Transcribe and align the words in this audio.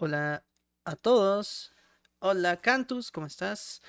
Hola 0.00 0.44
a 0.84 0.94
todos. 0.94 1.72
Hola 2.20 2.56
Cantus, 2.58 3.10
¿cómo 3.10 3.26
estás? 3.26 3.82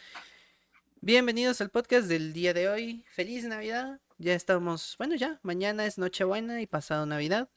Bienvenidos 1.01 1.61
al 1.61 1.69
podcast 1.69 2.07
del 2.07 2.33
día 2.33 2.51
de 2.51 2.67
hoy. 2.67 3.05
Feliz 3.11 3.45
Navidad. 3.45 4.01
Ya 4.17 4.33
estamos, 4.33 4.95
bueno, 4.97 5.13
ya, 5.13 5.39
mañana 5.43 5.85
es 5.85 5.99
Nochebuena 5.99 6.63
y 6.63 6.65
pasado 6.65 7.05
Navidad. 7.05 7.51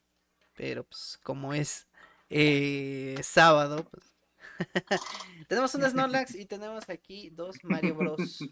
Pero 0.55 0.85
pues 0.85 1.19
como 1.23 1.55
es 1.55 1.89
eh, 2.29 3.19
sábado, 3.23 3.89
pues... 3.91 4.13
tenemos 5.49 5.75
un 5.75 5.83
Snorlax 5.91 6.35
y 6.35 6.45
tenemos 6.45 6.91
aquí 6.91 7.31
dos 7.31 7.57
Mario 7.63 7.95
Bros. 7.95 8.45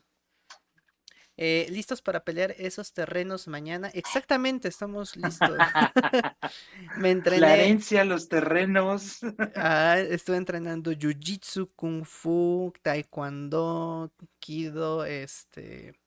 Eh, 1.43 1.67
listos 1.71 2.03
para 2.03 2.23
pelear 2.23 2.55
esos 2.59 2.93
terrenos 2.93 3.49
mañana. 3.49 3.91
Exactamente, 3.95 4.69
estamos 4.69 5.17
listos. 5.17 5.57
Me 6.99 7.11
entrené. 7.11 7.41
La 7.41 7.55
herencia, 7.55 8.05
los 8.05 8.29
terrenos. 8.29 9.21
ah, 9.57 9.97
estuve 10.11 10.37
entrenando 10.37 10.93
Jiu-Jitsu, 10.93 11.71
Kung 11.75 12.05
Fu, 12.05 12.75
Taekwondo, 12.83 14.13
Kido, 14.39 15.07
este. 15.07 15.99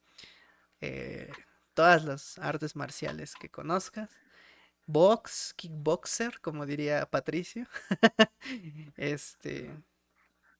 Eh, 0.80 1.32
todas 1.74 2.04
las 2.04 2.38
artes 2.38 2.76
marciales 2.76 3.34
que 3.34 3.50
conozcas. 3.50 4.10
Box, 4.86 5.52
kickboxer, 5.56 6.40
como 6.42 6.64
diría 6.64 7.06
Patricio. 7.10 7.66
este. 8.96 9.72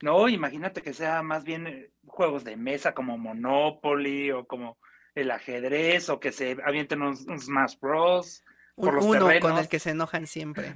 No, 0.04 0.28
imagínate 0.28 0.82
que 0.82 0.92
sea 0.92 1.22
más 1.22 1.44
bien 1.44 1.66
eh, 1.66 1.90
juegos 2.06 2.44
de 2.44 2.58
mesa 2.58 2.92
como 2.92 3.16
Monopoly 3.16 4.32
o 4.32 4.46
como 4.46 4.77
el 5.14 5.30
ajedrez 5.30 6.10
o 6.10 6.20
que 6.20 6.30
se 6.30 6.58
avienten 6.62 7.00
unos, 7.00 7.20
Smash 7.20 7.78
Bros. 7.80 8.44
Por 8.77 8.98
uno 8.98 9.30
con 9.40 9.56
el 9.56 9.66
que 9.66 9.78
se 9.78 9.90
enojan 9.90 10.27
siempre. 10.27 10.74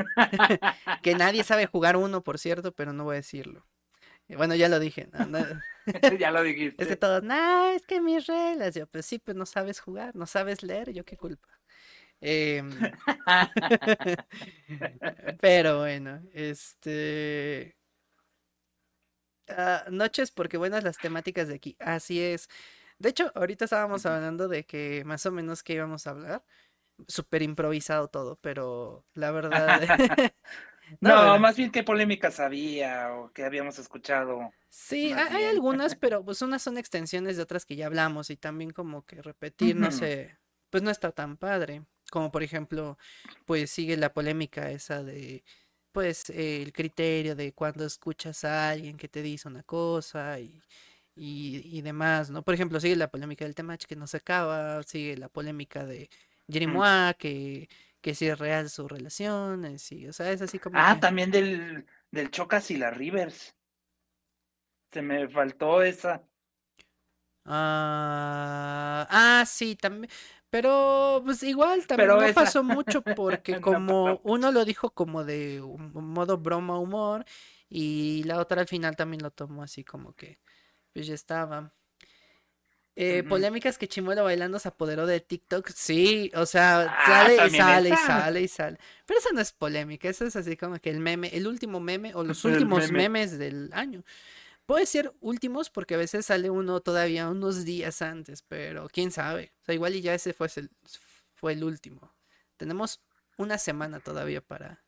que 1.04 1.14
nadie 1.14 1.44
sabe 1.44 1.66
jugar 1.66 1.96
uno, 1.96 2.24
por 2.24 2.40
cierto, 2.40 2.72
pero 2.72 2.92
no 2.92 3.04
voy 3.04 3.14
a 3.14 3.16
decirlo. 3.18 3.68
Bueno, 4.36 4.56
ya 4.56 4.68
lo 4.68 4.80
dije. 4.80 5.08
ya 6.18 6.32
lo 6.32 6.42
dijiste. 6.42 6.82
Es 6.82 6.88
que 6.88 6.96
todos, 6.96 7.22
no, 7.22 7.66
es 7.66 7.86
que 7.86 8.00
mis 8.00 8.26
reglas. 8.26 8.74
Yo, 8.74 8.88
pues 8.88 9.06
sí, 9.06 9.20
pues 9.20 9.36
no 9.36 9.46
sabes 9.46 9.78
jugar, 9.78 10.16
no 10.16 10.26
sabes 10.26 10.64
leer, 10.64 10.92
yo 10.92 11.04
qué 11.04 11.16
culpa. 11.16 11.48
Em, 12.24 12.70
pero 15.40 15.80
bueno, 15.80 16.22
este... 16.32 17.76
Ah, 19.48 19.84
noches 19.90 20.30
porque 20.30 20.56
buenas 20.56 20.84
las 20.84 20.98
temáticas 20.98 21.48
de 21.48 21.56
aquí. 21.56 21.76
Así 21.80 22.20
es. 22.20 22.48
De 22.98 23.08
hecho, 23.08 23.32
ahorita 23.34 23.64
estábamos 23.64 24.06
hablando 24.06 24.46
de 24.46 24.64
que 24.64 25.02
más 25.04 25.26
o 25.26 25.32
menos 25.32 25.64
que 25.64 25.74
íbamos 25.74 26.06
a 26.06 26.10
hablar. 26.10 26.44
Súper 27.08 27.42
improvisado 27.42 28.08
todo, 28.08 28.38
pero 28.40 29.04
la 29.14 29.32
verdad... 29.32 29.80
no, 31.00 31.38
más 31.40 31.56
bien 31.56 31.72
qué 31.72 31.82
polémicas 31.82 32.38
había 32.38 33.12
o 33.14 33.32
que 33.32 33.44
habíamos 33.44 33.80
escuchado. 33.80 34.52
Sí, 34.68 35.12
hay, 35.12 35.44
algunas, 35.44 35.96
pero 35.96 36.24
pues 36.24 36.40
unas 36.40 36.62
son 36.62 36.78
extensiones 36.78 37.36
de 37.36 37.42
otras 37.42 37.66
que 37.66 37.74
ya 37.74 37.86
hablamos 37.86 38.30
y 38.30 38.36
también 38.36 38.70
como 38.70 39.04
que 39.04 39.20
repetir, 39.20 39.74
no 39.74 39.90
sé, 39.90 40.38
pues 40.70 40.84
no 40.84 40.90
está 40.90 41.10
tan 41.10 41.36
padre. 41.36 41.82
Como 42.12 42.30
por 42.30 42.42
ejemplo, 42.42 42.98
pues 43.46 43.70
sigue 43.70 43.96
la 43.96 44.12
polémica 44.12 44.70
esa 44.70 45.02
de, 45.02 45.42
pues, 45.92 46.28
el 46.28 46.72
criterio 46.74 47.34
de 47.34 47.54
cuando 47.54 47.86
escuchas 47.86 48.44
a 48.44 48.68
alguien 48.70 48.98
que 48.98 49.08
te 49.08 49.22
dice 49.22 49.48
una 49.48 49.62
cosa 49.62 50.38
y, 50.38 50.62
y, 51.16 51.80
demás, 51.80 52.28
¿no? 52.30 52.42
Por 52.42 52.52
ejemplo, 52.52 52.78
sigue 52.80 52.96
la 52.96 53.10
polémica 53.10 53.46
del 53.46 53.54
tema 53.54 53.78
que 53.78 53.96
no 53.96 54.06
se 54.06 54.18
acaba, 54.18 54.82
sigue 54.82 55.16
la 55.16 55.30
polémica 55.30 55.86
de 55.86 56.10
Jerimois, 56.50 57.14
que, 57.18 57.70
que 58.02 58.14
si 58.14 58.26
es 58.26 58.38
real 58.38 58.68
su 58.68 58.86
relación, 58.88 59.64
eh, 59.64 59.78
sí, 59.78 60.06
o 60.06 60.12
sea, 60.12 60.30
es 60.32 60.42
así 60.42 60.58
como... 60.58 60.78
Ah, 60.78 61.00
también 61.00 61.30
del, 61.30 61.86
del 62.10 62.30
Chocas 62.30 62.70
y 62.70 62.76
la 62.76 62.90
Rivers. 62.90 63.56
Se 64.92 65.00
me 65.00 65.28
faltó 65.30 65.82
esa. 65.82 66.22
Ah, 67.46 69.06
ah, 69.08 69.44
sí, 69.46 69.76
también. 69.76 70.10
Pero 70.52 71.22
pues 71.24 71.42
igual 71.44 71.86
también 71.86 72.10
no 72.10 72.34
pasó 72.34 72.62
mucho 72.62 73.00
porque 73.16 73.58
como 73.62 74.20
uno 74.22 74.52
lo 74.52 74.66
dijo 74.66 74.90
como 74.90 75.24
de 75.24 75.62
un 75.62 75.90
modo 75.94 76.36
broma 76.36 76.78
humor 76.78 77.24
y 77.70 78.22
la 78.24 78.38
otra 78.38 78.60
al 78.60 78.68
final 78.68 78.94
también 78.94 79.22
lo 79.22 79.30
tomó 79.30 79.62
así 79.62 79.82
como 79.82 80.14
que 80.14 80.38
pues 80.92 81.06
ya 81.06 81.14
estaba. 81.14 81.72
Eh, 82.96 83.22
Polémicas 83.26 83.78
que 83.78 83.88
Chimuelo 83.88 84.24
bailando 84.24 84.58
se 84.58 84.68
apoderó 84.68 85.06
de 85.06 85.20
TikTok. 85.20 85.70
Sí, 85.70 86.30
o 86.34 86.44
sea, 86.44 86.80
ah, 86.82 87.04
sale 87.06 87.34
y 87.46 87.50
sale 87.56 87.88
y 87.88 87.96
sale 87.96 88.40
y 88.42 88.48
sale. 88.48 88.78
Pero 89.06 89.20
eso 89.20 89.30
no 89.32 89.40
es 89.40 89.52
polémica, 89.52 90.10
eso 90.10 90.26
es 90.26 90.36
así 90.36 90.58
como 90.58 90.78
que 90.80 90.90
el 90.90 91.00
meme, 91.00 91.30
el 91.32 91.46
último 91.46 91.80
meme 91.80 92.14
o 92.14 92.24
los 92.24 92.44
últimos 92.44 92.92
memes 92.92 93.38
del 93.38 93.70
año. 93.72 94.04
Puede 94.66 94.86
ser 94.86 95.12
últimos 95.20 95.70
porque 95.70 95.94
a 95.94 95.98
veces 95.98 96.26
sale 96.26 96.48
uno 96.48 96.80
todavía 96.80 97.28
unos 97.28 97.64
días 97.64 98.00
antes, 98.00 98.42
pero 98.42 98.88
quién 98.88 99.10
sabe. 99.10 99.52
O 99.62 99.64
sea, 99.64 99.74
igual 99.74 99.94
y 99.96 100.02
ya 100.02 100.14
ese 100.14 100.32
fue 100.32 100.48
el, 100.56 100.70
fue 101.34 101.52
el 101.54 101.64
último. 101.64 102.14
Tenemos 102.56 103.02
una 103.36 103.58
semana 103.58 103.98
todavía 104.00 104.40
para, 104.40 104.84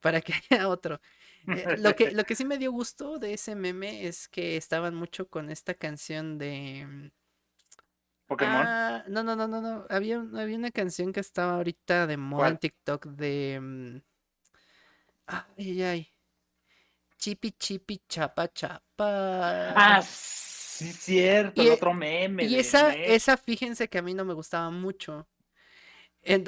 para 0.00 0.20
que 0.20 0.32
haya 0.50 0.68
otro. 0.68 1.00
Eh, 1.48 1.76
lo, 1.78 1.96
que, 1.96 2.10
lo 2.12 2.24
que 2.24 2.36
sí 2.36 2.44
me 2.44 2.58
dio 2.58 2.70
gusto 2.70 3.18
de 3.18 3.34
ese 3.34 3.54
meme 3.54 4.06
es 4.06 4.28
que 4.28 4.56
estaban 4.56 4.94
mucho 4.94 5.28
con 5.28 5.50
esta 5.50 5.74
canción 5.74 6.38
de... 6.38 6.86
Mm, 6.86 7.10
Pokémon. 8.26 8.66
Ah, 8.66 9.04
no, 9.06 9.22
no, 9.22 9.36
no, 9.36 9.46
no, 9.46 9.60
no. 9.60 9.86
Había, 9.88 10.18
había 10.18 10.56
una 10.56 10.72
canción 10.72 11.12
que 11.12 11.20
estaba 11.20 11.54
ahorita 11.56 12.06
de 12.06 12.16
moda 12.16 12.48
en 12.48 12.58
TikTok 12.58 13.06
de... 13.06 13.58
Mm, 13.60 13.96
ay, 15.26 15.82
ay. 15.82 16.15
Chipi 17.18 17.52
chipi 17.52 18.02
chapa 18.08 18.48
chapa. 18.52 19.70
Ah, 19.74 20.02
sí, 20.02 20.92
cierto, 20.92 21.62
el 21.62 21.70
otro 21.70 21.94
meme. 21.94 22.44
Y 22.44 22.56
esa, 22.56 22.94
esa, 22.94 23.36
fíjense 23.36 23.88
que 23.88 23.98
a 23.98 24.02
mí 24.02 24.14
no 24.14 24.24
me 24.24 24.34
gustaba 24.34 24.70
mucho. 24.70 25.26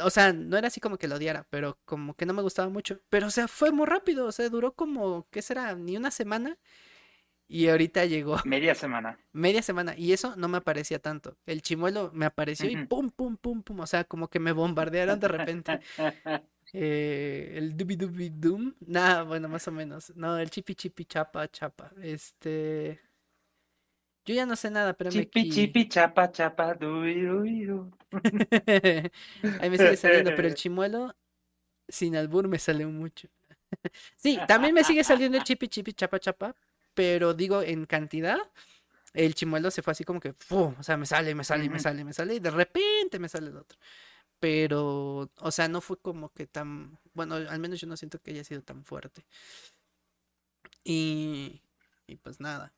o 0.02 0.10
sea, 0.10 0.32
no 0.32 0.56
era 0.56 0.68
así 0.68 0.80
como 0.80 0.98
que 0.98 1.08
lo 1.08 1.16
odiara, 1.16 1.46
pero 1.50 1.78
como 1.84 2.14
que 2.14 2.26
no 2.26 2.34
me 2.34 2.42
gustaba 2.42 2.68
mucho. 2.68 3.00
Pero, 3.08 3.28
o 3.28 3.30
sea, 3.30 3.48
fue 3.48 3.72
muy 3.72 3.86
rápido. 3.86 4.26
O 4.26 4.32
sea, 4.32 4.48
duró 4.48 4.74
como, 4.74 5.26
¿qué 5.30 5.42
será? 5.42 5.74
Ni 5.74 5.96
una 5.96 6.10
semana. 6.10 6.58
Y 7.50 7.68
ahorita 7.68 8.04
llegó. 8.04 8.36
Media 8.44 8.74
semana. 8.74 9.18
Media 9.32 9.62
semana. 9.62 9.94
Y 9.96 10.12
eso 10.12 10.36
no 10.36 10.48
me 10.48 10.58
aparecía 10.58 10.98
tanto. 10.98 11.36
El 11.46 11.62
chimuelo 11.62 12.10
me 12.12 12.26
apareció 12.26 12.68
y 12.68 12.86
pum, 12.86 13.10
pum, 13.10 13.36
pum, 13.38 13.62
pum. 13.62 13.80
O 13.80 13.86
sea, 13.86 14.04
como 14.04 14.28
que 14.28 14.38
me 14.38 14.52
bombardearon 14.52 15.18
de 15.18 15.28
repente. 15.28 15.80
Eh, 16.72 17.54
el 17.56 17.76
Dubi 17.76 17.96
Dubi 17.96 18.30
Doom. 18.30 18.74
Nada, 18.86 19.22
bueno, 19.22 19.48
más 19.48 19.66
o 19.68 19.72
menos. 19.72 20.12
No, 20.16 20.38
el 20.38 20.50
Chipi 20.50 20.74
Chipi 20.74 21.04
Chapa 21.04 21.48
Chapa. 21.48 21.92
Este. 22.02 23.00
Yo 24.24 24.34
ya 24.34 24.44
no 24.44 24.56
sé 24.56 24.70
nada, 24.70 24.92
pero 24.92 25.10
Chipi 25.10 25.44
me... 25.44 25.50
Chipi 25.50 25.88
Chapa 25.88 26.30
Chapa 26.30 26.74
Dubi 26.74 27.22
Dubi 27.22 27.66
Ahí 29.60 29.70
me 29.70 29.78
sigue 29.78 29.96
saliendo, 29.96 30.32
pero 30.36 30.48
el 30.48 30.54
chimuelo 30.54 31.14
sin 31.88 32.16
albur 32.16 32.46
me 32.48 32.58
sale 32.58 32.84
mucho. 32.84 33.28
sí, 34.16 34.38
también 34.46 34.74
me 34.74 34.84
sigue 34.84 35.02
saliendo 35.04 35.38
el 35.38 35.44
Chipi 35.44 35.68
Chipi 35.68 35.94
Chapa 35.94 36.18
Chapa, 36.20 36.54
pero 36.92 37.32
digo 37.32 37.62
en 37.62 37.86
cantidad. 37.86 38.38
El 39.14 39.34
chimuelo 39.34 39.70
se 39.70 39.80
fue 39.80 39.92
así 39.92 40.04
como 40.04 40.20
que, 40.20 40.34
o 40.50 40.82
sea, 40.82 40.98
me 40.98 41.06
sale, 41.06 41.34
me 41.34 41.42
sale, 41.42 41.70
me 41.70 41.78
sale, 41.78 42.04
me 42.04 42.12
sale, 42.12 42.34
y 42.34 42.40
de 42.40 42.50
repente 42.50 43.18
me 43.18 43.30
sale 43.30 43.48
el 43.48 43.56
otro 43.56 43.78
pero, 44.40 45.30
o 45.36 45.50
sea, 45.50 45.68
no 45.68 45.80
fue 45.80 45.98
como 46.00 46.32
que 46.32 46.46
tan, 46.46 46.98
bueno, 47.14 47.34
al 47.36 47.58
menos 47.58 47.80
yo 47.80 47.86
no 47.86 47.96
siento 47.96 48.20
que 48.20 48.30
haya 48.32 48.44
sido 48.44 48.62
tan 48.62 48.84
fuerte. 48.84 49.24
Y, 50.84 51.62
y 52.06 52.16
pues 52.16 52.40
nada. 52.40 52.72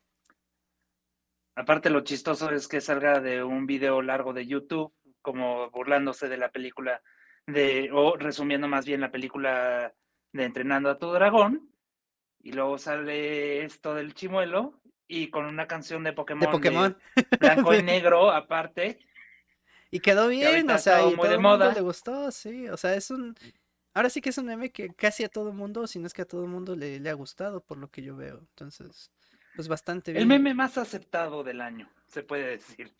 Aparte 1.54 1.90
lo 1.90 2.00
chistoso 2.00 2.50
es 2.50 2.68
que 2.68 2.80
salga 2.80 3.20
de 3.20 3.42
un 3.44 3.66
video 3.66 4.02
largo 4.02 4.32
de 4.32 4.46
YouTube, 4.46 4.94
como 5.20 5.70
burlándose 5.70 6.28
de 6.28 6.38
la 6.38 6.50
película 6.50 7.02
de, 7.46 7.90
o 7.92 8.16
resumiendo 8.16 8.68
más 8.68 8.86
bien 8.86 9.00
la 9.00 9.10
película 9.10 9.94
de 10.32 10.44
Entrenando 10.44 10.90
a 10.90 10.98
tu 10.98 11.10
dragón, 11.10 11.70
y 12.42 12.52
luego 12.52 12.78
sale 12.78 13.64
esto 13.64 13.94
del 13.94 14.14
chimuelo 14.14 14.80
y 15.06 15.28
con 15.28 15.44
una 15.44 15.66
canción 15.66 16.04
de 16.04 16.12
Pokémon, 16.12 16.40
de 16.40 16.48
Pokémon. 16.48 16.98
blanco 17.38 17.74
y 17.74 17.82
negro 17.82 18.30
aparte, 18.30 19.00
y 19.90 20.00
quedó 20.00 20.28
bien, 20.28 20.70
o 20.70 20.78
sea, 20.78 21.06
y 21.08 21.16
todo 21.16 21.32
el 21.32 21.40
mundo 21.40 21.72
le 21.72 21.80
gustó, 21.80 22.30
sí. 22.30 22.68
O 22.68 22.76
sea, 22.76 22.94
es 22.94 23.10
un. 23.10 23.34
Ahora 23.92 24.08
sí 24.08 24.20
que 24.20 24.30
es 24.30 24.38
un 24.38 24.46
meme 24.46 24.70
que 24.70 24.94
casi 24.94 25.24
a 25.24 25.28
todo 25.28 25.52
mundo, 25.52 25.86
si 25.86 25.98
no 25.98 26.06
es 26.06 26.14
que 26.14 26.22
a 26.22 26.28
todo 26.28 26.46
mundo 26.46 26.76
le, 26.76 27.00
le 27.00 27.10
ha 27.10 27.14
gustado, 27.14 27.60
por 27.60 27.76
lo 27.78 27.90
que 27.90 28.02
yo 28.02 28.16
veo. 28.16 28.38
Entonces, 28.38 29.10
pues 29.56 29.66
bastante 29.66 30.12
bien. 30.12 30.22
El 30.22 30.28
meme 30.28 30.54
más 30.54 30.78
aceptado 30.78 31.42
del 31.42 31.60
año, 31.60 31.90
se 32.06 32.22
puede 32.22 32.46
decir. 32.46 32.94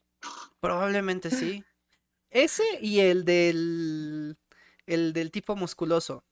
Probablemente 0.61 1.31
sí. 1.31 1.65
Ese 2.31 2.65
y 2.81 3.01
el 3.01 3.25
del. 3.25 4.37
El 4.87 5.13
del 5.13 5.31
tipo 5.31 5.55
musculoso. 5.55 6.25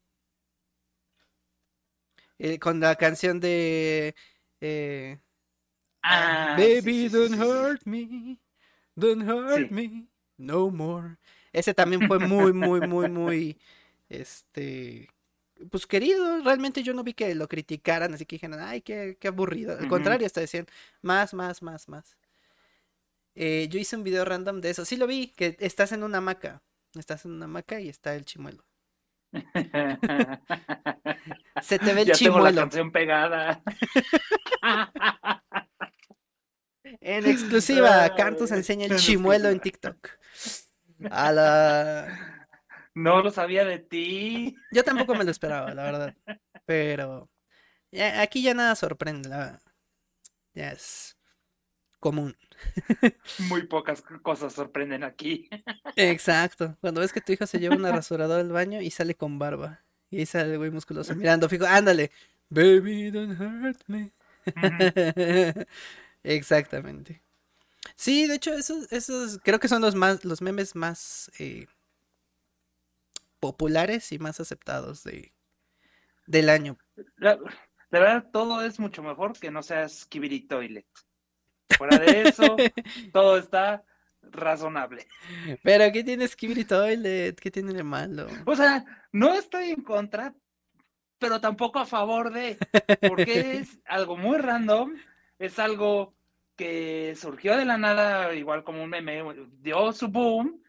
Eh, 2.38 2.58
con 2.58 2.80
la 2.80 2.96
canción 2.96 3.40
de. 3.40 4.14
Eh, 4.60 5.18
ah, 6.02 6.56
Baby, 6.58 7.08
don't 7.08 7.34
hurt 7.40 7.82
me. 7.84 8.40
Don't 8.96 9.22
hurt 9.22 9.70
me. 9.70 10.08
No 10.38 10.70
more. 10.70 11.16
Ese 11.52 11.74
también 11.74 12.06
fue 12.06 12.18
muy, 12.18 12.52
muy, 12.52 12.80
muy, 12.80 13.10
muy, 13.10 13.58
este, 14.08 15.08
pues 15.70 15.86
querido, 15.86 16.42
realmente 16.42 16.82
yo 16.82 16.94
no 16.94 17.02
vi 17.02 17.14
que 17.14 17.34
lo 17.34 17.48
criticaran, 17.48 18.14
así 18.14 18.24
que 18.24 18.36
dijeron, 18.36 18.60
ay, 18.60 18.80
qué, 18.80 19.16
qué 19.20 19.28
aburrido. 19.28 19.76
Al 19.78 19.88
contrario, 19.88 20.26
hasta 20.26 20.40
decían, 20.40 20.66
más, 21.02 21.34
más, 21.34 21.62
más, 21.62 21.88
más. 21.88 22.16
Eh, 23.34 23.68
yo 23.70 23.78
hice 23.78 23.96
un 23.96 24.02
video 24.02 24.24
random 24.24 24.60
de 24.60 24.70
eso. 24.70 24.84
Sí 24.84 24.96
lo 24.96 25.06
vi, 25.06 25.28
que 25.28 25.56
estás 25.60 25.92
en 25.92 26.02
una 26.02 26.18
hamaca. 26.18 26.62
Estás 26.94 27.24
en 27.24 27.32
una 27.32 27.44
hamaca 27.44 27.80
y 27.80 27.88
está 27.88 28.14
el 28.14 28.24
chimuelo. 28.24 28.64
Se 31.62 31.78
te 31.78 31.94
ve 31.94 32.02
el 32.02 32.12
chimuelo. 32.12 32.16
Tengo 32.18 32.40
la 32.40 32.54
canción 32.54 32.90
pegada. 32.90 33.62
en 36.82 37.26
exclusiva, 37.26 38.12
Cantos 38.16 38.50
enseña 38.50 38.86
el 38.86 38.96
chimuelo 38.96 39.50
en 39.50 39.60
TikTok. 39.60 40.17
A 41.10 41.32
la 41.32 42.38
no 42.98 43.22
lo 43.22 43.30
sabía 43.30 43.64
de 43.64 43.78
ti. 43.78 44.56
Yo 44.72 44.82
tampoco 44.82 45.14
me 45.14 45.22
lo 45.24 45.30
esperaba, 45.30 45.72
la 45.72 45.84
verdad. 45.84 46.16
Pero 46.66 47.30
aquí 48.16 48.42
ya 48.42 48.54
nada 48.54 48.74
sorprende, 48.74 49.30
ya 50.52 50.72
es 50.72 51.16
común. 52.00 52.36
Muy 53.48 53.66
pocas 53.66 54.02
cosas 54.22 54.52
sorprenden 54.52 55.04
aquí. 55.04 55.48
Exacto. 55.94 56.76
Cuando 56.80 57.00
ves 57.00 57.12
que 57.12 57.20
tu 57.20 57.32
hijo 57.32 57.46
se 57.46 57.60
lleva 57.60 57.76
una 57.76 57.92
rasuradora 57.92 58.40
al 58.40 58.50
baño 58.50 58.80
y 58.80 58.90
sale 58.90 59.14
con 59.14 59.38
barba. 59.38 59.84
Y 60.10 60.18
ahí 60.18 60.26
sale 60.26 60.52
el 60.52 60.58
güey 60.58 60.70
musculoso 60.70 61.14
mirando 61.14 61.48
fijo. 61.48 61.66
Ándale. 61.66 62.10
Baby, 62.50 63.10
don't 63.10 63.38
hurt 63.38 63.80
me. 63.86 64.10
Exactamente. 66.24 67.22
Sí, 67.96 68.26
de 68.26 68.34
hecho, 68.34 68.52
esos, 68.52 68.90
esos 68.92 69.38
creo 69.42 69.60
que 69.60 69.68
son 69.68 69.82
los 69.82 69.94
más, 69.94 70.24
los 70.24 70.42
memes 70.42 70.74
más 70.74 71.30
eh, 71.38 71.66
populares 73.40 74.12
y 74.12 74.18
más 74.18 74.40
aceptados 74.40 75.04
de, 75.04 75.32
del 76.26 76.48
año. 76.50 76.78
La, 77.16 77.38
verdad, 77.90 78.26
todo 78.32 78.62
es 78.62 78.78
mucho 78.78 79.02
mejor 79.02 79.38
que 79.38 79.50
no 79.50 79.62
seas 79.62 80.06
Kibiri 80.06 80.40
Toilet. 80.40 80.86
Fuera 81.76 81.98
de 81.98 82.22
eso, 82.22 82.56
todo 83.12 83.38
está 83.38 83.84
razonable. 84.22 85.06
Pero 85.62 85.90
¿qué 85.92 86.04
tienes 86.04 86.36
Kibiri 86.36 86.64
Toilet? 86.64 87.38
¿Qué 87.38 87.50
tiene 87.50 87.72
de 87.72 87.82
malo? 87.82 88.28
O 88.44 88.56
sea, 88.56 88.84
no 89.12 89.34
estoy 89.34 89.70
en 89.70 89.82
contra, 89.82 90.34
pero 91.18 91.40
tampoco 91.40 91.78
a 91.78 91.86
favor 91.86 92.32
de, 92.32 92.58
porque 93.06 93.58
es 93.60 93.78
algo 93.86 94.16
muy 94.16 94.38
random, 94.38 94.94
es 95.38 95.58
algo 95.58 96.17
que 96.58 97.14
surgió 97.16 97.56
de 97.56 97.64
la 97.64 97.78
nada, 97.78 98.34
igual 98.34 98.64
como 98.64 98.82
un 98.82 98.90
meme, 98.90 99.22
dio 99.62 99.92
su 99.92 100.08
boom, 100.08 100.60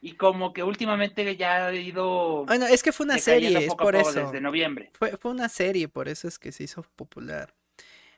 y 0.00 0.12
como 0.12 0.52
que 0.52 0.64
últimamente 0.64 1.36
ya 1.36 1.68
ha 1.68 1.74
ido. 1.74 2.44
Bueno, 2.44 2.66
es 2.66 2.82
que 2.82 2.92
fue 2.92 3.06
una 3.06 3.18
serie, 3.18 3.56
es 3.66 3.74
por 3.74 3.94
eso. 3.94 4.26
Desde 4.26 4.40
noviembre. 4.40 4.90
Fue, 4.92 5.16
fue 5.16 5.30
una 5.30 5.48
serie, 5.48 5.88
por 5.88 6.08
eso 6.08 6.26
es 6.26 6.38
que 6.38 6.52
se 6.52 6.64
hizo 6.64 6.82
popular. 6.96 7.54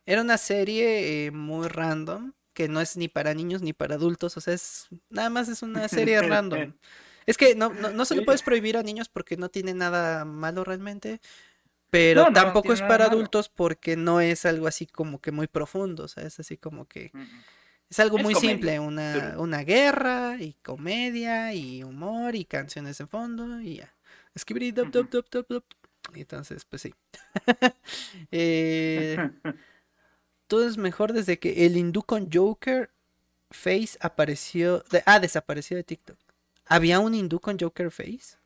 Era 0.07 0.23
una 0.23 0.39
serie 0.39 1.27
eh, 1.27 1.31
muy 1.31 1.69
random, 1.69 2.33
que 2.55 2.67
no 2.67 2.81
es 2.81 2.97
ni 2.97 3.09
para 3.09 3.35
niños 3.35 3.61
ni 3.61 3.75
para 3.75 3.97
adultos, 3.97 4.37
o 4.39 4.41
sea, 4.41 4.55
es 4.55 4.89
nada 5.11 5.29
más 5.29 5.49
es 5.49 5.63
una 5.63 5.87
serie 5.87 6.21
random. 6.23 6.73
Es 7.27 7.37
que 7.37 7.55
no, 7.55 7.69
no, 7.69 7.91
no 7.91 8.05
se 8.07 8.15
lo 8.15 8.25
puedes 8.25 8.43
prohibir 8.43 8.79
a 8.79 8.83
niños 8.83 9.11
porque 9.11 9.37
no 9.37 9.51
tiene 9.51 9.75
nada 9.75 10.25
malo 10.25 10.65
realmente, 10.65 11.21
pero 11.91 12.33
tampoco 12.33 12.73
es 12.73 12.83
para 12.83 13.07
adultos 13.07 13.49
porque 13.49 13.97
no 13.97 14.21
es 14.21 14.45
algo 14.45 14.67
así 14.67 14.87
como 14.87 15.21
que 15.21 15.33
muy 15.33 15.47
profundo, 15.47 16.05
o 16.05 16.09
sea, 16.09 16.25
es 16.25 16.39
así 16.41 16.57
como 16.57 16.87
que... 16.87 17.13
Es 17.91 17.99
algo 18.01 18.19
muy 18.19 18.35
simple, 18.35 18.79
una, 18.79 19.37
una, 19.39 19.65
guerra 19.65 20.37
y 20.39 20.53
comedia 20.63 21.55
y 21.55 21.83
humor 21.83 22.35
y 22.35 22.45
canciones 22.45 23.01
en 23.01 23.09
fondo 23.09 23.63
y 23.63 23.77
ya. 23.77 23.95
Escribir 24.35 24.75
dup. 24.75 25.65
Entonces, 26.15 26.65
pues 26.65 26.83
sí. 26.83 26.95
eh, 28.31 29.31
todo 30.47 30.69
es 30.69 30.77
mejor 30.77 31.13
desde 31.13 31.39
que 31.39 31.67
el 31.67 31.77
hindú 31.77 32.03
con 32.03 32.31
Joker 32.33 32.91
Face 33.51 33.97
apareció. 34.01 34.85
De, 34.91 35.03
ah, 35.07 35.19
desapareció 35.19 35.77
de 35.77 35.85
TikTok. 35.85 36.19
¿Había 36.67 37.01
un 37.01 37.15
hindú 37.15 37.41
con 37.41 37.59
Joker 37.59 37.91
Face? 37.91 38.37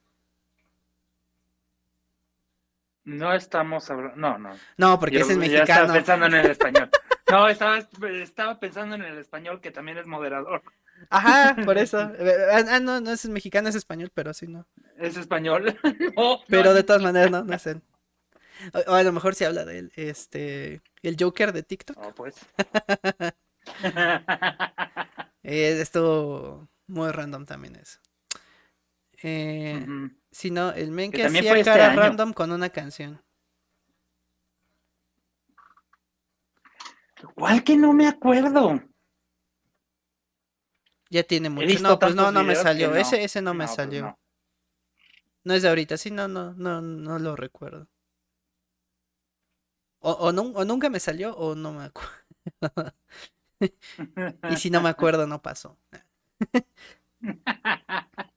No 3.04 3.34
estamos 3.34 3.90
hablando. 3.90 4.16
No, 4.16 4.38
no. 4.38 4.50
No, 4.76 4.98
porque 4.98 5.18
ese 5.18 5.32
es 5.32 5.38
mexicano. 5.38 5.88
Ya 5.88 5.92
pensando 5.92 6.26
en 6.26 6.34
el 6.34 6.50
español. 6.50 6.90
No, 7.30 7.48
estaba, 7.48 7.78
estaba 7.78 8.60
pensando 8.60 8.94
en 8.94 9.00
el 9.04 9.16
español 9.16 9.62
que 9.62 9.70
también 9.70 9.96
es 9.96 10.06
moderador. 10.06 10.62
Ajá, 11.08 11.56
por 11.64 11.78
eso. 11.78 11.98
Ah, 11.98 12.62
ah, 12.68 12.78
no, 12.78 13.00
no 13.00 13.10
es 13.10 13.26
mexicano, 13.26 13.70
es 13.70 13.74
español, 13.74 14.10
pero 14.12 14.34
sí, 14.34 14.46
no. 14.46 14.66
Es 14.98 15.16
español. 15.16 15.78
pero 16.48 16.74
de 16.74 16.82
todas 16.82 17.00
maneras, 17.00 17.30
no, 17.30 17.42
no 17.42 17.58
sé. 17.58 17.80
O, 18.86 18.92
a 18.92 19.02
lo 19.02 19.12
mejor 19.12 19.34
se 19.34 19.46
habla 19.46 19.64
de 19.64 19.78
él. 19.78 19.92
Este. 19.96 20.82
El 21.02 21.16
Joker 21.18 21.54
de 21.54 21.62
TikTok. 21.62 21.96
Oh, 21.98 22.14
pues. 22.14 22.36
eh, 25.42 25.80
esto 25.80 26.68
muy 26.86 27.10
random 27.12 27.46
también 27.46 27.76
eso. 27.76 27.98
Eh, 29.22 29.86
Si 30.30 30.50
no, 30.50 30.72
el 30.72 30.90
men 30.90 31.12
que, 31.12 31.24
hacía 31.24 31.40
este 31.40 31.64
cara 31.64 31.94
random 31.94 32.32
con 32.32 32.50
una 32.52 32.70
canción. 32.70 33.22
¿Cuál 37.34 37.62
que 37.62 37.76
no 37.76 37.92
me 37.92 38.08
acuerdo? 38.08 38.82
Ya 41.10 41.22
tiene 41.22 41.50
mucho. 41.50 41.78
No, 41.80 41.98
pues 41.98 42.14
no, 42.14 42.32
no 42.32 42.42
me 42.42 42.56
salió. 42.56 42.96
Ese, 42.96 43.22
ese 43.22 43.42
no 43.42 43.54
me 43.54 43.66
pues 43.66 43.76
salió. 43.76 44.18
no. 45.44 45.54
es 45.54 45.62
de 45.62 45.68
ahorita, 45.68 45.96
sí, 45.96 46.10
no, 46.10 46.26
no, 46.26 46.54
no, 46.54 46.80
no 46.80 47.18
lo 47.18 47.36
recuerdo. 47.36 47.88
O, 50.00 50.10
o, 50.10 50.64
nunca 50.64 50.90
me 50.90 50.98
salió 50.98 51.36
o 51.36 51.54
no 51.54 51.72
me 51.72 51.84
acuerdo. 51.84 52.94
y 54.50 54.56
si 54.56 54.70
no 54.70 54.80
me 54.80 54.88
acuerdo, 54.88 55.26
no 55.28 55.40
pasó. 55.40 55.78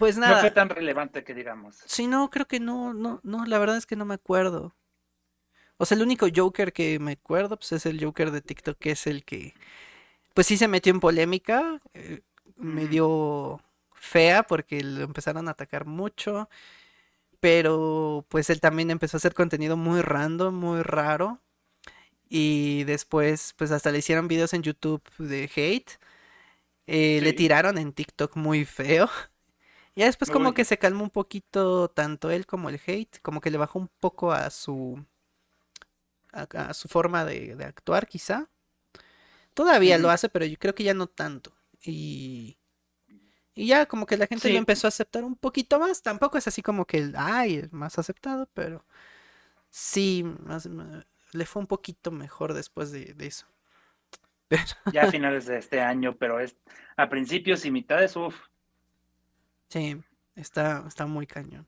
pues 0.00 0.16
nada. 0.16 0.36
No 0.36 0.40
fue 0.40 0.50
tan 0.50 0.70
relevante 0.70 1.24
que 1.24 1.34
digamos. 1.34 1.76
Sí, 1.84 2.06
no, 2.06 2.30
creo 2.30 2.48
que 2.48 2.58
no, 2.58 2.94
no, 2.94 3.20
no, 3.22 3.44
la 3.44 3.58
verdad 3.58 3.76
es 3.76 3.84
que 3.84 3.96
no 3.96 4.06
me 4.06 4.14
acuerdo. 4.14 4.74
O 5.76 5.84
sea, 5.84 5.94
el 5.96 6.02
único 6.02 6.26
Joker 6.34 6.72
que 6.72 6.98
me 6.98 7.12
acuerdo, 7.12 7.58
pues 7.58 7.72
es 7.72 7.84
el 7.84 8.02
Joker 8.02 8.30
de 8.30 8.40
TikTok, 8.40 8.78
que 8.78 8.92
es 8.92 9.06
el 9.06 9.26
que, 9.26 9.52
pues 10.32 10.46
sí 10.46 10.56
se 10.56 10.68
metió 10.68 10.90
en 10.90 11.00
polémica, 11.00 11.82
eh, 11.92 12.22
medio 12.56 13.60
fea 13.92 14.42
porque 14.42 14.82
lo 14.82 15.02
empezaron 15.02 15.48
a 15.48 15.50
atacar 15.50 15.84
mucho, 15.84 16.48
pero 17.40 18.24
pues 18.30 18.48
él 18.48 18.60
también 18.60 18.90
empezó 18.90 19.16
a 19.16 19.18
hacer 19.18 19.34
contenido 19.34 19.76
muy 19.76 20.00
random, 20.00 20.54
muy 20.54 20.82
raro. 20.82 21.42
Y 22.30 22.84
después, 22.84 23.54
pues 23.58 23.70
hasta 23.70 23.90
le 23.90 23.98
hicieron 23.98 24.28
videos 24.28 24.54
en 24.54 24.62
YouTube 24.62 25.02
de 25.18 25.50
hate. 25.54 25.90
Eh, 26.86 27.20
le 27.22 27.34
tiraron 27.34 27.76
en 27.76 27.92
TikTok 27.92 28.36
muy 28.36 28.64
feo. 28.64 29.10
Y 29.94 30.02
después 30.02 30.30
como 30.30 30.54
que 30.54 30.64
se 30.64 30.78
calmó 30.78 31.02
un 31.02 31.10
poquito 31.10 31.88
tanto 31.88 32.30
él 32.30 32.46
como 32.46 32.68
el 32.68 32.80
hate, 32.86 33.20
como 33.22 33.40
que 33.40 33.50
le 33.50 33.58
bajó 33.58 33.78
un 33.78 33.88
poco 34.00 34.32
a 34.32 34.50
su 34.50 35.04
a, 36.32 36.74
su 36.74 36.88
forma 36.88 37.24
de, 37.24 37.56
actuar, 37.64 38.06
quizá. 38.06 38.48
Todavía 39.54 39.98
lo 39.98 40.10
hace, 40.10 40.28
pero 40.28 40.44
yo 40.44 40.56
creo 40.58 40.74
que 40.74 40.84
ya 40.84 40.94
no 40.94 41.06
tanto. 41.06 41.52
Y, 41.82 42.56
y 43.54 43.66
ya 43.66 43.86
como 43.86 44.06
que 44.06 44.16
la 44.16 44.26
gente 44.26 44.50
lo 44.50 44.58
empezó 44.58 44.86
a 44.86 44.88
aceptar 44.88 45.24
un 45.24 45.36
poquito 45.36 45.78
más. 45.78 46.02
Tampoco 46.02 46.38
es 46.38 46.46
así 46.46 46.62
como 46.62 46.86
que, 46.86 46.98
el, 46.98 47.14
ay, 47.16 47.56
es 47.56 47.72
más 47.72 47.98
aceptado, 47.98 48.48
pero 48.54 48.84
sí, 49.70 50.24
más, 50.44 50.68
le 51.32 51.46
fue 51.46 51.60
un 51.60 51.66
poquito 51.66 52.10
mejor 52.10 52.54
después 52.54 52.92
de, 52.92 53.14
eso. 53.18 53.46
Ya 54.92 55.02
a 55.02 55.10
finales 55.10 55.46
de 55.46 55.58
este 55.58 55.80
año, 55.80 56.16
pero 56.16 56.40
es 56.40 56.56
a 56.96 57.08
principios 57.08 57.64
y 57.64 57.70
mitades, 57.70 58.16
uff. 58.16 58.36
Sí, 59.70 59.96
está, 60.34 60.84
está 60.88 61.06
muy 61.06 61.26
cañón. 61.26 61.66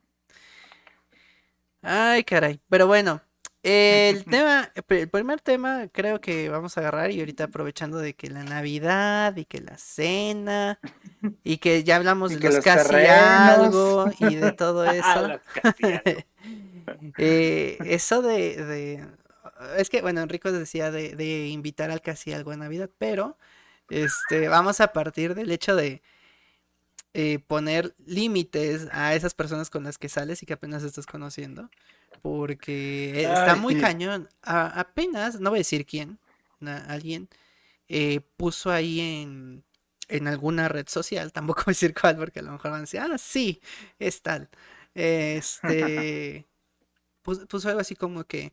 Ay, 1.82 2.24
caray. 2.24 2.60
Pero 2.68 2.88
bueno, 2.88 3.22
el 3.62 4.24
tema, 4.24 4.72
el 4.88 5.08
primer 5.08 5.40
tema 5.40 5.86
creo 5.92 6.20
que 6.20 6.48
vamos 6.48 6.76
a 6.76 6.80
agarrar 6.80 7.12
y 7.12 7.20
ahorita 7.20 7.44
aprovechando 7.44 7.98
de 7.98 8.14
que 8.14 8.28
la 8.28 8.42
Navidad 8.42 9.36
y 9.36 9.44
que 9.44 9.60
la 9.60 9.78
cena 9.78 10.80
y 11.44 11.58
que 11.58 11.84
ya 11.84 11.96
hablamos 11.96 12.32
de 12.32 12.50
los, 12.50 12.64
casi 12.64 12.94
algo 12.94 14.10
y 14.18 14.34
de 14.34 14.52
todo 14.52 14.84
eso. 14.90 15.40
eh, 17.18 17.78
eso 17.84 18.20
de, 18.20 18.56
de, 18.56 19.06
es 19.78 19.90
que 19.90 20.02
bueno, 20.02 20.22
Enrico 20.22 20.50
decía 20.50 20.90
de, 20.90 21.14
de, 21.14 21.46
invitar 21.46 21.92
al 21.92 22.00
casi 22.00 22.32
algo 22.32 22.52
en 22.52 22.58
Navidad, 22.58 22.90
pero 22.98 23.38
este 23.90 24.48
vamos 24.48 24.80
a 24.80 24.92
partir 24.92 25.36
del 25.36 25.52
hecho 25.52 25.76
de 25.76 26.02
eh, 27.14 27.38
poner 27.46 27.94
límites 28.06 28.88
a 28.92 29.14
esas 29.14 29.34
personas 29.34 29.70
con 29.70 29.84
las 29.84 29.98
que 29.98 30.08
sales 30.08 30.42
y 30.42 30.46
que 30.46 30.54
apenas 30.54 30.82
estás 30.82 31.06
conociendo 31.06 31.68
porque 32.22 33.22
está 33.22 33.56
muy 33.56 33.78
cañón. 33.78 34.28
apenas, 34.42 35.40
no 35.40 35.50
voy 35.50 35.58
a 35.58 35.60
decir 35.60 35.84
quién, 35.86 36.18
alguien 36.88 37.28
eh, 37.88 38.20
puso 38.36 38.70
ahí 38.70 39.00
en, 39.00 39.64
en 40.08 40.28
alguna 40.28 40.68
red 40.68 40.88
social, 40.88 41.32
tampoco 41.32 41.62
voy 41.66 41.72
a 41.72 41.74
decir 41.74 41.94
cuál, 41.94 42.16
porque 42.16 42.40
a 42.40 42.42
lo 42.42 42.52
mejor 42.52 42.70
van 42.70 42.78
a 42.78 42.82
decir, 42.82 43.00
ah, 43.00 43.18
sí, 43.18 43.60
es 43.98 44.22
tal. 44.22 44.48
Este 44.94 46.46
puso 47.22 47.68
algo 47.68 47.80
así 47.80 47.96
como 47.96 48.24
que 48.24 48.52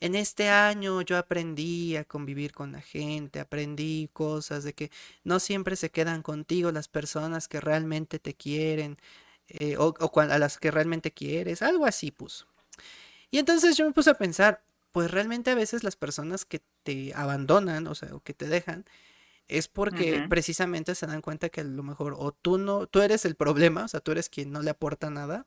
en 0.00 0.14
este 0.14 0.48
año 0.48 1.00
yo 1.02 1.16
aprendí 1.16 1.96
a 1.96 2.04
convivir 2.04 2.52
con 2.52 2.72
la 2.72 2.80
gente, 2.80 3.40
aprendí 3.40 4.10
cosas 4.12 4.64
de 4.64 4.74
que 4.74 4.90
no 5.24 5.40
siempre 5.40 5.76
se 5.76 5.90
quedan 5.90 6.22
contigo 6.22 6.70
las 6.72 6.88
personas 6.88 7.48
que 7.48 7.60
realmente 7.60 8.18
te 8.18 8.34
quieren 8.34 8.98
eh, 9.48 9.76
o, 9.78 9.94
a 10.20 10.38
las 10.38 10.58
que 10.58 10.70
realmente 10.70 11.12
quieres, 11.12 11.62
algo 11.62 11.86
así 11.86 12.10
puso. 12.10 12.46
Y 13.30 13.38
entonces 13.38 13.76
yo 13.76 13.86
me 13.86 13.92
puse 13.92 14.10
a 14.10 14.14
pensar, 14.14 14.62
pues 14.92 15.10
realmente 15.10 15.50
a 15.50 15.54
veces 15.54 15.82
las 15.84 15.96
personas 15.96 16.44
que 16.44 16.62
te 16.82 17.12
abandonan, 17.14 17.86
o 17.86 17.94
sea, 17.94 18.14
o 18.14 18.20
que 18.20 18.34
te 18.34 18.48
dejan, 18.48 18.84
es 19.48 19.68
porque 19.68 20.26
precisamente 20.28 20.94
se 20.94 21.06
dan 21.06 21.22
cuenta 21.22 21.48
que 21.48 21.60
a 21.60 21.64
lo 21.64 21.82
mejor 21.82 22.16
o 22.18 22.32
tú 22.32 22.58
no, 22.58 22.86
tú 22.86 23.00
eres 23.00 23.24
el 23.24 23.36
problema, 23.36 23.84
o 23.84 23.88
sea, 23.88 24.00
tú 24.00 24.12
eres 24.12 24.28
quien 24.28 24.50
no 24.50 24.60
le 24.62 24.70
aporta 24.70 25.08
nada, 25.10 25.46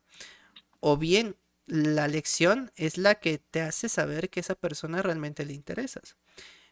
o 0.80 0.96
bien 0.96 1.36
la 1.66 2.08
lección 2.08 2.72
es 2.76 2.98
la 2.98 3.16
que 3.16 3.38
te 3.38 3.62
hace 3.62 3.88
saber 3.88 4.30
que 4.30 4.40
esa 4.40 4.54
persona 4.54 5.02
realmente 5.02 5.44
le 5.44 5.52
interesas. 5.54 6.16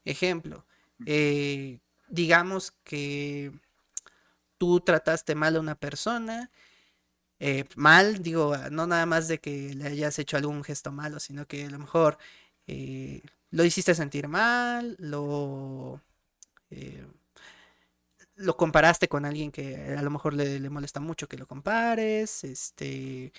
Ejemplo, 0.04 0.66
eh, 1.06 1.80
digamos 2.08 2.72
que 2.84 3.52
tú 4.58 4.80
trataste 4.80 5.34
mal 5.34 5.56
a 5.56 5.60
una 5.60 5.74
persona, 5.76 6.50
eh, 7.40 7.64
mal, 7.76 8.22
digo, 8.22 8.56
no 8.70 8.86
nada 8.86 9.06
más 9.06 9.28
de 9.28 9.38
que 9.40 9.74
le 9.74 9.86
hayas 9.88 10.18
hecho 10.18 10.36
algún 10.36 10.64
gesto 10.64 10.92
malo, 10.92 11.20
sino 11.20 11.46
que 11.46 11.66
a 11.66 11.70
lo 11.70 11.78
mejor 11.78 12.18
eh, 12.66 13.22
lo 13.50 13.64
hiciste 13.64 13.94
sentir 13.94 14.28
mal, 14.28 14.96
lo, 14.98 16.02
lo 18.36 18.56
comparaste 18.56 19.08
con 19.08 19.24
alguien 19.24 19.50
que 19.52 19.76
a 19.96 20.02
lo 20.02 20.10
mejor 20.10 20.34
le, 20.34 20.60
le 20.60 20.70
molesta 20.70 21.00
mucho 21.00 21.28
que 21.28 21.36
lo 21.38 21.46
compares, 21.46 22.44
este 22.44 23.32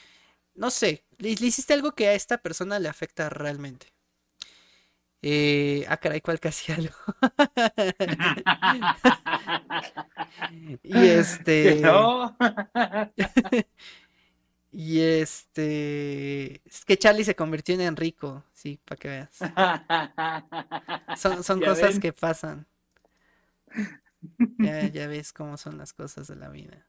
no 0.60 0.70
sé, 0.70 1.06
le, 1.18 1.30
hiciste 1.30 1.74
algo 1.74 1.94
que 1.94 2.08
a 2.08 2.14
esta 2.14 2.38
persona 2.38 2.80
le 2.80 2.90
afecta 2.90 3.30
realmente. 3.30 3.88
Eh, 5.22 5.86
ah, 5.88 5.96
caray, 5.98 6.20
¿cuál 6.20 6.40
casi 6.42 6.72
algo? 6.74 6.96
y 10.84 10.98
este. 11.08 11.82
y 14.74 15.00
este. 15.00 16.62
Es 16.66 16.84
que 16.86 16.98
Charlie 16.98 17.24
se 17.24 17.36
convirtió 17.36 17.76
en 17.76 17.82
Enrico, 17.82 18.44
sí, 18.54 18.82
para 18.84 19.00
que 19.00 19.08
veas. 19.08 19.38
Son, 21.18 21.42
son 21.42 21.62
cosas 21.62 22.00
que 22.00 22.12
pasan. 22.12 22.68
Ya, 24.58 24.88
ya 24.88 25.08
ves 25.08 25.32
cómo 25.32 25.56
son 25.56 25.78
las 25.78 25.94
cosas 25.94 26.28
de 26.28 26.36
la 26.36 26.50
vida 26.50 26.86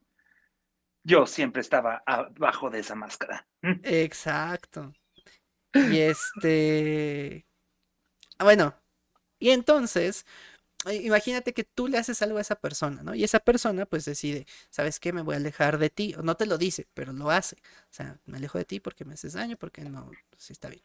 yo 1.04 1.26
siempre 1.26 1.61
estaba 1.61 2.02
abajo 2.07 2.71
de 2.71 2.80
esa 2.80 2.95
máscara. 2.95 3.47
Exacto. 3.83 4.92
Y 5.73 5.99
este. 5.99 7.47
Bueno, 8.38 8.75
y 9.38 9.50
entonces, 9.50 10.26
imagínate 10.90 11.52
que 11.52 11.64
tú 11.64 11.88
le 11.88 11.99
haces 11.99 12.23
algo 12.23 12.38
a 12.38 12.40
esa 12.42 12.57
persona, 12.57 13.02
¿no? 13.02 13.14
Y 13.14 13.25
esa 13.25 13.40
persona 13.40 13.87
pues 13.87 14.04
decide, 14.04 14.47
¿sabes 14.71 15.00
qué? 15.00 15.12
Me 15.12 15.23
voy 15.23 15.35
a 15.35 15.38
alejar 15.38 15.78
de 15.78 15.90
ti. 15.90 16.14
O 16.19 16.23
no 16.23 16.37
te 16.37 16.47
lo 16.47 16.59
dice, 16.59 16.88
pero 16.95 17.12
lo 17.12 17.30
hace. 17.30 17.57
O 17.57 17.92
sea, 17.92 18.19
me 18.26 18.38
alejo 18.38 18.59
de 18.59 18.64
ti 18.64 18.80
porque 18.80 19.04
me 19.04 19.14
haces 19.14 19.35
daño, 19.35 19.57
porque 19.57 19.83
no, 19.85 20.11
sí 20.38 20.52
está 20.52 20.69
bien. 20.69 20.83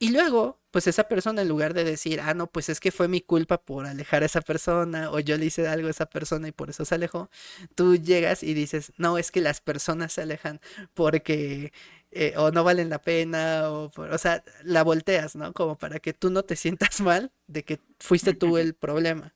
Y 0.00 0.10
luego, 0.10 0.60
pues 0.70 0.86
esa 0.86 1.08
persona 1.08 1.42
en 1.42 1.48
lugar 1.48 1.74
de 1.74 1.82
decir, 1.82 2.20
ah, 2.20 2.32
no, 2.34 2.46
pues 2.46 2.68
es 2.68 2.78
que 2.78 2.92
fue 2.92 3.08
mi 3.08 3.20
culpa 3.20 3.60
por 3.60 3.86
alejar 3.86 4.22
a 4.22 4.26
esa 4.26 4.40
persona 4.40 5.10
o 5.10 5.18
yo 5.18 5.36
le 5.36 5.46
hice 5.46 5.66
algo 5.66 5.88
a 5.88 5.90
esa 5.90 6.06
persona 6.06 6.46
y 6.48 6.52
por 6.52 6.70
eso 6.70 6.84
se 6.84 6.94
alejó, 6.94 7.30
tú 7.74 7.96
llegas 7.96 8.44
y 8.44 8.54
dices, 8.54 8.92
no, 8.96 9.18
es 9.18 9.32
que 9.32 9.40
las 9.40 9.60
personas 9.60 10.12
se 10.12 10.22
alejan 10.22 10.60
porque 10.94 11.72
eh, 12.12 12.34
o 12.36 12.50
no 12.52 12.62
valen 12.64 12.90
la 12.90 13.02
pena 13.02 13.70
o, 13.70 13.90
o 13.96 14.18
sea, 14.18 14.44
la 14.62 14.84
volteas, 14.84 15.34
¿no? 15.36 15.52
Como 15.52 15.76
para 15.76 15.98
que 15.98 16.12
tú 16.12 16.30
no 16.30 16.44
te 16.44 16.56
sientas 16.56 17.00
mal 17.00 17.32
de 17.48 17.64
que 17.64 17.80
fuiste 17.98 18.34
tú 18.34 18.56
el 18.56 18.74
problema. 18.74 19.34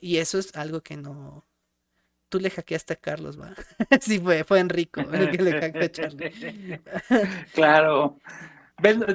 Y 0.00 0.18
eso 0.18 0.38
es 0.38 0.54
algo 0.56 0.82
que 0.82 0.96
no, 0.96 1.46
tú 2.30 2.40
le 2.40 2.50
hackeaste 2.50 2.94
a 2.94 2.96
Carlos, 2.96 3.40
¿va? 3.40 3.54
sí, 4.00 4.18
fue, 4.18 4.44
fue 4.44 4.60
Enrico 4.60 5.00
el 5.02 5.30
que 5.30 5.42
le 5.42 5.60
hackeó 5.60 5.82
a 5.84 5.92
Charlie. 5.92 6.80
claro. 7.54 8.18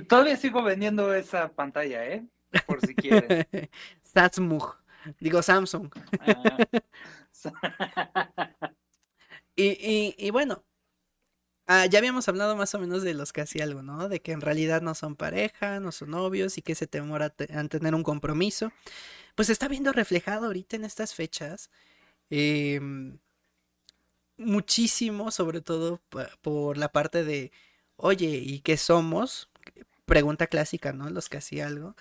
Todavía 0.08 0.38
sigo 0.38 0.64
vendiendo 0.64 1.14
esa 1.14 1.52
pantalla, 1.52 2.06
¿eh? 2.06 2.26
Por 2.66 2.82
si 2.86 2.96
quieres. 2.96 3.48
Samsung. 4.02 4.64
Digo 5.20 5.42
Samsung. 5.42 5.90
Ah. 6.22 6.58
y, 9.56 10.30
bueno, 10.32 10.64
ah, 11.68 11.86
ya 11.86 12.00
habíamos 12.00 12.28
hablado 12.28 12.56
más 12.56 12.74
o 12.76 12.80
menos 12.80 13.04
de 13.04 13.14
los 13.14 13.34
casi 13.34 13.62
algo, 13.62 13.82
¿no? 13.82 14.10
De 14.10 14.22
que 14.22 14.32
en 14.32 14.42
realidad 14.42 14.82
no 14.82 14.96
son 14.96 15.16
pareja, 15.16 15.80
no 15.80 15.92
son 15.92 16.12
novios 16.12 16.58
y 16.58 16.62
que 16.62 16.76
se 16.76 16.88
temor 16.88 17.22
a, 17.24 17.30
tener 17.30 17.96
un 17.96 18.04
compromiso. 18.04 18.72
Pues 19.36 19.50
está 19.50 19.68
viendo 19.68 19.92
reflejado 19.94 20.48
ahorita 20.48 20.76
en 20.76 20.86
estas 20.86 21.14
fechas. 21.14 21.70
Em, 22.30 23.20
muchísimo, 24.38 25.32
sobre 25.32 25.62
todo 25.62 26.02
por 26.42 26.78
la 26.78 26.92
parte 26.92 27.24
de, 27.24 27.52
oye, 28.00 28.28
¿y 28.28 28.60
qué 28.62 28.78
somos? 28.78 29.50
pregunta 30.10 30.48
clásica, 30.48 30.92
¿no? 30.92 31.10
Los 31.12 31.30
que 31.30 31.38
hacía 31.38 31.68
algo. 31.68 31.96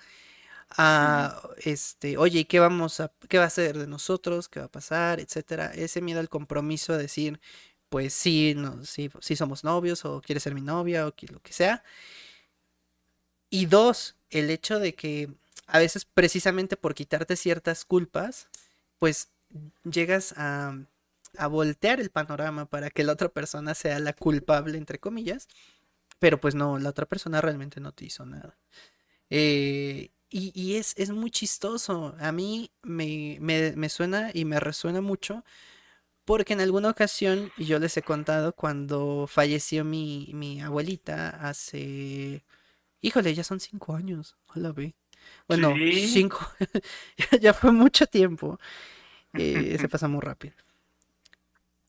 Ah, 0.77 1.41
este, 1.59 2.17
oye, 2.17 2.39
¿y 2.41 2.45
qué 2.45 2.59
vamos 2.59 2.99
a, 2.99 3.11
qué 3.29 3.37
va 3.39 3.45
a 3.45 3.49
ser 3.49 3.77
de 3.77 3.87
nosotros? 3.87 4.49
¿Qué 4.49 4.59
va 4.59 4.67
a 4.67 4.71
pasar? 4.71 5.19
Etcétera. 5.19 5.71
Ese 5.75 6.01
miedo 6.01 6.19
al 6.19 6.29
compromiso 6.29 6.93
a 6.93 6.97
decir, 6.97 7.39
pues 7.89 8.13
sí, 8.13 8.53
no, 8.55 8.83
sí, 8.85 9.11
sí 9.21 9.35
somos 9.35 9.63
novios, 9.63 10.05
o 10.05 10.21
quieres 10.21 10.43
ser 10.43 10.55
mi 10.55 10.61
novia, 10.61 11.07
o 11.07 11.13
lo 11.31 11.41
que 11.41 11.53
sea. 11.53 11.83
Y 13.49 13.65
dos, 13.65 14.15
el 14.29 14.49
hecho 14.49 14.79
de 14.79 14.93
que 14.95 15.29
a 15.67 15.79
veces 15.79 16.05
precisamente 16.05 16.77
por 16.77 16.93
quitarte 16.95 17.35
ciertas 17.35 17.85
culpas, 17.85 18.47
pues 18.99 19.29
llegas 19.83 20.33
a, 20.37 20.75
a 21.37 21.47
voltear 21.47 21.99
el 21.99 22.09
panorama 22.11 22.65
para 22.65 22.89
que 22.89 23.03
la 23.03 23.13
otra 23.13 23.29
persona 23.29 23.75
sea 23.75 23.99
la 23.99 24.13
culpable, 24.13 24.77
entre 24.77 24.99
comillas, 24.99 25.47
pero 26.19 26.39
pues 26.39 26.55
no, 26.55 26.77
la 26.79 26.89
otra 26.89 27.05
persona 27.05 27.41
realmente 27.41 27.79
no 27.79 27.93
te 27.93 28.05
hizo 28.05 28.25
nada. 28.25 28.57
Eh, 29.29 30.11
y, 30.31 30.75
es, 30.75 30.93
es, 30.97 31.09
muy 31.09 31.31
chistoso. 31.31 32.15
A 32.19 32.31
mí 32.31 32.71
me, 32.83 33.37
me, 33.41 33.89
suena 33.89 34.29
y 34.33 34.45
me 34.45 34.59
resuena 34.59 35.01
mucho 35.01 35.43
porque 36.23 36.53
en 36.53 36.61
alguna 36.61 36.89
ocasión, 36.91 37.51
y 37.57 37.65
yo 37.65 37.79
les 37.79 37.97
he 37.97 38.03
contado, 38.03 38.53
cuando 38.53 39.25
falleció 39.27 39.83
mi, 39.83 40.29
mi 40.35 40.61
abuelita 40.61 41.29
hace... 41.29 42.45
Híjole, 43.01 43.33
ya 43.33 43.43
son 43.43 43.59
cinco 43.59 43.95
años. 43.95 44.37
Hola, 44.53 44.71
ve. 44.71 44.93
Bueno, 45.47 45.73
cinco. 46.05 46.39
ya 47.41 47.53
fue 47.53 47.71
mucho 47.71 48.05
tiempo. 48.05 48.59
Eh, 49.33 49.77
se 49.79 49.89
pasa 49.89 50.07
muy 50.07 50.21
rápido. 50.21 50.53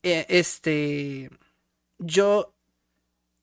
Eh, 0.01 0.25
este, 0.29 1.29
yo 1.99 2.55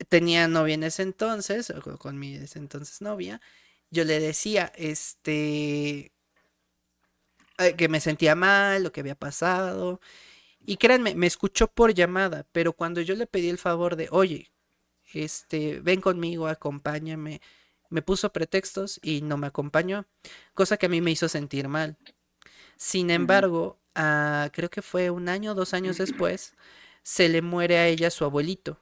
tenía 0.08 0.48
novia 0.48 0.74
en 0.74 0.84
ese 0.84 1.02
entonces, 1.02 1.72
con 1.98 2.18
mi 2.18 2.34
ese 2.34 2.58
entonces 2.58 3.00
novia, 3.00 3.40
yo 3.90 4.04
le 4.04 4.20
decía, 4.20 4.72
este, 4.76 6.12
eh, 7.58 7.74
que 7.76 7.88
me 7.88 8.00
sentía 8.00 8.34
mal, 8.34 8.82
lo 8.84 8.92
que 8.92 9.00
había 9.00 9.16
pasado. 9.16 10.00
Y 10.60 10.76
créanme, 10.76 11.14
me 11.14 11.26
escuchó 11.26 11.68
por 11.68 11.94
llamada, 11.94 12.46
pero 12.52 12.72
cuando 12.72 13.00
yo 13.00 13.14
le 13.16 13.26
pedí 13.26 13.48
el 13.48 13.58
favor 13.58 13.96
de, 13.96 14.08
oye, 14.12 14.52
este, 15.14 15.80
ven 15.80 16.00
conmigo, 16.00 16.48
acompáñame, 16.48 17.40
me 17.90 18.02
puso 18.02 18.32
pretextos 18.32 19.00
y 19.02 19.22
no 19.22 19.38
me 19.38 19.46
acompañó, 19.48 20.06
cosa 20.54 20.76
que 20.76 20.86
a 20.86 20.88
mí 20.90 21.00
me 21.00 21.10
hizo 21.10 21.28
sentir 21.28 21.68
mal. 21.68 21.96
Sin 22.76 23.10
embargo, 23.10 23.80
ah, 23.94 24.50
creo 24.52 24.70
que 24.70 24.82
fue 24.82 25.10
un 25.10 25.28
año, 25.28 25.54
dos 25.54 25.74
años 25.74 25.98
después, 25.98 26.54
se 27.02 27.28
le 27.28 27.42
muere 27.42 27.78
a 27.78 27.88
ella 27.88 28.10
su 28.10 28.24
abuelito. 28.24 28.80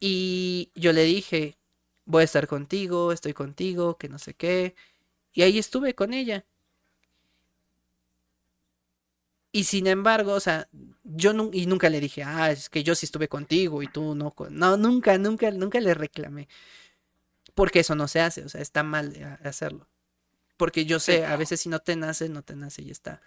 Y 0.00 0.72
yo 0.74 0.92
le 0.92 1.04
dije, 1.04 1.58
voy 2.06 2.22
a 2.22 2.24
estar 2.24 2.46
contigo, 2.48 3.12
estoy 3.12 3.34
contigo, 3.34 3.98
que 3.98 4.08
no 4.08 4.18
sé 4.18 4.34
qué. 4.34 4.74
Y 5.32 5.42
ahí 5.42 5.58
estuve 5.58 5.94
con 5.94 6.14
ella. 6.14 6.46
Y 9.52 9.64
sin 9.64 9.86
embargo, 9.88 10.32
o 10.34 10.40
sea, 10.40 10.68
yo 11.04 11.32
y 11.52 11.66
nunca 11.66 11.90
le 11.90 12.00
dije, 12.00 12.22
ah, 12.22 12.52
es 12.52 12.68
que 12.68 12.84
yo 12.84 12.94
sí 12.94 13.06
estuve 13.06 13.28
contigo 13.28 13.82
y 13.82 13.88
tú 13.88 14.14
no. 14.14 14.34
No, 14.50 14.76
nunca, 14.76 15.18
nunca, 15.18 15.50
nunca 15.50 15.80
le 15.80 15.94
reclamé. 15.94 16.48
Porque 17.54 17.80
eso 17.80 17.94
no 17.94 18.08
se 18.08 18.20
hace, 18.20 18.44
o 18.44 18.48
sea, 18.48 18.60
está 18.60 18.82
mal 18.82 19.38
hacerlo. 19.44 19.88
Porque 20.56 20.86
yo 20.86 21.00
sé, 21.00 21.26
a 21.26 21.36
veces 21.36 21.60
si 21.60 21.68
no 21.68 21.80
te 21.80 21.96
nace, 21.96 22.28
no 22.28 22.42
te 22.42 22.56
nace 22.56 22.82
y 22.82 22.90
está. 22.90 23.22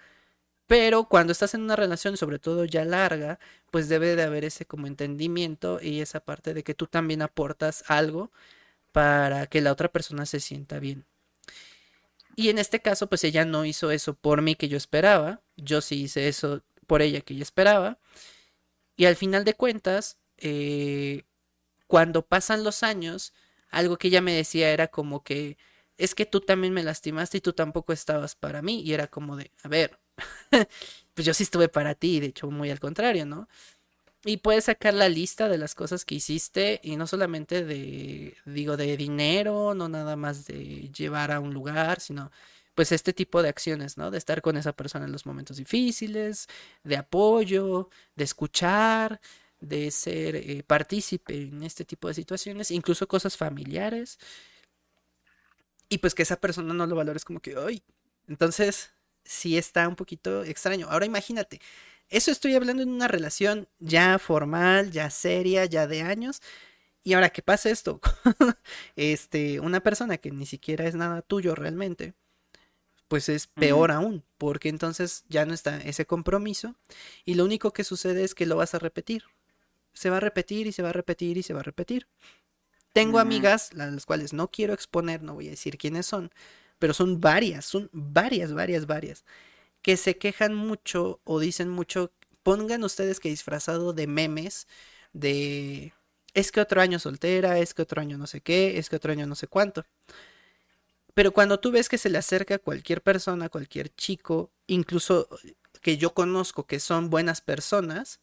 Pero 0.67 1.05
cuando 1.05 1.31
estás 1.33 1.53
en 1.53 1.61
una 1.63 1.75
relación, 1.75 2.17
sobre 2.17 2.39
todo 2.39 2.65
ya 2.65 2.85
larga, 2.85 3.39
pues 3.71 3.89
debe 3.89 4.15
de 4.15 4.23
haber 4.23 4.45
ese 4.45 4.65
como 4.65 4.87
entendimiento 4.87 5.79
y 5.81 6.01
esa 6.01 6.21
parte 6.21 6.53
de 6.53 6.63
que 6.63 6.73
tú 6.73 6.87
también 6.87 7.21
aportas 7.21 7.83
algo 7.87 8.31
para 8.91 9.47
que 9.47 9.61
la 9.61 9.71
otra 9.71 9.91
persona 9.91 10.25
se 10.25 10.39
sienta 10.39 10.79
bien. 10.79 11.05
Y 12.35 12.49
en 12.49 12.57
este 12.59 12.81
caso, 12.81 13.07
pues 13.07 13.23
ella 13.23 13.45
no 13.45 13.65
hizo 13.65 13.91
eso 13.91 14.15
por 14.15 14.41
mí 14.41 14.55
que 14.55 14.67
yo 14.69 14.77
esperaba, 14.77 15.41
yo 15.55 15.81
sí 15.81 16.03
hice 16.03 16.27
eso 16.27 16.63
por 16.87 17.01
ella 17.01 17.21
que 17.21 17.33
ella 17.33 17.43
esperaba. 17.43 17.99
Y 18.95 19.05
al 19.05 19.15
final 19.15 19.43
de 19.45 19.53
cuentas, 19.55 20.17
eh, 20.37 21.23
cuando 21.87 22.25
pasan 22.25 22.63
los 22.63 22.83
años, 22.83 23.33
algo 23.69 23.97
que 23.97 24.07
ella 24.09 24.21
me 24.21 24.33
decía 24.33 24.71
era 24.71 24.87
como 24.87 25.23
que 25.23 25.57
es 25.97 26.15
que 26.15 26.25
tú 26.25 26.41
también 26.41 26.73
me 26.73 26.83
lastimaste 26.83 27.37
y 27.37 27.41
tú 27.41 27.53
tampoco 27.53 27.93
estabas 27.93 28.35
para 28.35 28.61
mí. 28.61 28.81
Y 28.81 28.93
era 28.93 29.07
como 29.07 29.35
de, 29.37 29.51
a 29.63 29.67
ver, 29.67 29.99
pues 31.13 31.25
yo 31.25 31.33
sí 31.33 31.43
estuve 31.43 31.69
para 31.69 31.95
ti, 31.95 32.19
de 32.19 32.27
hecho 32.27 32.49
muy 32.51 32.69
al 32.69 32.79
contrario, 32.79 33.25
¿no? 33.25 33.47
Y 34.25 34.37
puedes 34.37 34.65
sacar 34.65 34.93
la 34.93 35.09
lista 35.09 35.49
de 35.49 35.57
las 35.57 35.75
cosas 35.75 36.05
que 36.05 36.15
hiciste 36.15 36.79
y 36.83 36.95
no 36.95 37.07
solamente 37.07 37.65
de, 37.65 38.37
digo, 38.45 38.77
de 38.77 38.95
dinero, 38.97 39.73
no 39.75 39.89
nada 39.89 40.15
más 40.15 40.45
de 40.45 40.89
llevar 40.95 41.31
a 41.31 41.41
un 41.41 41.53
lugar, 41.53 41.99
sino 41.99 42.31
pues 42.73 42.91
este 42.91 43.13
tipo 43.13 43.43
de 43.43 43.49
acciones, 43.49 43.97
¿no? 43.97 44.11
De 44.11 44.17
estar 44.17 44.41
con 44.41 44.57
esa 44.57 44.73
persona 44.73 45.05
en 45.05 45.11
los 45.11 45.25
momentos 45.25 45.57
difíciles, 45.57 46.47
de 46.83 46.97
apoyo, 46.97 47.89
de 48.15 48.23
escuchar, 48.23 49.19
de 49.59 49.91
ser 49.91 50.35
eh, 50.37 50.63
partícipe 50.65 51.35
en 51.43 51.63
este 51.63 51.85
tipo 51.85 52.07
de 52.07 52.13
situaciones, 52.13 52.71
incluso 52.71 53.07
cosas 53.07 53.37
familiares. 53.37 54.19
Y 55.89 55.99
pues 55.99 56.15
que 56.15 56.23
esa 56.23 56.37
persona 56.37 56.73
no 56.73 56.87
lo 56.87 56.95
valores 56.95 57.25
como 57.25 57.39
que, 57.39 57.55
ay, 57.57 57.83
entonces 58.27 58.91
sí 59.25 59.57
está 59.57 59.87
un 59.87 59.95
poquito 59.95 60.43
extraño. 60.43 60.87
Ahora 60.89 61.05
imagínate, 61.05 61.61
eso 62.09 62.31
estoy 62.31 62.55
hablando 62.55 62.83
en 62.83 62.89
una 62.89 63.07
relación 63.07 63.67
ya 63.79 64.19
formal, 64.19 64.91
ya 64.91 65.09
seria, 65.09 65.65
ya 65.65 65.87
de 65.87 66.01
años. 66.01 66.41
Y 67.03 67.13
ahora 67.13 67.29
que 67.29 67.41
pasa 67.41 67.69
esto, 67.69 67.99
este, 68.95 69.59
una 69.59 69.81
persona 69.81 70.17
que 70.17 70.31
ni 70.31 70.45
siquiera 70.45 70.85
es 70.85 70.95
nada 70.95 71.21
tuyo 71.21 71.53
realmente, 71.55 72.13
pues 73.07 73.29
es 73.29 73.47
peor 73.47 73.91
aún, 73.91 74.23
porque 74.37 74.69
entonces 74.69 75.25
ya 75.27 75.45
no 75.45 75.53
está 75.53 75.77
ese 75.81 76.05
compromiso 76.05 76.75
y 77.25 77.35
lo 77.35 77.43
único 77.43 77.73
que 77.73 77.83
sucede 77.83 78.23
es 78.23 78.33
que 78.33 78.45
lo 78.45 78.55
vas 78.55 78.73
a 78.73 78.79
repetir. 78.79 79.23
Se 79.93 80.09
va 80.09 80.17
a 80.17 80.21
repetir 80.21 80.65
y 80.67 80.71
se 80.71 80.81
va 80.81 80.89
a 80.89 80.93
repetir 80.93 81.37
y 81.37 81.43
se 81.43 81.53
va 81.53 81.59
a 81.59 81.63
repetir. 81.63 82.07
Tengo 82.93 83.19
amigas, 83.19 83.73
las 83.73 84.05
cuales 84.05 84.33
no 84.33 84.49
quiero 84.49 84.73
exponer, 84.73 85.23
no 85.23 85.33
voy 85.33 85.47
a 85.47 85.51
decir 85.51 85.77
quiénes 85.77 86.05
son, 86.05 86.31
pero 86.83 86.93
son 86.93 87.21
varias, 87.21 87.63
son 87.63 87.89
varias, 87.93 88.51
varias, 88.51 88.87
varias, 88.87 89.23
que 89.81 89.95
se 89.95 90.17
quejan 90.17 90.53
mucho 90.53 91.21
o 91.23 91.39
dicen 91.39 91.69
mucho, 91.69 92.11
pongan 92.43 92.83
ustedes 92.83 93.21
que 93.21 93.29
disfrazado 93.29 93.93
de 93.93 94.05
memes, 94.05 94.67
de 95.13 95.93
es 96.33 96.51
que 96.51 96.59
otro 96.59 96.81
año 96.81 96.99
soltera, 96.99 97.57
es 97.57 97.73
que 97.73 97.83
otro 97.83 98.01
año 98.01 98.17
no 98.17 98.27
sé 98.27 98.41
qué, 98.41 98.77
es 98.79 98.89
que 98.89 98.97
otro 98.97 99.13
año 99.13 99.25
no 99.25 99.35
sé 99.35 99.47
cuánto. 99.47 99.85
Pero 101.13 101.31
cuando 101.31 101.57
tú 101.57 101.71
ves 101.71 101.87
que 101.87 101.97
se 101.97 102.09
le 102.09 102.17
acerca 102.17 102.55
a 102.55 102.59
cualquier 102.59 103.01
persona, 103.01 103.47
cualquier 103.47 103.87
chico, 103.95 104.51
incluso 104.67 105.29
que 105.79 105.95
yo 105.95 106.13
conozco 106.13 106.67
que 106.67 106.81
son 106.81 107.09
buenas 107.09 107.39
personas, 107.39 108.19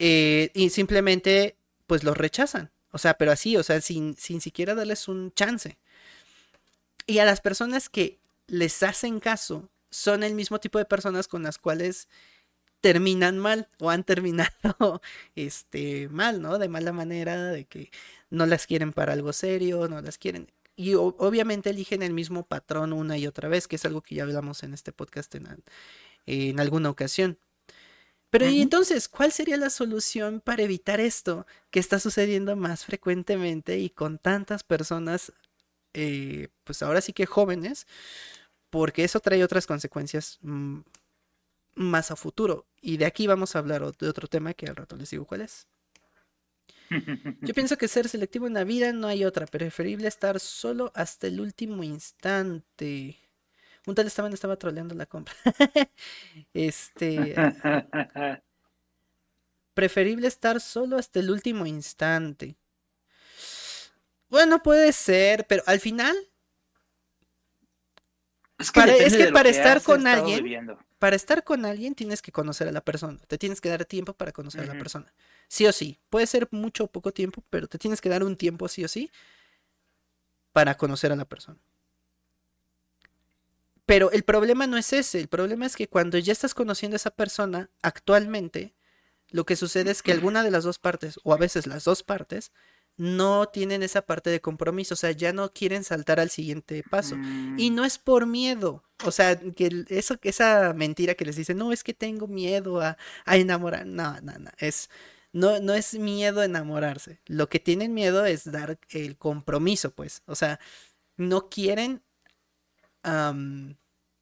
eh, 0.00 0.50
y 0.52 0.70
simplemente 0.70 1.56
pues 1.86 2.02
los 2.02 2.16
rechazan. 2.16 2.72
O 2.90 2.98
sea, 2.98 3.14
pero 3.14 3.30
así, 3.30 3.56
o 3.56 3.62
sea, 3.62 3.80
sin, 3.80 4.16
sin 4.16 4.40
siquiera 4.40 4.74
darles 4.74 5.06
un 5.06 5.32
chance. 5.32 5.78
Y 7.10 7.18
a 7.18 7.24
las 7.24 7.40
personas 7.40 7.88
que 7.88 8.20
les 8.46 8.84
hacen 8.84 9.18
caso 9.18 9.68
son 9.90 10.22
el 10.22 10.36
mismo 10.36 10.60
tipo 10.60 10.78
de 10.78 10.84
personas 10.84 11.26
con 11.26 11.42
las 11.42 11.58
cuales 11.58 12.08
terminan 12.80 13.36
mal 13.36 13.68
o 13.80 13.90
han 13.90 14.04
terminado 14.04 15.02
este 15.34 16.08
mal, 16.08 16.40
¿no? 16.40 16.60
De 16.60 16.68
mala 16.68 16.92
manera, 16.92 17.46
de 17.46 17.64
que 17.64 17.90
no 18.30 18.46
las 18.46 18.68
quieren 18.68 18.92
para 18.92 19.12
algo 19.14 19.32
serio, 19.32 19.88
no 19.88 20.00
las 20.00 20.18
quieren. 20.18 20.52
Y 20.76 20.94
obviamente 20.94 21.70
eligen 21.70 22.04
el 22.04 22.12
mismo 22.12 22.46
patrón 22.46 22.92
una 22.92 23.18
y 23.18 23.26
otra 23.26 23.48
vez, 23.48 23.66
que 23.66 23.74
es 23.74 23.84
algo 23.84 24.02
que 24.02 24.14
ya 24.14 24.22
hablamos 24.22 24.62
en 24.62 24.72
este 24.72 24.92
podcast 24.92 25.34
en, 25.34 25.64
en 26.26 26.60
alguna 26.60 26.90
ocasión. 26.90 27.38
Pero 28.30 28.48
y 28.48 28.62
entonces, 28.62 29.08
¿cuál 29.08 29.32
sería 29.32 29.56
la 29.56 29.68
solución 29.68 30.40
para 30.40 30.62
evitar 30.62 31.00
esto 31.00 31.44
que 31.72 31.80
está 31.80 31.98
sucediendo 31.98 32.54
más 32.54 32.84
frecuentemente 32.84 33.80
y 33.80 33.90
con 33.90 34.18
tantas 34.18 34.62
personas, 34.62 35.32
eh, 35.94 36.48
pues 36.64 36.82
ahora 36.82 37.00
sí 37.00 37.12
que 37.12 37.26
jóvenes, 37.26 37.86
porque 38.70 39.04
eso 39.04 39.20
trae 39.20 39.42
otras 39.44 39.66
consecuencias 39.66 40.38
mm, 40.42 40.80
más 41.74 42.10
a 42.10 42.16
futuro. 42.16 42.66
Y 42.80 42.96
de 42.96 43.06
aquí 43.06 43.26
vamos 43.26 43.56
a 43.56 43.58
hablar 43.58 43.82
de 43.96 44.08
otro 44.08 44.28
tema 44.28 44.54
que 44.54 44.66
al 44.66 44.76
rato 44.76 44.96
les 44.96 45.10
digo 45.10 45.26
cuál 45.26 45.42
es. 45.42 45.66
Yo 47.40 47.54
pienso 47.54 47.76
que 47.76 47.86
ser 47.86 48.08
selectivo 48.08 48.48
en 48.48 48.54
la 48.54 48.64
vida 48.64 48.92
no 48.92 49.06
hay 49.06 49.24
otra, 49.24 49.46
preferible 49.46 50.08
estar 50.08 50.40
solo 50.40 50.90
hasta 50.94 51.28
el 51.28 51.40
último 51.40 51.84
instante. 51.84 53.16
Un 53.86 53.94
tal 53.94 54.06
estaba 54.06 54.56
troleando 54.56 54.94
la 54.94 55.06
compra. 55.06 55.34
este. 56.52 57.34
preferible 59.74 60.26
estar 60.26 60.60
solo 60.60 60.98
hasta 60.98 61.20
el 61.20 61.30
último 61.30 61.64
instante. 61.64 62.56
Bueno, 64.30 64.62
puede 64.62 64.92
ser, 64.92 65.46
pero 65.46 65.62
al 65.66 65.80
final. 65.80 66.16
Es 68.58 68.70
que 68.70 69.32
para, 69.32 69.48
estar 69.48 69.82
con 69.82 70.06
alguien. 70.06 70.76
Para 70.98 71.16
estar 71.16 71.44
con 71.44 71.64
alguien 71.64 71.94
tienes 71.94 72.22
que 72.22 72.30
conocer 72.30 72.68
a 72.68 72.72
la 72.72 72.82
persona. 72.82 73.18
Te 73.26 73.38
tienes 73.38 73.60
que 73.60 73.68
dar 73.68 73.84
tiempo 73.84 74.12
para 74.12 74.32
conocer 74.32 74.62
a 74.62 74.66
la 74.66 74.74
persona. 74.74 75.12
Sí 75.48 75.66
o 75.66 75.72
sí. 75.72 75.98
Puede 76.10 76.26
ser 76.26 76.46
mucho 76.50 76.84
o 76.84 76.86
poco 76.86 77.12
tiempo, 77.12 77.42
pero 77.50 77.66
te 77.66 77.78
tienes 77.78 78.00
que 78.00 78.08
dar 78.08 78.22
un 78.22 78.36
tiempo 78.36 78.68
sí 78.68 78.84
o 78.84 78.88
sí 78.88 79.10
para 80.52 80.76
conocer 80.76 81.10
a 81.10 81.16
la 81.16 81.24
persona. 81.24 81.58
Pero 83.86 84.12
el 84.12 84.22
problema 84.22 84.68
no 84.68 84.76
es 84.76 84.92
ese, 84.92 85.18
el 85.18 85.26
problema 85.26 85.66
es 85.66 85.74
que 85.74 85.88
cuando 85.88 86.16
ya 86.18 86.32
estás 86.32 86.54
conociendo 86.54 86.94
a 86.94 86.98
esa 86.98 87.10
persona 87.10 87.70
actualmente, 87.82 88.72
lo 89.30 89.44
que 89.44 89.56
sucede 89.56 89.90
es 89.90 90.02
que 90.02 90.12
alguna 90.12 90.44
de 90.44 90.52
las 90.52 90.62
dos 90.62 90.78
partes, 90.78 91.18
o 91.24 91.32
a 91.34 91.36
veces 91.36 91.66
las 91.66 91.82
dos 91.82 92.04
partes, 92.04 92.52
no 93.00 93.46
tienen 93.46 93.82
esa 93.82 94.02
parte 94.02 94.28
de 94.28 94.42
compromiso, 94.42 94.92
o 94.92 94.96
sea, 94.96 95.10
ya 95.12 95.32
no 95.32 95.54
quieren 95.54 95.84
saltar 95.84 96.20
al 96.20 96.28
siguiente 96.28 96.82
paso. 96.82 97.16
Y 97.56 97.70
no 97.70 97.86
es 97.86 97.96
por 97.96 98.26
miedo, 98.26 98.84
o 99.06 99.10
sea, 99.10 99.40
que 99.40 99.86
eso, 99.88 100.16
esa 100.20 100.74
mentira 100.74 101.14
que 101.14 101.24
les 101.24 101.36
dicen, 101.36 101.56
no, 101.56 101.72
es 101.72 101.82
que 101.82 101.94
tengo 101.94 102.28
miedo 102.28 102.82
a, 102.82 102.98
a 103.24 103.36
enamorar, 103.38 103.86
no, 103.86 104.20
no, 104.20 104.38
no, 104.38 104.50
es, 104.58 104.90
no, 105.32 105.60
no 105.60 105.72
es 105.72 105.94
miedo 105.94 106.42
a 106.42 106.44
enamorarse, 106.44 107.22
lo 107.24 107.48
que 107.48 107.58
tienen 107.58 107.94
miedo 107.94 108.26
es 108.26 108.44
dar 108.52 108.78
el 108.90 109.16
compromiso, 109.16 109.92
pues, 109.94 110.22
o 110.26 110.34
sea, 110.34 110.60
no 111.16 111.48
quieren 111.48 112.02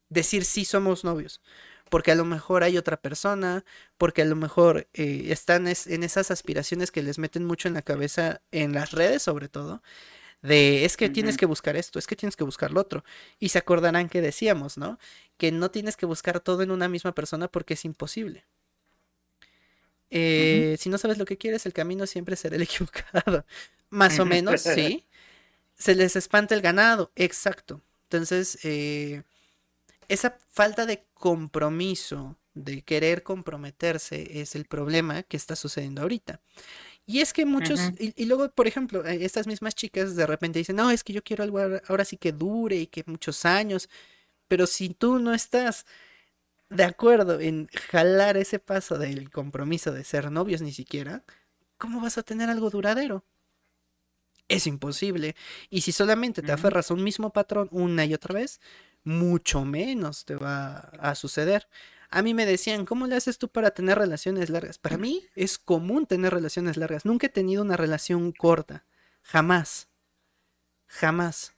decir 0.08 0.44
sí 0.44 0.64
somos 0.64 1.02
novios. 1.02 1.40
Porque 1.90 2.12
a 2.12 2.14
lo 2.14 2.24
mejor 2.24 2.62
hay 2.64 2.76
otra 2.76 3.00
persona, 3.00 3.64
porque 3.96 4.22
a 4.22 4.24
lo 4.24 4.36
mejor 4.36 4.88
eh, 4.94 5.26
están 5.28 5.66
en 5.66 6.02
esas 6.02 6.30
aspiraciones 6.30 6.90
que 6.90 7.02
les 7.02 7.18
meten 7.18 7.44
mucho 7.44 7.68
en 7.68 7.74
la 7.74 7.82
cabeza, 7.82 8.42
en 8.52 8.72
las 8.72 8.92
redes 8.92 9.22
sobre 9.22 9.48
todo, 9.48 9.82
de 10.42 10.84
es 10.84 10.96
que 10.96 11.08
tienes 11.08 11.36
que 11.36 11.46
buscar 11.46 11.76
esto, 11.76 11.98
es 11.98 12.06
que 12.06 12.16
tienes 12.16 12.36
que 12.36 12.44
buscar 12.44 12.70
lo 12.70 12.80
otro. 12.80 13.04
Y 13.38 13.48
se 13.48 13.58
acordarán 13.58 14.08
que 14.08 14.20
decíamos, 14.20 14.78
¿no? 14.78 14.98
Que 15.36 15.50
no 15.50 15.70
tienes 15.70 15.96
que 15.96 16.06
buscar 16.06 16.40
todo 16.40 16.62
en 16.62 16.70
una 16.70 16.88
misma 16.88 17.12
persona 17.12 17.48
porque 17.48 17.74
es 17.74 17.84
imposible. 17.84 18.44
Eh, 20.10 20.76
si 20.78 20.88
no 20.88 20.98
sabes 20.98 21.18
lo 21.18 21.24
que 21.24 21.36
quieres, 21.36 21.66
el 21.66 21.72
camino 21.72 22.06
siempre 22.06 22.36
será 22.36 22.56
el 22.56 22.62
equivocado. 22.68 23.44
Más 23.90 24.18
o 24.18 24.26
menos, 24.26 24.62
sí. 24.62 25.04
Se 25.74 25.94
les 25.94 26.16
espanta 26.16 26.56
el 26.56 26.60
ganado, 26.60 27.12
exacto. 27.14 27.80
Entonces, 28.04 28.58
eh, 28.64 29.22
esa 30.08 30.38
falta 30.50 30.86
de 30.86 31.04
compromiso, 31.14 32.36
de 32.54 32.82
querer 32.82 33.22
comprometerse, 33.22 34.40
es 34.40 34.56
el 34.56 34.64
problema 34.64 35.22
que 35.22 35.36
está 35.36 35.54
sucediendo 35.54 36.02
ahorita. 36.02 36.40
Y 37.06 37.20
es 37.20 37.32
que 37.32 37.46
muchos, 37.46 37.80
y, 37.98 38.26
luego, 38.26 38.50
por 38.50 38.66
ejemplo, 38.66 39.06
eh, 39.06 39.24
estas 39.24 39.46
mismas 39.46 39.74
chicas 39.74 40.14
de 40.14 40.26
repente 40.26 40.58
dicen, 40.58 40.76
no, 40.76 40.90
es 40.90 41.02
que 41.02 41.14
yo 41.14 41.22
quiero 41.22 41.42
algo 41.42 41.58
ahora 41.88 42.04
sí 42.04 42.18
que 42.18 42.32
dure 42.32 42.76
y 42.76 42.86
que 42.86 43.02
muchos 43.06 43.46
años, 43.46 43.88
pero 44.46 44.66
si 44.66 44.90
tú 44.90 45.18
no 45.18 45.32
estás 45.32 45.86
de 46.68 46.84
acuerdo 46.84 47.40
en 47.40 47.68
jalar 47.90 48.36
ese 48.36 48.58
paso 48.58 48.98
del 48.98 49.30
compromiso 49.30 49.92
de 49.92 50.04
ser 50.04 50.30
novios 50.30 50.60
ni 50.60 50.72
siquiera, 50.72 51.24
¿cómo 51.78 52.00
vas 52.00 52.18
a 52.18 52.22
tener 52.22 52.50
algo 52.50 52.68
duradero? 52.68 53.24
Es 54.48 54.66
imposible. 54.66 55.34
Y 55.70 55.82
si 55.82 55.92
solamente 55.92 56.42
te 56.42 56.52
aferras 56.52 56.90
a 56.90 56.94
un 56.94 57.04
mismo 57.04 57.32
patrón 57.32 57.68
una 57.70 58.04
y 58.04 58.14
otra 58.14 58.34
vez, 58.34 58.60
mucho 59.04 59.64
menos 59.64 60.24
te 60.24 60.36
va 60.36 60.76
a 61.00 61.14
suceder. 61.14 61.68
A 62.10 62.22
mí 62.22 62.34
me 62.34 62.46
decían, 62.46 62.86
¿cómo 62.86 63.06
le 63.06 63.16
haces 63.16 63.38
tú 63.38 63.48
para 63.48 63.70
tener 63.70 63.98
relaciones 63.98 64.48
largas? 64.48 64.78
Para 64.78 64.96
mí 64.96 65.26
es 65.34 65.58
común 65.58 66.06
tener 66.06 66.32
relaciones 66.32 66.76
largas. 66.76 67.04
Nunca 67.04 67.26
he 67.26 67.30
tenido 67.30 67.62
una 67.62 67.76
relación 67.76 68.32
corta. 68.32 68.84
Jamás. 69.22 69.88
Jamás. 70.86 71.54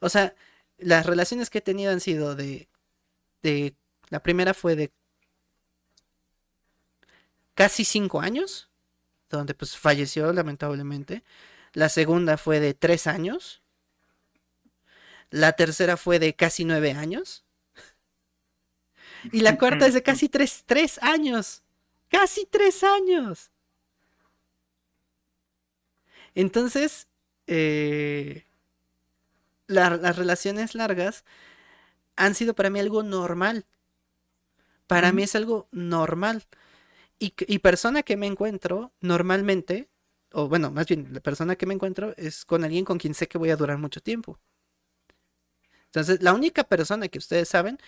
O 0.00 0.08
sea, 0.08 0.34
las 0.78 1.04
relaciones 1.04 1.50
que 1.50 1.58
he 1.58 1.62
tenido 1.62 1.92
han 1.92 2.00
sido 2.00 2.34
de... 2.34 2.68
de 3.42 3.74
la 4.08 4.22
primera 4.22 4.54
fue 4.54 4.74
de 4.74 4.90
casi 7.54 7.84
cinco 7.84 8.20
años, 8.20 8.70
donde 9.28 9.52
pues 9.52 9.76
falleció 9.76 10.32
lamentablemente. 10.32 11.24
La 11.74 11.90
segunda 11.90 12.38
fue 12.38 12.60
de 12.60 12.72
tres 12.72 13.06
años. 13.06 13.60
La 15.30 15.52
tercera 15.52 15.96
fue 15.96 16.18
de 16.18 16.34
casi 16.34 16.64
nueve 16.64 16.92
años. 16.92 17.44
Y 19.32 19.40
la 19.40 19.58
cuarta 19.58 19.86
es 19.86 19.94
de 19.94 20.02
casi 20.02 20.28
tres, 20.28 20.62
tres 20.64 20.98
años. 21.02 21.62
Casi 22.08 22.46
tres 22.46 22.82
años. 22.82 23.50
Entonces, 26.34 27.08
eh, 27.46 28.44
las 29.66 30.16
relaciones 30.16 30.74
largas 30.74 31.24
han 32.16 32.34
sido 32.34 32.54
para 32.54 32.70
mí 32.70 32.80
algo 32.80 33.02
normal. 33.02 33.66
Para 34.86 35.12
mí 35.12 35.24
es 35.24 35.34
algo 35.34 35.68
normal. 35.72 36.44
Y, 37.18 37.34
y, 37.46 37.58
persona 37.58 38.02
que 38.02 38.16
me 38.16 38.26
encuentro 38.26 38.92
normalmente, 39.00 39.88
o 40.32 40.48
bueno, 40.48 40.70
más 40.70 40.86
bien, 40.86 41.08
la 41.12 41.20
persona 41.20 41.56
que 41.56 41.66
me 41.66 41.74
encuentro 41.74 42.14
es 42.16 42.44
con 42.44 42.62
alguien 42.62 42.84
con 42.84 42.98
quien 42.98 43.14
sé 43.14 43.26
que 43.26 43.38
voy 43.38 43.50
a 43.50 43.56
durar 43.56 43.78
mucho 43.78 44.00
tiempo. 44.00 44.38
Entonces, 45.88 46.22
la 46.22 46.32
única 46.32 46.64
persona 46.64 47.08
que 47.08 47.18
ustedes 47.18 47.48
saben 47.48 47.78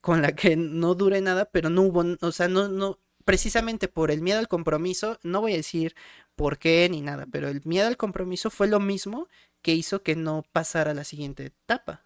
con 0.00 0.22
la 0.22 0.32
que 0.32 0.56
no 0.56 0.94
dure 0.94 1.20
nada, 1.20 1.44
pero 1.46 1.70
no 1.70 1.82
hubo, 1.82 2.04
o 2.20 2.32
sea, 2.32 2.48
no, 2.48 2.68
no, 2.68 2.98
precisamente 3.24 3.88
por 3.88 4.10
el 4.10 4.22
miedo 4.22 4.38
al 4.38 4.48
compromiso, 4.48 5.18
no 5.22 5.40
voy 5.40 5.52
a 5.52 5.56
decir 5.56 5.94
por 6.36 6.58
qué 6.58 6.88
ni 6.90 7.02
nada, 7.02 7.26
pero 7.30 7.48
el 7.48 7.60
miedo 7.64 7.86
al 7.86 7.96
compromiso 7.96 8.50
fue 8.50 8.66
lo 8.66 8.80
mismo 8.80 9.28
que 9.62 9.74
hizo 9.74 10.02
que 10.02 10.16
no 10.16 10.44
pasara 10.52 10.92
a 10.92 10.94
la 10.94 11.04
siguiente 11.04 11.46
etapa. 11.46 12.02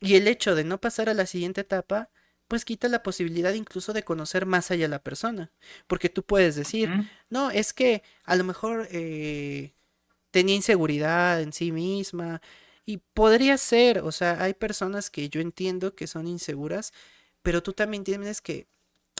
Y 0.00 0.14
el 0.14 0.28
hecho 0.28 0.54
de 0.54 0.64
no 0.64 0.80
pasar 0.80 1.08
a 1.08 1.14
la 1.14 1.26
siguiente 1.26 1.62
etapa, 1.62 2.10
pues 2.46 2.64
quita 2.64 2.88
la 2.88 3.02
posibilidad 3.02 3.52
incluso 3.52 3.92
de 3.92 4.04
conocer 4.04 4.46
más 4.46 4.70
allá 4.70 4.86
a 4.86 4.88
la 4.88 5.02
persona. 5.02 5.50
Porque 5.86 6.08
tú 6.08 6.22
puedes 6.22 6.54
decir, 6.54 6.88
no, 7.28 7.50
es 7.50 7.72
que 7.72 8.02
a 8.24 8.36
lo 8.36 8.44
mejor 8.44 8.88
eh, 8.90 9.74
tenía 10.30 10.54
inseguridad 10.54 11.42
en 11.42 11.52
sí 11.52 11.72
misma. 11.72 12.40
Y 12.88 13.02
podría 13.12 13.58
ser, 13.58 13.98
o 13.98 14.10
sea, 14.10 14.42
hay 14.42 14.54
personas 14.54 15.10
que 15.10 15.28
yo 15.28 15.42
entiendo 15.42 15.94
que 15.94 16.06
son 16.06 16.26
inseguras, 16.26 16.94
pero 17.42 17.62
tú 17.62 17.74
también 17.74 18.02
tienes 18.02 18.40
que 18.40 18.66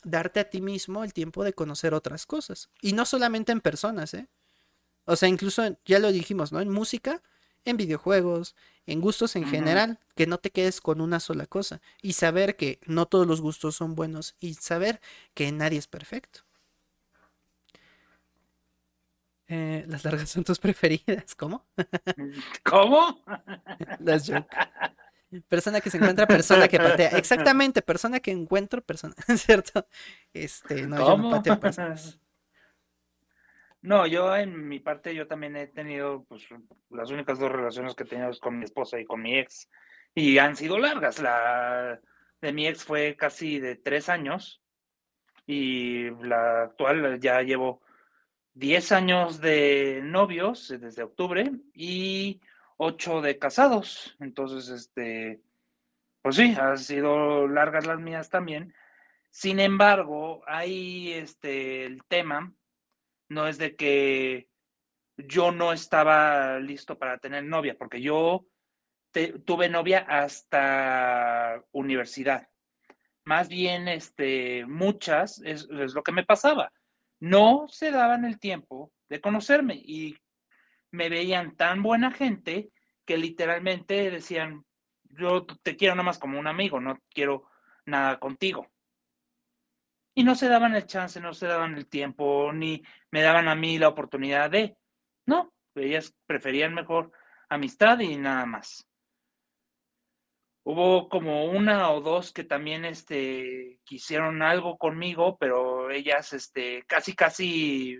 darte 0.02 0.40
a 0.40 0.48
ti 0.48 0.62
mismo 0.62 1.04
el 1.04 1.12
tiempo 1.12 1.44
de 1.44 1.52
conocer 1.52 1.92
otras 1.92 2.24
cosas. 2.24 2.70
Y 2.81 2.94
no 2.94 3.04
solamente 3.04 3.52
en 3.52 3.61
personas, 3.61 4.14
¿eh? 4.14 4.26
O 5.04 5.16
sea, 5.16 5.28
incluso 5.28 5.76
ya 5.85 5.98
lo 5.98 6.11
dijimos, 6.11 6.50
¿no? 6.50 6.62
En 6.62 6.70
música, 6.70 7.22
en 7.66 7.76
videojuegos, 7.76 8.57
en 8.87 9.02
gustos 9.02 9.37
en 9.37 9.46
general, 9.46 9.98
que 10.16 10.26
no 10.26 10.38
te 10.38 10.50
quedes 10.50 10.81
con 10.81 11.02
una 11.02 11.20
sola 11.20 11.44
cosa. 11.44 11.83
Y 12.00 12.14
saber 12.14 12.57
que 12.57 12.81
no 12.87 13.04
todos 13.04 13.26
los 13.26 13.42
gustos 13.42 13.76
son 13.76 13.94
buenos 13.94 14.35
y 14.40 14.54
saber 14.54 15.02
que 15.35 15.52
nadie 15.52 15.78
es 15.78 15.88
perfecto. 15.88 16.48
Eh, 19.49 19.85
las 19.89 20.05
largas 20.05 20.29
son 20.29 20.45
tus 20.45 20.59
preferidas, 20.61 21.35
¿cómo? 21.35 21.67
¿Cómo? 22.63 23.25
Las 24.01 24.29
joke. 24.29 24.47
Persona 25.49 25.81
que 25.81 25.91
se 25.91 25.99
encuentra, 25.99 26.27
persona 26.27 26.69
que 26.69 26.79
patea. 26.79 27.11
Exactamente, 27.11 27.83
persona 27.83 28.21
que 28.21 28.31
encuentro, 28.31 28.81
persona, 28.81 29.15
¿cierto? 29.37 29.87
Este, 30.33 30.87
no, 30.87 30.97
yo 30.99 31.19
no 31.19 31.31
pateo 31.31 31.61
personas. 31.61 32.19
No, 33.83 34.07
yo 34.07 34.35
en 34.35 34.69
mi 34.69 34.81
parte, 34.81 35.15
yo 35.15 35.27
también 35.27 35.55
he 35.57 35.67
tenido, 35.67 36.25
pues, 36.25 36.47
las 36.91 37.11
únicas 37.11 37.39
dos 37.39 37.53
relaciones 37.53 37.95
que 37.95 38.05
he 38.05 38.07
tenido 38.07 38.31
es 38.31 38.41
con 38.41 38.59
mi 38.59 38.65
esposa 38.65 38.99
y 38.99 39.05
con 39.05 39.21
mi 39.21 39.39
ex. 39.39 39.69
Y 40.15 40.39
han 40.39 40.57
sido 40.57 40.79
largas. 40.79 41.21
La 41.21 42.01
de 42.41 42.53
mi 42.53 42.67
ex 42.67 42.85
fue 42.85 43.15
casi 43.15 43.61
de 43.61 43.77
tres 43.77 44.09
años. 44.09 44.63
Y 45.47 46.11
la 46.23 46.63
actual 46.63 47.21
ya 47.21 47.43
llevo 47.43 47.83
diez 48.59 48.90
años 48.92 49.40
de 49.40 50.01
novios 50.03 50.75
desde 50.81 51.05
octubre 51.05 51.51
y 51.75 52.40
ocho 52.77 53.21
de 53.21 53.38
casados. 53.38 54.16
Entonces, 54.18 54.68
este, 54.68 55.40
pues 56.23 56.37
sí, 56.37 56.57
han 56.59 56.79
sido 56.79 57.47
largas 57.47 57.87
las 57.87 58.01
mías 58.01 58.29
también. 58.29 58.75
Sin 59.31 59.61
embargo, 59.61 60.42
hay 60.47 61.12
este 61.12 61.85
el 61.85 62.03
tema 62.05 62.53
no 63.29 63.47
es 63.47 63.59
de 63.59 63.77
que 63.77 64.49
yo 65.16 65.53
no 65.53 65.73
estaba 65.73 66.59
listo 66.59 66.99
para 66.99 67.18
tener 67.18 67.44
novia, 67.44 67.77
porque 67.79 68.01
yo 68.01 68.47
tuve 69.44 69.68
novia 69.68 70.01
hasta 70.09 71.62
universidad. 71.73 72.49
Más 73.25 73.49
bien, 73.49 73.88
este, 73.88 74.64
muchas, 74.66 75.42
es, 75.44 75.66
lo 75.68 76.03
que 76.03 76.12
me 76.12 76.25
pasaba. 76.25 76.73
No 77.20 77.66
se 77.68 77.90
daban 77.90 78.24
el 78.24 78.38
tiempo 78.38 78.92
de 79.09 79.20
conocerme 79.20 79.74
y 79.74 80.16
me 80.90 81.09
veían 81.09 81.57
tan 81.57 81.83
buena 81.83 82.11
gente 82.11 82.70
que 83.04 83.16
literalmente 83.16 84.11
decían, 84.11 84.64
yo 85.04 85.46
te 85.62 85.76
quiero 85.76 85.94
nada 85.94 86.04
más 86.04 86.18
como 86.18 86.38
un 86.38 86.46
amigo, 86.46 86.81
no 86.81 86.98
quiero 87.09 87.48
nada 87.87 88.18
contigo 88.18 88.68
y 90.18 90.24
no 90.24 90.35
se 90.35 90.48
daban 90.48 90.74
el 90.74 90.85
chance, 90.85 91.20
no 91.20 91.33
se 91.33 91.46
daban 91.46 91.76
el 91.76 91.87
tiempo, 91.87 92.52
ni 92.52 92.83
me 93.12 93.22
daban 93.22 93.46
a 93.46 93.54
mí 93.54 93.78
la 93.78 93.87
oportunidad 93.87 94.50
de, 94.50 94.76
no, 95.26 95.52
ellas 95.76 96.12
preferían 96.26 96.74
mejor 96.74 97.12
amistad 97.48 98.00
y 98.00 98.16
nada 98.16 98.44
más. 98.44 98.88
Hubo 100.70 101.09
como 101.09 101.46
una 101.46 101.90
o 101.92 102.02
dos 102.02 102.31
que 102.31 102.44
también 102.44 102.85
este, 102.85 103.81
quisieron 103.85 104.42
algo 104.42 104.76
conmigo, 104.76 105.38
pero 105.38 105.90
ellas 105.90 106.35
este, 106.35 106.83
casi, 106.87 107.14
casi 107.14 107.96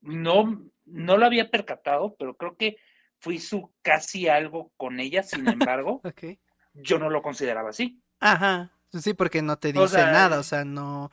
no, 0.00 0.68
no 0.86 1.16
lo 1.16 1.24
había 1.24 1.52
percatado, 1.52 2.16
pero 2.18 2.36
creo 2.36 2.56
que 2.56 2.78
fui 3.20 3.38
su 3.38 3.72
casi 3.80 4.26
algo 4.26 4.72
con 4.76 4.98
ellas, 4.98 5.30
sin 5.30 5.46
embargo, 5.46 6.02
yo 6.74 6.98
no 6.98 7.10
lo 7.10 7.22
consideraba 7.22 7.70
así. 7.70 8.02
Ajá. 8.18 8.72
Sí, 8.90 9.14
porque 9.14 9.40
no 9.40 9.56
te 9.60 9.72
dice 9.72 9.98
nada, 9.98 10.40
o 10.40 10.42
sea, 10.42 10.64
no. 10.64 11.12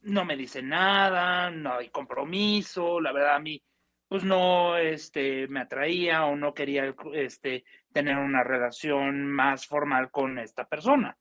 No 0.00 0.24
me 0.24 0.36
dice 0.36 0.60
nada, 0.60 1.52
no 1.52 1.74
hay 1.74 1.88
compromiso, 1.90 3.00
la 3.00 3.12
verdad 3.12 3.36
a 3.36 3.38
mí, 3.38 3.62
pues 4.08 4.24
no, 4.24 4.76
este, 4.76 5.46
me 5.46 5.60
atraía 5.60 6.24
o 6.24 6.34
no 6.34 6.52
quería, 6.52 6.92
este, 7.12 7.62
tener 7.92 8.16
una 8.16 8.44
relación 8.44 9.30
más 9.30 9.66
formal 9.66 10.10
con 10.10 10.38
esta 10.38 10.66
persona. 10.66 11.16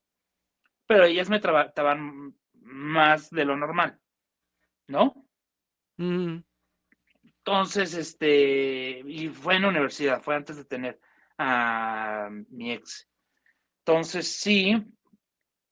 Pero 0.88 1.06
ellas 1.06 1.30
me 1.30 1.40
trataban 1.40 2.36
más 2.54 3.30
de 3.30 3.46
lo 3.46 3.56
normal, 3.56 4.00
¿no? 4.88 5.26
Mm. 5.98 6.38
Entonces, 7.24 7.94
este, 7.96 9.00
y 9.06 9.30
fue 9.30 9.56
en 9.56 9.64
la 9.64 9.70
universidad, 9.70 10.22
fue 10.22 10.36
antes 10.36 10.58
de 10.58 10.66
tener 10.66 11.00
a 11.38 12.30
mi 12.50 12.74
ex. 12.74 13.10
Entonces, 13.80 14.28
sí, 14.28 14.76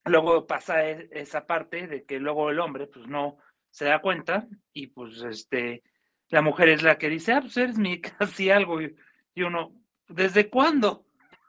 luego 0.06 0.48
pasa 0.48 0.90
e, 0.90 1.10
esa 1.12 1.46
parte 1.46 1.88
de 1.88 2.06
que 2.06 2.20
luego 2.20 2.50
el 2.50 2.60
hombre 2.60 2.88
pues 2.88 3.08
no 3.08 3.38
se 3.70 3.86
da 3.86 4.02
cuenta 4.02 4.48
y 4.74 4.88
pues 4.88 5.22
este 5.22 5.84
la 6.30 6.42
mujer 6.42 6.70
es 6.70 6.84
la 6.84 6.98
que 6.98 7.10
dice, 7.10 7.34
ah, 7.34 7.42
pues 7.42 7.56
eres 7.58 7.78
mi 7.78 8.02
casi 8.02 8.50
algo 8.50 8.82
y, 8.82 8.96
uno, 9.38 9.76
¿desde 10.08 10.50
cuándo? 10.50 11.06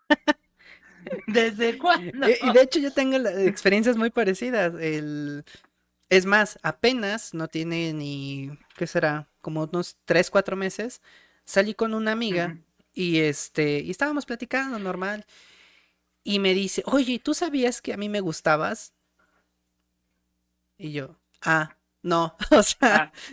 ¿Desde 1.26 1.78
cuándo? 1.78 2.28
Y, 2.28 2.52
de 2.52 2.62
hecho 2.62 2.78
yo 2.78 2.92
tengo 2.92 3.16
experiencias 3.16 3.96
muy 3.96 4.10
parecidas. 4.10 4.74
El... 4.80 5.44
Es 6.08 6.24
más, 6.24 6.58
apenas 6.62 7.34
no 7.34 7.48
tiene 7.48 7.92
ni, 7.92 8.50
¿qué 8.76 8.86
será? 8.86 9.28
Como 9.40 9.64
unos 9.64 9.98
tres, 10.04 10.30
cuatro 10.30 10.56
meses, 10.56 11.02
salí 11.44 11.74
con 11.74 11.94
una 11.94 12.12
amiga 12.12 12.58
y 12.94 13.18
este, 13.20 13.80
y 13.80 13.90
estábamos 13.90 14.24
platicando 14.24 14.78
normal 14.78 15.26
y 16.24 16.38
me 16.38 16.54
dice, 16.54 16.82
oye, 16.86 17.18
¿tú 17.18 17.34
sabías 17.34 17.80
que 17.80 17.92
a 17.92 17.96
mí 17.96 18.08
me 18.08 18.20
gustabas? 18.20 18.92
Y 20.76 20.92
yo, 20.92 21.18
ah, 21.42 21.77
no, 22.02 22.36
o 22.50 22.62
sea, 22.62 23.12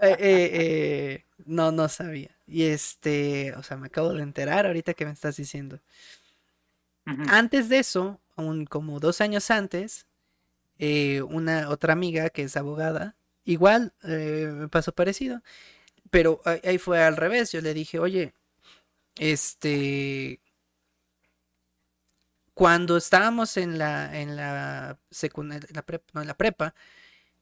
eh, 0.00 0.16
eh, 0.18 0.50
eh, 0.52 1.24
no, 1.44 1.72
no 1.72 1.88
sabía. 1.88 2.36
Y 2.46 2.64
este, 2.64 3.54
o 3.56 3.62
sea, 3.62 3.76
me 3.76 3.86
acabo 3.86 4.12
de 4.12 4.22
enterar 4.22 4.66
ahorita 4.66 4.94
que 4.94 5.04
me 5.04 5.12
estás 5.12 5.36
diciendo. 5.36 5.80
Antes 7.04 7.68
de 7.68 7.80
eso, 7.80 8.20
aún 8.36 8.64
como 8.64 9.00
dos 9.00 9.20
años 9.20 9.50
antes, 9.50 10.06
una 10.78 11.68
otra 11.68 11.94
amiga 11.94 12.30
que 12.30 12.42
es 12.44 12.56
abogada, 12.56 13.16
igual 13.44 13.92
me 14.02 14.68
pasó 14.68 14.92
parecido, 14.92 15.42
pero 16.10 16.40
ahí 16.44 16.78
fue 16.78 17.02
al 17.02 17.16
revés. 17.16 17.50
Yo 17.50 17.60
le 17.60 17.74
dije, 17.74 17.98
oye, 17.98 18.34
este, 19.16 20.41
cuando 22.54 22.96
estábamos 22.96 23.56
en 23.56 23.78
la, 23.78 24.20
en 24.20 24.36
la 24.36 24.98
secundaria, 25.10 25.68
la 25.72 25.82
prepa, 25.82 26.10
no, 26.12 26.20
en 26.20 26.26
la 26.26 26.36
prepa, 26.36 26.74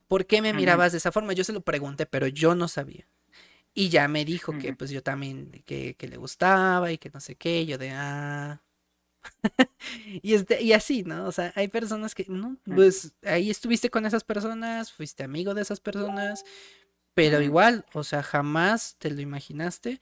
¿por 0.08 0.26
qué 0.26 0.42
me 0.42 0.52
mirabas 0.52 0.92
de 0.92 0.98
esa 0.98 1.12
forma? 1.12 1.32
Yo 1.32 1.44
se 1.44 1.52
lo 1.52 1.62
pregunté, 1.62 2.06
pero 2.06 2.26
yo 2.28 2.54
no 2.54 2.68
sabía. 2.68 3.06
Y 3.72 3.88
ya 3.88 4.08
me 4.08 4.24
dijo 4.24 4.58
que 4.58 4.74
pues 4.74 4.90
yo 4.90 5.02
también, 5.02 5.62
que, 5.64 5.96
le 5.98 6.16
gustaba 6.16 6.90
y 6.92 6.98
que 6.98 7.10
no 7.10 7.20
sé 7.20 7.36
qué, 7.36 7.66
yo 7.66 7.78
de, 7.78 7.90
ah. 7.90 8.62
y, 10.22 10.34
este, 10.34 10.62
y 10.62 10.72
así, 10.72 11.02
¿no? 11.02 11.26
O 11.26 11.32
sea, 11.32 11.52
hay 11.54 11.68
personas 11.68 12.14
que, 12.14 12.26
no, 12.28 12.56
pues 12.64 13.12
ahí 13.22 13.50
estuviste 13.50 13.90
con 13.90 14.06
esas 14.06 14.24
personas, 14.24 14.92
fuiste 14.92 15.22
amigo 15.22 15.54
de 15.54 15.62
esas 15.62 15.78
personas, 15.78 16.44
pero 17.14 17.40
igual, 17.40 17.84
o 17.92 18.02
sea, 18.02 18.22
jamás 18.22 18.96
te 18.98 19.10
lo 19.10 19.20
imaginaste 19.20 20.00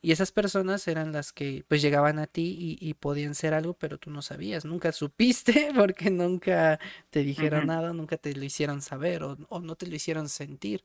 Y 0.00 0.12
esas 0.12 0.30
personas 0.30 0.86
eran 0.86 1.12
las 1.12 1.32
que 1.32 1.64
pues 1.66 1.82
llegaban 1.82 2.20
a 2.20 2.28
ti 2.28 2.76
y, 2.80 2.94
podían 2.94 3.34
ser 3.34 3.52
algo, 3.52 3.74
pero 3.74 3.98
tú 3.98 4.10
no 4.10 4.22
sabías, 4.22 4.64
nunca 4.64 4.92
supiste 4.92 5.70
porque 5.76 6.10
nunca 6.10 6.78
te 7.10 7.24
dijeron 7.24 7.66
nada, 7.66 7.92
nunca 7.92 8.16
te 8.16 8.34
lo 8.34 8.44
hicieron 8.44 8.80
saber 8.80 9.24
o, 9.24 9.36
no 9.60 9.74
te 9.74 9.86
lo 9.86 9.96
hicieron 9.96 10.28
sentir. 10.28 10.84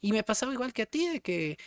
Y 0.00 0.12
me 0.12 0.24
pasaba 0.24 0.52
igual 0.52 0.72
que 0.72 0.82
a 0.82 0.86
ti, 0.86 1.08
de 1.08 1.20
que 1.20 1.58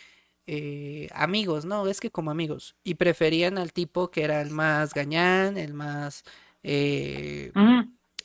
eh, 0.46 1.08
amigos, 1.14 1.64
no, 1.64 1.86
es 1.86 2.00
que 2.00 2.10
como 2.10 2.30
amigos, 2.30 2.76
y 2.84 2.94
preferían 2.94 3.58
al 3.58 3.72
tipo 3.72 4.10
que 4.10 4.24
era 4.24 4.42
el 4.42 4.50
más 4.50 4.92
gañán, 4.92 5.56
el 5.56 5.72
más 5.72 6.24
eh, 6.62 7.52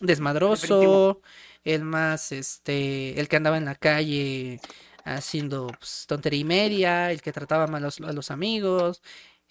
desmadroso, 0.01 1.21
el 1.63 1.83
más, 1.83 2.31
este, 2.33 3.19
el 3.19 3.29
que 3.29 3.37
andaba 3.37 3.57
en 3.57 3.65
la 3.65 3.75
calle 3.75 4.59
haciendo 5.15 5.67
pues, 5.79 6.05
tontería 6.07 6.39
y 6.39 6.43
media, 6.43 7.11
el 7.11 7.21
que 7.21 7.31
trataba 7.31 7.67
mal 7.67 7.83
a 7.85 8.11
los, 8.13 8.31
amigos, 8.31 9.01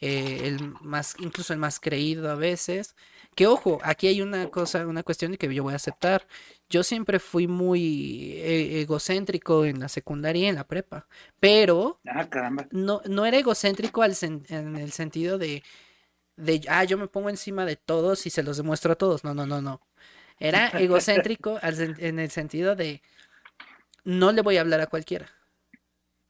eh, 0.00 0.42
el 0.44 0.74
más, 0.80 1.16
incluso 1.18 1.52
el 1.52 1.58
más 1.58 1.80
creído 1.80 2.30
a 2.30 2.34
veces. 2.34 2.94
Que 3.34 3.46
ojo, 3.46 3.78
aquí 3.82 4.06
hay 4.06 4.22
una 4.22 4.48
cosa, 4.50 4.86
una 4.86 5.02
cuestión 5.02 5.36
que 5.36 5.52
yo 5.54 5.62
voy 5.62 5.74
a 5.74 5.76
aceptar. 5.76 6.26
Yo 6.70 6.82
siempre 6.82 7.18
fui 7.18 7.46
muy 7.46 8.32
eh, 8.36 8.80
egocéntrico 8.80 9.64
en 9.64 9.80
la 9.80 9.88
secundaria 9.88 10.46
y 10.46 10.48
en 10.48 10.54
la 10.56 10.66
prepa, 10.66 11.06
pero 11.38 12.00
ah, 12.06 12.26
no, 12.70 13.02
no 13.06 13.26
era 13.26 13.38
egocéntrico 13.38 14.02
al 14.02 14.16
en 14.20 14.76
el 14.76 14.90
sentido 14.92 15.38
de, 15.38 15.62
de, 16.36 16.62
ah, 16.68 16.84
yo 16.84 16.98
me 16.98 17.08
pongo 17.08 17.30
encima 17.30 17.64
de 17.64 17.76
todos 17.76 18.26
y 18.26 18.30
se 18.30 18.42
los 18.42 18.56
demuestro 18.56 18.92
a 18.92 18.96
todos. 18.96 19.24
No, 19.24 19.34
no, 19.34 19.46
no, 19.46 19.60
no. 19.60 19.80
Era 20.38 20.68
egocéntrico 20.78 21.58
en 21.62 22.18
el 22.18 22.30
sentido 22.30 22.76
de, 22.76 23.02
no 24.04 24.32
le 24.32 24.42
voy 24.42 24.56
a 24.58 24.60
hablar 24.60 24.80
a 24.80 24.86
cualquiera. 24.86 25.26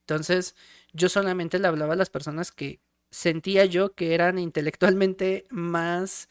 Entonces, 0.06 0.54
yo 0.92 1.08
solamente 1.08 1.58
le 1.58 1.66
hablaba 1.66 1.94
a 1.94 1.96
las 1.96 2.10
personas 2.10 2.52
que 2.52 2.80
sentía 3.10 3.64
yo 3.64 3.92
que 3.94 4.14
eran 4.14 4.38
intelectualmente 4.38 5.46
más 5.50 6.28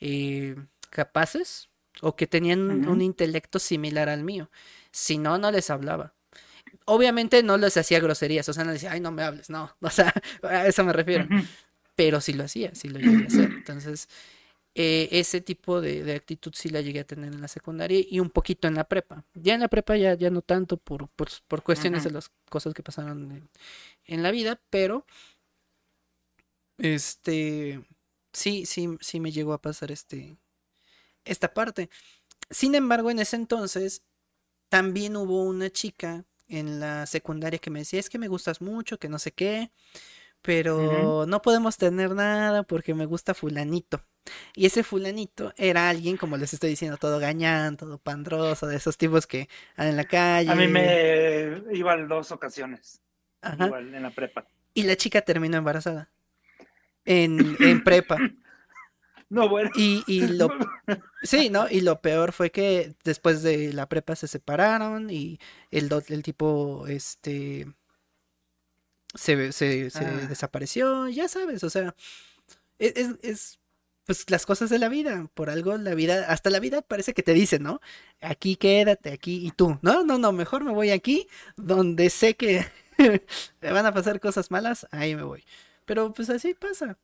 eh, 0.00 0.56
capaces 0.88 1.68
o 2.00 2.16
que 2.16 2.26
tenían 2.26 2.88
un 2.88 3.02
intelecto 3.02 3.58
similar 3.58 4.08
al 4.08 4.24
mío. 4.24 4.50
Si 4.90 5.18
no, 5.18 5.36
no 5.36 5.50
les 5.50 5.68
hablaba. 5.68 6.14
Obviamente 6.86 7.42
no 7.42 7.58
les 7.58 7.76
hacía 7.76 8.00
groserías, 8.00 8.48
o 8.48 8.54
sea, 8.54 8.64
no 8.64 8.72
decía, 8.72 8.92
ay, 8.92 9.00
no 9.00 9.12
me 9.12 9.22
hables, 9.22 9.50
no, 9.50 9.70
o 9.80 9.90
sea, 9.90 10.12
a 10.42 10.66
eso 10.66 10.82
me 10.82 10.92
refiero. 10.94 11.28
Pero 11.94 12.22
sí 12.22 12.32
lo 12.32 12.44
hacía, 12.44 12.74
sí 12.74 12.88
lo 12.88 12.98
llegué 12.98 13.24
a 13.24 13.26
hacer. 13.26 13.50
Entonces, 13.52 14.08
eh, 14.76 15.08
ese 15.12 15.40
tipo 15.40 15.80
de, 15.80 16.14
actitud 16.14 16.52
sí 16.54 16.68
la 16.68 16.80
llegué 16.80 17.00
a 17.00 17.06
tener 17.06 17.32
en 17.32 17.40
la 17.40 17.46
secundaria 17.46 18.04
y 18.08 18.18
un 18.18 18.30
poquito 18.30 18.66
en 18.66 18.74
la 18.74 18.88
prepa. 18.88 19.24
Ya 19.34 19.54
en 19.54 19.60
la 19.60 19.68
prepa 19.68 19.96
ya, 19.96 20.14
ya 20.14 20.30
no 20.30 20.42
tanto 20.42 20.76
por, 20.78 21.08
por, 21.08 21.62
cuestiones 21.62 22.02
de 22.02 22.10
las 22.10 22.30
cosas 22.50 22.74
que 22.74 22.82
pasaron 22.82 23.48
en, 24.06 24.22
la 24.22 24.32
vida, 24.32 24.60
pero 24.70 25.06
este 26.78 27.80
sí, 28.32 28.66
sí, 28.66 28.88
sí 29.00 29.20
me 29.20 29.30
llegó 29.30 29.52
a 29.52 29.62
pasar 29.62 29.92
este 29.92 30.36
esta 31.24 31.54
parte. 31.54 31.88
Sin 32.50 32.74
embargo, 32.74 33.10
en 33.10 33.20
ese 33.20 33.36
entonces 33.36 34.02
también 34.68 35.16
hubo 35.16 35.44
una 35.44 35.70
chica 35.70 36.24
en 36.48 36.80
la 36.80 37.06
secundaria 37.06 37.60
que 37.60 37.70
me 37.70 37.80
decía, 37.80 38.00
es 38.00 38.10
que 38.10 38.18
me 38.18 38.28
gustas 38.28 38.60
mucho, 38.60 38.98
que 38.98 39.08
no 39.08 39.18
sé 39.20 39.32
qué, 39.32 39.70
pero 40.44 41.24
no 41.26 41.40
podemos 41.40 41.78
tener 41.78 42.10
nada 42.10 42.64
porque 42.64 42.92
me 42.92 43.06
gusta 43.06 43.32
fulanito. 43.32 44.04
Y 44.54 44.66
ese 44.66 44.82
fulanito 44.82 45.54
era 45.56 45.88
alguien, 45.88 46.18
como 46.18 46.36
les 46.36 46.52
estoy 46.52 46.68
diciendo, 46.68 46.98
todo 46.98 47.18
gañán, 47.18 47.78
todo 47.78 47.96
pandroso, 47.96 48.66
de 48.66 48.76
esos 48.76 48.98
tipos 48.98 49.26
que 49.26 49.48
andan 49.74 49.92
en 49.92 49.96
la 49.96 50.04
calle. 50.04 50.50
A 50.50 50.54
mí 50.54 50.68
me 50.68 51.62
iba 51.72 51.94
en 51.94 52.08
dos 52.08 52.30
ocasiones. 52.30 53.00
Igual 53.58 53.94
en 53.94 54.02
la 54.02 54.10
prepa. 54.10 54.46
Y 54.74 54.82
la 54.82 54.96
chica 54.96 55.22
terminó 55.22 55.56
embarazada. 55.56 56.10
En, 57.06 57.56
en 57.60 57.82
prepa. 57.82 58.18
No, 59.30 59.48
bueno. 59.48 59.70
Y, 59.74 60.04
y 60.06 60.28
lo 60.28 60.48
sí, 61.22 61.48
¿no? 61.50 61.68
Y 61.68 61.80
lo 61.80 62.00
peor 62.00 62.32
fue 62.32 62.50
que 62.50 62.94
después 63.02 63.42
de 63.42 63.72
la 63.72 63.88
prepa 63.88 64.14
se 64.14 64.28
separaron 64.28 65.10
y 65.10 65.40
el, 65.72 65.90
el 66.08 66.22
tipo, 66.22 66.86
este 66.86 67.66
se, 69.14 69.52
se, 69.52 69.90
se 69.90 70.04
ah. 70.04 70.26
desapareció, 70.28 71.08
ya 71.08 71.28
sabes, 71.28 71.64
o 71.64 71.70
sea, 71.70 71.94
e, 72.78 72.92
es, 72.96 73.08
es, 73.22 73.58
pues 74.04 74.30
las 74.30 74.46
cosas 74.46 74.70
de 74.70 74.78
la 74.78 74.88
vida. 74.88 75.30
Por 75.34 75.50
algo 75.50 75.76
la 75.76 75.94
vida, 75.94 76.26
hasta 76.28 76.50
la 76.50 76.60
vida 76.60 76.82
parece 76.82 77.14
que 77.14 77.22
te 77.22 77.32
dice, 77.32 77.58
¿no? 77.58 77.80
Aquí 78.20 78.56
quédate, 78.56 79.12
aquí 79.12 79.46
y 79.46 79.50
tú. 79.50 79.78
No, 79.82 80.04
no, 80.04 80.18
no, 80.18 80.32
mejor 80.32 80.64
me 80.64 80.72
voy 80.72 80.90
aquí, 80.90 81.28
donde 81.56 82.10
sé 82.10 82.36
que 82.36 82.66
me 83.60 83.72
van 83.72 83.86
a 83.86 83.94
pasar 83.94 84.20
cosas 84.20 84.50
malas, 84.50 84.86
ahí 84.90 85.14
me 85.14 85.22
voy. 85.22 85.44
Pero 85.84 86.12
pues 86.12 86.30
así 86.30 86.54
pasa. 86.54 86.98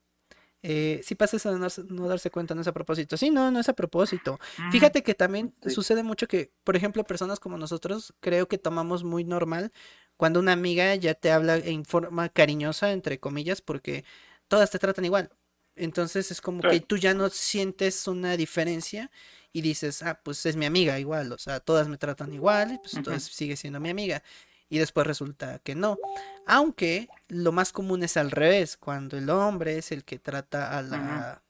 Eh, 0.63 1.01
si 1.03 1.15
pasa 1.15 1.39
eso 1.39 1.51
de 1.53 1.85
no, 1.89 2.09
darse 2.09 2.31
cuenta, 2.31 2.55
no 2.55 2.61
es 2.61 2.69
a 2.69 2.73
propósito. 2.73 3.17
Sí, 3.17 3.31
no, 3.31 3.51
no 3.51 3.61
es 3.61 3.69
a 3.71 3.73
propósito. 3.73 4.39
Fíjate 4.71 5.03
que 5.03 5.15
también 5.15 5.55
sucede 5.67 6.03
mucho 6.03 6.29
que, 6.29 6.53
por 6.65 6.77
ejemplo, 6.77 7.05
personas 7.05 7.41
como 7.41 7.57
nosotros, 7.57 8.13
creo 8.21 8.47
que 8.47 8.59
tomamos 8.59 9.03
muy 9.03 9.25
normal 9.25 9.73
cuando 10.21 10.39
una 10.39 10.53
amiga 10.53 10.95
ya 10.97 11.15
te 11.15 11.33
habla 11.33 11.57
en 11.57 11.87
forma 11.87 12.29
cariñosa, 12.29 12.93
entre 12.93 13.19
comillas, 13.19 13.63
porque 13.63 14.05
todas 14.49 14.71
te 14.71 14.79
tratan 14.79 15.07
igual. 15.07 15.31
Entonces 15.77 16.31
es 16.31 16.43
como 16.43 16.61
que 16.61 16.79
tú 16.81 16.99
ya 16.99 17.15
no 17.15 17.31
sientes 17.31 18.07
una 18.07 18.37
diferencia 18.37 19.11
y 19.51 19.63
dices, 19.63 20.03
ah, 20.03 20.21
pues 20.23 20.45
es 20.45 20.57
mi 20.57 20.67
amiga 20.67 20.99
igual, 20.99 21.33
o 21.33 21.39
sea, 21.39 21.59
todas 21.61 21.89
me 21.89 21.97
tratan 21.97 22.35
igual, 22.35 22.81
pues 22.83 22.93
entonces 22.93 23.35
sigue 23.35 23.57
siendo 23.57 23.81
mi 23.81 23.89
amiga. 23.89 24.23
Y 24.69 24.77
después 24.77 25.07
resulta 25.07 25.59
que 25.61 25.75
no. 25.75 25.97
Aunque 26.45 27.09
lo 27.29 27.51
más 27.51 27.73
común 27.73 28.03
es 28.03 28.19
al 28.19 28.31
revés, 28.31 28.77
cuando 28.77 29.17
el 29.17 29.31
hombre 29.31 29.79
es 29.79 29.91
el 29.91 30.05
que 30.05 30.19
trata 30.19 30.77
a 30.77 30.83
la, 30.83 31.43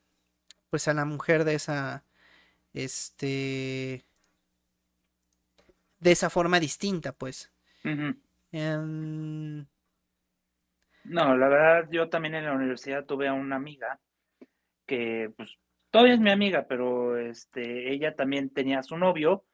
pues 0.70 0.86
a 0.86 0.94
la 0.94 1.04
mujer 1.04 1.42
de 1.42 1.56
esa, 1.56 2.04
este, 2.72 4.04
de 5.98 6.12
esa 6.12 6.30
forma 6.30 6.60
distinta, 6.60 7.10
pues. 7.10 7.50
Em, 8.52 9.66
no, 11.04 11.36
la 11.36 11.48
verdad, 11.48 11.88
yo 11.90 12.08
también 12.08 12.34
en 12.34 12.44
la 12.44 12.52
universidad 12.52 13.04
tuve 13.04 13.28
a 13.28 13.32
una 13.32 13.56
amiga 13.56 14.00
que 14.86 15.32
pues 15.36 15.58
todavía 15.90 16.14
es 16.14 16.20
mi 16.20 16.30
amiga, 16.30 16.66
pero 16.68 17.18
este, 17.18 17.92
ella 17.92 18.14
también 18.16 18.50
tenía 18.50 18.82
su 18.82 18.96
novio. 18.98 19.44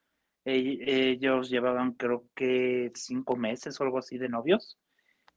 ellos 0.45 1.49
llevaban 1.49 1.93
creo 1.93 2.25
que 2.35 2.91
cinco 2.95 3.35
meses 3.35 3.79
o 3.79 3.83
algo 3.83 3.99
así 3.99 4.17
de 4.17 4.29
novios. 4.29 4.79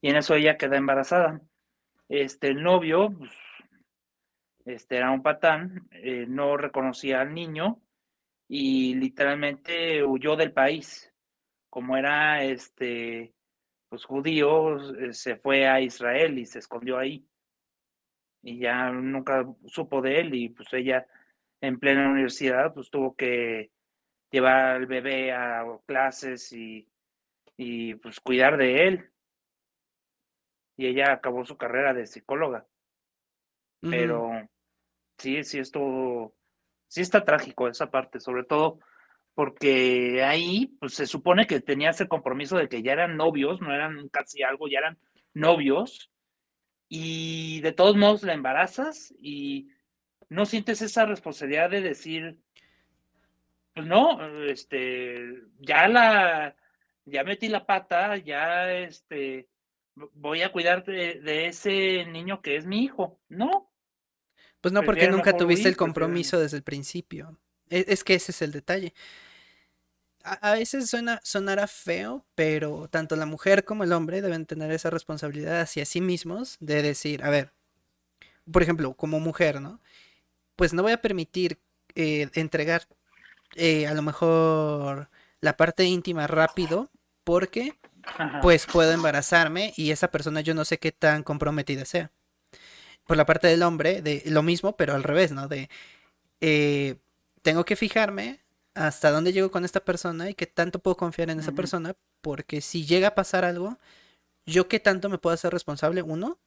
Y 0.01 0.11
en 0.11 0.17
eso 0.17 0.35
ella 0.35 0.57
queda 0.57 0.77
embarazada. 0.79 1.41
Este, 2.09 2.49
el 2.49 2.63
novio, 2.63 3.11
pues, 3.17 3.33
este 4.65 4.97
era 4.97 5.11
un 5.11 5.23
patán, 5.23 5.89
eh, 5.93 6.27
no 6.29 6.57
reconocía 6.57 7.21
al 7.21 7.35
niño 7.35 7.81
y 8.49 8.95
literalmente 8.95 10.05
huyó 10.05 10.37
del 10.37 10.53
país. 10.53 11.13
Como 11.71 11.97
era 11.97 12.43
este, 12.45 13.35
pues 13.91 14.05
judío, 14.07 14.79
eh, 14.95 15.13
se 15.13 15.37
fue 15.37 15.69
a 15.69 15.81
Israel 15.83 16.39
y 16.39 16.47
se 16.47 16.61
escondió 16.61 16.97
ahí 16.97 17.27
y 18.43 18.59
ya 18.59 18.91
nunca 18.91 19.47
supo 19.67 20.01
de 20.01 20.21
él 20.21 20.35
y 20.35 20.49
pues 20.49 20.73
ella 20.73 21.07
en 21.61 21.79
plena 21.79 22.11
universidad 22.11 22.73
pues 22.73 22.91
tuvo 22.91 23.15
que 23.15 23.71
llevar 24.31 24.77
al 24.77 24.87
bebé 24.87 25.33
a 25.33 25.65
clases 25.87 26.53
y, 26.53 26.89
y 27.57 27.95
pues 27.97 28.21
cuidar 28.21 28.57
de 28.57 28.87
él. 28.87 29.11
Y 30.77 30.87
ella 30.87 31.13
acabó 31.13 31.45
su 31.45 31.59
carrera 31.59 31.93
de 31.93 32.07
psicóloga. 32.07 32.67
Pero 33.83 34.31
sí, 35.19 35.43
sí 35.45 35.59
esto, 35.59 36.35
sí 36.87 37.03
está 37.03 37.25
trágico 37.25 37.69
esa 37.69 37.91
parte, 37.91 38.21
sobre 38.21 38.45
todo 38.45 38.81
porque 39.35 40.23
ahí 40.25 40.77
pues 40.81 40.95
se 40.95 41.07
supone 41.07 41.47
que 41.47 41.61
tenía 41.61 41.91
ese 41.91 42.09
compromiso 42.09 42.57
de 42.57 42.69
que 42.69 42.83
ya 42.83 42.93
eran 42.93 43.17
novios, 43.17 43.61
no 43.61 43.73
eran 43.73 44.09
casi 44.09 44.43
algo, 44.43 44.69
ya 44.69 44.79
eran 44.79 44.99
novios 45.35 46.11
y 46.89 47.61
de 47.61 47.73
todos 47.73 47.97
modos 47.97 48.23
la 48.23 48.35
embarazas 48.35 49.15
y 49.19 49.69
no 50.29 50.47
sientes 50.47 50.83
esa 50.83 51.07
responsabilidad 51.07 51.71
de 51.71 51.81
decir, 51.81 52.39
pues 53.75 53.87
no, 53.87 54.19
este, 54.47 55.43
ya 55.59 55.89
la, 55.89 56.57
ya 57.05 57.25
metí 57.25 57.49
la 57.49 57.67
pata, 57.67 58.17
ya 58.17 58.73
este, 58.73 59.49
voy 59.95 60.43
a 60.43 60.53
cuidar 60.53 60.85
de, 60.85 61.47
ese 61.47 62.05
niño 62.07 62.43
que 62.43 62.57
es 62.57 62.67
mi 62.67 62.85
hijo, 62.85 63.21
¿no? 63.29 63.71
Pues 64.61 64.73
no, 64.73 64.83
porque 64.83 65.09
nunca 65.09 65.37
tuviste 65.37 65.69
el 65.69 65.77
compromiso 65.77 66.39
desde 66.39 66.57
el 66.57 66.63
principio. 66.63 67.39
E, 67.71 67.87
es 67.89 68.05
que 68.05 68.15
ese 68.15 68.33
es 68.33 68.43
el 68.43 68.53
detalle 68.53 68.93
a, 70.23 70.53
veces 70.53 70.91
suena, 70.91 71.21
sonará 71.23 71.67
feo, 71.67 72.25
pero 72.35 72.89
tanto 72.89 73.17
la 73.17 73.27
mujer 73.27 73.65
como 73.65 73.85
el 73.85 73.93
hombre 73.93 74.23
deben 74.23 74.47
tener 74.47 74.71
esa 74.71 74.91
responsabilidad 74.91 75.61
hacia 75.61 75.85
sí 75.85 76.01
mismos 76.01 76.57
de 76.61 76.83
decir, 76.83 77.25
a 77.25 77.31
ver, 77.31 77.53
por 78.51 78.63
ejemplo, 78.63 78.95
como 78.95 79.21
mujer, 79.21 79.61
¿no? 79.61 79.81
Pues 80.57 80.73
no 80.75 80.83
voy 80.83 80.93
a 80.93 81.01
permitir 81.03 81.59
eh, 81.95 82.29
entregar 82.35 82.87
eh, 83.57 83.87
a 83.87 83.95
lo 83.95 84.03
mejor 84.03 85.11
la 85.41 85.57
parte 85.57 85.85
íntima 85.85 86.27
rápido 86.27 86.91
porque 87.25 87.79
pues 88.43 88.67
puedo 88.67 88.93
embarazarme 88.93 89.73
y 89.77 89.91
esa 89.91 90.11
persona 90.11 90.41
yo 90.41 90.55
no 90.55 90.65
sé 90.65 90.79
qué 90.79 90.93
tan 90.93 91.23
comprometida 91.23 91.85
sea. 91.85 92.11
por 93.07 93.17
la 93.17 93.27
parte 93.27 93.49
del 93.49 93.63
hombre, 93.63 94.03
de 94.03 94.23
lo 94.27 94.43
mismo, 94.43 94.77
pero 94.77 94.95
al 94.95 95.03
revés, 95.03 95.33
¿no? 95.33 95.49
De, 95.49 95.69
eh, 96.41 96.97
tengo 97.43 97.65
que 97.65 97.77
fijarme 97.77 98.41
hasta 98.75 99.11
dónde 99.11 99.33
llego 99.33 99.51
con 99.51 99.65
esta 99.65 99.81
persona 99.81 100.31
y 100.31 100.35
qué 100.35 100.47
tanto 100.47 100.79
puedo 100.79 100.97
confiar 100.97 101.31
en 101.31 101.41
esa 101.41 101.53
persona, 101.53 101.97
porque 102.21 102.61
si 102.61 102.87
llega 102.87 103.09
a 103.09 103.15
pasar 103.15 103.45
algo, 103.45 103.79
yo 104.47 104.69
qué 104.69 104.81
tanto 104.81 105.09
me 105.09 105.19
puedo 105.19 105.35
hacer 105.35 105.53
responsable, 105.53 106.03
uno, 106.03 106.39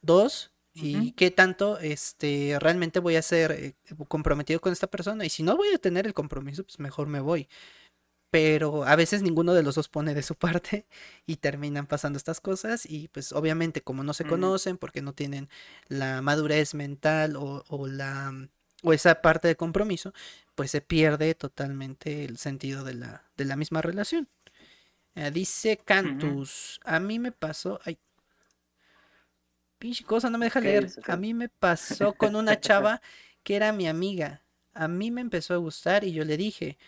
dos, 0.00 0.52
y 0.72 1.12
qué 1.12 1.30
tanto 1.30 1.78
este 1.78 2.56
realmente 2.60 3.00
voy 3.00 3.16
a 3.16 3.22
ser 3.22 3.52
eh, 3.52 3.74
comprometido 4.08 4.60
con 4.60 4.72
esta 4.72 4.86
persona, 4.86 5.24
y 5.24 5.30
si 5.30 5.42
no 5.42 5.56
voy 5.56 5.68
a 5.74 5.78
tener 5.78 6.06
el 6.06 6.14
compromiso, 6.14 6.64
pues 6.64 6.78
mejor 6.78 7.08
me 7.08 7.20
voy. 7.20 7.48
Pero 8.30 8.84
a 8.84 8.94
veces 8.94 9.22
ninguno 9.22 9.54
de 9.54 9.64
los 9.64 9.74
dos 9.74 9.88
pone 9.88 10.14
de 10.14 10.22
su 10.22 10.34
parte 10.36 10.86
y 11.26 11.36
terminan 11.36 11.86
pasando 11.86 12.16
estas 12.16 12.40
cosas 12.40 12.86
y 12.86 13.08
pues 13.08 13.32
obviamente 13.32 13.82
como 13.82 14.04
no 14.04 14.14
se 14.14 14.24
conocen 14.24 14.78
porque 14.78 15.02
no 15.02 15.12
tienen 15.12 15.48
la 15.88 16.22
madurez 16.22 16.74
mental 16.74 17.34
o, 17.36 17.64
o 17.68 17.88
la 17.88 18.32
o 18.82 18.92
esa 18.92 19.22
parte 19.22 19.48
de 19.48 19.56
compromiso, 19.56 20.12
pues 20.54 20.70
se 20.70 20.80
pierde 20.80 21.34
totalmente 21.34 22.24
el 22.24 22.38
sentido 22.38 22.84
de 22.84 22.94
la, 22.94 23.24
de 23.36 23.44
la 23.44 23.56
misma 23.56 23.82
relación. 23.82 24.28
Eh, 25.14 25.30
dice 25.30 25.76
Cantus, 25.76 26.80
a 26.84 27.00
mí 27.00 27.18
me 27.18 27.32
pasó, 27.32 27.80
ay, 27.84 27.98
pinche 29.78 30.04
cosa, 30.04 30.30
no 30.30 30.38
me 30.38 30.46
deja 30.46 30.60
leer. 30.60 30.88
A 31.06 31.16
mí 31.16 31.34
me 31.34 31.48
pasó 31.48 32.12
con 32.12 32.36
una 32.36 32.60
chava 32.60 33.00
que 33.42 33.56
era 33.56 33.72
mi 33.72 33.88
amiga. 33.88 34.42
A 34.72 34.88
mí 34.88 35.10
me 35.10 35.20
empezó 35.20 35.54
a 35.54 35.58
gustar 35.58 36.04
y 36.04 36.12
yo 36.12 36.24
le 36.24 36.36
dije, 36.36 36.78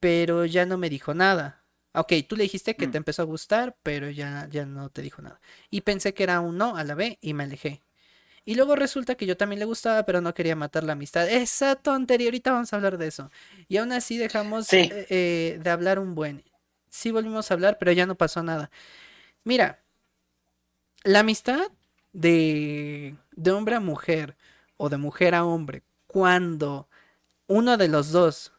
pero 0.00 0.44
ya 0.44 0.66
no 0.66 0.78
me 0.78 0.88
dijo 0.88 1.14
nada. 1.14 1.64
Ok, 1.92 2.12
tú 2.28 2.36
le 2.36 2.44
dijiste 2.44 2.76
que 2.76 2.86
te 2.86 2.98
mm. 2.98 3.02
empezó 3.02 3.22
a 3.22 3.24
gustar, 3.24 3.76
pero 3.82 4.08
ya, 4.10 4.46
ya 4.50 4.66
no 4.66 4.90
te 4.90 5.02
dijo 5.02 5.22
nada. 5.22 5.40
Y 5.70 5.80
pensé 5.80 6.14
que 6.14 6.22
era 6.22 6.40
un 6.40 6.58
no 6.58 6.76
a 6.76 6.84
la 6.84 6.94
B 6.94 7.18
y 7.20 7.34
me 7.34 7.44
alejé. 7.44 7.82
Y 8.48 8.54
luego 8.54 8.76
resulta 8.76 9.14
que 9.14 9.26
yo 9.26 9.36
también 9.36 9.58
le 9.58 9.66
gustaba, 9.66 10.04
pero 10.04 10.22
no 10.22 10.32
quería 10.32 10.56
matar 10.56 10.82
la 10.82 10.94
amistad. 10.94 11.28
Esa 11.28 11.76
tontería, 11.76 12.28
ahorita 12.28 12.50
vamos 12.50 12.72
a 12.72 12.76
hablar 12.76 12.96
de 12.96 13.06
eso. 13.06 13.30
Y 13.68 13.76
aún 13.76 13.92
así 13.92 14.16
dejamos 14.16 14.72
eh, 14.72 15.06
eh, 15.10 15.60
de 15.62 15.68
hablar 15.68 15.98
un 15.98 16.14
buen. 16.14 16.42
Sí 16.88 17.10
volvimos 17.10 17.50
a 17.50 17.54
hablar, 17.54 17.76
pero 17.78 17.92
ya 17.92 18.06
no 18.06 18.14
pasó 18.14 18.42
nada. 18.42 18.70
Mira, 19.44 19.82
la 21.04 21.18
amistad 21.18 21.70
de, 22.14 23.16
de 23.32 23.50
hombre 23.50 23.74
a 23.74 23.80
mujer 23.80 24.34
o 24.78 24.88
de 24.88 24.96
mujer 24.96 25.34
a 25.34 25.44
hombre, 25.44 25.82
cuando 26.06 26.88
uno 27.48 27.76
de 27.76 27.88
los 27.88 28.12
dos 28.12 28.54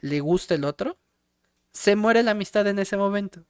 le 0.00 0.20
gusta 0.20 0.54
el 0.54 0.64
otro, 0.64 0.96
se 1.70 1.96
muere 1.96 2.22
la 2.22 2.30
amistad 2.30 2.66
en 2.66 2.78
ese 2.78 2.96
momento. 2.96 3.44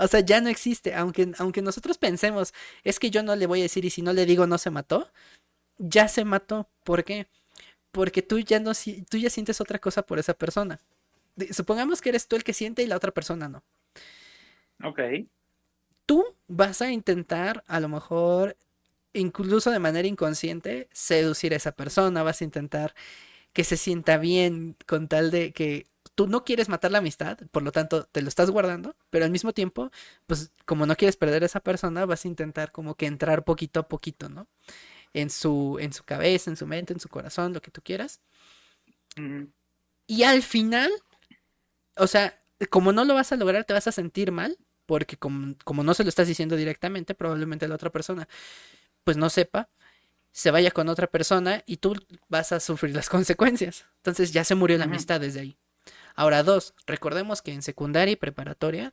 O 0.00 0.08
sea, 0.08 0.20
ya 0.20 0.40
no 0.40 0.48
existe. 0.48 0.94
Aunque, 0.94 1.32
aunque 1.38 1.62
nosotros 1.62 1.98
pensemos, 1.98 2.52
es 2.84 2.98
que 2.98 3.10
yo 3.10 3.22
no 3.22 3.36
le 3.36 3.46
voy 3.46 3.60
a 3.60 3.62
decir 3.64 3.84
y 3.84 3.90
si 3.90 4.02
no 4.02 4.12
le 4.12 4.26
digo 4.26 4.46
no 4.46 4.58
se 4.58 4.70
mató 4.70 5.10
ya 5.80 6.08
se 6.08 6.24
mató. 6.24 6.68
¿Por 6.84 7.04
qué? 7.04 7.26
Porque 7.90 8.22
tú 8.22 8.38
ya 8.38 8.60
no 8.60 8.72
tú 9.08 9.18
ya 9.18 9.30
sientes 9.30 9.60
otra 9.60 9.78
cosa 9.78 10.02
por 10.02 10.18
esa 10.18 10.34
persona. 10.34 10.78
Supongamos 11.50 12.00
que 12.00 12.10
eres 12.10 12.28
tú 12.28 12.36
el 12.36 12.44
que 12.44 12.52
siente 12.52 12.82
y 12.82 12.86
la 12.86 12.96
otra 12.96 13.10
persona 13.10 13.48
no. 13.48 13.64
Ok. 14.84 15.00
Tú 16.06 16.24
vas 16.48 16.82
a 16.82 16.90
intentar, 16.90 17.64
a 17.66 17.80
lo 17.80 17.88
mejor, 17.88 18.56
incluso 19.12 19.70
de 19.70 19.78
manera 19.78 20.06
inconsciente, 20.08 20.88
seducir 20.92 21.52
a 21.52 21.56
esa 21.56 21.72
persona. 21.72 22.22
Vas 22.22 22.40
a 22.40 22.44
intentar 22.44 22.94
que 23.52 23.64
se 23.64 23.76
sienta 23.76 24.18
bien 24.18 24.76
con 24.86 25.08
tal 25.08 25.30
de 25.30 25.52
que 25.52 25.86
tú 26.20 26.26
no 26.26 26.44
quieres 26.44 26.68
matar 26.68 26.90
la 26.90 26.98
amistad, 26.98 27.38
por 27.50 27.62
lo 27.62 27.72
tanto 27.72 28.04
te 28.04 28.20
lo 28.20 28.28
estás 28.28 28.50
guardando, 28.50 28.94
pero 29.08 29.24
al 29.24 29.30
mismo 29.30 29.54
tiempo, 29.54 29.90
pues 30.26 30.52
como 30.66 30.84
no 30.84 30.94
quieres 30.94 31.16
perder 31.16 31.44
a 31.44 31.46
esa 31.46 31.60
persona, 31.60 32.04
vas 32.04 32.26
a 32.26 32.28
intentar 32.28 32.72
como 32.72 32.94
que 32.94 33.06
entrar 33.06 33.42
poquito 33.42 33.80
a 33.80 33.88
poquito, 33.88 34.28
¿no? 34.28 34.46
en 35.14 35.30
su, 35.30 35.78
en 35.80 35.92
su 35.94 36.04
cabeza, 36.04 36.50
en 36.50 36.56
su 36.56 36.66
mente, 36.66 36.92
en 36.92 37.00
su 37.00 37.08
corazón, 37.08 37.52
lo 37.52 37.62
que 37.62 37.70
tú 37.70 37.80
quieras. 37.82 38.20
Y 40.06 40.22
al 40.24 40.42
final, 40.42 40.90
o 41.96 42.06
sea, 42.06 42.38
como 42.68 42.92
no 42.92 43.06
lo 43.06 43.14
vas 43.14 43.32
a 43.32 43.36
lograr, 43.36 43.64
te 43.64 43.72
vas 43.72 43.86
a 43.86 43.92
sentir 43.92 44.30
mal, 44.30 44.58
porque 44.84 45.16
como, 45.16 45.54
como 45.64 45.82
no 45.82 45.94
se 45.94 46.04
lo 46.04 46.08
estás 46.10 46.28
diciendo 46.28 46.56
directamente, 46.56 47.14
probablemente 47.14 47.66
la 47.66 47.76
otra 47.76 47.90
persona, 47.90 48.28
pues 49.04 49.16
no 49.16 49.30
sepa, 49.30 49.70
se 50.32 50.50
vaya 50.50 50.70
con 50.70 50.88
otra 50.88 51.06
persona 51.06 51.62
y 51.66 51.78
tú 51.78 51.94
vas 52.28 52.52
a 52.52 52.60
sufrir 52.60 52.94
las 52.94 53.08
consecuencias. 53.08 53.86
Entonces 53.96 54.32
ya 54.32 54.44
se 54.44 54.54
murió 54.54 54.78
la 54.78 54.84
amistad 54.84 55.20
desde 55.20 55.40
ahí. 55.40 55.58
Ahora, 56.16 56.42
dos, 56.42 56.74
recordemos 56.86 57.42
que 57.42 57.52
en 57.52 57.62
secundaria 57.62 58.12
y 58.12 58.16
preparatoria, 58.16 58.92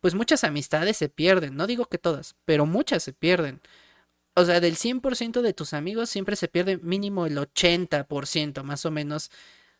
pues 0.00 0.14
muchas 0.14 0.44
amistades 0.44 0.96
se 0.96 1.08
pierden. 1.08 1.56
No 1.56 1.66
digo 1.66 1.86
que 1.86 1.98
todas, 1.98 2.36
pero 2.44 2.66
muchas 2.66 3.02
se 3.02 3.12
pierden 3.12 3.60
o 4.34 4.44
sea, 4.44 4.60
del 4.60 4.76
100% 4.76 5.42
de 5.42 5.52
tus 5.52 5.74
amigos 5.74 6.08
siempre 6.10 6.36
se 6.36 6.48
pierde 6.48 6.78
mínimo 6.78 7.26
el 7.26 7.36
80% 7.36 8.62
más 8.62 8.86
o 8.86 8.90
menos 8.90 9.30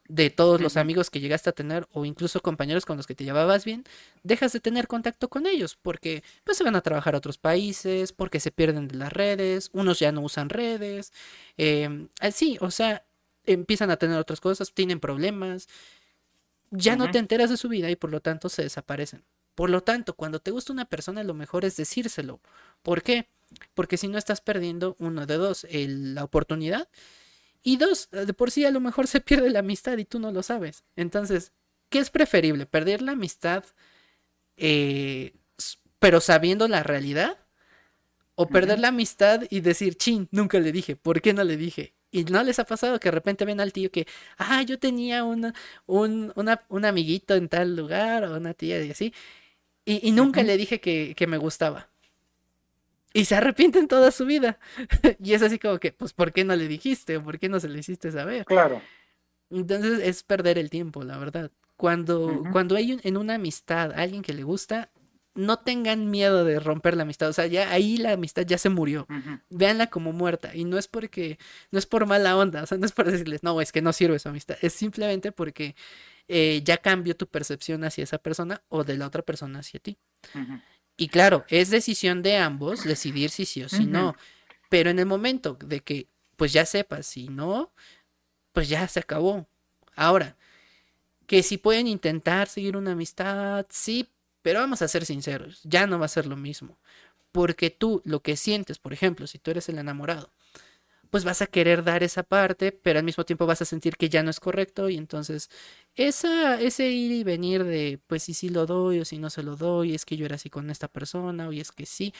de 0.08 0.28
todos 0.28 0.60
los 0.60 0.76
amigos 0.76 1.08
que 1.08 1.20
llegaste 1.20 1.50
a 1.50 1.52
tener 1.52 1.86
o 1.92 2.04
incluso 2.04 2.40
compañeros 2.40 2.84
con 2.84 2.96
los 2.96 3.06
que 3.06 3.14
te 3.14 3.22
llevabas 3.22 3.64
bien, 3.64 3.84
dejas 4.24 4.52
de 4.52 4.58
tener 4.58 4.88
contacto 4.88 5.28
con 5.28 5.46
ellos 5.46 5.78
porque 5.80 6.24
pues 6.42 6.58
se 6.58 6.64
van 6.64 6.74
a 6.74 6.80
trabajar 6.80 7.14
a 7.14 7.18
otros 7.18 7.38
países, 7.38 8.12
porque 8.12 8.40
se 8.40 8.50
pierden 8.50 8.88
de 8.88 8.96
las 8.96 9.12
redes, 9.12 9.70
unos 9.72 10.00
ya 10.00 10.10
no 10.10 10.20
usan 10.22 10.48
redes, 10.48 11.12
eh, 11.58 12.08
así, 12.18 12.58
o 12.60 12.72
sea, 12.72 13.06
empiezan 13.44 13.90
a 13.90 13.98
tener 13.98 14.18
otras 14.18 14.40
cosas, 14.40 14.74
tienen 14.74 14.98
problemas, 14.98 15.68
ya 16.70 16.96
no 16.96 17.10
te 17.10 17.18
enteras 17.18 17.50
de 17.50 17.56
su 17.56 17.68
vida 17.68 17.90
y 17.90 17.96
por 17.96 18.10
lo 18.10 18.20
tanto 18.20 18.48
se 18.48 18.62
desaparecen. 18.62 19.24
Por 19.54 19.70
lo 19.70 19.82
tanto, 19.82 20.14
cuando 20.14 20.40
te 20.40 20.50
gusta 20.50 20.72
una 20.72 20.84
persona, 20.84 21.24
lo 21.24 21.34
mejor 21.34 21.64
es 21.64 21.76
decírselo. 21.76 22.40
¿Por 22.82 23.02
qué? 23.02 23.28
Porque 23.74 23.96
si 23.96 24.08
no 24.08 24.16
estás 24.16 24.40
perdiendo, 24.40 24.96
uno 24.98 25.26
de 25.26 25.36
dos, 25.36 25.66
la 25.70 26.24
oportunidad. 26.24 26.88
Y 27.62 27.76
dos, 27.76 28.08
de 28.10 28.32
por 28.32 28.50
sí 28.50 28.64
a 28.64 28.70
lo 28.70 28.80
mejor 28.80 29.06
se 29.06 29.20
pierde 29.20 29.50
la 29.50 29.58
amistad 29.58 29.98
y 29.98 30.04
tú 30.04 30.18
no 30.18 30.30
lo 30.30 30.42
sabes. 30.42 30.84
Entonces, 30.96 31.52
¿qué 31.88 31.98
es 31.98 32.10
preferible? 32.10 32.66
¿Perder 32.66 33.02
la 33.02 33.12
amistad 33.12 33.64
eh, 34.56 35.34
pero 35.98 36.20
sabiendo 36.20 36.66
la 36.66 36.82
realidad? 36.82 37.38
¿O 38.34 38.48
perder 38.48 38.78
la 38.78 38.88
amistad 38.88 39.42
y 39.50 39.60
decir, 39.60 39.96
chin, 39.96 40.26
nunca 40.30 40.58
le 40.60 40.72
dije, 40.72 40.96
¿por 40.96 41.20
qué 41.20 41.34
no 41.34 41.44
le 41.44 41.58
dije? 41.58 41.92
Y 42.12 42.24
no 42.24 42.42
les 42.42 42.58
ha 42.58 42.64
pasado 42.64 42.98
que 42.98 43.08
de 43.08 43.12
repente 43.12 43.44
ven 43.44 43.60
al 43.60 43.72
tío 43.72 43.90
que, 43.90 44.06
ah, 44.36 44.62
yo 44.62 44.78
tenía 44.78 45.24
una, 45.24 45.54
un, 45.86 46.32
un 46.68 46.84
amiguito 46.84 47.34
en 47.34 47.48
tal 47.48 47.76
lugar 47.76 48.24
o 48.24 48.36
una 48.36 48.54
tía 48.54 48.82
y 48.84 48.90
así, 48.90 49.14
y, 49.84 50.12
nunca 50.12 50.42
le 50.42 50.56
dije 50.56 50.80
que, 50.80 51.14
que 51.16 51.26
me 51.26 51.36
gustaba. 51.36 51.88
Y 53.12 53.24
se 53.24 53.34
arrepienten 53.34 53.88
toda 53.88 54.12
su 54.12 54.24
vida. 54.24 54.58
y 55.22 55.32
es 55.34 55.42
así 55.42 55.58
como 55.58 55.78
que, 55.78 55.92
pues, 55.92 56.12
¿por 56.12 56.32
qué 56.32 56.44
no 56.44 56.54
le 56.54 56.68
dijiste? 56.68 57.16
¿O 57.16 57.24
por 57.24 57.38
qué 57.38 57.48
no 57.48 57.58
se 57.58 57.68
le 57.68 57.80
hiciste 57.80 58.12
saber? 58.12 58.44
Claro. 58.44 58.80
Entonces 59.50 60.00
es 60.04 60.22
perder 60.22 60.58
el 60.58 60.70
tiempo, 60.70 61.02
la 61.02 61.18
verdad. 61.18 61.50
Cuando, 61.76 62.44
cuando 62.52 62.76
hay 62.76 63.00
en 63.02 63.16
una 63.16 63.34
amistad 63.34 63.92
alguien 63.96 64.22
que 64.22 64.34
le 64.34 64.44
gusta, 64.44 64.90
no 65.34 65.58
tengan 65.58 66.10
miedo 66.10 66.44
de 66.44 66.60
romper 66.60 66.96
la 66.96 67.02
amistad. 67.02 67.28
O 67.28 67.32
sea, 67.32 67.46
ya 67.46 67.70
ahí 67.70 67.96
la 67.96 68.12
amistad 68.12 68.42
ya 68.46 68.58
se 68.58 68.68
murió. 68.68 69.06
Véanla 69.48 69.88
como 69.88 70.12
muerta. 70.12 70.54
Y 70.54 70.64
no 70.64 70.78
es 70.78 70.88
porque, 70.88 71.38
no 71.70 71.78
es 71.78 71.86
por 71.86 72.06
mala 72.06 72.36
onda. 72.36 72.62
O 72.62 72.66
sea, 72.66 72.78
no 72.78 72.86
es 72.86 72.92
por 72.92 73.10
decirles, 73.10 73.42
no, 73.42 73.60
es 73.60 73.72
que 73.72 73.82
no 73.82 73.92
sirve 73.92 74.18
su 74.18 74.28
amistad. 74.28 74.56
Es 74.60 74.72
simplemente 74.72 75.32
porque 75.32 75.76
eh, 76.28 76.62
ya 76.64 76.76
cambió 76.78 77.16
tu 77.16 77.26
percepción 77.26 77.84
hacia 77.84 78.04
esa 78.04 78.18
persona 78.18 78.62
o 78.68 78.84
de 78.84 78.96
la 78.96 79.06
otra 79.06 79.22
persona 79.22 79.60
hacia 79.60 79.80
ti. 79.80 79.98
Y 80.96 81.08
claro, 81.08 81.44
es 81.48 81.70
decisión 81.70 82.22
de 82.22 82.36
ambos 82.36 82.84
decidir 82.84 83.30
si 83.30 83.46
sí 83.46 83.62
o 83.62 83.68
si 83.68 83.86
no. 83.86 84.16
Pero 84.68 84.90
en 84.90 84.98
el 84.98 85.06
momento 85.06 85.56
de 85.64 85.80
que 85.80 86.08
pues 86.36 86.52
ya 86.52 86.64
sepas 86.64 87.06
si 87.06 87.28
no, 87.28 87.72
pues 88.52 88.68
ya 88.68 88.86
se 88.88 89.00
acabó. 89.00 89.46
Ahora, 89.94 90.36
que 91.26 91.42
si 91.42 91.58
pueden 91.58 91.86
intentar 91.86 92.48
seguir 92.48 92.76
una 92.76 92.92
amistad, 92.92 93.66
sí, 93.68 94.08
pero 94.42 94.60
vamos 94.60 94.82
a 94.82 94.88
ser 94.88 95.04
sinceros, 95.04 95.60
ya 95.64 95.86
no 95.86 95.98
va 95.98 96.06
a 96.06 96.08
ser 96.08 96.26
lo 96.26 96.36
mismo. 96.36 96.78
Porque 97.32 97.70
tú 97.70 98.02
lo 98.04 98.20
que 98.20 98.36
sientes, 98.36 98.78
por 98.78 98.92
ejemplo, 98.92 99.26
si 99.26 99.38
tú 99.38 99.50
eres 99.50 99.68
el 99.68 99.78
enamorado, 99.78 100.32
pues 101.10 101.24
vas 101.24 101.42
a 101.42 101.46
querer 101.46 101.84
dar 101.84 102.02
esa 102.02 102.22
parte, 102.22 102.72
pero 102.72 102.98
al 102.98 103.04
mismo 103.04 103.24
tiempo 103.24 103.46
vas 103.46 103.62
a 103.62 103.64
sentir 103.64 103.96
que 103.96 104.08
ya 104.08 104.22
no 104.22 104.30
es 104.30 104.40
correcto 104.40 104.88
y 104.88 104.96
entonces 104.96 105.50
esa, 105.94 106.60
ese 106.60 106.88
ir 106.88 107.12
y 107.12 107.24
venir 107.24 107.64
de, 107.64 108.00
pues 108.06 108.22
si 108.24 108.34
sí 108.34 108.48
lo 108.48 108.64
doy 108.66 109.00
o 109.00 109.04
si 109.04 109.18
no 109.18 109.28
se 109.28 109.42
lo 109.42 109.56
doy, 109.56 109.94
es 109.94 110.04
que 110.04 110.16
yo 110.16 110.24
era 110.24 110.36
así 110.36 110.50
con 110.50 110.70
esta 110.70 110.88
persona 110.88 111.48
o 111.48 111.52
es 111.52 111.72
que 111.72 111.84
sí, 111.84 112.14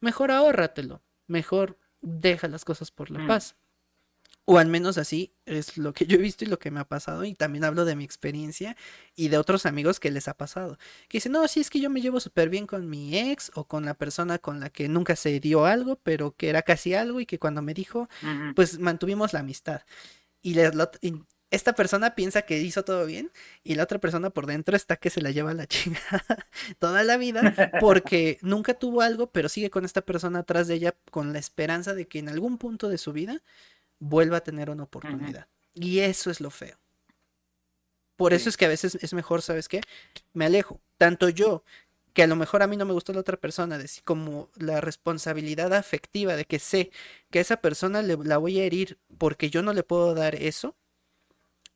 mejor 0.00 0.30
ahórratelo, 0.30 1.02
mejor 1.26 1.78
deja 2.02 2.48
las 2.48 2.64
cosas 2.64 2.90
por 2.90 3.10
la 3.10 3.20
mm. 3.20 3.26
paz. 3.26 3.56
O 4.52 4.58
al 4.58 4.66
menos 4.66 4.98
así 4.98 5.32
es 5.46 5.78
lo 5.78 5.92
que 5.92 6.06
yo 6.06 6.16
he 6.16 6.20
visto 6.20 6.44
y 6.44 6.48
lo 6.48 6.58
que 6.58 6.72
me 6.72 6.80
ha 6.80 6.84
pasado. 6.84 7.24
Y 7.24 7.36
también 7.36 7.62
hablo 7.62 7.84
de 7.84 7.94
mi 7.94 8.02
experiencia 8.02 8.76
y 9.14 9.28
de 9.28 9.38
otros 9.38 9.64
amigos 9.64 10.00
que 10.00 10.10
les 10.10 10.26
ha 10.26 10.34
pasado. 10.34 10.76
Que 11.08 11.18
dicen, 11.18 11.30
no, 11.30 11.46
sí 11.46 11.60
es 11.60 11.70
que 11.70 11.78
yo 11.78 11.88
me 11.88 12.00
llevo 12.00 12.18
súper 12.18 12.48
bien 12.48 12.66
con 12.66 12.90
mi 12.90 13.16
ex 13.16 13.52
o 13.54 13.68
con 13.68 13.84
la 13.84 13.94
persona 13.94 14.40
con 14.40 14.58
la 14.58 14.68
que 14.68 14.88
nunca 14.88 15.14
se 15.14 15.38
dio 15.38 15.66
algo, 15.66 16.00
pero 16.02 16.34
que 16.34 16.48
era 16.48 16.62
casi 16.62 16.94
algo 16.94 17.20
y 17.20 17.26
que 17.26 17.38
cuando 17.38 17.62
me 17.62 17.74
dijo, 17.74 18.08
pues 18.56 18.80
mantuvimos 18.80 19.32
la 19.32 19.38
amistad. 19.38 19.82
Y, 20.42 20.56
esta 21.52 21.74
persona 21.74 22.16
piensa 22.16 22.42
que 22.42 22.58
hizo 22.58 22.84
todo 22.84 23.06
bien 23.06 23.30
y 23.62 23.76
la 23.76 23.84
otra 23.84 23.98
persona 24.00 24.30
por 24.30 24.46
dentro 24.46 24.76
está 24.76 24.96
que 24.96 25.10
se 25.10 25.20
la 25.20 25.30
lleva 25.30 25.52
la 25.54 25.66
chingada 25.68 26.48
toda 26.78 27.02
la 27.04 27.16
vida 27.16 27.72
porque 27.80 28.38
nunca 28.42 28.74
tuvo 28.74 29.02
algo, 29.02 29.30
pero 29.30 29.48
sigue 29.48 29.70
con 29.70 29.84
esta 29.84 30.00
persona 30.00 30.40
atrás 30.40 30.68
de 30.68 30.74
ella 30.74 30.96
con 31.10 31.32
la 31.32 31.38
esperanza 31.38 31.94
de 31.94 32.08
que 32.08 32.18
en 32.20 32.28
algún 32.28 32.58
punto 32.58 32.88
de 32.88 32.98
su 32.98 33.12
vida 33.12 33.42
vuelva 34.00 34.38
a 34.38 34.40
tener 34.40 34.70
una 34.70 34.82
oportunidad. 34.84 35.46
Y 35.74 36.00
eso 36.00 36.30
es 36.30 36.40
lo 36.40 36.50
feo. 36.50 36.76
Por 38.16 38.34
eso 38.34 38.48
es 38.48 38.56
que 38.56 38.66
a 38.66 38.68
veces 38.68 38.96
es 38.96 39.14
mejor, 39.14 39.42
¿sabes 39.42 39.68
qué? 39.68 39.80
Me 40.34 40.46
alejo. 40.46 40.80
Tanto 40.98 41.28
yo, 41.28 41.62
que 42.12 42.22
a 42.22 42.26
lo 42.26 42.36
mejor 42.36 42.62
a 42.62 42.66
mí 42.66 42.76
no 42.76 42.84
me 42.84 42.92
gustó 42.92 43.12
la 43.12 43.20
otra 43.20 43.36
persona, 43.38 43.78
decir, 43.78 44.02
como 44.04 44.50
la 44.56 44.80
responsabilidad 44.80 45.72
afectiva 45.72 46.36
de 46.36 46.44
que 46.44 46.58
sé 46.58 46.90
que 47.30 47.38
a 47.38 47.42
esa 47.42 47.58
persona 47.58 48.02
le, 48.02 48.16
la 48.16 48.38
voy 48.38 48.58
a 48.60 48.64
herir 48.64 48.98
porque 49.16 49.48
yo 49.50 49.62
no 49.62 49.72
le 49.72 49.84
puedo 49.84 50.14
dar 50.14 50.34
eso, 50.34 50.76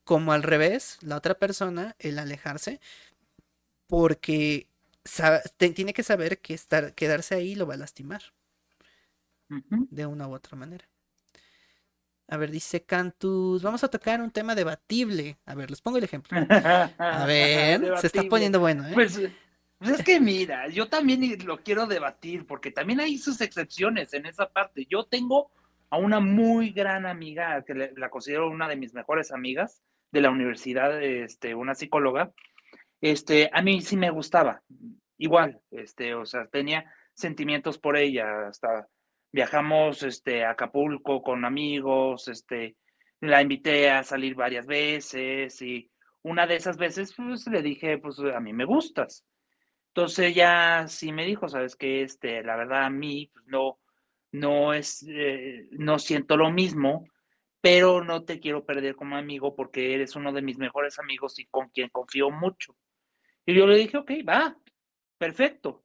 como 0.03 0.33
al 0.33 0.43
revés, 0.43 0.99
la 1.01 1.17
otra 1.17 1.35
persona, 1.35 1.95
el 1.99 2.19
alejarse, 2.19 2.79
porque 3.87 4.67
tiene 5.57 5.93
que 5.93 6.03
saber 6.03 6.39
que 6.39 6.53
estar, 6.53 6.93
quedarse 6.93 7.35
ahí 7.35 7.55
lo 7.55 7.67
va 7.67 7.75
a 7.75 7.77
lastimar. 7.77 8.21
De 9.89 10.05
una 10.05 10.27
u 10.27 10.33
otra 10.33 10.57
manera. 10.57 10.87
A 12.27 12.37
ver, 12.37 12.49
dice 12.49 12.83
Cantus, 12.83 13.61
vamos 13.61 13.83
a 13.83 13.87
tocar 13.87 14.21
un 14.21 14.31
tema 14.31 14.55
debatible. 14.55 15.37
A 15.45 15.53
ver, 15.55 15.69
les 15.69 15.81
pongo 15.81 15.97
el 15.97 16.03
ejemplo. 16.03 16.37
A 16.97 17.25
ver, 17.27 17.97
se 17.99 18.07
está 18.07 18.23
poniendo 18.23 18.59
bueno, 18.59 18.87
¿eh? 18.87 18.91
Pues, 18.93 19.21
pues, 19.77 19.91
es 19.91 20.03
que 20.03 20.19
mira, 20.19 20.67
yo 20.69 20.87
también 20.87 21.37
lo 21.45 21.61
quiero 21.61 21.85
debatir, 21.85 22.47
porque 22.47 22.71
también 22.71 22.99
hay 22.99 23.17
sus 23.17 23.41
excepciones 23.41 24.13
en 24.13 24.25
esa 24.25 24.49
parte. 24.49 24.87
Yo 24.89 25.05
tengo 25.05 25.51
a 25.89 25.97
una 25.97 26.19
muy 26.19 26.71
gran 26.71 27.05
amiga, 27.05 27.63
que 27.63 27.91
la 27.95 28.09
considero 28.09 28.49
una 28.49 28.67
de 28.67 28.75
mis 28.75 28.93
mejores 28.93 29.31
amigas, 29.31 29.81
de 30.11 30.21
la 30.21 30.31
universidad, 30.31 31.03
este, 31.03 31.55
una 31.55 31.75
psicóloga, 31.75 32.31
este, 33.01 33.49
a 33.53 33.61
mí 33.61 33.81
sí 33.81 33.97
me 33.97 34.09
gustaba, 34.09 34.63
igual, 35.17 35.59
este, 35.71 36.15
o 36.15 36.25
sea, 36.25 36.47
tenía 36.47 36.91
sentimientos 37.13 37.77
por 37.77 37.97
ella, 37.97 38.47
hasta 38.47 38.87
viajamos, 39.35 40.01
este, 40.03 40.45
a 40.45 40.51
Acapulco 40.51 41.21
con 41.21 41.43
amigos, 41.43 42.29
este, 42.29 42.77
la 43.19 43.41
invité 43.41 43.91
a 43.91 44.01
salir 44.01 44.33
varias 44.33 44.65
veces 44.65 45.61
y 45.61 45.91
una 46.23 46.47
de 46.47 46.55
esas 46.55 46.77
veces, 46.77 47.13
pues, 47.13 47.45
le 47.47 47.61
dije, 47.61 47.97
pues, 47.97 48.17
a 48.19 48.39
mí 48.39 48.53
me 48.53 48.63
gustas. 48.63 49.25
Entonces 49.89 50.27
ella 50.27 50.87
sí 50.87 51.11
me 51.11 51.25
dijo, 51.25 51.49
sabes 51.49 51.75
que, 51.75 52.01
este, 52.03 52.43
la 52.43 52.55
verdad 52.55 52.85
a 52.85 52.89
mí, 52.89 53.29
pues, 53.33 53.45
no, 53.47 53.79
no 54.31 54.73
es, 54.73 55.05
eh, 55.09 55.67
no 55.71 55.99
siento 55.99 56.37
lo 56.37 56.49
mismo, 56.49 57.05
pero 57.59 58.05
no 58.05 58.23
te 58.23 58.39
quiero 58.39 58.65
perder 58.65 58.95
como 58.95 59.17
amigo 59.17 59.53
porque 59.53 59.93
eres 59.95 60.15
uno 60.15 60.31
de 60.31 60.41
mis 60.43 60.57
mejores 60.57 60.97
amigos 60.97 61.39
y 61.39 61.45
con 61.47 61.67
quien 61.71 61.89
confío 61.89 62.31
mucho. 62.31 62.77
Y 63.45 63.53
yo 63.53 63.67
le 63.67 63.75
dije, 63.75 63.97
ok, 63.97 64.11
va, 64.27 64.57
perfecto. 65.17 65.84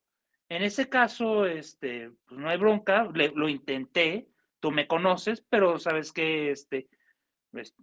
En 0.50 0.62
ese 0.64 0.88
caso, 0.88 1.46
este, 1.46 2.10
pues 2.26 2.40
no 2.40 2.48
hay 2.50 2.58
bronca, 2.58 3.04
lo 3.04 3.48
intenté, 3.48 4.28
tú 4.58 4.72
me 4.72 4.88
conoces, 4.88 5.44
pero 5.48 5.78
sabes 5.78 6.12
que 6.12 6.50
este, 6.50 6.88
pues, 7.52 7.74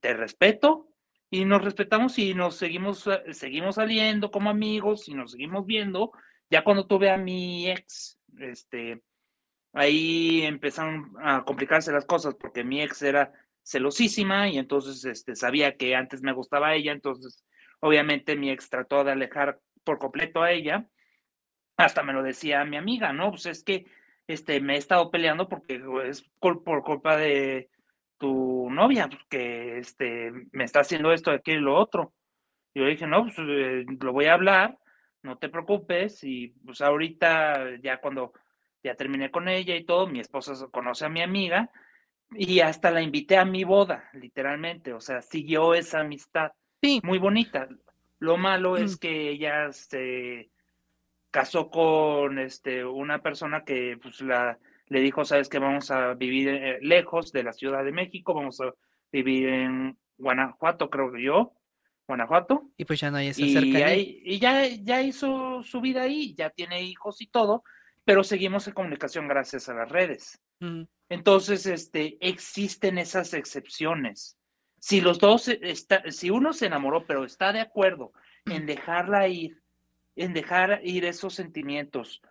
te 0.00 0.12
respeto 0.12 0.90
y 1.30 1.46
nos 1.46 1.64
respetamos 1.64 2.18
y 2.18 2.34
nos 2.34 2.56
seguimos, 2.56 3.06
eh, 3.06 3.32
seguimos 3.32 3.76
saliendo 3.76 4.30
como 4.30 4.50
amigos 4.50 5.08
y 5.08 5.14
nos 5.14 5.32
seguimos 5.32 5.64
viendo. 5.64 6.12
Ya 6.50 6.62
cuando 6.62 6.86
tuve 6.86 7.10
a 7.10 7.16
mi 7.16 7.70
ex, 7.70 8.18
este, 8.38 9.02
ahí 9.72 10.42
empezaron 10.42 11.14
a 11.22 11.42
complicarse 11.44 11.90
las 11.90 12.04
cosas 12.04 12.34
porque 12.34 12.64
mi 12.64 12.82
ex 12.82 13.00
era 13.00 13.32
celosísima 13.62 14.50
y 14.50 14.58
entonces 14.58 15.06
este, 15.06 15.34
sabía 15.34 15.76
que 15.78 15.94
antes 15.94 16.20
me 16.20 16.32
gustaba 16.32 16.74
ella, 16.74 16.92
entonces 16.92 17.44
obviamente 17.80 18.36
mi 18.36 18.50
ex 18.50 18.68
trató 18.68 19.04
de 19.04 19.12
alejar 19.12 19.58
por 19.84 19.98
completo 19.98 20.42
a 20.42 20.52
ella, 20.52 20.86
hasta 21.78 22.02
me 22.02 22.12
lo 22.12 22.22
decía 22.22 22.64
mi 22.64 22.76
amiga, 22.76 23.12
¿no? 23.12 23.30
Pues 23.30 23.46
es 23.46 23.62
que 23.62 23.86
este, 24.26 24.60
me 24.60 24.74
he 24.74 24.78
estado 24.78 25.10
peleando 25.10 25.48
porque 25.48 25.80
es 26.04 26.22
por, 26.40 26.62
culpa 26.62 27.16
de 27.16 27.70
tu 28.18 28.68
novia, 28.70 29.08
pues, 29.08 29.24
que 29.30 29.78
este, 29.78 30.32
me 30.52 30.64
está 30.64 30.80
haciendo 30.80 31.12
esto, 31.12 31.30
aquello 31.30 31.58
y 31.58 31.62
lo 31.62 31.76
otro. 31.76 32.12
Yo 32.74 32.84
dije, 32.84 33.06
no, 33.06 33.22
pues 33.22 33.36
eh, 33.38 33.86
lo 34.00 34.12
voy 34.12 34.26
a 34.26 34.34
hablar, 34.34 34.76
no 35.22 35.38
te 35.38 35.48
preocupes, 35.48 36.22
y 36.24 36.48
pues 36.64 36.80
ahorita 36.80 37.80
ya 37.80 38.00
cuando 38.00 38.32
ya 38.82 38.94
terminé 38.94 39.30
con 39.30 39.48
ella 39.48 39.76
y 39.76 39.84
todo, 39.84 40.08
mi 40.08 40.20
esposa 40.20 40.54
conoce 40.70 41.06
a 41.06 41.08
mi 41.08 41.22
amiga 41.22 41.70
y 42.36 42.60
hasta 42.60 42.90
la 42.90 43.02
invité 43.02 43.36
a 43.36 43.44
mi 43.44 43.62
boda, 43.64 44.10
literalmente, 44.14 44.92
o 44.92 45.00
sea, 45.00 45.22
siguió 45.22 45.74
esa 45.74 46.00
amistad. 46.00 46.52
Sí. 46.82 47.00
Muy 47.04 47.18
bonita. 47.18 47.68
Lo 48.18 48.36
malo 48.36 48.76
es 48.76 48.96
mm. 48.96 48.98
que 48.98 49.30
ella 49.30 49.72
se 49.72 50.50
casó 51.38 51.70
con 51.70 52.40
este 52.40 52.84
una 52.84 53.22
persona 53.22 53.62
que 53.62 53.96
pues 54.02 54.20
la 54.22 54.58
le 54.88 55.00
dijo, 55.00 55.24
sabes 55.24 55.48
que 55.48 55.60
vamos 55.60 55.88
a 55.92 56.14
vivir 56.14 56.48
eh, 56.48 56.78
lejos 56.80 57.30
de 57.30 57.44
la 57.44 57.52
Ciudad 57.52 57.84
de 57.84 57.92
México, 57.92 58.34
vamos 58.34 58.60
a 58.60 58.74
vivir 59.12 59.48
en 59.48 59.96
Guanajuato, 60.16 60.90
creo 60.90 61.12
que 61.12 61.22
yo, 61.22 61.52
Guanajuato. 62.08 62.72
Y 62.76 62.84
pues 62.84 62.98
ya 62.98 63.12
no 63.12 63.18
hay 63.18 63.28
esa 63.28 63.40
y, 63.42 64.20
y 64.24 64.40
ya, 64.40 64.66
ya 64.66 65.00
hizo 65.00 65.62
su 65.62 65.80
vida 65.80 66.02
ahí, 66.02 66.34
ya 66.34 66.50
tiene 66.50 66.82
hijos 66.82 67.20
y 67.20 67.28
todo, 67.28 67.62
pero 68.04 68.24
seguimos 68.24 68.66
en 68.66 68.74
comunicación 68.74 69.28
gracias 69.28 69.68
a 69.68 69.74
las 69.74 69.88
redes. 69.88 70.40
Entonces, 71.08 71.66
este, 71.66 72.18
existen 72.20 72.98
esas 72.98 73.32
excepciones. 73.32 74.36
Si 74.80 75.00
los 75.00 75.20
dos, 75.20 75.46
está, 75.46 76.02
si 76.10 76.30
uno 76.30 76.52
se 76.52 76.66
enamoró, 76.66 77.06
pero 77.06 77.24
está 77.24 77.52
de 77.52 77.60
acuerdo 77.60 78.12
en 78.46 78.66
dejarla 78.66 79.28
ir, 79.28 79.62
en 80.18 80.34
dejar 80.34 80.80
ir 80.82 81.04
esos 81.04 81.34
sentimientos 81.34 82.22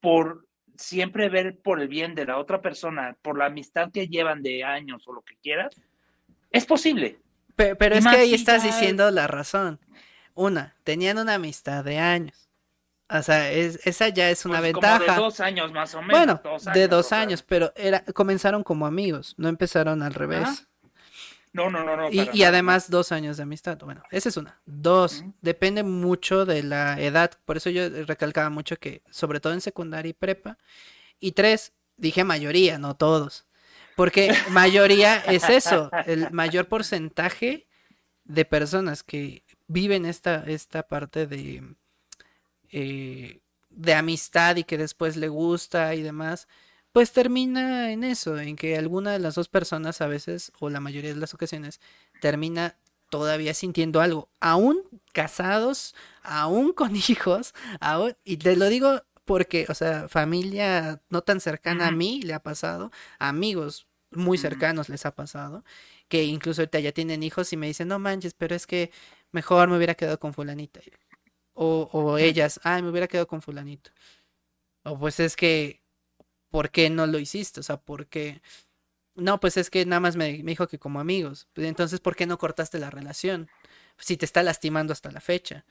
por 0.00 0.46
siempre 0.76 1.28
ver 1.28 1.58
por 1.58 1.80
el 1.80 1.88
bien 1.88 2.14
de 2.14 2.26
la 2.26 2.38
otra 2.38 2.60
persona, 2.60 3.16
por 3.22 3.38
la 3.38 3.46
amistad 3.46 3.90
que 3.92 4.08
llevan 4.08 4.42
de 4.42 4.64
años 4.64 5.06
o 5.06 5.12
lo 5.12 5.22
que 5.22 5.36
quieras, 5.42 5.74
es 6.50 6.66
posible. 6.66 7.18
Pero, 7.54 7.94
es 7.94 8.06
que 8.06 8.16
ahí 8.16 8.34
estás 8.34 8.62
diciendo 8.62 9.10
la 9.10 9.26
razón. 9.26 9.80
Una, 10.34 10.76
tenían 10.84 11.18
una 11.18 11.34
amistad 11.34 11.82
de 11.82 11.98
años. 11.98 12.50
O 13.08 13.22
sea, 13.22 13.50
esa 13.50 14.08
ya 14.08 14.30
es 14.30 14.44
una 14.44 14.58
pues 14.58 14.72
ventaja. 14.72 15.14
de 15.14 15.20
dos 15.20 15.40
años 15.40 15.72
más 15.72 15.94
o 15.94 16.02
menos. 16.02 16.40
Bueno, 16.42 16.58
de 16.74 16.88
dos 16.88 17.12
años, 17.12 17.42
pero 17.42 17.72
era, 17.76 18.04
comenzaron 18.12 18.62
como 18.62 18.84
amigos, 18.84 19.34
no 19.38 19.48
empezaron 19.48 20.02
al 20.02 20.12
revés. 20.12 20.66
No, 21.56 21.70
no, 21.70 21.82
no, 21.82 21.96
no. 21.96 22.08
Y, 22.10 22.42
además 22.44 22.90
dos 22.90 23.12
años 23.12 23.36
de 23.36 23.44
amistad. 23.44 23.78
Bueno, 23.78 24.02
esa 24.10 24.28
es 24.28 24.36
una. 24.36 24.60
Dos, 24.66 25.24
depende 25.40 25.82
mucho 25.82 26.44
de 26.44 26.62
la 26.62 27.00
edad. 27.00 27.32
Por 27.44 27.56
eso 27.56 27.70
yo 27.70 27.88
recalcaba 28.04 28.50
mucho 28.50 28.76
que, 28.76 29.02
sobre 29.10 29.40
todo 29.40 29.52
en 29.52 29.60
secundaria 29.60 30.10
y 30.10 30.12
prepa. 30.12 30.58
Y 31.18 31.32
tres, 31.32 31.72
dije 31.96 32.24
mayoría, 32.24 32.78
no 32.78 32.94
todos. 32.94 33.46
Porque 33.96 34.34
mayoría 34.50 35.16
es 35.16 35.48
eso, 35.48 35.90
el 36.04 36.30
mayor 36.30 36.68
porcentaje 36.68 37.66
de 38.24 38.44
personas 38.44 39.02
que 39.02 39.44
viven 39.66 40.04
esta, 40.04 40.44
esta 40.46 40.82
parte 40.86 41.26
de 41.26 41.62
eh, 42.70 43.40
de 43.70 43.94
amistad 43.94 44.56
y 44.56 44.64
que 44.64 44.78
después 44.78 45.16
le 45.16 45.28
gusta 45.28 45.94
y 45.94 46.02
demás, 46.02 46.48
pues 46.96 47.12
termina 47.12 47.92
en 47.92 48.04
eso, 48.04 48.38
en 48.38 48.56
que 48.56 48.78
alguna 48.78 49.12
de 49.12 49.18
las 49.18 49.34
dos 49.34 49.50
personas 49.50 50.00
a 50.00 50.06
veces, 50.06 50.50
o 50.60 50.70
la 50.70 50.80
mayoría 50.80 51.12
de 51.12 51.20
las 51.20 51.34
ocasiones, 51.34 51.78
termina 52.22 52.78
todavía 53.10 53.52
sintiendo 53.52 54.00
algo, 54.00 54.30
aún 54.40 54.82
casados, 55.12 55.94
aún 56.22 56.72
con 56.72 56.96
hijos, 57.10 57.52
aún, 57.80 58.16
y 58.24 58.38
te 58.38 58.56
lo 58.56 58.70
digo 58.70 59.02
porque, 59.26 59.66
o 59.68 59.74
sea, 59.74 60.08
familia 60.08 61.02
no 61.10 61.20
tan 61.20 61.40
cercana 61.40 61.88
a 61.88 61.90
mí 61.90 62.22
le 62.22 62.32
ha 62.32 62.42
pasado, 62.42 62.90
amigos 63.18 63.86
muy 64.10 64.38
cercanos 64.38 64.88
les 64.88 65.04
ha 65.04 65.14
pasado, 65.14 65.64
que 66.08 66.24
incluso 66.24 66.62
ahorita 66.62 66.80
ya 66.80 66.92
tienen 66.92 67.22
hijos 67.22 67.52
y 67.52 67.58
me 67.58 67.66
dicen, 67.66 67.88
no 67.88 67.98
manches, 67.98 68.32
pero 68.32 68.56
es 68.56 68.66
que 68.66 68.90
mejor 69.32 69.68
me 69.68 69.76
hubiera 69.76 69.96
quedado 69.96 70.18
con 70.18 70.32
fulanita. 70.32 70.80
O, 71.52 72.16
ellas, 72.16 72.58
ay, 72.64 72.80
me 72.80 72.88
hubiera 72.88 73.06
quedado 73.06 73.26
con 73.26 73.42
fulanito. 73.42 73.90
O 74.84 74.98
pues 74.98 75.20
es 75.20 75.36
que, 75.36 75.82
¿por 76.56 76.70
qué 76.70 76.88
no 76.88 77.06
lo 77.06 77.18
hiciste? 77.18 77.60
O 77.60 77.62
sea, 77.62 77.76
¿por 77.76 78.06
qué? 78.06 78.40
No, 79.14 79.40
pues 79.40 79.58
es 79.58 79.68
que 79.68 79.84
nada 79.84 80.00
más 80.00 80.16
me, 80.16 80.32
dijo 80.42 80.66
que 80.66 80.78
como 80.78 81.00
amigos. 81.00 81.48
Pues 81.52 81.66
entonces, 81.66 82.00
¿por 82.00 82.16
qué 82.16 82.24
no 82.24 82.38
cortaste 82.38 82.78
la 82.78 82.88
relación? 82.88 83.50
Si 83.98 84.16
te 84.16 84.24
está 84.24 84.42
lastimando 84.42 84.94
hasta 84.94 85.10
la 85.10 85.20
fecha. 85.20 85.66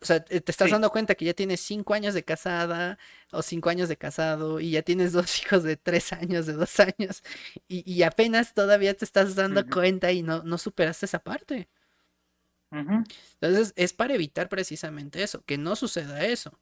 O 0.00 0.04
sea, 0.04 0.24
te 0.24 0.42
estás 0.44 0.72
dando 0.72 0.90
cuenta 0.90 1.14
que 1.14 1.24
ya 1.24 1.34
tienes 1.34 1.60
cinco 1.60 1.94
años 1.94 2.14
de 2.14 2.24
casada 2.24 2.98
o 3.30 3.42
cinco 3.42 3.70
años 3.70 3.88
de 3.88 3.96
casado 3.96 4.58
y 4.58 4.72
ya 4.72 4.82
tienes 4.82 5.12
dos 5.12 5.40
hijos 5.40 5.62
de 5.62 5.76
tres 5.76 6.12
años, 6.12 6.46
de 6.46 6.54
dos 6.54 6.80
años 6.80 7.22
y, 7.68 8.02
apenas 8.02 8.54
todavía 8.54 8.92
te 8.94 9.04
estás 9.04 9.36
dando 9.36 9.64
cuenta 9.68 10.10
y 10.10 10.22
no, 10.24 10.42
no 10.42 10.58
superaste 10.58 11.06
esa 11.06 11.20
parte. 11.20 11.68
Entonces 12.72 13.72
es 13.76 13.92
para 13.92 14.14
evitar 14.14 14.48
precisamente 14.48 15.22
eso, 15.22 15.44
que 15.44 15.58
no 15.58 15.76
suceda 15.76 16.24
eso. 16.24 16.58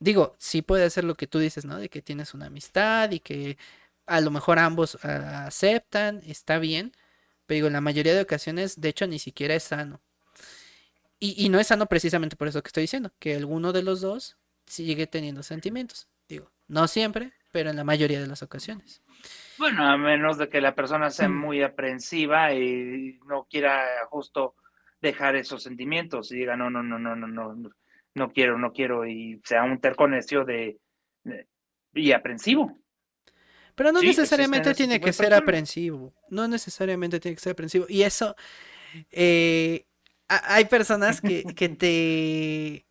Digo, 0.00 0.34
sí 0.38 0.62
puede 0.62 0.90
ser 0.90 1.04
lo 1.04 1.14
que 1.14 1.26
tú 1.26 1.38
dices, 1.38 1.64
¿no? 1.64 1.78
De 1.78 1.88
que 1.88 2.02
tienes 2.02 2.34
una 2.34 2.46
amistad 2.46 3.10
y 3.12 3.20
que 3.20 3.58
a 4.06 4.20
lo 4.20 4.30
mejor 4.30 4.58
ambos 4.58 4.98
ah, 5.04 5.46
aceptan, 5.46 6.22
está 6.26 6.58
bien, 6.58 6.92
Pero 7.46 7.56
digo, 7.56 7.66
en 7.68 7.74
la 7.74 7.80
mayoría 7.80 8.14
de 8.14 8.22
ocasiones, 8.22 8.80
de 8.80 8.88
hecho, 8.88 9.06
ni 9.06 9.18
siquiera 9.18 9.54
es 9.54 9.64
sano. 9.64 10.00
Y, 11.18 11.34
y 11.44 11.50
no 11.50 11.60
es 11.60 11.68
sano 11.68 11.86
precisamente 11.86 12.36
por 12.36 12.48
eso 12.48 12.62
que 12.62 12.68
estoy 12.68 12.82
diciendo, 12.84 13.12
que 13.18 13.36
alguno 13.36 13.72
de 13.72 13.82
los 13.82 14.00
dos 14.00 14.36
sigue 14.66 15.06
teniendo 15.06 15.42
sentimientos. 15.42 16.08
Digo, 16.28 16.50
no 16.68 16.88
siempre, 16.88 17.32
pero 17.52 17.70
en 17.70 17.76
la 17.76 17.84
mayoría 17.84 18.20
de 18.20 18.26
las 18.26 18.42
ocasiones. 18.42 19.02
Bueno, 19.58 19.86
a 19.86 19.96
menos 19.98 20.38
de 20.38 20.48
que 20.48 20.60
la 20.60 20.74
persona 20.74 21.10
sea 21.10 21.28
mm. 21.28 21.38
muy 21.38 21.62
aprensiva 21.62 22.54
y 22.54 23.18
no 23.26 23.46
quiera 23.50 23.84
justo 24.08 24.54
dejar 25.00 25.36
esos 25.36 25.62
sentimientos 25.62 26.32
y 26.32 26.36
diga, 26.36 26.56
no, 26.56 26.70
no, 26.70 26.82
no, 26.82 26.98
no, 26.98 27.14
no, 27.16 27.26
no, 27.26 27.70
no 28.14 28.32
quiero, 28.32 28.58
no 28.58 28.72
quiero, 28.72 29.06
y 29.06 29.40
sea 29.44 29.64
un 29.64 29.80
terco 29.80 30.06
de, 30.08 30.78
y 31.94 32.12
aprensivo. 32.12 32.78
Pero 33.74 33.92
no 33.92 34.02
necesariamente 34.02 34.74
tiene 34.74 35.00
que 35.00 35.12
ser 35.12 35.32
aprensivo. 35.32 36.12
No 36.28 36.46
necesariamente 36.48 37.20
tiene 37.20 37.34
que 37.34 37.40
ser 37.40 37.52
aprensivo. 37.52 37.86
Y 37.88 38.02
eso, 38.02 38.36
eh, 39.10 39.86
hay 40.28 40.64
personas 40.66 41.20
que, 41.20 41.44
que 41.54 41.68
te... 41.70 42.86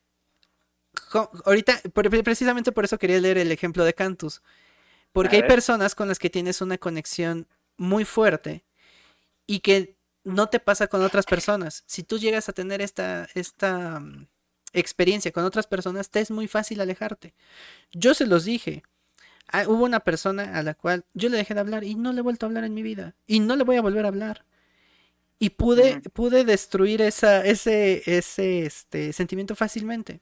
Ahorita, 1.45 1.79
precisamente 1.93 2.71
por 2.71 2.85
eso 2.85 2.97
quería 2.97 3.19
leer 3.19 3.37
el 3.37 3.51
ejemplo 3.51 3.83
de 3.83 3.93
Cantus. 3.93 4.41
Porque 5.11 5.37
hay 5.37 5.43
personas 5.43 5.95
con 5.95 6.07
las 6.07 6.19
que 6.19 6.29
tienes 6.29 6.61
una 6.61 6.77
conexión 6.77 7.47
muy 7.77 8.05
fuerte 8.05 8.63
y 9.47 9.59
que 9.59 9.95
no 10.23 10.49
te 10.49 10.59
pasa 10.59 10.87
con 10.87 11.03
otras 11.03 11.25
personas. 11.27 11.83
Si 11.87 12.03
tú 12.03 12.17
llegas 12.17 12.49
a 12.49 12.53
tener 12.53 12.81
esta, 12.81 13.27
esta 13.33 13.99
mm, 13.99 14.27
experiencia 14.73 15.31
con 15.31 15.45
otras 15.45 15.67
personas, 15.67 16.09
te 16.09 16.19
es 16.19 16.31
muy 16.31 16.47
fácil 16.47 16.81
alejarte. 16.81 17.33
Yo 17.91 18.13
se 18.13 18.27
los 18.27 18.45
dije. 18.45 18.83
Ah, 19.51 19.63
hubo 19.67 19.83
una 19.85 20.01
persona 20.01 20.57
a 20.57 20.63
la 20.63 20.75
cual 20.75 21.05
yo 21.15 21.29
le 21.29 21.37
dejé 21.37 21.55
de 21.55 21.59
hablar 21.59 21.83
y 21.83 21.95
no 21.95 22.13
le 22.13 22.19
he 22.19 22.23
vuelto 22.23 22.45
a 22.45 22.49
hablar 22.49 22.63
en 22.65 22.73
mi 22.75 22.83
vida. 22.83 23.15
Y 23.25 23.39
no 23.39 23.55
le 23.55 23.63
voy 23.63 23.77
a 23.77 23.81
volver 23.81 24.05
a 24.05 24.09
hablar. 24.09 24.45
Y 25.39 25.51
pude, 25.51 26.01
pude 26.13 26.43
destruir 26.43 27.01
esa, 27.01 27.43
ese, 27.45 28.03
ese 28.05 28.65
este, 28.65 29.13
sentimiento 29.13 29.55
fácilmente. 29.55 30.21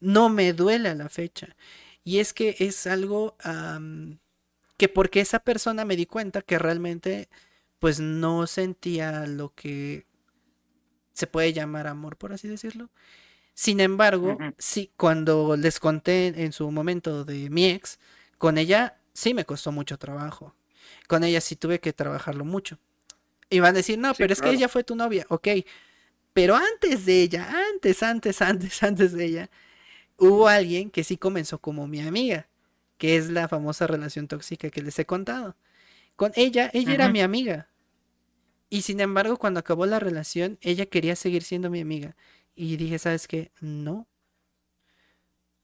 No 0.00 0.28
me 0.28 0.52
duele 0.52 0.88
a 0.88 0.94
la 0.94 1.08
fecha. 1.08 1.56
Y 2.04 2.20
es 2.20 2.32
que 2.32 2.56
es 2.58 2.86
algo 2.86 3.36
que 4.76 4.88
porque 4.88 5.20
esa 5.20 5.40
persona 5.40 5.84
me 5.84 5.96
di 5.96 6.06
cuenta 6.06 6.42
que 6.42 6.58
realmente 6.58 7.28
pues 7.78 8.00
no 8.00 8.46
sentía 8.46 9.26
lo 9.26 9.54
que 9.54 10.06
se 11.12 11.26
puede 11.26 11.52
llamar 11.52 11.86
amor, 11.86 12.16
por 12.16 12.32
así 12.32 12.48
decirlo. 12.48 12.90
Sin 13.54 13.78
embargo, 13.78 14.36
sí, 14.58 14.90
cuando 14.96 15.56
les 15.56 15.78
conté 15.78 16.42
en 16.44 16.52
su 16.52 16.68
momento 16.72 17.24
de 17.24 17.48
mi 17.50 17.66
ex, 17.66 18.00
con 18.36 18.58
ella 18.58 18.98
sí 19.12 19.32
me 19.32 19.44
costó 19.44 19.70
mucho 19.70 19.96
trabajo. 19.96 20.54
Con 21.06 21.22
ella 21.22 21.40
sí 21.40 21.54
tuve 21.54 21.78
que 21.78 21.92
trabajarlo 21.92 22.44
mucho. 22.44 22.78
Y 23.48 23.60
van 23.60 23.74
a 23.74 23.78
decir, 23.78 23.98
no, 23.98 24.12
pero 24.14 24.32
es 24.32 24.40
que 24.40 24.50
ella 24.50 24.68
fue 24.68 24.82
tu 24.82 24.96
novia, 24.96 25.24
ok. 25.28 25.48
Pero 26.32 26.56
antes 26.56 27.06
de 27.06 27.22
ella, 27.22 27.48
antes, 27.72 28.02
antes, 28.02 28.42
antes, 28.42 28.82
antes 28.82 29.12
de 29.12 29.24
ella, 29.24 29.50
hubo 30.18 30.48
alguien 30.48 30.90
que 30.90 31.04
sí 31.04 31.16
comenzó 31.16 31.58
como 31.58 31.86
mi 31.86 32.00
amiga, 32.00 32.48
que 32.98 33.16
es 33.16 33.30
la 33.30 33.46
famosa 33.46 33.86
relación 33.86 34.26
tóxica 34.26 34.68
que 34.70 34.82
les 34.82 34.98
he 34.98 35.06
contado. 35.06 35.56
Con 36.16 36.32
ella, 36.34 36.70
ella 36.72 36.94
era 36.94 37.08
mi 37.08 37.20
amiga. 37.20 37.68
Y 38.68 38.82
sin 38.82 39.00
embargo, 39.00 39.36
cuando 39.36 39.60
acabó 39.60 39.86
la 39.86 40.00
relación, 40.00 40.58
ella 40.60 40.86
quería 40.86 41.14
seguir 41.14 41.44
siendo 41.44 41.70
mi 41.70 41.80
amiga. 41.80 42.16
Y 42.54 42.76
dije, 42.76 42.98
¿sabes 42.98 43.26
qué? 43.26 43.50
No. 43.60 44.06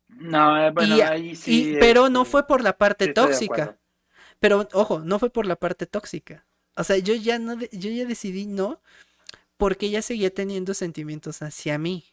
No, 0.08 0.58
eh, 0.60 0.70
bueno, 0.70 0.96
ahí 1.04 1.36
sí. 1.36 1.76
pero 1.78 2.10
no 2.10 2.22
este, 2.22 2.32
fue 2.32 2.46
por 2.46 2.62
la 2.62 2.76
parte 2.76 3.12
tóxica. 3.12 3.78
Pero 4.40 4.68
ojo, 4.72 5.00
no 5.00 5.18
fue 5.18 5.30
por 5.30 5.46
la 5.46 5.56
parte 5.56 5.86
tóxica. 5.86 6.46
O 6.76 6.84
sea, 6.84 6.98
yo 6.98 7.14
ya 7.14 7.38
no, 7.38 7.58
yo 7.58 7.90
ya 7.90 8.04
decidí 8.06 8.46
no, 8.46 8.80
porque 9.56 9.86
ella 9.86 10.02
seguía 10.02 10.32
teniendo 10.32 10.74
sentimientos 10.74 11.42
hacia 11.42 11.78
mí. 11.78 12.04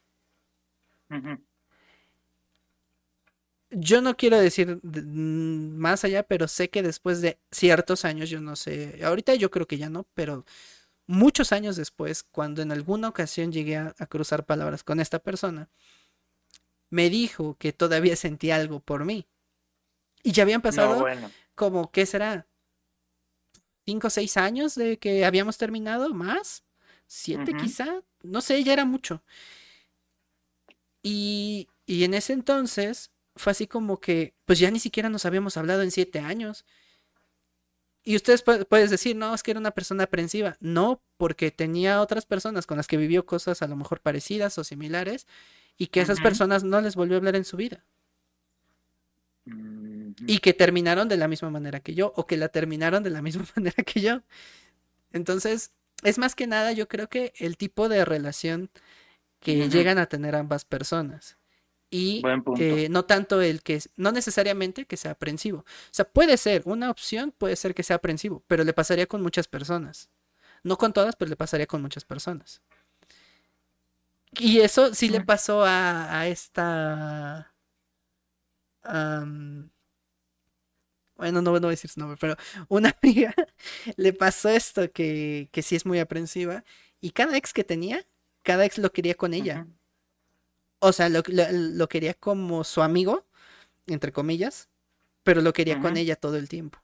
Yo 3.69 4.01
no 4.01 4.15
quiero 4.15 4.39
decir 4.39 4.79
más 4.83 6.03
allá, 6.03 6.23
pero 6.23 6.47
sé 6.47 6.69
que 6.69 6.83
después 6.83 7.21
de 7.21 7.39
ciertos 7.51 8.05
años, 8.05 8.29
yo 8.29 8.41
no 8.41 8.55
sé, 8.55 8.99
ahorita 9.03 9.35
yo 9.35 9.49
creo 9.49 9.67
que 9.67 9.77
ya 9.77 9.89
no, 9.89 10.05
pero 10.13 10.45
muchos 11.07 11.51
años 11.53 11.75
después, 11.77 12.23
cuando 12.23 12.61
en 12.61 12.71
alguna 12.71 13.07
ocasión 13.07 13.51
llegué 13.51 13.77
a, 13.77 13.93
cruzar 14.07 14.45
palabras 14.45 14.83
con 14.83 14.99
esta 14.99 15.19
persona, 15.19 15.69
me 16.89 17.09
dijo 17.09 17.55
que 17.57 17.73
todavía 17.73 18.15
sentía 18.15 18.57
algo 18.57 18.79
por 18.79 19.05
mí. 19.05 19.27
Y 20.23 20.33
ya 20.33 20.43
habían 20.43 20.61
pasado 20.61 21.05
como, 21.55 21.91
¿qué 21.91 22.05
será? 22.05 22.47
¿Cinco 23.85 24.07
o 24.07 24.09
seis 24.09 24.35
años 24.37 24.75
de 24.75 24.99
que 24.99 25.25
habíamos 25.25 25.57
terminado? 25.57 26.13
¿Más? 26.13 26.63
¿Siete 27.07 27.53
quizá? 27.53 28.01
No 28.21 28.41
sé, 28.41 28.61
ya 28.63 28.73
era 28.73 28.83
mucho. 28.83 29.23
Y, 31.01 31.69
y 31.85 32.03
en 32.03 32.13
ese 32.13 32.33
entonces 32.33 33.11
fue 33.37 33.51
así 33.51 33.67
como 33.67 34.01
que, 34.01 34.33
pues 34.45 34.59
ya 34.59 34.69
ni 34.71 34.79
siquiera 34.79 35.09
nos 35.09 35.25
habíamos 35.25 35.55
hablado 35.55 35.83
en 35.83 35.91
siete 35.91 36.19
años. 36.19 36.65
Y 38.07 38.15
ustedes 38.15 38.41
pueden 38.41 38.89
decir, 38.89 39.17
no, 39.17 39.35
es 39.35 39.43
que 39.43 39.51
era 39.51 39.59
una 39.59 39.71
persona 39.71 40.05
aprensiva. 40.05 40.55
No, 40.61 41.01
porque 41.17 41.51
tenía 41.51 41.99
otras 41.99 42.25
personas 42.25 42.65
con 42.65 42.77
las 42.77 42.87
que 42.87 42.95
vivió 42.95 43.25
cosas 43.25 43.61
a 43.61 43.67
lo 43.67 43.75
mejor 43.75 43.99
parecidas 43.99 44.57
o 44.57 44.63
similares 44.63 45.27
y 45.77 45.87
que 45.87 45.99
esas 45.99 46.21
personas 46.21 46.63
no 46.63 46.79
les 46.79 46.95
volvió 46.95 47.15
a 47.15 47.17
hablar 47.17 47.35
en 47.35 47.43
su 47.43 47.57
vida. 47.57 47.83
Y 50.25 50.37
que 50.37 50.53
terminaron 50.53 51.09
de 51.09 51.17
la 51.17 51.27
misma 51.27 51.49
manera 51.49 51.81
que 51.81 51.95
yo 51.95 52.13
o 52.15 52.25
que 52.25 52.37
la 52.37 52.47
terminaron 52.47 53.03
de 53.03 53.09
la 53.09 53.21
misma 53.21 53.45
manera 53.57 53.83
que 53.83 53.99
yo. 53.99 54.21
Entonces, 55.11 55.73
es 56.01 56.17
más 56.17 56.33
que 56.33 56.47
nada, 56.47 56.71
yo 56.71 56.87
creo 56.87 57.09
que 57.09 57.33
el 57.35 57.57
tipo 57.57 57.89
de 57.89 58.05
relación 58.05 58.69
que 59.41 59.67
llegan 59.67 59.97
a 59.97 60.05
tener 60.05 60.33
ambas 60.37 60.63
personas 60.63 61.37
y 61.89 62.21
eh, 62.59 62.89
no 62.89 63.05
tanto 63.05 63.41
el 63.41 63.63
que, 63.63 63.81
no 63.95 64.11
necesariamente 64.11 64.85
que 64.85 64.97
sea 64.97 65.11
aprensivo. 65.11 65.59
O 65.59 65.91
sea, 65.91 66.05
puede 66.05 66.37
ser, 66.37 66.63
una 66.65 66.89
opción 66.91 67.33
puede 67.37 67.55
ser 67.55 67.73
que 67.73 67.83
sea 67.83 67.97
aprensivo, 67.97 68.43
pero 68.47 68.63
le 68.63 68.73
pasaría 68.73 69.07
con 69.07 69.21
muchas 69.21 69.47
personas. 69.47 70.09
No 70.63 70.77
con 70.77 70.91
todas, 70.93 71.15
pero 71.15 71.29
le 71.29 71.37
pasaría 71.37 71.67
con 71.67 71.81
muchas 71.81 72.03
personas. 72.03 72.61
Y 74.39 74.59
eso 74.59 74.93
sí 74.93 75.09
le 75.09 75.21
pasó 75.21 75.63
a, 75.63 76.19
a 76.19 76.27
esta... 76.27 77.53
bueno, 81.15 81.41
no, 81.41 81.51
voy 81.51 81.65
a 81.65 81.69
decir 81.69 81.89
su 81.89 81.99
nombre, 81.99 82.17
pero 82.19 82.35
una 82.67 82.95
amiga 83.01 83.33
le 83.95 84.13
pasó 84.13 84.49
esto 84.49 84.91
que, 84.91 85.49
que 85.51 85.61
sí 85.61 85.75
es 85.75 85.85
muy 85.85 85.99
aprensiva. 85.99 86.65
Y 86.99 87.11
cada 87.11 87.37
ex 87.37 87.53
que 87.53 87.63
tenía, 87.63 88.05
cada 88.43 88.65
ex 88.65 88.77
lo 88.77 88.91
quería 88.91 89.15
con 89.15 89.33
ella 89.33 89.67
o 90.79 90.91
sea, 90.91 91.09
lo, 91.09 91.89
quería 91.89 92.13
como 92.13 92.63
su 92.63 92.81
amigo, 92.81 93.25
entre 93.87 94.11
comillas, 94.11 94.69
pero 95.23 95.41
lo 95.41 95.53
quería 95.53 95.79
con 95.79 95.97
ella 95.97 96.15
todo 96.15 96.37
el 96.37 96.49
tiempo. 96.49 96.79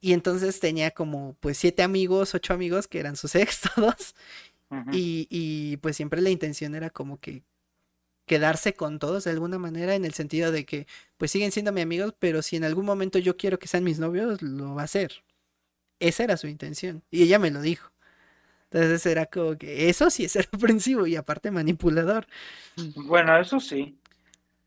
Y 0.00 0.12
entonces 0.14 0.58
tenía 0.58 0.90
como 0.90 1.36
pues 1.40 1.58
siete 1.58 1.82
amigos, 1.82 2.34
ocho 2.34 2.54
amigos 2.54 2.88
que 2.88 2.98
eran 2.98 3.16
sus 3.16 3.34
ex 3.34 3.60
todos. 3.74 4.14
y, 4.90 5.28
y, 5.30 5.76
pues 5.78 5.96
siempre 5.96 6.20
la 6.22 6.30
intención 6.30 6.74
era 6.74 6.90
como 6.90 7.20
que 7.20 7.42
quedarse 8.26 8.74
con 8.74 8.98
todos 8.98 9.24
de 9.24 9.30
alguna 9.30 9.58
manera 9.58 9.94
en 9.94 10.04
el 10.04 10.14
sentido 10.14 10.50
de 10.52 10.64
que 10.64 10.86
pues 11.18 11.30
siguen 11.30 11.52
siendo 11.52 11.72
mis 11.72 11.82
amigos, 11.82 12.14
pero 12.18 12.42
si 12.42 12.56
en 12.56 12.64
algún 12.64 12.86
momento 12.86 13.18
yo 13.18 13.36
quiero 13.36 13.58
que 13.58 13.68
sean 13.68 13.84
mis 13.84 13.98
novios, 13.98 14.42
lo 14.42 14.74
va 14.74 14.82
a 14.82 14.84
hacer. 14.86 15.22
Esa 16.00 16.24
era 16.24 16.36
su 16.36 16.48
intención. 16.48 17.04
Y 17.10 17.22
ella 17.22 17.38
me 17.38 17.50
lo 17.50 17.60
dijo. 17.60 17.91
Entonces 18.72 19.04
era 19.04 19.26
como 19.26 19.56
que 19.56 19.90
eso 19.90 20.08
sí 20.08 20.24
es 20.24 20.32
ser 20.32 20.48
ofensivo 20.52 21.06
y 21.06 21.16
aparte 21.16 21.50
manipulador. 21.50 22.26
Bueno, 22.96 23.38
eso 23.38 23.60
sí. 23.60 23.98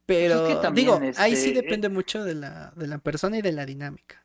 Pero 0.06 0.72
digo, 0.72 1.00
ahí 1.18 1.36
sí 1.36 1.50
este, 1.50 1.64
depende 1.64 1.90
mucho 1.90 2.24
de 2.24 2.36
la, 2.36 2.72
de 2.76 2.88
la 2.88 3.00
persona 3.00 3.40
y 3.40 3.42
de 3.42 3.52
la 3.52 3.66
dinámica. 3.66 4.24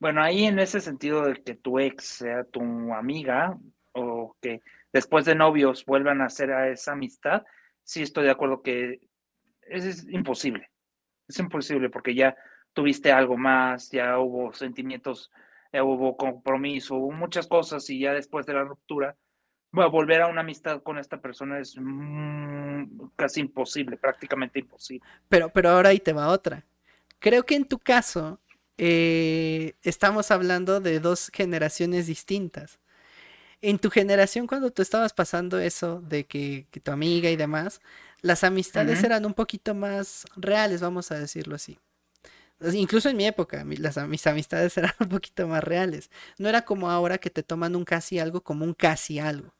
Bueno, 0.00 0.22
ahí 0.22 0.44
en 0.44 0.58
ese 0.58 0.80
sentido 0.80 1.24
de 1.24 1.42
que 1.42 1.54
tu 1.54 1.78
ex 1.78 2.04
sea 2.04 2.44
tu 2.44 2.60
amiga 2.92 3.56
o 3.92 4.36
que 4.40 4.62
después 4.92 5.24
de 5.24 5.36
novios 5.36 5.84
vuelvan 5.84 6.20
a 6.20 6.26
hacer 6.26 6.50
a 6.50 6.68
esa 6.68 6.92
amistad, 6.92 7.44
sí 7.84 8.02
estoy 8.02 8.24
de 8.24 8.30
acuerdo 8.30 8.62
que 8.62 9.00
es 9.62 10.08
imposible. 10.08 10.68
Es 11.28 11.38
imposible 11.38 11.90
porque 11.90 12.14
ya 12.14 12.36
tuviste 12.72 13.12
algo 13.12 13.36
más, 13.36 13.90
ya 13.90 14.18
hubo 14.18 14.52
sentimientos 14.52 15.30
hubo 15.72 16.16
compromiso, 16.16 16.96
hubo 16.96 17.12
muchas 17.12 17.46
cosas 17.46 17.88
y 17.90 18.00
ya 18.00 18.12
después 18.12 18.46
de 18.46 18.54
la 18.54 18.64
ruptura, 18.64 19.16
bueno, 19.70 19.90
volver 19.90 20.22
a 20.22 20.28
una 20.28 20.40
amistad 20.40 20.82
con 20.82 20.98
esta 20.98 21.20
persona 21.20 21.58
es 21.58 21.74
mm, 21.78 23.10
casi 23.16 23.40
imposible, 23.40 23.96
prácticamente 23.96 24.60
imposible. 24.60 25.06
Pero, 25.28 25.50
pero 25.50 25.70
ahora 25.70 25.90
ahí 25.90 26.00
te 26.00 26.12
va 26.12 26.28
otra. 26.28 26.64
Creo 27.18 27.44
que 27.44 27.54
en 27.54 27.66
tu 27.66 27.78
caso 27.78 28.40
eh, 28.78 29.74
estamos 29.82 30.30
hablando 30.30 30.80
de 30.80 31.00
dos 31.00 31.30
generaciones 31.34 32.06
distintas. 32.06 32.78
En 33.60 33.78
tu 33.78 33.90
generación, 33.90 34.46
cuando 34.46 34.70
tú 34.70 34.82
estabas 34.82 35.12
pasando 35.12 35.58
eso 35.58 36.00
de 36.00 36.24
que, 36.24 36.66
tu 36.82 36.92
amiga 36.92 37.28
y 37.28 37.36
demás, 37.36 37.80
las 38.22 38.44
amistades 38.44 39.02
eran 39.02 39.26
un 39.26 39.34
poquito 39.34 39.74
más 39.74 40.26
reales, 40.36 40.80
vamos 40.80 41.10
a 41.10 41.18
decirlo 41.18 41.56
así 41.56 41.78
Incluso 42.72 43.08
en 43.08 43.16
mi 43.16 43.26
época, 43.26 43.64
las, 43.64 43.96
mis 44.08 44.26
amistades 44.26 44.76
eran 44.78 44.92
un 45.00 45.08
poquito 45.08 45.46
más 45.46 45.62
reales. 45.62 46.10
No 46.38 46.48
era 46.48 46.62
como 46.62 46.90
ahora 46.90 47.18
que 47.18 47.30
te 47.30 47.42
toman 47.42 47.76
un 47.76 47.84
casi 47.84 48.18
algo 48.18 48.42
como 48.42 48.64
un 48.64 48.74
casi 48.74 49.18
algo. 49.18 49.54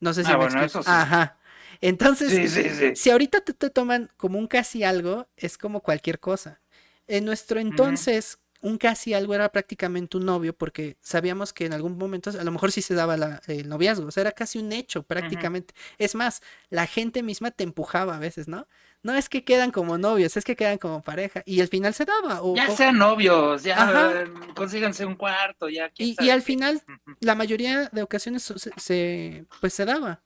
No 0.00 0.14
sé 0.14 0.24
si 0.24 0.30
ah, 0.30 0.38
me 0.38 0.46
bueno, 0.46 0.66
Ajá. 0.86 1.38
Entonces, 1.80 2.98
si 2.98 3.10
ahorita 3.10 3.40
te, 3.40 3.52
te, 3.52 3.70
toman 3.70 4.10
como 4.16 4.38
un 4.38 4.46
casi 4.46 4.84
algo, 4.84 5.28
es 5.36 5.58
como 5.58 5.80
cualquier 5.80 6.18
cosa. 6.18 6.60
En 7.06 7.24
nuestro 7.24 7.60
entonces, 7.60 8.38
un 8.60 8.78
casi 8.78 9.14
algo 9.14 9.34
era 9.34 9.50
prácticamente 9.50 10.16
un 10.16 10.26
novio, 10.26 10.56
porque 10.56 10.96
sabíamos 11.00 11.52
que 11.52 11.66
en 11.66 11.72
algún 11.72 11.96
momento 11.96 12.30
a 12.30 12.44
lo 12.44 12.50
mejor 12.50 12.72
sí 12.72 12.82
se 12.82 12.94
daba 12.94 13.40
el 13.46 13.68
noviazgo. 13.68 14.06
O 14.06 14.10
sea, 14.10 14.22
era 14.22 14.32
casi 14.32 14.58
un 14.58 14.72
hecho 14.72 15.02
prácticamente. 15.02 15.74
Es 15.98 16.14
más, 16.14 16.42
la 16.70 16.86
gente 16.86 17.22
misma 17.22 17.50
te 17.50 17.64
empujaba 17.64 18.16
a 18.16 18.18
veces, 18.18 18.48
¿no? 18.48 18.66
No 19.02 19.14
es 19.14 19.28
que 19.28 19.44
quedan 19.44 19.70
como 19.70 19.96
novios, 19.98 20.36
es 20.36 20.44
que 20.44 20.56
quedan 20.56 20.78
como 20.78 21.02
pareja. 21.02 21.42
Y 21.46 21.60
al 21.60 21.68
final 21.68 21.94
se 21.94 22.04
daba. 22.04 22.40
ya 22.54 22.70
sean 22.70 22.98
novios, 22.98 23.62
ya 23.62 24.24
consíganse 24.54 25.04
un 25.04 25.14
cuarto, 25.14 25.68
ya. 25.68 25.90
Y, 25.96 26.30
al 26.30 26.42
final, 26.42 26.82
la 27.20 27.34
mayoría 27.34 27.88
de 27.92 28.02
ocasiones 28.02 28.52
se, 28.76 29.46
pues 29.60 29.74
se 29.74 29.84
daba. 29.84 30.22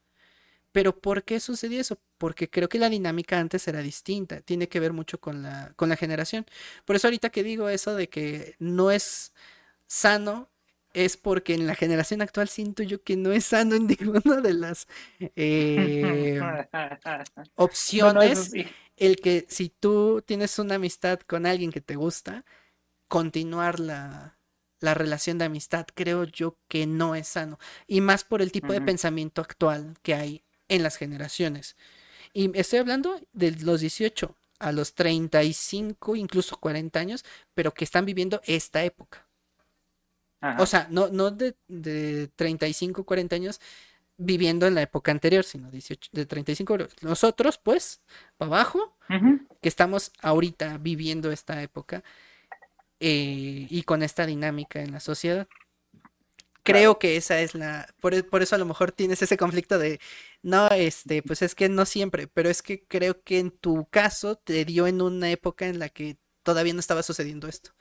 Pero 0.72 0.98
¿por 0.98 1.22
qué 1.22 1.38
sucedió 1.38 1.80
eso? 1.80 2.00
Porque 2.16 2.48
creo 2.48 2.68
que 2.68 2.78
la 2.78 2.88
dinámica 2.88 3.38
antes 3.38 3.68
era 3.68 3.80
distinta. 3.80 4.40
Tiene 4.40 4.68
que 4.68 4.80
ver 4.80 4.94
mucho 4.94 5.20
con 5.20 5.42
la, 5.42 5.72
con 5.76 5.90
la 5.90 5.96
generación. 5.96 6.46
Por 6.86 6.96
eso 6.96 7.08
ahorita 7.08 7.28
que 7.28 7.42
digo 7.42 7.68
eso 7.68 7.94
de 7.94 8.08
que 8.08 8.56
no 8.58 8.90
es 8.90 9.34
sano 9.86 10.51
es 10.95 11.16
porque 11.16 11.55
en 11.55 11.66
la 11.66 11.74
generación 11.74 12.22
actual 12.22 12.49
siento 12.49 12.82
yo 12.82 13.03
que 13.03 13.16
no 13.16 13.32
es 13.32 13.47
sano 13.47 13.74
en 13.74 13.86
ninguna 13.99 14.40
de 14.40 14.55
las 14.55 14.86
eh, 15.20 16.40
opciones 17.57 18.53
el 18.97 19.16
que 19.16 19.47
si 19.49 19.68
tú 19.68 20.22
tienes 20.24 20.59
una 20.59 20.76
amistad 20.76 21.20
con 21.20 21.47
alguien 21.47 21.72
que 21.72 21.80
te 21.80 21.97
gusta, 21.97 22.45
continuar 23.09 23.80
la, 23.80 24.38
la 24.80 24.95
relación 24.95 25.38
de 25.38 25.47
amistad, 25.47 25.86
creo 25.95 26.24
yo 26.24 26.59
que 26.68 26.86
no 26.86 27.14
es 27.14 27.28
sano. 27.28 27.59
Y 27.86 28.01
más 28.01 28.24
por 28.24 28.43
el 28.43 28.53
tipo 28.53 28.72
de 28.72 28.80
pensamiento 28.80 29.40
actual 29.40 29.95
que 30.03 30.14
hay 30.14 30.45
en 30.68 30.82
las 30.82 30.97
generaciones. 30.97 31.76
Y 32.32 32.57
estoy 32.59 32.78
hablando 32.78 33.20
de 33.32 33.53
los 33.53 33.80
18 33.80 34.36
a 34.59 34.72
los 34.72 34.95
35, 34.95 36.16
incluso 36.16 36.57
40 36.59 36.99
años, 37.01 37.24
pero 37.55 37.74
que 37.74 37.84
están 37.84 38.05
viviendo 38.07 38.40
esta 38.45 38.84
época. 38.84 39.26
O 40.59 40.66
sea, 40.66 40.88
no, 40.90 41.09
no 41.09 41.30
de, 41.30 41.55
de 41.68 42.28
35, 42.36 43.05
40 43.05 43.36
años 43.36 43.61
viviendo 44.16 44.66
en 44.66 44.74
la 44.74 44.82
época 44.82 45.12
anterior, 45.12 45.45
sino 45.45 45.70
18, 45.70 46.11
de 46.12 46.26
35. 46.26 46.78
Nosotros, 47.03 47.59
pues, 47.59 48.01
para 48.36 48.49
abajo, 48.49 48.97
que 49.61 49.68
estamos 49.68 50.12
ahorita 50.20 50.78
viviendo 50.78 51.30
esta 51.30 51.62
época 51.62 52.03
eh, 53.01 53.66
y 53.68 53.82
con 53.82 54.03
esta 54.03 54.26
dinámica 54.26 54.80
en 54.80 54.93
la 54.93 55.01
sociedad. 55.01 55.47
Creo 56.62 56.99
que 56.99 57.16
esa 57.16 57.40
es 57.40 57.55
la. 57.55 57.93
Por, 58.01 58.28
por, 58.28 58.43
eso 58.43 58.55
a 58.55 58.59
lo 58.59 58.64
mejor 58.64 58.93
tienes 58.93 59.20
ese 59.20 59.36
conflicto 59.36 59.78
de. 59.78 60.01
No, 60.43 60.68
este, 60.68 61.22
pues 61.22 61.43
es 61.43 61.55
que 61.55 61.68
no 61.68 61.84
siempre, 61.84 62.28
pero 62.28 62.49
es 62.49 62.62
que 62.62 62.84
creo 62.84 63.22
que 63.22 63.40
en 63.40 63.51
tu 63.51 63.86
caso 63.90 64.36
te 64.36 64.64
dio 64.64 64.86
en 64.86 65.03
una 65.03 65.30
época 65.30 65.66
en 65.66 65.80
la 65.80 65.88
que 65.88 66.18
todavía 66.45 66.72
no 66.72 66.80
estaba 66.80 67.03
sucediendo 67.03 67.49
esto 67.49 67.72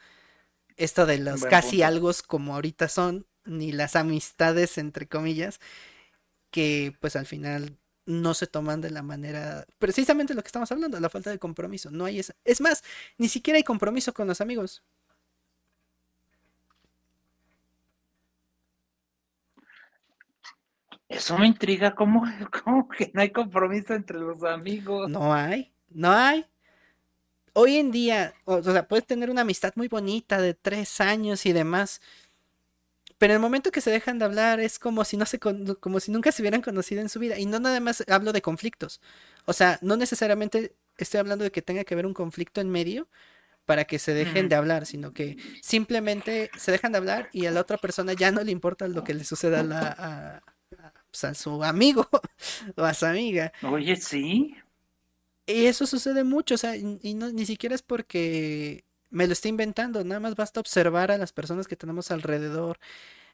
esto 0.84 1.06
de 1.06 1.20
los 1.20 1.44
casi 1.44 1.84
algo 1.84 2.12
como 2.28 2.56
ahorita 2.56 2.88
son, 2.90 3.28
ni 3.46 3.72
las 3.72 3.96
amistades, 3.96 4.78
entre 4.78 5.08
comillas, 5.08 5.60
que 6.50 6.96
pues 7.00 7.16
al 7.16 7.28
final 7.28 7.78
no 8.06 8.34
se 8.34 8.48
toman 8.48 8.82
de 8.82 8.90
la 8.90 9.04
manera, 9.04 9.66
precisamente 9.78 10.34
lo 10.34 10.42
que 10.42 10.48
estamos 10.48 10.72
hablando, 10.72 11.00
la 11.00 11.10
falta 11.10 11.30
de 11.30 11.40
compromiso. 11.40 11.92
No 11.92 12.06
hay 12.06 12.20
esa. 12.20 12.36
Es 12.44 12.62
más, 12.62 12.84
ni 13.18 13.30
siquiera 13.30 13.58
hay 13.58 13.64
compromiso 13.64 14.12
con 14.14 14.28
los 14.28 14.42
amigos. 14.42 14.84
Eso 21.08 21.38
me 21.38 21.46
intriga, 21.46 21.94
¿cómo, 21.94 22.24
cómo 22.64 22.88
que 22.88 23.12
no 23.14 23.22
hay 23.22 23.32
compromiso 23.32 23.94
entre 23.94 24.18
los 24.18 24.44
amigos? 24.44 25.10
No 25.10 25.34
hay, 25.34 25.72
no 25.90 26.12
hay 26.12 26.48
hoy 27.54 27.78
en 27.78 27.92
día, 27.92 28.34
o, 28.46 28.62
sea, 28.64 28.88
puedes 28.88 29.06
tener 29.06 29.30
una 29.30 29.42
amistad 29.42 29.74
muy 29.76 29.88
bonita 29.88 30.42
de 30.42 30.54
tres 30.54 31.02
años 31.02 31.46
y 31.46 31.54
demás, 31.54 32.02
pero 33.18 33.34
en 33.34 33.36
el 33.36 33.42
momento 33.42 33.72
que 33.72 33.82
se 33.82 33.92
dejan 33.92 34.20
de 34.20 34.26
hablar 34.26 34.60
es 34.60 34.80
como 34.80 35.06
si 35.06 35.16
no 35.16 35.26
se 35.26 35.40
como 35.40 36.00
si 36.00 36.12
nunca 36.12 36.32
se 36.32 36.42
hubieran 36.42 36.62
conocido 36.62 37.02
en 37.02 37.10
su 37.10 37.20
vida 37.20 37.38
y 37.38 37.46
no 37.46 37.60
nada 37.60 37.80
más 37.80 38.04
hablo 38.08 38.34
de 38.34 38.42
conflictos. 38.42 39.00
O 39.46 39.54
sea, 39.54 39.78
no 39.82 39.96
necesariamente 39.96 40.76
estoy 40.98 41.20
hablando 41.20 41.44
de 41.44 41.52
que 41.52 41.62
tenga 41.62 41.84
que 41.84 41.94
haber 41.94 42.08
un 42.08 42.14
conflicto 42.14 42.62
en 42.62 42.70
medio 42.70 43.08
para 43.66 43.86
que 43.86 44.00
se 44.00 44.14
dejen 44.14 44.50
de 44.50 44.56
hablar, 44.56 44.86
sino 44.86 45.14
que 45.14 45.38
simplemente 45.62 46.50
se 46.58 46.72
dejan 46.72 46.92
de 46.92 46.98
hablar 46.98 47.30
y 47.32 47.46
a 47.46 47.52
la 47.52 47.62
otra 47.62 47.78
persona 47.78 48.14
ya 48.14 48.32
no 48.32 48.44
le 48.44 48.52
importa 48.52 48.88
lo 48.88 49.04
que 49.04 49.14
le 49.14 49.24
suceda 49.24 49.60
a, 49.60 49.64
la, 49.64 50.44
pues, 51.12 51.24
a 51.24 51.34
su 51.34 51.64
amigo 51.64 52.10
o 52.76 52.84
a 52.84 52.94
su 52.94 53.06
amiga. 53.06 53.54
Oye, 53.62 53.96
sí. 53.96 54.56
Y 55.52 55.66
eso 55.66 55.86
sucede 55.86 56.24
mucho, 56.24 56.56
o 56.56 56.58
sea, 56.58 56.76
y 56.76 57.14
no, 57.14 57.30
ni 57.32 57.46
siquiera 57.46 57.76
es 57.76 57.82
porque 57.82 58.86
me 59.10 59.28
lo 59.28 59.34
esté 59.34 59.50
inventando, 59.50 60.04
nada 60.04 60.20
más 60.20 60.36
basta 60.36 60.60
observar 60.60 61.12
a 61.12 61.18
las 61.18 61.34
personas 61.34 61.68
que 61.68 61.76
tenemos 61.76 62.12
alrededor. 62.12 62.80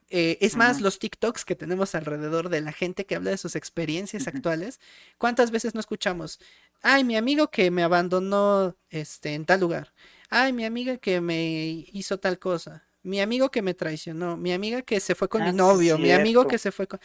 Eh, 0.10 0.38
es 0.42 0.56
más, 0.56 0.80
los 0.80 1.00
TikToks 1.00 1.44
que 1.44 1.56
tenemos 1.56 1.94
alrededor 1.94 2.50
de 2.50 2.62
la 2.62 2.72
gente 2.72 3.06
que 3.06 3.16
habla 3.16 3.32
de 3.32 3.38
sus 3.38 3.56
experiencias 3.56 4.28
actuales, 4.28 4.80
¿cuántas 5.18 5.52
veces 5.52 5.76
no 5.76 5.82
escuchamos? 5.82 6.40
Ay, 6.82 7.04
mi 7.04 7.18
amigo 7.18 7.52
que 7.52 7.72
me 7.72 7.84
abandonó 7.84 8.76
este, 8.90 9.34
en 9.34 9.46
tal 9.46 9.60
lugar. 9.60 9.94
Ay, 10.30 10.54
mi 10.54 10.66
amiga 10.66 10.98
que 10.98 11.20
me 11.22 11.86
hizo 11.92 12.20
tal 12.20 12.40
cosa. 12.40 12.86
Mi 13.04 13.22
amigo 13.22 13.52
que 13.52 13.62
me 13.62 13.74
traicionó. 13.74 14.38
Mi 14.38 14.54
amiga 14.54 14.82
que 14.82 15.00
se 15.00 15.14
fue 15.14 15.30
con 15.30 15.44
mi 15.44 15.52
novio. 15.52 15.98
Mi 15.98 16.12
amigo 16.12 16.48
que 16.48 16.58
se 16.58 16.72
fue 16.72 16.88
con... 16.88 17.00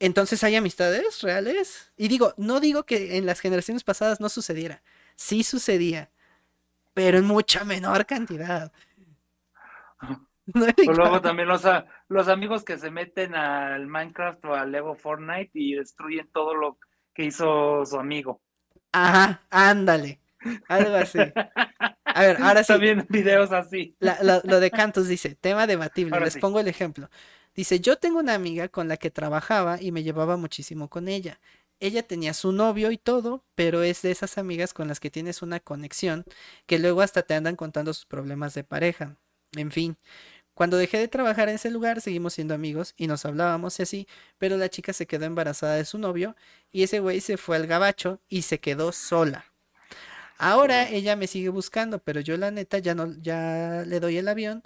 Entonces 0.00 0.42
hay 0.44 0.56
amistades 0.56 1.22
reales. 1.22 1.92
Y 1.96 2.08
digo, 2.08 2.34
no 2.36 2.60
digo 2.60 2.84
que 2.84 3.16
en 3.16 3.26
las 3.26 3.40
generaciones 3.40 3.84
pasadas 3.84 4.20
no 4.20 4.28
sucediera. 4.28 4.82
Sí 5.16 5.44
sucedía. 5.44 6.10
Pero 6.92 7.18
en 7.18 7.24
mucha 7.24 7.64
menor 7.64 8.06
cantidad. 8.06 8.72
No 10.46 10.66
luego 10.92 11.22
también 11.22 11.48
los, 11.48 11.62
los 12.08 12.28
amigos 12.28 12.64
que 12.64 12.76
se 12.76 12.90
meten 12.90 13.34
al 13.34 13.86
Minecraft 13.86 14.44
o 14.44 14.54
al 14.54 14.72
Lego 14.72 14.94
Fortnite 14.94 15.50
y 15.54 15.72
destruyen 15.72 16.28
todo 16.34 16.54
lo 16.54 16.76
que 17.14 17.24
hizo 17.24 17.86
su 17.86 17.98
amigo. 17.98 18.42
Ajá, 18.92 19.40
ándale. 19.48 20.20
Algo 20.68 20.96
así. 20.96 21.18
A 22.04 22.20
ver, 22.22 22.42
ahora 22.42 22.62
sí. 22.62 22.72
También 22.72 23.06
videos 23.08 23.52
así. 23.52 23.96
lo, 24.00 24.60
de 24.60 24.70
Cantos 24.70 25.08
dice, 25.08 25.34
tema 25.34 25.66
debatible. 25.66 26.20
Les 26.20 26.36
pongo 26.36 26.60
el 26.60 26.68
ejemplo. 26.68 27.08
Dice, 27.54 27.80
yo 27.80 27.96
tengo 27.96 28.18
una 28.18 28.34
amiga 28.34 28.68
con 28.68 28.88
la 28.88 28.96
que 28.96 29.10
trabajaba 29.10 29.80
y 29.80 29.92
me 29.92 30.02
llevaba 30.02 30.36
muchísimo 30.36 30.88
con 30.88 31.08
ella. 31.08 31.40
Ella 31.80 32.02
tenía 32.02 32.34
su 32.34 32.52
novio 32.52 32.90
y 32.90 32.98
todo, 32.98 33.44
pero 33.54 33.82
es 33.82 34.02
de 34.02 34.10
esas 34.10 34.38
amigas 34.38 34.74
con 34.74 34.88
las 34.88 35.00
que 35.00 35.10
tienes 35.10 35.42
una 35.42 35.60
conexión 35.60 36.24
que 36.66 36.78
luego 36.78 37.02
hasta 37.02 37.22
te 37.22 37.34
andan 37.34 37.56
contando 37.56 37.92
sus 37.94 38.06
problemas 38.06 38.54
de 38.54 38.64
pareja. 38.64 39.16
En 39.56 39.70
fin, 39.70 39.96
cuando 40.54 40.76
dejé 40.76 40.98
de 40.98 41.08
trabajar 41.08 41.48
en 41.48 41.56
ese 41.56 41.70
lugar 41.70 42.00
seguimos 42.00 42.34
siendo 42.34 42.54
amigos 42.54 42.94
y 42.96 43.08
nos 43.08 43.24
hablábamos 43.24 43.78
y 43.80 43.82
así, 43.82 44.08
pero 44.38 44.56
la 44.56 44.68
chica 44.68 44.92
se 44.92 45.06
quedó 45.06 45.24
embarazada 45.26 45.74
de 45.74 45.84
su 45.84 45.98
novio 45.98 46.36
y 46.72 46.84
ese 46.84 47.00
güey 47.00 47.20
se 47.20 47.36
fue 47.36 47.56
al 47.56 47.66
gabacho 47.66 48.20
y 48.28 48.42
se 48.42 48.60
quedó 48.60 48.92
sola. 48.92 49.46
Ahora 50.38 50.88
ella 50.88 51.16
me 51.16 51.26
sigue 51.26 51.48
buscando, 51.48 51.98
pero 52.00 52.20
yo 52.20 52.36
la 52.36 52.50
neta 52.50 52.78
ya 52.78 52.94
no 52.94 53.12
ya 53.20 53.84
le 53.86 54.00
doy 54.00 54.16
el 54.18 54.28
avión 54.28 54.62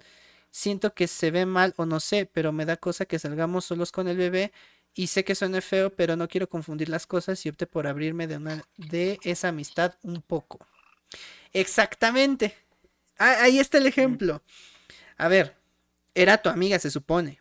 siento 0.51 0.95
que 0.95 1.09
se 1.09 1.31
ve 1.31 1.47
mal 1.47 1.75
o 1.77 1.87
no 1.87 2.01
sé, 2.01 2.27
pero 2.27 2.53
me 2.53 2.65
da 2.65 2.77
cosa 2.77 3.07
que 3.07 3.19
salgamos 3.19 3.65
solos 3.65 3.93
con 3.93 4.09
el 4.09 4.17
bebé 4.17 4.53
y 4.95 5.09
sé 5.09 5.25
que 5.25 5.35
suene 5.35 5.61
feo, 5.61 5.95
pero 5.95 6.17
no 6.17 6.29
quiero 6.29 6.49
confundir 6.49 6.89
las 6.89 7.07
cosas 7.07 7.45
y 7.47 7.49
opte 7.49 7.67
por 7.67 7.87
abrirme 7.87 8.27
de, 8.27 8.37
una, 8.37 8.65
de 8.77 9.21
esa 9.23 9.49
amistad 9.49 9.95
un 10.03 10.23
poco. 10.23 10.59
Exactamente. 11.53 12.55
Ah, 13.19 13.37
ahí 13.43 13.59
está 13.59 13.79
el 13.79 13.87
ejemplo. 13.87 14.43
A 15.17 15.29
ver, 15.29 15.57
era 16.15 16.39
tu 16.39 16.49
amiga, 16.49 16.79
se 16.79 16.91
supone. 16.91 17.41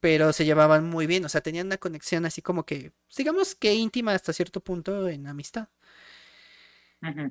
Pero 0.00 0.32
se 0.32 0.44
llevaban 0.44 0.88
muy 0.88 1.06
bien, 1.06 1.24
o 1.24 1.28
sea, 1.28 1.42
tenían 1.42 1.66
una 1.66 1.78
conexión 1.78 2.24
así 2.26 2.42
como 2.42 2.66
que, 2.66 2.92
digamos 3.16 3.54
que 3.54 3.74
íntima 3.74 4.12
hasta 4.14 4.32
cierto 4.32 4.60
punto 4.60 5.08
en 5.08 5.28
amistad. 5.28 5.68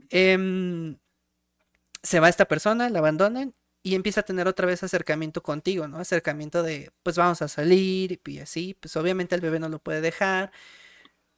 Em, 0.10 0.98
se 2.04 2.20
va 2.20 2.30
esta 2.30 2.48
persona, 2.48 2.90
la 2.90 3.00
abandonan 3.00 3.54
y 3.84 3.96
empieza 3.96 4.22
a 4.22 4.24
tener 4.24 4.48
otra 4.48 4.68
vez 4.68 4.84
acercamiento 4.84 5.42
contigo, 5.42 5.88
¿no? 5.88 5.98
Acercamiento 5.98 6.64
de, 6.64 6.92
pues 7.04 7.16
vamos 7.18 7.42
a 7.42 7.48
salir 7.48 8.22
y 8.26 8.40
así, 8.40 8.76
pues 8.80 8.96
obviamente 8.96 9.36
el 9.36 9.42
bebé 9.42 9.60
no 9.60 9.70
lo 9.70 9.80
puede 9.80 10.02
dejar. 10.02 10.52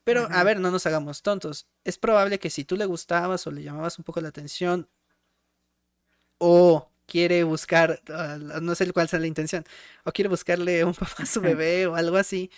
Pero, 0.03 0.27
a 0.29 0.43
ver, 0.43 0.59
no 0.59 0.69
nos 0.69 0.85
hagamos 0.85 1.21
tontos. 1.21 1.67
Es 1.85 1.97
probable 1.97 2.39
que 2.39 2.49
si 2.49 2.65
tú 2.65 2.75
le 2.75 2.85
gustabas 2.85 3.47
o 3.47 3.51
le 3.51 3.63
llamabas 3.63 3.97
un 3.97 4.03
poco 4.03 4.19
la 4.19 4.29
atención 4.29 4.89
o 6.37 6.89
quiere 7.05 7.43
buscar, 7.43 8.01
ah, 8.09 8.37
no 8.61 8.75
sé 8.75 8.91
cuál 8.91 9.07
sea 9.07 9.19
la 9.19 9.27
intención, 9.27 9.63
o 10.03 10.11
quiere 10.11 10.29
buscarle 10.29 10.83
un 10.83 10.93
papá 10.93 11.23
a 11.23 11.25
su 11.25 11.39
bebé 11.41 11.87
o 11.87 11.95
algo 11.95 12.17
así, 12.17 12.51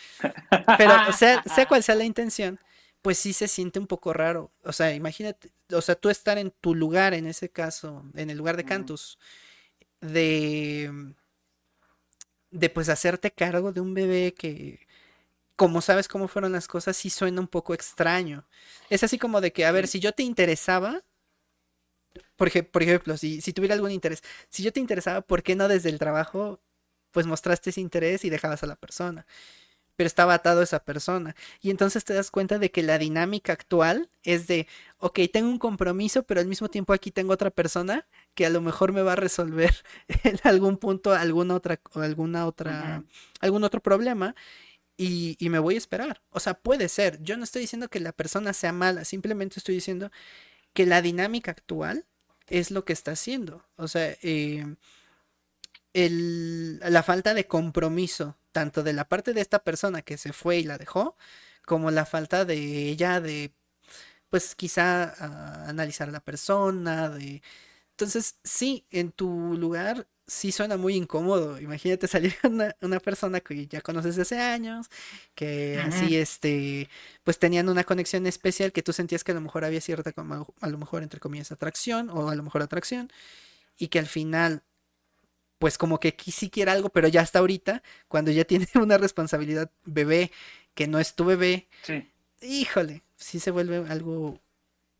pero 0.78 0.94
sea, 1.18 1.44
sea 1.44 1.68
cual 1.68 1.84
sea 1.84 1.96
la 1.96 2.06
intención, 2.06 2.60
pues 3.02 3.20
sí 3.20 3.34
se 3.34 3.48
siente 3.48 3.80
un 3.80 3.88
poco 3.88 4.14
raro. 4.14 4.52
O 4.64 4.74
sea, 4.74 4.94
imagínate, 4.94 5.52
o 5.72 5.82
sea, 5.82 5.96
tú 5.96 6.10
estar 6.10 6.40
en 6.40 6.52
tu 6.52 6.74
lugar, 6.74 7.14
en 7.14 7.28
ese 7.28 7.50
caso, 7.50 8.04
en 8.16 8.32
el 8.32 8.38
lugar 8.38 8.58
de 8.58 8.66
Cantus, 8.66 9.20
de, 10.06 11.14
de 12.52 12.70
pues 12.70 12.90
hacerte 12.90 13.32
cargo 13.32 13.72
de 13.72 13.82
un 13.82 13.94
bebé 13.94 14.34
que, 14.34 14.88
como 15.58 15.82
sabes 15.82 16.08
cómo 16.08 16.28
fueron 16.28 16.54
las 16.54 16.68
cosas, 16.68 16.98
sí 16.98 17.10
suena 17.12 17.42
un 17.42 17.48
poco 17.48 17.74
extraño. 17.74 18.48
Es 18.90 19.04
así 19.04 19.20
como 19.20 19.42
de 19.42 19.54
que, 19.54 19.66
a 19.66 19.72
ver, 19.72 19.88
si 19.88 20.00
yo 20.00 20.14
te 20.14 20.24
interesaba, 20.24 21.04
por, 22.36 22.52
por 22.72 22.84
ejemplo, 22.84 23.18
si, 23.18 23.42
si 23.42 23.54
tuviera 23.54 23.76
algún 23.76 23.92
interés, 23.92 24.24
si 24.50 24.64
yo 24.64 24.72
te 24.74 24.80
interesaba, 24.80 25.22
¿por 25.22 25.44
qué 25.44 25.56
no 25.56 25.68
desde 25.68 25.90
el 25.90 26.00
trabajo, 26.00 26.62
pues 27.12 27.26
mostraste 27.28 27.70
ese 27.70 27.82
interés 27.82 28.26
y 28.26 28.30
dejabas 28.30 28.64
a 28.64 28.68
la 28.68 28.76
persona? 28.76 29.26
pero 29.98 30.08
estaba 30.08 30.34
atado 30.36 30.62
a 30.62 30.64
esa 30.66 30.84
persona. 30.84 31.36
Y 31.62 31.72
entonces 31.72 32.06
te 32.06 32.14
das 32.16 32.32
cuenta 32.32 32.60
de 32.60 32.72
que 32.72 32.84
la 32.84 32.98
dinámica 32.98 33.54
actual 33.54 34.10
es 34.24 34.48
de, 34.48 34.68
ok, 35.00 35.20
tengo 35.32 35.50
un 35.50 35.60
compromiso, 35.60 36.24
pero 36.24 36.42
al 36.42 36.48
mismo 36.48 36.70
tiempo 36.70 36.94
aquí 36.94 37.12
tengo 37.12 37.34
otra 37.34 37.52
persona 37.52 38.08
que 38.36 38.46
a 38.46 38.50
lo 38.50 38.62
mejor 38.62 38.92
me 38.94 39.02
va 39.02 39.14
a 39.14 39.16
resolver 39.16 39.74
en 40.24 40.40
algún 40.44 40.78
punto 40.78 41.14
alguna 41.14 41.56
otra, 41.56 41.80
alguna 41.96 42.46
otra, 42.46 43.04
algún 43.40 43.64
otro 43.64 43.82
problema. 43.82 44.36
Y, 44.98 45.36
y, 45.40 45.50
me 45.50 45.60
voy 45.60 45.76
a 45.76 45.78
esperar. 45.78 46.22
O 46.30 46.40
sea, 46.40 46.54
puede 46.54 46.88
ser. 46.88 47.22
Yo 47.22 47.36
no 47.36 47.44
estoy 47.44 47.62
diciendo 47.62 47.90
que 47.90 48.00
la 48.00 48.14
persona 48.14 48.54
sea 48.54 48.72
mala, 48.72 49.04
simplemente 49.04 49.60
estoy 49.60 49.76
diciendo 49.76 50.10
que 50.74 50.86
la 50.86 51.02
dinámica 51.02 51.52
actual 51.52 52.06
es 52.48 52.72
lo 52.72 52.86
que 52.86 52.94
está 52.94 53.12
haciendo. 53.12 53.66
O 53.78 53.88
sea, 53.88 54.16
eh, 54.22 54.66
el, 55.94 56.80
la 56.80 57.04
falta 57.04 57.34
de 57.34 57.48
compromiso, 57.48 58.38
tanto 58.52 58.84
de 58.84 58.94
la 58.94 59.08
parte 59.08 59.34
de 59.34 59.42
esta 59.42 59.60
persona 59.64 60.02
que 60.02 60.18
se 60.18 60.34
fue 60.34 60.60
y 60.60 60.64
la 60.64 60.78
dejó, 60.78 61.16
como 61.66 61.92
la 61.92 62.06
falta 62.06 62.46
de 62.46 62.90
ella 62.90 63.22
de, 63.22 63.54
pues 64.30 64.56
quizá 64.56 65.14
uh, 65.20 65.70
analizar 65.70 66.10
a 66.10 66.12
la 66.12 66.20
persona, 66.22 67.10
de... 67.10 67.42
Entonces, 67.96 68.36
sí, 68.44 68.86
en 68.92 69.14
tu 69.14 69.56
lugar 69.58 70.06
sí 70.28 70.52
suena 70.52 70.76
muy 70.76 70.96
incómodo. 70.96 71.62
Imagínate 71.62 72.08
salir 72.10 72.36
una, 72.44 72.76
una, 72.82 73.00
persona 73.00 73.40
que 73.40 73.68
ya 73.68 73.80
conoces 73.80 74.18
desde 74.18 74.36
hace 74.36 74.44
años, 74.44 74.88
que 75.34 75.80
así, 75.80 76.18
este, 76.18 76.90
pues 77.24 77.40
tenían 77.40 77.70
una 77.70 77.86
conexión 77.86 78.28
especial 78.28 78.74
que 78.74 78.84
tú 78.84 78.92
sentías 78.92 79.24
que 79.24 79.32
a 79.32 79.36
lo 79.36 79.42
mejor 79.42 79.64
había 79.64 79.80
cierta, 79.80 80.14
a 80.62 80.68
lo 80.68 80.78
mejor, 80.78 81.04
entre 81.04 81.22
comillas, 81.22 81.54
atracción, 81.54 82.10
o 82.10 82.30
a 82.30 82.36
lo 82.36 82.44
mejor 82.44 82.62
atracción, 82.64 83.10
y 83.78 83.88
que 83.88 84.00
al 84.00 84.08
final 84.08 84.64
pues 85.58 85.78
como 85.78 86.02
que 86.02 86.14
sí 86.28 86.50
quiere 86.50 86.72
algo, 86.72 86.90
pero 86.90 87.08
ya 87.08 87.22
hasta 87.22 87.40
ahorita, 87.40 87.82
cuando 88.10 88.30
ya 88.30 88.44
tiene 88.46 88.68
una 88.76 88.98
responsabilidad 88.98 89.72
bebé 89.86 90.32
que 90.74 90.88
no 90.88 91.00
es 91.00 91.16
tu 91.16 91.24
bebé, 91.24 91.70
sí. 91.84 92.12
híjole, 92.42 93.04
sí 93.16 93.40
se 93.40 93.52
vuelve 93.52 93.78
algo 93.90 94.42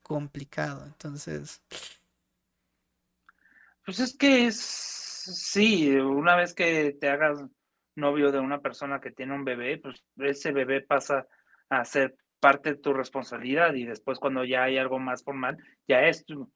complicado. 0.02 0.86
Entonces. 0.86 1.60
Pues 3.86 4.00
es 4.00 4.18
que 4.18 4.48
es, 4.48 4.58
sí, 4.58 5.96
una 5.96 6.36
vez 6.36 6.56
que 6.56 6.98
te 7.00 7.10
hagas 7.10 7.46
novio 7.96 8.32
de 8.32 8.40
una 8.40 8.60
persona 8.60 9.00
que 9.00 9.12
tiene 9.12 9.36
un 9.36 9.46
bebé, 9.46 9.78
pues 9.78 10.04
ese 10.18 10.52
bebé 10.52 10.82
pasa 10.82 11.28
a 11.70 11.86
ser 11.86 12.16
parte 12.40 12.74
de 12.74 12.80
tu 12.80 12.94
responsabilidad 12.94 13.74
y 13.76 13.86
después 13.86 14.20
cuando 14.20 14.44
ya 14.44 14.64
hay 14.64 14.78
algo 14.78 15.00
más 15.00 15.24
formal, 15.24 15.58
ya 15.88 16.02
es 16.02 16.26
tu, 16.26 16.52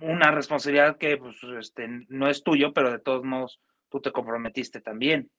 una 0.00 0.30
responsabilidad 0.30 0.96
que 0.96 1.16
pues, 1.16 1.36
este, 1.58 1.86
no 2.08 2.28
es 2.28 2.42
tuyo, 2.42 2.72
pero 2.72 2.90
de 2.90 2.98
todos 2.98 3.22
modos 3.22 3.60
tú 3.90 4.00
te 4.00 4.12
comprometiste 4.12 4.80
también 4.80 5.30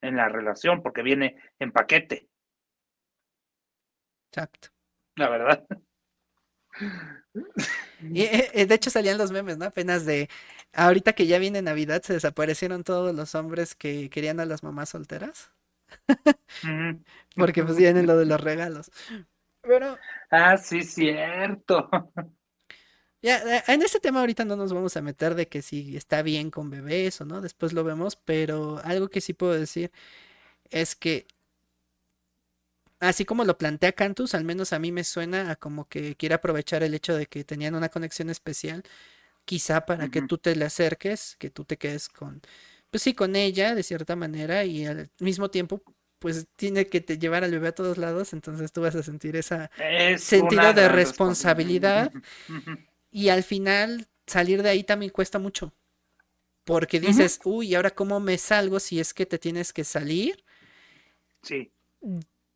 en 0.00 0.16
la 0.16 0.28
relación 0.28 0.82
porque 0.82 1.02
viene 1.02 1.36
en 1.58 1.72
paquete. 1.72 2.28
Exacto. 4.30 4.68
La 5.16 5.28
verdad. 5.28 5.66
Y, 8.00 8.22
eh, 8.22 8.50
eh, 8.52 8.66
de 8.66 8.74
hecho 8.74 8.90
salían 8.90 9.18
los 9.18 9.32
memes, 9.32 9.58
¿no? 9.58 9.66
Apenas 9.66 10.04
de 10.04 10.28
ahorita 10.72 11.12
que 11.12 11.26
ya 11.26 11.38
viene 11.38 11.62
Navidad 11.62 12.02
se 12.02 12.14
desaparecieron 12.14 12.84
todos 12.84 13.14
los 13.14 13.34
hombres 13.34 13.74
que 13.74 14.10
querían 14.10 14.40
a 14.40 14.44
las 14.44 14.62
mamás 14.62 14.90
solteras. 14.90 15.50
Porque 17.36 17.62
pues 17.64 17.76
vienen 17.76 18.06
lo 18.06 18.16
de 18.16 18.26
los 18.26 18.40
regalos. 18.40 18.90
Pero. 19.62 19.98
Ah, 20.30 20.56
sí, 20.56 20.82
cierto. 20.82 21.88
Ya, 23.22 23.38
eh, 23.38 23.62
en 23.68 23.80
este 23.80 24.00
tema 24.00 24.20
ahorita 24.20 24.44
no 24.44 24.54
nos 24.54 24.74
vamos 24.74 24.98
a 24.98 25.00
meter 25.00 25.34
de 25.34 25.48
que 25.48 25.62
si 25.62 25.96
está 25.96 26.20
bien 26.20 26.50
con 26.50 26.68
bebés 26.68 27.22
o 27.22 27.24
no, 27.24 27.40
después 27.40 27.72
lo 27.72 27.82
vemos, 27.82 28.16
pero 28.16 28.82
algo 28.84 29.08
que 29.08 29.22
sí 29.22 29.32
puedo 29.32 29.54
decir 29.54 29.90
es 30.70 30.94
que 30.96 31.26
así 33.08 33.24
como 33.24 33.44
lo 33.44 33.58
plantea 33.58 33.92
Cantus, 33.92 34.34
al 34.34 34.44
menos 34.44 34.72
a 34.72 34.78
mí 34.78 34.92
me 34.92 35.04
suena 35.04 35.50
a 35.50 35.56
como 35.56 35.88
que 35.88 36.16
quiere 36.16 36.34
aprovechar 36.34 36.82
el 36.82 36.94
hecho 36.94 37.14
de 37.16 37.26
que 37.26 37.44
tenían 37.44 37.74
una 37.74 37.88
conexión 37.88 38.30
especial, 38.30 38.82
quizá 39.44 39.86
para 39.86 40.08
que 40.08 40.22
tú 40.22 40.38
te 40.38 40.56
le 40.56 40.64
acerques, 40.64 41.36
que 41.38 41.50
tú 41.50 41.64
te 41.64 41.76
quedes 41.76 42.08
con, 42.08 42.42
pues 42.90 43.02
sí, 43.02 43.14
con 43.14 43.36
ella 43.36 43.74
de 43.74 43.82
cierta 43.82 44.16
manera 44.16 44.64
y 44.64 44.86
al 44.86 45.10
mismo 45.20 45.50
tiempo 45.50 45.82
pues 46.18 46.46
tiene 46.56 46.86
que 46.86 47.00
te 47.02 47.18
llevar 47.18 47.44
al 47.44 47.50
bebé 47.50 47.68
a 47.68 47.74
todos 47.74 47.98
lados, 47.98 48.32
entonces 48.32 48.72
tú 48.72 48.80
vas 48.80 48.94
a 48.94 49.02
sentir 49.02 49.36
ese 49.36 49.68
sentido 50.18 50.72
de 50.72 50.88
responsabilidad 50.88 52.12
y 53.10 53.28
al 53.28 53.42
final 53.42 54.06
salir 54.26 54.62
de 54.62 54.70
ahí 54.70 54.84
también 54.84 55.12
cuesta 55.12 55.38
mucho. 55.38 55.72
Porque 56.64 56.98
dices, 56.98 57.40
uy, 57.44 57.74
¿ahora 57.74 57.90
cómo 57.90 58.20
me 58.20 58.38
salgo 58.38 58.80
si 58.80 58.98
es 58.98 59.12
que 59.12 59.26
te 59.26 59.38
tienes 59.38 59.72
que 59.72 59.84
salir? 59.84 60.42
Sí. 61.42 61.70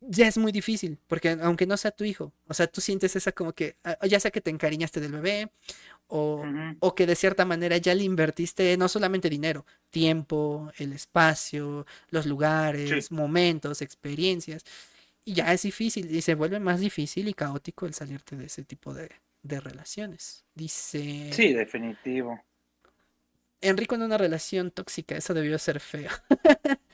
Ya 0.01 0.27
es 0.27 0.37
muy 0.37 0.51
difícil, 0.51 0.97
porque 1.07 1.29
aunque 1.41 1.65
no 1.65 1.75
sea 1.75 1.91
tu 1.91 2.05
hijo, 2.05 2.31
o 2.47 2.53
sea, 2.53 2.67
tú 2.67 2.79
sientes 2.79 3.15
esa 3.17 3.33
como 3.33 3.51
que, 3.51 3.75
ah, 3.83 3.97
ya 4.07 4.19
sea 4.19 4.31
que 4.31 4.39
te 4.39 4.49
encariñaste 4.49 5.01
del 5.01 5.11
bebé, 5.11 5.51
o, 6.07 6.43
o, 6.79 6.95
que 6.95 7.05
de 7.05 7.15
cierta 7.15 7.45
manera 7.45 7.77
ya 7.77 7.93
le 7.93 8.03
invertiste 8.03 8.75
no 8.77 8.87
solamente 8.87 9.29
dinero, 9.29 9.65
tiempo, 9.89 10.71
el 10.77 10.93
espacio, 10.93 11.85
los 12.09 12.25
lugares, 12.25 13.11
momentos, 13.11 13.81
experiencias, 13.81 14.63
y 15.25 15.33
ya 15.33 15.53
es 15.53 15.63
difícil, 15.63 16.09
y 16.09 16.21
se 16.21 16.33
vuelve 16.33 16.59
más 16.59 16.79
difícil 16.79 17.27
y 17.27 17.33
caótico 17.33 17.85
el 17.85 17.93
salirte 17.93 18.37
de 18.37 18.45
ese 18.45 18.63
tipo 18.63 18.93
de, 18.93 19.09
de 19.43 19.59
relaciones. 19.59 20.45
Dice. 20.55 21.31
Sí, 21.33 21.53
definitivo. 21.53 22.41
Enrico 23.61 23.95
en 23.95 24.03
una 24.03 24.17
relación 24.17 24.71
tóxica, 24.71 25.17
eso 25.17 25.33
debió 25.33 25.59
ser 25.59 25.81
feo. 25.81 26.09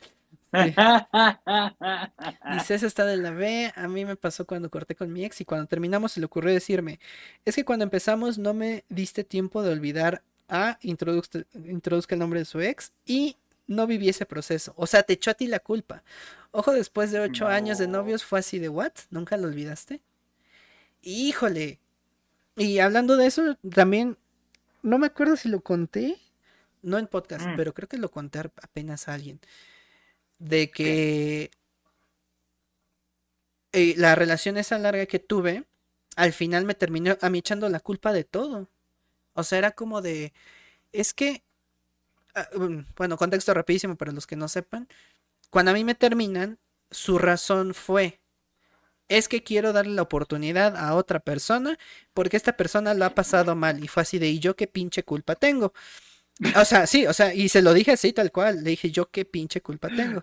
Dice, 2.52 2.74
eso 2.74 2.86
está 2.86 3.04
de 3.04 3.16
la 3.16 3.30
B. 3.32 3.72
A 3.74 3.88
mí 3.88 4.04
me 4.04 4.16
pasó 4.16 4.46
cuando 4.46 4.70
corté 4.70 4.94
con 4.94 5.12
mi 5.12 5.24
ex 5.24 5.40
y 5.40 5.44
cuando 5.44 5.66
terminamos 5.66 6.12
se 6.12 6.20
le 6.20 6.26
ocurrió 6.26 6.52
decirme, 6.52 7.00
es 7.44 7.54
que 7.56 7.64
cuando 7.64 7.82
empezamos 7.82 8.38
no 8.38 8.54
me 8.54 8.84
diste 8.88 9.24
tiempo 9.24 9.62
de 9.62 9.72
olvidar 9.72 10.22
a 10.48 10.78
introduzca, 10.82 11.40
introduzca 11.54 12.14
el 12.14 12.20
nombre 12.20 12.40
de 12.40 12.44
su 12.44 12.60
ex 12.60 12.92
y 13.04 13.36
no 13.66 13.86
viví 13.86 14.08
ese 14.08 14.26
proceso. 14.26 14.74
O 14.76 14.86
sea, 14.86 15.02
te 15.02 15.14
echó 15.14 15.30
a 15.30 15.34
ti 15.34 15.46
la 15.46 15.58
culpa. 15.58 16.02
Ojo, 16.52 16.72
después 16.72 17.10
de 17.10 17.20
ocho 17.20 17.48
años 17.48 17.78
de 17.78 17.88
novios 17.88 18.24
fue 18.24 18.38
así 18.38 18.58
de, 18.58 18.68
¿what? 18.68 18.92
¿Nunca 19.10 19.36
lo 19.36 19.48
olvidaste? 19.48 20.00
Híjole, 21.02 21.80
y 22.56 22.78
hablando 22.78 23.16
de 23.16 23.26
eso, 23.26 23.56
también, 23.70 24.16
no 24.82 24.98
me 24.98 25.06
acuerdo 25.06 25.36
si 25.36 25.48
lo 25.48 25.60
conté, 25.60 26.16
no 26.82 26.98
en 26.98 27.06
podcast, 27.06 27.46
mm. 27.46 27.56
pero 27.56 27.74
creo 27.74 27.88
que 27.88 27.98
lo 27.98 28.10
conté 28.10 28.38
apenas 28.38 29.08
a 29.08 29.14
alguien, 29.14 29.40
de 30.38 30.70
que 30.70 31.50
eh, 33.76 33.94
la 33.98 34.14
relación 34.14 34.56
esa 34.56 34.78
larga 34.78 35.04
que 35.04 35.18
tuve, 35.18 35.64
al 36.16 36.32
final 36.32 36.64
me 36.64 36.74
terminó 36.74 37.18
a 37.20 37.28
mí 37.28 37.40
echando 37.40 37.68
la 37.68 37.78
culpa 37.80 38.14
de 38.14 38.24
todo. 38.24 38.70
O 39.34 39.44
sea, 39.44 39.58
era 39.58 39.72
como 39.72 40.02
de, 40.02 40.32
es 40.92 41.14
que, 41.14 41.44
ah, 42.34 42.48
mm, 42.56 42.94
bueno, 42.96 43.18
contexto 43.18 43.54
rapidísimo 43.54 43.96
para 43.96 44.12
los 44.12 44.26
que 44.26 44.36
no 44.36 44.48
sepan, 44.48 44.88
cuando 45.50 45.72
a 45.72 45.74
mí 45.74 45.84
me 45.84 45.94
terminan, 45.94 46.58
su 46.90 47.18
razón 47.18 47.74
fue, 47.74 48.20
es 49.08 49.28
que 49.28 49.42
quiero 49.44 49.72
darle 49.74 49.94
la 49.94 50.02
oportunidad 50.02 50.76
a 50.76 50.94
otra 50.94 51.20
persona 51.20 51.78
porque 52.14 52.38
esta 52.38 52.56
persona 52.56 52.94
lo 52.94 53.04
ha 53.04 53.14
pasado 53.14 53.56
mal 53.56 53.84
y 53.84 53.88
fue 53.88 54.02
así 54.04 54.18
de, 54.18 54.28
¿y 54.28 54.40
yo 54.40 54.56
qué 54.56 54.66
pinche 54.68 55.04
culpa 55.04 55.36
tengo? 55.36 55.74
O 56.56 56.64
sea, 56.64 56.86
sí, 56.86 57.06
o 57.06 57.12
sea, 57.14 57.34
y 57.34 57.48
se 57.48 57.62
lo 57.62 57.74
dije 57.74 57.92
así 57.92 58.12
tal 58.12 58.32
cual, 58.32 58.64
le 58.64 58.70
dije, 58.70 58.90
¿yo 58.90 59.10
qué 59.10 59.24
pinche 59.24 59.62
culpa 59.62 59.90
tengo? 59.90 60.22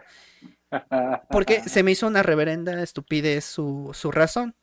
Porque 1.30 1.62
se 1.68 1.84
me 1.84 1.92
hizo 1.92 2.08
una 2.08 2.24
reverenda 2.24 2.82
estupidez 2.82 3.46
su, 3.46 3.92
su 3.94 4.12
razón. 4.12 4.56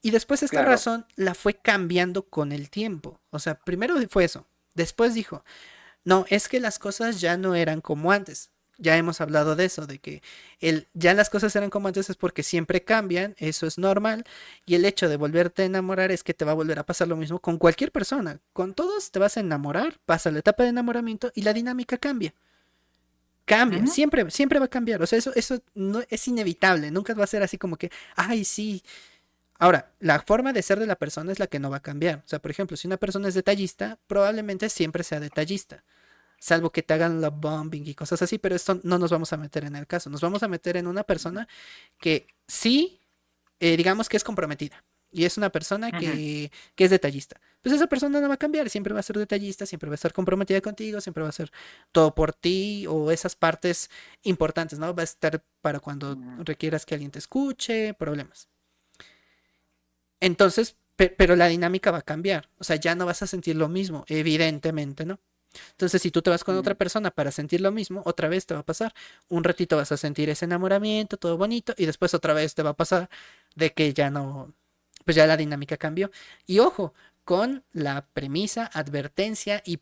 Y 0.00 0.10
después 0.10 0.42
esta 0.42 0.62
razón 0.62 1.06
la 1.16 1.34
fue 1.34 1.54
cambiando 1.54 2.22
con 2.22 2.52
el 2.52 2.70
tiempo. 2.70 3.20
O 3.30 3.38
sea, 3.38 3.56
primero 3.56 3.96
fue 4.08 4.24
eso. 4.24 4.46
Después 4.74 5.14
dijo, 5.14 5.44
no, 6.04 6.24
es 6.28 6.48
que 6.48 6.60
las 6.60 6.78
cosas 6.78 7.20
ya 7.20 7.36
no 7.36 7.56
eran 7.56 7.80
como 7.80 8.12
antes 8.12 8.50
ya 8.78 8.96
hemos 8.96 9.20
hablado 9.20 9.56
de 9.56 9.64
eso, 9.64 9.86
de 9.86 9.98
que 9.98 10.22
el, 10.60 10.88
ya 10.94 11.12
las 11.12 11.30
cosas 11.30 11.54
eran 11.56 11.68
como 11.68 11.88
antes 11.88 12.08
es 12.08 12.16
porque 12.16 12.42
siempre 12.42 12.84
cambian, 12.84 13.34
eso 13.38 13.66
es 13.66 13.76
normal, 13.76 14.24
y 14.64 14.76
el 14.76 14.84
hecho 14.84 15.08
de 15.08 15.16
volverte 15.16 15.62
a 15.62 15.66
enamorar 15.66 16.12
es 16.12 16.22
que 16.22 16.32
te 16.32 16.44
va 16.44 16.52
a 16.52 16.54
volver 16.54 16.78
a 16.78 16.86
pasar 16.86 17.08
lo 17.08 17.16
mismo 17.16 17.40
con 17.40 17.58
cualquier 17.58 17.92
persona, 17.92 18.40
con 18.52 18.74
todos 18.74 19.10
te 19.10 19.18
vas 19.18 19.36
a 19.36 19.40
enamorar, 19.40 19.98
pasa 20.06 20.30
la 20.30 20.38
etapa 20.38 20.62
de 20.62 20.70
enamoramiento 20.70 21.32
y 21.34 21.42
la 21.42 21.52
dinámica 21.52 21.98
cambia. 21.98 22.34
Cambia, 23.48 23.86
siempre, 23.86 24.30
siempre 24.30 24.58
va 24.58 24.66
a 24.66 24.68
cambiar, 24.68 25.02
o 25.02 25.06
sea, 25.06 25.18
eso, 25.18 25.32
eso 25.34 25.60
no 25.74 26.02
es 26.08 26.28
inevitable, 26.28 26.90
nunca 26.90 27.14
va 27.14 27.24
a 27.24 27.26
ser 27.26 27.42
así 27.42 27.58
como 27.58 27.76
que, 27.76 27.90
ay, 28.14 28.44
sí, 28.44 28.82
Ahora, 29.58 29.92
la 29.98 30.20
forma 30.20 30.52
de 30.52 30.62
ser 30.62 30.78
de 30.78 30.86
la 30.86 30.96
persona 30.96 31.32
es 31.32 31.40
la 31.40 31.48
que 31.48 31.58
no 31.58 31.68
va 31.68 31.78
a 31.78 31.82
cambiar. 31.82 32.22
O 32.24 32.28
sea, 32.28 32.38
por 32.38 32.50
ejemplo, 32.50 32.76
si 32.76 32.86
una 32.86 32.96
persona 32.96 33.26
es 33.28 33.34
detallista, 33.34 33.98
probablemente 34.06 34.68
siempre 34.68 35.02
sea 35.02 35.18
detallista. 35.18 35.84
Salvo 36.38 36.70
que 36.70 36.84
te 36.84 36.94
hagan 36.94 37.20
love 37.20 37.34
bombing 37.40 37.84
y 37.84 37.94
cosas 37.94 38.22
así, 38.22 38.38
pero 38.38 38.54
esto 38.54 38.80
no 38.84 38.98
nos 38.98 39.10
vamos 39.10 39.32
a 39.32 39.36
meter 39.36 39.64
en 39.64 39.74
el 39.74 39.88
caso. 39.88 40.10
Nos 40.10 40.20
vamos 40.20 40.44
a 40.44 40.48
meter 40.48 40.76
en 40.76 40.86
una 40.86 41.02
persona 41.02 41.48
que 41.98 42.28
sí, 42.46 43.00
eh, 43.58 43.76
digamos 43.76 44.08
que 44.08 44.16
es 44.16 44.22
comprometida. 44.22 44.84
Y 45.10 45.24
es 45.24 45.38
una 45.38 45.50
persona 45.50 45.90
que, 45.90 46.50
que, 46.74 46.84
es 46.84 46.90
detallista. 46.90 47.40
Pues 47.62 47.74
esa 47.74 47.86
persona 47.86 48.20
no 48.20 48.28
va 48.28 48.34
a 48.34 48.38
cambiar, 48.38 48.68
siempre 48.68 48.92
va 48.92 49.00
a 49.00 49.02
ser 49.02 49.16
detallista, 49.16 49.64
siempre 49.64 49.88
va 49.88 49.94
a 49.94 49.96
estar 49.96 50.12
comprometida 50.12 50.60
contigo, 50.60 51.00
siempre 51.00 51.22
va 51.22 51.28
a 51.28 51.30
hacer 51.30 51.50
todo 51.92 52.14
por 52.14 52.34
ti 52.34 52.86
o 52.86 53.10
esas 53.10 53.34
partes 53.34 53.90
importantes, 54.22 54.78
¿no? 54.78 54.94
Va 54.94 55.02
a 55.02 55.04
estar 55.04 55.42
para 55.62 55.80
cuando 55.80 56.16
requieras 56.44 56.84
que 56.84 56.94
alguien 56.94 57.10
te 57.10 57.18
escuche, 57.18 57.94
problemas. 57.94 58.48
Entonces, 60.20 60.76
pero 60.96 61.36
la 61.36 61.46
dinámica 61.46 61.90
va 61.90 61.98
a 61.98 62.02
cambiar. 62.02 62.48
O 62.58 62.64
sea, 62.64 62.76
ya 62.76 62.94
no 62.94 63.06
vas 63.06 63.22
a 63.22 63.26
sentir 63.26 63.56
lo 63.56 63.68
mismo, 63.68 64.04
evidentemente, 64.08 65.06
¿no? 65.06 65.20
Entonces, 65.70 66.02
si 66.02 66.10
tú 66.10 66.22
te 66.22 66.30
vas 66.30 66.44
con 66.44 66.56
otra 66.56 66.74
persona 66.74 67.10
para 67.10 67.30
sentir 67.30 67.60
lo 67.60 67.72
mismo, 67.72 68.02
otra 68.04 68.28
vez 68.28 68.46
te 68.46 68.54
va 68.54 68.60
a 68.60 68.66
pasar. 68.66 68.94
Un 69.28 69.44
ratito 69.44 69.76
vas 69.76 69.92
a 69.92 69.96
sentir 69.96 70.28
ese 70.28 70.44
enamoramiento, 70.44 71.16
todo 71.16 71.36
bonito, 71.38 71.74
y 71.76 71.86
después 71.86 72.14
otra 72.14 72.34
vez 72.34 72.54
te 72.54 72.62
va 72.62 72.70
a 72.70 72.76
pasar 72.76 73.08
de 73.54 73.72
que 73.72 73.92
ya 73.94 74.10
no, 74.10 74.52
pues 75.08 75.16
ya 75.16 75.26
la 75.26 75.38
dinámica 75.38 75.78
cambió. 75.78 76.10
Y 76.46 76.58
ojo, 76.58 76.92
con 77.24 77.64
la 77.72 78.06
premisa, 78.12 78.68
advertencia 78.70 79.62
y 79.64 79.80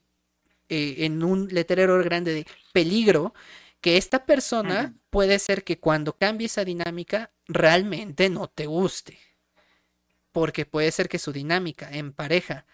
eh, 0.69 0.99
en 0.99 1.25
un 1.25 1.49
letrero 1.49 2.01
grande 2.05 2.33
de 2.33 2.47
peligro, 2.73 3.35
que 3.81 3.97
esta 3.97 4.25
persona 4.25 4.95
puede 5.11 5.41
ser 5.41 5.65
que 5.65 5.81
cuando 5.81 6.13
cambie 6.13 6.47
esa 6.47 6.65
dinámica 6.65 7.33
realmente 7.49 8.31
no 8.31 8.47
te 8.47 8.67
guste 8.67 9.19
porque 10.31 10.65
puede 10.65 10.93
ser 10.93 11.09
que 11.09 11.19
su 11.19 11.33
dinámica 11.33 11.89
en 11.91 12.13
pareja 12.13 12.67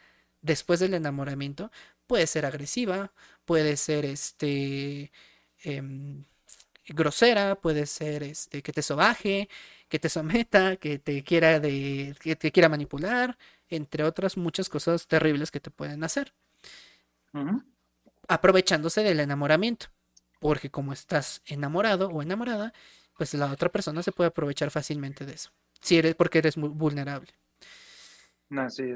después 0.43 0.79
del 0.79 0.93
enamoramiento 0.93 1.71
puede 2.07 2.27
ser 2.27 2.45
agresiva, 2.45 3.15
puede 3.47 3.79
ser 3.79 4.05
este 4.05 5.11
em, 5.63 6.25
grosera, 6.89 7.55
puede 7.55 7.87
ser 7.87 8.25
este 8.25 8.61
que 8.61 8.73
te 8.75 8.83
sobaje, 8.83 9.49
que 9.93 9.99
te 9.99 10.09
someta, 10.09 10.77
que 10.77 10.99
te 10.99 11.23
quiera 11.23 11.61
de 11.61 12.17
que 12.19 12.35
te 12.35 12.51
quiera 12.51 12.71
manipular, 12.71 13.37
entre 13.69 14.05
otras 14.05 14.39
muchas 14.39 14.71
cosas 14.71 15.07
terribles 15.07 15.51
que 15.51 15.61
te 15.61 15.71
pueden 15.71 16.03
hacer. 16.03 16.33
Aprovechándose 18.27 19.03
del 19.03 19.21
enamoramiento, 19.21 19.89
porque 20.41 20.71
como 20.71 20.95
estás 20.95 21.43
enamorado 21.45 22.09
o 22.09 22.23
enamorada, 22.23 22.73
pues 23.19 23.35
la 23.35 23.53
otra 23.53 23.69
persona 23.69 24.03
se 24.03 24.13
puede 24.13 24.29
aprovechar 24.29 24.71
fácilmente 24.71 25.27
de 25.27 25.35
eso. 25.35 25.51
Si 25.83 25.99
eres 25.99 26.15
porque 26.15 26.39
eres 26.39 26.57
muy 26.57 26.71
vulnerable. 26.71 27.35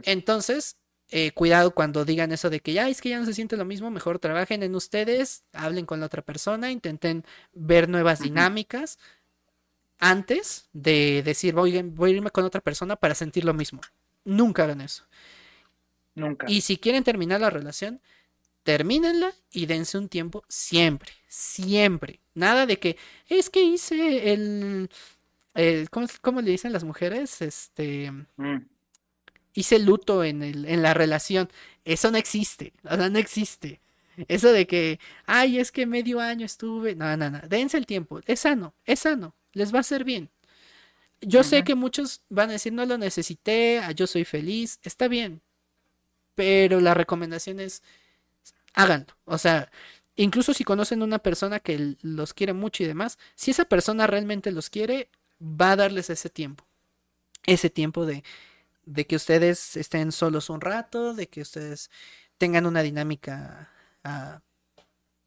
Entonces, 0.07 0.79
eh, 1.11 1.33
cuidado 1.33 1.75
cuando 1.75 2.07
digan 2.07 2.33
eso 2.33 2.49
de 2.49 2.61
que 2.61 2.73
ya 2.73 2.89
es 2.89 3.03
que 3.03 3.11
ya 3.11 3.21
no 3.21 3.27
se 3.27 3.35
siente 3.35 3.59
lo 3.59 3.67
mismo, 3.67 3.91
mejor 3.91 4.19
trabajen 4.19 4.63
en 4.63 4.75
ustedes, 4.75 5.45
hablen 5.53 5.85
con 5.85 6.01
la 6.01 6.07
otra 6.07 6.23
persona, 6.23 6.71
intenten 6.71 7.23
ver 7.53 7.87
nuevas 7.87 8.21
dinámicas 8.21 8.99
antes 9.99 10.69
de 10.73 11.23
decir 11.25 11.55
voy, 11.55 11.81
voy 11.83 12.13
a 12.13 12.15
irme 12.17 12.31
con 12.31 12.45
otra 12.45 12.61
persona 12.61 12.97
para 12.97 13.15
sentir 13.15 13.45
lo 13.45 13.55
mismo. 13.55 13.81
Nunca 14.25 14.65
hagan 14.65 14.81
eso. 14.81 15.05
Nunca. 16.15 16.47
Y 16.49 16.63
si 16.63 16.79
quieren 16.79 17.05
terminar 17.05 17.41
la 17.41 17.51
relación, 17.51 18.01
termínenla 18.63 19.33
y 19.51 19.67
dense 19.67 19.99
un 19.99 20.09
tiempo 20.09 20.45
siempre, 20.49 21.13
siempre. 21.29 22.21
Nada 22.35 22.67
de 22.67 22.79
que 22.79 22.97
es 23.29 23.51
que 23.51 23.63
hice 23.63 24.33
el... 24.33 24.91
Eh, 25.55 25.87
¿cómo, 26.21 26.41
le 26.43 26.51
dicen 26.51 26.73
las 26.73 26.85
mujeres? 26.85 27.41
Este... 27.43 28.11
Mm 28.37 28.59
hice 29.57 29.79
luto 29.79 30.23
en, 30.23 30.43
el, 30.43 30.67
en 30.67 30.83
la 30.83 30.95
relación. 30.95 31.49
Eso 31.85 32.11
no 32.11 32.19
existe, 32.19 32.73
o 32.85 32.97
sea, 32.97 33.11
no 33.11 33.19
existe. 33.19 33.81
Eso 34.29 34.53
de 34.53 34.67
que, 34.67 34.99
ay, 35.27 35.59
es 35.59 35.73
que 35.73 35.85
medio 35.85 36.21
año 36.21 36.47
estuve. 36.47 36.95
No, 36.95 37.17
no, 37.17 37.31
no. 37.31 37.41
Dense 37.49 37.77
el 37.77 37.87
tiempo. 37.87 38.21
Es 38.27 38.41
sano, 38.41 38.75
es 38.85 39.01
sano. 39.01 39.35
Les 39.57 39.73
va 39.73 39.79
a 39.79 39.81
hacer 39.81 40.05
bien. 40.05 40.29
Yo 41.23 41.43
sé 41.43 41.65
que 41.65 41.75
muchos 41.75 42.21
van 42.29 42.51
a 42.51 42.53
decir, 42.53 42.75
no 42.75 42.85
lo 42.85 42.99
necesité, 42.99 43.81
ah, 43.83 43.93
yo 43.93 44.07
soy 44.07 44.27
feliz. 44.27 44.81
Está 44.83 45.09
bien. 45.09 45.41
Pero 46.35 46.79
la 46.81 46.93
recomendación 46.93 47.59
es, 47.59 47.83
háganlo. 48.75 49.17
O 49.25 49.39
sea, 49.39 49.71
incluso 50.15 50.53
si 50.53 50.63
conocen 50.63 51.03
una 51.03 51.19
persona 51.21 51.59
que 51.59 51.97
los 52.03 52.35
quiere 52.35 52.53
mucho 52.53 52.83
y 52.83 52.87
demás, 52.87 53.19
si 53.35 53.51
esa 53.53 53.65
persona 53.65 54.07
realmente 54.07 54.53
los 54.53 54.69
quiere, 54.69 55.09
va 55.41 55.73
a 55.73 55.77
darles 55.77 56.11
ese 56.11 56.29
tiempo. 56.29 56.67
Ese 57.47 57.71
tiempo 57.71 58.05
de, 58.05 58.25
de 58.85 59.07
que 59.07 59.17
ustedes 59.17 59.77
estén 59.79 60.13
solos 60.13 60.51
un 60.51 60.61
rato, 60.61 61.15
de 61.15 61.29
que 61.29 61.41
ustedes 61.41 61.91
tengan 62.37 62.67
una 62.67 62.83
dinámica, 62.83 63.71
ah, 64.05 64.43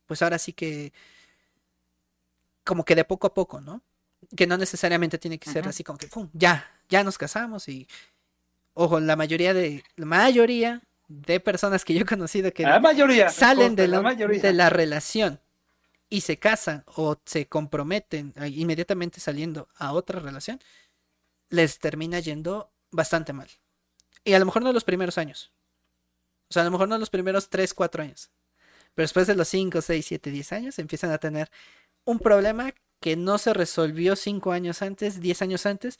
pues 0.06 0.22
ahora 0.22 0.38
sí 0.38 0.54
que 0.54 0.94
como 2.64 2.86
que 2.86 2.96
de 2.96 3.06
poco 3.06 3.26
a 3.26 3.34
poco, 3.34 3.60
¿no? 3.60 3.82
Que 4.36 4.48
no 4.48 4.58
necesariamente 4.58 5.18
tiene 5.18 5.40
que 5.40 5.50
ser 5.50 5.68
así 5.68 5.84
como 5.84 5.98
que, 5.98 6.08
¡pum! 6.08 6.30
Ya, 6.34 6.70
ya 6.90 7.04
nos 7.04 7.18
casamos 7.18 7.68
y, 7.68 7.88
ojo, 8.74 9.00
la 9.00 9.16
mayoría 9.16 9.54
de, 9.54 9.84
la 9.96 10.06
mayoría 10.06 10.82
de 11.08 11.40
personas 11.40 11.84
que 11.84 11.94
yo 11.94 12.02
he 12.02 12.06
conocido 12.06 12.52
que 12.54 12.64
salen 13.30 13.76
de 13.76 13.88
la, 13.88 14.02
de 14.02 14.54
la 14.54 14.70
relación 14.70 15.40
y 16.10 16.22
se 16.22 16.38
casan 16.38 16.84
o 16.86 17.18
se 17.26 17.48
comprometen 17.48 18.34
inmediatamente 18.48 19.20
saliendo 19.20 19.70
a 19.76 19.94
otra 19.94 20.20
relación, 20.20 20.60
les 21.50 21.80
termina 21.80 22.20
yendo 22.20 22.72
bastante 22.92 23.34
mal. 23.34 23.48
Y 24.24 24.34
a 24.34 24.40
lo 24.40 24.46
mejor 24.46 24.64
no 24.64 24.74
los 24.74 24.84
primeros 24.84 25.18
años. 25.18 25.52
O 26.50 26.54
sea, 26.54 26.64
a 26.64 26.66
lo 26.66 26.72
mejor 26.72 26.90
no 26.90 26.98
los 26.98 27.10
primeros 27.10 27.50
3, 27.50 27.74
4 27.74 28.04
años. 28.04 28.32
Pero 28.96 29.04
después 29.04 29.28
de 29.28 29.36
los 29.36 29.48
5, 29.48 29.82
6, 29.82 30.06
7, 30.06 30.32
10 30.32 30.52
años 30.54 30.80
empiezan 30.80 31.12
a 31.12 31.20
tener 31.20 31.50
un 32.06 32.20
problema 32.20 32.74
que 33.00 33.16
no 33.16 33.38
se 33.38 33.54
resolvió 33.54 34.16
5 34.16 34.52
años 34.52 34.82
antes, 34.82 35.20
10 35.22 35.42
años 35.42 35.66
antes, 35.66 36.00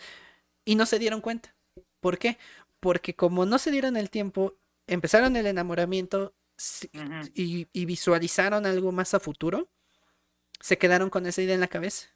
y 0.66 0.76
no 0.76 0.86
se 0.86 1.00
dieron 1.00 1.22
cuenta. 1.22 1.56
¿Por 2.00 2.18
qué? 2.18 2.38
Porque 2.80 3.16
como 3.16 3.46
no 3.46 3.60
se 3.60 3.72
dieron 3.72 3.98
el 3.98 4.10
tiempo, 4.10 4.56
empezaron 4.88 5.36
el 5.36 5.48
enamoramiento 5.48 6.34
y, 7.34 7.68
y 7.72 7.86
visualizaron 7.86 8.66
algo 8.66 8.92
más 8.92 9.14
a 9.14 9.20
futuro, 9.20 9.70
se 10.60 10.78
quedaron 10.78 11.10
con 11.10 11.26
esa 11.26 11.42
idea 11.42 11.56
en 11.56 11.62
la 11.62 11.68
cabeza. 11.68 12.10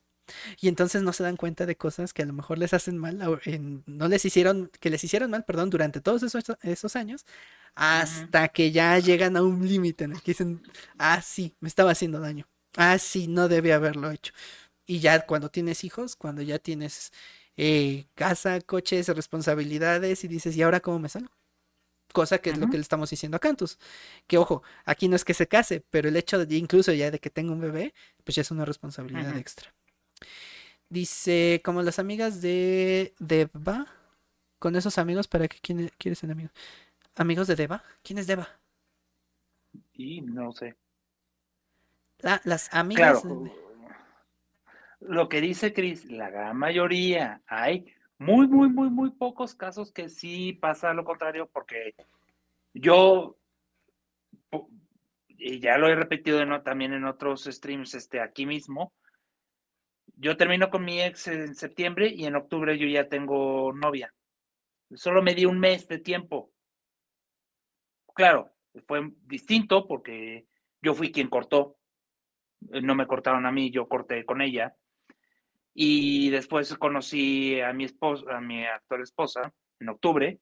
Y 0.59 0.67
entonces 0.67 1.01
no 1.01 1.13
se 1.13 1.23
dan 1.23 1.35
cuenta 1.37 1.65
de 1.65 1.75
cosas 1.75 2.13
que 2.13 2.23
a 2.23 2.25
lo 2.25 2.33
mejor 2.33 2.57
les 2.57 2.73
hacen 2.73 2.97
mal, 2.97 3.17
no 3.85 4.07
les 4.07 4.25
hicieron, 4.25 4.71
que 4.79 4.89
les 4.89 5.03
hicieron 5.03 5.31
mal, 5.31 5.43
perdón, 5.43 5.69
durante 5.69 6.01
todos 6.01 6.23
esos, 6.23 6.45
esos 6.61 6.95
años, 6.95 7.25
hasta 7.75 8.47
que 8.49 8.71
ya 8.71 8.97
llegan 8.99 9.35
a 9.37 9.43
un 9.43 9.67
límite 9.67 10.05
en 10.05 10.13
el 10.13 10.21
que 10.21 10.31
dicen, 10.31 10.61
ah, 10.97 11.21
sí, 11.21 11.55
me 11.59 11.67
estaba 11.67 11.91
haciendo 11.91 12.19
daño, 12.19 12.47
ah, 12.77 12.97
sí, 12.99 13.27
no 13.27 13.47
debe 13.49 13.73
haberlo 13.73 14.11
hecho. 14.11 14.33
Y 14.85 14.99
ya 14.99 15.25
cuando 15.25 15.49
tienes 15.49 15.83
hijos, 15.83 16.15
cuando 16.15 16.41
ya 16.41 16.59
tienes 16.59 17.11
eh, 17.57 18.05
casa, 18.15 18.59
coches, 18.61 19.07
responsabilidades, 19.09 20.23
y 20.23 20.27
dices, 20.27 20.55
¿y 20.55 20.61
ahora 20.61 20.79
cómo 20.79 20.99
me 20.99 21.09
salgo? 21.09 21.31
Cosa 22.11 22.37
que 22.37 22.51
es 22.51 22.59
lo 22.59 22.69
que 22.69 22.77
le 22.77 22.81
estamos 22.81 23.09
diciendo 23.09 23.37
a 23.37 23.39
Cantus. 23.39 23.79
Que 24.27 24.37
ojo, 24.37 24.61
aquí 24.85 25.07
no 25.07 25.15
es 25.15 25.25
que 25.25 25.33
se 25.33 25.47
case, 25.47 25.83
pero 25.89 26.09
el 26.09 26.15
hecho 26.15 26.45
de 26.45 26.55
incluso 26.55 26.93
ya 26.93 27.09
de 27.09 27.19
que 27.19 27.31
tenga 27.31 27.51
un 27.51 27.59
bebé, 27.59 27.93
pues 28.23 28.35
ya 28.35 28.41
es 28.41 28.51
una 28.51 28.65
responsabilidad 28.65 29.35
extra. 29.35 29.73
Dice, 30.89 31.61
como 31.65 31.81
las 31.81 31.97
amigas 31.97 32.41
de 32.41 33.15
Deva. 33.17 33.87
Con 34.59 34.75
esos 34.75 34.97
amigos, 34.97 35.27
¿para 35.27 35.47
qué 35.47 35.57
quieres 35.97 36.19
ser 36.19 36.31
amigos? 36.31 36.51
¿Amigos 37.15 37.47
de 37.47 37.55
Deva? 37.55 37.83
¿Quién 38.03 38.19
es 38.19 38.27
Deva? 38.27 38.47
Y 39.93 40.21
no 40.21 40.51
sé. 40.53 40.75
Ah, 42.23 42.39
las 42.43 42.73
amigas. 42.73 43.23
Lo 45.07 45.27
que 45.27 45.41
dice 45.41 45.73
Chris, 45.73 46.05
la 46.05 46.29
gran 46.29 46.57
mayoría, 46.57 47.41
hay 47.47 47.93
muy, 48.17 48.47
muy, 48.47 48.69
muy, 48.69 48.89
muy 48.89 49.11
pocos 49.11 49.53
casos 49.53 49.91
que 49.91 50.07
sí 50.07 50.53
pasa 50.53 50.93
lo 50.93 51.03
contrario, 51.03 51.49
porque 51.51 51.93
yo, 52.73 53.37
y 55.27 55.59
ya 55.59 55.77
lo 55.77 55.89
he 55.89 55.95
repetido 55.95 56.39
también 56.63 56.93
en 56.93 57.03
otros 57.03 57.43
streams 57.43 57.93
este, 57.95 58.21
aquí 58.21 58.45
mismo, 58.45 58.93
yo 60.15 60.37
termino 60.37 60.69
con 60.69 60.85
mi 60.85 61.01
ex 61.01 61.27
en 61.27 61.53
septiembre 61.55 62.07
y 62.07 62.25
en 62.25 62.35
octubre 62.35 62.77
yo 62.77 62.87
ya 62.87 63.09
tengo 63.09 63.73
novia. 63.73 64.13
Solo 64.93 65.21
me 65.21 65.35
di 65.35 65.45
un 65.45 65.59
mes 65.59 65.87
de 65.87 65.99
tiempo. 65.99 66.51
Claro, 68.13 68.53
fue 68.87 69.11
distinto 69.25 69.85
porque 69.85 70.47
yo 70.81 70.93
fui 70.93 71.11
quien 71.11 71.29
cortó. 71.29 71.77
Eh, 72.71 72.81
no 72.81 72.95
me 72.95 73.07
cortaron 73.07 73.45
a 73.45 73.51
mí, 73.51 73.69
yo 73.69 73.87
corté 73.89 74.23
con 74.23 74.41
ella. 74.41 74.75
Y 75.73 76.29
después 76.29 76.75
conocí 76.77 77.59
a 77.59 77.73
mi 77.73 77.85
esposa, 77.85 78.37
a 78.37 78.41
mi 78.41 78.63
actual 78.65 79.01
esposa, 79.01 79.53
en 79.79 79.89
octubre, 79.89 80.39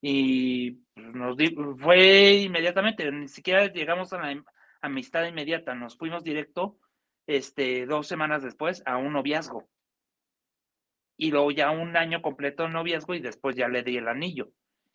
y 0.00 0.78
nos 0.94 1.36
fue 1.78 2.34
inmediatamente, 2.34 3.10
ni 3.10 3.28
siquiera 3.28 3.72
llegamos 3.72 4.12
a 4.12 4.18
la 4.18 4.44
amistad 4.82 5.26
inmediata, 5.26 5.74
nos 5.74 5.96
fuimos 5.96 6.22
directo 6.22 6.78
este, 7.26 7.86
dos 7.86 8.06
semanas 8.06 8.42
después 8.42 8.82
a 8.86 8.98
un 8.98 9.12
noviazgo. 9.14 9.68
y 11.16 11.30
luego 11.30 11.50
ya 11.50 11.70
un 11.70 11.96
año 11.96 12.20
completo 12.22 12.64
de 12.64 12.70
noviazgo 12.70 13.14
y 13.14 13.20
después 13.20 13.56
ya 13.56 13.68
le 13.68 13.82
di 13.82 13.96
el 13.96 14.08
anillo. 14.08 14.50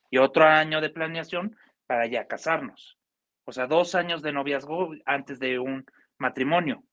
Y 0.10 0.18
otro 0.18 0.46
año 0.46 0.82
de 0.82 0.90
planeación 0.90 1.58
para 1.88 2.06
ya 2.06 2.28
casarnos. 2.28 2.98
O 3.46 3.52
sea, 3.52 3.68
dos 3.68 3.96
años 3.96 4.22
de 4.22 4.32
noviazgo 4.32 4.94
antes 5.06 5.40
de 5.40 5.60
un 5.60 5.86
matrimonio. 6.18 6.84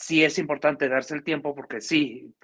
Sí 0.00 0.24
es 0.24 0.38
importante 0.38 0.88
darse 0.88 1.14
el 1.14 1.22
tiempo 1.22 1.54
porque 1.54 1.82
sí, 1.82 2.34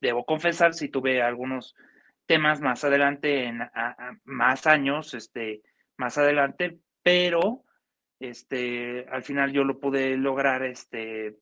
debo 0.00 0.24
confesar, 0.24 0.72
si 0.72 0.88
tuve 0.88 1.20
algunos 1.20 1.76
temas 2.24 2.62
más 2.62 2.82
adelante, 2.82 3.44
en 3.44 3.60
más 4.24 4.66
años, 4.66 5.12
este, 5.12 5.60
más 5.98 6.16
adelante, 6.16 6.78
pero 7.02 7.62
este, 8.20 9.06
al 9.10 9.22
final 9.22 9.52
yo 9.52 9.64
lo 9.64 9.78
pude 9.78 10.16
lograr 10.16 10.62
este, 10.62 11.36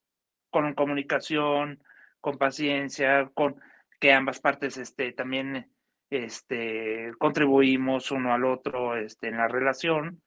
con 0.51 0.75
comunicación, 0.75 1.81
con 2.21 2.39
paciencia, 2.39 3.31
con 3.33 3.55
que 4.01 4.13
ambas 4.13 4.41
partes 4.41 4.77
este, 4.79 5.13
también 5.13 5.71
este, 6.11 7.13
contribuimos 7.19 8.11
uno 8.11 8.35
al 8.35 8.45
otro 8.45 8.97
este, 8.97 9.29
en 9.29 9.37
la 9.37 9.47
relación 9.47 10.21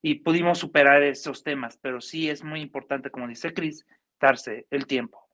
y 0.00 0.20
pudimos 0.20 0.58
superar 0.58 1.02
esos 1.02 1.42
temas, 1.42 1.76
pero 1.76 2.00
sí 2.00 2.30
es 2.30 2.44
muy 2.44 2.60
importante, 2.60 3.10
como 3.10 3.26
dice 3.26 3.52
Chris, 3.52 3.84
darse 4.20 4.66
el 4.70 4.86
tiempo. 4.86 5.28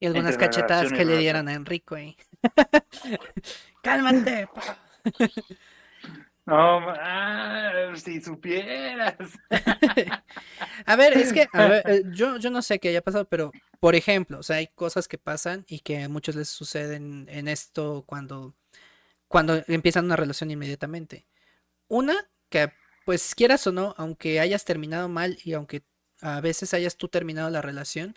Y 0.00 0.06
algunas 0.06 0.36
cachetadas 0.36 0.92
que 0.92 1.04
le 1.04 1.16
dieran 1.18 1.48
a 1.48 1.54
Enrico. 1.54 1.96
¿eh? 1.96 2.16
Cálmate. 3.82 4.48
No, 6.44 6.80
ah, 6.88 7.92
si 7.94 8.20
supieras. 8.20 9.14
a 10.86 10.96
ver, 10.96 11.16
es 11.16 11.32
que, 11.32 11.46
eh, 11.54 12.02
yo, 12.10 12.36
yo 12.36 12.50
no 12.50 12.62
sé 12.62 12.80
qué 12.80 12.88
haya 12.88 13.00
pasado, 13.00 13.28
pero, 13.28 13.52
por 13.78 13.94
ejemplo, 13.94 14.40
o 14.40 14.42
sea, 14.42 14.56
hay 14.56 14.66
cosas 14.66 15.06
que 15.06 15.18
pasan 15.18 15.64
y 15.68 15.78
que 15.80 16.02
a 16.02 16.08
muchos 16.08 16.34
les 16.34 16.48
suceden 16.48 17.28
en 17.30 17.46
esto 17.46 18.02
cuando, 18.08 18.56
cuando 19.28 19.62
empiezan 19.68 20.06
una 20.06 20.16
relación 20.16 20.50
inmediatamente. 20.50 21.28
Una, 21.86 22.16
que 22.48 22.72
pues 23.04 23.36
quieras 23.36 23.64
o 23.68 23.72
no, 23.72 23.94
aunque 23.96 24.40
hayas 24.40 24.64
terminado 24.64 25.08
mal 25.08 25.38
y 25.44 25.52
aunque 25.52 25.84
a 26.22 26.40
veces 26.40 26.72
hayas 26.72 26.96
tú 26.96 27.08
terminado 27.08 27.50
la 27.50 27.60
relación, 27.60 28.16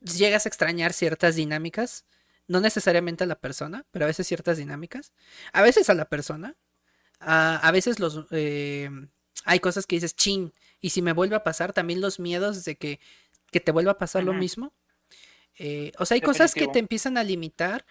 llegas 0.00 0.46
a 0.46 0.48
extrañar 0.48 0.92
ciertas 0.92 1.34
dinámicas, 1.34 2.04
no 2.46 2.60
necesariamente 2.60 3.24
a 3.24 3.26
la 3.26 3.40
persona, 3.40 3.84
pero 3.90 4.04
a 4.04 4.08
veces 4.08 4.26
ciertas 4.26 4.58
dinámicas, 4.58 5.12
a 5.52 5.62
veces 5.62 5.90
a 5.90 5.94
la 5.94 6.08
persona, 6.08 6.56
a, 7.20 7.70
veces 7.72 7.98
los 7.98 8.26
eh, 8.30 8.90
hay 9.44 9.60
cosas 9.60 9.86
que 9.86 9.96
dices, 9.96 10.14
chin, 10.14 10.52
y 10.80 10.90
si 10.90 11.02
me 11.02 11.12
vuelve 11.12 11.36
a 11.36 11.44
pasar, 11.44 11.72
también 11.72 12.00
los 12.00 12.20
miedos 12.20 12.64
de 12.64 12.76
que, 12.76 13.00
que 13.50 13.60
te 13.60 13.72
vuelva 13.72 13.92
a 13.92 13.98
pasar 13.98 14.22
lo 14.22 14.32
mismo. 14.32 14.72
Eh, 15.58 15.92
o 15.98 16.06
sea, 16.06 16.14
hay 16.14 16.20
cosas 16.20 16.54
que 16.54 16.68
te 16.68 16.78
empiezan 16.78 17.18
a 17.18 17.24
limitar 17.24 17.84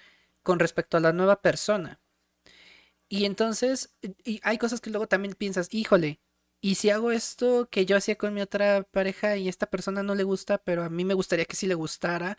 con 0.44 0.60
respecto 0.60 0.96
a 0.96 1.02
la 1.02 1.12
nueva 1.12 1.42
persona. 1.42 2.00
Y 3.10 3.26
entonces, 3.26 3.94
y 4.24 4.40
hay 4.44 4.58
cosas 4.58 4.82
que 4.82 4.90
luego 4.90 5.08
también 5.08 5.34
piensas, 5.34 5.68
híjole, 5.72 6.20
y 6.62 6.76
si 6.76 6.90
hago 6.90 7.12
esto 7.12 7.68
que 7.70 7.86
yo 7.86 7.98
hacía 7.98 8.18
con 8.18 8.34
mi 8.34 8.42
otra 8.42 8.84
pareja 8.84 9.38
y 9.38 9.48
esta 9.48 9.68
persona 9.68 10.04
no 10.04 10.16
le 10.16 10.24
gusta, 10.24 10.58
pero 10.58 10.84
a 10.84 10.90
mí 10.90 11.06
me 11.06 11.14
gustaría 11.14 11.46
que 11.46 11.56
sí 11.56 11.68
le 11.68 11.76
gustara. 11.76 12.38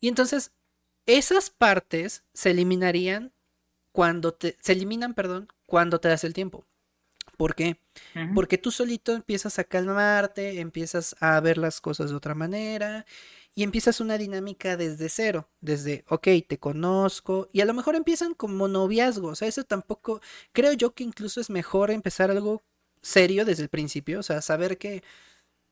Y 0.00 0.08
entonces, 0.08 0.52
esas 1.06 1.50
partes 1.50 2.24
se 2.34 2.50
eliminarían 2.50 3.32
cuando 3.92 4.34
te, 4.34 4.56
se 4.60 4.72
eliminan, 4.72 5.14
perdón, 5.14 5.48
cuando 5.66 6.00
te 6.00 6.08
das 6.08 6.24
el 6.24 6.34
tiempo. 6.34 6.66
¿Por 7.36 7.54
qué? 7.54 7.80
Porque 8.34 8.58
tú 8.58 8.70
solito 8.72 9.12
empiezas 9.14 9.58
a 9.58 9.64
calmarte, 9.64 10.60
empiezas 10.60 11.14
a 11.20 11.40
ver 11.40 11.56
las 11.58 11.80
cosas 11.80 12.10
de 12.10 12.16
otra 12.16 12.34
manera 12.34 13.06
y 13.54 13.62
empiezas 13.62 14.00
una 14.00 14.18
dinámica 14.18 14.76
desde 14.76 15.08
cero, 15.08 15.48
desde, 15.60 16.04
ok, 16.08 16.28
te 16.48 16.58
conozco 16.58 17.48
y 17.52 17.60
a 17.60 17.64
lo 17.64 17.74
mejor 17.74 17.96
empiezan 17.96 18.34
como 18.34 18.68
noviazgo, 18.68 19.28
o 19.28 19.34
sea, 19.36 19.48
eso 19.48 19.64
tampoco, 19.64 20.20
creo 20.52 20.72
yo 20.72 20.94
que 20.94 21.04
incluso 21.04 21.40
es 21.40 21.50
mejor 21.50 21.90
empezar 21.90 22.30
algo 22.30 22.62
serio 23.02 23.44
desde 23.44 23.62
el 23.62 23.68
principio, 23.68 24.20
o 24.20 24.22
sea, 24.22 24.42
saber 24.42 24.78
que... 24.78 25.02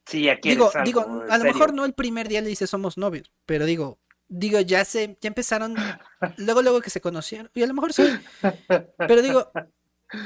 Sí, 0.07 0.29
aquí 0.29 0.51
digo, 0.51 0.71
digo, 0.85 1.25
a 1.29 1.39
lo 1.39 1.45
mejor 1.45 1.75
no 1.75 1.85
el 1.85 1.93
primer 1.93 2.29
día 2.29 2.41
le 2.41 2.49
dices 2.49 2.71
somos 2.71 2.97
novios, 2.97 3.33
pero 3.45 3.65
digo, 3.65 3.99
digo, 4.29 4.61
ya 4.61 4.85
se, 4.85 5.19
ya 5.21 5.29
empezaron, 5.29 5.75
luego, 6.37 6.63
luego 6.63 6.81
que 6.81 6.91
se 6.91 7.01
conocieron, 7.01 7.51
y 7.55 7.63
a 7.63 7.67
lo 7.67 7.75
mejor 7.75 7.93
sí, 7.93 8.05
pero 8.99 9.21
digo, 9.21 9.51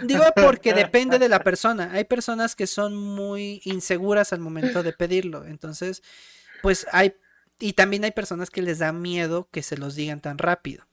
digo 0.05 0.25
porque 0.37 0.75
depende 0.75 1.19
de 1.19 1.31
la 1.31 1.43
persona, 1.43 1.91
hay 1.93 2.05
personas 2.05 2.57
que 2.57 2.67
son 2.67 2.95
muy 2.95 3.63
inseguras 3.65 4.35
al 4.35 4.41
momento 4.41 4.83
de 4.83 4.93
pedirlo, 4.93 5.47
entonces, 5.47 6.03
pues 6.61 6.87
hay, 6.93 7.15
y 7.59 7.73
también 7.73 8.05
hay 8.05 8.13
personas 8.13 8.51
que 8.51 8.61
les 8.61 8.81
da 8.81 8.93
miedo 8.93 9.49
que 9.51 9.63
se 9.63 9.79
los 9.79 9.95
digan 9.95 10.21
tan 10.21 10.37
rápido. 10.37 10.90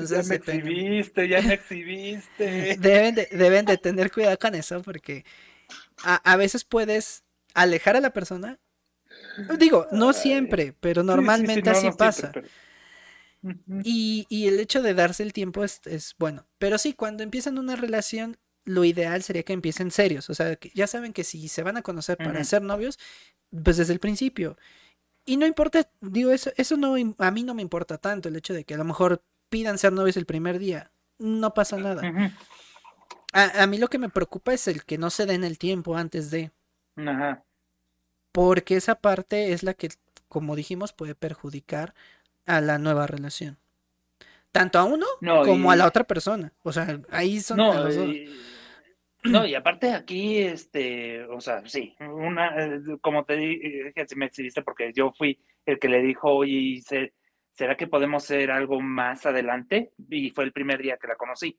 Entonces, 0.00 0.24
ya 0.24 0.28
me 0.28 0.36
exhibiste, 0.36 1.28
ya 1.28 1.42
me 1.42 1.54
exhibiste. 1.54 2.76
Deben 2.78 3.14
de, 3.14 3.28
deben 3.32 3.64
de 3.64 3.78
tener 3.78 4.10
cuidado 4.10 4.38
con 4.38 4.54
eso 4.54 4.82
porque 4.82 5.24
a, 6.02 6.16
a 6.32 6.36
veces 6.36 6.64
puedes 6.64 7.24
alejar 7.54 7.96
a 7.96 8.00
la 8.00 8.10
persona 8.10 8.58
Digo, 9.58 9.86
no 9.92 10.12
siempre, 10.12 10.74
pero 10.80 11.02
normalmente 11.02 11.68
así 11.68 11.90
pasa. 11.96 12.32
y, 13.84 14.26
y, 14.28 14.46
el 14.48 14.58
hecho 14.60 14.82
de 14.82 14.94
darse 14.94 15.22
el 15.22 15.32
tiempo 15.32 15.64
es, 15.64 15.80
es, 15.84 16.14
bueno. 16.18 16.46
Pero 16.58 16.78
sí, 16.78 16.94
cuando 16.94 17.22
empiezan 17.22 17.58
una 17.58 17.76
relación, 17.76 18.38
lo 18.64 18.84
ideal 18.84 19.22
sería 19.22 19.42
que 19.42 19.52
empiecen 19.52 19.90
serios. 19.90 20.30
O 20.30 20.34
sea, 20.34 20.56
que 20.56 20.70
ya 20.74 20.86
saben 20.86 21.12
que 21.12 21.24
si 21.24 21.48
se 21.48 21.62
van 21.62 21.76
a 21.76 21.82
conocer 21.82 22.16
para 22.16 22.42
ser 22.44 22.62
novios, 22.62 22.98
pues 23.62 23.76
desde 23.76 23.92
el 23.92 24.00
principio. 24.00 24.56
Y 25.24 25.36
no 25.36 25.46
importa, 25.46 25.88
digo, 26.00 26.30
eso, 26.30 26.50
eso 26.56 26.76
no, 26.76 26.94
a 27.18 27.30
mí 27.30 27.42
no 27.42 27.54
me 27.54 27.62
importa 27.62 27.98
tanto 27.98 28.28
el 28.28 28.36
hecho 28.36 28.54
de 28.54 28.64
que 28.64 28.74
a 28.74 28.78
lo 28.78 28.84
mejor 28.84 29.22
pidan 29.48 29.78
ser 29.78 29.92
novios 29.92 30.16
el 30.16 30.26
primer 30.26 30.58
día. 30.58 30.90
No 31.18 31.54
pasa 31.54 31.76
nada. 31.76 32.02
a, 33.32 33.62
a, 33.62 33.66
mí 33.66 33.78
lo 33.78 33.88
que 33.88 33.98
me 33.98 34.08
preocupa 34.08 34.52
es 34.52 34.68
el 34.68 34.84
que 34.84 34.98
no 34.98 35.10
se 35.10 35.26
den 35.26 35.44
el 35.44 35.58
tiempo 35.58 35.96
antes 35.96 36.30
de. 36.30 36.50
Porque 38.32 38.76
esa 38.76 38.96
parte 38.96 39.52
es 39.52 39.62
la 39.62 39.74
que, 39.74 39.88
como 40.28 40.56
dijimos, 40.56 40.92
puede 40.92 41.14
perjudicar 41.14 41.94
a 42.44 42.60
la 42.60 42.78
nueva 42.78 43.06
relación. 43.06 43.58
Tanto 44.52 44.78
a 44.78 44.84
uno 44.84 45.06
como 45.44 45.70
a 45.70 45.76
la 45.76 45.86
otra 45.86 46.04
persona. 46.04 46.52
O 46.62 46.72
sea, 46.72 47.00
ahí 47.10 47.40
son 47.40 47.58
no, 47.58 47.74
los 47.74 47.96
dos. 47.96 48.08
Y... 48.08 48.28
No, 49.24 49.46
y 49.46 49.54
aparte 49.54 49.92
aquí, 49.92 50.38
este, 50.38 51.24
o 51.24 51.40
sea, 51.40 51.66
sí, 51.66 51.94
una, 52.00 52.54
eh, 52.56 52.80
como 53.00 53.24
te 53.24 53.36
dije, 53.36 53.92
me 54.14 54.26
exhibiste 54.26 54.62
porque 54.62 54.92
yo 54.94 55.12
fui 55.16 55.38
el 55.64 55.78
que 55.78 55.88
le 55.88 56.00
dijo, 56.00 56.30
oye, 56.30 56.82
¿será 57.56 57.76
que 57.76 57.86
podemos 57.86 58.24
hacer 58.24 58.50
algo 58.50 58.80
más 58.80 59.26
adelante? 59.26 59.92
Y 60.08 60.30
fue 60.30 60.44
el 60.44 60.52
primer 60.52 60.80
día 60.82 60.98
que 60.98 61.08
la 61.08 61.16
conocí. 61.16 61.58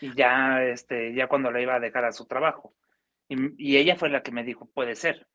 Y 0.00 0.14
ya, 0.14 0.64
este, 0.64 1.14
ya 1.14 1.28
cuando 1.28 1.50
la 1.50 1.60
iba 1.60 1.76
a 1.76 1.80
dejar 1.80 2.04
a 2.04 2.12
su 2.12 2.26
trabajo. 2.26 2.74
y 3.28 3.76
ella 3.76 3.96
fue 3.96 4.10
la 4.10 4.22
que 4.22 4.32
me 4.32 4.44
dijo, 4.44 4.68
puede 4.74 4.96
ser. 4.96 5.28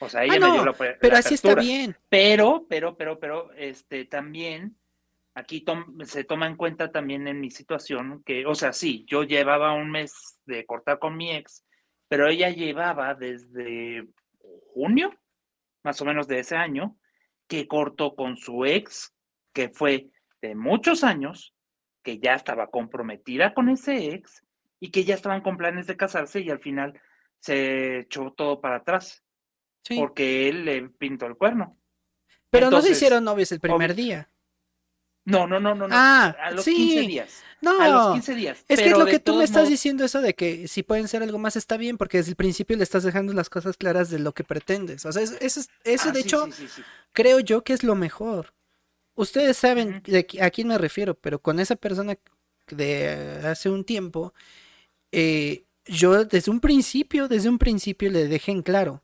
O 0.00 0.08
sea, 0.08 0.24
ella 0.24 0.36
ah, 0.36 0.48
me 0.48 0.52
dio 0.52 0.64
la, 0.64 0.72
Pero 0.72 1.16
así 1.16 1.34
está 1.34 1.54
bien. 1.54 1.96
Pero, 2.08 2.66
pero, 2.68 2.96
pero, 2.96 3.18
pero, 3.18 3.52
este, 3.52 4.06
también, 4.06 4.78
aquí 5.34 5.64
se 6.04 6.24
toma 6.24 6.46
en 6.46 6.56
cuenta 6.56 6.90
también 6.90 7.28
en 7.28 7.38
mi 7.38 7.50
situación 7.50 8.22
que, 8.24 8.46
o 8.46 8.54
sea, 8.54 8.72
sí, 8.72 9.04
yo 9.06 9.24
llevaba 9.24 9.74
un 9.74 9.90
mes 9.90 10.40
de 10.46 10.64
cortar 10.64 10.98
con 10.98 11.16
mi 11.16 11.32
ex, 11.32 11.66
pero 12.08 12.28
ella 12.28 12.48
llevaba 12.48 13.14
desde 13.14 14.06
junio, 14.72 15.14
más 15.84 16.00
o 16.00 16.06
menos 16.06 16.26
de 16.26 16.38
ese 16.38 16.56
año, 16.56 16.96
que 17.46 17.68
cortó 17.68 18.14
con 18.14 18.38
su 18.38 18.64
ex, 18.64 19.14
que 19.52 19.68
fue 19.68 20.10
de 20.40 20.54
muchos 20.54 21.04
años, 21.04 21.54
que 22.02 22.18
ya 22.18 22.34
estaba 22.34 22.70
comprometida 22.70 23.54
con 23.54 23.68
ese 23.68 24.14
ex 24.14 24.44
y 24.80 24.90
que 24.90 25.04
ya 25.04 25.14
estaban 25.14 25.42
con 25.42 25.56
planes 25.56 25.86
de 25.86 25.96
casarse 25.96 26.40
y 26.40 26.50
al 26.50 26.60
final 26.60 26.98
se 27.40 28.00
echó 28.00 28.32
todo 28.36 28.60
para 28.60 28.76
atrás. 28.76 29.22
Porque 29.96 30.48
él 30.48 30.64
le 30.66 30.88
pintó 30.90 31.26
el 31.26 31.36
cuerno. 31.36 31.78
Pero 32.50 32.70
no 32.70 32.82
se 32.82 32.92
hicieron 32.92 33.24
novios 33.24 33.50
el 33.52 33.60
primer 33.60 33.94
día. 33.94 34.30
No, 35.24 35.46
no, 35.46 35.60
no, 35.60 35.74
no, 35.74 35.86
Ah, 35.90 36.34
a 36.40 36.50
los 36.50 36.64
sí. 36.64 36.74
15 36.74 37.00
días. 37.02 37.42
No, 37.60 37.80
a 37.80 37.88
los 37.88 38.12
15 38.14 38.34
días. 38.34 38.64
Es 38.68 38.80
que 38.80 38.90
lo 38.90 39.06
que 39.06 39.18
tú 39.18 39.36
me 39.36 39.44
estás 39.44 39.68
diciendo, 39.68 40.04
eso 40.04 40.20
de 40.20 40.34
que 40.34 40.66
si 40.66 40.82
pueden 40.82 41.08
ser 41.08 41.22
algo 41.22 41.38
más 41.38 41.56
está 41.56 41.76
bien, 41.76 41.98
porque 41.98 42.18
desde 42.18 42.30
el 42.30 42.36
principio 42.36 42.76
le 42.76 42.82
estás 42.82 43.02
dejando 43.02 43.32
las 43.32 43.50
cosas 43.50 43.76
claras 43.76 44.10
de 44.10 44.18
lo 44.18 44.32
que 44.32 44.44
pretendes. 44.44 45.04
O 45.06 45.12
sea, 45.12 45.22
eso, 45.22 45.36
eso, 45.40 46.08
ah, 46.08 46.12
de 46.12 46.20
hecho, 46.20 46.48
creo 47.12 47.40
yo 47.40 47.62
que 47.62 47.74
es 47.74 47.84
lo 47.84 47.94
mejor. 47.94 48.54
Ustedes 49.14 49.56
saben 49.56 50.02
a 50.40 50.50
quién 50.50 50.68
me 50.68 50.78
refiero, 50.78 51.14
pero 51.14 51.40
con 51.40 51.60
esa 51.60 51.76
persona 51.76 52.18
de 52.68 53.40
hace 53.44 53.68
un 53.68 53.84
tiempo, 53.84 54.32
eh, 55.12 55.64
yo 55.86 56.24
desde 56.24 56.50
un 56.50 56.60
principio, 56.60 57.28
desde 57.28 57.48
un 57.48 57.58
principio 57.58 58.10
le 58.10 58.28
dejé 58.28 58.52
en 58.52 58.62
claro 58.62 59.02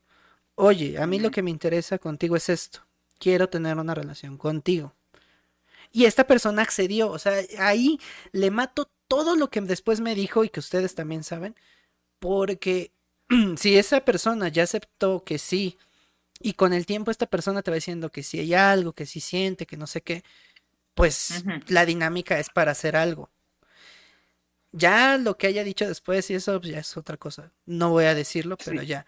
oye, 0.56 0.98
a 0.98 1.06
mí 1.06 1.20
lo 1.20 1.30
que 1.30 1.42
me 1.42 1.50
interesa 1.50 1.98
contigo 1.98 2.34
es 2.34 2.48
esto, 2.48 2.80
quiero 3.18 3.48
tener 3.48 3.78
una 3.78 3.94
relación 3.94 4.36
contigo. 4.36 4.94
Y 5.92 6.04
esta 6.06 6.26
persona 6.26 6.62
accedió, 6.62 7.10
o 7.10 7.18
sea, 7.18 7.40
ahí 7.58 8.00
le 8.32 8.50
mato 8.50 8.90
todo 9.06 9.36
lo 9.36 9.50
que 9.50 9.60
después 9.60 10.00
me 10.00 10.14
dijo 10.14 10.42
y 10.42 10.48
que 10.48 10.60
ustedes 10.60 10.94
también 10.94 11.22
saben, 11.22 11.54
porque 12.18 12.92
si 13.56 13.78
esa 13.78 14.04
persona 14.04 14.48
ya 14.48 14.64
aceptó 14.64 15.24
que 15.24 15.38
sí, 15.38 15.78
y 16.40 16.54
con 16.54 16.72
el 16.72 16.86
tiempo 16.86 17.10
esta 17.10 17.26
persona 17.26 17.62
te 17.62 17.70
va 17.70 17.76
diciendo 17.76 18.10
que 18.10 18.22
si 18.22 18.38
hay 18.38 18.54
algo, 18.54 18.92
que 18.92 19.06
sí 19.06 19.20
siente, 19.20 19.66
que 19.66 19.76
no 19.76 19.86
sé 19.86 20.02
qué, 20.02 20.22
pues 20.94 21.44
la 21.68 21.84
dinámica 21.86 22.38
es 22.38 22.50
para 22.50 22.72
hacer 22.72 22.96
algo. 22.96 23.30
Ya 24.72 25.16
lo 25.18 25.38
que 25.38 25.46
haya 25.46 25.64
dicho 25.64 25.86
después 25.86 26.30
y 26.30 26.34
eso 26.34 26.60
pues, 26.60 26.72
ya 26.72 26.80
es 26.80 26.96
otra 26.96 27.16
cosa. 27.16 27.52
No 27.64 27.90
voy 27.90 28.04
a 28.04 28.14
decirlo, 28.14 28.56
pero 28.62 28.82
ya. 28.82 29.06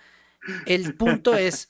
El 0.66 0.94
punto 0.94 1.34
es 1.36 1.68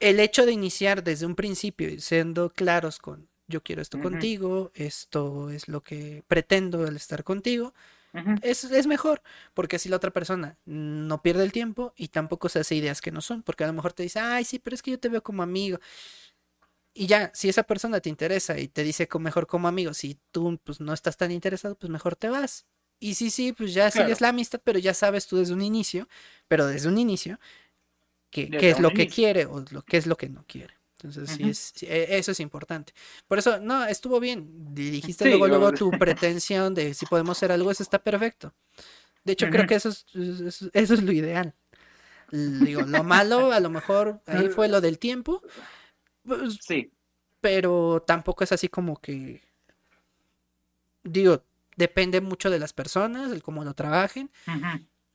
el 0.00 0.20
hecho 0.20 0.46
de 0.46 0.52
iniciar 0.52 1.02
desde 1.02 1.26
un 1.26 1.34
principio 1.34 1.88
y 1.88 2.00
siendo 2.00 2.50
claros 2.50 2.98
con 2.98 3.28
yo 3.48 3.62
quiero 3.62 3.80
esto 3.80 3.98
contigo, 4.00 4.70
esto 4.74 5.50
es 5.50 5.68
lo 5.68 5.82
que 5.82 6.22
pretendo 6.28 6.86
al 6.86 6.96
estar 6.96 7.24
contigo, 7.24 7.72
es, 8.42 8.64
es, 8.64 8.86
mejor, 8.86 9.22
porque 9.54 9.76
así 9.76 9.88
la 9.88 9.96
otra 9.96 10.10
persona 10.10 10.56
no 10.64 11.22
pierde 11.22 11.44
el 11.44 11.52
tiempo 11.52 11.92
y 11.96 12.08
tampoco 12.08 12.48
se 12.48 12.60
hace 12.60 12.74
ideas 12.74 13.00
que 13.00 13.10
no 13.10 13.20
son, 13.20 13.42
porque 13.42 13.64
a 13.64 13.66
lo 13.66 13.72
mejor 13.72 13.92
te 13.92 14.02
dice, 14.02 14.20
ay, 14.20 14.44
sí, 14.44 14.58
pero 14.58 14.74
es 14.74 14.82
que 14.82 14.92
yo 14.92 14.98
te 14.98 15.08
veo 15.08 15.22
como 15.22 15.42
amigo. 15.42 15.78
Y 16.94 17.06
ya, 17.06 17.30
si 17.34 17.48
esa 17.48 17.62
persona 17.62 18.00
te 18.00 18.08
interesa 18.08 18.58
y 18.58 18.68
te 18.68 18.82
dice 18.82 19.08
mejor 19.20 19.46
como 19.46 19.68
amigo, 19.68 19.94
si 19.94 20.18
tú 20.32 20.58
pues 20.64 20.80
no 20.80 20.92
estás 20.92 21.16
tan 21.16 21.30
interesado, 21.30 21.76
pues 21.76 21.90
mejor 21.90 22.16
te 22.16 22.28
vas. 22.28 22.66
Y 22.98 23.14
sí, 23.14 23.30
sí, 23.30 23.52
pues 23.52 23.74
ya 23.74 23.90
sigues 23.90 24.20
la 24.20 24.30
amistad, 24.30 24.60
pero 24.64 24.78
ya 24.78 24.94
sabes 24.94 25.26
tú 25.26 25.36
desde 25.36 25.54
un 25.54 25.62
inicio, 25.62 26.08
pero 26.48 26.66
desde 26.66 26.88
un 26.88 26.98
inicio, 26.98 27.38
qué 28.30 28.48
es 28.60 28.80
lo 28.80 28.90
que 28.90 29.06
quiere 29.06 29.46
o 29.46 29.64
lo, 29.70 29.82
qué 29.82 29.96
es 29.96 30.06
lo 30.06 30.16
que 30.16 30.28
no 30.28 30.44
quiere. 30.46 30.77
Entonces, 31.00 31.30
sí, 31.30 31.48
es, 31.48 31.82
e, 31.82 32.18
eso 32.18 32.32
es 32.32 32.40
importante. 32.40 32.92
Por 33.26 33.38
eso, 33.38 33.60
no, 33.60 33.84
estuvo 33.84 34.18
bien. 34.18 34.74
Dijiste 34.74 35.26
luego, 35.28 35.46
luego 35.46 35.72
tu 35.72 35.90
pretensión 35.90 36.74
de 36.74 36.94
si 36.94 37.06
podemos 37.06 37.38
hacer 37.38 37.52
algo, 37.52 37.70
eso 37.70 37.82
está 37.82 38.02
perfecto. 38.02 38.52
De 39.24 39.34
hecho, 39.34 39.48
creo 39.50 39.66
que 39.66 39.74
eso 39.74 39.90
es, 39.90 40.06
eso 40.72 40.94
es 40.94 41.02
lo 41.02 41.12
ideal. 41.12 41.54
Digo, 42.30 42.82
lo 42.82 43.04
malo, 43.04 43.52
a 43.52 43.60
lo 43.60 43.70
mejor 43.70 44.20
ahí 44.26 44.48
fue 44.48 44.68
lo 44.68 44.80
del 44.80 44.98
tiempo, 44.98 45.42
pues, 46.24 46.58
sí. 46.60 46.92
Pero 47.40 48.02
tampoco 48.06 48.44
es 48.44 48.52
así 48.52 48.68
como 48.68 49.00
que. 49.00 49.42
Digo, 51.04 51.44
depende 51.76 52.20
mucho 52.20 52.50
de 52.50 52.58
las 52.58 52.72
personas, 52.72 53.32
el 53.32 53.42
cómo 53.42 53.64
lo 53.64 53.74
trabajen. 53.74 54.30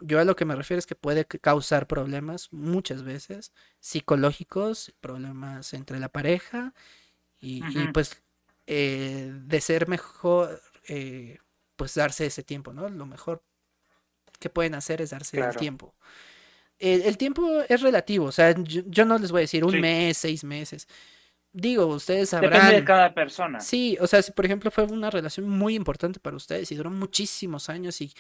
Yo 0.06 0.20
a 0.20 0.26
lo 0.26 0.36
que 0.36 0.44
me 0.44 0.56
refiero 0.56 0.80
es 0.80 0.86
que 0.86 0.96
puede 0.96 1.26
causar 1.26 1.88
problemas 1.88 2.52
muchas 2.52 3.04
veces 3.04 3.54
psicológicos, 3.80 4.94
problemas 5.00 5.74
entre 5.74 5.98
la 5.98 6.10
pareja 6.10 6.74
y, 7.40 7.62
pues 7.94 8.22
eh, 8.68 9.32
de 9.34 9.62
ser 9.62 9.88
mejor, 9.88 10.62
eh, 10.90 11.38
pues 11.78 11.96
darse 11.96 12.26
ese 12.26 12.44
tiempo, 12.44 12.74
¿no? 12.74 12.90
Lo 12.90 13.06
mejor 13.06 13.44
que 14.40 14.50
pueden 14.50 14.76
hacer 14.76 15.02
es 15.02 15.12
darse 15.12 15.40
el 15.40 15.56
tiempo. 15.56 15.96
El, 16.80 17.18
tiempo 17.18 17.62
es 17.70 17.82
relativo, 17.82 18.26
o 18.26 18.32
sea, 18.34 18.54
yo, 18.58 19.06
no 19.06 19.18
les 19.18 19.32
voy 19.32 19.40
a 19.40 19.42
decir 19.42 19.64
un 19.64 19.80
mes, 19.80 20.18
seis 20.18 20.44
meses. 20.44 20.88
Digo, 21.54 21.86
ustedes 21.86 22.30
sabrán. 22.30 22.52
Depende 22.52 22.76
de 22.76 22.84
cada 22.84 23.14
persona. 23.14 23.60
Sí, 23.60 23.96
o 24.02 24.08
sea, 24.08 24.22
si 24.22 24.32
por 24.32 24.44
ejemplo 24.44 24.72
fue 24.72 24.86
una 24.86 25.10
relación 25.10 25.48
muy 25.48 25.76
importante 25.76 26.20
para 26.20 26.36
ustedes 26.36 26.72
y 26.72 26.76
duró 26.76 26.90
muchísimos 26.90 27.70
años 27.70 28.02
y, 28.02 28.12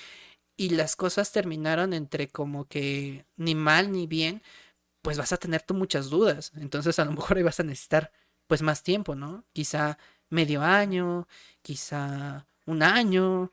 y 0.57 0.69
las 0.69 0.95
cosas 0.95 1.31
terminaron 1.31 1.93
entre 1.93 2.27
como 2.29 2.65
que 2.67 3.25
ni 3.37 3.55
mal 3.55 3.91
ni 3.91 4.07
bien, 4.07 4.41
pues 5.01 5.17
vas 5.17 5.33
a 5.33 5.37
tener 5.37 5.61
tú 5.63 5.73
muchas 5.73 6.09
dudas. 6.09 6.51
Entonces 6.55 6.99
a 6.99 7.05
lo 7.05 7.11
mejor 7.11 7.37
ahí 7.37 7.43
vas 7.43 7.59
a 7.59 7.63
necesitar 7.63 8.11
pues 8.47 8.61
más 8.61 8.83
tiempo, 8.83 9.15
¿no? 9.15 9.45
Quizá 9.53 9.97
medio 10.29 10.61
año, 10.61 11.27
quizá 11.61 12.47
un 12.65 12.83
año. 12.83 13.51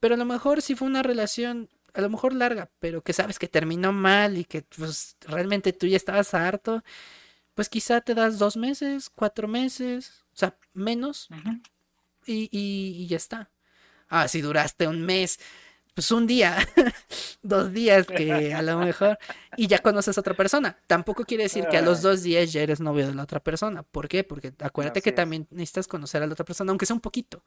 Pero 0.00 0.14
a 0.14 0.18
lo 0.18 0.24
mejor 0.24 0.62
si 0.62 0.74
fue 0.74 0.88
una 0.88 1.02
relación 1.02 1.70
a 1.94 2.00
lo 2.00 2.10
mejor 2.10 2.34
larga, 2.34 2.70
pero 2.78 3.02
que 3.02 3.12
sabes 3.12 3.38
que 3.38 3.48
terminó 3.48 3.92
mal 3.92 4.38
y 4.38 4.44
que 4.44 4.62
pues 4.62 5.16
realmente 5.22 5.72
tú 5.72 5.86
ya 5.86 5.96
estabas 5.96 6.34
harto, 6.34 6.84
pues 7.54 7.68
quizá 7.68 8.00
te 8.00 8.14
das 8.14 8.38
dos 8.38 8.56
meses, 8.56 9.10
cuatro 9.10 9.48
meses, 9.48 10.24
o 10.32 10.36
sea, 10.36 10.56
menos, 10.74 11.28
y, 12.24 12.48
y, 12.52 13.06
ya 13.08 13.16
está. 13.16 13.50
Ah, 14.08 14.28
si 14.28 14.40
duraste 14.42 14.86
un 14.86 15.02
mes, 15.02 15.40
pues 15.98 16.12
un 16.12 16.28
día, 16.28 16.56
dos 17.42 17.72
días 17.72 18.06
que 18.06 18.54
a 18.54 18.62
lo 18.62 18.78
mejor, 18.78 19.18
y 19.56 19.66
ya 19.66 19.80
conoces 19.80 20.16
a 20.16 20.20
otra 20.20 20.34
persona. 20.34 20.78
Tampoco 20.86 21.24
quiere 21.24 21.42
decir 21.42 21.66
que 21.68 21.76
a 21.76 21.82
los 21.82 22.02
dos 22.02 22.22
días 22.22 22.52
ya 22.52 22.62
eres 22.62 22.78
novio 22.78 23.08
de 23.08 23.16
la 23.16 23.24
otra 23.24 23.40
persona. 23.40 23.82
¿Por 23.82 24.06
qué? 24.06 24.22
Porque 24.22 24.52
acuérdate 24.60 25.02
que 25.02 25.10
también 25.10 25.48
necesitas 25.50 25.88
conocer 25.88 26.22
a 26.22 26.28
la 26.28 26.34
otra 26.34 26.44
persona, 26.44 26.70
aunque 26.70 26.86
sea 26.86 26.94
un 26.94 27.00
poquito. 27.00 27.42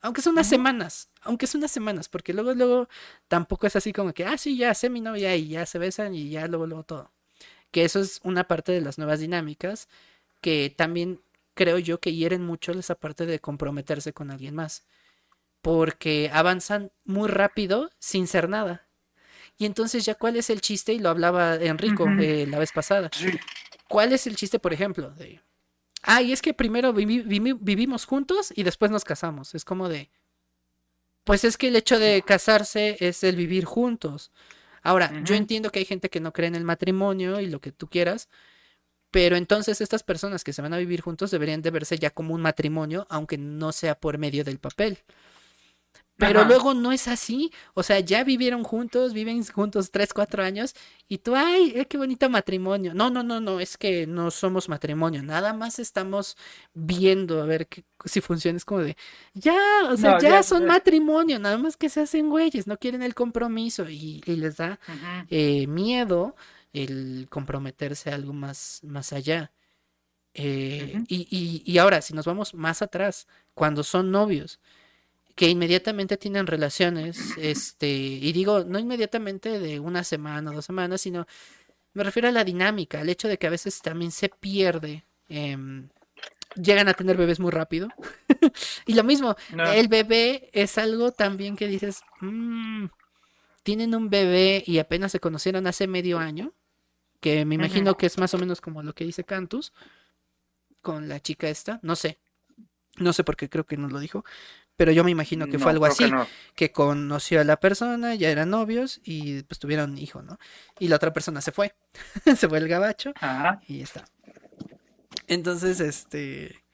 Aunque 0.00 0.22
son 0.22 0.32
unas 0.32 0.48
semanas, 0.48 1.10
aunque 1.20 1.46
son 1.46 1.58
unas 1.58 1.72
semanas, 1.72 2.08
porque 2.08 2.32
luego, 2.32 2.54
luego 2.54 2.88
tampoco 3.28 3.66
es 3.66 3.76
así 3.76 3.92
como 3.92 4.14
que, 4.14 4.24
ah, 4.24 4.38
sí, 4.38 4.56
ya 4.56 4.72
sé 4.72 4.88
mi 4.88 5.02
novia 5.02 5.36
y 5.36 5.48
ya 5.48 5.66
se 5.66 5.78
besan 5.78 6.14
y 6.14 6.30
ya 6.30 6.48
luego, 6.48 6.66
luego 6.66 6.84
todo. 6.84 7.12
Que 7.70 7.84
eso 7.84 8.00
es 8.00 8.18
una 8.24 8.44
parte 8.44 8.72
de 8.72 8.80
las 8.80 8.96
nuevas 8.96 9.20
dinámicas 9.20 9.90
que 10.40 10.72
también 10.74 11.20
creo 11.52 11.78
yo 11.78 12.00
que 12.00 12.14
hieren 12.14 12.46
mucho 12.46 12.72
esa 12.72 12.94
parte 12.94 13.26
de 13.26 13.40
comprometerse 13.40 14.14
con 14.14 14.30
alguien 14.30 14.54
más. 14.54 14.86
Porque 15.64 16.30
avanzan 16.30 16.92
muy 17.06 17.26
rápido 17.26 17.90
sin 17.98 18.26
ser 18.26 18.50
nada. 18.50 18.86
Y 19.56 19.64
entonces 19.64 20.04
ya 20.04 20.14
cuál 20.14 20.36
es 20.36 20.50
el 20.50 20.60
chiste, 20.60 20.92
y 20.92 20.98
lo 20.98 21.08
hablaba 21.08 21.54
Enrico 21.56 22.06
eh, 22.20 22.46
la 22.46 22.58
vez 22.58 22.70
pasada. 22.70 23.10
¿Cuál 23.88 24.12
es 24.12 24.26
el 24.26 24.36
chiste, 24.36 24.58
por 24.58 24.74
ejemplo, 24.74 25.10
de 25.10 25.40
Ah, 26.02 26.20
y 26.20 26.32
es 26.32 26.42
que 26.42 26.52
primero 26.52 26.92
vivimos 26.92 28.04
juntos 28.04 28.52
y 28.54 28.62
después 28.62 28.90
nos 28.90 29.04
casamos. 29.04 29.54
Es 29.54 29.64
como 29.64 29.88
de. 29.88 30.10
Pues 31.24 31.44
es 31.44 31.56
que 31.56 31.68
el 31.68 31.76
hecho 31.76 31.98
de 31.98 32.20
casarse 32.20 32.98
es 33.00 33.24
el 33.24 33.36
vivir 33.36 33.64
juntos. 33.64 34.30
Ahora, 34.82 35.10
yo 35.24 35.34
entiendo 35.34 35.70
que 35.70 35.78
hay 35.78 35.86
gente 35.86 36.10
que 36.10 36.20
no 36.20 36.34
cree 36.34 36.48
en 36.48 36.56
el 36.56 36.64
matrimonio 36.64 37.40
y 37.40 37.46
lo 37.46 37.62
que 37.62 37.72
tú 37.72 37.88
quieras, 37.88 38.28
pero 39.10 39.36
entonces 39.36 39.80
estas 39.80 40.02
personas 40.02 40.44
que 40.44 40.52
se 40.52 40.60
van 40.60 40.74
a 40.74 40.76
vivir 40.76 41.00
juntos 41.00 41.30
deberían 41.30 41.62
de 41.62 41.70
verse 41.70 41.96
ya 41.96 42.10
como 42.10 42.34
un 42.34 42.42
matrimonio, 42.42 43.06
aunque 43.08 43.38
no 43.38 43.72
sea 43.72 43.94
por 43.98 44.18
medio 44.18 44.44
del 44.44 44.58
papel. 44.58 44.98
Pero 46.16 46.44
luego 46.44 46.74
no 46.74 46.92
es 46.92 47.08
así. 47.08 47.50
O 47.74 47.82
sea, 47.82 47.98
ya 48.00 48.22
vivieron 48.22 48.62
juntos, 48.62 49.12
viven 49.12 49.44
juntos 49.44 49.90
tres, 49.90 50.14
cuatro 50.14 50.42
años. 50.44 50.74
Y 51.08 51.18
tú, 51.18 51.34
ay, 51.34 51.72
eh, 51.74 51.86
qué 51.86 51.98
bonito 51.98 52.30
matrimonio. 52.30 52.94
No, 52.94 53.10
no, 53.10 53.22
no, 53.22 53.40
no, 53.40 53.58
es 53.58 53.76
que 53.76 54.06
no 54.06 54.30
somos 54.30 54.68
matrimonio. 54.68 55.22
Nada 55.22 55.52
más 55.52 55.78
estamos 55.78 56.36
viendo 56.72 57.42
a 57.42 57.46
ver 57.46 57.68
si 58.04 58.20
funciona. 58.20 58.56
Es 58.56 58.64
como 58.64 58.80
de, 58.80 58.96
ya, 59.32 59.58
o 59.90 59.96
sea, 59.96 60.18
ya, 60.20 60.42
son 60.42 60.66
matrimonio. 60.66 61.38
Nada 61.38 61.58
más 61.58 61.76
que 61.76 61.88
se 61.88 62.02
hacen 62.02 62.30
güeyes, 62.30 62.66
no 62.66 62.78
quieren 62.78 63.02
el 63.02 63.14
compromiso. 63.14 63.88
Y, 63.88 64.22
les 64.26 64.56
da 64.56 64.78
eh, 65.30 65.66
miedo 65.66 66.36
el 66.72 67.26
comprometerse 67.28 68.10
a 68.10 68.14
algo 68.14 68.32
más, 68.32 68.80
más 68.84 69.12
allá. 69.12 69.52
Eh, 70.34 71.02
y, 71.08 71.28
y, 71.30 71.62
y 71.70 71.78
ahora, 71.78 72.00
si 72.02 72.14
nos 72.14 72.26
vamos 72.26 72.54
más 72.54 72.82
atrás, 72.82 73.26
cuando 73.54 73.82
son 73.82 74.10
novios 74.12 74.60
que 75.34 75.48
inmediatamente 75.48 76.16
tienen 76.16 76.46
relaciones, 76.46 77.18
este, 77.38 77.88
y 77.88 78.32
digo, 78.32 78.64
no 78.64 78.78
inmediatamente 78.78 79.58
de 79.58 79.80
una 79.80 80.04
semana 80.04 80.50
o 80.50 80.54
dos 80.54 80.64
semanas, 80.64 81.00
sino 81.00 81.26
me 81.92 82.04
refiero 82.04 82.28
a 82.28 82.32
la 82.32 82.44
dinámica, 82.44 83.00
al 83.00 83.08
hecho 83.08 83.28
de 83.28 83.38
que 83.38 83.46
a 83.46 83.50
veces 83.50 83.80
también 83.80 84.10
se 84.10 84.28
pierde. 84.28 85.04
Em, 85.28 85.88
llegan 86.56 86.88
a 86.88 86.94
tener 86.94 87.16
bebés 87.16 87.40
muy 87.40 87.50
rápido. 87.50 87.88
y 88.86 88.94
lo 88.94 89.04
mismo, 89.04 89.36
el 89.72 89.88
bebé 89.88 90.50
es 90.52 90.78
algo 90.78 91.12
también 91.12 91.56
que 91.56 91.66
dices, 91.66 92.02
mm, 92.20 92.86
tienen 93.62 93.94
un 93.94 94.10
bebé 94.10 94.62
y 94.66 94.78
apenas 94.78 95.12
se 95.12 95.20
conocieron 95.20 95.66
hace 95.66 95.86
medio 95.86 96.18
año, 96.18 96.52
que 97.20 97.44
me 97.44 97.54
imagino 97.54 97.96
que 97.96 98.06
es 98.06 98.18
más 98.18 98.34
o 98.34 98.38
menos 98.38 98.60
como 98.60 98.82
lo 98.82 98.94
que 98.94 99.04
dice 99.04 99.24
Cantus 99.24 99.72
con 100.82 101.08
la 101.08 101.20
chica 101.20 101.48
esta, 101.48 101.80
no 101.82 101.96
sé, 101.96 102.18
no 102.98 103.14
sé 103.14 103.24
por 103.24 103.36
qué 103.36 103.48
creo 103.48 103.64
que 103.64 103.78
nos 103.78 103.90
lo 103.90 103.98
dijo, 103.98 104.24
pero 104.76 104.90
yo 104.92 105.04
me 105.04 105.10
imagino 105.10 105.46
que 105.46 105.58
fue 105.58 105.70
algo 105.70 105.86
así, 105.86 106.10
que, 106.54 106.72
conoció 106.72 107.40
a 107.40 107.44
la 107.44 107.60
persona, 107.60 108.14
ya 108.14 108.30
eran 108.30 108.50
novios 108.50 109.00
y 109.04 109.42
pues 109.44 109.58
tuvieron 109.58 109.92
un 109.92 109.98
hijo, 109.98 110.22
¿no? 110.22 110.38
Y 110.78 110.88
la 110.88 110.96
otra 110.96 111.12
persona 111.12 111.40
se 111.40 111.52
fue, 111.52 111.74
se 112.36 112.48
fue 112.48 112.58
el 112.58 112.68
gabacho 112.68 113.12
y 113.68 113.78
ya 113.78 113.84
está. 113.84 114.04
Entonces, 115.26 115.80
este, 115.80 116.64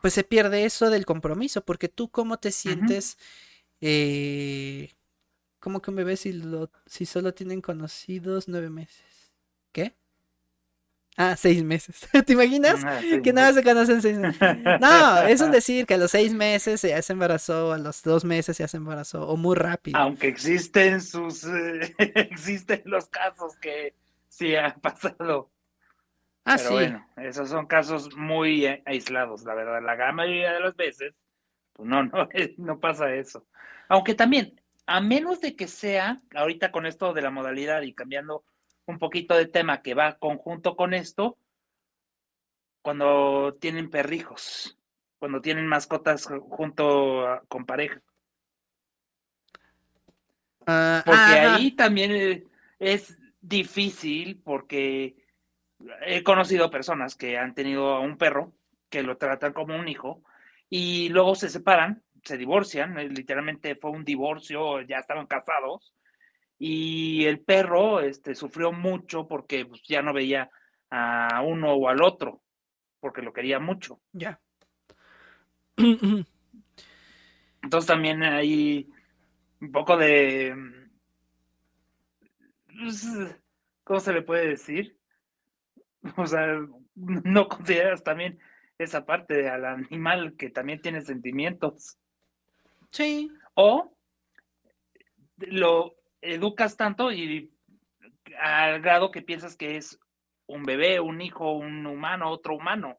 pues 0.00 0.14
se 0.14 0.24
pierde 0.24 0.64
eso 0.64 0.90
del 0.90 1.04
compromiso, 1.04 1.64
porque 1.64 1.88
tú 1.88 2.08
cómo 2.10 2.38
te 2.38 2.52
sientes, 2.52 3.18
eh, 3.80 4.92
como 5.60 5.82
que 5.82 5.90
un 5.90 5.96
bebé 5.96 6.16
si, 6.16 6.32
lo, 6.32 6.70
si 6.86 7.06
solo 7.06 7.34
tienen 7.34 7.60
conocidos 7.60 8.48
nueve 8.48 8.70
meses. 8.70 9.32
¿Qué? 9.72 9.94
Ah, 11.16 11.34
seis 11.34 11.64
meses. 11.64 12.06
¿Te 12.26 12.32
imaginas? 12.34 12.84
Ah, 12.84 13.00
que 13.22 13.32
nada 13.32 13.52
se 13.54 13.62
conocen 13.62 14.02
seis 14.02 14.18
meses. 14.18 14.40
No, 14.80 15.22
es 15.26 15.40
un 15.40 15.50
decir 15.50 15.86
que 15.86 15.94
a 15.94 15.98
los 15.98 16.10
seis 16.10 16.34
meses 16.34 16.82
ya 16.82 17.00
se 17.00 17.12
embarazó, 17.14 17.72
a 17.72 17.78
los 17.78 18.02
dos 18.02 18.24
meses 18.24 18.58
ya 18.58 18.68
se 18.68 18.76
embarazó, 18.76 19.26
o 19.26 19.36
muy 19.36 19.56
rápido. 19.56 19.98
Aunque 19.98 20.28
existen 20.28 21.00
sus, 21.00 21.44
eh, 21.44 21.94
existen 21.98 22.82
los 22.84 23.08
casos 23.08 23.56
que 23.56 23.94
sí 24.28 24.54
han 24.56 24.78
pasado. 24.80 25.50
Ah, 26.44 26.56
Pero 26.58 26.68
sí. 26.68 26.74
bueno, 26.74 27.06
esos 27.16 27.48
son 27.48 27.66
casos 27.66 28.14
muy 28.14 28.66
eh, 28.66 28.82
aislados, 28.84 29.42
la 29.44 29.54
verdad. 29.54 29.82
La 29.82 29.96
gran 29.96 30.14
mayoría 30.14 30.52
de 30.52 30.60
las 30.60 30.76
veces, 30.76 31.14
pues 31.72 31.88
no, 31.88 32.04
no, 32.04 32.28
no 32.58 32.78
pasa 32.78 33.14
eso. 33.14 33.46
Aunque 33.88 34.14
también, 34.14 34.60
a 34.86 35.00
menos 35.00 35.40
de 35.40 35.56
que 35.56 35.66
sea, 35.66 36.20
ahorita 36.34 36.70
con 36.70 36.84
esto 36.84 37.14
de 37.14 37.22
la 37.22 37.30
modalidad 37.30 37.82
y 37.82 37.94
cambiando 37.94 38.44
un 38.86 38.98
poquito 38.98 39.36
de 39.36 39.46
tema 39.46 39.82
que 39.82 39.94
va 39.94 40.18
conjunto 40.18 40.76
con 40.76 40.94
esto, 40.94 41.38
cuando 42.82 43.54
tienen 43.60 43.90
perrijos. 43.90 44.78
cuando 45.18 45.40
tienen 45.40 45.66
mascotas 45.66 46.26
junto 46.26 47.42
con 47.48 47.64
pareja. 47.64 48.02
Ah, 50.66 51.02
porque 51.04 51.32
ahí 51.40 51.72
también 51.72 52.44
es 52.78 53.18
difícil 53.40 54.40
porque 54.44 55.16
he 56.02 56.22
conocido 56.22 56.70
personas 56.70 57.16
que 57.16 57.38
han 57.38 57.54
tenido 57.54 57.94
a 57.94 58.00
un 58.00 58.18
perro 58.18 58.52
que 58.90 59.02
lo 59.02 59.16
tratan 59.16 59.52
como 59.52 59.74
un 59.74 59.88
hijo 59.88 60.22
y 60.68 61.08
luego 61.08 61.34
se 61.34 61.48
separan, 61.48 62.02
se 62.22 62.36
divorcian, 62.36 62.98
eh, 62.98 63.08
literalmente 63.08 63.74
fue 63.74 63.90
un 63.90 64.04
divorcio, 64.04 64.82
ya 64.82 64.98
estaban 64.98 65.26
casados 65.26 65.95
y 66.58 67.24
el 67.26 67.40
perro 67.40 68.00
este, 68.00 68.34
sufrió 68.34 68.72
mucho 68.72 69.28
porque 69.28 69.66
pues, 69.66 69.82
ya 69.82 70.02
no 70.02 70.12
veía 70.12 70.50
a 70.90 71.42
uno 71.42 71.74
o 71.74 71.88
al 71.88 72.02
otro, 72.02 72.42
porque 73.00 73.22
lo 73.22 73.32
quería 73.32 73.58
mucho. 73.58 74.00
Ya. 74.12 74.40
Entonces 75.76 76.26
también 77.86 78.22
hay 78.22 78.88
un 79.60 79.72
poco 79.72 79.96
de... 79.96 80.54
Pues, 82.66 83.06
¿Cómo 83.84 84.00
se 84.00 84.12
le 84.12 84.22
puede 84.22 84.48
decir? 84.48 84.98
O 86.16 86.26
sea, 86.26 86.46
no 86.94 87.48
consideras 87.48 88.02
también 88.02 88.38
esa 88.78 89.04
parte 89.04 89.48
al 89.48 89.64
animal 89.64 90.34
que 90.36 90.50
también 90.50 90.80
tiene 90.80 91.02
sentimientos. 91.02 91.98
Sí. 92.90 93.30
O 93.54 93.92
lo 95.38 95.96
educas 96.32 96.76
tanto 96.76 97.12
y 97.12 97.52
al 98.40 98.80
grado 98.80 99.10
que 99.10 99.22
piensas 99.22 99.56
que 99.56 99.76
es 99.76 99.98
un 100.46 100.64
bebé, 100.64 101.00
un 101.00 101.20
hijo, 101.20 101.52
un 101.52 101.86
humano, 101.86 102.30
otro 102.30 102.54
humano. 102.54 102.98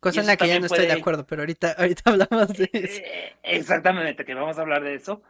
Cosa 0.00 0.20
en 0.20 0.26
la 0.26 0.36
que 0.36 0.46
ya 0.46 0.60
no 0.60 0.66
estoy 0.66 0.86
de 0.86 0.92
acuerdo, 0.92 1.26
pero 1.26 1.42
ahorita, 1.42 1.72
ahorita 1.72 2.02
hablamos 2.10 2.48
de 2.48 2.70
eso. 2.72 3.00
Eh, 3.02 3.36
exactamente, 3.42 4.24
que 4.24 4.34
vamos 4.34 4.58
a 4.58 4.62
hablar 4.62 4.82
de 4.82 4.94
eso. 4.94 5.22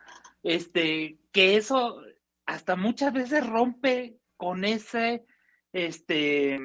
Este, 0.42 1.18
que 1.32 1.56
eso 1.56 2.02
hasta 2.46 2.76
muchas 2.76 3.12
veces 3.12 3.46
rompe 3.46 4.18
con 4.36 4.64
ese, 4.64 5.24
este, 5.72 6.58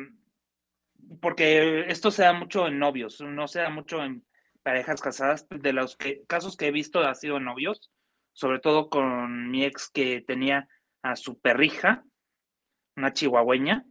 porque 1.22 1.86
esto 1.88 2.12
se 2.12 2.24
da 2.24 2.34
mucho 2.34 2.68
en 2.68 2.80
novios, 2.80 3.22
no 3.22 3.48
se 3.48 3.60
da 3.60 3.70
mucho 3.70 4.04
en 4.04 4.26
parejas 4.64 5.02
casadas. 5.02 5.48
De 5.50 5.74
los 5.74 5.98
casos 6.28 6.58
que 6.58 6.68
he 6.68 6.72
visto 6.72 7.00
ha 7.02 7.16
sido 7.16 7.38
en 7.38 7.46
novios, 7.46 7.92
sobre 8.34 8.60
todo 8.60 8.90
con 8.90 9.50
mi 9.50 9.66
ex 9.66 9.90
que 9.90 10.22
tenía 10.22 10.68
a 11.02 11.16
su 11.16 11.40
perrija, 11.40 12.04
una 12.96 13.14
chihuahueña, 13.14 13.86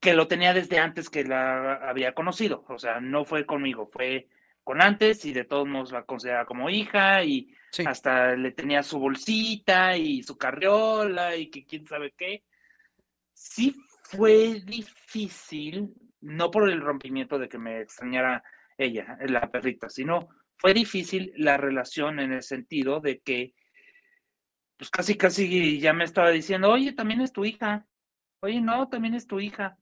que 0.00 0.14
lo 0.14 0.28
tenía 0.28 0.52
desde 0.52 0.78
antes 0.78 1.08
que 1.08 1.24
la 1.24 1.74
había 1.74 2.12
conocido. 2.14 2.64
O 2.68 2.78
sea, 2.78 3.00
no 3.00 3.24
fue 3.24 3.46
conmigo, 3.46 3.88
fue 3.92 4.28
con 4.62 4.80
antes 4.80 5.24
y 5.24 5.32
de 5.32 5.44
todos 5.44 5.68
modos 5.68 5.92
la 5.92 6.04
consideraba 6.04 6.46
como 6.46 6.70
hija 6.70 7.22
y 7.22 7.54
hasta 7.86 8.34
le 8.34 8.52
tenía 8.52 8.82
su 8.82 8.98
bolsita 8.98 9.96
y 9.96 10.22
su 10.22 10.36
carriola 10.36 11.36
y 11.36 11.50
que 11.50 11.64
quién 11.64 11.86
sabe 11.86 12.14
qué. 12.16 12.44
Sí 13.32 13.74
fue 14.04 14.60
difícil, 14.64 15.92
no 16.20 16.50
por 16.50 16.68
el 16.70 16.80
rompimiento 16.80 17.38
de 17.38 17.48
que 17.48 17.58
me 17.58 17.80
extrañara 17.80 18.42
ella, 18.76 19.18
la 19.26 19.50
perrita, 19.50 19.88
sino 19.88 20.28
fue 20.56 20.74
difícil 20.74 21.32
la 21.36 21.56
relación 21.56 22.20
en 22.20 22.32
el 22.32 22.42
sentido 22.42 23.00
de 23.00 23.20
que, 23.20 23.54
pues 24.76 24.90
casi, 24.90 25.16
casi 25.16 25.78
ya 25.80 25.92
me 25.92 26.04
estaba 26.04 26.30
diciendo, 26.30 26.70
oye, 26.70 26.92
también 26.92 27.20
es 27.20 27.32
tu 27.32 27.44
hija, 27.44 27.86
oye, 28.40 28.60
no, 28.60 28.88
también 28.88 29.14
es 29.14 29.26
tu 29.26 29.40
hija. 29.40 29.78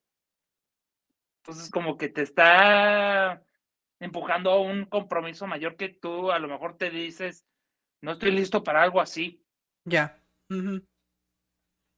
Entonces, 1.38 1.70
como 1.70 1.96
que 1.96 2.08
te 2.08 2.22
está 2.22 3.42
empujando 3.98 4.50
a 4.50 4.60
un 4.60 4.84
compromiso 4.84 5.46
mayor 5.46 5.76
que 5.76 5.88
tú, 5.88 6.30
a 6.30 6.38
lo 6.38 6.48
mejor 6.48 6.76
te 6.76 6.90
dices, 6.90 7.46
no 8.00 8.12
estoy 8.12 8.32
listo 8.32 8.62
para 8.62 8.82
algo 8.82 9.00
así. 9.00 9.44
Ya. 9.84 10.20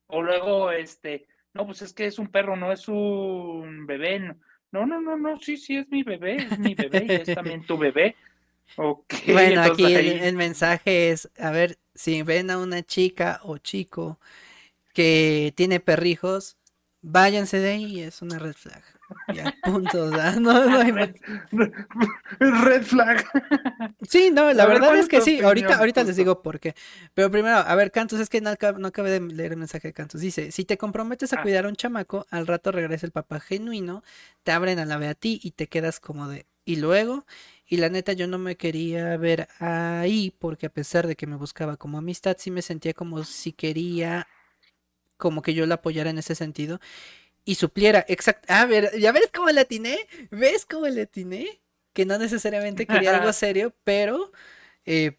O 0.07 0.23
luego, 0.23 0.71
este, 0.71 1.27
no, 1.53 1.67
pues 1.67 1.83
es 1.83 1.93
que 1.93 2.07
es 2.07 2.19
un 2.19 2.29
perro, 2.29 2.57
no 2.57 2.73
es 2.73 2.89
un 2.89 3.87
bebé. 3.87 4.35
No, 4.71 4.87
no, 4.87 5.01
no, 5.01 5.17
no, 5.17 5.37
sí, 5.37 5.57
sí, 5.57 5.77
es 5.77 5.89
mi 5.89 6.03
bebé, 6.03 6.37
es 6.37 6.59
mi 6.59 6.75
bebé 6.75 7.07
y 7.09 7.13
es 7.13 7.35
también 7.35 7.65
tu 7.65 7.79
bebé. 7.79 8.17
Okay, 8.77 9.33
bueno, 9.33 9.63
aquí 9.63 9.95
el, 9.95 10.37
mensaje 10.37 11.11
es, 11.11 11.31
a 11.39 11.51
ver, 11.51 11.79
si 11.95 12.23
ven 12.23 12.51
a 12.51 12.59
una 12.59 12.83
chica 12.83 13.41
o 13.45 13.59
chico 13.59 14.19
que 14.93 15.53
tiene 15.57 15.81
perrijos, 15.81 16.57
váyanse 17.03 17.59
de 17.59 17.71
ahí, 17.71 18.01
es 18.01 18.23
una 18.23 18.39
red 18.39 18.55
flag. 18.55 18.83
Ya, 19.33 19.55
punto, 19.65 20.11
no, 20.41 20.79
hay 20.79 20.93
Red 22.41 22.83
flag. 22.83 23.25
Sí, 24.09 24.31
no, 24.33 24.53
la, 24.53 24.67
verdad 24.67 24.97
es 24.97 25.09
que 25.09 25.21
sí, 25.21 25.41
ahorita, 25.41 25.79
ahorita 25.79 26.05
les 26.05 26.17
digo 26.17 26.43
por 26.43 26.61
qué. 26.61 26.75
Pero 27.15 27.31
primero, 27.31 27.57
a 27.57 27.75
ver, 27.75 27.91
Cantos, 27.91 28.21
es 28.21 28.29
que 28.29 28.41
no, 28.41 28.55
no 28.79 28.89
acabé 28.89 29.11
de 29.11 29.21
leer 29.21 29.53
el 29.53 29.59
mensaje 29.59 29.89
de 29.89 29.95
Cantos. 29.95 30.21
Dice, 30.21 30.53
si 30.53 30.65
te 30.65 30.79
comprometes 30.79 31.33
a 31.33 31.41
ah. 31.41 31.43
cuidar 31.43 31.67
a 31.67 31.69
un 31.69 31.77
chamaco, 31.77 32.27
al 32.31 32.47
rato 32.47 32.73
regresa 32.73 33.07
el 33.07 33.13
papá 33.13 33.41
genuino, 33.41 34.03
te 34.43 34.53
abren 34.53 34.79
a 34.79 34.87
la 34.87 34.97
ve 34.97 35.09
a 35.09 35.15
ti 35.15 35.41
y 35.43 35.53
te 35.53 35.69
quedas 35.69 36.01
como 36.01 36.29
de... 36.29 36.47
Y 36.67 36.77
luego, 36.77 37.27
y 37.75 37.77
la 37.77 37.89
neta 37.89 38.13
yo 38.13 38.29
no 38.29 38.39
me 38.39 38.57
quería 38.57 39.17
ver 39.17 39.49
ahí 39.59 40.33
porque 40.39 40.67
a 40.67 40.73
pesar 40.73 41.09
de 41.09 41.17
que 41.17 41.27
me 41.27 41.35
buscaba 41.35 41.77
como 41.77 41.99
amistad, 41.99 42.37
sí 42.39 42.53
me 42.53 42.63
sentía 42.63 42.95
como 42.95 43.25
si 43.25 43.53
quería 43.53 44.29
como 45.17 45.43
que 45.43 45.55
yo 45.55 45.67
la 45.67 45.77
apoyara 45.77 46.11
en 46.11 46.19
ese 46.19 46.37
sentido 46.37 46.79
y 47.45 47.57
supliera, 47.57 48.05
exacto. 48.07 48.47
A 48.53 48.65
ver, 48.67 48.97
¿ya 49.01 49.11
ves 49.11 49.29
cómo 49.35 49.51
le 49.51 49.63
atiné? 49.63 50.07
¿Ves 50.31 50.67
cómo 50.67 50.87
le 50.87 51.03
atiné? 51.03 51.63
Que 51.93 52.07
no 52.07 52.17
necesariamente 52.17 52.87
quería 52.87 53.17
algo 53.17 53.33
serio, 53.33 53.75
pero 53.83 54.31
eh, 54.87 55.19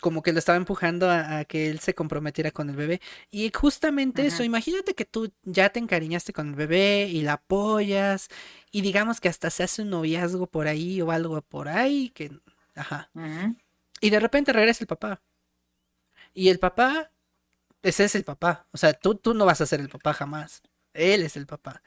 como 0.00 0.22
que 0.22 0.32
lo 0.32 0.38
estaba 0.38 0.56
empujando 0.56 1.10
a, 1.10 1.44
que 1.44 1.70
él 1.70 1.80
se 1.80 1.94
comprometiera 1.94 2.50
con 2.50 2.70
el 2.70 2.76
bebé. 2.76 3.00
Y 3.30 3.50
justamente 3.54 4.26
eso, 4.26 4.42
imagínate 4.42 4.94
que 4.94 5.04
tú 5.04 5.32
ya 5.44 5.70
te 5.70 5.78
encariñaste 5.78 6.32
con 6.32 6.48
el 6.48 6.54
bebé 6.54 7.08
y 7.08 7.22
la 7.22 7.34
apoyas 7.34 8.28
y 8.72 8.80
digamos 8.80 9.20
que 9.20 9.28
hasta 9.28 9.50
se 9.50 9.62
hace 9.62 9.82
un 9.82 9.90
noviazgo 9.90 10.46
por 10.46 10.66
ahí 10.68 11.00
o 11.02 11.10
algo 11.10 11.40
por 11.42 11.68
ahí, 11.68 12.10
que... 12.10 12.30
Ajá. 12.74 13.10
Y 14.00 14.10
de 14.10 14.20
repente 14.20 14.52
regresa 14.52 14.82
el 14.82 14.88
papá. 14.88 15.20
Y 16.32 16.48
el 16.48 16.58
papá, 16.58 17.10
ese 17.82 18.04
es 18.04 18.14
el 18.14 18.24
papá. 18.24 18.66
O 18.72 18.78
sea, 18.78 18.92
tú, 18.94 19.14
tú 19.16 19.34
no 19.34 19.44
vas 19.44 19.60
a 19.60 19.66
ser 19.66 19.80
el 19.80 19.88
papá 19.88 20.14
jamás. 20.14 20.62
Él 20.94 21.22
es 21.22 21.36
el 21.36 21.46
papá. 21.46 21.82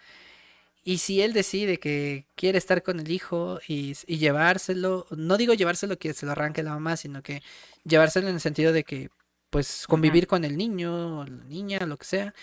Y 0.83 0.97
si 0.97 1.21
él 1.21 1.33
decide 1.33 1.79
que 1.79 2.27
quiere 2.35 2.57
estar 2.57 2.83
con 2.83 2.99
el 2.99 3.09
hijo 3.11 3.59
y, 3.67 3.93
llevárselo, 4.05 5.07
no 5.11 5.37
digo 5.37 5.53
llevárselo 5.53 5.97
que 5.97 6.13
se 6.13 6.25
lo 6.25 6.33
arranque 6.33 6.61
la 6.63 6.71
mamá, 6.71 6.97
sino 6.97 7.23
que 7.23 7.41
llevárselo 7.85 8.27
en 8.27 8.35
el 8.35 8.41
sentido 8.41 8.73
de 8.73 8.83
que, 8.83 9.09
pues, 9.49 9.87
convivir 9.87 10.27
con 10.27 10.43
el 10.43 10.57
niño, 10.57 11.19
o 11.21 11.25
la 11.25 11.43
niña, 11.45 11.79
lo 11.85 11.97
que 11.97 12.05
sea. 12.05 12.33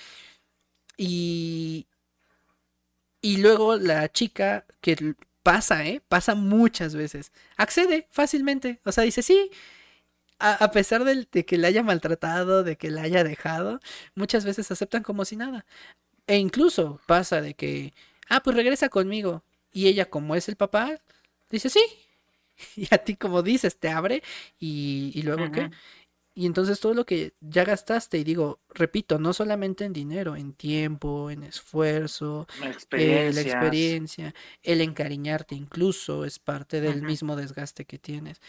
Y, 0.97 1.87
y 3.23 3.39
luego 3.39 3.77
la 3.77 4.11
chica, 4.11 4.67
que 4.81 5.15
pasa, 5.43 5.85
¿eh? 5.87 6.03
Pasa 6.09 6.35
muchas 6.35 6.95
veces, 6.95 7.33
accede 7.57 8.09
fácilmente. 8.11 8.81
O 8.85 8.93
sea, 8.93 9.05
dice, 9.05 9.23
sí, 9.23 9.51
a, 10.39 10.71
pesar 10.73 11.05
de, 11.05 11.27
de, 11.31 11.45
que 11.45 11.59
la 11.59 11.69
haya 11.69 11.83
maltratado, 11.83 12.65
de 12.65 12.77
que 12.77 12.91
la 12.91 13.03
haya 13.03 13.25
dejado, 13.25 13.81
muchas 14.15 14.45
veces 14.45 14.71
aceptan 14.71 15.03
como 15.03 15.25
si 15.25 15.37
nada. 15.37 15.67
E 16.27 16.37
incluso 16.39 17.01
pasa 17.07 17.41
de 17.43 17.55
que, 17.55 17.93
ah, 18.31 18.43
pues 18.43 18.57
regresa 18.57 18.89
conmigo. 18.89 19.45
Y 19.71 19.89
ella, 19.89 20.09
como 20.09 20.35
es 20.35 20.49
el 20.49 20.57
papá, 20.57 20.99
dice 21.51 21.69
sí. 21.69 21.81
Y 22.77 22.87
a 22.91 22.99
ti, 22.99 23.17
como 23.17 23.43
dices, 23.43 23.79
te 23.79 23.89
abre 23.89 24.23
y, 24.59 25.13
y 25.15 25.23
luego 25.23 25.51
qué. 25.51 25.71
Y 26.35 26.47
entonces 26.47 26.79
todo 26.79 26.95
lo 26.95 27.05
que 27.05 27.35
ya 27.41 27.65
gastaste, 27.65 28.17
y 28.19 28.25
digo, 28.25 28.61
repito, 28.71 29.19
no 29.19 29.33
solamente 29.33 29.85
en 29.85 29.93
dinero, 29.93 30.37
en 30.37 30.53
tiempo, 30.53 31.31
en 31.31 31.43
esfuerzo, 31.43 32.47
eh, 32.93 33.31
la 33.35 33.41
experiencia, 33.41 34.35
el 34.63 34.81
encariñarte 34.81 35.55
incluso 35.55 36.25
es 36.25 36.39
parte 36.39 36.81
del 36.81 37.03
mismo 37.03 37.35
desgaste 37.35 37.85
que 37.85 37.99
tienes. 37.99 38.41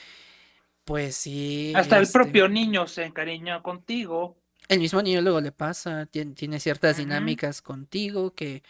Pues 0.85 1.15
sí. 1.15 1.73
Hasta 1.75 1.97
el 1.97 2.07
propio 2.07 2.45
este 2.45 2.53
niño 2.53 2.87
se 2.87 3.03
encariña 3.03 3.61
contigo. 3.61 4.37
El 4.67 4.79
mismo 4.79 5.01
niño 5.01 5.21
luego 5.21 5.41
le 5.41 5.51
pasa, 5.51 6.05
tiene, 6.05 6.59
ciertas 6.59 6.97
dinámicas 6.97 7.61
contigo 7.61 8.33
que 8.35 8.63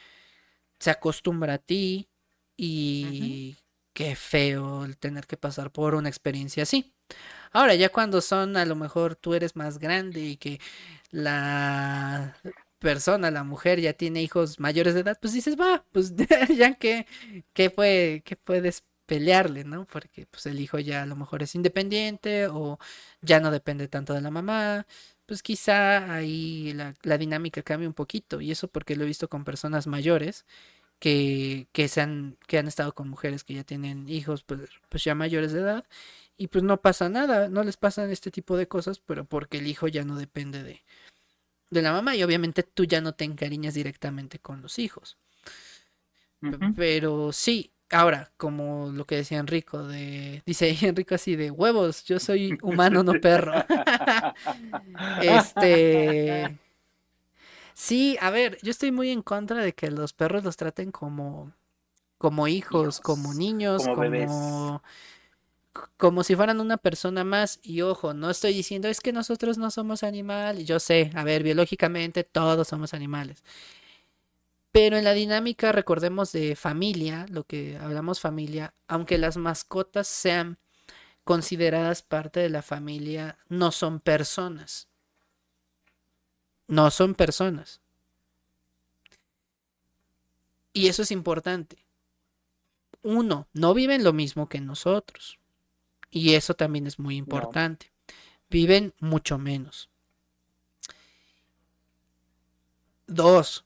se 0.82 0.90
acostumbra 0.90 1.54
a 1.56 1.58
ti 1.60 2.10
y 2.58 3.56
qué 3.94 4.16
feo 4.16 4.86
el 4.86 4.98
tener 4.98 5.28
que 5.28 5.38
pasar 5.38 5.72
por 5.72 5.96
una 5.96 6.10
experiencia 6.10 6.64
así. 6.64 6.94
Ahora, 7.52 7.76
ya 7.76 7.90
cuando 7.90 8.22
son, 8.22 8.58
a 8.58 8.66
lo 8.66 8.76
mejor 8.76 9.16
tú 9.16 9.34
eres 9.34 9.56
más 9.56 9.80
grande 9.80 10.22
y 10.22 10.38
que 10.38 10.60
la 11.12 12.36
persona, 12.80 13.32
la 13.32 13.44
mujer 13.44 13.80
ya 13.82 13.94
tiene 13.94 14.22
hijos 14.24 14.60
mayores 14.60 14.96
de 14.96 15.02
edad, 15.02 15.20
pues 15.22 15.34
dices, 15.34 15.56
va, 15.60 15.86
pues 15.92 16.14
ya 16.58 16.76
que, 16.76 17.06
¿qué, 17.54 17.70
puede, 17.70 18.22
qué 18.24 18.36
puedes 18.36 18.84
pelearle, 19.06 19.64
¿no? 19.66 19.86
Porque 19.86 20.26
pues 20.28 20.46
el 20.48 20.60
hijo 20.60 20.80
ya 20.80 21.04
a 21.04 21.06
lo 21.06 21.16
mejor 21.16 21.44
es 21.44 21.54
independiente 21.56 22.48
o 22.48 22.80
ya 23.22 23.40
no 23.40 23.52
depende 23.52 23.88
tanto 23.88 24.14
de 24.14 24.22
la 24.22 24.32
mamá, 24.32 24.88
pues 25.32 25.44
quizá 25.44 26.14
ahí 26.14 26.74
la, 26.74 27.18
dinámica 27.18 27.62
cambie 27.64 27.88
un 27.88 27.94
poquito. 27.94 28.42
Y 28.42 28.52
eso 28.52 28.68
porque 28.68 28.98
lo 28.98 29.06
he 29.06 29.08
visto 29.08 29.30
con 29.30 29.46
personas 29.46 29.88
mayores 29.88 30.46
que, 31.00 31.70
que, 31.72 31.88
se 31.88 32.02
han, 32.02 32.38
que 32.48 32.58
han 32.58 32.68
estado 32.68 32.94
con 32.94 33.08
mujeres 33.08 33.46
que 33.46 33.54
ya 33.54 33.64
tienen 33.64 34.10
hijos, 34.10 34.44
pues, 34.44 34.70
pues 34.90 35.06
ya 35.06 35.16
mayores 35.16 35.54
de 35.54 35.62
edad, 35.62 35.86
y 36.36 36.48
pues 36.48 36.66
no 36.66 36.82
pasa 36.82 37.08
nada, 37.08 37.48
no 37.48 37.64
les 37.64 37.78
pasan 37.78 38.12
este 38.12 38.30
tipo 38.30 38.58
de 38.58 38.68
cosas, 38.68 39.00
pero 39.00 39.24
porque 39.24 39.60
el 39.60 39.68
hijo 39.68 39.88
ya 39.88 40.04
no 40.04 40.18
depende 40.18 40.64
de, 40.64 40.84
de 41.70 41.82
la 41.82 41.94
mamá 41.94 42.14
y 42.18 42.24
obviamente 42.24 42.64
tú 42.64 42.84
ya 42.84 43.00
no 43.00 43.16
te 43.16 43.24
encariñas 43.24 43.74
directamente 43.74 44.40
con 44.40 44.62
los 44.62 44.80
hijos. 44.80 45.18
Pero 46.76 47.32
sí, 47.32 47.72
ahora, 47.92 48.32
como 48.38 48.92
lo 48.92 49.06
que 49.06 49.18
decía 49.18 49.40
Enrico, 49.40 49.84
de, 49.84 50.42
dice 50.46 50.76
Enrico 50.82 51.16
así 51.16 51.36
de 51.36 51.52
huevos, 51.52 52.04
yo 52.06 52.20
soy 52.20 52.58
humano, 52.62 53.04
no 53.04 53.14
perro. 53.14 53.54
este... 55.22 56.58
Sí, 57.74 58.18
a 58.22 58.30
ver, 58.30 58.58
yo 58.62 58.70
estoy 58.70 58.92
muy 58.92 59.10
en 59.10 59.22
contra 59.22 59.58
de 59.64 59.74
que 59.74 59.90
los 59.90 60.14
perros 60.14 60.44
los 60.44 60.56
traten 60.56 60.92
como, 60.92 61.52
como 62.18 62.48
hijos, 62.48 63.00
como 63.00 63.34
niños, 63.34 63.88
como, 63.88 64.84
como, 65.98 66.24
si 66.24 66.36
fueran 66.36 66.60
una 66.60 66.78
persona 66.78 67.24
más. 67.24 67.60
Y 67.64 67.82
ojo, 67.82 68.14
no 68.14 68.30
estoy 68.30 68.54
diciendo 68.54 68.88
es 68.88 69.00
que 69.00 69.12
nosotros 69.14 69.58
no 69.58 69.72
somos 69.72 70.04
animales. 70.04 70.66
Yo 70.66 70.80
sé, 70.80 71.12
a 71.16 71.24
ver, 71.24 71.42
biológicamente 71.42 72.24
todos 72.24 72.68
somos 72.68 72.94
animales. 72.94 73.44
Pero 74.72 74.98
en 74.98 75.04
la 75.04 75.14
dinámica, 75.14 75.72
recordemos 75.72 76.32
de 76.32 76.56
familia, 76.56 77.26
lo 77.30 77.44
que 77.44 77.78
hablamos 77.78 78.22
familia, 78.22 78.74
aunque 78.88 79.18
las 79.18 79.36
mascotas 79.36 80.08
sean 80.08 80.58
consideradas 81.24 82.02
parte 82.02 82.40
de 82.40 82.50
la 82.50 82.62
familia, 82.62 83.38
no 83.50 83.72
son 83.72 84.00
personas. 84.00 84.88
No 86.68 86.90
son 86.90 87.16
personas. 87.16 87.82
Y 90.74 90.88
eso 90.88 91.02
es 91.02 91.12
importante. 91.12 91.86
Uno, 93.04 93.48
no 93.54 93.74
viven 93.74 94.06
lo 94.06 94.14
mismo 94.14 94.48
que 94.48 94.62
nosotros. 94.62 95.38
Y 96.10 96.36
eso 96.36 96.54
también 96.54 96.88
es 96.88 96.98
muy 96.98 97.18
importante. 97.18 97.92
Viven 98.50 98.94
mucho 99.00 99.38
menos. 99.38 99.90
Dos, 103.08 103.66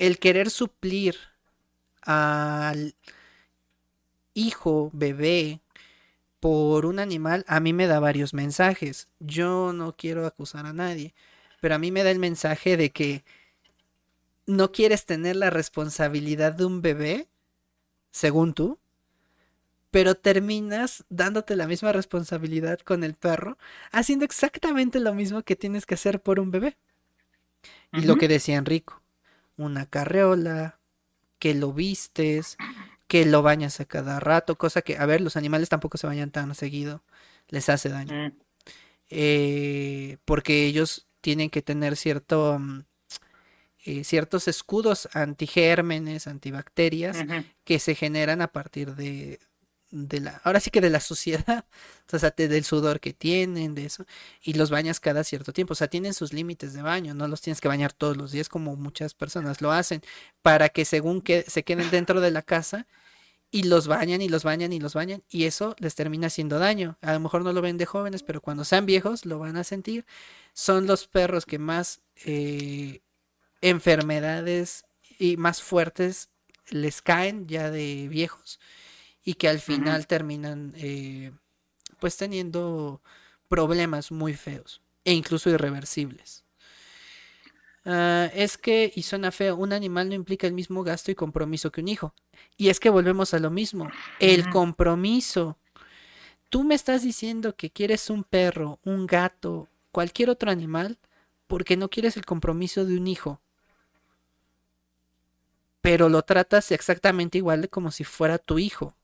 el 0.00 0.18
querer 0.18 0.50
suplir 0.50 1.16
al 2.02 2.94
hijo, 4.32 4.90
bebé, 4.94 5.60
por 6.40 6.86
un 6.86 6.98
animal, 6.98 7.44
a 7.46 7.60
mí 7.60 7.74
me 7.74 7.86
da 7.86 8.00
varios 8.00 8.32
mensajes. 8.32 9.08
Yo 9.20 9.74
no 9.74 9.94
quiero 9.94 10.26
acusar 10.26 10.64
a 10.64 10.72
nadie, 10.72 11.14
pero 11.60 11.74
a 11.74 11.78
mí 11.78 11.92
me 11.92 12.02
da 12.02 12.10
el 12.10 12.18
mensaje 12.18 12.78
de 12.78 12.90
que 12.90 13.24
no 14.46 14.72
quieres 14.72 15.04
tener 15.04 15.36
la 15.36 15.50
responsabilidad 15.50 16.54
de 16.54 16.64
un 16.64 16.80
bebé, 16.80 17.28
según 18.10 18.54
tú, 18.54 18.78
pero 19.90 20.14
terminas 20.14 21.04
dándote 21.10 21.56
la 21.56 21.66
misma 21.66 21.92
responsabilidad 21.92 22.78
con 22.78 23.04
el 23.04 23.12
perro, 23.14 23.58
haciendo 23.92 24.24
exactamente 24.24 24.98
lo 24.98 25.12
mismo 25.12 25.42
que 25.42 25.56
tienes 25.56 25.84
que 25.84 25.94
hacer 25.94 26.22
por 26.22 26.40
un 26.40 26.50
bebé. 26.50 26.78
Y 27.92 28.02
lo 28.02 28.16
que 28.16 28.28
decía 28.28 28.56
Enrico, 28.56 28.99
una 29.64 29.86
carreola, 29.86 30.78
que 31.38 31.54
lo 31.54 31.72
vistes, 31.72 32.56
que 33.06 33.24
lo 33.26 33.42
bañas 33.42 33.80
a 33.80 33.84
cada 33.84 34.20
rato, 34.20 34.56
cosa 34.56 34.82
que, 34.82 34.96
a 34.96 35.06
ver, 35.06 35.20
los 35.20 35.36
animales 35.36 35.68
tampoco 35.68 35.98
se 35.98 36.06
bañan 36.06 36.30
tan 36.30 36.54
seguido, 36.54 37.02
les 37.48 37.68
hace 37.68 37.88
daño. 37.88 38.28
Mm. 38.28 38.32
Eh, 39.10 40.18
porque 40.24 40.66
ellos 40.66 41.08
tienen 41.20 41.50
que 41.50 41.62
tener 41.62 41.96
cierto, 41.96 42.58
mm, 42.58 42.84
eh, 43.84 44.04
ciertos 44.04 44.46
escudos 44.48 45.08
antigérmenes, 45.12 46.26
antibacterias, 46.26 47.18
que 47.64 47.78
se 47.78 47.94
generan 47.94 48.42
a 48.42 48.52
partir 48.52 48.94
de, 48.94 49.40
de 49.90 50.20
la, 50.20 50.40
ahora 50.44 50.60
sí 50.60 50.70
que 50.70 50.80
de 50.80 50.90
la 50.90 51.00
suciedad, 51.00 51.64
o 52.12 52.18
sea, 52.18 52.30
del 52.30 52.64
sudor 52.64 53.00
que 53.00 53.12
tienen, 53.12 53.74
de 53.74 53.86
eso, 53.86 54.06
y 54.42 54.54
los 54.54 54.70
bañas 54.70 55.00
cada 55.00 55.24
cierto 55.24 55.52
tiempo, 55.52 55.72
o 55.72 55.76
sea, 55.76 55.88
tienen 55.88 56.14
sus 56.14 56.32
límites 56.32 56.72
de 56.72 56.82
baño, 56.82 57.14
no 57.14 57.28
los 57.28 57.40
tienes 57.40 57.60
que 57.60 57.68
bañar 57.68 57.92
todos 57.92 58.16
los 58.16 58.32
días 58.32 58.48
como 58.48 58.76
muchas 58.76 59.14
personas 59.14 59.60
lo 59.60 59.72
hacen, 59.72 60.02
para 60.42 60.68
que 60.68 60.84
según 60.84 61.22
que 61.22 61.44
se 61.48 61.64
queden 61.64 61.90
dentro 61.90 62.20
de 62.20 62.30
la 62.30 62.42
casa 62.42 62.86
y 63.50 63.64
los 63.64 63.88
bañan 63.88 64.22
y 64.22 64.28
los 64.28 64.44
bañan 64.44 64.72
y 64.72 64.78
los 64.78 64.94
bañan 64.94 65.24
y 65.28 65.44
eso 65.44 65.74
les 65.78 65.96
termina 65.96 66.28
haciendo 66.28 66.58
daño. 66.58 66.98
A 67.00 67.12
lo 67.12 67.20
mejor 67.20 67.42
no 67.42 67.52
lo 67.52 67.60
ven 67.60 67.78
de 67.78 67.86
jóvenes, 67.86 68.22
pero 68.22 68.40
cuando 68.40 68.64
sean 68.64 68.86
viejos 68.86 69.26
lo 69.26 69.40
van 69.40 69.56
a 69.56 69.64
sentir. 69.64 70.06
Son 70.52 70.86
los 70.86 71.08
perros 71.08 71.46
que 71.46 71.58
más 71.58 72.00
eh, 72.24 73.00
enfermedades 73.60 74.84
y 75.18 75.36
más 75.36 75.62
fuertes 75.62 76.28
les 76.68 77.02
caen 77.02 77.48
ya 77.48 77.70
de 77.70 78.06
viejos 78.08 78.60
y 79.30 79.34
que 79.34 79.48
al 79.48 79.60
final 79.60 80.08
terminan 80.08 80.72
eh, 80.76 81.30
pues 82.00 82.16
teniendo 82.16 83.00
problemas 83.46 84.10
muy 84.10 84.34
feos 84.34 84.82
e 85.04 85.12
incluso 85.12 85.48
irreversibles. 85.50 86.42
Ah, 87.84 88.28
es 88.34 88.58
que, 88.58 88.92
y 88.92 89.04
suena 89.04 89.30
feo, 89.30 89.54
un 89.54 89.72
animal 89.72 90.08
no 90.08 90.16
implica 90.16 90.48
el 90.48 90.52
mismo 90.52 90.82
gasto 90.82 91.12
y 91.12 91.14
compromiso 91.14 91.70
que 91.70 91.80
un 91.80 91.86
hijo. 91.86 92.12
Y 92.56 92.70
es 92.70 92.80
que 92.80 92.90
volvemos 92.90 93.32
a 93.32 93.38
lo 93.38 93.52
mismo, 93.52 93.88
el 94.18 94.50
compromiso. 94.50 95.56
Tú 96.48 96.64
me 96.64 96.74
estás 96.74 97.04
diciendo 97.04 97.54
que 97.54 97.70
quieres 97.70 98.10
un 98.10 98.24
perro, 98.24 98.80
un 98.84 99.06
gato, 99.06 99.68
cualquier 99.92 100.28
otro 100.28 100.50
animal, 100.50 100.98
porque 101.46 101.76
no 101.76 101.88
quieres 101.88 102.16
el 102.16 102.26
compromiso 102.26 102.84
de 102.84 102.96
un 102.96 103.06
hijo. 103.06 103.40
Pero 105.82 106.08
lo 106.08 106.22
tratas 106.22 106.72
exactamente 106.72 107.38
igual 107.38 107.60
de 107.62 107.68
como 107.68 107.92
si 107.92 108.02
fuera 108.02 108.36
tu 108.38 108.58
hijo. 108.58 108.96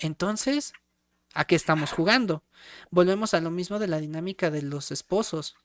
Entonces, 0.00 0.72
¿a 1.34 1.44
qué 1.44 1.54
estamos 1.54 1.92
jugando? 1.92 2.42
Volvemos 2.90 3.34
a 3.34 3.40
lo 3.40 3.50
mismo 3.50 3.78
de 3.78 3.86
la 3.86 4.00
dinámica 4.00 4.50
de 4.50 4.62
los 4.62 4.90
esposos. 4.90 5.56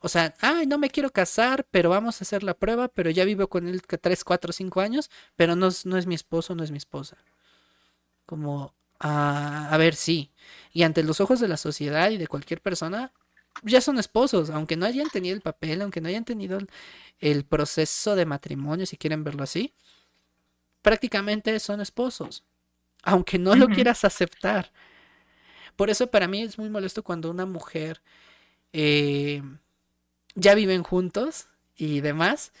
O 0.00 0.08
sea, 0.08 0.34
ay, 0.40 0.66
no 0.66 0.78
me 0.78 0.90
quiero 0.90 1.10
casar, 1.10 1.66
pero 1.70 1.90
vamos 1.90 2.20
a 2.20 2.24
hacer 2.24 2.42
la 2.42 2.54
prueba, 2.54 2.88
pero 2.88 3.10
ya 3.10 3.24
vivo 3.24 3.48
con 3.48 3.68
él 3.68 3.82
3, 3.82 4.24
4, 4.24 4.52
5 4.52 4.80
años, 4.80 5.10
pero 5.36 5.56
no, 5.56 5.68
no 5.84 5.96
es 5.96 6.06
mi 6.06 6.14
esposo, 6.14 6.54
no 6.54 6.64
es 6.64 6.70
mi 6.70 6.78
esposa. 6.78 7.16
Como, 8.26 8.74
a 8.98 9.76
ver, 9.78 9.94
sí. 9.94 10.32
Y 10.72 10.82
ante 10.82 11.02
los 11.04 11.20
ojos 11.20 11.40
de 11.40 11.48
la 11.48 11.56
sociedad 11.56 12.10
y 12.10 12.18
de 12.18 12.26
cualquier 12.26 12.60
persona, 12.60 13.12
ya 13.62 13.80
son 13.80 13.98
esposos, 13.98 14.50
aunque 14.50 14.76
no 14.76 14.86
hayan 14.86 15.08
tenido 15.10 15.34
el 15.34 15.40
papel, 15.42 15.82
aunque 15.82 16.00
no 16.00 16.08
hayan 16.08 16.24
tenido 16.24 16.58
el 17.20 17.44
proceso 17.44 18.16
de 18.16 18.26
matrimonio, 18.26 18.86
si 18.86 18.96
quieren 18.96 19.24
verlo 19.24 19.44
así, 19.44 19.72
prácticamente 20.82 21.58
son 21.60 21.80
esposos 21.80 22.44
aunque 23.02 23.38
no 23.38 23.54
lo 23.54 23.68
quieras 23.68 24.04
aceptar. 24.04 24.72
Por 25.76 25.90
eso 25.90 26.10
para 26.10 26.26
mí 26.26 26.42
es 26.42 26.58
muy 26.58 26.70
molesto 26.70 27.02
cuando 27.02 27.30
una 27.30 27.46
mujer 27.46 28.02
eh, 28.72 29.42
ya 30.34 30.54
viven 30.54 30.82
juntos 30.82 31.48
y 31.76 32.00
demás, 32.00 32.52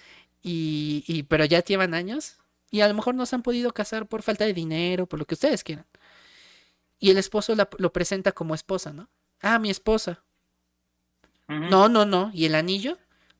y, 0.42 1.24
pero 1.24 1.44
ya 1.44 1.62
llevan 1.62 1.94
años 1.94 2.36
y 2.70 2.80
a 2.80 2.88
lo 2.88 2.94
mejor 2.94 3.14
no 3.14 3.26
se 3.26 3.34
han 3.34 3.42
podido 3.42 3.72
casar 3.72 4.06
por 4.06 4.22
falta 4.22 4.44
de 4.44 4.54
dinero, 4.54 5.06
por 5.06 5.18
lo 5.18 5.26
que 5.26 5.34
ustedes 5.34 5.64
quieran. 5.64 5.86
Y 7.00 7.10
el 7.10 7.18
esposo 7.18 7.54
lo 7.56 7.92
presenta 7.92 8.32
como 8.32 8.54
esposa, 8.54 8.92
¿no? 8.92 9.08
Ah, 9.40 9.58
mi 9.58 9.70
esposa. 9.70 10.22
No, 11.48 11.88
no, 11.88 12.04
no. 12.04 12.30
¿Y 12.34 12.44
el 12.44 12.54
anillo? 12.54 12.98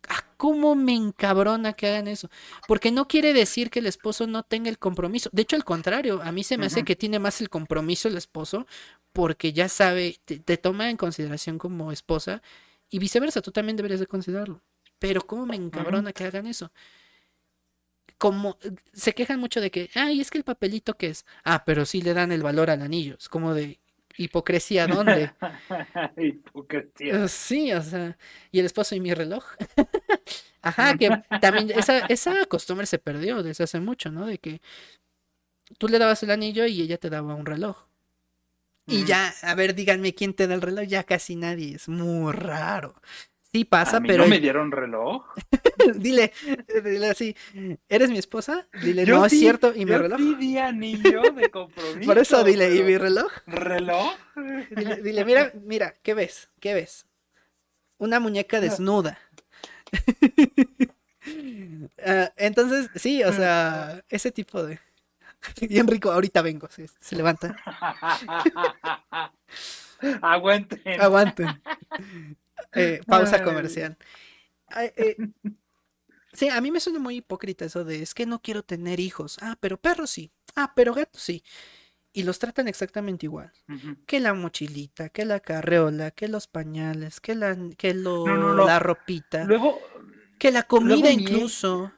Ah, 0.09 0.25
cómo 0.37 0.75
me 0.75 0.95
encabrona 0.95 1.73
que 1.73 1.89
hagan 1.89 2.09
eso. 2.09 2.31
Porque 2.67 2.91
no 2.91 3.09
quiere 3.09 3.33
decir 3.33 3.71
que 3.71 3.81
el 3.81 3.87
esposo 3.87 4.27
no 4.27 4.43
tenga 4.43 4.71
el 4.71 4.79
compromiso. 4.79 5.31
De 5.33 5.43
hecho, 5.43 5.57
al 5.57 5.65
contrario, 5.65 6.21
a 6.23 6.33
mí 6.33 6.45
se 6.45 6.59
me 6.59 6.67
hace 6.67 6.85
que 6.85 6.97
tiene 6.97 7.19
más 7.19 7.41
el 7.41 7.51
compromiso 7.51 8.09
el 8.09 8.17
esposo 8.17 8.67
porque 9.13 9.53
ya 9.53 9.69
sabe, 9.69 10.17
te, 10.25 10.57
toma 10.57 10.91
en 10.91 10.97
consideración 10.97 11.59
como 11.59 11.91
esposa 11.93 12.43
y 12.89 12.99
viceversa, 12.99 13.43
tú 13.43 13.51
también 13.51 13.77
deberías 13.77 14.01
de 14.01 14.07
considerarlo. 14.07 14.63
Pero 14.99 15.23
cómo 15.23 15.47
me 15.47 15.57
encabrona 15.57 16.13
que 16.13 16.25
hagan 16.25 16.47
eso. 16.47 16.73
Como 18.17 18.59
se 18.93 19.15
quejan 19.15 19.41
mucho 19.41 19.61
de 19.61 19.71
que, 19.71 19.91
ay, 19.95 20.21
es 20.21 20.31
que 20.31 20.39
el 20.39 20.45
papelito 20.45 20.97
que 20.97 21.09
es. 21.09 21.25
Ah, 21.45 21.65
pero 21.65 21.85
sí 21.87 22.03
le 22.03 22.15
dan 22.15 22.33
el 22.33 22.43
valor 22.43 22.71
al 22.71 22.83
anillo. 22.83 23.17
Es 23.19 23.29
como 23.29 23.55
de, 23.55 23.79
hipocresía 24.19 24.87
dónde. 24.87 25.33
hipocresía. 26.17 27.25
Eh, 27.25 27.29
sí, 27.29 27.73
o 27.73 27.83
sea, 27.83 28.19
y 28.53 28.59
el 28.59 28.67
esposo 28.67 28.95
y 28.95 29.01
mi 29.01 29.15
reloj. 29.15 29.45
Ajá, 30.63 30.97
que 30.97 31.09
también 31.41 31.71
esa, 31.71 32.01
esa 32.07 32.45
costumbre 32.47 32.87
se 32.87 32.99
perdió 32.99 33.43
desde 33.43 33.65
hace 33.65 33.81
mucho, 33.81 34.11
¿no? 34.11 34.27
De 34.27 34.39
que 34.39 34.61
tú 35.79 35.89
le 35.89 35.99
dabas 35.99 36.23
el 36.23 36.31
anillo 36.31 36.67
y 36.67 36.83
ella 36.83 36.99
te 36.99 37.11
daba 37.11 37.35
un 37.35 37.47
reloj. 37.47 37.87
Y 38.87 39.05
ya, 39.05 39.35
a 39.43 39.55
ver, 39.55 39.75
díganme 39.75 40.15
quién 40.15 40.33
te 40.33 40.47
da 40.47 40.55
el 40.55 40.63
reloj, 40.63 40.85
ya 40.87 41.05
casi 41.05 41.37
nadie, 41.37 41.77
es 41.77 41.89
muy 41.89 42.33
raro. 42.33 42.95
Sí 43.51 43.65
pasa, 43.65 44.01
pero. 44.01 44.25
¿No 44.25 44.29
me 44.29 44.41
dieron 44.41 44.71
reloj? 44.71 45.25
dile, 45.97 46.33
dile 46.85 47.09
así, 47.09 47.35
¿eres 47.89 48.11
mi 48.11 48.19
esposa? 48.19 48.69
Dile, 48.83 49.07
no, 49.07 49.25
es 49.25 49.33
cierto, 49.33 49.73
¿y 49.75 49.85
mi 49.87 49.93
yo 49.93 49.99
reloj? 49.99 50.19
Sí 50.19 50.59
anillo 50.59 51.23
de 51.33 51.51
compromiso. 51.51 52.07
Por 52.07 52.19
eso 52.19 52.45
dile, 52.45 52.75
¿y 52.75 52.83
mi 52.83 52.99
reloj? 52.99 53.33
¿Reloj? 53.47 54.13
Dile, 54.71 54.97
dile, 54.97 55.25
mira, 55.25 55.53
mira, 55.65 55.95
¿qué 56.03 56.15
ves? 56.15 56.51
¿Qué 56.61 56.75
ves? 56.75 57.07
Una 57.97 58.21
muñeca 58.21 58.61
desnuda. 58.61 59.19
Ah, 62.07 62.33
entonces, 62.37 62.89
sí, 62.95 63.23
o 63.23 63.33
sea, 63.33 64.03
ese 64.09 64.31
tipo 64.31 64.63
de... 64.63 64.81
Y 65.61 65.79
Enrico, 65.79 66.11
ahorita 66.11 66.41
vengo, 66.41 66.69
se, 66.71 66.89
se 66.89 67.17
levanta. 67.17 67.55
Aguanten. 70.23 71.01
Aguanten. 71.01 71.61
Eh, 72.73 73.01
pausa 73.07 73.43
comercial. 73.43 73.97
Eh, 74.77 75.17
sí, 76.33 76.49
a 76.49 76.61
mí 76.61 76.71
me 76.71 76.81
suena 76.81 76.99
muy 76.99 77.17
hipócrita 77.17 77.65
eso 77.65 77.85
de 77.85 78.03
es 78.03 78.15
que 78.15 78.27
no 78.27 78.41
quiero 78.41 78.63
tener 78.63 79.01
hijos. 79.01 79.39
Ah, 79.41 79.57
pero 79.61 79.81
perros 79.81 80.11
sí. 80.11 80.31
Ah, 80.55 80.73
pero 80.75 80.95
gatos 80.95 81.23
sí. 81.23 81.43
Y 82.13 82.25
los 82.25 82.39
tratan 82.39 82.69
exactamente 82.69 83.27
igual. 83.27 83.53
Que 84.07 84.19
la 84.19 84.35
mochilita, 84.35 85.09
que 85.11 85.25
la 85.25 85.41
carreola, 85.41 86.11
que 86.11 86.27
los 86.27 86.47
pañales, 86.47 87.21
que 87.21 87.35
la, 87.35 87.57
que 87.77 87.95
lo, 87.95 88.27
la 88.67 88.79
ropita. 88.79 89.45
Luego. 89.45 89.79
Que 90.39 90.51
la 90.51 90.65
comida 90.65 91.11
incluso. 91.11 91.93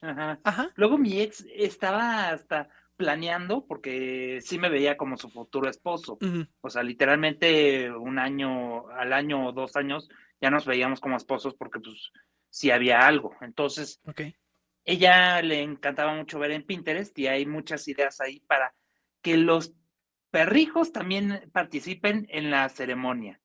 Ajá. 0.00 0.38
Ajá. 0.44 0.70
Luego 0.76 0.96
mi 0.96 1.20
ex 1.20 1.44
estaba 1.54 2.30
hasta 2.30 2.68
planeando, 2.98 3.64
porque 3.66 4.40
sí 4.42 4.58
me 4.58 4.68
veía 4.68 4.96
como 4.98 5.16
su 5.16 5.30
futuro 5.30 5.70
esposo. 5.70 6.18
O 6.60 6.68
sea, 6.68 6.82
literalmente 6.82 7.90
un 7.90 8.18
año, 8.18 8.88
al 8.88 9.12
año 9.14 9.46
o 9.46 9.52
dos 9.52 9.76
años, 9.76 10.08
ya 10.40 10.50
nos 10.50 10.66
veíamos 10.66 11.00
como 11.00 11.16
esposos 11.16 11.54
porque 11.54 11.78
pues 11.80 12.10
sí 12.50 12.70
había 12.70 13.06
algo. 13.06 13.34
Entonces, 13.40 14.02
ella 14.84 15.40
le 15.42 15.62
encantaba 15.62 16.14
mucho 16.14 16.38
ver 16.38 16.50
en 16.50 16.64
Pinterest 16.64 17.16
y 17.18 17.28
hay 17.28 17.46
muchas 17.46 17.86
ideas 17.88 18.20
ahí 18.20 18.40
para 18.40 18.74
que 19.22 19.36
los 19.36 19.72
perrijos 20.30 20.92
también 20.92 21.48
participen 21.52 22.26
en 22.30 22.50
la 22.50 22.68
ceremonia. 22.68 23.40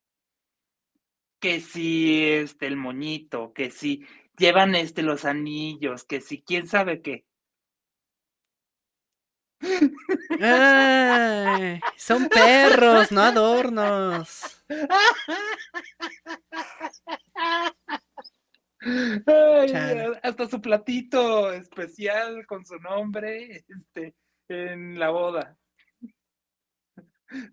Que 1.39 1.59
si 1.59 2.23
este 2.23 2.65
el 2.65 2.75
moñito, 2.75 3.53
que 3.53 3.69
si 3.69 4.05
llevan 4.37 4.73
este 4.73 5.03
los 5.03 5.25
anillos, 5.25 6.05
que 6.05 6.21
si 6.21 6.41
quién 6.41 6.67
sabe 6.67 7.01
qué. 7.01 7.25
Son 11.97 12.29
perros, 12.29 13.11
no 13.11 13.21
adornos. 13.21 14.63
hasta 20.21 20.47
su 20.49 20.61
platito 20.61 21.51
especial 21.53 22.45
con 22.45 22.65
su 22.65 22.77
nombre 22.79 23.65
este, 23.67 24.15
en 24.49 24.99
la 24.99 25.09
boda. 25.09 25.57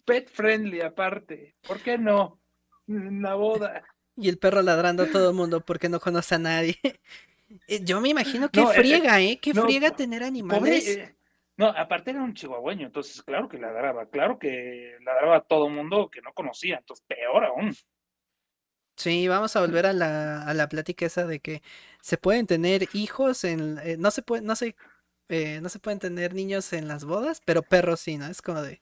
Pet 0.05 0.28
friendly 0.31 0.81
aparte. 0.81 1.57
¿Por 1.66 1.81
qué 1.81 1.97
no? 1.99 2.41
En 2.87 3.23
la 3.23 3.35
boda. 3.35 3.82
Y 4.16 4.28
el 4.28 4.39
perro 4.39 4.62
ladrando 4.62 5.05
a 5.05 5.11
todo 5.11 5.31
el 5.31 5.37
mundo 5.37 5.65
porque 5.65 5.89
no 5.89 6.01
conoce 6.01 6.35
a 6.37 6.39
nadie. 6.39 6.78
Eh, 7.66 7.81
yo 7.82 8.01
me 8.01 8.09
imagino 8.09 8.49
que 8.49 8.61
eh, 8.61 8.66
friega, 8.73 9.20
¿eh? 9.20 9.41
Que 9.43 9.53
friega 9.53 9.91
tener 9.91 10.23
animales. 10.23 10.87
Eh, 10.87 11.16
no, 11.61 11.66
aparte 11.77 12.11
era 12.11 12.23
un 12.23 12.32
chihuahueño, 12.32 12.87
entonces 12.87 13.23
claro 13.23 13.47
que 13.47 13.59
ladraba, 13.59 14.07
claro 14.07 14.39
que 14.39 14.97
ladraba 15.05 15.37
a 15.37 15.41
todo 15.43 15.69
mundo 15.69 16.09
que 16.11 16.23
no 16.23 16.32
conocía, 16.32 16.78
entonces 16.78 17.05
peor 17.07 17.45
aún. 17.45 17.74
Sí, 18.97 19.28
vamos 19.28 19.55
a 19.57 19.61
volver 19.61 19.85
a 19.85 19.93
la, 19.93 20.43
a 20.43 20.55
la 20.55 20.70
plática 20.70 21.05
esa 21.05 21.27
de 21.27 21.41
que 21.41 21.62
se 22.01 22.16
pueden 22.16 22.47
tener 22.47 22.89
hijos 22.95 23.45
en, 23.45 23.78
eh, 23.82 23.97
no 23.99 24.11
se 24.11 24.23
puede, 24.23 24.41
no 24.41 24.57
se, 24.57 24.74
eh, 25.28 25.61
no 25.61 25.69
se 25.69 25.78
pueden 25.78 25.99
tener 25.99 26.32
niños 26.32 26.73
en 26.73 26.89
las 26.89 27.05
bodas, 27.05 27.43
pero 27.45 27.62
perros 27.62 28.01
sí, 28.01 28.16
¿no? 28.16 28.24
Es 28.27 28.41
como 28.41 28.62
de. 28.62 28.81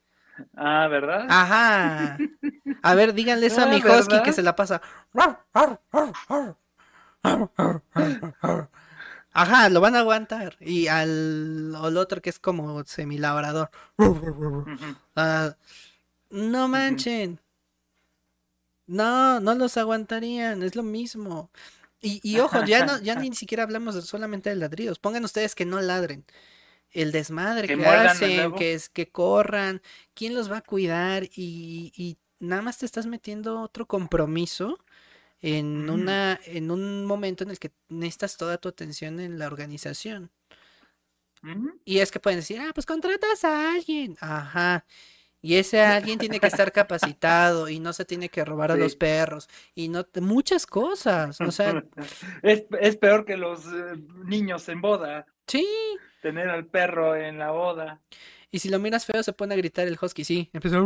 Ah, 0.56 0.86
¿verdad? 0.86 1.26
Ajá. 1.28 2.16
A 2.84 2.94
ver, 2.94 3.12
díganle 3.12 3.46
eso 3.46 3.60
a 3.60 3.64
ah, 3.64 3.66
mi 3.66 3.78
husky 3.78 4.22
que 4.22 4.32
se 4.32 4.44
la 4.44 4.54
pasa. 4.54 4.80
Ajá, 9.32 9.68
lo 9.68 9.80
van 9.80 9.94
a 9.94 10.00
aguantar. 10.00 10.56
Y 10.60 10.88
al, 10.88 11.74
otro 11.74 12.20
que 12.20 12.30
es 12.30 12.38
como 12.38 12.84
semilabrador. 12.84 13.70
Ah, 15.20 15.56
no 16.30 16.68
manchen. 16.68 17.40
No, 18.86 19.40
no 19.40 19.54
los 19.56 19.76
aguantarían, 19.76 20.62
es 20.62 20.76
lo 20.76 20.84
mismo. 20.84 21.50
Y, 22.00 22.20
y 22.22 22.38
ojo, 22.38 22.64
ya 22.64 22.86
no, 22.86 23.00
ya 23.00 23.16
ni 23.16 23.32
siquiera 23.34 23.64
hablamos 23.64 23.94
solamente 24.06 24.50
de 24.50 24.56
ladridos. 24.56 25.00
Pongan 25.00 25.24
ustedes 25.24 25.54
que 25.54 25.66
no 25.66 25.80
ladren. 25.80 26.24
El 26.90 27.10
desmadre 27.10 27.66
que, 27.66 27.84
hacen, 27.84 28.52
que 28.54 28.74
es 28.74 28.88
que 28.88 29.10
corran, 29.10 29.82
quién 30.14 30.34
los 30.34 30.50
va 30.50 30.58
a 30.58 30.62
cuidar 30.62 31.24
y, 31.24 31.92
y 31.94 32.16
nada 32.38 32.62
más 32.62 32.78
te 32.78 32.86
estás 32.86 33.06
metiendo 33.06 33.60
otro 33.60 33.86
compromiso 33.86 34.78
en, 35.40 35.88
una, 35.88 36.38
en 36.44 36.70
un 36.70 37.04
momento 37.04 37.44
en 37.44 37.50
el 37.50 37.58
que 37.58 37.72
necesitas 37.88 38.36
toda 38.36 38.58
tu 38.58 38.68
atención 38.68 39.20
en 39.20 39.38
la 39.38 39.46
organización. 39.46 40.30
Y 41.84 42.00
es 42.00 42.10
que 42.10 42.18
pueden 42.18 42.40
decir, 42.40 42.60
ah, 42.60 42.72
pues 42.74 42.84
contratas 42.84 43.44
a 43.44 43.74
alguien. 43.74 44.16
Ajá. 44.20 44.84
Y 45.40 45.54
ese 45.54 45.80
alguien 45.80 46.18
tiene 46.18 46.40
que 46.40 46.48
estar 46.48 46.72
capacitado 46.72 47.68
y 47.68 47.78
no 47.78 47.92
se 47.92 48.04
tiene 48.04 48.28
que 48.28 48.44
robar 48.44 48.72
a 48.72 48.76
los 48.76 48.96
perros 48.96 49.48
y 49.74 49.88
no 49.88 50.04
muchas 50.20 50.66
cosas. 50.66 51.40
O 51.40 51.52
sea, 51.52 51.84
es, 52.42 52.64
es 52.80 52.96
peor 52.96 53.24
que 53.24 53.36
los 53.36 53.64
eh, 53.66 53.96
niños 54.24 54.68
en 54.68 54.80
boda. 54.80 55.26
Sí. 55.46 55.66
Tener 56.22 56.48
al 56.48 56.66
perro 56.66 57.14
en 57.14 57.38
la 57.38 57.52
boda. 57.52 58.00
Y 58.50 58.58
si 58.58 58.68
lo 58.68 58.78
miras 58.80 59.06
feo 59.06 59.22
se 59.22 59.32
pone 59.32 59.54
a 59.54 59.58
gritar 59.58 59.86
el 59.86 59.98
husky, 60.00 60.24
sí. 60.24 60.50
Empieza. 60.52 60.78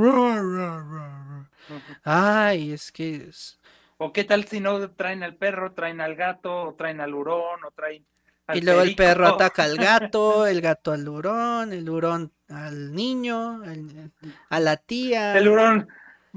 Ay, 2.04 2.72
es 2.72 2.92
que 2.92 3.28
es... 3.28 3.58
O 4.02 4.12
qué 4.12 4.24
tal 4.24 4.46
si 4.46 4.58
no 4.58 4.90
traen 4.90 5.22
al 5.22 5.36
perro, 5.36 5.74
traen 5.74 6.00
al 6.00 6.16
gato, 6.16 6.64
o 6.64 6.74
traen 6.74 7.00
al 7.00 7.14
hurón, 7.14 7.62
o 7.64 7.70
traen 7.70 8.04
al 8.48 8.58
Y 8.58 8.60
luego 8.60 8.82
el 8.82 8.96
perro 8.96 9.28
ataca 9.28 9.62
al 9.62 9.76
gato, 9.76 10.44
el 10.44 10.60
gato 10.60 10.90
al 10.90 11.08
hurón, 11.08 11.72
el 11.72 11.88
hurón 11.88 12.32
al 12.48 12.92
niño, 12.92 13.62
a 14.48 14.58
la 14.58 14.76
tía. 14.76 15.38
El 15.38 15.46
hurón, 15.46 15.88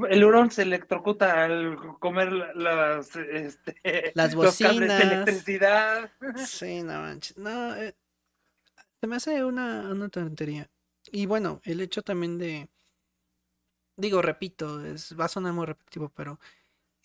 el 0.07 0.23
hurón 0.23 0.51
se 0.51 0.61
electrocuta 0.61 1.43
al 1.43 1.75
comer 1.97 2.31
las, 2.55 3.15
este, 3.15 4.11
las 4.13 4.35
bocinas. 4.35 4.99
de 4.99 5.03
electricidad. 5.03 6.11
Sí, 6.45 6.83
no 6.83 7.01
manches. 7.01 7.35
No, 7.35 7.75
eh, 7.77 7.95
se 9.01 9.07
me 9.07 9.15
hace 9.15 9.43
una, 9.43 9.89
una 9.89 10.09
tontería. 10.09 10.69
Y 11.11 11.25
bueno, 11.25 11.61
el 11.63 11.81
hecho 11.81 12.03
también 12.03 12.37
de. 12.37 12.69
Digo, 13.97 14.21
repito, 14.21 14.85
es, 14.85 15.19
va 15.19 15.25
a 15.25 15.29
sonar 15.29 15.53
muy 15.53 15.65
repetitivo, 15.65 16.09
pero 16.09 16.39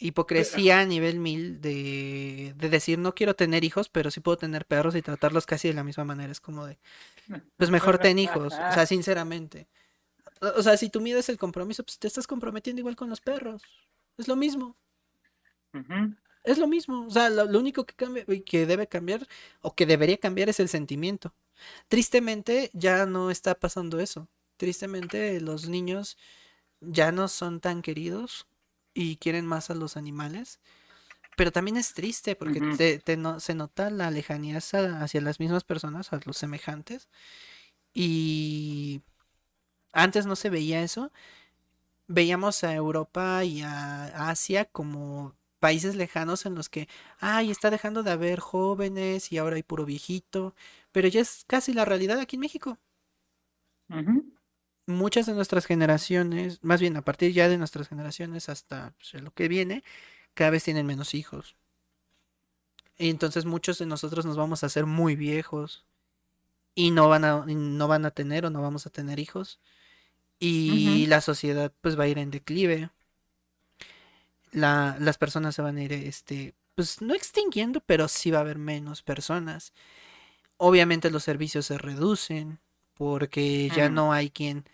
hipocresía 0.01 0.81
a 0.81 0.87
nivel 0.87 1.19
mil 1.21 1.61
de, 1.61 2.55
de, 2.57 2.69
decir 2.69 2.99
no 2.99 3.15
quiero 3.15 3.37
tener 3.37 3.65
hijos, 3.65 3.89
pero 3.89 4.11
sí 4.11 4.21
puedo 4.21 4.39
tener 4.39 4.65
perros 4.65 4.97
y 4.97 5.03
tratarlos 5.03 5.47
casi 5.47 5.69
de 5.69 5.75
la 5.75 5.85
misma 5.85 6.05
manera. 6.05 6.33
Es 6.33 6.41
como 6.41 6.67
de, 6.67 6.79
pues 7.57 7.71
mejor 7.71 7.99
ten 7.99 8.19
hijos, 8.19 8.55
o 8.55 8.73
sea, 8.73 8.87
sinceramente. 8.87 9.69
O 10.41 10.63
sea, 10.63 10.77
si 10.79 10.89
tú 10.89 11.01
mides 11.01 11.29
el 11.29 11.37
compromiso, 11.37 11.85
pues 11.85 11.99
te 11.99 12.09
estás 12.09 12.27
comprometiendo 12.27 12.81
igual 12.81 12.97
con 12.97 13.11
los 13.11 13.21
perros. 13.21 13.63
Es 14.17 14.27
lo 14.27 14.37
mismo. 14.37 14.75
Es 16.45 16.59
lo 16.59 16.67
mismo. 16.67 17.07
O 17.07 17.11
sea, 17.11 17.29
lo, 17.29 17.59
único 17.59 17.85
que 17.85 17.95
cambia, 17.95 18.25
que 18.47 18.67
debe 18.67 18.87
cambiar 18.87 19.29
o 19.61 19.75
que 19.75 19.85
debería 19.85 20.17
cambiar 20.17 20.49
es 20.49 20.59
el 20.61 20.71
sentimiento. 20.71 21.35
Tristemente 21.89 22.71
ya 22.73 23.05
no 23.05 23.31
está 23.31 23.55
pasando 23.55 24.01
eso. 24.01 24.29
Tristemente 24.57 25.41
los 25.41 25.69
niños 25.69 26.17
ya 26.81 27.13
no 27.13 27.29
son 27.29 27.61
tan 27.61 27.83
queridos 27.83 28.47
y 28.95 29.17
quieren 29.17 29.47
más 29.47 29.71
a 29.71 29.75
los 29.75 29.97
animales. 29.97 30.61
Pero 31.37 31.53
también 31.53 31.77
es 31.77 31.95
triste 31.95 32.37
porque 32.37 33.01
te, 33.05 33.17
no, 33.17 33.41
se 33.41 33.55
nota 33.55 33.91
la 33.91 34.11
lejanía 34.11 34.59
hacia, 34.59 35.21
las 35.21 35.41
mismas 35.41 35.65
personas, 35.65 36.13
a 36.13 36.21
los 36.25 36.37
semejantes. 36.37 37.09
Y 37.95 39.03
antes 39.93 40.27
no 40.27 40.37
se 40.37 40.51
veía 40.51 40.83
eso. 40.83 41.13
Veíamos 42.09 42.65
a 42.65 42.75
Europa 42.75 43.45
y 43.45 43.63
a 43.63 44.29
Asia 44.31 44.67
como 44.67 45.35
países 45.61 45.95
lejanos 45.97 46.47
en 46.47 46.55
los 46.55 46.69
que, 46.69 46.89
ay, 47.21 47.51
está 47.51 47.71
dejando 47.71 48.03
de 48.03 48.11
haber 48.11 48.41
jóvenes 48.41 49.33
y 49.33 49.39
ahora 49.39 49.57
hay 49.57 49.63
puro 49.63 49.85
viejito. 49.87 50.55
Pero 50.93 51.09
ya 51.09 51.21
es 51.21 51.45
casi 51.47 51.73
la 51.73 51.85
realidad 51.85 52.19
aquí 52.19 52.37
en 52.37 52.41
México 52.41 52.79
muchas 54.91 55.27
de 55.27 55.35
nuestras 55.35 55.67
generaciones, 55.67 56.59
más 56.63 56.81
bien 56.81 56.97
a 56.97 57.03
partir 57.03 57.33
ya 57.33 57.49
de 57.49 57.59
nuestras 57.59 57.89
generaciones 57.89 58.49
hasta 58.49 58.95
pues, 58.99 59.23
lo 59.23 59.33
que 59.33 59.49
viene, 59.49 59.83
cada 60.35 60.51
vez 60.51 60.65
tienen 60.65 60.87
menos 60.87 61.15
hijos. 61.15 61.57
Y 62.99 63.09
entonces 63.11 63.47
muchos 63.47 63.79
de 63.79 63.87
nosotros 63.87 64.27
nos 64.27 64.37
vamos 64.37 64.63
a 64.63 64.67
hacer 64.67 64.87
muy 64.87 65.17
viejos 65.17 65.85
y 66.75 66.91
no 66.91 67.09
van 67.09 67.25
a, 67.25 67.45
no 67.47 67.89
van 67.89 68.05
a 68.05 68.11
tener 68.11 68.45
o 68.47 68.51
no 68.51 68.63
vamos 68.63 68.87
a 68.87 68.91
tener 68.91 69.19
hijos. 69.19 69.59
Y 70.39 71.07
la 71.07 71.21
sociedad 71.21 71.73
pues 71.83 71.99
va 71.99 72.05
a 72.05 72.09
ir 72.09 72.19
en 72.19 72.31
declive. 72.31 72.91
La, 74.53 74.97
las 74.99 75.19
personas 75.19 75.55
se 75.55 75.63
van 75.63 75.77
a 75.77 75.83
ir, 75.83 75.93
este, 75.93 76.55
pues 76.75 77.03
no 77.03 77.15
extinguiendo, 77.15 77.81
pero 77.81 78.09
sí 78.09 78.31
va 78.31 78.39
a 78.39 78.41
haber 78.43 78.59
menos 78.59 79.03
personas. 79.03 79.73
Obviamente 80.57 81.11
los 81.11 81.25
servicios 81.25 81.67
se 81.67 81.79
reducen 81.79 82.59
porque 83.01 83.71
ya 83.75 83.89
no 83.89 84.13
hay 84.13 84.29
quien 84.29 84.67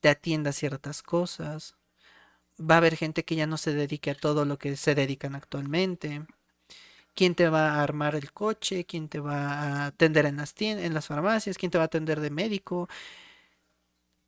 te 0.00 0.08
atienda 0.08 0.52
ciertas 0.52 1.02
cosas. 1.02 1.76
Va 2.58 2.76
a 2.76 2.78
haber 2.78 2.96
gente 2.96 3.26
que 3.26 3.36
ya 3.36 3.46
no 3.46 3.58
se 3.58 3.74
dedique 3.74 4.10
a 4.10 4.14
todo 4.14 4.46
lo 4.46 4.58
que 4.58 4.76
se 4.78 4.94
dedican 4.94 5.34
actualmente. 5.34 6.22
quién 7.14 7.34
te 7.34 7.48
va 7.50 7.74
a 7.74 7.82
armar 7.82 8.14
el 8.16 8.32
coche, 8.32 8.86
quién 8.86 9.08
te 9.10 9.20
va 9.20 9.84
a 9.84 9.86
atender 9.88 10.26
en 10.26 10.36
las 10.38 10.54
tiendas, 10.54 10.86
en 10.86 10.94
las 10.94 11.08
farmacias, 11.08 11.58
quién 11.58 11.70
te 11.70 11.78
va 11.78 11.84
a 11.84 11.86
atender 11.86 12.20
de 12.20 12.30
médico. 12.30 12.88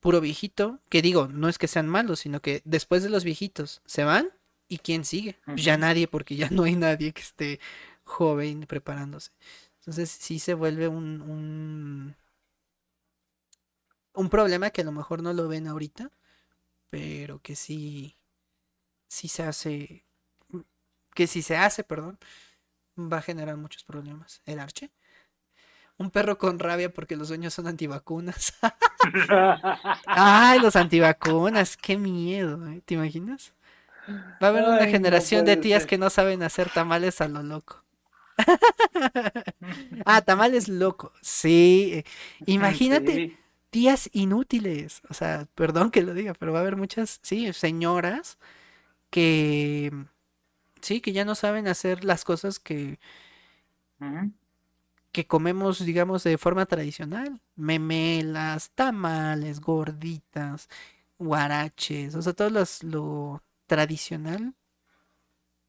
Puro 0.00 0.20
viejito, 0.20 0.78
que 0.90 1.00
digo, 1.02 1.28
no 1.28 1.48
es 1.48 1.56
que 1.58 1.66
sean 1.68 1.88
malos, 1.88 2.20
sino 2.20 2.40
que 2.42 2.60
después 2.66 3.02
de 3.02 3.10
los 3.10 3.24
viejitos 3.24 3.80
se 3.86 4.04
van 4.04 4.28
y 4.68 4.78
quién 4.78 5.04
sigue. 5.06 5.38
Pues 5.46 5.64
ya 5.64 5.78
nadie, 5.78 6.08
porque 6.08 6.36
ya 6.36 6.50
no 6.50 6.64
hay 6.64 6.76
nadie 6.76 7.12
que 7.14 7.22
esté 7.22 7.60
joven 8.04 8.66
preparándose. 8.66 9.30
Entonces 9.80 10.10
sí 10.10 10.40
se 10.40 10.54
vuelve 10.54 10.88
un, 10.88 11.22
un, 11.22 12.16
un 14.16 14.30
problema 14.30 14.70
que 14.70 14.80
a 14.80 14.84
lo 14.84 14.92
mejor 14.92 15.22
no 15.22 15.32
lo 15.32 15.46
ven 15.46 15.68
ahorita, 15.68 16.10
pero 16.90 17.40
que 17.40 17.54
sí, 17.54 18.16
sí 19.06 19.28
se 19.28 19.42
hace, 19.44 20.04
que 21.14 21.26
si 21.26 21.42
se 21.42 21.56
hace, 21.56 21.84
perdón, 21.84 22.18
va 22.98 23.18
a 23.18 23.22
generar 23.22 23.56
muchos 23.56 23.84
problemas. 23.84 24.42
El 24.46 24.58
arche. 24.58 24.90
Un 25.98 26.10
perro 26.10 26.36
con 26.36 26.58
rabia 26.58 26.92
porque 26.92 27.16
los 27.16 27.28
dueños 27.28 27.54
son 27.54 27.66
antivacunas. 27.66 28.54
Ay, 30.06 30.60
los 30.60 30.76
antivacunas, 30.76 31.76
qué 31.76 31.96
miedo, 31.96 32.66
¿eh? 32.68 32.82
¿te 32.84 32.94
imaginas? 32.94 33.54
Va 34.42 34.48
a 34.48 34.50
haber 34.50 34.64
una 34.64 34.86
generación 34.86 35.44
de 35.44 35.56
tías 35.56 35.86
que 35.86 35.98
no 35.98 36.10
saben 36.10 36.42
hacer 36.42 36.70
tamales 36.70 37.20
a 37.20 37.28
lo 37.28 37.42
loco. 37.42 37.82
ah, 40.04 40.20
tamales 40.20 40.68
loco. 40.68 41.12
Sí, 41.22 41.90
eh, 41.94 42.04
imagínate 42.46 43.38
tías 43.76 44.08
inútiles. 44.14 45.02
O 45.10 45.12
sea, 45.12 45.46
perdón 45.54 45.90
que 45.90 46.00
lo 46.00 46.14
diga, 46.14 46.32
pero 46.32 46.50
va 46.50 46.60
a 46.60 46.62
haber 46.62 46.76
muchas, 46.76 47.20
sí, 47.22 47.52
señoras 47.52 48.38
que 49.10 49.92
sí, 50.80 51.02
que 51.02 51.12
ya 51.12 51.26
no 51.26 51.34
saben 51.34 51.68
hacer 51.68 52.04
las 52.04 52.24
cosas 52.24 52.58
que, 52.58 52.98
que 55.12 55.26
comemos, 55.26 55.84
digamos, 55.84 56.24
de 56.24 56.38
forma 56.38 56.64
tradicional. 56.64 57.42
Memelas, 57.56 58.70
tamales, 58.70 59.60
gorditas, 59.60 60.70
guaraches, 61.18 62.14
o 62.14 62.22
sea, 62.22 62.32
todo 62.32 62.48
lo 62.82 63.42
tradicional. 63.66 64.54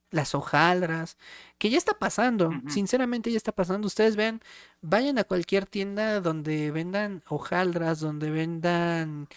Las 0.10 0.36
hojaldras, 0.36 1.18
que 1.58 1.70
ya 1.70 1.78
está 1.78 1.94
pasando, 2.00 2.52
sinceramente 2.68 3.32
ya 3.32 3.38
está 3.38 3.52
pasando. 3.52 3.88
Ustedes 3.88 4.16
ven, 4.16 4.42
vayan 4.82 5.18
a 5.18 5.26
cualquier 5.26 5.66
tienda 5.66 6.22
donde 6.22 6.72
vendan 6.72 7.24
hojaldras, 7.28 8.00
donde 8.00 8.32
vendan 8.32 9.28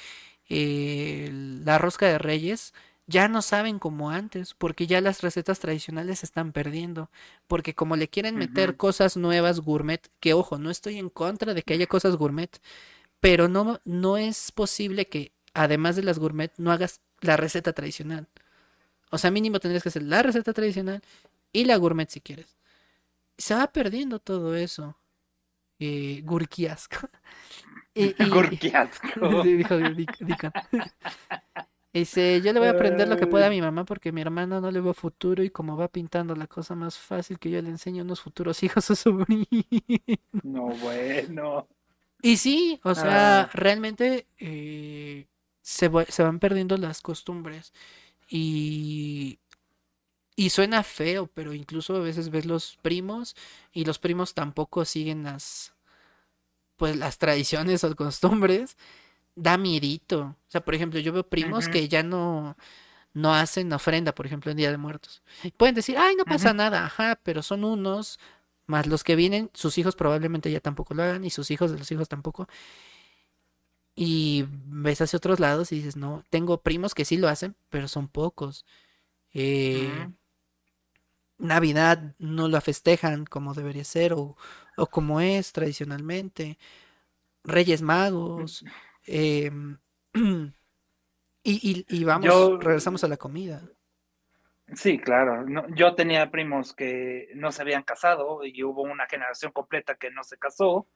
eh, 0.48 1.30
la 1.64 1.78
rosca 1.78 2.06
de 2.06 2.18
reyes, 2.18 2.74
ya 3.06 3.28
no 3.28 3.42
saben 3.42 3.78
como 3.78 4.10
antes, 4.10 4.54
porque 4.54 4.86
ya 4.86 5.00
las 5.00 5.22
recetas 5.22 5.58
tradicionales 5.58 6.20
se 6.20 6.26
están 6.26 6.52
perdiendo, 6.52 7.10
porque 7.48 7.74
como 7.74 7.96
le 7.96 8.08
quieren 8.08 8.36
meter 8.36 8.76
cosas 8.76 9.16
nuevas 9.16 9.60
gourmet, 9.60 10.00
que 10.20 10.32
ojo, 10.34 10.58
no 10.58 10.70
estoy 10.70 10.98
en 10.98 11.08
contra 11.08 11.54
de 11.54 11.62
que 11.62 11.74
haya 11.74 11.86
cosas 11.86 12.16
gourmet, 12.16 12.60
pero 13.20 13.48
no, 13.48 13.80
no 13.84 14.16
es 14.16 14.52
posible 14.52 15.08
que 15.08 15.32
además 15.54 15.96
de 15.96 16.04
las 16.04 16.18
gourmet 16.18 16.52
no 16.56 16.72
hagas 16.72 17.00
la 17.20 17.36
receta 17.36 17.72
tradicional. 17.72 18.28
O 19.10 19.18
sea, 19.18 19.30
mínimo 19.30 19.60
tendrías 19.60 19.82
que 19.82 19.88
hacer 19.88 20.02
la 20.02 20.22
receta 20.22 20.52
tradicional 20.52 21.02
y 21.52 21.64
la 21.64 21.76
gourmet 21.76 22.08
si 22.08 22.20
quieres. 22.20 22.56
Se 23.36 23.54
va 23.54 23.66
perdiendo 23.66 24.18
todo 24.18 24.54
eso. 24.54 24.96
Eh, 25.78 26.20
gurkiasco. 26.24 27.08
gurkiasco. 28.30 29.42
dijo 29.44 29.74
Dice, 31.92 32.40
yo 32.40 32.52
le 32.52 32.60
voy 32.60 32.68
a 32.68 32.72
aprender 32.72 33.08
lo 33.08 33.16
que 33.16 33.26
pueda 33.26 33.48
a 33.48 33.50
mi 33.50 33.60
mamá 33.60 33.84
porque 33.84 34.12
mi 34.12 34.20
hermana 34.20 34.60
no 34.60 34.70
le 34.70 34.80
veo 34.80 34.94
futuro 34.94 35.42
y 35.42 35.50
como 35.50 35.76
va 35.76 35.88
pintando 35.88 36.36
la 36.36 36.46
cosa 36.46 36.76
más 36.76 36.96
fácil 36.96 37.40
que 37.40 37.50
yo 37.50 37.60
le 37.60 37.68
enseño 37.68 38.02
a 38.02 38.04
unos 38.04 38.20
futuros 38.20 38.62
hijos 38.62 38.88
a 38.92 38.94
sobrino. 38.94 39.44
No, 40.44 40.66
bueno. 40.66 41.66
Y 42.22 42.36
sí, 42.36 42.78
o 42.84 42.94
sea, 42.94 43.40
ah. 43.40 43.50
realmente 43.52 44.28
eh, 44.38 45.26
se, 45.62 45.90
se 46.08 46.22
van 46.22 46.38
perdiendo 46.38 46.76
las 46.76 47.00
costumbres 47.00 47.72
y, 48.30 49.40
y 50.36 50.50
suena 50.50 50.84
feo, 50.84 51.26
pero 51.26 51.52
incluso 51.52 51.96
a 51.96 52.00
veces 52.00 52.30
ves 52.30 52.46
los 52.46 52.78
primos 52.80 53.34
y 53.72 53.84
los 53.84 53.98
primos 53.98 54.32
tampoco 54.32 54.84
siguen 54.84 55.24
las, 55.24 55.74
pues 56.76 56.96
las 56.96 57.18
tradiciones 57.18 57.82
o 57.82 57.94
costumbres 57.96 58.76
da 59.34 59.58
miedito. 59.58 60.20
O 60.20 60.50
sea, 60.50 60.64
por 60.64 60.74
ejemplo, 60.74 61.00
yo 61.00 61.12
veo 61.12 61.28
primos 61.28 61.68
que 61.68 61.88
ya 61.88 62.04
no, 62.04 62.56
no 63.12 63.34
hacen 63.34 63.72
ofrenda, 63.72 64.14
por 64.14 64.26
ejemplo, 64.26 64.50
en 64.50 64.56
Día 64.56 64.70
de 64.70 64.78
Muertos. 64.78 65.22
Pueden 65.56 65.74
decir, 65.74 65.98
ay, 65.98 66.14
no 66.14 66.24
pasa 66.24 66.54
nada, 66.54 66.86
ajá, 66.86 67.18
pero 67.22 67.42
son 67.42 67.64
unos, 67.64 68.20
más 68.66 68.86
los 68.86 69.02
que 69.02 69.16
vienen, 69.16 69.50
sus 69.54 69.76
hijos 69.78 69.96
probablemente 69.96 70.50
ya 70.50 70.60
tampoco 70.60 70.94
lo 70.94 71.02
hagan, 71.02 71.24
y 71.24 71.30
sus 71.30 71.50
hijos 71.50 71.72
de 71.72 71.78
los 71.78 71.90
hijos 71.90 72.08
tampoco. 72.08 72.48
Y 73.94 74.46
ves 74.48 75.00
hacia 75.00 75.16
otros 75.16 75.40
lados 75.40 75.72
y 75.72 75.76
dices, 75.76 75.96
no, 75.96 76.24
tengo 76.30 76.62
primos 76.62 76.94
que 76.94 77.04
sí 77.04 77.16
lo 77.16 77.28
hacen, 77.28 77.56
pero 77.68 77.88
son 77.88 78.08
pocos. 78.08 78.64
Eh, 79.34 80.08
Navidad 81.38 82.14
no 82.18 82.48
la 82.48 82.60
festejan 82.60 83.24
como 83.24 83.54
debería 83.54 83.84
ser 83.84 84.12
o, 84.12 84.36
o 84.76 84.86
como 84.86 85.20
es 85.20 85.52
tradicionalmente. 85.52 86.58
Reyes 87.44 87.82
Magos. 87.82 88.64
Em, 89.06 89.78
y, 91.42 91.84
y, 91.88 92.04
vamos, 92.04 92.62
regresamos 92.62 93.02
a 93.04 93.08
la 93.08 93.16
comida. 93.16 93.62
Sí, 94.74 94.98
claro. 94.98 95.46
yo 95.74 95.94
tenía 95.94 96.30
primos 96.30 96.74
que 96.74 97.28
no 97.34 97.50
se 97.50 97.62
habían 97.62 97.82
casado 97.82 98.44
y 98.44 98.62
hubo 98.62 98.82
una 98.82 99.06
generación 99.06 99.50
completa 99.50 99.96
que 99.96 100.10
no 100.10 100.22
se 100.22 100.38
casó. 100.38 100.86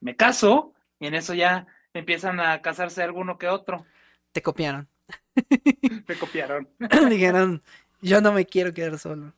Me 0.00 0.14
caso 0.14 0.74
y 1.00 1.06
en 1.06 1.14
eso 1.14 1.32
ya 1.34 1.66
empiezan 1.94 2.40
a 2.40 2.60
casarse 2.62 3.02
alguno 3.02 3.38
que 3.38 3.48
otro. 3.48 3.84
Te 4.32 4.42
copiaron. 4.42 4.88
Te 6.06 6.18
copiaron. 6.18 6.68
Dijeron, 7.08 7.62
yo 8.00 8.20
no 8.20 8.32
me 8.32 8.46
quiero 8.46 8.72
quedar 8.72 8.98
solo. 8.98 9.32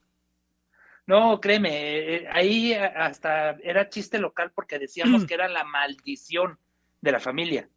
No, 1.06 1.40
créeme, 1.40 2.16
eh, 2.16 2.28
ahí 2.30 2.72
hasta 2.72 3.50
era 3.62 3.88
chiste 3.88 4.18
local 4.18 4.52
porque 4.54 4.78
decíamos 4.78 5.26
que 5.26 5.34
era 5.34 5.48
la 5.48 5.64
maldición 5.64 6.58
de 7.00 7.12
la 7.12 7.18
familia. 7.18 7.68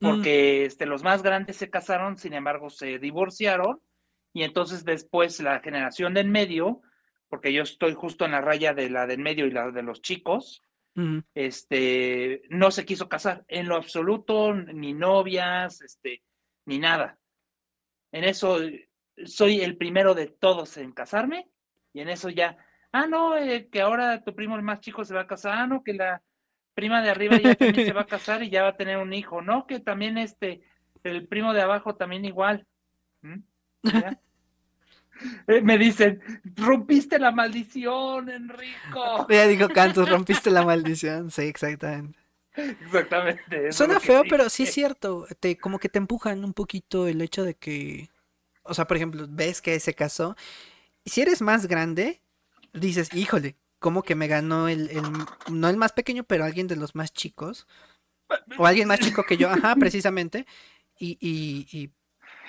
Mm. 0.00 0.08
porque 0.08 0.64
este, 0.66 0.84
los 0.84 1.02
más 1.02 1.22
grandes 1.22 1.56
se 1.56 1.70
casaron, 1.70 2.18
sin 2.18 2.34
embargo 2.34 2.68
se 2.68 2.98
divorciaron 2.98 3.80
y 4.34 4.42
entonces 4.42 4.84
después 4.84 5.40
la 5.40 5.60
generación 5.60 6.12
de 6.12 6.20
en 6.20 6.30
medio, 6.30 6.82
porque 7.28 7.52
yo 7.52 7.62
estoy 7.62 7.94
justo 7.94 8.26
en 8.26 8.32
la 8.32 8.42
raya 8.42 8.74
de 8.74 8.90
la 8.90 9.06
de 9.06 9.14
en 9.14 9.22
medio 9.22 9.46
y 9.46 9.50
la 9.50 9.70
de 9.70 9.82
los 9.82 10.02
chicos, 10.02 10.62
este, 11.34 12.42
no 12.48 12.70
se 12.70 12.84
quiso 12.84 13.08
casar 13.08 13.44
en 13.48 13.68
lo 13.68 13.76
absoluto, 13.76 14.54
ni 14.54 14.94
novias, 14.94 15.82
este, 15.82 16.22
ni 16.64 16.78
nada. 16.78 17.18
En 18.12 18.24
eso 18.24 18.58
soy 19.24 19.60
el 19.60 19.76
primero 19.76 20.14
de 20.14 20.28
todos 20.28 20.76
en 20.76 20.92
casarme 20.92 21.48
y 21.92 22.00
en 22.00 22.08
eso 22.08 22.28
ya, 22.28 22.56
ah, 22.92 23.06
no, 23.06 23.36
eh, 23.36 23.68
que 23.70 23.80
ahora 23.80 24.22
tu 24.22 24.34
primo 24.34 24.56
el 24.56 24.62
más 24.62 24.80
chico 24.80 25.04
se 25.04 25.14
va 25.14 25.22
a 25.22 25.26
casar, 25.26 25.58
ah, 25.58 25.66
no, 25.66 25.82
que 25.82 25.94
la 25.94 26.22
prima 26.74 27.02
de 27.02 27.10
arriba 27.10 27.38
ya 27.38 27.54
también 27.54 27.86
se 27.86 27.92
va 27.92 28.02
a 28.02 28.06
casar 28.06 28.42
y 28.42 28.50
ya 28.50 28.62
va 28.62 28.68
a 28.68 28.76
tener 28.76 28.98
un 28.98 29.12
hijo, 29.12 29.42
¿no? 29.42 29.66
Que 29.66 29.80
también 29.80 30.18
este, 30.18 30.62
el 31.02 31.26
primo 31.26 31.52
de 31.52 31.62
abajo 31.62 31.96
también 31.96 32.24
igual. 32.24 32.66
Eh, 35.46 35.60
me 35.62 35.78
dicen, 35.78 36.20
rompiste 36.56 37.18
la 37.18 37.30
maldición, 37.30 38.28
Enrico. 38.28 39.26
Ya 39.30 39.46
dijo 39.46 39.68
Cantos, 39.68 40.08
rompiste 40.08 40.50
la 40.50 40.64
maldición. 40.64 41.30
Sí, 41.30 41.42
exactamente. 41.42 42.18
Exactamente. 42.54 43.72
Suena 43.72 44.00
feo, 44.00 44.22
pero 44.28 44.48
sí 44.48 44.64
es 44.64 44.72
cierto. 44.72 45.26
Te, 45.40 45.58
como 45.58 45.78
que 45.78 45.88
te 45.88 45.98
empujan 45.98 46.44
un 46.44 46.54
poquito 46.54 47.06
el 47.06 47.20
hecho 47.20 47.44
de 47.44 47.54
que, 47.54 48.08
o 48.62 48.74
sea, 48.74 48.86
por 48.86 48.96
ejemplo, 48.96 49.26
ves 49.28 49.60
que 49.60 49.78
se 49.80 49.94
casó. 49.94 50.36
Si 51.04 51.20
eres 51.20 51.42
más 51.42 51.66
grande, 51.66 52.22
dices, 52.72 53.12
híjole, 53.14 53.56
como 53.78 54.02
que 54.02 54.14
me 54.14 54.26
ganó 54.26 54.68
el, 54.68 54.90
no 55.50 55.68
el 55.68 55.76
más 55.76 55.92
pequeño, 55.92 56.24
pero 56.24 56.44
alguien 56.44 56.66
de 56.66 56.76
los 56.76 56.94
más 56.94 57.12
chicos. 57.12 57.66
O 58.58 58.66
alguien 58.66 58.88
más 58.88 59.00
chico 59.00 59.24
que 59.24 59.36
yo, 59.36 59.48
ajá, 59.48 59.76
precisamente. 59.78 60.46
Y, 60.98 61.18
y, 61.20 61.90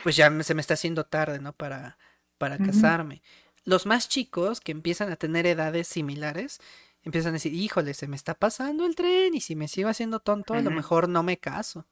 pues 0.04 0.16
ya 0.16 0.32
se 0.44 0.54
me 0.54 0.62
está 0.62 0.76
haciendo 0.76 1.04
tarde, 1.06 1.40
¿no? 1.40 1.54
Para, 1.54 1.98
para 2.38 2.58
casarme. 2.58 3.22
Los 3.64 3.86
más 3.86 4.08
chicos 4.08 4.62
que 4.62 4.72
empiezan 4.72 5.12
a 5.12 5.16
tener 5.16 5.46
edades 5.46 5.88
similares, 5.88 6.60
empiezan 7.04 7.32
a 7.32 7.34
decir, 7.34 7.54
híjole, 7.54 7.94
se 7.94 8.08
me 8.08 8.16
está 8.16 8.34
pasando 8.34 8.86
el 8.86 8.96
tren 8.96 9.34
y 9.34 9.42
si 9.42 9.56
me 9.56 9.68
sigo 9.68 9.90
haciendo 9.90 10.20
tonto, 10.20 10.54
a 10.54 10.62
lo 10.62 10.72
mejor 10.72 11.10
no 11.10 11.24
me 11.24 11.38
caso. 11.38 11.86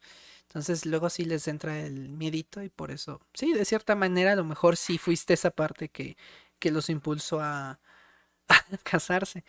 Entonces 0.47 0.85
luego 0.85 1.09
sí 1.09 1.25
les 1.25 1.47
entra 1.47 1.79
el 1.79 2.09
miedito 2.09 2.61
y 2.63 2.69
por 2.69 2.91
eso, 2.91 3.21
sí, 3.33 3.53
de 3.53 3.65
cierta 3.65 3.95
manera 3.95 4.33
a 4.33 4.35
lo 4.35 4.45
mejor 4.45 4.77
sí 4.77 4.97
fuiste 4.97 5.33
esa 5.33 5.51
parte 5.51 5.89
que, 5.89 6.17
que 6.59 6.71
los 6.71 6.89
impulsó 6.89 7.41
a, 7.41 7.79
casarse. 8.83 9.43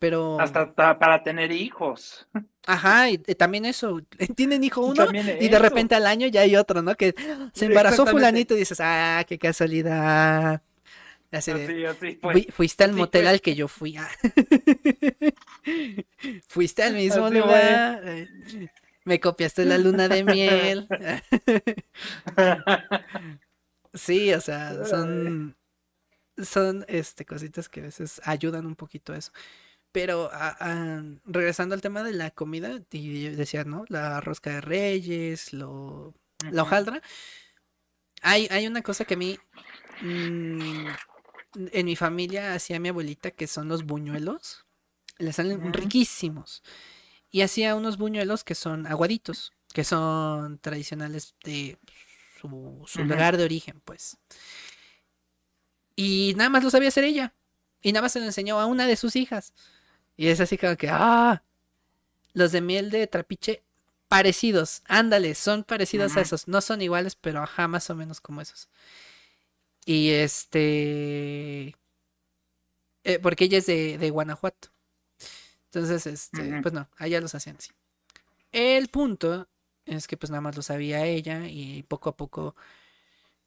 Pero. 0.00 0.40
Hasta 0.40 0.74
para 0.74 1.22
tener 1.22 1.52
hijos. 1.52 2.26
Ajá, 2.66 3.10
y, 3.10 3.18
también 3.18 3.66
eso. 3.66 4.00
Tienen 4.34 4.64
hijo 4.64 4.80
uno 4.80 5.06
y 5.12 5.48
de 5.48 5.58
repente 5.58 5.94
al 5.94 6.06
año 6.06 6.26
ya 6.26 6.40
hay 6.40 6.56
otro, 6.56 6.82
¿no? 6.82 6.96
Que 6.96 7.14
se 7.52 7.66
embarazó 7.66 8.06
fulanito 8.06 8.56
y 8.56 8.60
dices, 8.60 8.80
ah, 8.80 9.22
qué 9.28 9.38
casualidad. 9.38 10.62
Así 11.30 11.52
fuiste 12.50 12.82
al 12.82 12.92
motel 12.92 13.28
al 13.28 13.40
que 13.40 13.54
yo 13.54 13.68
fui. 13.68 13.96
Ah. 13.96 14.08
fuiste 16.48 16.82
al 16.82 16.94
mismo 16.94 17.30
lugar. 17.30 18.02
Me 19.04 19.20
copiaste 19.20 19.64
la 19.66 19.78
luna 19.78 20.08
de 20.08 20.24
miel. 20.24 20.88
sí, 23.94 24.32
o 24.32 24.40
sea, 24.40 24.84
son. 24.86 25.56
Son 26.42 26.86
este, 26.88 27.26
cositas 27.26 27.68
que 27.68 27.80
a 27.80 27.82
veces 27.82 28.18
ayudan 28.24 28.64
un 28.64 28.74
poquito 28.74 29.12
a 29.12 29.18
eso. 29.18 29.30
Pero 29.92 30.30
regresando 31.24 31.74
al 31.74 31.80
tema 31.80 32.02
de 32.02 32.12
la 32.12 32.30
comida, 32.30 32.80
y 32.90 33.28
decía, 33.30 33.64
¿no? 33.64 33.84
La 33.88 34.20
rosca 34.20 34.50
de 34.50 34.60
reyes, 34.60 35.52
lo, 35.52 36.14
la 36.50 36.62
hojaldra. 36.62 37.02
Hay, 38.22 38.46
hay 38.50 38.66
una 38.66 38.82
cosa 38.82 39.04
que 39.04 39.14
a 39.14 39.16
mí 39.16 39.38
mm, 40.02 40.86
en 41.54 41.86
mi 41.86 41.96
familia 41.96 42.54
hacía 42.54 42.78
mi 42.78 42.90
abuelita, 42.90 43.30
que 43.30 43.46
son 43.46 43.68
los 43.68 43.84
buñuelos. 43.84 44.66
Le 45.18 45.32
salen 45.32 45.72
riquísimos. 45.72 46.62
Y 47.30 47.42
hacía 47.42 47.74
unos 47.74 47.96
buñuelos 47.96 48.44
que 48.44 48.54
son 48.54 48.86
aguaditos, 48.86 49.52
que 49.72 49.84
son 49.84 50.58
tradicionales 50.58 51.34
de 51.44 51.78
su, 52.40 52.86
lugar 53.04 53.36
de 53.36 53.44
origen, 53.44 53.80
pues. 53.84 54.16
Y 55.94 56.34
nada 56.36 56.50
más 56.50 56.64
lo 56.64 56.70
sabía 56.70 56.88
hacer 56.88 57.04
ella. 57.04 57.34
Y 57.82 57.92
nada 57.92 58.02
más 58.02 58.12
se 58.12 58.20
lo 58.20 58.26
enseñó 58.26 58.60
a 58.60 58.66
una 58.66 58.86
de 58.86 58.96
sus 58.96 59.16
hijas. 59.16 59.52
Y 60.20 60.28
es 60.28 60.38
así 60.38 60.58
como 60.58 60.76
que, 60.76 60.90
ah, 60.90 61.42
los 62.34 62.52
de 62.52 62.60
miel 62.60 62.90
de 62.90 63.06
trapiche 63.06 63.62
parecidos, 64.06 64.82
ándale, 64.84 65.34
son 65.34 65.64
parecidos 65.64 66.14
a 66.14 66.20
esos. 66.20 66.46
No 66.46 66.60
son 66.60 66.82
iguales, 66.82 67.16
pero 67.16 67.42
ajá, 67.42 67.68
más 67.68 67.88
o 67.88 67.94
menos 67.94 68.20
como 68.20 68.42
esos. 68.42 68.68
Y 69.86 70.10
este. 70.10 71.74
Eh, 73.04 73.18
porque 73.22 73.44
ella 73.44 73.56
es 73.56 73.64
de, 73.64 74.10
Guanajuato. 74.10 74.68
Entonces, 75.72 76.06
este, 76.06 76.60
pues 76.60 76.74
no, 76.74 76.86
allá 76.98 77.18
los 77.22 77.34
hacían 77.34 77.56
así. 77.56 77.70
El 78.52 78.88
punto 78.88 79.48
es 79.86 80.06
que 80.06 80.18
pues 80.18 80.28
nada 80.28 80.42
más 80.42 80.54
lo 80.54 80.60
sabía 80.60 81.06
ella 81.06 81.46
y 81.46 81.82
poco 81.84 82.10
a 82.10 82.16
poco 82.18 82.54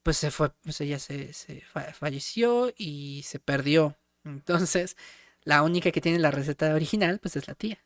pues 0.02 0.16
se 0.16 0.32
fue, 0.32 0.50
pues 0.64 0.80
ella 0.80 0.98
se, 0.98 1.34
se 1.34 1.62
falleció 1.92 2.74
y 2.76 3.22
se 3.22 3.38
perdió. 3.38 3.96
Entonces, 4.24 4.96
la 5.44 5.62
única 5.62 5.90
que 5.90 6.00
tiene 6.00 6.18
la 6.18 6.30
receta 6.30 6.74
original 6.74 7.18
pues 7.20 7.36
es 7.36 7.46
la 7.46 7.54
tía. 7.54 7.84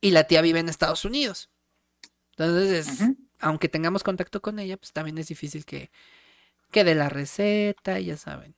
Y 0.00 0.10
la 0.10 0.24
tía 0.24 0.42
vive 0.42 0.60
en 0.60 0.68
Estados 0.68 1.04
Unidos. 1.04 1.50
Entonces, 2.30 3.00
aunque 3.38 3.68
tengamos 3.68 4.02
contacto 4.02 4.40
con 4.40 4.58
ella, 4.58 4.76
pues 4.76 4.92
también 4.92 5.18
es 5.18 5.28
difícil 5.28 5.64
que, 5.64 5.90
que 6.70 6.84
de 6.84 6.94
la 6.94 7.08
receta, 7.08 7.98
ya 8.00 8.16
saben. 8.16 8.54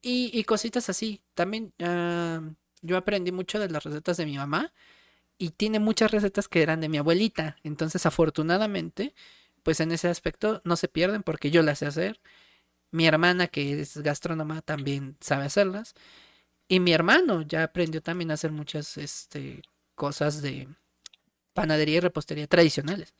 Y, 0.00 0.42
cositas 0.44 0.88
así. 0.88 1.22
También 1.34 1.72
ah, 1.80 2.40
yo 2.82 2.96
aprendí 2.96 3.32
mucho 3.32 3.58
de 3.58 3.68
las 3.68 3.84
recetas 3.84 4.16
de 4.16 4.26
mi 4.26 4.36
mamá 4.36 4.72
y 5.38 5.50
tiene 5.50 5.80
muchas 5.80 6.10
recetas 6.10 6.48
que 6.48 6.62
eran 6.62 6.80
de 6.80 6.88
mi 6.88 6.98
abuelita. 6.98 7.56
Entonces, 7.62 8.06
afortunadamente, 8.06 9.14
pues 9.62 9.80
en 9.80 9.92
ese 9.92 10.08
aspecto 10.08 10.62
no 10.64 10.76
se 10.76 10.88
pierden 10.88 11.22
porque 11.22 11.50
yo 11.50 11.62
las 11.62 11.80
sé 11.80 11.86
hacer. 11.86 12.20
Mi 12.90 13.06
hermana, 13.06 13.48
que 13.48 13.80
es 13.80 13.98
gastrónoma, 13.98 14.62
también 14.62 15.16
sabe 15.20 15.44
hacerlas. 15.44 15.94
Y 16.68 16.80
mi 16.80 16.92
hermano 16.92 17.42
ya 17.42 17.64
aprendió 17.64 18.02
también 18.02 18.30
a 18.30 18.34
hacer 18.34 18.52
muchas 18.52 18.98
este, 18.98 19.62
cosas 19.94 20.42
de 20.42 20.68
panadería 21.54 21.96
y 21.96 22.00
repostería 22.00 22.46
tradicionales. 22.46 23.14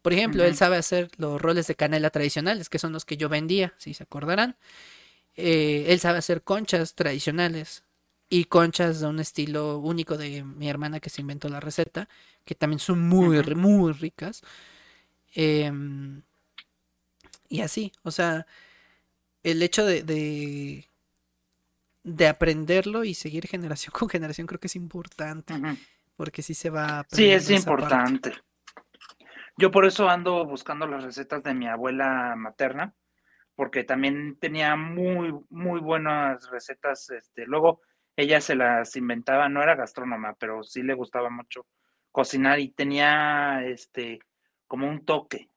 Por 0.00 0.12
ejemplo, 0.12 0.44
él 0.44 0.54
sabe 0.54 0.76
hacer 0.76 1.10
los 1.16 1.40
roles 1.40 1.66
de 1.66 1.74
canela 1.74 2.10
tradicionales, 2.10 2.68
que 2.68 2.78
son 2.78 2.92
los 2.92 3.04
que 3.04 3.16
yo 3.16 3.28
vendía, 3.28 3.74
si 3.78 3.94
se 3.94 4.02
acordarán. 4.02 4.56
Eh, 5.34 5.86
él 5.88 5.98
sabe 5.98 6.18
hacer 6.18 6.42
conchas 6.42 6.94
tradicionales 6.94 7.84
y 8.28 8.44
conchas 8.44 9.00
de 9.00 9.06
un 9.06 9.18
estilo 9.18 9.78
único 9.78 10.16
de 10.16 10.44
mi 10.44 10.68
hermana 10.68 11.00
que 11.00 11.10
se 11.10 11.22
inventó 11.22 11.48
la 11.48 11.60
receta, 11.60 12.08
que 12.44 12.54
también 12.54 12.80
son 12.80 13.00
muy, 13.00 13.42
muy 13.54 13.92
ricas. 13.92 14.42
Em, 15.34 16.22
y 17.48 17.60
así, 17.62 17.92
o 18.02 18.10
sea, 18.10 18.46
el 19.42 19.62
hecho 19.62 19.84
de, 19.84 20.02
de, 20.02 20.88
de, 22.04 22.28
aprenderlo 22.28 23.04
y 23.04 23.14
seguir 23.14 23.46
generación 23.46 23.92
con 23.92 24.08
generación 24.08 24.46
creo 24.46 24.60
que 24.60 24.68
es 24.68 24.76
importante, 24.76 25.54
porque 26.16 26.42
sí 26.42 26.54
se 26.54 26.70
va 26.70 27.04
Sí, 27.10 27.30
es 27.30 27.50
importante. 27.50 28.32
Yo 29.56 29.70
por 29.70 29.86
eso 29.86 30.08
ando 30.08 30.44
buscando 30.44 30.86
las 30.86 31.04
recetas 31.04 31.42
de 31.42 31.54
mi 31.54 31.66
abuela 31.66 32.34
materna, 32.36 32.94
porque 33.54 33.84
también 33.84 34.36
tenía 34.40 34.76
muy, 34.76 35.32
muy 35.48 35.80
buenas 35.80 36.50
recetas. 36.50 37.08
Este, 37.10 37.46
luego 37.46 37.80
ella 38.16 38.40
se 38.40 38.56
las 38.56 38.96
inventaba, 38.96 39.48
no 39.48 39.62
era 39.62 39.76
gastrónoma, 39.76 40.34
pero 40.38 40.62
sí 40.62 40.82
le 40.82 40.94
gustaba 40.94 41.30
mucho 41.30 41.66
cocinar 42.10 42.58
y 42.58 42.70
tenía 42.70 43.64
este 43.64 44.20
como 44.66 44.88
un 44.88 45.04
toque 45.04 45.50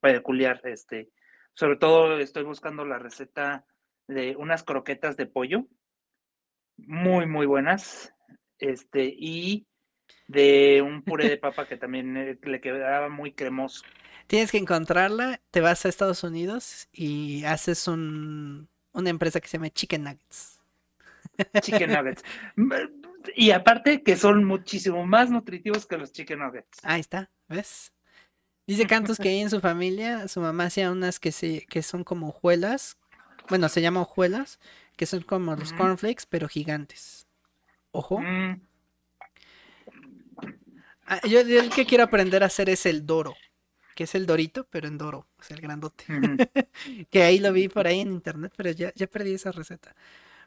peculiar. 0.00 0.60
Este, 0.64 1.10
sobre 1.52 1.76
todo 1.76 2.18
estoy 2.18 2.44
buscando 2.44 2.84
la 2.84 2.98
receta 2.98 3.66
de 4.08 4.34
unas 4.36 4.64
croquetas 4.64 5.16
de 5.16 5.26
pollo, 5.26 5.66
muy, 6.76 7.26
muy 7.26 7.46
buenas. 7.46 8.12
Este, 8.58 9.04
y 9.16 9.66
de 10.26 10.82
un 10.82 11.02
puré 11.02 11.28
de 11.28 11.36
papa 11.38 11.66
que 11.66 11.76
también 11.76 12.16
eh, 12.16 12.38
le 12.42 12.60
quedaba 12.60 13.08
muy 13.08 13.32
cremoso. 13.32 13.84
Tienes 14.26 14.50
que 14.50 14.58
encontrarla, 14.58 15.40
te 15.50 15.60
vas 15.60 15.84
a 15.84 15.88
Estados 15.88 16.22
Unidos 16.22 16.88
y 16.92 17.44
haces 17.44 17.88
un, 17.88 18.68
una 18.92 19.10
empresa 19.10 19.40
que 19.40 19.48
se 19.48 19.56
llama 19.56 19.70
Chicken 19.70 20.04
Nuggets. 20.04 20.60
Chicken 21.62 21.92
Nuggets. 21.92 22.24
Y 23.34 23.50
aparte 23.50 24.02
que 24.02 24.16
son 24.16 24.44
muchísimo 24.44 25.04
más 25.04 25.28
nutritivos 25.28 25.86
que 25.86 25.98
los 25.98 26.12
Chicken 26.12 26.38
Nuggets. 26.38 26.78
Ahí 26.82 27.00
está, 27.00 27.30
¿ves? 27.48 27.92
Dice 28.66 28.86
Cantos 28.86 29.18
que 29.18 29.30
ahí 29.30 29.40
en 29.40 29.50
su 29.50 29.60
familia, 29.60 30.28
su 30.28 30.40
mamá 30.40 30.64
hacía 30.64 30.90
unas 30.90 31.18
que, 31.18 31.32
se, 31.32 31.66
que 31.66 31.82
son 31.82 32.04
como 32.04 32.28
hojuelas, 32.28 32.97
bueno, 33.48 33.68
se 33.68 33.80
llaman 33.80 34.02
hojuelas, 34.02 34.58
que 34.96 35.06
son 35.06 35.22
como 35.22 35.54
los 35.56 35.72
cornflakes, 35.72 36.24
pero 36.28 36.48
gigantes. 36.48 37.26
Ojo. 37.92 38.20
Mm. 38.20 38.60
Ah, 41.06 41.20
yo, 41.26 41.40
el 41.40 41.70
que 41.70 41.86
quiero 41.86 42.04
aprender 42.04 42.42
a 42.42 42.46
hacer 42.46 42.68
es 42.68 42.84
el 42.84 43.06
Doro, 43.06 43.34
que 43.94 44.04
es 44.04 44.14
el 44.14 44.26
Dorito, 44.26 44.66
pero 44.68 44.88
en 44.88 44.98
Doro, 44.98 45.26
o 45.38 45.42
sea, 45.42 45.56
el 45.56 45.62
grandote. 45.62 46.04
que 47.10 47.22
ahí 47.22 47.38
lo 47.38 47.52
vi 47.52 47.68
por 47.68 47.86
ahí 47.86 48.00
en 48.00 48.12
internet, 48.12 48.52
pero 48.56 48.70
ya, 48.72 48.92
ya 48.94 49.06
perdí 49.06 49.32
esa 49.34 49.50
receta. 49.50 49.94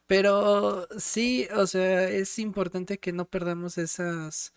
Pero 0.06 0.88
sí, 0.99 1.48
o 1.56 1.65
sea, 1.65 2.07
es 2.10 2.38
importante 2.38 2.99
que 2.99 3.11
no 3.11 3.26
perdamos 3.26 3.78
esas... 3.78 4.53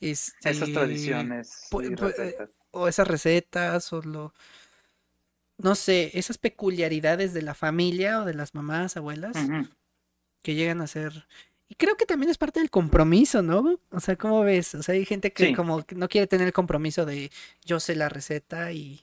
Este, 0.00 0.50
esas 0.50 0.72
tradiciones. 0.72 1.68
Eh, 2.18 2.36
o 2.70 2.88
esas 2.88 3.08
recetas, 3.08 3.92
o 3.92 4.00
lo... 4.00 4.34
No 5.58 5.74
sé, 5.74 6.10
esas 6.14 6.38
peculiaridades 6.38 7.34
de 7.34 7.42
la 7.42 7.54
familia 7.54 8.20
o 8.20 8.24
de 8.24 8.34
las 8.34 8.54
mamás, 8.54 8.96
abuelas, 8.96 9.36
que 10.42 10.54
llegan 10.54 10.80
a 10.80 10.86
ser 10.86 11.26
y 11.72 11.74
creo 11.74 11.96
que 11.96 12.04
también 12.04 12.28
es 12.28 12.36
parte 12.36 12.60
del 12.60 12.68
compromiso, 12.68 13.40
¿no? 13.40 13.80
O 13.92 14.00
sea, 14.00 14.16
¿cómo 14.16 14.42
ves? 14.42 14.74
O 14.74 14.82
sea, 14.82 14.94
hay 14.94 15.06
gente 15.06 15.32
que 15.32 15.56
como 15.56 15.82
no 15.96 16.08
quiere 16.10 16.26
tener 16.26 16.46
el 16.46 16.52
compromiso 16.52 17.06
de 17.06 17.30
yo 17.64 17.80
sé 17.80 17.96
la 17.96 18.10
receta 18.10 18.72
y 18.72 19.00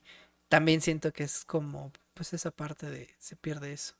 también 0.49 0.79
siento 0.79 1.11
que 1.11 1.23
es 1.23 1.45
como, 1.45 1.91
pues 2.13 2.31
esa 2.33 2.51
parte 2.51 2.87
de 2.87 3.09
se 3.17 3.35
pierde 3.35 3.73
eso. 3.73 3.95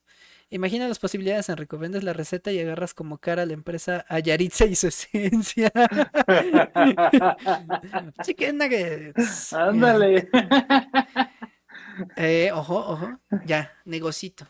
Imagina 0.51 0.87
las 0.87 0.99
posibilidades, 0.99 1.49
Enrico. 1.49 1.79
Vendes 1.79 2.03
la 2.03 2.13
receta 2.13 2.51
y 2.51 2.59
agarras 2.59 2.93
como 2.93 3.17
cara 3.17 3.41
a 3.41 3.47
la 3.47 3.53
empresa 3.53 4.05
a 4.07 4.19
Yaritza 4.19 4.65
y 4.65 4.75
su 4.75 4.85
esencia. 4.89 5.71
Chicken 8.23 8.55
nuggets. 8.55 9.51
Ándale. 9.53 10.29
Eh, 12.15 12.51
ojo, 12.53 12.77
ojo. 12.77 13.19
Ya, 13.45 13.73
negocito. 13.85 14.45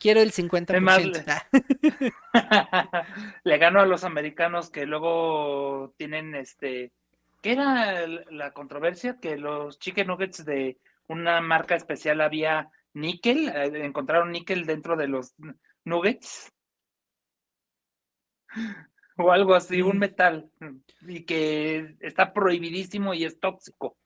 Quiero 0.00 0.20
el 0.20 0.32
50%. 0.32 1.24
Ah. 1.26 1.46
le, 3.44 3.58
gano 3.58 3.80
a 3.80 3.86
los 3.86 4.04
americanos 4.04 4.70
que 4.70 4.86
luego 4.86 5.94
tienen 5.98 6.34
este. 6.34 6.92
¿Qué 7.42 7.52
era 7.52 8.06
la 8.06 8.52
controversia? 8.52 9.18
Que 9.20 9.36
los 9.36 9.78
chicken 9.78 10.06
nuggets 10.06 10.44
de 10.44 10.78
una 11.06 11.42
marca 11.42 11.74
especial 11.74 12.22
había 12.22 12.70
níquel, 12.94 13.48
eh, 13.48 13.84
encontraron 13.84 14.32
níquel 14.32 14.64
dentro 14.64 14.96
de 14.96 15.08
los 15.08 15.34
nuggets. 15.84 16.50
O 19.16 19.30
algo 19.32 19.54
así, 19.54 19.82
un 19.82 19.96
mm. 19.96 20.00
metal. 20.00 20.50
Y 21.02 21.24
que 21.24 21.96
está 22.00 22.32
prohibidísimo 22.32 23.12
y 23.12 23.24
es 23.24 23.38
tóxico. 23.38 23.98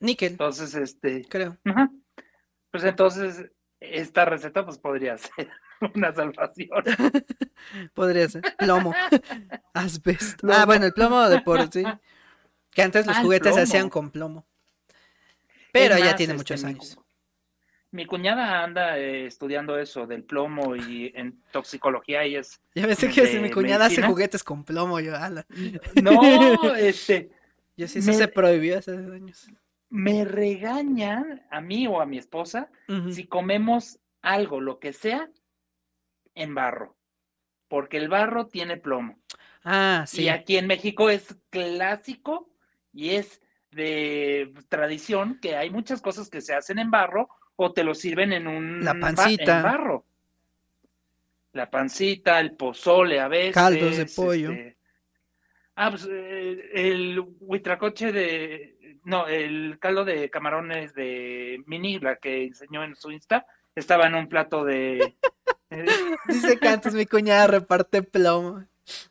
Níquel. 0.00 0.32
Entonces, 0.32 0.74
este. 0.74 1.26
Creo. 1.28 1.58
Pues 2.74 2.82
entonces 2.82 3.52
esta 3.78 4.24
receta 4.24 4.64
pues 4.64 4.78
podría 4.78 5.16
ser 5.18 5.48
una 5.94 6.12
salvación. 6.12 6.82
podría 7.94 8.28
ser. 8.28 8.42
Plomo. 8.58 8.92
Asbesto. 9.74 10.48
Ah, 10.52 10.66
bueno, 10.66 10.84
el 10.84 10.92
plomo 10.92 11.28
de 11.28 11.40
por 11.40 11.70
sí. 11.72 11.84
Que 12.72 12.82
antes 12.82 13.06
los 13.06 13.16
ah, 13.16 13.22
juguetes 13.22 13.54
se 13.54 13.60
hacían 13.60 13.88
con 13.88 14.10
plomo. 14.10 14.44
Pero 15.70 15.96
ya 15.98 16.16
tiene 16.16 16.34
muchos 16.34 16.64
años. 16.64 16.98
mi 17.92 18.06
cuñada 18.06 18.64
anda 18.64 18.98
eh, 18.98 19.26
estudiando 19.26 19.78
eso 19.78 20.08
del 20.08 20.24
plomo 20.24 20.74
y 20.74 21.12
en 21.14 21.44
toxicología 21.52 22.26
y 22.26 22.34
es. 22.34 22.60
Ya 22.74 22.88
ves 22.88 22.98
que 22.98 23.38
mi 23.38 23.52
cuñada 23.52 23.86
hace 23.86 24.02
juguetes 24.02 24.42
con 24.42 24.64
plomo, 24.64 24.98
yo 24.98 25.12
No, 26.02 26.74
este. 26.74 27.30
Yo 27.76 27.86
sí, 27.86 28.00
eso 28.00 28.12
se 28.14 28.26
prohibió 28.26 28.78
hace 28.78 28.90
años. 28.90 29.48
Me 29.90 30.24
regañan 30.24 31.46
a 31.50 31.60
mí 31.60 31.86
o 31.86 32.00
a 32.00 32.06
mi 32.06 32.18
esposa 32.18 32.70
si 33.10 33.26
comemos 33.26 34.00
algo, 34.22 34.60
lo 34.60 34.78
que 34.80 34.92
sea, 34.92 35.30
en 36.34 36.54
barro. 36.54 36.96
Porque 37.68 37.96
el 37.96 38.08
barro 38.08 38.46
tiene 38.46 38.76
plomo. 38.76 39.18
Ah, 39.62 40.04
sí. 40.06 40.24
Y 40.24 40.28
aquí 40.28 40.56
en 40.56 40.66
México 40.66 41.10
es 41.10 41.36
clásico 41.50 42.50
y 42.92 43.10
es 43.10 43.40
de 43.70 44.52
tradición 44.68 45.38
que 45.40 45.56
hay 45.56 45.70
muchas 45.70 46.00
cosas 46.00 46.30
que 46.30 46.40
se 46.40 46.54
hacen 46.54 46.78
en 46.78 46.90
barro 46.90 47.28
o 47.56 47.72
te 47.72 47.84
lo 47.84 47.94
sirven 47.94 48.32
en 48.32 48.46
un 48.46 48.84
la 48.84 48.94
pancita. 48.94 49.62
barro. 49.62 50.04
La 51.52 51.70
pancita, 51.70 52.40
el 52.40 52.52
pozole 52.56 53.20
a 53.20 53.28
veces. 53.28 53.54
Caldos 53.54 53.96
de 53.96 54.06
pollo. 54.06 54.50
Este, 54.50 54.76
ah, 55.76 55.90
pues 55.90 56.08
eh, 56.10 56.70
el 56.74 57.24
huitracoche 57.40 58.12
de. 58.12 58.73
No, 59.04 59.26
el 59.26 59.78
caldo 59.78 60.04
de 60.04 60.30
camarones 60.30 60.94
de 60.94 61.62
Mini, 61.66 61.98
la 62.00 62.16
que 62.16 62.44
enseñó 62.44 62.82
en 62.84 62.96
su 62.96 63.10
Insta, 63.10 63.46
estaba 63.74 64.06
en 64.06 64.14
un 64.14 64.28
plato 64.28 64.64
de. 64.64 65.16
Eh, 65.70 65.84
Dice 66.28 66.58
Cantos, 66.58 66.94
mi 66.94 67.06
cuñada 67.06 67.46
reparte 67.46 68.02
plomo. 68.02 68.64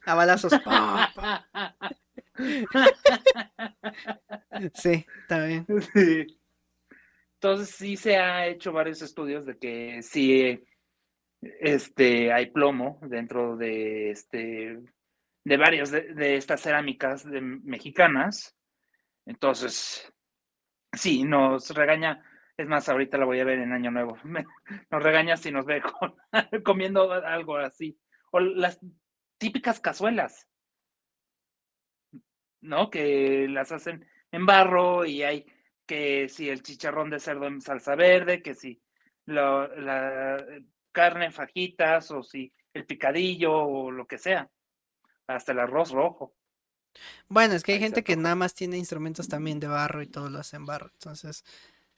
A 0.06 0.14
balazos. 0.14 0.54
sí, 4.74 5.06
está 5.22 5.46
bien. 5.46 5.66
Sí. 5.94 6.28
Entonces 7.36 7.76
sí 7.76 7.98
se 7.98 8.18
ha 8.18 8.48
hecho 8.48 8.72
varios 8.72 9.02
estudios 9.02 9.46
de 9.46 9.58
que 9.58 10.02
sí 10.02 10.64
este, 11.60 12.32
hay 12.32 12.48
plomo 12.52 13.00
dentro 13.04 13.58
de, 13.58 14.12
este, 14.12 14.80
de 15.44 15.58
varias 15.58 15.92
de, 15.92 16.36
estas 16.36 16.62
cerámicas 16.62 17.26
mexicanas. 17.26 18.56
Entonces, 19.26 20.12
sí, 20.94 21.24
nos 21.24 21.70
regaña. 21.72 22.24
Es 22.56 22.68
más, 22.68 22.88
ahorita 22.88 23.18
la 23.18 23.26
voy 23.26 23.40
a 23.40 23.46
ver 23.46 23.60
en 23.60 23.72
Año 23.72 23.92
Nuevo. 23.92 24.18
nos 24.92 25.04
regaña 25.04 25.38
si 25.38 25.52
nos 25.52 25.66
ve 25.66 25.82
comiendo 26.64 27.12
algo 27.12 27.58
así. 27.58 27.98
O 28.32 28.40
las 28.40 28.80
típicas 29.38 29.80
cazuelas, 29.80 30.48
¿no? 32.62 32.90
Que 32.90 33.48
las 33.50 33.72
hacen 33.72 34.08
en 34.32 34.46
barro 34.46 35.06
y 35.06 35.24
hay 35.24 35.46
que 35.86 36.30
si 36.30 36.50
el 36.50 36.64
chicharrón 36.64 37.10
de 37.10 37.20
cerdo 37.20 37.48
en 37.48 37.62
salsa 37.62 37.96
verde, 37.96 38.42
que 38.42 38.56
si 38.56 38.82
la, 39.26 40.38
carne 40.92 41.26
en 41.26 41.34
fajitas 41.34 42.12
o 42.12 42.24
si 42.24 42.54
el 42.74 42.86
picadillo 42.86 43.54
o 43.54 43.92
lo 43.92 44.06
que 44.06 44.18
sea, 44.18 44.50
hasta 45.28 45.52
el 45.52 45.60
arroz 45.60 45.92
rojo. 45.92 46.36
Bueno, 47.28 47.54
es 47.56 47.64
que 47.64 47.74
hay 47.74 47.80
gente 47.80 48.04
que 48.04 48.16
nada 48.16 48.36
más 48.36 48.54
tiene 48.54 48.78
instrumentos 48.78 49.28
también 49.28 49.60
de 49.60 49.68
barro 49.68 50.02
y 50.02 50.08
todo 50.08 50.30
lo 50.30 50.40
hace 50.40 50.58
en 50.58 50.66
barro, 50.66 50.90
entonces 50.94 51.44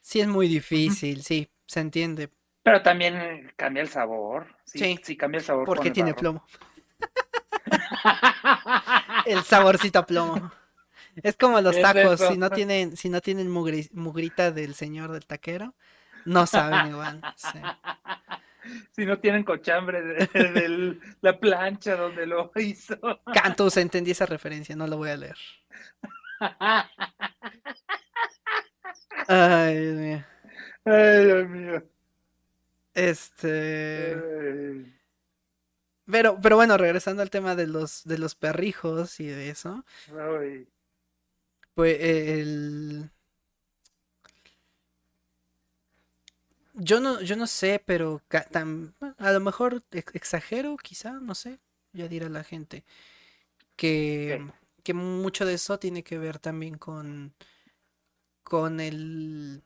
sí 0.01 0.21
es 0.21 0.27
muy 0.27 0.47
difícil, 0.47 1.23
sí, 1.23 1.49
se 1.65 1.79
entiende. 1.79 2.29
Pero 2.63 2.81
también 2.81 3.51
cambia 3.55 3.81
el 3.81 3.89
sabor. 3.89 4.47
Sí, 4.63 4.99
sí, 5.03 5.15
cambia 5.15 5.39
el 5.39 5.43
sabor. 5.43 5.65
Porque 5.65 5.91
tiene 5.91 6.13
plomo. 6.13 6.43
el 9.25 9.43
saborcito 9.43 9.99
a 9.99 10.05
plomo. 10.05 10.51
Es 11.23 11.37
como 11.37 11.61
los 11.61 11.79
tacos, 11.79 12.19
si 12.19 12.37
no 12.37 12.49
tienen, 12.49 12.97
si 12.97 13.09
no 13.09 13.21
tienen 13.21 13.49
mugrita 13.49 14.51
del 14.51 14.75
señor 14.75 15.11
del 15.11 15.25
taquero, 15.25 15.73
no 16.25 16.45
saben 16.45 16.87
igual. 16.87 17.21
Si 18.91 19.05
no 19.05 19.19
tienen 19.19 19.43
cochambre 19.43 20.01
de, 20.33 20.97
la 21.21 21.39
plancha 21.39 21.95
donde 21.95 22.25
lo 22.25 22.51
hizo. 22.55 22.97
Cantos, 23.33 23.77
entendí 23.77 24.11
esa 24.11 24.25
referencia, 24.25 24.75
no 24.75 24.87
lo 24.87 24.97
voy 24.97 25.09
a 25.09 25.17
leer. 25.17 25.37
Ay, 29.27 29.79
Dios 29.79 29.95
mío. 29.95 30.23
Ay, 30.85 31.25
Dios 31.25 31.49
mío. 31.49 31.83
Este. 32.93 34.15
Pero, 36.05 36.39
pero 36.41 36.55
bueno, 36.55 36.77
regresando 36.77 37.21
al 37.21 37.29
tema 37.29 37.55
de 37.55 37.67
los, 37.67 38.03
de 38.05 38.17
los 38.19 38.35
perrijos 38.35 39.19
y 39.19 39.27
de 39.27 39.49
eso. 39.49 39.83
Ay. 40.17 40.67
Pues 41.73 41.97
el... 41.99 43.09
Yo 46.77 46.99
no, 46.99 47.21
yo 47.21 47.35
no 47.35 47.47
sé, 47.47 47.81
pero 47.85 48.21
a 49.17 49.31
lo 49.31 49.39
mejor 49.39 49.83
exagero, 49.91 50.77
quizá, 50.77 51.13
no 51.13 51.35
sé, 51.35 51.59
ya 51.93 52.07
dirá 52.07 52.29
la 52.29 52.43
gente. 52.43 52.83
Que, 53.75 54.45
que 54.83 54.93
mucho 54.93 55.45
de 55.45 55.55
eso 55.55 55.79
tiene 55.79 56.03
que 56.03 56.17
ver 56.17 56.39
también 56.39 56.77
con, 56.77 57.33
con 58.43 58.79
el... 58.79 59.63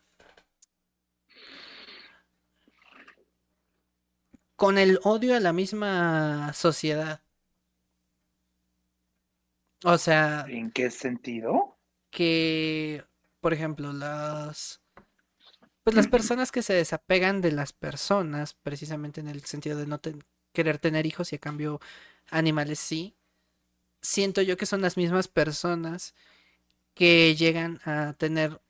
con 4.56 4.78
el 4.78 5.00
odio 5.04 5.36
a 5.36 5.40
la 5.40 5.54
misma 5.54 6.54
sociedad. 6.54 7.22
O 9.86 9.98
sea... 9.98 10.46
¿En 10.50 10.72
qué 10.72 10.92
sentido? 10.92 11.80
que, 12.10 13.04
por 13.40 13.54
ejemplo, 13.54 13.94
las 13.94 14.82
pues 15.90 16.06
las 16.06 16.08
personas 16.08 16.52
que 16.52 16.62
se 16.62 16.74
desapegan 16.74 17.42
de 17.42 17.52
las 17.52 17.74
personas, 17.74 18.54
precisamente 18.54 19.22
en 19.22 19.28
el 19.28 19.44
sentido 19.46 19.78
de 19.78 19.88
no 19.88 20.00
querer 20.54 20.80
tener 20.80 21.06
hijos 21.06 21.34
y 21.34 21.36
a 21.38 21.40
cambio 21.40 21.80
animales 22.30 22.80
sí, 22.80 23.16
siento 24.02 24.42
yo 24.42 24.58
que 24.58 24.66
son 24.66 24.82
las 24.82 24.98
mismas 24.98 25.28
personas 25.28 26.16
que 26.94 27.36
llegan 27.36 27.80
a 27.86 28.14
tener 28.18 28.62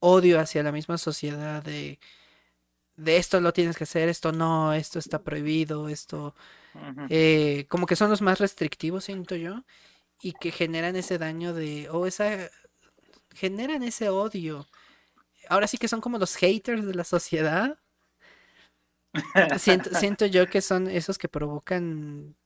odio 0.00 0.40
hacia 0.40 0.62
la 0.62 0.72
misma 0.72 0.98
sociedad 0.98 1.62
de, 1.62 1.98
de 2.96 3.16
esto 3.16 3.40
lo 3.40 3.52
tienes 3.52 3.76
que 3.76 3.84
hacer, 3.84 4.08
esto 4.08 4.32
no, 4.32 4.74
esto 4.74 4.98
está 4.98 5.22
prohibido, 5.22 5.88
esto 5.88 6.34
eh, 7.08 7.66
como 7.68 7.86
que 7.86 7.96
son 7.96 8.10
los 8.10 8.22
más 8.22 8.38
restrictivos, 8.38 9.04
siento 9.04 9.36
yo, 9.36 9.64
y 10.20 10.32
que 10.32 10.50
generan 10.52 10.96
ese 10.96 11.18
daño 11.18 11.54
de, 11.54 11.88
o 11.90 12.06
esa 12.06 12.50
generan 13.34 13.82
ese 13.82 14.08
odio. 14.10 14.66
Ahora 15.48 15.66
sí 15.66 15.78
que 15.78 15.88
son 15.88 16.00
como 16.00 16.18
los 16.18 16.36
haters 16.36 16.86
de 16.86 16.94
la 16.94 17.04
sociedad. 17.04 17.78
Siento, 19.58 19.90
siento 19.94 20.26
yo 20.26 20.48
que 20.48 20.60
son 20.60 20.86
esos 20.86 21.16
que 21.18 21.28
provocan 21.28 22.36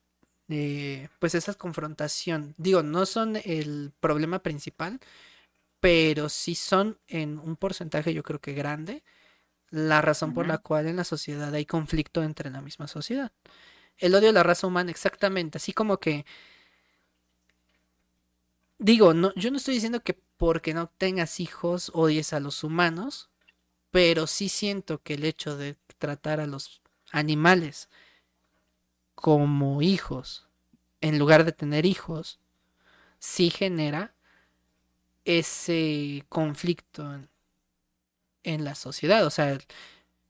eh, 0.48 1.08
pues 1.18 1.34
esa 1.34 1.54
confrontación. 1.54 2.54
Digo, 2.56 2.82
no 2.82 3.04
son 3.04 3.36
el 3.44 3.92
problema 4.00 4.42
principal, 4.42 5.00
pero 5.80 6.28
sí 6.28 6.54
son 6.54 6.98
en 7.08 7.38
un 7.38 7.56
porcentaje 7.56 8.14
yo 8.14 8.22
creo 8.22 8.40
que 8.40 8.52
grande 8.52 9.02
la 9.72 10.02
razón 10.02 10.34
por 10.34 10.46
la 10.46 10.58
cual 10.58 10.86
en 10.86 10.96
la 10.96 11.04
sociedad 11.04 11.52
hay 11.54 11.64
conflicto 11.64 12.22
entre 12.22 12.50
la 12.50 12.60
misma 12.60 12.86
sociedad. 12.86 13.32
El 13.96 14.14
odio 14.14 14.28
a 14.28 14.32
la 14.32 14.42
raza 14.42 14.66
humana, 14.66 14.90
exactamente, 14.90 15.56
así 15.56 15.72
como 15.72 15.98
que 15.98 16.26
digo, 18.82 19.14
no, 19.14 19.32
yo 19.34 19.50
no 19.50 19.56
estoy 19.56 19.74
diciendo 19.74 20.02
que 20.02 20.18
porque 20.36 20.74
no 20.74 20.88
tengas 20.88 21.40
hijos 21.40 21.90
odies 21.94 22.32
a 22.32 22.40
los 22.40 22.64
humanos, 22.64 23.30
pero 23.90 24.26
sí 24.26 24.48
siento 24.48 25.00
que 25.02 25.14
el 25.14 25.24
hecho 25.24 25.56
de 25.56 25.76
tratar 25.98 26.40
a 26.40 26.46
los 26.46 26.82
animales 27.12 27.88
como 29.14 29.82
hijos, 29.82 30.48
en 31.00 31.18
lugar 31.18 31.44
de 31.44 31.52
tener 31.52 31.86
hijos, 31.86 32.40
sí 33.18 33.50
genera 33.50 34.14
ese 35.24 36.24
conflicto 36.28 37.20
en, 38.42 38.64
la 38.64 38.74
sociedad. 38.74 39.24
O 39.24 39.30
sea, 39.30 39.56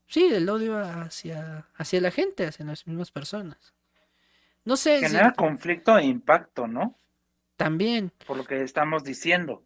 sí, 0.07 0.27
el 0.27 0.49
odio 0.51 0.79
hacia, 0.79 1.69
hacia 1.75 2.01
la 2.03 2.11
gente, 2.11 2.47
hacia 2.47 2.67
las 2.67 2.87
mismas 2.87 3.11
personas. 3.11 3.73
No 4.65 4.77
sé. 4.77 5.01
Genera 5.01 5.33
conflicto 5.33 5.97
e 5.97 6.05
impacto, 6.05 6.67
¿no? 6.67 6.99
También. 7.57 8.13
Por 8.27 8.37
lo 8.37 8.45
que 8.45 8.63
estamos 8.63 9.05
diciendo. 9.05 9.63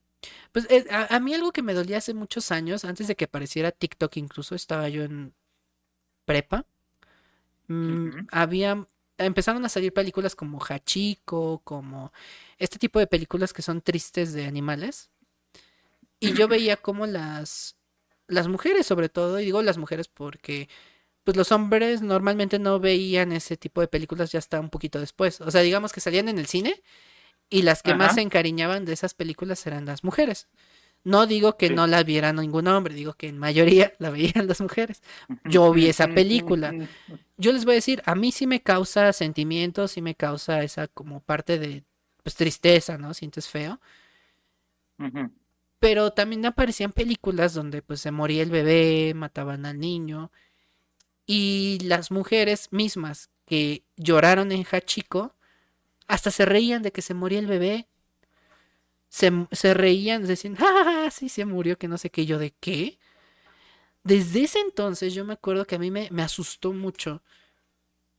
Pues 0.53 0.67
eh, 0.71 0.87
a, 0.91 1.21
mí 1.21 1.35
algo 1.35 1.53
que 1.53 1.63
me 1.63 1.75
dolía 1.75 1.99
hace 1.99 2.15
muchos 2.15 2.51
años, 2.51 2.85
antes 2.85 3.07
de 3.09 3.17
que 3.17 3.27
apareciera 3.27 3.71
TikTok 3.71 4.17
incluso, 4.17 4.55
estaba 4.55 4.89
yo 4.89 5.03
en 5.05 5.35
prepa. 6.25 6.65
Mm, 7.69 8.27
había, 8.31 8.87
empezaron 9.19 9.65
a 9.65 9.69
salir 9.69 9.93
películas 9.93 10.35
como 10.35 10.59
Hachiko, 10.59 11.61
como 11.65 12.13
este 12.59 12.79
tipo 12.79 12.99
de 12.99 13.07
películas 13.07 13.53
que 13.53 13.63
son 13.63 13.83
tristes 13.83 14.33
de 14.33 14.47
animales. 14.47 15.11
Y 16.21 16.33
yo 16.33 16.49
veía 16.49 16.77
como 16.77 17.07
las, 17.07 17.77
las 18.27 18.49
mujeres 18.49 18.87
sobre 18.87 19.09
todo, 19.09 19.41
y 19.41 19.45
digo 19.45 19.63
las 19.63 19.79
mujeres 19.79 20.09
porque 20.09 20.69
pues 21.25 21.37
los 21.37 21.51
hombres 21.51 22.03
normalmente 22.03 22.61
no 22.61 22.79
veían 22.79 23.33
ese 23.33 23.57
tipo 23.57 23.81
de 23.81 23.89
películas 23.89 24.31
ya 24.31 24.39
hasta 24.39 24.61
un 24.61 24.71
poquito 24.71 25.01
después. 25.01 25.41
O 25.41 25.51
sea, 25.51 25.61
digamos 25.63 25.93
que 25.93 26.01
salían 26.01 26.29
en 26.29 26.39
el 26.39 26.47
cine 26.47 26.83
y 27.49 27.63
las 27.63 27.83
que 27.83 27.95
más 27.95 28.15
se 28.15 28.23
encariñaban 28.23 28.85
de 28.85 28.93
esas 28.93 29.15
películas 29.15 29.67
eran 29.67 29.85
las 29.85 30.05
mujeres. 30.05 30.49
No 31.05 31.29
digo 31.29 31.57
que 31.57 31.71
no 31.71 31.87
la 31.87 32.03
viera 32.03 32.33
ningún 32.33 32.67
hombre, 32.67 32.93
digo 32.93 33.15
que 33.15 33.29
en 33.29 33.39
mayoría 33.39 33.93
la 34.01 34.11
veían 34.11 34.49
las 34.49 34.61
mujeres. 34.61 35.03
Yo 35.45 35.73
vi 35.73 35.87
esa 35.87 36.09
película. 36.09 36.75
Yo 37.37 37.53
les 37.53 37.65
voy 37.65 37.75
a 37.75 37.75
decir, 37.77 38.03
a 38.07 38.17
mí 38.17 38.33
sí 38.33 38.49
me 38.49 38.61
causa 38.61 39.13
sentimientos, 39.13 39.93
sí 39.93 40.03
me 40.03 40.17
causa 40.17 40.65
esa 40.65 40.89
como 40.89 41.21
parte 41.21 41.61
de 41.61 41.85
pues 42.25 42.35
tristeza, 42.35 42.99
¿no? 42.99 43.15
Sientes 43.15 43.49
feo. 43.49 43.81
Pero 45.79 46.11
también 46.11 46.45
aparecían 46.45 46.91
películas 46.91 47.55
donde 47.55 47.83
pues 47.83 48.01
se 48.01 48.11
moría 48.11 48.43
el 48.43 48.51
bebé, 48.51 49.13
mataban 49.15 49.65
al 49.65 49.79
niño. 49.79 50.33
Y 51.25 51.79
las 51.85 52.11
mujeres 52.11 52.67
mismas 52.73 53.31
que 53.45 53.85
lloraron 53.97 54.51
en 54.51 54.65
Hachiko, 54.65 55.36
hasta 56.07 56.31
se 56.31 56.45
reían 56.45 56.83
de 56.83 56.93
que 56.93 57.03
se 57.03 57.15
moría 57.15 57.39
el 57.39 57.47
bebé. 57.47 57.89
Se, 59.09 59.31
se 59.53 59.75
reían, 59.75 60.27
decían, 60.27 60.57
ah, 60.61 61.09
sí 61.13 61.29
se 61.29 61.45
murió, 61.45 61.79
que 61.79 61.89
no 61.89 61.99
sé 61.99 62.11
qué, 62.11 62.27
yo 62.27 62.39
de 62.39 62.53
qué. 62.61 62.99
Desde 64.05 64.45
ese 64.45 64.61
entonces 64.61 65.15
yo 65.15 65.25
me 65.25 65.33
acuerdo 65.33 65.67
que 65.67 65.77
a 65.77 65.79
mí 65.79 65.91
me, 65.91 66.09
me 66.11 66.23
asustó 66.23 66.73
mucho 66.73 67.23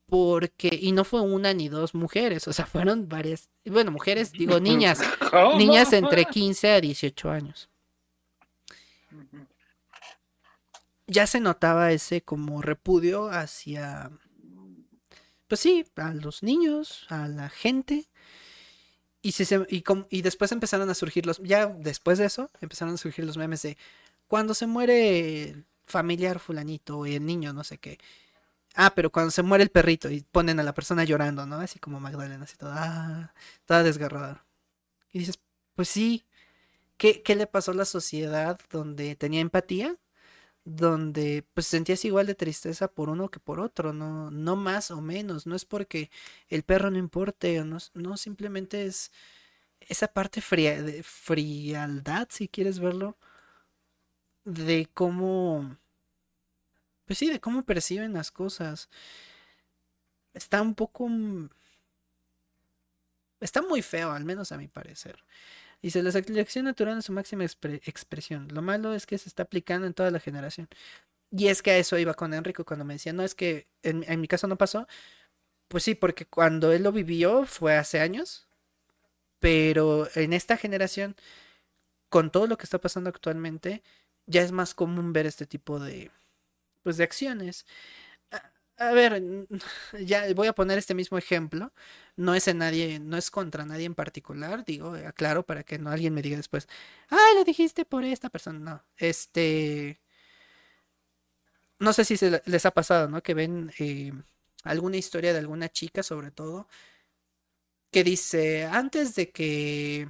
porque, 0.07 0.69
y 0.81 0.93
no 0.93 1.03
fue 1.03 1.21
una 1.21 1.53
ni 1.53 1.67
dos 1.67 1.93
mujeres, 1.93 2.47
o 2.47 2.53
sea, 2.53 2.65
fueron 2.65 3.09
varias, 3.09 3.49
bueno, 3.65 3.91
mujeres, 3.91 4.31
digo 4.31 4.59
niñas, 4.61 5.01
niñas 5.57 5.93
entre 5.93 6.25
15 6.25 6.71
a 6.71 6.81
18 6.81 7.29
años. 7.29 7.69
Ya 11.07 11.27
se 11.27 11.39
notaba 11.39 11.91
ese 11.91 12.21
como 12.21 12.61
repudio 12.61 13.29
hacia, 13.29 14.11
pues 15.47 15.61
sí, 15.61 15.85
a 15.95 16.13
los 16.13 16.43
niños, 16.43 17.05
a 17.09 17.27
la 17.27 17.49
gente. 17.49 18.07
Y, 19.21 19.33
y, 19.69 19.83
y 20.09 20.21
después 20.21 20.51
empezaron 20.51 20.89
a 20.89 20.93
surgir 20.93 21.25
los, 21.25 21.39
ya 21.43 21.67
después 21.67 22.17
de 22.17 22.25
eso, 22.25 22.49
empezaron 22.61 22.93
a 22.93 22.97
surgir 22.97 23.25
los 23.25 23.37
memes 23.37 23.61
de 23.61 23.77
cuando 24.27 24.53
se 24.53 24.67
muere 24.67 25.65
familiar 25.85 26.39
fulanito 26.39 27.05
y 27.05 27.15
el 27.15 27.25
niño, 27.25 27.53
no 27.53 27.63
sé 27.63 27.77
qué 27.77 27.97
Ah, 28.75 28.93
pero 28.95 29.11
cuando 29.11 29.31
se 29.31 29.43
muere 29.43 29.63
el 29.63 29.71
perrito 29.71 30.09
y 30.11 30.21
ponen 30.21 30.59
a 30.59 30.63
la 30.63 30.73
persona 30.73 31.03
llorando, 31.03 31.45
¿no? 31.47 31.57
Así 31.57 31.79
como 31.79 31.99
Magdalena, 31.99 32.43
así 32.43 32.57
toda, 32.57 32.75
ah, 32.77 33.33
toda 33.65 33.83
desgarrada. 33.83 34.45
Y 35.11 35.19
dices, 35.19 35.39
pues 35.75 35.89
sí, 35.89 36.25
¿qué, 36.97 37.23
¿qué 37.23 37.35
le 37.35 37.47
pasó 37.47 37.71
a 37.71 37.75
la 37.75 37.85
sociedad 37.85 38.59
donde 38.71 39.15
tenía 39.15 39.41
empatía? 39.41 39.97
Donde 40.69 41.45
pues 41.53 41.67
sentías 41.67 42.03
igual 42.05 42.27
de 42.27 42.35
tristeza 42.35 42.89
por 42.89 43.09
uno 43.09 43.29
que 43.29 43.39
por 43.39 43.59
otro, 43.61 43.93
no, 43.93 44.31
no 44.31 44.55
más 44.57 44.91
o 44.91 45.01
menos, 45.01 45.47
no 45.47 45.55
es 45.55 45.65
porque 45.65 46.11
el 46.49 46.63
perro 46.63 46.91
no 46.91 46.97
importe, 46.97 47.63
no, 47.63 47.77
no 47.93 48.17
simplemente 48.17 48.85
es 48.85 49.11
esa 49.81 50.07
parte 50.09 50.41
fría, 50.41 50.81
de 50.83 51.03
frialdad, 51.03 52.27
si 52.31 52.47
quieres 52.49 52.79
verlo, 52.79 53.17
de 54.45 54.89
cómo 54.93 55.77
pues 57.07 57.19
sí, 57.19 57.29
de 57.29 57.39
cómo 57.39 57.63
perciben 57.63 58.13
las 58.13 58.31
cosas. 58.31 58.89
Está 60.33 60.61
un 60.61 60.75
poco... 60.75 61.07
Mm, 61.07 61.49
está 63.39 63.61
muy 63.61 63.81
feo, 63.81 64.11
al 64.11 64.25
menos 64.25 64.51
a 64.51 64.57
mi 64.57 64.67
parecer. 64.67 65.23
Dice, 65.81 66.01
la 66.03 66.11
selección 66.11 66.65
natural 66.65 66.97
es 66.97 67.05
su 67.05 67.13
máxima 67.13 67.45
expresión. 67.45 68.47
Lo 68.51 68.61
malo 68.61 68.93
es 68.93 69.05
que 69.05 69.17
se 69.17 69.29
está 69.29 69.43
aplicando 69.43 69.87
en 69.87 69.93
toda 69.93 70.11
la 70.11 70.19
generación. 70.19 70.67
Y 71.31 71.47
es 71.47 71.61
que 71.61 71.71
a 71.71 71.77
eso 71.77 71.97
iba 71.97 72.13
con 72.13 72.33
Enrico 72.33 72.65
cuando 72.65 72.85
me 72.85 72.95
decía, 72.95 73.13
no, 73.13 73.23
es 73.23 73.35
que 73.35 73.67
en, 73.83 74.03
en, 74.07 74.21
mi 74.21 74.27
caso 74.27 74.47
no 74.47 74.57
pasó. 74.57 74.87
Pues 75.67 75.83
sí, 75.83 75.95
porque 75.95 76.25
cuando 76.25 76.71
él 76.71 76.83
lo 76.83 76.91
vivió 76.91 77.45
fue 77.45 77.75
hace 77.77 77.99
años. 77.99 78.47
Pero 79.39 80.07
en 80.15 80.33
esta 80.33 80.57
generación, 80.57 81.15
con 82.09 82.31
todo 82.31 82.47
lo 82.47 82.57
que 82.57 82.65
está 82.65 82.79
pasando 82.79 83.09
actualmente, 83.09 83.83
ya 84.27 84.41
es 84.41 84.51
más 84.51 84.73
común 84.73 85.13
ver 85.13 85.25
este 85.25 85.45
tipo 85.45 85.79
de, 85.79 86.11
pues 86.83 86.97
de 86.97 87.03
acciones. 87.03 87.65
A, 88.79 88.91
ver, 88.91 89.23
ya 90.05 90.31
voy 90.35 90.47
a 90.47 90.53
poner 90.53 90.77
este 90.77 90.93
mismo 90.93 91.17
ejemplo. 91.17 91.73
No 92.15 92.35
es 92.35 92.47
en 92.47 92.59
nadie, 92.59 92.99
no 92.99 93.17
es 93.17 93.31
contra 93.31 93.65
nadie 93.65 93.85
en 93.85 93.95
particular, 93.95 94.65
digo, 94.65 94.93
aclaro 94.93 95.45
para 95.45 95.63
que 95.63 95.79
no 95.79 95.89
alguien 95.91 96.13
me 96.13 96.21
diga 96.21 96.37
después, 96.37 96.67
ah, 97.09 97.17
lo 97.35 97.43
dijiste 97.43 97.85
por 97.85 98.03
esta 98.03 98.29
persona. 98.29 98.59
No, 98.59 98.83
este, 98.97 99.99
no 101.79 101.93
sé 101.93 102.05
si 102.05 102.17
se 102.17 102.41
les 102.45 102.65
ha 102.65 102.71
pasado, 102.71 103.07
¿no? 103.09 103.21
Que 103.21 103.33
ven 103.33 103.71
eh, 103.79 104.11
alguna 104.63 104.97
historia 104.97 105.33
de 105.33 105.39
alguna 105.39 105.69
chica, 105.69 106.03
sobre 106.03 106.31
todo, 106.31 106.67
que 107.91 108.03
dice, 108.03 108.65
antes 108.65 109.15
de 109.15 109.31
que 109.31 110.07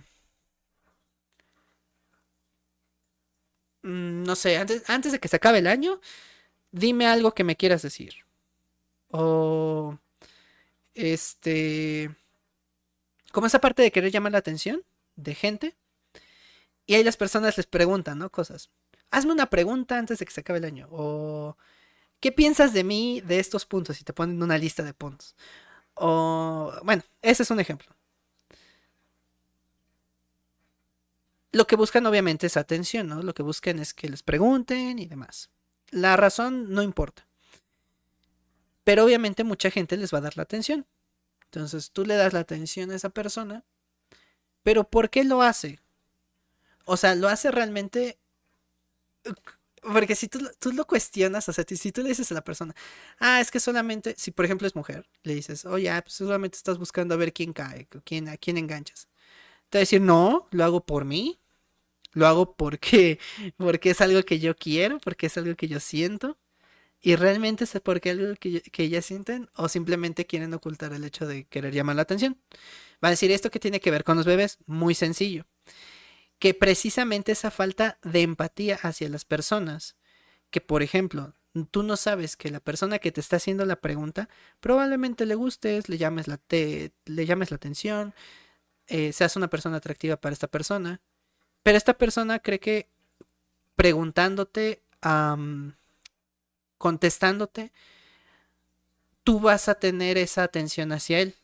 mm, 3.84 4.24
no 4.24 4.36
sé, 4.36 4.58
antes, 4.58 4.84
antes 4.90 5.12
de 5.12 5.20
que 5.20 5.28
se 5.28 5.38
acabe 5.38 5.60
el 5.60 5.68
año, 5.68 6.00
dime 6.72 7.08
algo 7.08 7.34
que 7.36 7.46
me 7.46 7.58
quieras 7.58 7.84
decir. 7.84 8.16
O, 9.20 9.98
este, 10.94 12.16
como 13.32 13.48
esa 13.48 13.60
parte 13.60 13.82
de 13.82 13.92
querer 13.92 14.12
llamar 14.12 14.32
la 14.32 14.38
atención 14.38 14.84
de 15.16 15.34
gente. 15.34 15.76
Y 16.86 16.96
ahí 16.96 17.04
las 17.04 17.18
personas 17.18 17.58
les 17.58 17.66
preguntan, 17.66 18.20
¿no? 18.20 18.30
Cosas. 18.30 18.70
Hazme 19.10 19.32
una 19.34 19.50
pregunta 19.50 19.98
antes 19.98 20.20
de 20.20 20.26
que 20.26 20.32
se 20.32 20.42
acabe 20.42 20.60
el 20.60 20.66
año. 20.66 20.88
O, 20.92 21.58
¿qué 22.20 22.32
piensas 22.32 22.74
de 22.74 22.84
mí 22.84 23.22
de 23.22 23.40
estos 23.40 23.66
puntos? 23.66 24.00
Y 24.00 24.04
te 24.04 24.14
ponen 24.14 24.42
una 24.42 24.58
lista 24.58 24.84
de 24.84 24.94
puntos. 24.94 25.36
O, 25.96 26.74
bueno, 26.84 27.04
ese 27.22 27.44
es 27.44 27.52
un 27.52 27.60
ejemplo. 27.60 27.96
Lo 31.52 31.66
que 31.66 31.76
buscan 31.76 32.06
obviamente 32.06 32.48
es 32.48 32.56
atención, 32.56 33.08
¿no? 33.08 33.24
Lo 33.24 33.34
que 33.34 33.44
buscan 33.44 33.80
es 33.80 33.94
que 33.94 34.10
les 34.10 34.22
pregunten 34.22 35.00
y 35.00 35.08
demás. 35.08 35.50
La 35.90 36.16
razón 36.16 36.72
no 36.74 36.84
importa. 36.84 37.27
Pero 38.88 39.04
obviamente 39.04 39.44
mucha 39.44 39.70
gente 39.70 39.98
les 39.98 40.14
va 40.14 40.20
a 40.20 40.22
dar 40.22 40.38
la 40.38 40.44
atención. 40.44 40.88
Entonces 41.44 41.92
tú 41.92 42.06
le 42.06 42.16
das 42.16 42.32
la 42.32 42.40
atención 42.40 42.90
a 42.90 42.96
esa 42.96 43.10
persona. 43.10 43.66
Pero 44.64 44.90
¿por 44.90 45.10
qué 45.10 45.26
lo 45.26 45.42
hace? 45.42 45.82
O 46.86 46.96
sea, 46.96 47.14
lo 47.14 47.28
hace 47.28 47.52
realmente... 47.52 48.18
Porque 49.82 50.16
si 50.16 50.30
tú, 50.30 50.40
tú 50.60 50.72
lo 50.72 50.88
cuestionas, 50.88 51.50
o 51.50 51.52
sea, 51.52 51.66
si 51.68 51.92
tú 51.92 52.02
le 52.02 52.08
dices 52.08 52.32
a 52.32 52.36
la 52.36 52.46
persona, 52.46 52.74
ah, 53.20 53.42
es 53.42 53.52
que 53.52 53.60
solamente, 53.60 54.16
si 54.18 54.32
por 54.32 54.46
ejemplo 54.46 54.66
es 54.66 54.74
mujer, 54.74 55.06
le 55.24 55.36
dices, 55.36 55.66
oye, 55.66 55.92
oh, 55.92 56.02
pues 56.02 56.14
solamente 56.14 56.56
estás 56.56 56.78
buscando 56.78 57.14
a 57.14 57.18
ver 57.18 57.34
quién 57.34 57.52
cae, 57.52 57.90
quién, 58.06 58.30
a 58.30 58.38
quién 58.38 58.56
enganchas. 58.56 59.10
Te 59.70 59.80
va 59.80 59.80
a 59.80 59.84
decir, 59.84 60.00
no, 60.00 60.48
lo 60.52 60.64
hago 60.64 60.86
por 60.86 61.04
mí, 61.04 61.42
lo 62.14 62.26
hago 62.26 62.56
porque, 62.56 63.20
porque 63.58 63.90
es 63.90 64.00
algo 64.00 64.24
que 64.24 64.40
yo 64.40 64.56
quiero, 64.56 65.00
porque 65.00 65.26
es 65.26 65.38
algo 65.38 65.58
que 65.58 65.68
yo 65.68 65.82
siento. 65.82 66.38
Y 67.02 67.16
realmente 67.16 67.64
es 67.64 67.80
porque 67.84 68.10
algo 68.10 68.34
que, 68.40 68.62
que 68.62 68.84
ellas 68.84 69.06
sienten 69.06 69.50
o 69.56 69.70
simplemente 69.70 70.26
quieren 70.26 70.54
ocultar 70.54 70.94
el 70.94 71.04
hecho 71.04 71.28
de 71.28 71.46
querer 71.46 71.74
llamar 71.74 71.96
la 71.96 72.02
atención. 72.02 72.38
Va 73.04 73.10
a 73.10 73.12
decir 73.12 73.32
esto 73.32 73.52
que 73.52 73.60
tiene 73.60 73.80
que 73.80 73.92
ver 73.92 74.04
con 74.04 74.18
los 74.18 74.26
bebés, 74.26 74.58
muy 74.66 74.96
sencillo. 74.96 75.46
Que 76.40 76.54
precisamente 76.54 77.32
esa 77.32 77.52
falta 77.52 78.00
de 78.04 78.22
empatía 78.22 78.80
hacia 78.82 79.10
las 79.10 79.26
personas, 79.26 79.96
que 80.50 80.62
por 80.62 80.82
ejemplo, 80.82 81.34
tú 81.66 81.84
no 81.84 81.98
sabes 81.98 82.36
que 82.36 82.52
la 82.52 82.60
persona 82.60 83.00
que 83.00 83.12
te 83.12 83.22
está 83.22 83.38
haciendo 83.38 83.66
la 83.66 83.78
pregunta 83.78 84.30
probablemente 84.60 85.26
le 85.26 85.36
gustes, 85.36 85.90
le 85.90 85.98
llames 85.98 86.28
la, 86.28 86.38
te, 86.38 86.94
le 87.06 87.26
llames 87.26 87.52
la 87.52 87.56
atención, 87.56 88.14
eh, 88.88 89.14
seas 89.14 89.36
una 89.36 89.50
persona 89.50 89.78
atractiva 89.78 90.18
para 90.18 90.34
esta 90.34 90.48
persona, 90.48 91.02
pero 91.64 91.78
esta 91.78 91.98
persona 91.98 92.40
cree 92.40 92.60
que 92.60 92.90
preguntándote, 93.76 94.82
contestándote, 96.78 97.72
tú 99.24 99.40
vas 99.40 99.68
a 99.68 99.76
tener 99.76 100.18
esa 100.18 100.44
atención 100.44 100.92
hacia 100.92 101.20
él. 101.20 101.36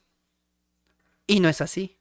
Y 1.28 1.40
no 1.40 1.50
es 1.50 1.62
así. 1.62 1.98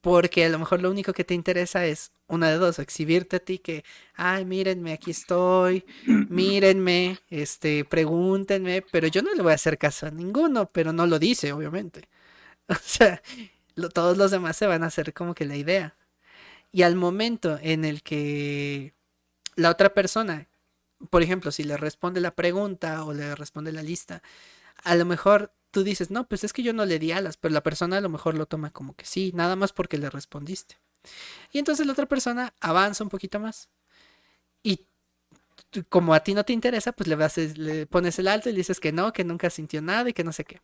Porque 0.00 0.44
a 0.44 0.48
lo 0.48 0.58
mejor 0.58 0.80
lo 0.80 0.90
único 0.90 1.12
que 1.12 1.24
te 1.24 1.34
interesa 1.34 1.84
es 1.84 2.12
una 2.28 2.50
de 2.50 2.56
dos, 2.56 2.78
exhibirte 2.78 3.36
a 3.36 3.40
ti 3.40 3.58
que, 3.58 3.84
ay, 4.14 4.44
mírenme, 4.44 4.92
aquí 4.92 5.10
estoy, 5.10 5.84
mírenme, 6.28 7.18
este, 7.30 7.84
pregúntenme, 7.84 8.82
pero 8.82 9.08
yo 9.08 9.22
no 9.22 9.34
le 9.34 9.42
voy 9.42 9.52
a 9.52 9.56
hacer 9.56 9.78
caso 9.78 10.06
a 10.06 10.10
ninguno, 10.10 10.66
pero 10.66 10.92
no 10.92 11.06
lo 11.06 11.18
dice, 11.18 11.52
obviamente. 11.52 12.08
O 12.70 12.74
sea, 12.82 13.22
todos 13.94 14.18
los 14.18 14.30
demás 14.30 14.56
se 14.56 14.66
van 14.66 14.82
a 14.84 14.88
hacer 14.88 15.14
como 15.14 15.34
que 15.34 15.46
la 15.46 15.56
idea. 15.56 15.96
Y 16.70 16.82
al 16.82 16.96
momento 16.96 17.58
en 17.62 17.84
el 17.84 18.02
que 18.02 18.94
la 19.56 19.70
otra 19.70 19.94
persona, 19.94 20.48
por 21.10 21.22
ejemplo, 21.22 21.50
si 21.52 21.64
le 21.64 21.76
responde 21.76 22.20
la 22.20 22.34
pregunta 22.34 23.04
o 23.04 23.12
le 23.12 23.34
responde 23.34 23.72
la 23.72 23.82
lista, 23.82 24.22
a 24.84 24.94
lo 24.94 25.04
mejor 25.04 25.52
tú 25.70 25.82
dices, 25.84 26.10
no, 26.10 26.28
pues 26.28 26.44
es 26.44 26.52
que 26.52 26.62
yo 26.62 26.72
no 26.72 26.84
le 26.86 26.98
di 26.98 27.12
alas, 27.12 27.36
pero 27.36 27.52
la 27.52 27.62
persona 27.62 27.98
a 27.98 28.00
lo 28.00 28.08
mejor 28.08 28.34
lo 28.34 28.46
toma 28.46 28.70
como 28.70 28.94
que 28.94 29.04
sí, 29.04 29.32
nada 29.34 29.56
más 29.56 29.72
porque 29.72 29.98
le 29.98 30.10
respondiste. 30.10 30.76
Y 31.52 31.58
entonces 31.58 31.86
la 31.86 31.92
otra 31.92 32.06
persona 32.06 32.54
avanza 32.60 33.04
un 33.04 33.10
poquito 33.10 33.38
más. 33.40 33.68
Y 34.62 34.86
como 35.88 36.14
a 36.14 36.20
ti 36.20 36.34
no 36.34 36.44
te 36.44 36.52
interesa, 36.52 36.92
pues 36.92 37.08
le, 37.08 37.14
vas, 37.14 37.36
le 37.36 37.86
pones 37.86 38.18
el 38.18 38.28
alto 38.28 38.48
y 38.48 38.52
le 38.52 38.58
dices 38.58 38.80
que 38.80 38.92
no, 38.92 39.12
que 39.12 39.24
nunca 39.24 39.50
sintió 39.50 39.82
nada 39.82 40.08
y 40.08 40.12
que 40.12 40.24
no 40.24 40.32
sé 40.32 40.44
qué. 40.44 40.60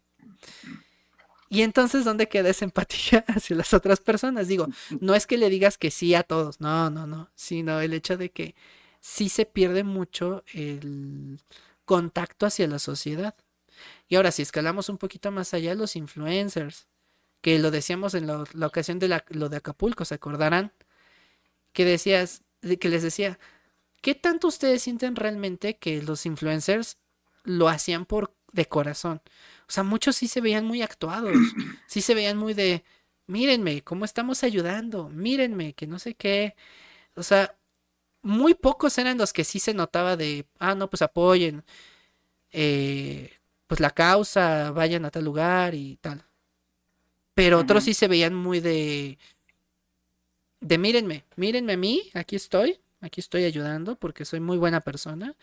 Y 1.48 1.62
entonces, 1.62 2.04
¿dónde 2.04 2.28
queda 2.28 2.48
esa 2.48 2.64
empatía 2.64 3.24
hacia 3.28 3.56
las 3.56 3.74
otras 3.74 4.00
personas? 4.00 4.48
Digo, 4.48 4.66
no 5.00 5.14
es 5.14 5.26
que 5.26 5.38
le 5.38 5.50
digas 5.50 5.78
que 5.78 5.90
sí 5.90 6.14
a 6.14 6.22
todos, 6.22 6.60
no, 6.60 6.90
no, 6.90 7.06
no, 7.06 7.30
sino 7.34 7.80
el 7.80 7.92
hecho 7.92 8.16
de 8.16 8.30
que 8.30 8.54
sí 9.04 9.28
se 9.28 9.44
pierde 9.44 9.84
mucho 9.84 10.44
el 10.54 11.38
contacto 11.84 12.46
hacia 12.46 12.66
la 12.66 12.78
sociedad. 12.78 13.34
Y 14.08 14.16
ahora, 14.16 14.32
si 14.32 14.40
escalamos 14.40 14.88
un 14.88 14.96
poquito 14.96 15.30
más 15.30 15.52
allá, 15.52 15.74
los 15.74 15.94
influencers, 15.94 16.88
que 17.42 17.58
lo 17.58 17.70
decíamos 17.70 18.14
en 18.14 18.26
la, 18.26 18.46
ocasión 18.66 18.98
de 18.98 19.20
lo 19.28 19.50
de 19.50 19.58
Acapulco, 19.58 20.06
¿se 20.06 20.14
acordarán? 20.14 20.72
Que 21.74 21.84
decías, 21.84 22.44
que 22.80 22.88
les 22.88 23.02
decía, 23.02 23.38
¿qué 24.00 24.14
tanto 24.14 24.48
ustedes 24.48 24.82
sienten 24.82 25.16
realmente 25.16 25.76
que 25.76 26.00
los 26.00 26.24
influencers 26.24 26.96
lo 27.42 27.68
hacían 27.68 28.06
por 28.06 28.34
de 28.52 28.64
corazón? 28.64 29.20
O 29.68 29.72
sea, 29.72 29.82
muchos 29.82 30.16
sí 30.16 30.28
se 30.28 30.40
veían 30.40 30.64
muy 30.64 30.80
actuados, 30.80 31.36
sí 31.86 32.00
se 32.00 32.14
veían 32.14 32.38
muy 32.38 32.54
de, 32.54 32.84
mírenme, 33.26 33.82
cómo 33.82 34.06
estamos 34.06 34.42
ayudando, 34.44 35.10
mírenme, 35.10 35.74
que 35.74 35.86
no 35.86 35.98
sé 35.98 36.14
qué. 36.14 36.56
O 37.16 37.22
sea, 37.22 37.54
muy 38.24 38.54
pocos 38.54 38.98
eran 38.98 39.18
los 39.18 39.32
que 39.32 39.44
sí 39.44 39.60
se 39.60 39.74
notaba 39.74 40.16
de, 40.16 40.46
ah, 40.58 40.74
no, 40.74 40.90
pues 40.90 41.02
apoyen, 41.02 41.62
eh, 42.50 43.32
pues 43.66 43.80
la 43.80 43.90
causa, 43.90 44.70
vayan 44.72 45.04
a 45.04 45.10
tal 45.10 45.24
lugar 45.24 45.74
y 45.74 45.96
tal. 45.96 46.24
Pero 47.34 47.58
otros 47.58 47.84
sí 47.84 47.94
se 47.94 48.08
veían 48.08 48.34
muy 48.34 48.60
de, 48.60 49.18
de 50.60 50.78
mírenme, 50.78 51.24
mírenme 51.36 51.74
a 51.74 51.76
mí, 51.76 52.10
aquí 52.14 52.36
estoy, 52.36 52.80
aquí 53.00 53.20
estoy 53.20 53.44
ayudando 53.44 53.96
porque 53.96 54.24
soy 54.24 54.40
muy 54.40 54.56
buena 54.56 54.80
persona. 54.80 55.34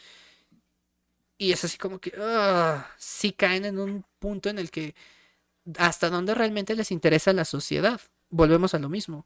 Y 1.37 1.51
es 1.51 1.63
así 1.63 1.77
como 1.77 1.99
que 1.99 2.11
uh, 2.17 2.81
sí 2.97 3.31
caen 3.33 3.65
en 3.65 3.79
un 3.79 4.05
punto 4.19 4.49
en 4.49 4.59
el 4.59 4.71
que 4.71 4.95
hasta 5.77 6.09
dónde 6.09 6.33
realmente 6.35 6.75
les 6.75 6.91
interesa 6.91 7.33
la 7.33 7.45
sociedad. 7.45 7.99
Volvemos 8.29 8.73
a 8.73 8.79
lo 8.79 8.89
mismo. 8.89 9.25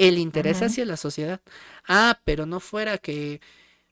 El 0.00 0.16
interés 0.16 0.62
hacia 0.62 0.86
la 0.86 0.96
sociedad. 0.96 1.42
Ah, 1.86 2.20
pero 2.24 2.46
no 2.46 2.58
fuera 2.58 2.96
que 2.96 3.42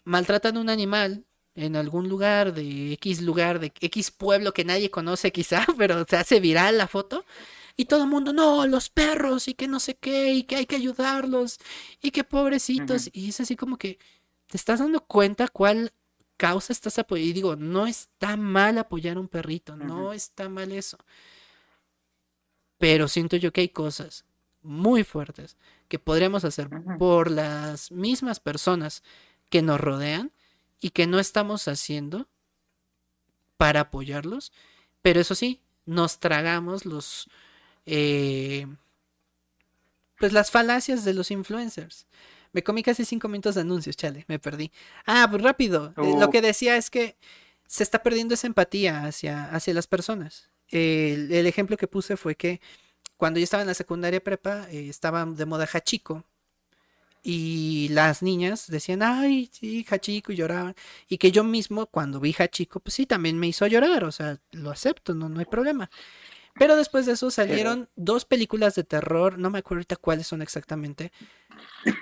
maltratan 0.04 0.56
a 0.56 0.60
un 0.60 0.70
animal 0.70 1.26
en 1.54 1.76
algún 1.76 2.08
lugar 2.08 2.54
de 2.54 2.94
X 2.94 3.20
lugar, 3.20 3.60
de 3.60 3.72
X 3.78 4.10
pueblo 4.10 4.54
que 4.54 4.64
nadie 4.64 4.90
conoce 4.90 5.32
quizá, 5.32 5.66
pero 5.76 6.06
se 6.08 6.16
hace 6.16 6.40
viral 6.40 6.78
la 6.78 6.88
foto. 6.88 7.26
Y 7.76 7.84
todo 7.84 8.04
el 8.04 8.08
mundo, 8.08 8.32
no, 8.32 8.66
los 8.66 8.88
perros 8.88 9.48
y 9.48 9.54
que 9.54 9.68
no 9.68 9.80
sé 9.80 9.96
qué, 9.96 10.32
y 10.32 10.44
que 10.44 10.56
hay 10.56 10.64
que 10.64 10.76
ayudarlos, 10.76 11.58
y 12.00 12.10
que 12.10 12.24
pobrecitos. 12.24 13.10
Y 13.12 13.28
es 13.28 13.40
así 13.40 13.54
como 13.54 13.76
que 13.76 13.98
te 14.46 14.56
estás 14.56 14.80
dando 14.80 15.04
cuenta 15.04 15.46
cuál 15.48 15.92
causa 16.38 16.72
estás 16.72 16.98
apoyando. 16.98 17.28
Y 17.28 17.34
digo, 17.34 17.54
no 17.54 17.86
está 17.86 18.38
mal 18.38 18.78
apoyar 18.78 19.18
a 19.18 19.20
un 19.20 19.28
perrito, 19.28 19.76
no 19.76 20.14
está 20.14 20.48
mal 20.48 20.72
eso. 20.72 20.96
Pero 22.78 23.08
siento 23.08 23.36
yo 23.36 23.52
que 23.52 23.60
hay 23.60 23.68
cosas 23.68 24.24
muy 24.62 25.04
fuertes 25.04 25.56
que 25.88 25.98
podríamos 25.98 26.44
hacer 26.44 26.68
por 26.98 27.30
las 27.30 27.90
mismas 27.90 28.40
personas 28.40 29.02
que 29.50 29.62
nos 29.62 29.80
rodean 29.80 30.32
y 30.80 30.90
que 30.90 31.06
no 31.06 31.18
estamos 31.18 31.68
haciendo 31.68 32.28
para 33.56 33.80
apoyarlos. 33.80 34.52
Pero 35.02 35.20
eso 35.20 35.34
sí, 35.34 35.60
nos 35.86 36.20
tragamos 36.20 36.84
los... 36.84 37.28
Eh, 37.86 38.66
pues 40.18 40.32
las 40.32 40.50
falacias 40.50 41.04
de 41.04 41.14
los 41.14 41.30
influencers. 41.30 42.06
Me 42.52 42.62
comí 42.62 42.82
casi 42.82 43.04
cinco 43.04 43.28
minutos 43.28 43.54
de 43.54 43.60
anuncios, 43.60 43.96
chale, 43.96 44.24
me 44.28 44.38
perdí. 44.38 44.72
Ah, 45.06 45.26
pues 45.30 45.42
rápido. 45.42 45.94
Eh, 45.96 46.14
lo 46.18 46.26
oh. 46.26 46.30
que 46.30 46.42
decía 46.42 46.76
es 46.76 46.90
que 46.90 47.16
se 47.66 47.82
está 47.82 48.02
perdiendo 48.02 48.34
esa 48.34 48.46
empatía 48.46 49.04
hacia, 49.04 49.44
hacia 49.44 49.74
las 49.74 49.86
personas. 49.86 50.48
El, 50.68 51.46
ejemplo 51.46 51.76
que 51.76 51.86
puse 51.86 52.16
fue 52.16 52.34
que 52.34 52.60
cuando 53.18 53.40
yo 53.40 53.44
estaba 53.44 53.62
en 53.62 53.66
la 53.66 53.74
secundaria 53.74 54.22
prepa, 54.22 54.66
eh, 54.70 54.88
estaba 54.88 55.26
de 55.26 55.44
moda 55.44 55.68
Hachiko. 55.70 56.24
Y 57.22 57.88
las 57.90 58.22
niñas 58.22 58.68
decían, 58.68 59.02
ay, 59.02 59.50
sí, 59.52 59.84
Hachiko, 59.90 60.32
y 60.32 60.36
lloraban. 60.36 60.74
Y 61.08 61.18
que 61.18 61.32
yo 61.32 61.44
mismo, 61.44 61.86
cuando 61.86 62.20
vi 62.20 62.34
Hachiko, 62.38 62.80
pues 62.80 62.94
sí, 62.94 63.06
también 63.06 63.38
me 63.38 63.48
hizo 63.48 63.66
llorar. 63.66 64.04
O 64.04 64.12
sea, 64.12 64.38
lo 64.52 64.70
acepto, 64.70 65.14
no, 65.14 65.28
no 65.28 65.40
hay 65.40 65.46
problema. 65.46 65.90
Pero 66.54 66.76
después 66.76 67.06
de 67.06 67.12
eso 67.12 67.30
salieron 67.30 67.88
dos 67.96 68.24
películas 68.24 68.74
de 68.74 68.84
terror, 68.84 69.38
no 69.38 69.50
me 69.50 69.58
acuerdo 69.58 69.80
ahorita 69.80 69.96
cuáles 69.96 70.26
son 70.26 70.40
exactamente. 70.42 71.12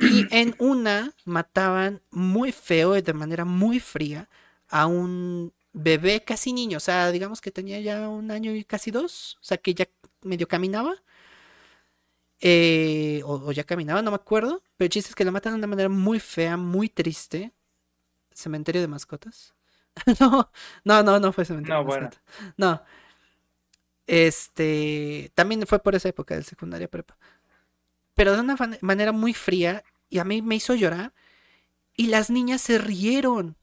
Y 0.01 0.27
en 0.31 0.55
una 0.59 1.13
mataban 1.25 2.03
muy 2.11 2.53
feo 2.53 2.97
y 2.97 3.03
de 3.03 3.13
manera 3.13 3.45
muy 3.45 3.81
fría 3.81 4.29
a 4.69 4.87
un 4.87 5.53
bebé 5.77 6.25
casi 6.25 6.53
niño, 6.53 6.79
o 6.79 6.81
sea, 6.81 7.13
digamos 7.13 7.41
que 7.41 7.51
tenía 7.51 7.79
ya 7.81 8.09
un 8.09 8.31
año 8.31 8.55
y 8.55 8.65
casi 8.65 8.91
dos, 8.91 9.37
o 9.41 9.45
sea, 9.45 9.59
que 9.59 9.75
ya 9.75 9.87
medio 10.23 10.49
caminaba. 10.49 10.95
Eh, 12.41 13.23
o, 13.25 13.51
ya 13.53 13.65
caminaba, 13.65 14.03
no 14.03 14.11
me 14.11 14.17
acuerdo. 14.17 14.63
Pero 14.77 14.87
el 14.87 14.91
chiste 14.91 15.11
es 15.11 15.15
que 15.15 15.25
lo 15.25 15.33
matan 15.33 15.55
de 15.55 15.59
una 15.59 15.67
manera 15.67 15.89
muy 15.89 16.21
fea, 16.21 16.57
muy 16.57 16.89
triste. 16.89 17.53
Cementerio 18.33 18.81
de 18.83 18.89
mascotas. 18.89 19.55
no, 20.21 20.51
no, 20.85 21.03
no, 21.03 21.21
no 21.21 21.33
fue 21.33 21.45
cementerio 21.45 21.79
de 21.79 21.85
mascotas. 21.85 22.23
No, 22.57 22.83
este, 24.07 25.33
también 25.35 25.67
fue 25.67 25.81
por 25.81 25.95
esa 25.95 26.09
época 26.09 26.35
del 26.35 26.45
secundaria 26.45 26.89
prepa. 26.89 27.19
Pero 28.15 28.33
de 28.35 28.41
una 28.41 28.57
manera 28.81 29.13
muy 29.13 29.35
fría 29.35 29.85
y 30.09 30.19
a 30.19 30.25
mí 30.25 30.43
me 30.43 30.57
hizo 30.57 30.75
llorar 30.75 31.13
y 31.97 32.07
las 32.07 32.31
niñas 32.31 32.61
se 32.61 32.79
rieron. 32.79 33.57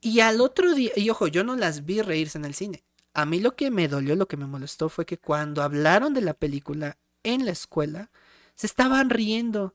Y 0.00 0.20
al 0.20 0.40
otro 0.40 0.74
día, 0.74 0.92
y 0.96 1.10
ojo, 1.10 1.26
yo 1.28 1.44
no 1.44 1.56
las 1.56 1.84
vi 1.84 2.00
reírse 2.00 2.38
en 2.38 2.44
el 2.44 2.54
cine. 2.54 2.84
A 3.12 3.26
mí 3.26 3.40
lo 3.40 3.54
que 3.54 3.70
me 3.70 3.88
dolió, 3.88 4.16
lo 4.16 4.28
que 4.28 4.36
me 4.36 4.46
molestó 4.46 4.88
fue 4.88 5.04
que 5.04 5.18
cuando 5.18 5.62
hablaron 5.62 6.14
de 6.14 6.22
la 6.22 6.34
película 6.34 6.96
en 7.22 7.44
la 7.44 7.50
escuela, 7.50 8.10
se 8.54 8.66
estaban 8.66 9.10
riendo. 9.10 9.74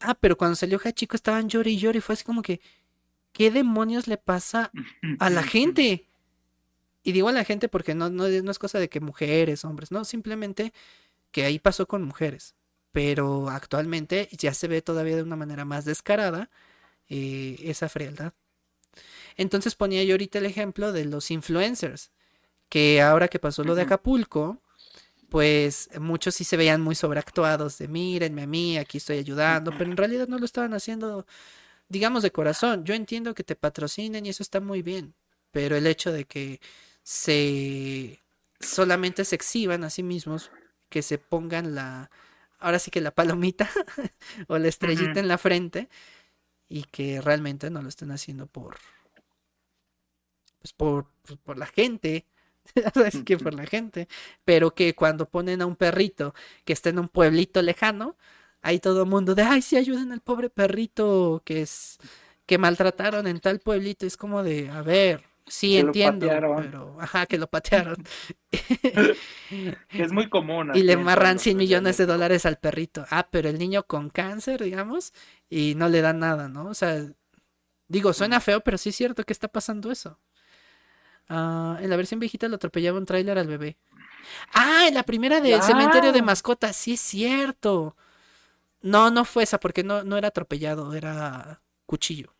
Ah, 0.00 0.14
pero 0.14 0.36
cuando 0.36 0.56
salió 0.56 0.80
Hachiko 0.82 1.16
estaban 1.16 1.48
llorando 1.48 1.70
y 1.70 1.78
llorando 1.78 1.98
y 1.98 2.00
fue 2.00 2.14
así 2.14 2.24
como 2.24 2.42
que, 2.42 2.60
¿qué 3.32 3.50
demonios 3.50 4.06
le 4.08 4.16
pasa 4.16 4.70
a 5.18 5.30
la 5.30 5.42
gente? 5.42 6.06
Y 7.02 7.12
digo 7.12 7.30
a 7.30 7.32
la 7.32 7.44
gente 7.44 7.70
porque 7.70 7.94
no, 7.94 8.10
no, 8.10 8.26
es 8.26 8.58
cosa 8.58 8.78
de 8.78 8.90
que 8.90 9.00
mujeres, 9.00 9.64
hombres, 9.64 9.90
no, 9.90 10.04
simplemente 10.04 10.74
que 11.30 11.46
ahí 11.46 11.58
pasó 11.58 11.88
con 11.88 12.02
mujeres. 12.04 12.54
Pero 12.92 13.48
actualmente 13.48 14.28
ya 14.32 14.52
se 14.52 14.68
ve 14.68 14.82
todavía 14.82 15.16
de 15.16 15.22
una 15.22 15.36
manera 15.36 15.64
más 15.64 15.86
descarada 15.86 16.50
eh, 17.08 17.56
esa 17.64 17.88
frialdad. 17.88 18.34
Entonces 19.36 19.74
ponía 19.74 20.04
yo 20.04 20.14
ahorita 20.14 20.38
el 20.38 20.46
ejemplo 20.46 20.92
de 20.92 21.04
los 21.04 21.30
influencers, 21.30 22.10
que 22.68 23.00
ahora 23.02 23.28
que 23.28 23.38
pasó 23.38 23.64
lo 23.64 23.74
de 23.74 23.82
Acapulco, 23.82 24.58
pues 25.28 25.88
muchos 25.98 26.34
sí 26.34 26.44
se 26.44 26.56
veían 26.56 26.80
muy 26.80 26.94
sobreactuados 26.94 27.78
de 27.78 27.88
mírenme 27.88 28.42
a 28.42 28.46
mí, 28.46 28.76
aquí 28.76 28.98
estoy 28.98 29.18
ayudando, 29.18 29.72
pero 29.76 29.90
en 29.90 29.96
realidad 29.96 30.28
no 30.28 30.38
lo 30.38 30.44
estaban 30.44 30.74
haciendo, 30.74 31.26
digamos, 31.88 32.22
de 32.22 32.32
corazón. 32.32 32.84
Yo 32.84 32.94
entiendo 32.94 33.34
que 33.34 33.44
te 33.44 33.56
patrocinen 33.56 34.26
y 34.26 34.30
eso 34.30 34.42
está 34.42 34.60
muy 34.60 34.82
bien, 34.82 35.14
pero 35.52 35.76
el 35.76 35.86
hecho 35.86 36.12
de 36.12 36.24
que 36.24 36.60
se 37.02 38.20
solamente 38.60 39.24
se 39.24 39.36
exhiban 39.36 39.84
a 39.84 39.90
sí 39.90 40.02
mismos, 40.02 40.50
que 40.88 41.02
se 41.02 41.18
pongan 41.18 41.74
la, 41.74 42.10
ahora 42.58 42.78
sí 42.78 42.90
que 42.90 43.00
la 43.00 43.10
palomita 43.10 43.70
o 44.48 44.58
la 44.58 44.68
estrellita 44.68 45.18
en 45.20 45.28
la 45.28 45.38
frente 45.38 45.88
y 46.70 46.84
que 46.84 47.20
realmente 47.20 47.68
no 47.68 47.82
lo 47.82 47.90
estén 47.90 48.12
haciendo 48.12 48.46
por, 48.46 48.78
pues 50.60 50.72
por, 50.72 51.06
pues, 51.22 51.38
por 51.40 51.58
la 51.58 51.66
gente, 51.66 52.26
así 53.06 53.24
que 53.24 53.36
por 53.36 53.52
la 53.52 53.66
gente, 53.66 54.08
pero 54.44 54.74
que 54.74 54.94
cuando 54.94 55.28
ponen 55.28 55.62
a 55.62 55.66
un 55.66 55.76
perrito 55.76 56.32
que 56.64 56.72
está 56.72 56.90
en 56.90 57.00
un 57.00 57.08
pueblito 57.08 57.60
lejano, 57.60 58.16
hay 58.62 58.78
todo 58.78 59.02
el 59.02 59.08
mundo 59.10 59.34
de, 59.34 59.42
ay, 59.42 59.62
sí, 59.62 59.76
ayuden 59.76 60.12
al 60.12 60.20
pobre 60.20 60.48
perrito 60.50 61.42
que 61.44 61.62
es, 61.62 61.98
que 62.46 62.58
maltrataron 62.58 63.26
en 63.26 63.40
tal 63.40 63.58
pueblito, 63.60 64.06
es 64.06 64.16
como 64.16 64.42
de, 64.42 64.70
a 64.70 64.82
ver, 64.82 65.24
Sí, 65.50 65.76
entiendo, 65.76 66.28
pero 66.28 66.96
ajá, 67.00 67.26
que 67.26 67.36
lo 67.36 67.48
patearon. 67.48 67.96
es 69.90 70.12
muy 70.12 70.28
común. 70.30 70.70
Y 70.74 70.84
le 70.84 70.92
amarran 70.92 71.40
100 71.40 71.56
millones 71.56 71.96
de 71.96 72.06
dólares 72.06 72.46
al 72.46 72.58
perrito. 72.58 73.04
Ah, 73.10 73.26
pero 73.28 73.48
el 73.48 73.58
niño 73.58 73.82
con 73.82 74.10
cáncer, 74.10 74.62
digamos, 74.62 75.12
y 75.48 75.74
no 75.74 75.88
le 75.88 76.02
dan 76.02 76.20
nada, 76.20 76.48
¿no? 76.48 76.68
O 76.68 76.74
sea, 76.74 77.04
digo, 77.88 78.12
suena 78.12 78.38
feo, 78.38 78.60
pero 78.60 78.78
sí 78.78 78.90
es 78.90 78.96
cierto 78.96 79.24
que 79.24 79.32
está 79.32 79.48
pasando 79.48 79.90
eso. 79.90 80.20
Ah, 81.28 81.78
en 81.80 81.90
la 81.90 81.96
versión 81.96 82.20
viejita 82.20 82.46
lo 82.46 82.54
atropellaba 82.54 82.98
un 82.98 83.06
tráiler 83.06 83.36
al 83.36 83.48
bebé. 83.48 83.76
Ah, 84.54 84.84
en 84.86 84.94
la 84.94 85.02
primera 85.02 85.40
del 85.40 85.62
cementerio 85.62 86.12
de 86.12 86.22
mascotas, 86.22 86.76
sí 86.76 86.92
es 86.92 87.00
cierto. 87.00 87.96
No, 88.82 89.10
no 89.10 89.24
fue 89.24 89.42
esa, 89.42 89.58
porque 89.58 89.82
no, 89.82 90.04
no 90.04 90.16
era 90.16 90.28
atropellado, 90.28 90.94
era 90.94 91.60
cuchillo 91.86 92.36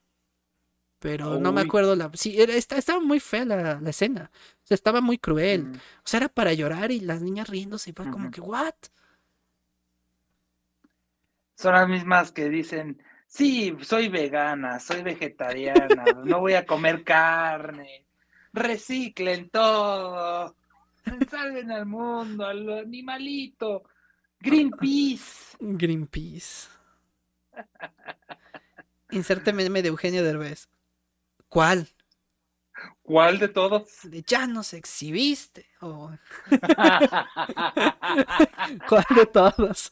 pero 1.01 1.41
no 1.41 1.53
me 1.53 1.63
acuerdo 1.63 1.97
la 1.97 2.11
sí 2.15 2.41
era, 2.41 2.55
estaba 2.55 3.01
muy 3.01 3.19
fea 3.19 3.45
la, 3.45 3.81
escena 3.91 4.31
o 4.33 4.67
sea, 4.67 4.77
estaba 4.77 5.01
muy 5.01 5.19
cruel 5.19 5.65
mm. 5.65 5.75
o 5.75 6.05
sea 6.05 6.19
era 6.19 6.29
para 6.29 6.53
llorar 6.53 6.93
y 6.93 7.01
las 7.01 7.21
niñas 7.21 7.49
riéndose 7.49 7.91
y 7.91 7.93
fue 7.93 8.09
como 8.11 8.31
que 8.31 8.41
what 8.41 8.75
son 11.57 11.73
las 11.73 11.89
mismas 11.89 12.31
que 12.31 12.49
dicen 12.49 13.03
sí 13.27 13.77
soy 13.81 14.09
vegana 14.09 14.79
soy 14.79 15.03
vegetariana 15.03 16.05
no 16.25 16.41
voy 16.41 16.55
a 16.55 16.65
comer 16.65 17.03
carne 17.03 18.07
reciclen 18.53 19.51
todo 19.51 20.55
Salven 21.31 21.71
al 21.71 21.87
mundo, 21.87 22.47
al 22.47 22.69
animalito. 22.79 23.85
Greenpeace. 24.41 25.57
Greenpeace. 25.61 26.69
Inserte 29.11 29.53
meme 29.53 29.83
de 29.83 29.89
Eugenio 29.89 30.23
Derbez. 30.23 30.69
¿Cuál? 31.51 31.87
¿Cuál 33.03 33.39
de 33.41 33.49
todos? 33.49 33.89
ya 34.27 34.47
nos 34.47 34.73
exhibiste. 34.73 35.67
¿Cuál 38.89 39.05
de 39.17 39.27
todos? 39.27 39.91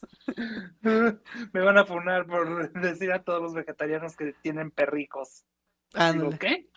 Me 0.81 1.61
van 1.61 1.77
a 1.77 1.85
funar 1.85 2.25
por 2.25 2.71
decir 2.81 3.11
a 3.11 3.21
todos 3.21 3.41
los 3.41 3.53
vegetarianos 3.53 4.15
que 4.15 4.33
tienen 4.41 4.71
perricos. 4.71 5.43
¿Digo 6.13 6.31
qué? 6.39 6.69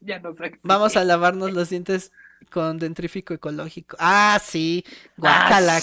ya 0.00 0.20
no 0.20 0.34
sé. 0.34 0.52
Vamos 0.62 0.96
a 0.96 1.04
lavarnos 1.04 1.52
los 1.52 1.70
dientes 1.70 2.12
con 2.50 2.78
dentrífico 2.78 3.32
ecológico. 3.32 3.96
Ah, 3.98 4.38
sí. 4.40 4.84
Guacala, 5.16 5.76
¿Ah, 5.76 5.80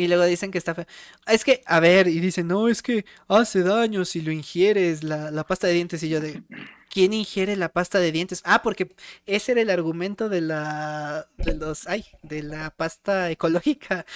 Y 0.00 0.08
luego 0.08 0.24
dicen 0.24 0.50
que 0.50 0.56
está 0.56 0.74
feo. 0.74 0.86
Es 1.26 1.44
que, 1.44 1.60
a 1.66 1.78
ver, 1.78 2.08
y 2.08 2.20
dicen, 2.20 2.48
no, 2.48 2.68
es 2.68 2.80
que 2.80 3.04
hace 3.28 3.62
daño 3.62 4.06
si 4.06 4.22
lo 4.22 4.32
ingieres, 4.32 5.04
la, 5.04 5.30
la 5.30 5.44
pasta 5.44 5.66
de 5.66 5.74
dientes. 5.74 6.02
Y 6.02 6.08
yo 6.08 6.22
de, 6.22 6.42
¿quién 6.88 7.12
ingiere 7.12 7.54
la 7.54 7.68
pasta 7.68 7.98
de 7.98 8.10
dientes? 8.10 8.40
Ah, 8.46 8.62
porque 8.62 8.94
ese 9.26 9.52
era 9.52 9.60
el 9.60 9.68
argumento 9.68 10.30
de 10.30 10.40
la, 10.40 11.28
de 11.36 11.54
los, 11.54 11.86
ay, 11.86 12.06
de 12.22 12.42
la 12.42 12.70
pasta 12.70 13.30
ecológica. 13.30 14.06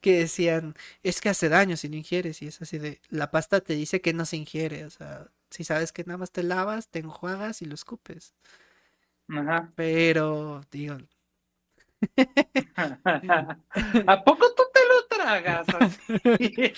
Que 0.00 0.20
decían, 0.20 0.76
es 1.02 1.20
que 1.20 1.28
hace 1.28 1.48
daño 1.48 1.76
si 1.76 1.88
lo 1.88 1.96
ingieres. 1.96 2.40
Y 2.42 2.46
es 2.46 2.62
así 2.62 2.78
de, 2.78 3.00
la 3.10 3.32
pasta 3.32 3.60
te 3.60 3.74
dice 3.74 4.00
que 4.00 4.12
no 4.12 4.26
se 4.26 4.36
ingiere. 4.36 4.84
O 4.84 4.90
sea, 4.90 5.26
si 5.50 5.64
sabes 5.64 5.90
que 5.90 6.04
nada 6.04 6.18
más 6.18 6.30
te 6.30 6.44
lavas, 6.44 6.88
te 6.88 7.00
enjuagas 7.00 7.62
y 7.62 7.66
lo 7.66 7.74
escupes. 7.74 8.32
Ajá. 9.28 9.72
Pero, 9.74 10.60
digo. 10.70 10.98
¿A 14.06 14.24
poco 14.24 14.54
tú 14.54 14.62
tragas 15.22 15.66
así? 15.78 16.72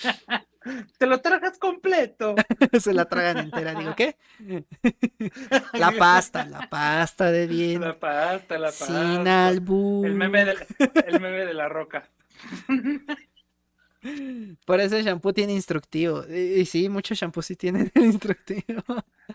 Te 0.97 1.05
lo 1.05 1.21
tragas 1.21 1.59
completo. 1.59 2.35
Se 2.79 2.93
la 2.93 3.05
tragan 3.05 3.37
entera, 3.37 3.75
digo, 3.75 3.95
¿qué? 3.95 4.17
La 5.73 5.91
pasta, 5.91 6.45
la 6.45 6.67
pasta 6.69 7.31
de 7.31 7.47
dientes. 7.47 7.87
La 7.87 7.99
pasta, 7.99 8.57
la 8.57 8.67
pasta. 8.67 8.85
Sin 8.85 9.27
albur. 9.27 10.07
El 10.07 10.15
meme 10.15 10.45
de, 10.45 10.55
el 11.05 11.21
meme 11.21 11.45
de 11.45 11.53
la 11.53 11.69
roca. 11.69 12.09
Por 14.65 14.79
eso 14.79 14.97
el 14.97 15.05
shampoo 15.05 15.33
tiene 15.33 15.53
instructivo. 15.53 16.25
Y, 16.27 16.65
sí, 16.65 16.89
muchos 16.89 17.19
shampoos 17.19 17.45
sí 17.45 17.55
tienen 17.55 17.91
el 17.93 18.05
instructivo. 18.05 18.83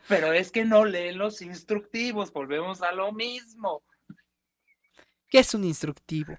Pero 0.09 0.33
es 0.33 0.51
que 0.51 0.65
no 0.65 0.85
leen 0.85 1.19
los 1.19 1.43
instructivos, 1.43 2.33
volvemos 2.33 2.83
a 2.83 2.93
lo 2.93 3.13
mismo. 3.13 3.83
¿Qué 5.29 5.39
es 5.39 5.55
un 5.55 5.63
instructivo? 5.65 6.37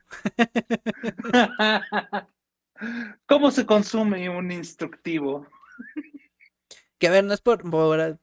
¿Cómo 3.25 3.51
se 3.51 3.65
consume 3.65 4.29
un 4.29 4.51
instructivo? 4.51 5.47
Que 7.01 7.07
a 7.07 7.11
ver, 7.11 7.23
no 7.23 7.33
es 7.33 7.41
por, 7.41 7.63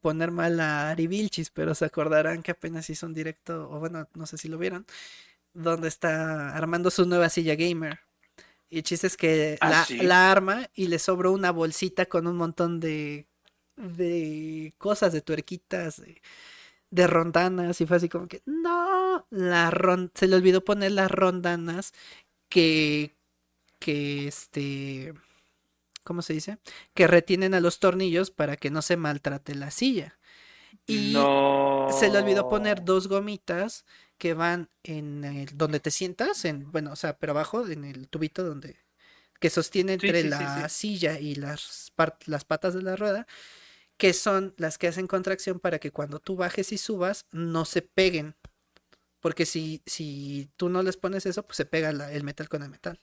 poner 0.01 0.30
mal 0.30 0.60
a 0.60 0.90
Ari 0.90 1.09
Vilchis, 1.09 1.51
pero 1.51 1.74
se 1.74 1.85
acordarán 1.85 2.44
que 2.44 2.52
apenas 2.52 2.89
hizo 2.90 3.06
un 3.06 3.14
directo, 3.14 3.68
o 3.70 3.80
bueno, 3.80 4.09
no 4.14 4.24
sé 4.24 4.39
si 4.39 4.47
lo 4.47 4.56
vieron, 4.56 4.86
donde 5.52 5.89
está 5.89 6.56
armando 6.56 6.90
su 6.90 7.05
nueva 7.05 7.28
silla 7.28 7.56
gamer. 7.56 7.98
Y 8.70 8.78
el 8.78 8.82
chiste 8.85 9.09
es 9.09 9.16
que 9.16 9.59
ah, 9.60 9.85
la, 10.01 10.30
arma 10.30 10.70
y 10.74 10.86
le 10.89 11.01
sobró 11.01 11.32
una 11.32 11.51
bolsita 11.51 12.06
con 12.06 12.28
un 12.28 12.36
montón 12.36 12.78
de, 12.78 13.26
de 13.76 14.74
cosas, 14.78 15.12
de 15.12 15.22
tuerquitas, 15.22 16.02
de, 16.90 17.06
rondanas. 17.09 17.80
Y 17.80 17.86
fue 17.86 17.97
así 17.97 18.09
como 18.09 18.28
que, 18.28 18.43
no, 18.47 19.26
la 19.30 19.72
se 20.14 20.28
le 20.28 20.36
olvidó 20.36 20.64
poner 20.64 20.93
las 20.93 21.10
rondanas 21.10 21.94
que, 22.48 23.18
que 23.78 24.28
este, 24.28 25.14
¿cómo 26.05 26.22
se 26.22 26.32
dice? 26.32 26.59
Que 26.94 27.06
retienen 27.06 27.55
a 27.55 27.60
los 27.60 27.80
tornillos 27.80 28.30
para 28.30 28.56
que 28.56 28.70
no 28.70 28.82
se 28.82 28.96
maltrate 28.96 29.55
la 29.55 29.70
silla. 29.70 30.18
Y 30.86 31.12
se 31.12 32.10
le 32.10 32.18
olvidó 32.18 32.48
poner 32.48 32.84
dos 32.84 33.09
gomitas 33.09 33.84
que 34.16 34.34
van 34.34 34.68
en 34.82 35.24
el, 35.24 35.56
donde 35.56 35.80
te 35.80 35.90
sientas, 35.90 36.44
en, 36.44 36.70
bueno, 36.72 36.92
o 36.92 36.96
sea, 36.96 37.18
pero 37.18 37.32
abajo, 37.32 37.66
en 37.66 37.84
el 37.84 38.09
tubito 38.09 38.42
donde, 38.42 38.76
que 39.38 39.50
sostiene 39.50 39.94
entre 39.94 40.24
la 40.24 40.68
silla 40.68 41.18
y 41.20 41.34
las, 41.34 41.92
las 42.26 42.44
patas 42.44 42.74
de 42.74 42.82
la 42.82 42.96
rueda, 42.96 43.26
que 43.96 44.12
son 44.12 44.55
las 44.56 44.78
que 44.78 44.88
hacen 44.88 45.06
contracción 45.06 45.60
para 45.60 45.78
que 45.78 45.90
cuando 45.90 46.20
tú 46.20 46.36
bajes 46.36 46.72
y 46.72 46.78
subas 46.78 47.26
no 47.32 47.64
se 47.64 47.82
peguen. 47.82 48.36
Porque 49.20 49.46
si, 49.46 49.82
si 49.86 50.48
tú 50.56 50.68
no 50.68 50.82
les 50.82 50.96
pones 50.96 51.26
eso, 51.26 51.44
pues 51.44 51.56
se 51.56 51.66
pega 51.66 51.90
el 51.90 52.24
metal 52.24 52.48
con 52.48 52.62
el 52.62 52.70
metal. 52.70 53.00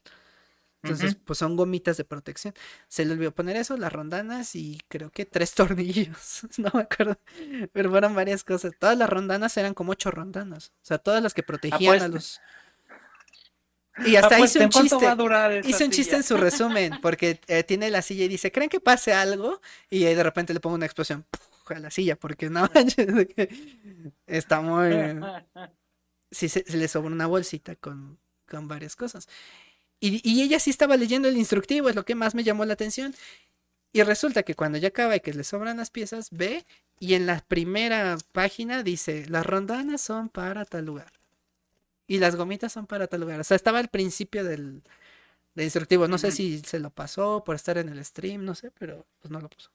Entonces, 0.85 1.15
pues 1.15 1.39
son 1.39 1.55
gomitas 1.55 1.97
de 1.97 2.05
protección. 2.05 2.53
Se 2.87 3.05
le 3.05 3.13
olvidó 3.13 3.33
poner 3.33 3.55
eso, 3.55 3.75
las 3.77 3.91
rondanas 3.91 4.55
y 4.55 4.79
creo 4.87 5.09
que 5.09 5.25
tres 5.25 5.53
tornillos. 5.55 6.41
no 6.57 6.71
me 6.73 6.81
acuerdo. 6.81 7.17
Pero 7.71 7.89
fueron 7.89 8.13
varias 8.15 8.43
cosas. 8.43 8.73
Todas 8.79 8.97
las 8.97 9.09
rondanas 9.09 9.55
eran 9.57 9.73
como 9.73 9.93
ocho 9.93 10.11
rondanas. 10.11 10.71
O 10.81 10.85
sea, 10.85 10.97
todas 10.97 11.21
las 11.21 11.33
que 11.33 11.43
protegían 11.43 12.01
a 12.01 12.07
los. 12.07 12.39
Y 14.05 14.17
hasta 14.17 14.39
hizo 14.39 14.59
un 14.59 14.69
chiste. 14.69 14.95
Hizo 15.65 15.85
un 15.85 15.91
chiste 15.91 16.15
en 16.15 16.23
su 16.23 16.37
resumen, 16.37 16.99
porque 17.01 17.39
eh, 17.47 17.63
tiene 17.63 17.89
la 17.89 18.01
silla 18.01 18.25
y 18.25 18.27
dice, 18.27 18.51
¿creen 18.51 18.69
que 18.69 18.79
pase 18.79 19.13
algo? 19.13 19.61
Y 19.89 20.03
de 20.03 20.21
repente 20.21 20.53
le 20.53 20.59
pongo 20.59 20.75
una 20.75 20.85
explosión 20.85 21.25
a 21.67 21.79
la 21.79 21.89
silla, 21.89 22.15
porque 22.15 22.49
no 22.49 22.69
está 24.27 24.61
muy. 24.61 24.91
Sí, 26.31 26.49
se, 26.49 26.65
le 26.75 26.87
sobra 26.89 27.11
una 27.11 27.27
bolsita 27.27 27.75
con, 27.77 28.19
con 28.49 28.67
varias 28.67 28.97
cosas. 28.97 29.29
Y, 29.99 30.41
ella 30.41 30.59
sí 30.59 30.69
estaba 30.69 30.97
leyendo 30.97 31.27
el 31.27 31.37
instructivo, 31.37 31.89
es 31.89 31.95
lo 31.95 32.05
que 32.05 32.15
más 32.15 32.35
me 32.35 32.43
llamó 32.43 32.65
la 32.65 32.73
atención. 32.73 33.15
Y 33.93 34.03
resulta 34.03 34.43
que 34.43 34.55
cuando 34.55 34.77
ya 34.77 34.89
acaba 34.89 35.15
y 35.15 35.21
que 35.21 35.33
le 35.33 35.43
sobran 35.43 35.77
las 35.77 35.89
piezas, 35.89 36.29
ve 36.31 36.65
y 36.99 37.13
en 37.13 37.25
la 37.25 37.39
primera 37.39 38.17
página 38.33 38.83
dice, 38.83 39.25
las 39.29 39.45
rondanas 39.45 40.01
son 40.01 40.29
para 40.29 40.65
tal 40.65 40.85
lugar. 40.85 41.13
Y 42.07 42.19
las 42.19 42.35
gomitas 42.35 42.73
son 42.73 42.87
para 42.87 43.07
tal 43.07 43.21
lugar. 43.21 43.39
O 43.39 43.43
sea, 43.43 43.55
estaba 43.55 43.79
al 43.79 43.87
principio 43.87 44.43
del, 44.43 44.83
instructivo. 45.55 46.07
No 46.07 46.17
sé 46.17 46.31
si 46.31 46.59
se 46.59 46.79
lo 46.79 46.89
pasó 46.89 47.43
por 47.45 47.55
estar 47.55 47.77
en 47.77 47.89
el 47.89 48.03
stream, 48.03 48.43
no 48.43 48.53
sé, 48.53 48.71
pero 48.71 49.07
pues 49.21 49.31
no 49.31 49.39
lo 49.39 49.49
puso. 49.49 49.71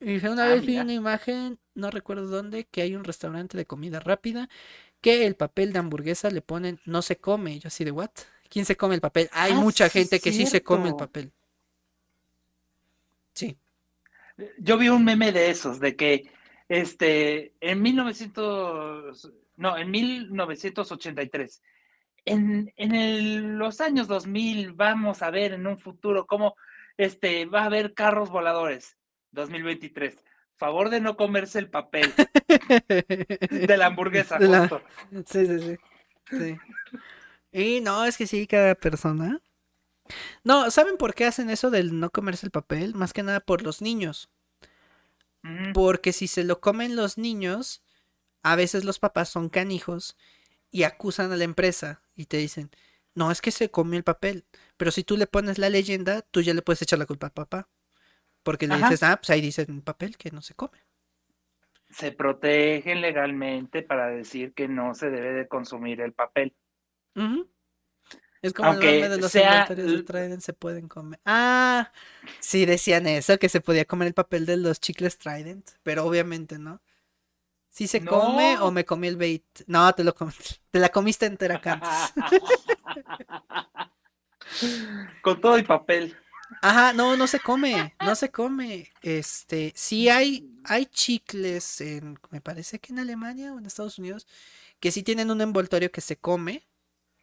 Y 0.00 0.24
una 0.24 0.44
ah, 0.44 0.48
vez 0.48 0.64
vi 0.64 0.78
una 0.78 0.92
imagen, 0.92 1.58
no 1.74 1.90
recuerdo 1.90 2.28
dónde, 2.28 2.64
que 2.64 2.82
hay 2.82 2.94
un 2.94 3.02
restaurante 3.02 3.56
de 3.56 3.66
comida 3.66 3.98
rápida 3.98 4.48
que 5.00 5.26
el 5.26 5.36
papel 5.36 5.72
de 5.72 5.78
hamburguesa 5.78 6.30
le 6.30 6.42
ponen 6.42 6.80
no 6.84 7.02
se 7.02 7.16
come. 7.16 7.58
Yo 7.58 7.68
así 7.68 7.84
de, 7.84 7.90
¿what? 7.90 8.10
¿Quién 8.48 8.64
se 8.64 8.76
come 8.76 8.94
el 8.94 9.00
papel? 9.00 9.28
Hay 9.32 9.52
ah, 9.52 9.56
mucha 9.56 9.88
gente 9.88 10.20
que 10.20 10.32
sí 10.32 10.46
se 10.46 10.62
come 10.62 10.88
el 10.88 10.96
papel. 10.96 11.32
Sí. 13.34 13.56
Yo 14.58 14.78
vi 14.78 14.88
un 14.88 15.04
meme 15.04 15.32
de 15.32 15.50
esos, 15.50 15.80
de 15.80 15.96
que 15.96 16.30
este, 16.68 17.52
en 17.60 17.82
1900, 17.82 19.32
no, 19.56 19.76
en 19.76 19.90
1983, 19.90 21.62
en, 22.24 22.72
en 22.76 23.58
los 23.58 23.80
años 23.80 24.06
2000 24.08 24.72
vamos 24.72 25.22
a 25.22 25.30
ver 25.30 25.52
en 25.52 25.66
un 25.66 25.78
futuro 25.78 26.26
cómo 26.26 26.54
este, 26.96 27.46
va 27.46 27.62
a 27.62 27.66
haber 27.66 27.94
carros 27.94 28.30
voladores. 28.30 28.96
2023 29.32 30.16
favor 30.58 30.90
de 30.90 31.00
no 31.00 31.16
comerse 31.16 31.58
el 31.58 31.70
papel 31.70 32.12
de 33.50 33.76
la 33.76 33.86
hamburguesa. 33.86 34.38
Sí, 35.26 35.46
sí, 35.46 35.76
sí, 36.30 36.56
Y 37.52 37.80
no, 37.80 38.04
es 38.04 38.16
que 38.16 38.26
sí, 38.26 38.46
cada 38.46 38.74
persona. 38.74 39.40
No, 40.44 40.70
¿saben 40.70 40.96
por 40.96 41.14
qué 41.14 41.26
hacen 41.26 41.50
eso 41.50 41.70
del 41.70 41.98
no 42.00 42.10
comerse 42.10 42.46
el 42.46 42.52
papel? 42.52 42.94
Más 42.94 43.12
que 43.12 43.22
nada 43.22 43.40
por 43.40 43.62
los 43.62 43.82
niños. 43.82 44.30
Porque 45.72 46.12
si 46.12 46.28
se 46.28 46.44
lo 46.44 46.60
comen 46.60 46.96
los 46.96 47.18
niños, 47.18 47.82
a 48.42 48.56
veces 48.56 48.84
los 48.84 48.98
papás 48.98 49.28
son 49.28 49.48
canijos 49.48 50.16
y 50.70 50.82
acusan 50.84 51.32
a 51.32 51.36
la 51.36 51.44
empresa 51.44 52.02
y 52.16 52.26
te 52.26 52.36
dicen, 52.38 52.70
no, 53.14 53.30
es 53.30 53.40
que 53.40 53.50
se 53.50 53.70
comió 53.70 53.98
el 53.98 54.04
papel. 54.04 54.44
Pero 54.76 54.90
si 54.90 55.04
tú 55.04 55.16
le 55.16 55.26
pones 55.26 55.58
la 55.58 55.70
leyenda, 55.70 56.22
tú 56.22 56.40
ya 56.42 56.54
le 56.54 56.62
puedes 56.62 56.82
echar 56.82 56.98
la 56.98 57.06
culpa 57.06 57.28
al 57.28 57.32
papá. 57.32 57.68
Porque 58.48 58.66
le 58.66 58.78
dices, 58.78 59.02
ah, 59.02 59.18
pues 59.18 59.28
ahí 59.28 59.42
dice 59.42 59.66
en 59.68 59.82
papel 59.82 60.16
que 60.16 60.30
no 60.30 60.40
se 60.40 60.54
come. 60.54 60.78
Se 61.90 62.12
protegen 62.12 63.02
legalmente 63.02 63.82
para 63.82 64.08
decir 64.08 64.54
que 64.54 64.68
no 64.68 64.94
se 64.94 65.10
debe 65.10 65.34
de 65.34 65.46
consumir 65.46 66.00
el 66.00 66.14
papel. 66.14 66.56
Es 68.40 68.54
como 68.54 68.70
Aunque 68.70 69.02
el 69.02 69.10
de 69.10 69.18
los 69.18 69.30
sea... 69.30 69.66
de 69.66 70.02
Trident 70.02 70.40
se 70.40 70.54
pueden 70.54 70.88
comer. 70.88 71.20
Ah, 71.26 71.92
sí 72.40 72.64
decían 72.64 73.06
eso, 73.06 73.38
que 73.38 73.50
se 73.50 73.60
podía 73.60 73.84
comer 73.84 74.08
el 74.08 74.14
papel 74.14 74.46
de 74.46 74.56
los 74.56 74.80
chicles 74.80 75.18
Trident, 75.18 75.68
pero 75.82 76.06
obviamente 76.06 76.58
no. 76.58 76.80
¿Sí 77.68 77.86
se 77.86 78.02
come 78.02 78.56
o 78.60 78.70
me 78.70 78.86
comí 78.86 79.08
el 79.08 79.18
bait? 79.18 79.44
No, 79.66 79.94
te 79.94 80.04
lo 80.04 80.14
te 80.70 80.78
la 80.78 80.88
comiste 80.88 81.26
entera, 81.26 81.60
Cantos. 81.60 82.14
Con 85.20 85.38
todo 85.38 85.56
el 85.56 85.66
papel. 85.66 86.16
Ajá, 86.62 86.92
no, 86.92 87.16
no 87.16 87.26
se 87.26 87.40
come, 87.40 87.94
no 88.00 88.14
se 88.14 88.30
come. 88.30 88.90
Este, 89.02 89.72
sí 89.76 90.08
hay, 90.08 90.50
hay 90.64 90.86
chicles 90.86 91.80
en, 91.80 92.18
me 92.30 92.40
parece 92.40 92.78
que 92.78 92.92
en 92.92 92.98
Alemania 92.98 93.52
o 93.52 93.58
en 93.58 93.66
Estados 93.66 93.98
Unidos, 93.98 94.26
que 94.80 94.90
sí 94.90 95.02
tienen 95.02 95.30
un 95.30 95.40
envoltorio 95.40 95.90
que 95.90 96.00
se 96.00 96.16
come, 96.16 96.66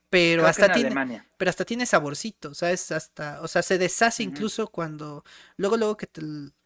pero 0.09 0.45
hasta 0.47 0.71
tiene, 0.71 1.23
pero 1.37 1.49
hasta 1.49 1.65
tiene 1.65 1.85
saborcito, 1.85 2.53
¿sabes? 2.53 2.91
Hasta, 2.91 3.41
o 3.41 3.47
sea, 3.47 3.61
se 3.61 3.77
deshace 3.77 4.23
incluso 4.23 4.67
cuando, 4.67 5.23
luego, 5.57 5.77
luego 5.77 5.97
que 5.97 6.07
te, 6.07 6.21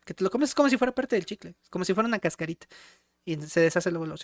que 0.06 0.14
te 0.14 0.24
lo 0.24 0.30
comes 0.30 0.50
es 0.50 0.56
como 0.56 0.70
si 0.70 0.78
fuera 0.78 0.94
parte 0.94 1.16
del 1.16 1.26
chicle, 1.26 1.56
como 1.70 1.86
si 1.86 1.94
fuera 1.94 2.08
una 2.08 2.20
cascarita, 2.20 2.68
y 3.26 3.36
se 3.38 3.62
deshace 3.62 3.92
luego, 3.92 4.06
luego 4.06 4.20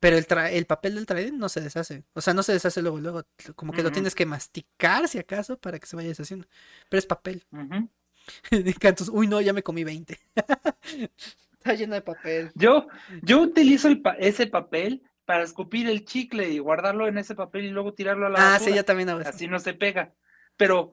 pero 0.00 0.16
el, 0.16 0.26
el 0.52 0.66
papel 0.66 0.94
del 0.94 1.06
trading 1.06 1.38
no 1.38 1.48
se 1.48 1.60
deshace. 1.60 2.04
O 2.12 2.20
sea, 2.20 2.34
no 2.34 2.42
se 2.42 2.52
deshace 2.52 2.82
luego, 2.82 2.98
luego. 2.98 3.24
Como 3.54 3.72
que 3.72 3.82
lo 3.82 3.92
tienes 3.92 4.14
que 4.14 4.26
masticar, 4.26 5.08
si 5.08 5.18
acaso, 5.18 5.58
para 5.58 5.78
que 5.78 5.86
se 5.86 5.96
vaya 5.96 6.08
deshaciendo. 6.08 6.46
Pero 6.88 6.98
es 6.98 7.06
papel. 7.06 7.44
uy, 9.12 9.26
no, 9.26 9.40
ya 9.40 9.52
me 9.52 9.62
comí 9.62 9.84
20. 9.84 10.18
Está 11.52 11.74
lleno 11.74 11.94
de 11.94 12.02
papel. 12.02 12.50
Yo, 12.54 12.86
yo 13.22 13.40
utilizo 13.40 13.88
ese 14.18 14.46
papel 14.46 15.02
para 15.24 15.42
escupir 15.42 15.88
el 15.88 16.04
chicle 16.04 16.48
y 16.50 16.58
guardarlo 16.58 17.08
en 17.08 17.18
ese 17.18 17.34
papel 17.34 17.64
y 17.64 17.70
luego 17.70 17.94
tirarlo 17.94 18.26
a 18.26 18.30
la 18.30 18.54
Ah, 18.54 18.58
sí, 18.58 18.72
yo 18.74 18.84
también 18.84 19.08
hago 19.08 19.20
Así 19.20 19.48
no 19.48 19.58
se 19.58 19.74
pega. 19.74 20.14
Pero, 20.56 20.92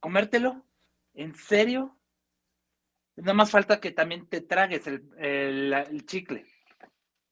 comértelo, 0.00 0.66
¿en 1.14 1.34
serio? 1.34 1.98
Nada 3.16 3.32
más 3.32 3.50
falta 3.50 3.80
que 3.80 3.90
también 3.90 4.26
te 4.28 4.42
tragues 4.42 4.86
el, 4.86 5.10
el 5.72 6.04
chicle. 6.04 6.44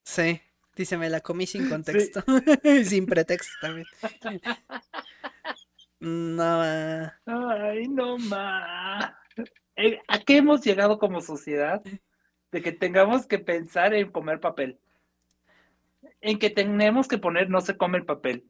Sí. 0.02 0.40
Dice, 0.76 0.96
me 0.96 1.10
la 1.10 1.20
comí 1.20 1.46
sin 1.46 1.68
contexto. 1.70 2.24
sin 2.84 3.06
pretexto 3.06 3.52
también. 3.60 3.86
No. 6.00 6.60
Ay, 6.60 7.88
no 7.88 8.18
ma. 8.18 9.18
Eh, 9.74 9.98
¿A 10.06 10.18
qué 10.18 10.36
hemos 10.36 10.60
llegado 10.60 10.98
como 10.98 11.22
sociedad? 11.22 11.82
De 12.52 12.60
que 12.60 12.72
tengamos 12.72 13.26
que 13.26 13.38
pensar 13.38 13.94
en 13.94 14.10
comer 14.10 14.38
papel. 14.38 14.78
En 16.20 16.38
que 16.38 16.50
tenemos 16.50 17.08
que 17.08 17.16
poner 17.16 17.48
no 17.48 17.62
se 17.62 17.78
come 17.78 17.96
el 17.96 18.04
papel. 18.04 18.44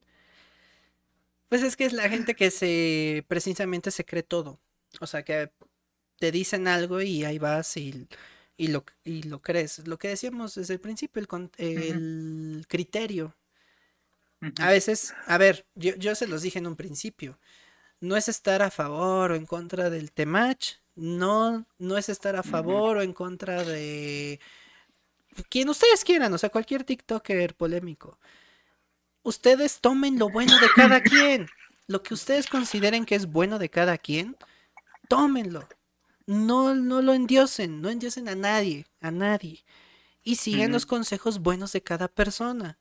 Pues 1.48 1.62
es 1.62 1.76
que 1.76 1.84
es 1.84 1.92
la 1.92 2.08
gente 2.08 2.34
que 2.34 2.50
se 2.50 3.24
precisamente 3.28 3.92
se 3.92 4.04
cree 4.04 4.24
todo. 4.24 4.58
O 5.00 5.06
sea 5.06 5.22
que 5.22 5.52
te 6.18 6.32
dicen 6.32 6.66
algo 6.66 7.00
y 7.00 7.24
ahí 7.24 7.38
vas 7.38 7.76
y 7.76 8.08
y 8.56 8.68
lo, 8.68 8.84
y 9.04 9.22
lo 9.24 9.40
crees. 9.42 9.86
Lo 9.86 9.98
que 9.98 10.08
decíamos 10.08 10.54
desde 10.54 10.74
el 10.74 10.80
principio, 10.80 11.20
el, 11.20 11.48
el 11.58 12.66
criterio. 12.68 13.34
A 14.60 14.68
veces, 14.70 15.14
a 15.26 15.38
ver, 15.38 15.66
yo, 15.74 15.94
yo 15.96 16.14
se 16.14 16.26
los 16.26 16.42
dije 16.42 16.58
en 16.58 16.66
un 16.66 16.76
principio, 16.76 17.38
no 18.00 18.14
es 18.16 18.28
estar 18.28 18.60
a 18.60 18.70
favor 18.70 19.30
o 19.32 19.34
en 19.36 19.46
contra 19.46 19.88
del 19.88 20.12
temach, 20.12 20.74
no, 20.94 21.66
no 21.78 21.96
es 21.96 22.10
estar 22.10 22.36
a 22.36 22.42
favor 22.42 22.98
o 22.98 23.02
en 23.02 23.14
contra 23.14 23.64
de 23.64 24.38
quien 25.48 25.68
ustedes 25.70 26.04
quieran, 26.04 26.32
o 26.32 26.38
sea, 26.38 26.50
cualquier 26.50 26.84
TikToker 26.84 27.54
polémico. 27.54 28.18
Ustedes 29.22 29.80
tomen 29.80 30.18
lo 30.18 30.28
bueno 30.28 30.58
de 30.60 30.68
cada 30.76 31.00
quien. 31.02 31.48
Lo 31.86 32.02
que 32.02 32.14
ustedes 32.14 32.46
consideren 32.46 33.06
que 33.06 33.14
es 33.14 33.26
bueno 33.26 33.58
de 33.58 33.70
cada 33.70 33.96
quien, 33.96 34.36
tómenlo 35.08 35.66
no, 36.26 36.74
no 36.74 37.02
lo 37.02 37.12
endiosen, 37.12 37.80
no 37.80 37.90
endiosen 37.90 38.28
a 38.28 38.34
nadie, 38.34 38.86
a 39.00 39.10
nadie. 39.10 39.64
Y 40.22 40.36
sigan 40.36 40.72
los 40.72 40.86
consejos 40.86 41.40
buenos 41.40 41.72
de 41.72 41.82
cada 41.82 42.08
persona. 42.08 42.78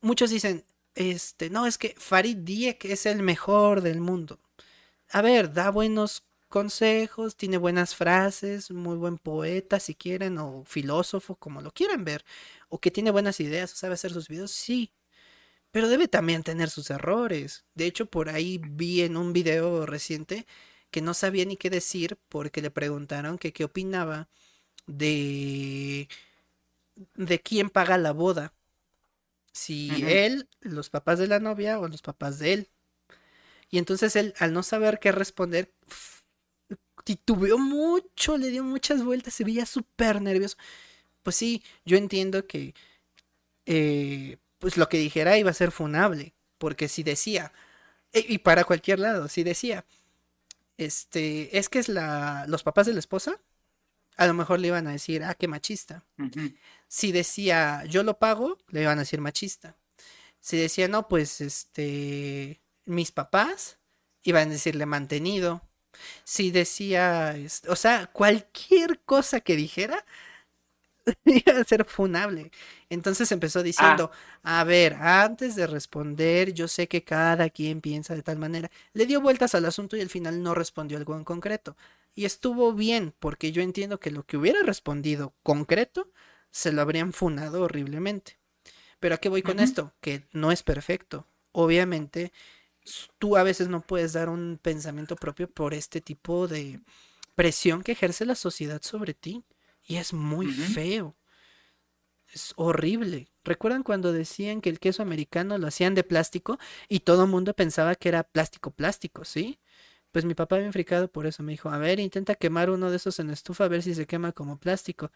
Muchos 0.00 0.30
dicen, 0.30 0.64
este, 0.94 1.48
no, 1.50 1.66
es 1.66 1.78
que 1.78 1.94
Farid 1.96 2.38
Diek 2.38 2.84
es 2.84 3.06
el 3.06 3.22
mejor 3.22 3.80
del 3.80 4.00
mundo. 4.00 4.38
A 5.10 5.22
ver, 5.22 5.52
da 5.52 5.70
buenos 5.70 6.24
consejos, 6.48 7.36
tiene 7.36 7.56
buenas 7.56 7.94
frases, 7.96 8.70
muy 8.70 8.96
buen 8.96 9.18
poeta 9.18 9.80
si 9.80 9.94
quieren, 9.94 10.38
o 10.38 10.64
filósofo, 10.66 11.36
como 11.36 11.62
lo 11.62 11.72
quieran 11.72 12.04
ver, 12.04 12.24
o 12.68 12.80
que 12.80 12.90
tiene 12.90 13.10
buenas 13.10 13.40
ideas, 13.40 13.72
o 13.72 13.76
sabe 13.76 13.94
hacer 13.94 14.12
sus 14.12 14.28
videos, 14.28 14.50
sí. 14.50 14.92
Pero 15.72 15.88
debe 15.88 16.06
también 16.08 16.44
tener 16.44 16.70
sus 16.70 16.90
errores. 16.90 17.64
De 17.74 17.86
hecho, 17.86 18.06
por 18.06 18.28
ahí 18.28 18.60
vi 18.62 19.02
en 19.02 19.16
un 19.16 19.32
video 19.32 19.86
reciente 19.86 20.46
que 20.94 21.02
no 21.02 21.12
sabía 21.12 21.44
ni 21.44 21.56
qué 21.56 21.70
decir 21.70 22.16
porque 22.28 22.62
le 22.62 22.70
preguntaron 22.70 23.36
que 23.36 23.52
qué 23.52 23.64
opinaba 23.64 24.28
de 24.86 26.08
de 27.16 27.40
quién 27.40 27.68
paga 27.68 27.98
la 27.98 28.12
boda. 28.12 28.52
Si 29.50 29.90
él, 30.06 30.48
los 30.60 30.90
papás 30.90 31.18
de 31.18 31.26
la 31.26 31.40
novia 31.40 31.80
o 31.80 31.88
los 31.88 32.00
papás 32.00 32.38
de 32.38 32.52
él. 32.52 32.68
Y 33.70 33.78
entonces 33.78 34.14
él, 34.14 34.34
al 34.38 34.52
no 34.52 34.62
saber 34.62 35.00
qué 35.00 35.10
responder, 35.10 35.72
titubeó 37.02 37.58
mucho, 37.58 38.38
le 38.38 38.50
dio 38.50 38.62
muchas 38.62 39.02
vueltas, 39.02 39.34
se 39.34 39.42
veía 39.42 39.66
súper 39.66 40.22
nervioso. 40.22 40.56
Pues 41.24 41.34
sí, 41.34 41.64
yo 41.84 41.96
entiendo 41.96 42.46
que 42.46 42.72
eh, 43.66 44.36
pues 44.60 44.76
lo 44.76 44.88
que 44.88 44.98
dijera 44.98 45.38
iba 45.38 45.50
a 45.50 45.54
ser 45.54 45.72
funable, 45.72 46.34
porque 46.58 46.86
si 46.86 47.02
decía, 47.02 47.52
e, 48.12 48.24
y 48.28 48.38
para 48.38 48.62
cualquier 48.62 49.00
lado, 49.00 49.26
si 49.26 49.42
decía, 49.42 49.84
este, 50.76 51.58
es 51.58 51.68
que 51.68 51.78
es 51.78 51.88
la, 51.88 52.44
los 52.48 52.62
papás 52.62 52.86
de 52.86 52.92
la 52.92 52.98
esposa, 52.98 53.40
a 54.16 54.26
lo 54.26 54.34
mejor 54.34 54.60
le 54.60 54.68
iban 54.68 54.86
a 54.86 54.92
decir, 54.92 55.24
ah, 55.24 55.34
qué 55.34 55.48
machista. 55.48 56.04
Si 56.88 57.12
decía, 57.12 57.84
yo 57.86 58.02
lo 58.02 58.18
pago, 58.18 58.58
le 58.68 58.82
iban 58.82 58.98
a 58.98 59.02
decir 59.02 59.20
machista. 59.20 59.76
Si 60.40 60.56
decía, 60.56 60.88
no, 60.88 61.08
pues, 61.08 61.40
este, 61.40 62.60
mis 62.84 63.10
papás, 63.12 63.78
iban 64.22 64.48
a 64.48 64.52
decirle 64.52 64.86
mantenido. 64.86 65.62
Si 66.24 66.50
decía, 66.50 67.36
o 67.68 67.76
sea, 67.76 68.06
cualquier 68.08 69.00
cosa 69.00 69.40
que 69.40 69.56
dijera, 69.56 70.04
iba 71.24 71.60
a 71.60 71.64
ser 71.64 71.84
funable. 71.84 72.50
Entonces 72.88 73.30
empezó 73.32 73.62
diciendo, 73.62 74.10
ah. 74.42 74.60
a 74.60 74.64
ver, 74.64 74.94
antes 74.94 75.56
de 75.56 75.66
responder, 75.66 76.52
yo 76.52 76.68
sé 76.68 76.88
que 76.88 77.04
cada 77.04 77.50
quien 77.50 77.80
piensa 77.80 78.14
de 78.14 78.22
tal 78.22 78.38
manera. 78.38 78.70
Le 78.92 79.06
dio 79.06 79.20
vueltas 79.20 79.54
al 79.54 79.66
asunto 79.66 79.96
y 79.96 80.00
al 80.00 80.10
final 80.10 80.42
no 80.42 80.54
respondió 80.54 80.98
algo 80.98 81.16
en 81.16 81.24
concreto. 81.24 81.76
Y 82.14 82.24
estuvo 82.24 82.72
bien, 82.72 83.12
porque 83.18 83.52
yo 83.52 83.62
entiendo 83.62 83.98
que 83.98 84.10
lo 84.10 84.24
que 84.24 84.36
hubiera 84.36 84.62
respondido 84.62 85.34
concreto, 85.42 86.10
se 86.50 86.72
lo 86.72 86.82
habrían 86.82 87.12
funado 87.12 87.62
horriblemente. 87.62 88.38
Pero 89.00 89.16
a 89.16 89.18
qué 89.18 89.28
voy 89.28 89.42
con 89.42 89.58
esto? 89.58 89.92
Que 90.00 90.24
no 90.32 90.52
es 90.52 90.62
perfecto. 90.62 91.26
Obviamente, 91.50 92.32
tú 93.18 93.36
a 93.36 93.42
veces 93.42 93.68
no 93.68 93.80
puedes 93.80 94.12
dar 94.12 94.28
un 94.28 94.58
pensamiento 94.62 95.16
propio 95.16 95.50
por 95.50 95.74
este 95.74 96.00
tipo 96.00 96.46
de 96.46 96.80
presión 97.34 97.82
que 97.82 97.92
ejerce 97.92 98.24
la 98.24 98.36
sociedad 98.36 98.80
sobre 98.82 99.14
ti. 99.14 99.42
Y 99.86 99.96
es 99.96 100.12
muy 100.12 100.46
feo. 100.48 101.16
Es 102.32 102.52
horrible. 102.56 103.28
¿Recuerdan 103.44 103.82
cuando 103.82 104.12
decían 104.12 104.60
que 104.60 104.70
el 104.70 104.80
queso 104.80 105.02
americano 105.02 105.58
lo 105.58 105.66
hacían 105.66 105.94
de 105.94 106.02
plástico 106.04 106.58
y 106.88 107.00
todo 107.00 107.24
el 107.24 107.30
mundo 107.30 107.54
pensaba 107.54 107.94
que 107.94 108.08
era 108.08 108.24
plástico 108.24 108.70
plástico, 108.70 109.24
¿sí? 109.24 109.60
Pues 110.12 110.24
mi 110.24 110.34
papá 110.34 110.58
me 110.58 110.72
fricado 110.72 111.10
por 111.10 111.26
eso. 111.26 111.42
Me 111.42 111.52
dijo, 111.52 111.70
a 111.70 111.78
ver, 111.78 112.00
intenta 112.00 112.34
quemar 112.34 112.70
uno 112.70 112.90
de 112.90 112.96
esos 112.96 113.18
en 113.20 113.28
la 113.28 113.34
estufa 113.34 113.64
a 113.64 113.68
ver 113.68 113.82
si 113.82 113.94
se 113.94 114.06
quema 114.06 114.32
como 114.32 114.58
plástico. 114.58 115.12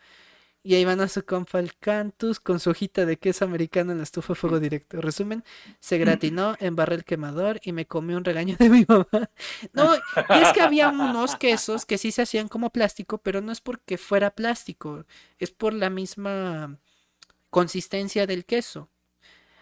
Y 0.62 0.74
ahí 0.74 0.84
van 0.84 1.00
a 1.00 1.08
su 1.08 1.24
compa 1.24 1.60
el 1.60 1.76
Cantus 1.76 2.40
con 2.40 2.60
su 2.60 2.70
hojita 2.70 3.06
de 3.06 3.16
queso 3.16 3.44
americano 3.44 3.92
en 3.92 3.98
la 3.98 4.04
estufa 4.04 4.34
fuego 4.34 4.58
directo. 4.58 5.00
Resumen, 5.00 5.44
se 5.80 5.98
gratinó, 5.98 6.56
embarré 6.58 6.96
el 6.96 7.04
quemador 7.04 7.60
y 7.62 7.72
me 7.72 7.86
comió 7.86 8.16
un 8.16 8.24
regaño 8.24 8.56
de 8.58 8.68
mi 8.68 8.84
mamá. 8.86 9.06
No, 9.72 9.94
y 9.94 10.42
es 10.42 10.52
que 10.52 10.60
había 10.60 10.88
unos 10.88 11.36
quesos 11.36 11.86
que 11.86 11.96
sí 11.96 12.10
se 12.10 12.22
hacían 12.22 12.48
como 12.48 12.70
plástico, 12.70 13.18
pero 13.18 13.40
no 13.40 13.52
es 13.52 13.60
porque 13.60 13.98
fuera 13.98 14.30
plástico, 14.30 15.04
es 15.38 15.50
por 15.50 15.72
la 15.72 15.90
misma 15.90 16.78
consistencia 17.50 18.26
del 18.26 18.44
queso. 18.44 18.90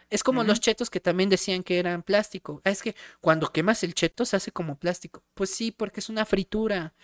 Es 0.09 0.23
como 0.23 0.44
los 0.44 0.60
chetos 0.60 0.89
que 0.89 1.01
también 1.01 1.28
decían 1.28 1.62
que 1.64 1.78
eran 1.78 2.02
plástico. 2.02 2.62
Ah, 2.64 2.70
es 2.70 2.82
que 2.82 2.94
cuando 3.20 3.52
quemas 3.52 3.82
el 3.82 3.94
cheto 3.94 4.24
se 4.24 4.36
hace 4.36 4.52
como 4.52 4.78
plástico. 4.78 5.24
Pues 5.35 5.51
sí, 5.51 5.73
porque 5.73 6.01
es 6.01 6.09
una 6.09 6.24
fritura. 6.24 6.94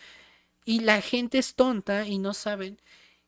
Y 0.64 0.81
la 0.81 1.01
gente 1.01 1.39
es 1.39 1.56
tonta 1.56 2.06
y 2.06 2.19
no 2.19 2.32
saben 2.32 2.81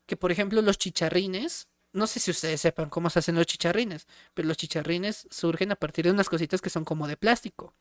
que, 0.05 0.17
por 0.17 0.31
ejemplo, 0.31 0.61
los 0.61 0.77
chicharrines, 0.77 1.67
no 1.93 2.07
sé 2.07 2.19
si 2.19 2.31
ustedes 2.31 2.61
sepan 2.61 2.89
cómo 2.89 3.09
se 3.09 3.19
hacen 3.19 3.35
los 3.35 3.45
chicharrines, 3.45 4.07
pero 4.33 4.47
los 4.47 4.57
chicharrines 4.57 5.27
surgen 5.31 5.71
a 5.71 5.75
partir 5.75 6.05
de 6.05 6.11
unas 6.11 6.29
cositas 6.29 6.61
que 6.61 6.69
son 6.69 6.85
como 6.85 7.07
de 7.07 7.17
plástico, 7.17 7.75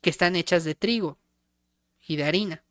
que 0.00 0.10
están 0.10 0.36
hechas 0.36 0.64
de 0.64 0.74
trigo 0.74 1.18
y 2.06 2.16
de 2.16 2.24
harina. 2.24 2.64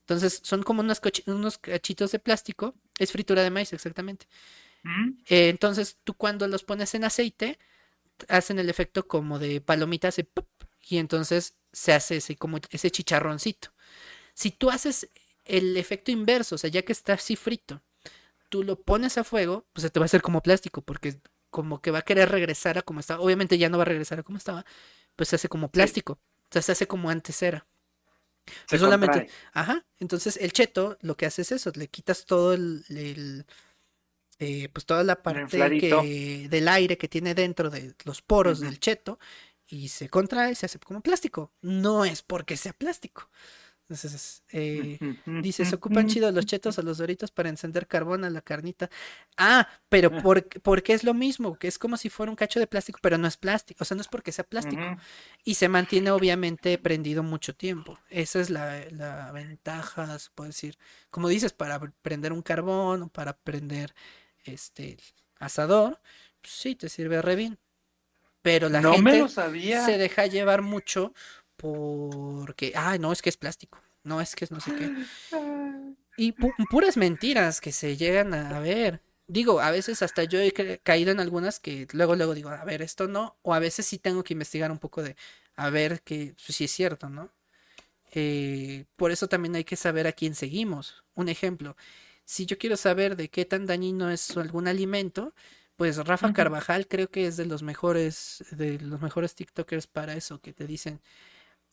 Entonces 0.00 0.40
son 0.42 0.62
como 0.62 0.80
unos, 0.80 1.00
unos 1.26 1.58
cachitos 1.58 2.12
de 2.12 2.18
plástico, 2.18 2.74
es 2.98 3.12
fritura 3.12 3.42
de 3.42 3.50
maíz 3.50 3.72
exactamente. 3.72 4.26
Mm. 4.82 5.10
Eh, 5.26 5.48
entonces 5.48 5.98
tú 6.04 6.14
cuando 6.14 6.48
los 6.48 6.64
pones 6.64 6.94
en 6.94 7.04
aceite, 7.04 7.58
hacen 8.28 8.58
el 8.58 8.68
efecto 8.68 9.06
como 9.06 9.38
de 9.38 9.60
palomitas 9.60 10.18
y 10.88 10.98
entonces 10.98 11.54
se 11.72 11.92
hace 11.92 12.16
ese, 12.16 12.36
como 12.36 12.58
ese 12.70 12.90
chicharroncito. 12.90 13.72
Si 14.34 14.50
tú 14.50 14.70
haces 14.70 15.08
el 15.50 15.76
efecto 15.76 16.10
inverso, 16.10 16.54
o 16.54 16.58
sea, 16.58 16.70
ya 16.70 16.82
que 16.82 16.92
está 16.92 17.14
así 17.14 17.36
frito, 17.36 17.82
tú 18.48 18.62
lo 18.62 18.80
pones 18.80 19.18
a 19.18 19.24
fuego, 19.24 19.66
pues 19.72 19.82
se 19.82 19.90
te 19.90 20.00
va 20.00 20.04
a 20.04 20.06
hacer 20.06 20.22
como 20.22 20.42
plástico, 20.42 20.82
porque 20.82 21.20
como 21.50 21.80
que 21.80 21.90
va 21.90 21.98
a 22.00 22.02
querer 22.02 22.30
regresar 22.30 22.78
a 22.78 22.82
como 22.82 23.00
estaba. 23.00 23.22
Obviamente 23.22 23.58
ya 23.58 23.68
no 23.68 23.78
va 23.78 23.82
a 23.82 23.86
regresar 23.86 24.20
a 24.20 24.22
como 24.22 24.38
estaba, 24.38 24.64
pues 25.16 25.28
se 25.28 25.36
hace 25.36 25.48
como 25.48 25.70
plástico. 25.70 26.14
O 26.14 26.52
sea, 26.52 26.62
se 26.62 26.72
hace 26.72 26.86
como 26.86 27.10
antes 27.10 27.42
era. 27.42 27.66
solamente, 28.68 29.28
ajá, 29.52 29.84
entonces 29.98 30.36
el 30.36 30.52
cheto 30.52 30.96
lo 31.00 31.16
que 31.16 31.26
hace 31.26 31.42
es 31.42 31.52
eso, 31.52 31.70
le 31.74 31.88
quitas 31.88 32.24
todo 32.24 32.54
el, 32.54 33.44
eh, 34.38 34.68
pues 34.72 34.86
toda 34.86 35.04
la 35.04 35.22
parte 35.22 35.58
del 36.48 36.68
aire 36.68 36.96
que 36.96 37.08
tiene 37.08 37.34
dentro 37.34 37.70
de 37.70 37.94
los 38.04 38.22
poros 38.22 38.60
del 38.60 38.80
cheto 38.80 39.18
y 39.68 39.88
se 39.88 40.08
contrae, 40.08 40.54
se 40.54 40.66
hace 40.66 40.78
como 40.78 41.00
plástico. 41.00 41.52
No 41.60 42.04
es 42.04 42.22
porque 42.22 42.56
sea 42.56 42.72
plástico. 42.72 43.30
Entonces, 43.90 44.44
eh, 44.52 45.00
dice, 45.42 45.64
se 45.64 45.74
ocupan 45.74 46.06
chido 46.06 46.30
los 46.30 46.46
chetos 46.46 46.78
o 46.78 46.82
los 46.82 46.98
doritos 46.98 47.32
para 47.32 47.48
encender 47.48 47.88
carbón 47.88 48.24
a 48.24 48.30
la 48.30 48.40
carnita. 48.40 48.88
Ah, 49.36 49.68
pero 49.88 50.12
ah. 50.14 50.22
por, 50.22 50.48
porque 50.60 50.92
es 50.92 51.02
lo 51.02 51.12
mismo, 51.12 51.58
que 51.58 51.66
es 51.66 51.76
como 51.76 51.96
si 51.96 52.08
fuera 52.08 52.30
un 52.30 52.36
cacho 52.36 52.60
de 52.60 52.68
plástico, 52.68 53.00
pero 53.02 53.18
no 53.18 53.26
es 53.26 53.36
plástico, 53.36 53.82
o 53.82 53.84
sea, 53.84 53.96
no 53.96 54.00
es 54.00 54.06
porque 54.06 54.30
sea 54.30 54.44
plástico. 54.44 54.96
Y 55.42 55.54
se 55.54 55.68
mantiene 55.68 56.12
obviamente 56.12 56.78
prendido 56.78 57.24
mucho 57.24 57.56
tiempo. 57.56 57.98
Esa 58.10 58.40
es 58.40 58.48
la, 58.48 59.32
ventaja, 59.34 60.16
se 60.20 60.30
puede 60.36 60.50
decir. 60.50 60.78
Como 61.10 61.26
dices, 61.26 61.52
para 61.52 61.80
prender 61.80 62.32
un 62.32 62.42
carbón 62.42 63.02
o 63.02 63.08
para 63.08 63.36
prender 63.36 63.92
este 64.44 64.98
asador, 65.40 66.00
pues 66.40 66.52
sí, 66.52 66.76
te 66.76 66.88
sirve 66.88 67.20
re 67.22 67.34
bien. 67.34 67.58
Pero 68.40 68.68
la 68.68 68.80
gente 68.82 69.28
se 69.28 69.98
deja 69.98 70.26
llevar 70.26 70.62
mucho 70.62 71.12
porque, 71.60 72.72
ay, 72.74 72.98
no, 72.98 73.12
es 73.12 73.20
que 73.20 73.28
es 73.28 73.36
plástico, 73.36 73.78
no, 74.02 74.20
es 74.20 74.34
que 74.34 74.46
es 74.46 74.50
no 74.50 74.60
sé 74.60 74.74
qué. 74.74 74.90
Y 76.16 76.32
puras 76.32 76.96
mentiras 76.96 77.60
que 77.60 77.72
se 77.72 77.96
llegan 77.96 78.32
a 78.34 78.58
ver. 78.60 79.02
Digo, 79.26 79.60
a 79.60 79.70
veces 79.70 80.02
hasta 80.02 80.24
yo 80.24 80.40
he 80.40 80.80
caído 80.82 81.12
en 81.12 81.20
algunas 81.20 81.60
que 81.60 81.86
luego, 81.92 82.16
luego 82.16 82.34
digo, 82.34 82.48
a 82.48 82.64
ver, 82.64 82.82
esto 82.82 83.08
no, 83.08 83.38
o 83.42 83.54
a 83.54 83.58
veces 83.58 83.86
sí 83.86 83.98
tengo 83.98 84.24
que 84.24 84.32
investigar 84.32 84.72
un 84.72 84.78
poco 84.78 85.02
de, 85.02 85.16
a 85.54 85.70
ver 85.70 86.02
que 86.02 86.34
pues, 86.44 86.56
si 86.56 86.64
es 86.64 86.70
cierto, 86.72 87.08
¿no? 87.08 87.30
Eh, 88.12 88.86
por 88.96 89.12
eso 89.12 89.28
también 89.28 89.54
hay 89.54 89.64
que 89.64 89.76
saber 89.76 90.06
a 90.06 90.12
quién 90.12 90.34
seguimos. 90.34 91.04
Un 91.14 91.28
ejemplo, 91.28 91.76
si 92.24 92.46
yo 92.46 92.58
quiero 92.58 92.76
saber 92.76 93.16
de 93.16 93.28
qué 93.28 93.44
tan 93.44 93.66
dañino 93.66 94.10
es 94.10 94.36
algún 94.36 94.66
alimento, 94.66 95.34
pues 95.76 95.96
Rafa 95.96 96.32
Carvajal 96.32 96.88
creo 96.88 97.08
que 97.08 97.26
es 97.26 97.36
de 97.36 97.46
los 97.46 97.62
mejores, 97.62 98.44
de 98.50 98.78
los 98.80 99.00
mejores 99.00 99.34
TikTokers 99.34 99.86
para 99.86 100.14
eso, 100.14 100.40
que 100.40 100.52
te 100.52 100.66
dicen, 100.66 101.00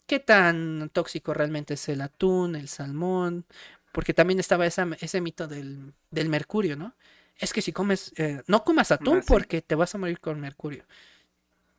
qué 0.07 0.19
tan 0.19 0.89
tóxico 0.91 1.33
realmente 1.33 1.75
es 1.75 1.89
el 1.89 2.01
atún, 2.01 2.55
el 2.55 2.69
salmón, 2.69 3.45
porque 3.91 4.13
también 4.13 4.39
estaba 4.39 4.65
ese 4.65 5.21
mito 5.21 5.47
del, 5.47 5.93
mercurio, 6.11 6.75
¿no? 6.75 6.95
Es 7.35 7.53
que 7.53 7.61
si 7.61 7.71
comes, 7.71 8.13
eh, 8.17 8.41
no 8.47 8.63
comas 8.63 8.91
atún 8.91 9.19
ah, 9.19 9.25
porque 9.27 9.61
te 9.61 9.75
vas 9.75 9.93
a 9.93 9.97
morir 9.99 10.19
con 10.19 10.39
mercurio. 10.39 10.85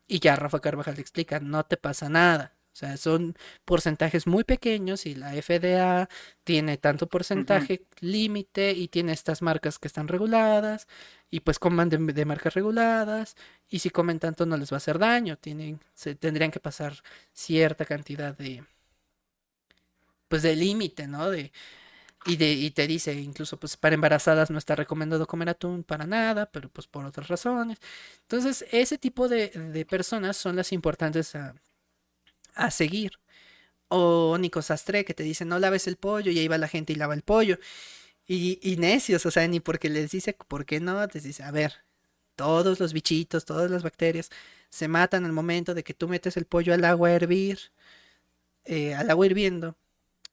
Y 0.07 0.21
ya 0.21 0.37
Rafa 0.37 0.61
Carvajal 0.61 0.95
te 0.95 1.01
explica, 1.01 1.41
no 1.41 1.65
te 1.65 1.77
pasa 1.77 2.09
nada. 2.09 2.55
O 2.79 2.81
sea, 2.81 2.97
son 2.97 3.37
porcentajes 3.65 4.29
muy 4.29 4.45
pequeños 4.45 5.05
y 5.05 5.17
la 5.17 5.33
FDA 5.33 6.09
tiene 6.45 6.79
tanto 6.79 7.09
porcentaje 7.09 7.83
límite 7.99 8.71
y 8.71 8.87
tiene 8.87 9.11
estas 9.13 9.43
marcas 9.43 9.81
que 9.81 9.89
están 9.89 10.07
reguladas 10.07 10.87
y 11.29 11.41
pues 11.41 11.59
coman 11.59 11.89
de, 11.89 12.25
marcas 12.25 12.55
reguladas 12.55 13.35
y 13.69 13.81
si 13.81 13.91
comen 13.91 14.21
tanto 14.21 14.47
no 14.47 14.57
les 14.57 14.71
va 14.71 14.77
a 14.77 14.79
hacer 14.79 15.01
daño, 15.01 15.37
tienen, 15.37 15.81
se 15.93 16.15
tendrían 16.15 16.53
que 16.53 16.61
pasar 16.61 17.03
cierta 17.33 17.85
cantidad 17.85 18.39
de 18.39 18.63
pues 20.29 20.43
de 20.43 20.55
límite, 20.55 21.09
¿no? 21.09 21.31
De, 21.31 21.51
y, 22.27 22.37
de, 22.37 22.53
y 22.53 22.71
te 22.71 22.87
dice 22.87 23.13
incluso 23.15 23.59
pues 23.59 23.77
para 23.77 23.97
embarazadas 23.97 24.51
no 24.51 24.59
está 24.59 24.77
recomendado 24.77 25.27
comer 25.27 25.49
atún 25.49 25.83
para 25.83 26.07
nada, 26.07 26.47
pero 26.47 26.69
pues 26.69 26.87
por 26.87 27.05
otras 27.05 27.27
razones. 27.27 27.79
Entonces 28.23 28.65
ese 28.71 28.99
tipo 28.99 29.29
de, 29.29 29.49
de 29.49 29.85
personas 29.85 30.37
son 30.37 30.55
las 30.55 30.73
importantes 30.73 31.35
a, 31.35 31.57
a 32.59 32.70
seguir. 32.70 33.12
O 33.89 34.36
Nico 34.39 34.62
Sastre 34.62 35.05
que 35.05 35.14
te 35.14 35.22
dice 35.22 35.44
no 35.44 35.59
laves 35.59 35.86
el 35.86 35.97
pollo 35.97 36.30
y 36.30 36.39
ahí 36.39 36.48
va 36.48 36.59
la 36.59 36.68
gente 36.68 36.93
y 36.93 36.97
lava 36.97 37.14
el 37.14 37.22
pollo. 37.22 37.59
Y, 38.30 38.76
necios, 38.78 39.24
o 39.26 39.30
sea, 39.30 39.48
ni 39.48 39.60
porque 39.60 39.89
les 39.89 40.10
dice 40.10 40.35
por 40.48 40.66
qué 40.66 40.80
no, 40.80 41.09
te 41.09 41.20
dice, 41.20 41.43
a 41.44 41.51
ver, 41.51 41.72
todos 42.36 42.78
los 42.80 42.93
bichitos, 42.93 43.47
todas 43.47 43.70
las 43.70 43.82
bacterias 43.82 44.30
se 44.70 44.89
matan 44.89 45.24
al 45.24 45.32
momento 45.32 45.74
de 45.74 45.82
que 45.82 45.94
tú 45.94 46.09
metes 46.09 46.36
el 46.36 46.44
pollo 46.47 46.74
al 46.74 46.85
agua 46.85 47.09
a 47.09 47.12
hervir, 47.12 47.72
eh, 48.64 48.94
al 48.94 49.10
agua 49.10 49.26
hirviendo. 49.26 49.76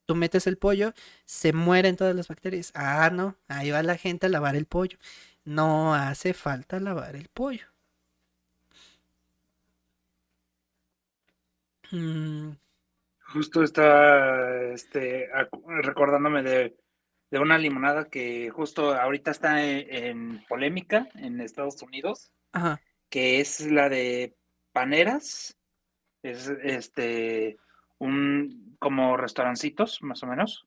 Tú 0.06 0.16
metes 0.16 0.48
el 0.48 0.58
pollo, 0.58 0.94
se 1.26 1.54
mueren 1.54 1.96
todas 1.96 2.16
las 2.16 2.28
bacterias. 2.28 2.72
Ah, 2.76 3.10
no, 3.12 3.38
ahí 3.48 3.72
va 3.72 3.84
la 3.84 3.98
gente 3.98 4.28
a 4.28 4.30
lavar 4.30 4.56
el 4.56 4.66
pollo. 4.66 4.98
No 5.46 5.96
hace 5.96 6.34
falta 6.34 6.80
lavar 6.80 7.16
el 7.16 7.30
pollo. 7.30 7.75
Mm. 11.96 12.58
Justo 13.28 13.64
está 13.64 14.72
este, 14.72 15.30
recordándome 15.82 16.44
de, 16.44 16.76
una 17.32 17.58
limonada 17.58 18.06
que 18.06 18.50
justo 18.50 18.94
ahorita 18.94 19.32
está 19.32 19.66
e, 19.66 20.08
en, 20.10 20.46
polémica 20.48 21.10
en 21.16 21.42
Estados 21.42 21.82
Unidos, 21.82 22.32
que 23.10 23.42
es 23.42 23.60
la 23.70 23.90
de 23.90 24.36
Paneras. 24.72 25.58
Es 26.24 26.48
este 26.64 27.58
un 27.98 28.78
como 28.80 29.18
restaurancitos, 29.18 30.02
más 30.02 30.24
o 30.24 30.28
menos. 30.28 30.66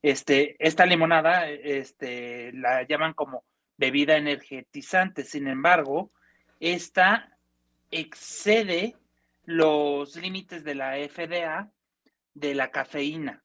Este, 0.00 0.56
esta 0.58 0.86
limonada, 0.86 1.48
este, 1.48 2.52
la 2.52 2.82
llaman 2.82 3.12
como 3.12 3.44
bebida 3.76 4.16
energetizante. 4.16 5.24
Sin 5.24 5.48
embargo, 5.48 6.12
esta 6.60 7.36
excede 7.90 8.96
los 9.44 10.16
límites 10.16 10.64
de 10.64 10.74
la 10.74 10.96
FDA 10.96 11.70
de 12.34 12.54
la 12.54 12.70
cafeína. 12.70 13.42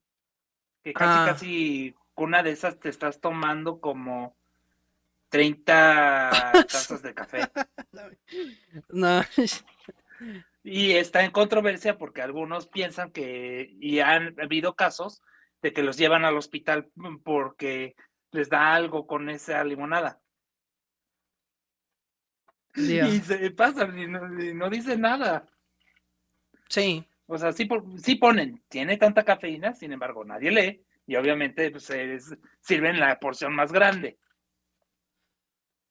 Que 0.84 0.94
casi, 0.94 1.20
ah. 1.20 1.26
casi 1.26 1.96
una 2.16 2.44
de 2.44 2.52
esas 2.52 2.80
te 2.80 2.90
estás 2.90 3.20
tomando 3.20 3.80
como 3.80 4.36
30 5.30 6.30
tazas 6.70 7.02
de 7.02 7.14
café. 7.14 7.50
No. 8.90 9.22
Y 10.64 10.92
está 10.92 11.24
en 11.24 11.32
controversia 11.32 11.98
porque 11.98 12.22
algunos 12.22 12.68
piensan 12.68 13.12
que, 13.12 13.70
y 13.80 14.00
han 14.00 14.40
habido 14.40 14.76
casos 14.76 15.22
de 15.62 15.74
que 15.74 15.84
los 15.84 15.98
llevan 15.98 16.26
al 16.26 16.38
hospital 16.38 16.92
porque 17.24 17.96
les 18.32 18.50
da 18.50 18.74
algo 18.74 19.08
con 19.08 19.30
esa 19.30 19.64
limonada. 19.64 20.20
Y 22.76 23.20
se 23.20 23.52
pasan 23.52 23.98
y 23.98 24.08
no, 24.08 24.42
y 24.42 24.54
no 24.54 24.70
dicen 24.70 25.02
nada. 25.02 25.46
Sí. 26.70 27.06
O 27.28 27.38
sea, 27.38 27.52
sí, 27.52 27.68
sí 28.02 28.16
ponen, 28.16 28.62
tiene 28.70 28.98
tanta 28.98 29.24
cafeína, 29.24 29.74
sin 29.74 29.92
embargo, 29.92 30.24
nadie 30.24 30.52
lee 30.52 30.84
y 31.06 31.16
obviamente 31.16 31.70
pues, 31.72 31.92
sirven 32.62 33.00
la 33.00 33.20
porción 33.20 33.54
más 33.54 33.72
grande. 33.72 34.18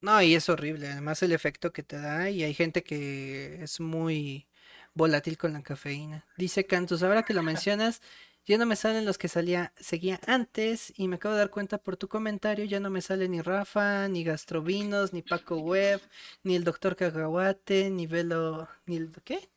No, 0.00 0.22
y 0.22 0.34
es 0.34 0.48
horrible, 0.48 0.88
además 0.88 1.22
el 1.24 1.32
efecto 1.32 1.72
que 1.72 1.82
te 1.82 1.98
da 1.98 2.30
y 2.30 2.44
hay 2.44 2.54
gente 2.54 2.84
que 2.84 3.62
es 3.62 3.80
muy 3.80 4.46
volátil 4.94 5.36
con 5.36 5.52
la 5.52 5.62
cafeína. 5.62 6.24
Dice 6.36 6.66
Cantus, 6.66 7.02
ahora 7.02 7.24
que 7.24 7.34
lo 7.34 7.42
mencionas, 7.44 8.00
ya 8.46 8.58
no 8.58 8.66
me 8.66 8.76
salen 8.76 9.04
los 9.04 9.18
que 9.18 9.28
salía, 9.28 9.72
seguía 9.76 10.20
antes 10.26 10.92
y 10.96 11.08
me 11.08 11.16
acabo 11.16 11.34
de 11.34 11.40
dar 11.40 11.50
cuenta 11.50 11.78
por 11.78 11.96
tu 11.96 12.08
comentario, 12.08 12.64
ya 12.64 12.78
no 12.80 12.90
me 12.90 13.02
sale 13.02 13.28
ni 13.28 13.40
Rafa, 13.40 14.08
ni 14.08 14.22
Gastrovinos, 14.24 15.12
ni 15.12 15.22
Paco 15.22 15.58
Web, 15.58 16.00
ni 16.44 16.56
el 16.56 16.64
doctor 16.64 16.94
Cagahuate, 16.96 17.90
ni 17.90 18.06
Velo, 18.06 18.68
ni 18.86 18.96
el 18.96 19.10
¿qué? 19.24 19.50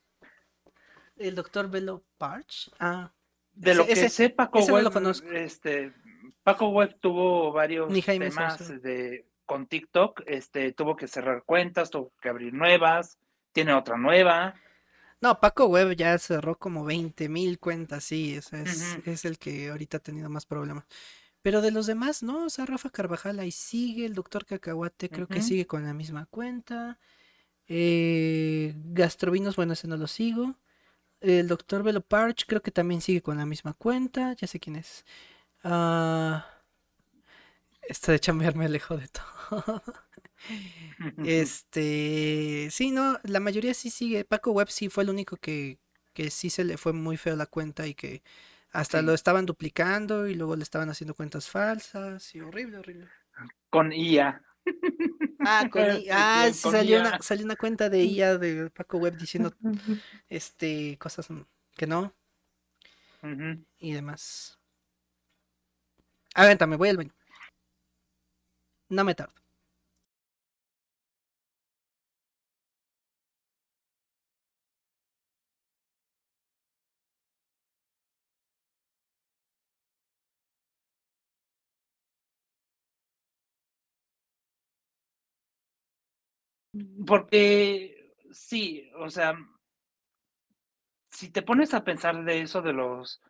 El 1.17 1.35
doctor 1.35 1.69
Velo 1.69 2.03
Parch. 2.17 2.71
Ah, 2.79 3.11
de 3.53 3.75
lo 3.75 3.85
que 3.85 4.09
sé, 4.09 4.29
Paco 4.29 4.59
Web, 4.59 4.91
este, 5.33 5.93
Paco 6.43 6.69
Web 6.69 6.97
tuvo 6.99 7.51
varios 7.51 7.93
temas 8.05 8.81
de, 8.81 9.27
con 9.45 9.67
TikTok, 9.67 10.21
este, 10.25 10.71
tuvo 10.71 10.95
que 10.95 11.07
cerrar 11.07 11.43
cuentas, 11.43 11.89
tuvo 11.89 12.13
que 12.21 12.29
abrir 12.29 12.53
nuevas, 12.53 13.17
tiene 13.51 13.73
otra 13.73 13.97
nueva. 13.97 14.55
No, 15.19 15.39
Paco 15.39 15.65
Web 15.65 15.95
ya 15.95 16.17
cerró 16.17 16.57
como 16.57 16.83
20 16.85 17.29
mil 17.29 17.59
cuentas, 17.59 18.05
sí, 18.05 18.35
es, 18.35 18.51
es, 18.53 19.25
el 19.25 19.38
que 19.38 19.69
ahorita 19.69 19.97
ha 19.97 19.99
tenido 19.99 20.29
más 20.29 20.45
problemas. 20.45 20.85
Pero 21.43 21.61
de 21.61 21.71
los 21.71 21.88
demás, 21.88 22.23
no, 22.23 22.45
o 22.45 22.49
sea, 22.49 22.65
Rafa 22.65 22.89
Carvajal 22.89 23.39
ahí 23.39 23.51
sigue, 23.51 24.05
el 24.05 24.15
doctor 24.15 24.45
Cacahuate 24.45 25.09
creo 25.09 25.27
que 25.27 25.41
sigue 25.41 25.67
con 25.67 25.83
la 25.83 25.93
misma 25.93 26.27
cuenta. 26.27 26.99
Eh, 27.67 28.73
Gastrovinos, 28.77 29.55
bueno, 29.55 29.73
ese 29.73 29.88
no 29.88 29.97
lo 29.97 30.07
sigo. 30.07 30.55
El 31.22 31.48
doctor 31.48 31.84
Velo 31.84 32.02
Parch 32.02 32.45
creo 32.48 32.61
que 32.61 32.72
también 32.72 33.02
sigue 33.02 33.22
con 33.22 33.38
la 33.38 33.45
misma 33.45 33.73
cuenta. 33.73 34.34
Ya 34.34 34.48
sé 34.48 34.60
quién 34.60 34.76
es. 34.76 35.06
Uh, 35.64 36.39
esto 37.84 38.11
de 38.11 38.19
chambearme 38.19 38.68
lejos 38.69 38.99
de 38.99 39.07
todo. 39.07 39.84
este. 41.23 42.69
Sí, 42.72 42.91
no, 42.91 43.19
la 43.23 43.39
mayoría 43.39 43.73
sí 43.73 43.89
sigue. 43.89 44.26
Paco 44.26 44.52
Web 44.52 44.69
sí 44.69 44.89
fue 44.89 45.03
el 45.03 45.10
único 45.10 45.38
que, 45.38 45.80
que 46.14 46.31
sí 46.31 46.49
se 46.49 46.64
le 46.64 46.77
fue 46.77 46.93
muy 46.93 47.18
feo 47.18 47.35
la 47.35 47.45
cuenta 47.45 47.88
y 47.88 47.93
que 47.93 48.23
hasta 48.72 49.02
lo 49.02 49.14
estaban 49.14 49.45
duplicando 49.45 50.27
y 50.27 50.35
luego 50.35 50.56
le 50.56 50.64
estaban 50.64 50.89
haciendo 50.89 51.14
cuentas 51.14 51.49
falsas 51.49 52.34
y 52.35 52.41
horrible, 52.41 52.77
horrible. 52.77 53.07
Con 53.69 53.91
IA. 53.91 54.41
Ah, 55.39 55.67
con 55.71 55.83
ah 56.11 56.49
salió, 56.53 56.99
Una, 56.99 57.19
salió 57.21 57.45
una 57.45 57.55
cuenta 57.55 57.89
de 57.89 58.03
IA 58.03 58.38
de 58.38 58.69
Paco 58.69 58.97
Web 58.97 59.17
diciendo 59.17 59.53
este 60.29 60.97
cosas 60.99 61.27
que 61.75 61.88
no. 61.88 62.13
Y 63.79 63.93
demás. 63.93 64.59
Avéntame, 66.35 66.75
voy 66.77 66.89
al 66.89 66.97
baño. 66.97 67.13
No 68.89 69.03
me 69.03 69.15
tardo. 69.15 69.40
Porque 87.05 88.13
sí, 88.31 88.89
o 88.97 89.09
sea, 89.09 89.35
si 91.09 91.29
te 91.29 91.41
pones 91.41 91.73
a 91.73 91.83
pensar 91.83 92.23
de 92.23 92.41
eso 92.41 92.61
de 92.61 92.73
los 92.73 93.21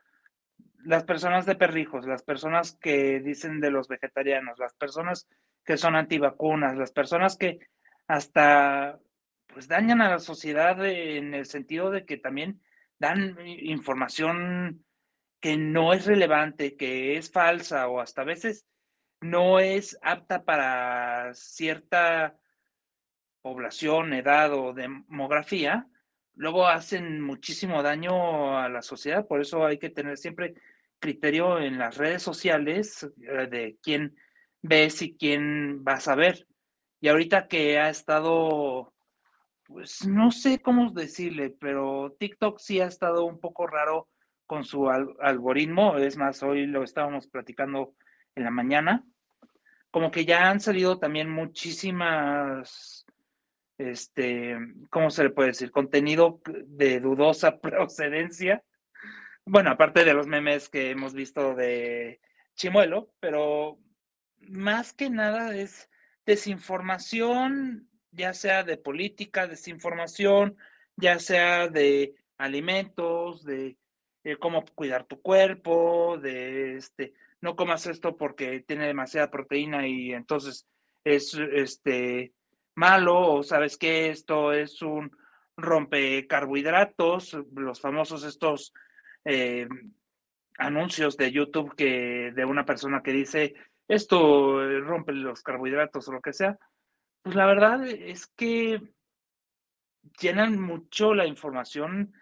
las 0.83 1.03
personas 1.03 1.45
de 1.45 1.55
perrijos, 1.55 2.07
las 2.07 2.23
personas 2.23 2.77
que 2.81 3.19
dicen 3.19 3.59
de 3.59 3.71
los 3.71 3.87
vegetarianos, 3.87 4.57
las 4.57 4.73
personas 4.73 5.27
que 5.63 5.77
son 5.77 5.95
antivacunas, 5.95 6.75
las 6.75 6.91
personas 6.91 7.37
que 7.37 7.59
hasta 8.07 8.99
pues 9.47 9.67
dañan 9.67 10.01
a 10.01 10.09
la 10.09 10.19
sociedad 10.19 10.83
en 10.85 11.33
el 11.33 11.45
sentido 11.45 11.91
de 11.91 12.05
que 12.05 12.17
también 12.17 12.61
dan 12.99 13.37
información 13.45 14.85
que 15.39 15.57
no 15.57 15.93
es 15.93 16.05
relevante, 16.05 16.77
que 16.77 17.17
es 17.17 17.31
falsa 17.31 17.87
o 17.87 17.99
hasta 17.99 18.21
a 18.21 18.25
veces 18.25 18.65
no 19.19 19.59
es 19.59 19.97
apta 20.01 20.43
para 20.43 21.33
cierta 21.33 22.39
población, 23.41 24.13
edad 24.13 24.53
o 24.53 24.73
demografía, 24.73 25.87
luego 26.35 26.67
hacen 26.67 27.21
muchísimo 27.21 27.83
daño 27.83 28.57
a 28.57 28.69
la 28.69 28.81
sociedad. 28.81 29.27
Por 29.27 29.41
eso 29.41 29.65
hay 29.65 29.77
que 29.77 29.89
tener 29.89 30.17
siempre 30.17 30.55
criterio 30.99 31.59
en 31.59 31.77
las 31.77 31.97
redes 31.97 32.21
sociales 32.21 33.07
eh, 33.21 33.47
de 33.47 33.77
quién 33.81 34.15
ves 34.61 35.01
y 35.01 35.15
quién 35.15 35.83
vas 35.83 36.07
a 36.07 36.15
ver. 36.15 36.47
Y 36.99 37.07
ahorita 37.07 37.47
que 37.47 37.79
ha 37.79 37.89
estado, 37.89 38.93
pues 39.65 40.07
no 40.07 40.31
sé 40.31 40.61
cómo 40.61 40.91
decirle, 40.91 41.49
pero 41.49 42.15
TikTok 42.19 42.59
sí 42.59 42.79
ha 42.79 42.85
estado 42.85 43.25
un 43.25 43.39
poco 43.39 43.65
raro 43.65 44.07
con 44.45 44.63
su 44.63 44.89
algoritmo. 44.89 45.97
Es 45.97 46.17
más, 46.17 46.43
hoy 46.43 46.67
lo 46.67 46.83
estábamos 46.83 47.27
platicando 47.27 47.95
en 48.35 48.43
la 48.43 48.51
mañana. 48.51 49.03
Como 49.89 50.11
que 50.11 50.25
ya 50.25 50.49
han 50.49 50.59
salido 50.59 50.99
también 50.99 51.29
muchísimas 51.29 53.05
este, 53.89 54.57
¿cómo 54.89 55.09
se 55.09 55.23
le 55.23 55.29
puede 55.29 55.49
decir? 55.49 55.71
Contenido 55.71 56.41
de 56.65 56.99
dudosa 56.99 57.59
procedencia. 57.61 58.63
Bueno, 59.45 59.71
aparte 59.71 60.05
de 60.05 60.13
los 60.13 60.27
memes 60.27 60.69
que 60.69 60.91
hemos 60.91 61.13
visto 61.13 61.55
de 61.55 62.21
Chimuelo, 62.55 63.13
pero 63.19 63.79
más 64.39 64.93
que 64.93 65.09
nada 65.09 65.55
es 65.55 65.89
desinformación, 66.25 67.89
ya 68.11 68.33
sea 68.33 68.63
de 68.63 68.77
política, 68.77 69.47
desinformación, 69.47 70.57
ya 70.95 71.19
sea 71.19 71.67
de 71.67 72.15
alimentos, 72.37 73.43
de, 73.43 73.77
cómo 74.39 74.63
cuidar 74.75 75.05
tu 75.05 75.21
cuerpo, 75.21 76.17
de 76.21 76.77
este, 76.77 77.13
no 77.41 77.55
comas 77.55 77.87
esto 77.87 78.17
porque 78.17 78.59
tiene 78.59 78.85
demasiada 78.85 79.31
proteína 79.31 79.87
y 79.87 80.13
entonces 80.13 80.67
es 81.03 81.33
este 81.33 82.33
malo 82.75 83.33
o 83.33 83.43
sabes 83.43 83.77
que 83.77 84.09
esto 84.09 84.53
es 84.53 84.81
un 84.81 85.11
rompe 85.57 86.27
carbohidratos, 86.27 87.37
los 87.53 87.79
famosos 87.79 88.23
estos 88.23 88.73
eh, 89.25 89.67
anuncios 90.57 91.17
de 91.17 91.31
YouTube 91.31 91.75
que 91.75 92.31
de 92.33 92.45
una 92.45 92.65
persona 92.65 93.01
que 93.03 93.11
dice 93.11 93.53
esto 93.87 94.79
rompe 94.79 95.13
los 95.13 95.43
carbohidratos 95.43 96.07
o 96.07 96.13
lo 96.13 96.21
que 96.21 96.33
sea, 96.33 96.57
pues 97.21 97.35
la 97.35 97.45
verdad 97.45 97.85
es 97.85 98.27
que 98.27 98.81
llenan 100.19 100.59
mucho 100.59 101.13
la 101.13 101.25
información 101.25 102.13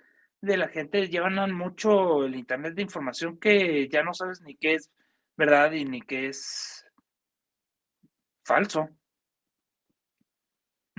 de 0.42 0.58
la 0.58 0.68
gente, 0.70 1.10
llevan 1.10 1.54
mucho 1.54 2.26
el 2.26 2.36
internet 2.36 2.74
de 2.74 2.82
información 2.82 3.40
que 3.40 3.88
ya 3.90 4.04
no 4.04 4.14
sabes 4.14 4.42
ni 4.42 4.56
qué 4.56 4.76
es 4.76 4.92
verdad 5.38 5.72
y 5.74 5.86
ni 5.86 6.02
qué 6.02 6.28
es 6.28 6.86
falso 8.44 8.90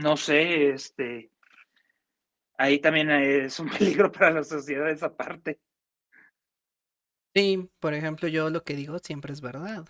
no 0.03 0.17
sé, 0.17 0.71
este, 0.71 1.31
ahí 2.57 2.79
también 2.79 3.11
es 3.11 3.59
un 3.61 3.69
peligro 3.71 4.11
para 4.11 4.31
la 4.31 4.45
sociedad 4.45 4.91
esa 4.91 5.15
parte. 5.15 5.61
Sí, 7.35 7.71
por 7.79 7.95
ejemplo, 7.95 8.29
yo 8.29 8.51
lo 8.51 8.65
que 8.65 8.75
digo 8.75 8.99
siempre 8.99 9.33
es 9.33 9.41
verdad. 9.41 9.87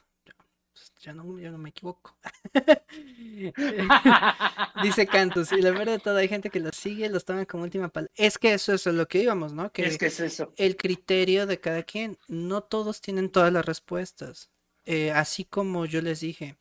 Yo 1.01 1.15
no, 1.15 1.39
yo 1.39 1.51
no 1.51 1.57
me 1.57 1.71
equivoco. 1.71 2.15
Dice 4.83 5.07
Cantus, 5.07 5.51
y 5.53 5.63
la 5.63 5.71
verdad 5.71 5.95
de 5.95 5.99
todo, 5.99 6.19
hay 6.19 6.29
gente 6.29 6.51
que 6.51 6.61
lo 6.61 6.71
sigue, 6.73 7.09
los 7.09 7.25
toma 7.25 7.47
como 7.47 7.65
última 7.65 7.89
palabra. 7.89 8.13
Es 8.15 8.37
que 8.37 8.53
eso, 8.53 8.75
es 8.75 8.85
lo 8.87 9.09
que 9.09 9.23
íbamos, 9.23 9.55
¿no? 9.55 9.73
Que 9.73 9.87
es 9.87 9.97
que 9.97 10.07
es 10.07 10.21
eso. 10.21 10.53
El 10.57 10.77
criterio 10.77 11.47
de 11.47 11.59
cada 11.59 11.85
quien, 11.85 12.19
no 12.29 12.63
todos 12.63 13.01
tienen 13.01 13.31
todas 13.31 13.53
las 13.53 13.65
respuestas. 13.65 14.51
Eh, 14.85 15.11
así 15.11 15.45
como 15.45 15.87
yo 15.87 16.03
les 16.03 16.21
dije, 16.21 16.57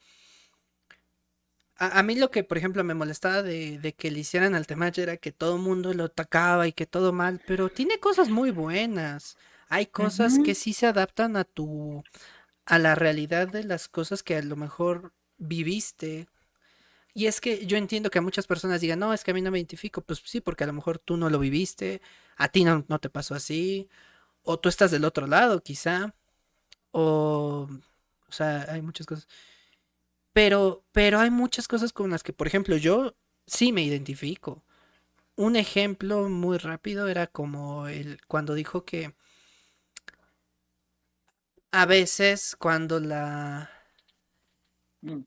a, 1.80 2.04
mí 2.04 2.16
lo 2.16 2.30
que, 2.30 2.44
por 2.44 2.58
ejemplo, 2.58 2.84
me 2.84 2.94
molestaba 2.94 3.42
de, 3.42 3.96
que 3.98 4.12
le 4.12 4.20
hicieran 4.20 4.54
al 4.54 4.68
Temache 4.68 5.02
era 5.02 5.16
que 5.16 5.32
todo 5.32 5.56
el 5.56 5.62
mundo 5.62 5.94
lo 5.94 6.06
atacaba 6.06 6.68
y 6.68 6.74
que 6.74 6.86
todo 6.86 7.14
mal, 7.14 7.42
pero 7.48 7.70
tiene 7.70 8.00
cosas 8.00 8.30
muy 8.30 8.52
buenas. 8.52 9.38
Hay 9.70 9.86
cosas 9.86 10.40
que 10.44 10.56
sí 10.56 10.74
se 10.74 10.88
adaptan 10.88 11.38
a 11.38 11.46
tu, 11.46 12.04
a 12.66 12.80
la 12.80 12.96
realidad 12.96 13.48
de 13.48 13.64
las 13.64 13.88
cosas 13.88 14.24
que 14.24 14.36
a 14.36 14.42
lo 14.42 14.58
mejor 14.58 15.14
viviste. 15.38 16.28
Y 17.14 17.28
es 17.28 17.40
que 17.40 17.66
yo 17.66 17.78
entiendo 17.78 18.10
que 18.10 18.20
a 18.20 18.24
muchas 18.24 18.46
personas 18.46 18.82
digan, 18.82 19.00
no, 19.00 19.14
es 19.14 19.24
que 19.24 19.32
a 19.32 19.34
mí 19.34 19.42
no 19.42 19.52
me 19.52 19.60
identifico. 19.60 20.02
Pues 20.02 20.22
sí, 20.26 20.42
porque 20.42 20.66
a 20.66 20.68
lo 20.68 20.74
mejor 20.74 21.00
tú 21.00 21.16
no 21.16 21.30
lo 21.30 21.40
viviste, 21.40 22.02
a 22.36 22.50
ti 22.50 22.66
no, 22.66 22.84
no 22.90 23.00
te 23.00 23.10
pasó 23.10 23.36
así, 23.36 23.88
o 24.44 24.60
tú 24.60 24.68
estás 24.68 24.92
del 24.92 25.06
otro 25.06 25.28
lado, 25.28 25.62
quizá, 25.62 26.14
o, 26.92 27.70
o 28.28 28.32
sea, 28.32 28.66
hay 28.70 28.82
muchas 28.82 29.06
cosas. 29.08 29.28
Pero, 30.40 30.86
pero 30.94 31.20
hay 31.20 31.32
muchas 31.32 31.68
cosas 31.68 31.92
con 31.92 32.12
las 32.12 32.24
que, 32.24 32.32
por 32.32 32.48
ejemplo, 32.48 32.78
yo 32.78 33.14
sí 33.46 33.74
me 33.74 33.84
identifico. 33.84 34.64
Un 35.36 35.58
ejemplo 35.58 36.30
muy 36.30 36.58
rápido 36.58 37.10
era 37.10 37.28
como 37.28 37.90
el 37.90 38.22
cuando 38.26 38.54
dijo 38.54 38.86
que 38.86 39.14
a 41.72 41.86
veces 41.86 42.56
cuando 42.58 43.02
la 43.02 43.70
mm. 45.02 45.20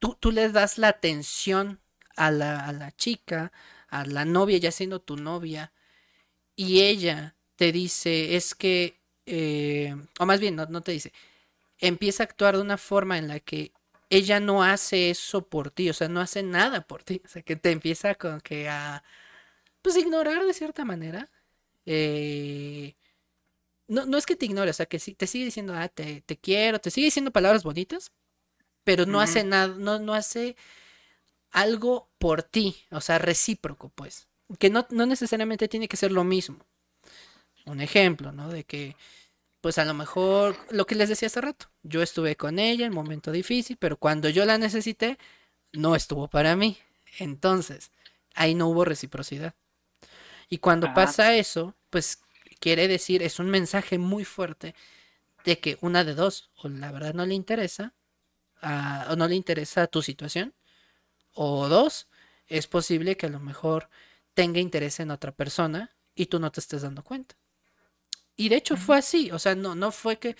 tú, 0.00 0.16
tú 0.18 0.32
le 0.32 0.48
das 0.48 0.78
la 0.78 0.88
atención 0.88 1.78
a 2.16 2.32
la, 2.32 2.66
a 2.66 2.72
la 2.72 2.90
chica, 2.96 3.52
a 3.88 4.04
la 4.04 4.24
novia 4.24 4.58
ya 4.58 4.72
siendo 4.72 5.00
tu 5.00 5.16
novia, 5.16 5.72
y 6.56 6.80
ella 6.80 7.36
te 7.54 7.70
dice, 7.70 8.34
es 8.34 8.56
que, 8.56 8.98
eh, 9.26 9.94
o 10.18 10.26
más 10.26 10.40
bien, 10.40 10.56
no, 10.56 10.66
no 10.66 10.80
te 10.82 10.90
dice, 10.90 11.12
empieza 11.78 12.24
a 12.24 12.26
actuar 12.26 12.56
de 12.56 12.62
una 12.62 12.78
forma 12.78 13.16
en 13.18 13.28
la 13.28 13.38
que 13.40 13.72
ella 14.10 14.40
no 14.40 14.62
hace 14.64 15.10
eso 15.10 15.48
por 15.48 15.70
ti, 15.70 15.90
o 15.90 15.94
sea, 15.94 16.08
no 16.08 16.20
hace 16.20 16.42
nada 16.42 16.82
por 16.86 17.04
ti, 17.04 17.22
o 17.24 17.28
sea, 17.28 17.42
que 17.42 17.56
te 17.56 17.70
empieza 17.72 18.14
con 18.16 18.40
que 18.40 18.68
a, 18.68 19.04
pues, 19.82 19.96
ignorar 19.96 20.44
de 20.46 20.54
cierta 20.54 20.84
manera. 20.84 21.30
Eh, 21.86 22.96
no, 23.88 24.06
no 24.06 24.18
es 24.18 24.26
que 24.26 24.36
te 24.36 24.46
ignore, 24.46 24.70
o 24.70 24.74
sea, 24.74 24.86
que 24.86 24.98
sí, 24.98 25.14
te 25.14 25.26
sigue 25.26 25.46
diciendo, 25.46 25.74
ah, 25.76 25.88
te, 25.88 26.22
quiero, 26.42 26.80
te 26.80 26.90
sigue 26.90 27.06
diciendo 27.06 27.32
palabras 27.32 27.64
bonitas, 27.64 28.12
pero 28.84 29.06
no 29.06 29.20
hace 29.20 29.44
nada, 29.44 29.68
no, 29.78 29.98
no 29.98 30.14
hace 30.14 30.56
algo 31.50 32.10
por 32.18 32.42
ti, 32.42 32.76
o 32.90 33.00
sea, 33.00 33.18
recíproco, 33.18 33.90
pues, 33.90 34.28
que 34.58 34.70
no, 34.70 34.86
no 34.90 35.06
necesariamente 35.06 35.68
tiene 35.68 35.88
que 35.88 35.96
ser 35.96 36.12
lo 36.12 36.24
mismo. 36.24 36.66
Un 37.66 37.80
ejemplo, 37.80 38.32
¿no? 38.32 38.48
De 38.48 38.64
que 38.64 38.96
pues 39.60 39.78
a 39.78 39.84
lo 39.84 39.94
mejor 39.94 40.56
lo 40.70 40.86
que 40.86 40.94
les 40.94 41.08
decía 41.08 41.26
hace 41.26 41.40
rato, 41.40 41.69
yo 41.82 42.02
estuve 42.02 42.36
con 42.36 42.58
ella 42.58 42.86
en 42.86 42.92
momento 42.92 43.32
difícil, 43.32 43.76
pero 43.76 43.96
cuando 43.96 44.28
yo 44.28 44.44
la 44.44 44.58
necesité, 44.58 45.18
no 45.72 45.96
estuvo 45.96 46.28
para 46.28 46.56
mí. 46.56 46.78
Entonces, 47.18 47.90
ahí 48.34 48.54
no 48.54 48.68
hubo 48.68 48.84
reciprocidad. 48.84 49.54
Y 50.48 50.58
cuando 50.58 50.92
pasa 50.94 51.34
eso, 51.36 51.74
pues 51.90 52.20
quiere 52.58 52.88
decir, 52.88 53.22
es 53.22 53.38
un 53.38 53.50
mensaje 53.50 53.98
muy 53.98 54.24
fuerte 54.24 54.74
de 55.44 55.58
que 55.58 55.78
una 55.80 56.04
de 56.04 56.14
dos, 56.14 56.50
o 56.56 56.68
la 56.68 56.92
verdad 56.92 57.14
no 57.14 57.24
le 57.24 57.34
interesa, 57.34 57.94
o 58.62 59.16
no 59.16 59.28
le 59.28 59.34
interesa 59.36 59.86
tu 59.86 60.02
situación, 60.02 60.54
o 61.32 61.68
dos, 61.68 62.08
es 62.48 62.66
posible 62.66 63.16
que 63.16 63.26
a 63.26 63.30
lo 63.30 63.40
mejor 63.40 63.88
tenga 64.34 64.60
interés 64.60 65.00
en 65.00 65.10
otra 65.10 65.32
persona 65.32 65.94
y 66.14 66.26
tú 66.26 66.40
no 66.40 66.50
te 66.52 66.60
estés 66.60 66.82
dando 66.82 67.02
cuenta. 67.04 67.36
Y 68.40 68.48
de 68.48 68.56
hecho 68.56 68.78
fue 68.78 68.96
así, 68.96 69.30
o 69.32 69.38
sea, 69.38 69.54
no, 69.54 69.74
no 69.74 69.92
fue 69.92 70.18
que 70.18 70.34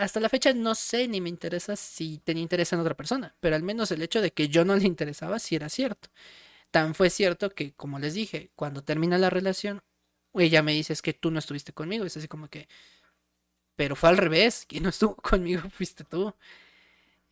hasta 0.00 0.18
la 0.18 0.28
fecha 0.28 0.52
no 0.52 0.74
sé 0.74 1.06
ni 1.06 1.20
me 1.20 1.28
interesa 1.28 1.76
si 1.76 2.18
tenía 2.18 2.42
interés 2.42 2.72
en 2.72 2.80
otra 2.80 2.96
persona, 2.96 3.36
pero 3.38 3.54
al 3.54 3.62
menos 3.62 3.92
el 3.92 4.02
hecho 4.02 4.20
de 4.20 4.32
que 4.32 4.48
yo 4.48 4.64
no 4.64 4.74
le 4.74 4.86
interesaba 4.86 5.38
sí 5.38 5.54
era 5.54 5.68
cierto. 5.68 6.08
Tan 6.72 6.96
fue 6.96 7.08
cierto 7.08 7.50
que, 7.50 7.74
como 7.74 8.00
les 8.00 8.14
dije, 8.14 8.50
cuando 8.56 8.82
termina 8.82 9.18
la 9.18 9.30
relación, 9.30 9.84
ella 10.34 10.64
me 10.64 10.72
dice, 10.72 10.94
es 10.94 11.00
que 11.00 11.12
tú 11.12 11.30
no 11.30 11.38
estuviste 11.38 11.72
conmigo. 11.72 12.04
Es 12.04 12.16
así 12.16 12.26
como 12.26 12.48
que, 12.48 12.66
pero 13.76 13.94
fue 13.94 14.08
al 14.08 14.16
revés, 14.16 14.64
quien 14.66 14.82
no 14.82 14.88
estuvo 14.88 15.14
conmigo 15.22 15.62
fuiste 15.70 16.02
tú. 16.02 16.34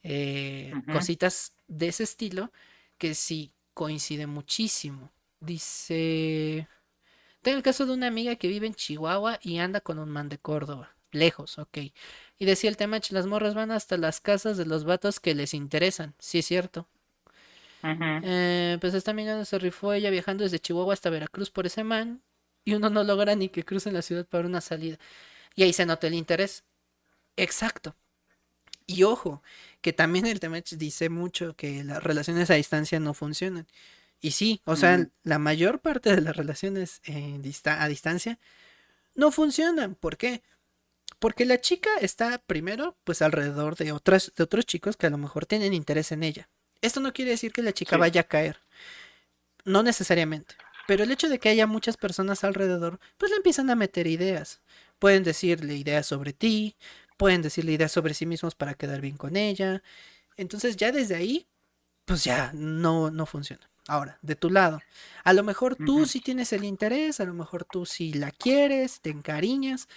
Eh, 0.05 0.73
cositas 0.93 1.53
de 1.67 1.89
ese 1.89 2.05
estilo 2.05 2.53
que 2.97 3.17
sí 3.17 3.53
coincide 3.73 4.29
muchísimo. 4.29 5.11
Dice, 5.41 6.69
tengo 7.45 7.59
el 7.59 7.63
caso 7.63 7.87
de 7.87 7.93
una 7.93 8.09
amiga 8.09 8.35
que 8.37 8.49
vive 8.49 8.67
en 8.67 8.75
Chihuahua 8.75 9.39
y 9.41 9.59
anda 9.59 9.81
con 9.81 10.01
un 10.01 10.11
man 10.11 10.29
de 10.29 10.39
Córdoba. 10.39 10.97
Lejos, 11.13 11.59
ok. 11.59 11.79
Y 12.39 12.45
decía 12.45 12.69
el 12.69 12.77
tema, 12.77 12.99
las 13.11 13.27
morras 13.27 13.55
van 13.55 13.71
hasta 13.71 13.97
las 13.97 14.21
casas 14.21 14.57
de 14.57 14.67
los 14.67 14.85
vatos 14.85 15.21
que 15.21 15.35
les 15.37 15.55
interesan. 15.55 16.15
Sí 16.19 16.41
es 16.41 16.47
cierto. 16.47 16.89
Eh, 17.83 18.79
pues 18.81 18.95
esta 18.95 19.11
amiga 19.13 19.45
se 19.45 19.59
rifó 19.59 19.93
ella 19.93 20.11
viajando 20.11 20.43
desde 20.43 20.59
Chihuahua 20.59 20.95
hasta 20.95 21.11
Veracruz 21.11 21.51
por 21.51 21.67
ese 21.67 21.85
man. 21.85 22.23
Y 22.65 22.75
uno 22.75 22.91
no 22.91 23.05
logra 23.05 23.37
ni 23.37 23.49
que 23.49 23.65
crucen 23.65 23.95
la 23.95 24.03
ciudad 24.03 24.27
para 24.27 24.47
una 24.49 24.61
salida. 24.61 24.99
Y 25.55 25.63
ahí 25.63 25.73
se 25.73 25.87
nota 25.87 26.07
el 26.09 26.15
interés. 26.15 26.65
Exacto. 27.37 27.95
Y 28.87 29.05
ojo, 29.05 29.43
que 29.81 29.93
también 29.93 30.27
el 30.27 30.41
tema 30.41 30.61
dice 30.61 31.09
mucho 31.09 31.55
que 31.57 31.85
las 31.85 32.03
relaciones 32.03 32.51
a 32.51 32.55
distancia 32.55 33.01
no 33.01 33.15
funcionan. 33.15 33.67
Y 34.25 34.31
sí, 34.31 34.63
o 34.65 34.75
sea, 34.75 35.07
la 35.23 35.39
mayor 35.39 35.81
parte 35.81 36.17
de 36.17 36.23
las 36.23 36.35
relaciones 36.35 37.03
a 37.67 37.89
distancia 37.89 38.39
no 39.15 39.31
funcionan. 39.31 39.97
¿Por 39.97 40.17
qué? 40.17 40.43
Porque 41.19 41.45
la 41.45 41.61
chica 41.61 41.91
está 42.01 42.39
primero, 42.39 42.97
pues 43.05 43.21
alrededor 43.21 43.77
de 43.77 43.93
otras, 43.93 44.33
de 44.35 44.45
otros 44.45 44.65
chicos 44.65 44.97
que 44.97 45.09
a 45.09 45.11
lo 45.11 45.19
mejor 45.19 45.45
tienen 45.45 45.75
interés 45.75 46.11
en 46.11 46.23
ella. 46.23 46.49
Esto 46.81 47.01
no 47.01 47.13
quiere 47.13 47.33
decir 47.33 47.53
que 47.53 47.61
la 47.61 47.75
chica 47.75 47.99
vaya 47.99 48.23
a 48.23 48.25
caer. 48.25 48.63
No 49.67 49.83
necesariamente. 49.83 50.55
Pero 50.87 51.05
el 51.05 51.13
hecho 51.13 51.29
de 51.29 51.39
que 51.39 51.51
haya 51.51 51.67
muchas 51.67 51.99
personas 51.99 52.45
alrededor, 52.45 53.01
pues 53.19 53.31
le 53.31 53.37
empiezan 53.37 53.69
a 53.69 53.77
meter 53.77 54.07
ideas. 54.07 54.63
Pueden 54.99 55.23
decirle 55.23 55.77
ideas 55.77 56.07
sobre 56.07 56.33
ti, 56.33 56.77
pueden 57.19 57.43
decirle 57.43 57.73
ideas 57.73 57.93
sobre 57.93 58.15
sí 58.15 58.25
mismos 58.25 58.55
para 58.55 58.73
quedar 58.73 59.03
bien 59.03 59.19
con 59.19 59.37
ella. 59.37 59.83
Entonces 60.39 60.77
ya 60.77 60.93
desde 60.93 61.15
ahí, 61.15 61.47
pues 62.07 62.25
ya 62.25 62.53
no, 62.55 63.11
no 63.11 63.27
funciona. 63.27 63.69
Ahora, 63.87 64.19
de 64.23 64.35
tu 64.35 64.49
lado, 64.49 64.81
a 65.25 65.33
lo 65.35 65.43
mejor 65.43 65.77
tú 65.77 66.07
sí 66.07 66.21
tienes 66.21 66.53
el 66.53 66.65
interés, 66.65 67.21
a 67.21 67.25
lo 67.25 67.35
mejor 67.35 67.65
tú 67.65 67.85
sí 67.85 68.15
la 68.15 68.31
quieres, 68.31 69.01
te 69.01 69.11
encariñas, 69.11 69.89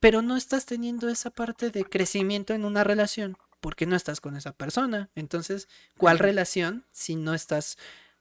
pero 0.00 0.20
no 0.20 0.36
estás 0.36 0.66
teniendo 0.66 1.08
esa 1.08 1.30
parte 1.30 1.70
de 1.70 1.84
crecimiento 1.84 2.52
en 2.52 2.64
una 2.64 2.84
relación 2.84 3.38
porque 3.60 3.86
no 3.86 3.96
estás 3.96 4.20
con 4.20 4.36
esa 4.36 4.52
persona. 4.52 5.08
Entonces, 5.14 5.68
¿cuál 5.96 6.18
relación 6.18 6.84
si 6.90 7.16
no 7.16 7.32
estás 7.32 7.78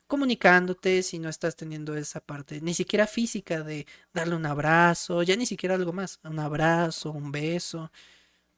comunicándote, 0.07 1.03
si 1.03 1.19
no 1.19 1.29
estás 1.29 1.55
teniendo 1.55 1.95
esa 1.95 2.19
parte, 2.19 2.61
ni 2.61 2.73
siquiera 2.73 3.07
física 3.07 3.63
de 3.63 3.87
darle 4.13 4.35
un 4.35 4.45
abrazo, 4.45 5.23
ya 5.23 5.35
ni 5.35 5.45
siquiera 5.45 5.75
algo 5.75 5.93
más, 5.93 6.19
un 6.23 6.39
abrazo, 6.39 7.11
un 7.11 7.31
beso? 7.31 7.91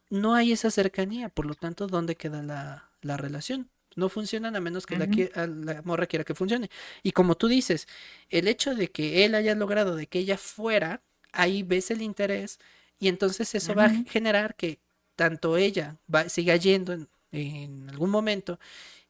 No 0.10 0.36
hay 0.36 0.52
esa 0.52 0.70
cercanía, 0.72 1.30
por 1.30 1.46
lo 1.46 1.56
tanto, 1.56 1.88
¿dónde 1.88 2.16
queda 2.16 2.44
la, 2.44 2.90
la 3.02 3.18
relación? 3.18 3.70
No 3.96 4.10
funcionan 4.10 4.56
a 4.56 4.60
menos 4.60 4.86
que 4.86 4.98
la, 4.98 5.08
la, 5.48 5.82
morra 5.84 6.08
quiera 6.08 6.24
que 6.24 6.36
funcione. 6.36 6.70
Y 7.04 7.12
como 7.12 7.36
tú 7.36 7.48
dices, 7.48 7.88
el 8.30 8.48
hecho 8.48 8.76
de 8.76 8.90
que 8.90 9.26
él 9.26 9.36
haya 9.36 9.56
logrado 9.56 9.96
de 9.96 10.08
que 10.08 10.20
ella 10.20 10.38
fuera, 10.38 11.02
ahí 11.32 11.64
ves 11.64 11.92
el 11.92 12.02
interés 12.02 12.60
y 13.00 13.10
entonces 13.10 13.54
eso 13.56 13.76
va 13.76 13.86
a 13.86 14.04
generar 14.08 14.56
que 14.56 14.80
tanto 15.16 15.58
ella 15.58 15.98
va, 16.14 16.30
siga 16.30 16.56
yendo 16.56 16.94
en, 17.32 17.90
algún 17.90 18.10
momento 18.10 18.60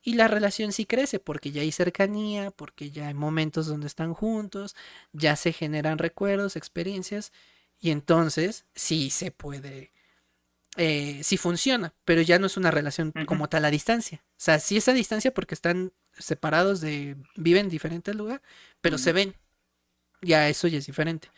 y 0.02 0.16
la 0.16 0.28
relación 0.28 0.72
sí 0.72 0.86
crece 0.86 1.20
porque 1.20 1.52
ya 1.52 1.62
hay 1.62 1.72
cercanía, 1.72 2.52
porque 2.52 2.92
ya 2.92 3.08
hay 3.08 3.14
momentos 3.14 3.68
donde 3.68 3.88
están 3.88 4.14
juntos, 4.14 4.76
ya 5.12 5.36
se 5.36 5.54
generan 5.54 5.98
recuerdos, 5.98 6.56
experiencias 6.56 7.32
y 7.80 7.92
entonces 7.92 8.66
sí 8.74 9.10
se 9.10 9.32
puede, 9.32 9.92
eh, 10.78 11.20
sí 11.24 11.38
funciona, 11.38 11.94
pero 12.06 12.22
ya 12.22 12.40
no 12.40 12.48
es 12.48 12.58
una 12.58 12.72
relación 12.72 13.12
como 13.26 13.48
tal 13.48 13.66
a 13.66 13.72
distancia. 13.72 14.24
O 14.32 14.36
sea, 14.38 14.60
sí 14.60 14.78
es 14.78 14.88
a 14.88 14.94
distancia 14.94 15.34
porque 15.34 15.54
están 15.54 15.92
separados 16.18 16.82
de, 16.82 17.16
viven 17.36 17.66
en 17.66 17.70
diferentes 17.70 18.16
lugares, 18.16 18.42
pero 18.82 18.98
se 18.98 19.14
ven. 19.14 19.36
Ya 20.22 20.48
eso 20.50 20.68
ya 20.68 20.78
es 20.78 20.86
diferente. 20.86 21.30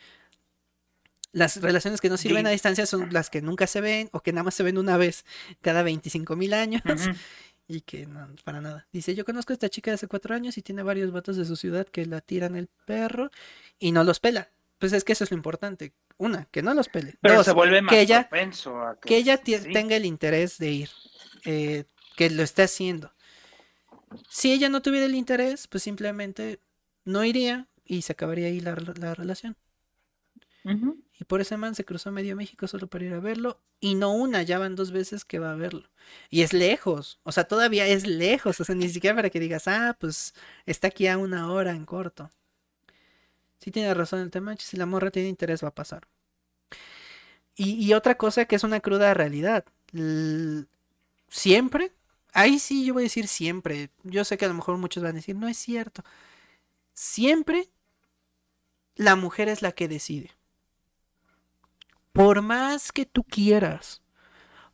Las 1.32 1.60
relaciones 1.60 2.00
que 2.00 2.08
no 2.08 2.16
sirven 2.16 2.46
a 2.46 2.50
distancia 2.50 2.86
son 2.86 3.12
las 3.12 3.28
que 3.28 3.42
nunca 3.42 3.66
se 3.66 3.80
ven 3.80 4.08
o 4.12 4.20
que 4.20 4.32
nada 4.32 4.44
más 4.44 4.54
se 4.54 4.62
ven 4.62 4.78
una 4.78 4.96
vez 4.96 5.26
cada 5.60 5.82
25 5.82 6.36
mil 6.36 6.54
años. 6.54 6.82
Y 7.68 7.80
que 7.80 8.06
no, 8.06 8.28
para 8.44 8.60
nada. 8.60 8.86
Dice, 8.92 9.16
yo 9.16 9.24
conozco 9.24 9.52
a 9.52 9.54
esta 9.54 9.68
chica 9.68 9.90
de 9.90 9.96
hace 9.96 10.06
cuatro 10.06 10.36
años 10.36 10.56
y 10.56 10.62
tiene 10.62 10.84
varios 10.84 11.10
vatos 11.10 11.36
de 11.36 11.44
su 11.44 11.56
ciudad 11.56 11.84
que 11.84 12.06
la 12.06 12.20
tiran 12.20 12.54
el 12.54 12.68
perro 12.84 13.32
y 13.80 13.90
no 13.90 14.04
los 14.04 14.20
pela. 14.20 14.50
Pues 14.78 14.92
es 14.92 15.02
que 15.02 15.14
eso 15.14 15.24
es 15.24 15.32
lo 15.32 15.36
importante. 15.36 15.92
Una, 16.18 16.46
que 16.46 16.62
no 16.62 16.72
los 16.74 16.88
pele. 16.88 17.16
Pero 17.20 17.44
se 17.44 17.52
vuelve 17.52 17.82
más 17.82 17.92
que 17.92 18.00
ella, 18.00 18.28
a 18.30 18.96
que, 19.00 19.16
ella 19.16 19.38
tenga 19.42 19.96
el 19.96 20.06
interés 20.06 20.58
de 20.58 20.70
ir. 20.70 20.90
Eh, 21.44 21.84
que 22.16 22.30
lo 22.30 22.42
esté 22.42 22.62
haciendo. 22.62 23.12
Si 24.28 24.52
ella 24.52 24.68
no 24.68 24.82
tuviera 24.82 25.06
el 25.06 25.14
interés, 25.14 25.68
pues 25.68 25.82
simplemente 25.82 26.60
no 27.04 27.24
iría 27.24 27.68
y 27.84 28.02
se 28.02 28.12
acabaría 28.12 28.48
ahí 28.48 28.60
la, 28.60 28.74
la 28.74 29.14
relación. 29.14 29.56
Y 31.18 31.22
por 31.24 31.40
ese 31.40 31.56
man 31.56 31.76
se 31.76 31.84
cruzó 31.84 32.10
medio 32.10 32.34
México 32.34 32.66
solo 32.66 32.88
para 32.88 33.04
ir 33.04 33.14
a 33.14 33.20
verlo. 33.20 33.60
Y 33.78 33.94
no 33.94 34.12
una, 34.12 34.42
ya 34.42 34.58
van 34.58 34.74
dos 34.74 34.90
veces 34.90 35.24
que 35.24 35.38
va 35.38 35.52
a 35.52 35.54
verlo. 35.54 35.88
Y 36.28 36.42
es 36.42 36.52
lejos, 36.52 37.20
o 37.22 37.30
sea, 37.30 37.44
todavía 37.44 37.86
es 37.86 38.04
lejos. 38.04 38.60
O 38.60 38.64
sea, 38.64 38.74
ni 38.74 38.88
siquiera 38.88 39.14
para 39.14 39.30
que 39.30 39.38
digas, 39.38 39.68
ah, 39.68 39.96
pues 40.00 40.34
está 40.64 40.88
aquí 40.88 41.06
a 41.06 41.18
una 41.18 41.52
hora 41.52 41.70
en 41.70 41.84
corto. 41.84 42.30
Sí 43.60 43.70
tiene 43.70 43.94
razón 43.94 44.20
el 44.20 44.30
tema, 44.30 44.56
si 44.56 44.76
la 44.76 44.86
morra 44.86 45.10
tiene 45.10 45.28
interés 45.28 45.62
va 45.64 45.68
a 45.68 45.74
pasar. 45.74 46.06
Y, 47.58 47.94
otra 47.94 48.16
cosa 48.18 48.44
que 48.44 48.56
es 48.56 48.64
una 48.64 48.80
cruda 48.80 49.14
realidad. 49.14 49.64
siempre, 51.28 51.92
ahí 52.32 52.58
sí 52.58 52.84
yo 52.84 52.94
voy 52.94 53.04
a 53.04 53.04
decir 53.04 53.28
siempre. 53.28 53.90
Yo 54.04 54.24
sé 54.24 54.36
que 54.36 54.44
a 54.44 54.48
lo 54.48 54.54
mejor 54.54 54.76
muchos 54.78 55.02
van 55.02 55.12
a 55.12 55.14
decir, 55.14 55.36
no 55.36 55.48
es 55.48 55.56
cierto. 55.56 56.04
Siempre 56.94 57.68
la 58.96 59.16
mujer 59.16 59.48
es 59.48 59.62
la 59.62 59.72
que 59.72 59.88
decide 59.88 60.36
por 62.16 62.40
más 62.40 62.92
que 62.92 63.04
tú 63.04 63.24
quieras, 63.24 64.00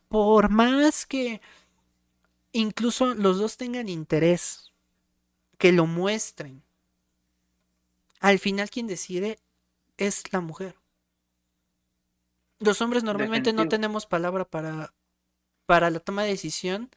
por 0.07 0.49
más 0.49 1.05
que 1.05 1.41
incluso 2.53 3.13
los 3.15 3.37
dos 3.37 3.57
tengan 3.57 3.89
interés, 3.89 4.71
que 5.57 5.73
lo 5.73 5.85
muestren, 5.85 6.62
al 8.23 8.39
final 8.39 8.69
quien 8.69 8.87
decide 8.87 9.37
es 9.97 10.31
la 10.31 10.39
mujer. 10.39 10.75
Los 12.59 12.81
hombres 12.81 13.03
normalmente 13.03 13.51
no 13.51 13.67
tenemos 13.67 14.05
palabra 14.05 14.45
para, 14.45 14.93
para 15.65 15.89
la 15.89 15.99
toma 15.99 16.23
de 16.23 16.29
decisión 16.29 16.89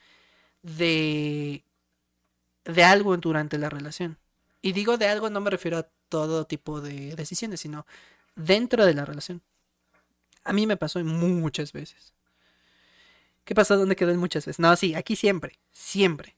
de, 0.62 1.64
de 2.64 2.84
algo 2.84 3.16
durante 3.16 3.58
la 3.58 3.68
relación. 3.68 4.18
Y 4.62 4.70
digo 4.70 4.98
de 4.98 5.08
algo 5.08 5.28
no 5.28 5.40
me 5.40 5.50
refiero 5.50 5.78
a 5.78 5.88
todo 6.08 6.46
tipo 6.46 6.80
de 6.80 7.16
decisiones, 7.16 7.60
sino 7.60 7.86
dentro 8.36 8.86
de 8.86 8.94
la 8.94 9.04
relación. 9.04 9.42
A 10.44 10.52
mí 10.52 10.64
me 10.68 10.76
pasó 10.76 11.02
muchas 11.02 11.72
veces. 11.72 12.12
¿Qué 13.44 13.56
pasó? 13.56 13.76
¿Dónde 13.76 13.96
quedó 13.96 14.12
en 14.12 14.20
muchas 14.20 14.46
veces? 14.46 14.60
No, 14.60 14.76
sí, 14.76 14.94
aquí 14.94 15.16
siempre, 15.16 15.58
siempre. 15.72 16.36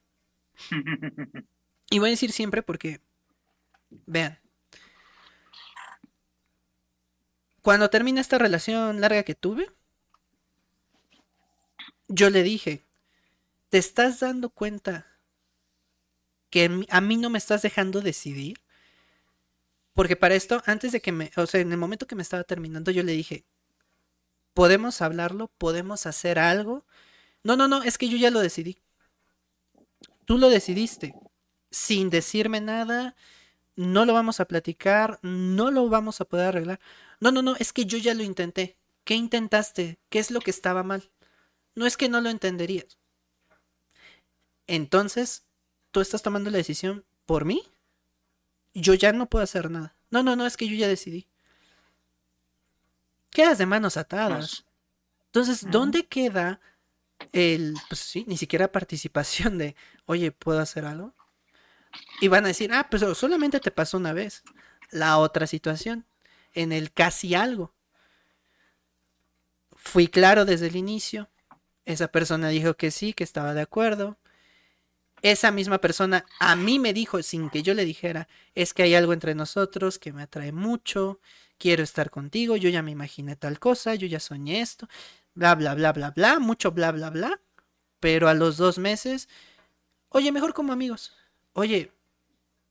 Y 1.91 2.01
voy 2.01 2.09
a 2.09 2.11
decir 2.11 2.33
siempre 2.33 2.63
porque, 2.63 3.01
vean, 4.05 4.39
cuando 7.69 7.91
termina 7.91 8.23
esta 8.23 8.39
relación 8.39 9.03
larga 9.03 9.25
que 9.25 9.35
tuve, 9.35 9.71
yo 12.09 12.31
le 12.31 12.43
dije, 12.43 12.87
¿te 13.69 13.77
estás 13.77 14.21
dando 14.21 14.49
cuenta 14.49 15.07
que 16.49 16.87
a 16.89 17.01
mí 17.03 17.19
no 17.19 17.29
me 17.29 17.37
estás 17.37 17.61
dejando 17.61 18.01
decidir? 18.01 18.63
Porque 19.93 20.17
para 20.17 20.35
esto, 20.35 20.63
antes 20.65 20.93
de 20.93 21.03
que 21.03 21.13
me, 21.13 21.31
o 21.37 21.47
sea, 21.47 21.61
en 21.61 21.71
el 21.71 21.77
momento 21.77 22.07
que 22.07 22.15
me 22.15 22.23
estaba 22.23 22.43
terminando, 22.43 22.91
yo 22.91 23.03
le 23.03 23.13
dije, 23.13 23.45
podemos 24.55 25.03
hablarlo, 25.03 25.49
podemos 25.59 26.07
hacer 26.07 26.39
algo. 26.39 26.87
No, 27.45 27.55
no, 27.55 27.69
no, 27.69 27.83
es 27.83 27.99
que 27.99 28.09
yo 28.09 28.17
ya 28.17 28.31
lo 28.31 28.41
decidí. 28.41 28.79
Tú 30.25 30.39
lo 30.39 30.49
decidiste, 30.49 31.13
sin 31.71 32.09
decirme 32.09 32.63
nada, 32.63 33.15
no 33.77 34.07
lo 34.07 34.15
vamos 34.15 34.41
a 34.41 34.47
platicar, 34.47 35.19
no 35.21 35.71
lo 35.71 35.91
vamos 35.91 36.23
a 36.23 36.25
poder 36.25 36.47
arreglar. 36.47 36.81
No, 37.21 37.33
no, 37.33 37.43
no, 37.43 37.57
es 37.57 37.73
que 37.73 37.87
yo 37.87 37.99
ya 37.99 38.15
lo 38.15 38.23
intenté. 38.23 38.79
¿Qué 39.05 39.15
intentaste? 39.15 39.99
¿Qué 40.09 40.19
es 40.19 40.31
lo 40.31 40.41
que 40.41 40.51
estaba 40.51 40.83
mal? 40.83 41.11
No 41.75 41.87
es 41.87 41.97
que 41.97 42.09
no 42.09 42.21
lo 42.21 42.31
entenderías. 42.31 42.99
Entonces, 44.67 45.45
tú 45.91 46.01
estás 46.01 46.23
tomando 46.23 46.51
la 46.51 46.59
decisión 46.59 47.05
por 47.27 47.45
mí. 47.45 47.63
Yo 48.75 48.95
ya 48.95 49.13
no 49.13 49.29
puedo 49.29 49.43
hacer 49.43 49.71
nada. 49.71 49.97
No, 50.11 50.23
no, 50.23 50.37
no, 50.37 50.47
es 50.47 50.57
que 50.57 50.69
yo 50.69 50.75
ya 50.75 50.89
decidí 50.89 51.29
quedas 53.39 53.59
de 53.59 53.67
manos 53.67 53.97
atadas. 53.97 54.65
Entonces, 55.27 55.71
¿dónde 55.71 56.07
queda 56.07 56.61
el, 57.33 57.75
pues 57.89 58.01
sí, 58.01 58.25
ni 58.27 58.37
siquiera 58.37 58.73
participación 58.73 59.59
de, 59.59 59.77
oye, 60.07 60.33
¿puedo 60.33 60.59
hacer 60.59 60.85
algo? 60.85 61.15
Y 62.21 62.27
van 62.27 62.45
a 62.45 62.49
decir, 62.49 62.73
ah, 62.73 62.89
pues 62.91 63.05
solamente 63.17 63.61
te 63.61 63.71
pasó 63.71 63.97
una 63.97 64.13
vez. 64.13 64.43
La 64.91 65.19
otra 65.19 65.47
situación, 65.47 66.05
en 66.55 66.73
el 66.73 66.93
casi 66.93 67.35
algo. 67.35 67.73
Fui 69.77 70.09
claro 70.09 70.45
desde 70.45 70.67
el 70.67 70.77
inicio. 70.77 71.29
Esa 71.85 72.09
persona 72.09 72.49
dijo 72.49 72.75
que 72.75 72.91
sí, 72.91 73.15
que 73.15 73.25
estaba 73.25 73.55
de 73.55 73.63
acuerdo. 73.63 74.19
Esa 75.23 75.51
misma 75.51 75.79
persona 75.79 76.25
a 76.39 76.55
mí 76.55 76.79
me 76.79 76.93
dijo, 76.93 77.23
sin 77.23 77.51
que 77.51 77.63
yo 77.63 77.75
le 77.75 77.85
dijera, 77.85 78.29
es 78.55 78.73
que 78.73 78.85
hay 78.85 78.95
algo 78.95 79.13
entre 79.13 79.35
nosotros 79.35 79.99
que 79.99 80.13
me 80.13 80.23
atrae 80.23 80.53
mucho, 80.53 81.21
quiero 81.59 81.83
estar 81.83 82.11
contigo, 82.11 82.57
yo 82.57 82.69
ya 82.69 82.83
me 82.83 82.93
imaginé 82.93 83.35
tal 83.35 83.59
cosa, 83.59 83.95
yo 83.95 84.07
ya 84.07 84.21
soñé 84.21 84.61
esto, 84.61 84.89
bla, 85.35 85.55
bla, 85.55 85.75
bla, 85.75 85.93
bla, 85.93 86.11
bla, 86.11 86.39
mucho 86.39 86.71
bla, 86.71 86.93
bla, 86.93 87.11
bla. 87.11 87.41
Pero 88.01 88.29
a 88.29 88.35
los 88.35 88.57
dos 88.59 88.79
meses, 88.79 89.29
oye, 90.11 90.31
mejor 90.31 90.55
como 90.55 90.73
amigos. 90.73 91.13
Oye, 91.53 91.91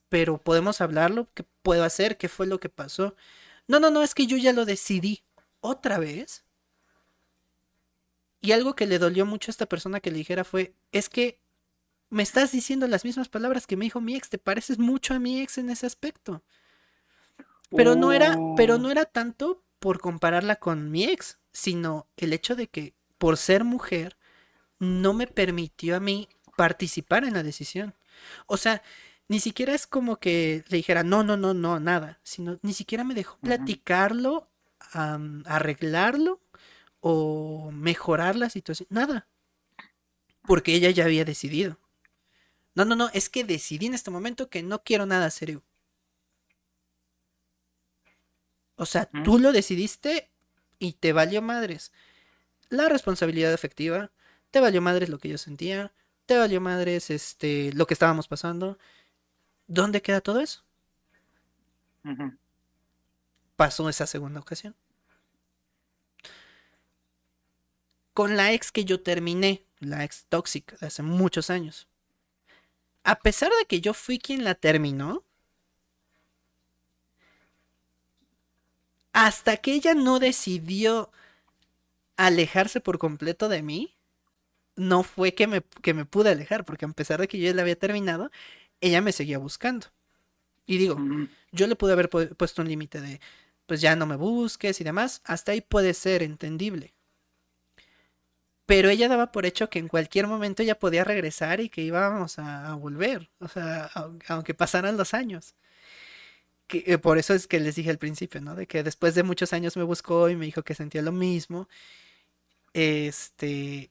pero 0.09 0.37
podemos 0.37 0.79
hablarlo, 0.79 1.27
¿qué 1.33 1.43
puedo 1.61 1.83
hacer? 1.83 2.17
¿Qué 2.17 2.29
fue 2.29 2.47
lo 2.47 2.59
que 2.59 2.69
pasó? 2.69 3.15
No, 3.67 3.79
no, 3.79 3.89
no, 3.91 4.03
es 4.03 4.15
que 4.15 4.27
yo 4.27 4.37
ya 4.37 4.53
lo 4.53 4.65
decidí. 4.65 5.23
¿Otra 5.59 5.99
vez? 5.99 6.43
Y 8.39 8.51
algo 8.51 8.75
que 8.75 8.85
le 8.85 8.99
dolió 8.99 9.25
mucho 9.25 9.49
a 9.49 9.53
esta 9.53 9.65
persona 9.65 9.99
que 9.99 10.11
le 10.11 10.17
dijera 10.17 10.43
fue, 10.43 10.73
es 10.91 11.09
que 11.09 11.39
me 12.09 12.23
estás 12.23 12.51
diciendo 12.51 12.87
las 12.87 13.03
mismas 13.03 13.27
palabras 13.29 13.67
que 13.67 13.75
me 13.75 13.85
dijo 13.85 13.99
mi 13.99 14.15
ex, 14.15 14.29
te 14.29 14.37
pareces 14.37 14.79
mucho 14.79 15.13
a 15.13 15.19
mi 15.19 15.41
ex 15.41 15.57
en 15.57 15.69
ese 15.69 15.85
aspecto. 15.85 16.43
Pero 17.75 17.95
no 17.95 18.13
era, 18.13 18.37
pero 18.55 18.77
no 18.77 18.89
era 18.89 19.05
tanto 19.05 19.61
por 19.79 19.99
compararla 19.99 20.55
con 20.55 20.89
mi 20.89 21.03
ex, 21.03 21.37
sino 21.51 22.07
el 22.15 22.31
hecho 22.31 22.55
de 22.55 22.67
que 22.67 22.93
por 23.17 23.35
ser 23.37 23.63
mujer 23.63 24.15
no 24.79 25.13
me 25.13 25.27
permitió 25.27 25.95
a 25.95 25.99
mí 25.99 26.29
participar 26.55 27.25
en 27.25 27.33
la 27.33 27.43
decisión. 27.43 27.93
O 28.45 28.57
sea, 28.57 28.81
ni 29.27 29.39
siquiera 29.39 29.73
es 29.73 29.87
como 29.87 30.17
que 30.19 30.63
le 30.69 30.77
dijera, 30.77 31.03
no, 31.03 31.23
no, 31.23 31.37
no, 31.37 31.53
no, 31.53 31.79
nada, 31.79 32.19
sino 32.23 32.59
ni 32.61 32.73
siquiera 32.73 33.03
me 33.03 33.13
dejó 33.13 33.37
platicarlo, 33.39 34.49
arreglarlo 35.45 36.41
o 37.01 37.71
mejorar 37.71 38.35
la 38.35 38.49
situación, 38.49 38.87
nada, 38.89 39.27
porque 40.43 40.73
ella 40.73 40.89
ya 40.91 41.05
había 41.05 41.25
decidido. 41.25 41.77
No, 42.73 42.85
no, 42.85 42.95
no, 42.95 43.09
es 43.13 43.29
que 43.29 43.43
decidí 43.43 43.87
en 43.87 43.95
este 43.95 44.11
momento 44.11 44.49
que 44.49 44.63
no 44.63 44.83
quiero 44.83 45.05
nada 45.05 45.29
serio. 45.29 45.63
O 48.75 48.85
sea, 48.85 49.09
tú 49.23 49.39
lo 49.39 49.51
decidiste 49.51 50.29
y 50.77 50.93
te 50.93 51.11
valió 51.11 51.41
madres. 51.41 51.91
La 52.69 52.87
responsabilidad 52.87 53.51
efectiva, 53.51 54.11
te 54.51 54.59
valió 54.59 54.81
madres 54.81 55.09
lo 55.09 55.17
que 55.17 55.29
yo 55.29 55.37
sentía, 55.39 55.91
te 56.27 56.37
valió 56.37 56.61
madres 56.61 57.09
este, 57.09 57.71
lo 57.73 57.87
que 57.87 57.95
estábamos 57.95 58.27
pasando. 58.27 58.77
¿Dónde 59.67 60.01
queda 60.01 60.21
todo 60.21 60.39
eso? 60.39 60.63
Pasó 63.55 63.89
esa 63.89 64.07
segunda 64.07 64.39
ocasión. 64.39 64.75
Con 68.13 68.35
la 68.37 68.53
ex 68.53 68.71
que 68.71 68.85
yo 68.85 69.01
terminé, 69.01 69.63
la 69.79 70.03
ex 70.03 70.25
tóxica 70.29 70.75
de 70.77 70.87
hace 70.87 71.03
muchos 71.03 71.49
años. 71.49 71.87
A 73.03 73.19
pesar 73.19 73.51
de 73.59 73.65
que 73.65 73.81
yo 73.81 73.93
fui 73.93 74.19
quien 74.19 74.43
la 74.43 74.55
terminó, 74.55 75.23
hasta 79.13 79.57
que 79.57 79.73
ella 79.73 79.93
no 79.95 80.19
decidió 80.19 81.11
alejarse 82.17 82.81
por 82.81 82.99
completo 82.99 83.49
de 83.49 83.61
mí, 83.61 83.95
no 84.75 85.03
fue 85.03 85.33
que 85.33 85.47
me, 85.47 85.61
que 85.81 85.93
me 85.93 86.05
pude 86.05 86.29
alejar, 86.31 86.65
porque 86.65 86.85
a 86.85 86.89
pesar 86.89 87.19
de 87.19 87.27
que 87.27 87.39
yo 87.39 87.45
ya 87.45 87.55
la 87.55 87.63
había 87.63 87.77
terminado, 87.77 88.31
ella 88.81 89.01
me 89.01 89.11
seguía 89.11 89.37
buscando. 89.37 89.87
Y 90.65 90.77
digo, 90.77 90.97
yo 91.51 91.67
le 91.67 91.75
pude 91.75 91.93
haber 91.93 92.09
puesto 92.09 92.61
un 92.61 92.67
límite 92.67 92.99
de, 93.01 93.21
pues 93.65 93.81
ya 93.81 93.95
no 93.95 94.05
me 94.05 94.17
busques 94.17 94.81
y 94.81 94.83
demás, 94.83 95.21
hasta 95.25 95.53
ahí 95.53 95.61
puede 95.61 95.93
ser 95.93 96.23
entendible. 96.23 96.93
Pero 98.65 98.89
ella 98.89 99.07
daba 99.07 99.31
por 99.31 99.45
hecho 99.45 99.69
que 99.69 99.79
en 99.79 99.87
cualquier 99.87 100.27
momento 100.27 100.61
ella 100.61 100.77
podía 100.77 101.05
regresar 101.05 101.61
y 101.61 101.69
que 101.69 101.81
íbamos 101.81 102.37
a, 102.37 102.73
volver, 102.75 103.29
o 103.39 103.47
sea, 103.47 103.89
aunque 104.27 104.53
pasaran 104.53 104.97
los 104.97 105.13
años. 105.13 105.55
Que, 106.67 106.83
eh, 106.85 106.97
por 106.97 107.17
eso 107.17 107.33
es 107.33 107.47
que 107.47 107.59
les 107.61 107.75
dije 107.75 107.89
al 107.89 107.97
principio, 107.97 108.41
¿no? 108.41 108.55
De 108.55 108.67
que 108.67 108.83
después 108.83 109.15
de 109.15 109.23
muchos 109.23 109.53
años 109.53 109.77
me 109.77 109.83
buscó 109.83 110.29
y 110.29 110.35
me 110.35 110.45
dijo 110.45 110.63
que 110.63 110.75
sentía 110.75 111.01
lo 111.01 111.13
mismo. 111.13 111.69
Este. 112.73 113.89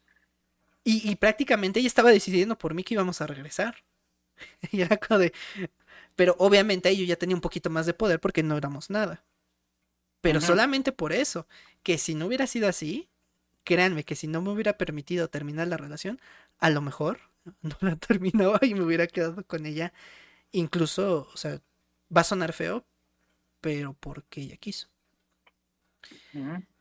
Y, 0.85 1.11
y 1.11 1.17
prácticamente 1.17 1.81
ella 1.81 1.89
estaba 1.89 2.11
decidiendo 2.11 2.59
por 2.59 2.75
mí 2.75 2.85
que 2.85 2.95
íbamos 2.95 3.21
a 3.23 3.27
regresar. 3.27 3.77
y 4.73 4.81
era 4.83 4.97
como 4.97 5.19
de... 5.19 5.33
Pero 6.15 6.35
obviamente 6.39 6.89
ahí 6.89 6.97
yo 6.97 7.05
ya 7.05 7.17
tenía 7.17 7.37
un 7.37 7.43
poquito 7.43 7.71
más 7.71 7.87
de 7.87 7.95
poder 7.95 8.21
porque 8.21 8.43
no 8.43 8.57
éramos 8.57 8.91
nada. 8.91 9.25
Pero 10.21 10.41
solamente 10.41 10.93
por 10.93 11.13
eso, 11.13 11.47
que 11.83 11.99
si 11.99 12.15
no 12.15 12.27
hubiera 12.27 12.47
sido 12.47 12.69
así, 12.69 13.09
créanme 13.65 14.05
que 14.05 14.17
si 14.17 14.27
no 14.27 14.43
me 14.43 14.51
hubiera 14.51 14.77
permitido 14.79 15.29
terminar 15.29 15.69
la 15.69 15.77
relación, 15.77 16.21
a 16.59 16.71
lo 16.71 16.81
mejor 16.81 17.21
no 17.63 17.77
la 17.81 17.97
terminaba 17.97 18.59
y 18.63 18.75
me 18.75 18.83
hubiera 18.83 19.07
quedado 19.07 19.45
con 19.45 19.67
ella. 19.67 19.93
Incluso, 20.53 21.29
o 21.33 21.37
sea, 21.37 21.61
va 22.15 22.23
a 22.23 22.25
sonar 22.25 22.53
feo, 22.53 22.87
pero 23.61 23.95
porque 23.95 24.41
ella 24.41 24.57
quiso. 24.57 24.89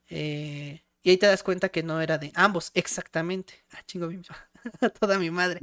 Eh, 0.08 0.84
y 1.02 1.10
ahí 1.10 1.18
te 1.18 1.28
das 1.28 1.44
cuenta 1.44 1.70
que 1.70 1.84
no 1.84 2.02
era 2.02 2.18
de 2.18 2.32
ambos, 2.36 2.72
exactamente. 2.74 3.64
Ah, 3.72 3.84
chingo, 3.86 4.10
toda 5.00 5.20
mi 5.20 5.30
madre. 5.30 5.60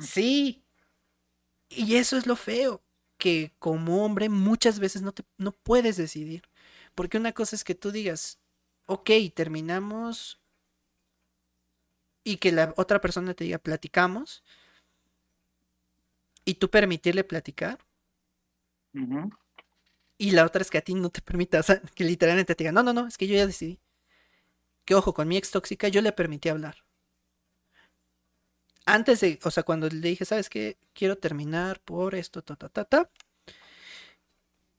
Sí, 0.00 0.64
y 1.68 1.96
eso 1.96 2.16
es 2.16 2.26
lo 2.26 2.36
feo, 2.36 2.82
que 3.18 3.52
como 3.58 4.04
hombre 4.04 4.28
muchas 4.28 4.78
veces 4.78 5.02
no, 5.02 5.12
te, 5.12 5.24
no 5.38 5.52
puedes 5.52 5.96
decidir. 5.96 6.42
Porque 6.94 7.18
una 7.18 7.32
cosa 7.32 7.56
es 7.56 7.64
que 7.64 7.74
tú 7.74 7.90
digas, 7.92 8.40
ok, 8.86 9.10
terminamos 9.34 10.40
y 12.24 12.38
que 12.38 12.52
la 12.52 12.74
otra 12.76 13.00
persona 13.00 13.34
te 13.34 13.44
diga, 13.44 13.58
platicamos, 13.58 14.42
y 16.44 16.54
tú 16.54 16.70
permitirle 16.70 17.24
platicar. 17.24 17.84
Y 20.18 20.30
la 20.30 20.46
otra 20.46 20.62
es 20.62 20.70
que 20.70 20.78
a 20.78 20.80
ti 20.82 20.94
no 20.94 21.10
te 21.10 21.20
permita, 21.20 21.60
o 21.60 21.62
sea, 21.62 21.80
que 21.80 22.04
literalmente 22.04 22.54
te 22.54 22.64
diga, 22.64 22.72
no, 22.72 22.82
no, 22.82 22.92
no, 22.92 23.06
es 23.06 23.18
que 23.18 23.26
yo 23.26 23.34
ya 23.36 23.46
decidí. 23.46 23.80
Que 24.84 24.94
ojo, 24.94 25.12
con 25.12 25.28
mi 25.28 25.36
ex 25.36 25.50
tóxica 25.50 25.88
yo 25.88 26.00
le 26.00 26.12
permití 26.12 26.48
hablar 26.48 26.85
antes 28.86 29.20
de, 29.20 29.38
o 29.42 29.50
sea, 29.50 29.64
cuando 29.64 29.88
le 29.88 30.08
dije, 30.08 30.24
¿sabes 30.24 30.48
qué? 30.48 30.78
Quiero 30.94 31.16
terminar 31.18 31.80
por 31.80 32.14
esto, 32.14 32.42
ta, 32.42 32.56
ta, 32.56 32.68
ta, 32.68 32.84
ta. 32.84 33.10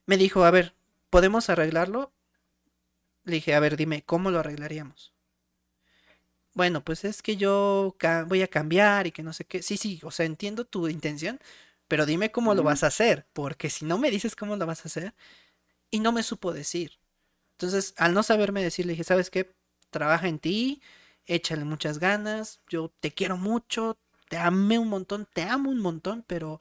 Me 0.05 0.17
dijo, 0.17 0.43
a 0.45 0.51
ver, 0.51 0.73
¿podemos 1.09 1.49
arreglarlo? 1.49 2.11
Le 3.25 3.33
dije, 3.33 3.53
a 3.53 3.59
ver, 3.59 3.77
dime, 3.77 4.03
¿cómo 4.03 4.31
lo 4.31 4.39
arreglaríamos? 4.39 5.13
Bueno, 6.53 6.83
pues 6.83 7.05
es 7.05 7.21
que 7.21 7.37
yo 7.37 7.95
voy 8.27 8.41
a 8.41 8.47
cambiar 8.47 9.05
y 9.05 9.11
que 9.11 9.21
no 9.21 9.33
sé 9.33 9.45
qué. 9.45 9.61
Sí, 9.61 9.77
sí, 9.77 9.99
o 10.03 10.09
sea, 10.09 10.25
entiendo 10.25 10.65
tu 10.65 10.87
intención, 10.87 11.39
pero 11.87 12.05
dime 12.05 12.31
cómo 12.31 12.55
lo 12.55 12.63
vas 12.63 12.83
a 12.83 12.87
hacer, 12.87 13.27
porque 13.33 13.69
si 13.69 13.85
no 13.85 13.97
me 13.99 14.09
dices 14.09 14.35
cómo 14.35 14.55
lo 14.55 14.65
vas 14.65 14.83
a 14.85 14.87
hacer, 14.87 15.13
y 15.91 15.99
no 15.99 16.11
me 16.11 16.23
supo 16.23 16.53
decir. 16.53 16.99
Entonces, 17.53 17.93
al 17.97 18.13
no 18.13 18.23
saberme 18.23 18.63
decir, 18.63 18.85
le 18.85 18.93
dije, 18.93 19.03
¿sabes 19.03 19.29
qué? 19.29 19.53
Trabaja 19.91 20.27
en 20.27 20.39
ti, 20.39 20.81
échale 21.27 21.65
muchas 21.65 21.99
ganas, 21.99 22.61
yo 22.69 22.91
te 22.99 23.11
quiero 23.11 23.37
mucho, 23.37 23.97
te 24.29 24.37
amé 24.37 24.79
un 24.79 24.89
montón, 24.89 25.27
te 25.33 25.43
amo 25.43 25.69
un 25.69 25.79
montón, 25.79 26.23
pero 26.27 26.59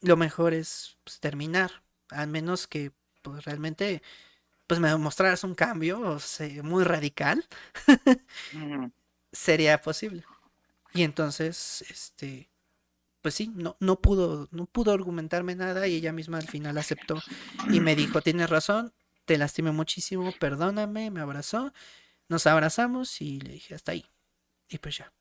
lo 0.00 0.16
mejor 0.16 0.54
es 0.54 0.96
pues, 1.04 1.20
terminar, 1.20 1.82
al 2.10 2.28
menos 2.28 2.66
que 2.66 2.92
pues, 3.22 3.44
realmente 3.44 4.02
pues 4.66 4.80
me 4.80 4.94
mostraras 4.96 5.44
un 5.44 5.54
cambio 5.54 6.00
o 6.00 6.18
sea, 6.20 6.62
muy 6.62 6.84
radical, 6.84 7.46
sería 9.32 9.80
posible. 9.80 10.24
Y 10.94 11.02
entonces, 11.02 11.84
este, 11.90 12.48
pues 13.22 13.34
sí, 13.34 13.52
no, 13.54 13.76
no 13.80 14.00
pudo, 14.00 14.48
no 14.52 14.66
pudo 14.66 14.92
argumentarme 14.92 15.54
nada 15.54 15.86
y 15.86 15.96
ella 15.96 16.12
misma 16.12 16.38
al 16.38 16.48
final 16.48 16.78
aceptó 16.78 17.18
y 17.70 17.80
me 17.80 17.96
dijo, 17.96 18.22
tienes 18.22 18.50
razón, 18.50 18.92
te 19.24 19.38
lastimé 19.38 19.72
muchísimo, 19.72 20.32
perdóname, 20.38 21.10
me 21.10 21.20
abrazó 21.20 21.72
nos 22.28 22.46
abrazamos 22.46 23.20
y 23.20 23.40
le 23.40 23.52
dije, 23.54 23.74
hasta 23.74 23.92
ahí. 23.92 24.04
Y 24.68 24.78
pues 24.78 24.98
ya. 24.98 25.12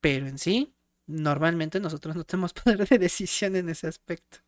Pero 0.00 0.26
en 0.26 0.38
sí, 0.38 0.74
normalmente 1.06 1.80
nosotros 1.80 2.16
no 2.16 2.24
tenemos 2.24 2.52
poder 2.54 2.86
de 2.88 2.98
decisión 2.98 3.56
en 3.56 3.68
ese 3.68 3.88
aspecto. 3.88 4.38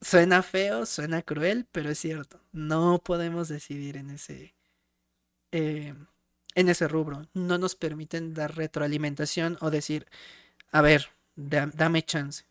Suena 0.00 0.42
feo, 0.42 0.86
suena 0.86 1.22
cruel, 1.22 1.66
pero 1.72 1.90
es 1.90 1.98
cierto. 1.98 2.40
No 2.52 2.98
podemos 3.02 3.48
decidir 3.48 3.96
en 3.96 4.10
ese. 4.10 4.54
Eh, 5.52 5.94
en 6.54 6.68
ese 6.68 6.88
rubro. 6.88 7.28
No 7.34 7.58
nos 7.58 7.74
permiten 7.76 8.34
dar 8.34 8.56
retroalimentación 8.56 9.58
o 9.60 9.70
decir, 9.70 10.06
a 10.72 10.80
ver, 10.82 11.10
dame 11.36 12.02
chance 12.02 12.44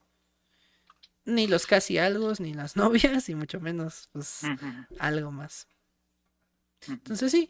ni 1.25 1.47
los 1.47 1.65
casi 1.65 1.97
algo, 1.97 2.31
ni 2.39 2.53
las 2.53 2.75
novias, 2.77 3.29
y 3.29 3.35
mucho 3.35 3.59
menos, 3.59 4.09
pues, 4.11 4.41
algo 4.99 5.31
más. 5.31 5.67
Entonces 6.87 7.31
sí, 7.31 7.49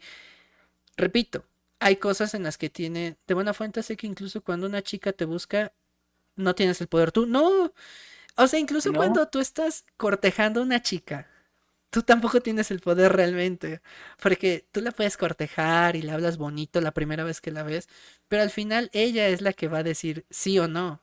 repito, 0.96 1.44
hay 1.78 1.96
cosas 1.96 2.34
en 2.34 2.42
las 2.42 2.58
que 2.58 2.70
tiene, 2.70 3.16
de 3.26 3.34
buena 3.34 3.54
fuente 3.54 3.82
sé 3.82 3.96
que 3.96 4.06
incluso 4.06 4.42
cuando 4.42 4.66
una 4.66 4.82
chica 4.82 5.12
te 5.12 5.24
busca, 5.24 5.72
no 6.36 6.54
tienes 6.54 6.80
el 6.80 6.88
poder 6.88 7.12
tú. 7.12 7.26
No. 7.26 7.72
O 8.36 8.46
sea, 8.46 8.58
incluso 8.60 8.92
cuando 8.92 9.28
tú 9.28 9.40
estás 9.40 9.84
cortejando 9.96 10.60
a 10.60 10.64
una 10.64 10.82
chica, 10.82 11.28
tú 11.90 12.02
tampoco 12.02 12.40
tienes 12.40 12.70
el 12.70 12.80
poder 12.80 13.12
realmente. 13.12 13.80
Porque 14.22 14.66
tú 14.72 14.80
la 14.80 14.90
puedes 14.92 15.16
cortejar 15.16 15.96
y 15.96 16.02
le 16.02 16.12
hablas 16.12 16.36
bonito 16.36 16.80
la 16.80 16.92
primera 16.92 17.24
vez 17.24 17.40
que 17.40 17.50
la 17.50 17.62
ves, 17.62 17.88
pero 18.28 18.42
al 18.42 18.50
final 18.50 18.90
ella 18.92 19.28
es 19.28 19.40
la 19.40 19.52
que 19.52 19.68
va 19.68 19.78
a 19.78 19.82
decir 19.82 20.26
sí 20.30 20.58
o 20.58 20.68
no. 20.68 21.02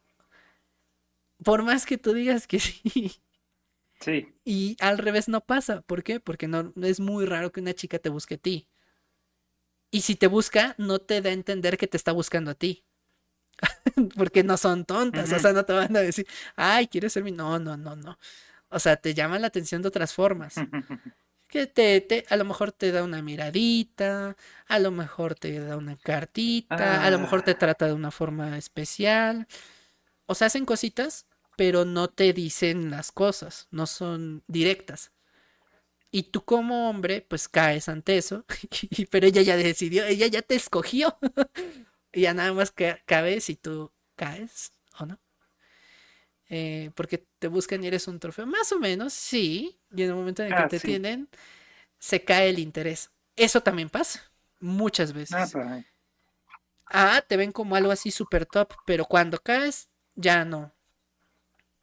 Por 1.44 1.64
más 1.64 1.86
que 1.86 1.98
tú 1.98 2.14
digas 2.14 2.48
que 2.48 2.60
sí. 2.60 3.14
Sí. 4.00 4.36
Y 4.44 4.76
al 4.80 4.98
revés 4.98 5.30
no 5.30 5.42
pasa. 5.42 5.82
¿Por 5.82 6.04
qué? 6.04 6.20
Porque 6.20 6.48
no 6.48 6.74
es 6.82 7.00
muy 7.00 7.26
raro 7.26 7.52
que 7.52 7.62
una 7.62 7.74
chica 7.74 8.00
te 8.00 8.10
busque 8.10 8.36
a 8.36 8.38
ti. 8.38 8.68
Y 9.94 10.02
si 10.02 10.16
te 10.16 10.26
busca, 10.26 10.74
no 10.80 10.98
te 10.98 11.22
da 11.22 11.30
a 11.30 11.34
entender 11.34 11.78
que 11.78 11.86
te 11.86 11.98
está 11.98 12.12
buscando 12.12 12.50
a 12.50 12.56
ti. 12.56 12.84
Porque 14.18 14.44
no 14.44 14.58
son 14.58 14.86
tontas. 14.86 15.32
O 15.32 15.38
sea, 15.38 15.54
no 15.54 15.66
te 15.66 15.74
van 15.74 15.96
a 15.96 16.00
decir, 16.00 16.26
ay, 16.56 16.88
¿quieres 16.88 17.14
ser 17.14 17.24
mi? 17.24 17.32
No, 17.32 17.60
no, 17.60 17.78
no, 17.78 17.96
no. 17.96 18.18
O 18.70 18.80
sea, 18.80 18.96
te 18.98 19.14
llama 19.14 19.38
la 19.38 19.48
atención 19.48 19.84
de 19.84 19.90
otras 19.90 20.14
formas. 20.14 20.56
Que 21.48 21.68
te, 21.68 22.02
te, 22.02 22.26
a 22.30 22.36
lo 22.36 22.46
mejor 22.46 22.72
te 22.72 22.92
da 22.92 23.04
una 23.04 23.22
miradita, 23.22 24.36
a 24.66 24.80
lo 24.80 24.90
mejor 24.90 25.36
te 25.36 25.60
da 25.60 25.78
una 25.78 25.96
cartita, 25.96 27.06
a 27.06 27.12
lo 27.12 27.20
mejor 27.20 27.44
te 27.44 27.52
ah. 27.52 27.60
trata 27.60 27.86
de 27.86 27.94
una 27.94 28.10
forma 28.10 28.58
especial. 28.58 29.46
O 30.26 30.36
sea, 30.36 30.48
hacen 30.48 30.66
cositas, 30.66 31.28
pero 31.56 31.86
no 31.86 32.10
te 32.10 32.34
dicen 32.34 32.90
las 32.90 33.12
cosas, 33.12 33.68
no 33.72 33.88
son 33.88 34.44
directas. 34.48 35.12
Y 36.12 36.24
tú 36.24 36.46
como 36.46 36.90
hombre, 36.90 37.22
pues 37.22 37.48
caes 37.48 37.90
ante 37.90 38.18
eso, 38.18 38.46
pero 39.10 39.28
ella 39.28 39.42
ya 39.42 39.58
decidió, 39.58 40.06
ella 40.06 40.28
ya 40.28 40.42
te 40.42 40.56
escogió. 40.56 41.18
y 42.14 42.22
ya 42.22 42.34
nada 42.34 42.54
más 42.54 42.72
que 42.72 43.02
cabe 43.06 43.42
si 43.42 43.56
tú 43.56 43.92
caes 44.16 44.72
o 45.00 45.06
no. 45.06 45.20
Eh, 46.50 46.92
porque 46.94 47.26
te 47.40 47.48
buscan 47.48 47.84
y 47.84 47.88
eres 47.88 48.08
un 48.08 48.20
trofeo. 48.20 48.46
Más 48.46 48.72
o 48.72 48.80
menos, 48.80 49.14
sí. 49.14 49.80
Y 49.96 50.04
en 50.04 50.10
el 50.10 50.16
momento 50.16 50.44
en 50.44 50.50
el 50.50 50.56
que 50.56 50.64
ah, 50.64 50.68
te 50.68 50.80
tienen, 50.80 51.28
se 51.98 52.24
cae 52.24 52.50
el 52.50 52.60
interés. 52.60 53.10
Eso 53.36 53.62
también 53.62 53.90
pasa. 53.90 54.22
Muchas 54.60 55.14
veces. 55.14 55.56
Ah, 55.56 55.84
ah 56.86 57.24
te 57.28 57.38
ven 57.38 57.52
como 57.52 57.76
algo 57.76 57.92
así 57.92 58.12
super 58.12 58.46
top, 58.46 58.74
pero 58.86 59.06
cuando 59.06 59.40
caes, 59.40 59.90
ya 60.16 60.46
no. 60.46 60.74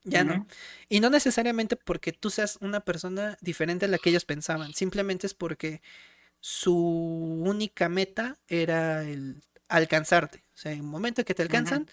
Ya 0.04 0.24
no. 0.24 0.46
Y 0.88 1.00
no 1.00 1.10
necesariamente 1.10 1.76
porque 1.76 2.12
tú 2.12 2.30
seas 2.30 2.56
una 2.60 2.80
persona 2.80 3.36
diferente 3.40 3.84
a 3.84 3.88
la 3.88 3.98
que 3.98 4.10
ellos 4.10 4.24
pensaban. 4.24 4.72
Simplemente 4.72 5.26
es 5.26 5.34
porque 5.34 5.82
su 6.40 6.74
única 6.74 7.88
meta 7.88 8.38
era 8.48 9.02
el 9.02 9.42
alcanzarte. 9.68 10.42
O 10.54 10.58
sea, 10.58 10.72
en 10.72 10.78
el 10.78 10.84
momento 10.84 11.24
que 11.24 11.34
te 11.34 11.42
alcanzan, 11.42 11.86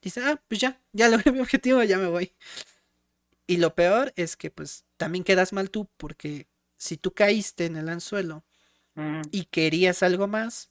dice, 0.00 0.22
ah, 0.22 0.40
pues 0.48 0.60
ya, 0.60 0.80
ya 0.92 1.08
logré 1.08 1.32
mi 1.32 1.40
objetivo, 1.40 1.82
ya 1.82 1.98
me 1.98 2.06
voy. 2.06 2.32
Y 3.46 3.56
lo 3.56 3.74
peor 3.74 4.12
es 4.16 4.36
que 4.36 4.50
pues 4.50 4.84
también 4.96 5.24
quedas 5.24 5.52
mal 5.52 5.70
tú 5.70 5.88
porque 5.96 6.46
si 6.76 6.96
tú 6.96 7.12
caíste 7.12 7.66
en 7.66 7.76
el 7.76 7.88
anzuelo 7.88 8.44
y 9.30 9.44
querías 9.44 10.02
algo 10.02 10.26
más, 10.26 10.70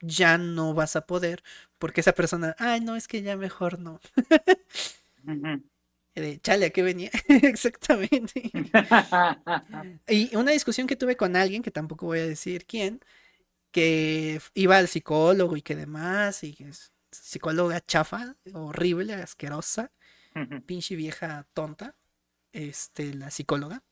ya 0.00 0.38
no 0.38 0.74
vas 0.74 0.96
a 0.96 1.06
poder 1.06 1.42
porque 1.78 2.00
esa 2.00 2.12
persona, 2.12 2.54
ay, 2.58 2.80
no, 2.80 2.96
es 2.96 3.08
que 3.08 3.22
ya 3.22 3.36
mejor 3.36 3.78
no. 3.78 4.00
De 6.14 6.40
chale, 6.40 6.66
¿a 6.66 6.70
qué 6.70 6.82
venía? 6.82 7.10
Exactamente. 7.28 8.50
y 10.08 10.34
una 10.34 10.52
discusión 10.52 10.86
que 10.86 10.96
tuve 10.96 11.16
con 11.16 11.36
alguien, 11.36 11.62
que 11.62 11.70
tampoco 11.70 12.06
voy 12.06 12.20
a 12.20 12.26
decir 12.26 12.64
quién, 12.64 13.00
que 13.70 14.40
iba 14.54 14.78
al 14.78 14.88
psicólogo 14.88 15.56
y 15.56 15.62
que 15.62 15.76
demás, 15.76 16.42
y 16.42 16.54
que 16.54 16.68
es 16.70 16.92
psicóloga 17.10 17.84
chafa, 17.84 18.36
horrible, 18.54 19.12
asquerosa, 19.14 19.92
pinche 20.64 20.96
vieja 20.96 21.46
tonta, 21.52 21.94
este, 22.52 23.14
la 23.14 23.30
psicóloga, 23.30 23.82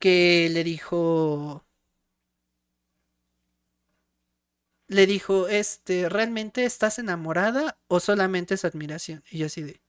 que 0.00 0.48
le 0.50 0.64
dijo, 0.64 1.64
le 4.90 5.06
dijo, 5.06 5.46
este, 5.46 6.08
¿realmente 6.08 6.64
estás 6.64 6.98
enamorada 6.98 7.78
o 7.86 8.00
solamente 8.00 8.54
es 8.54 8.64
admiración? 8.64 9.22
Y 9.30 9.38
yo 9.38 9.46
así 9.46 9.62
de, 9.62 9.80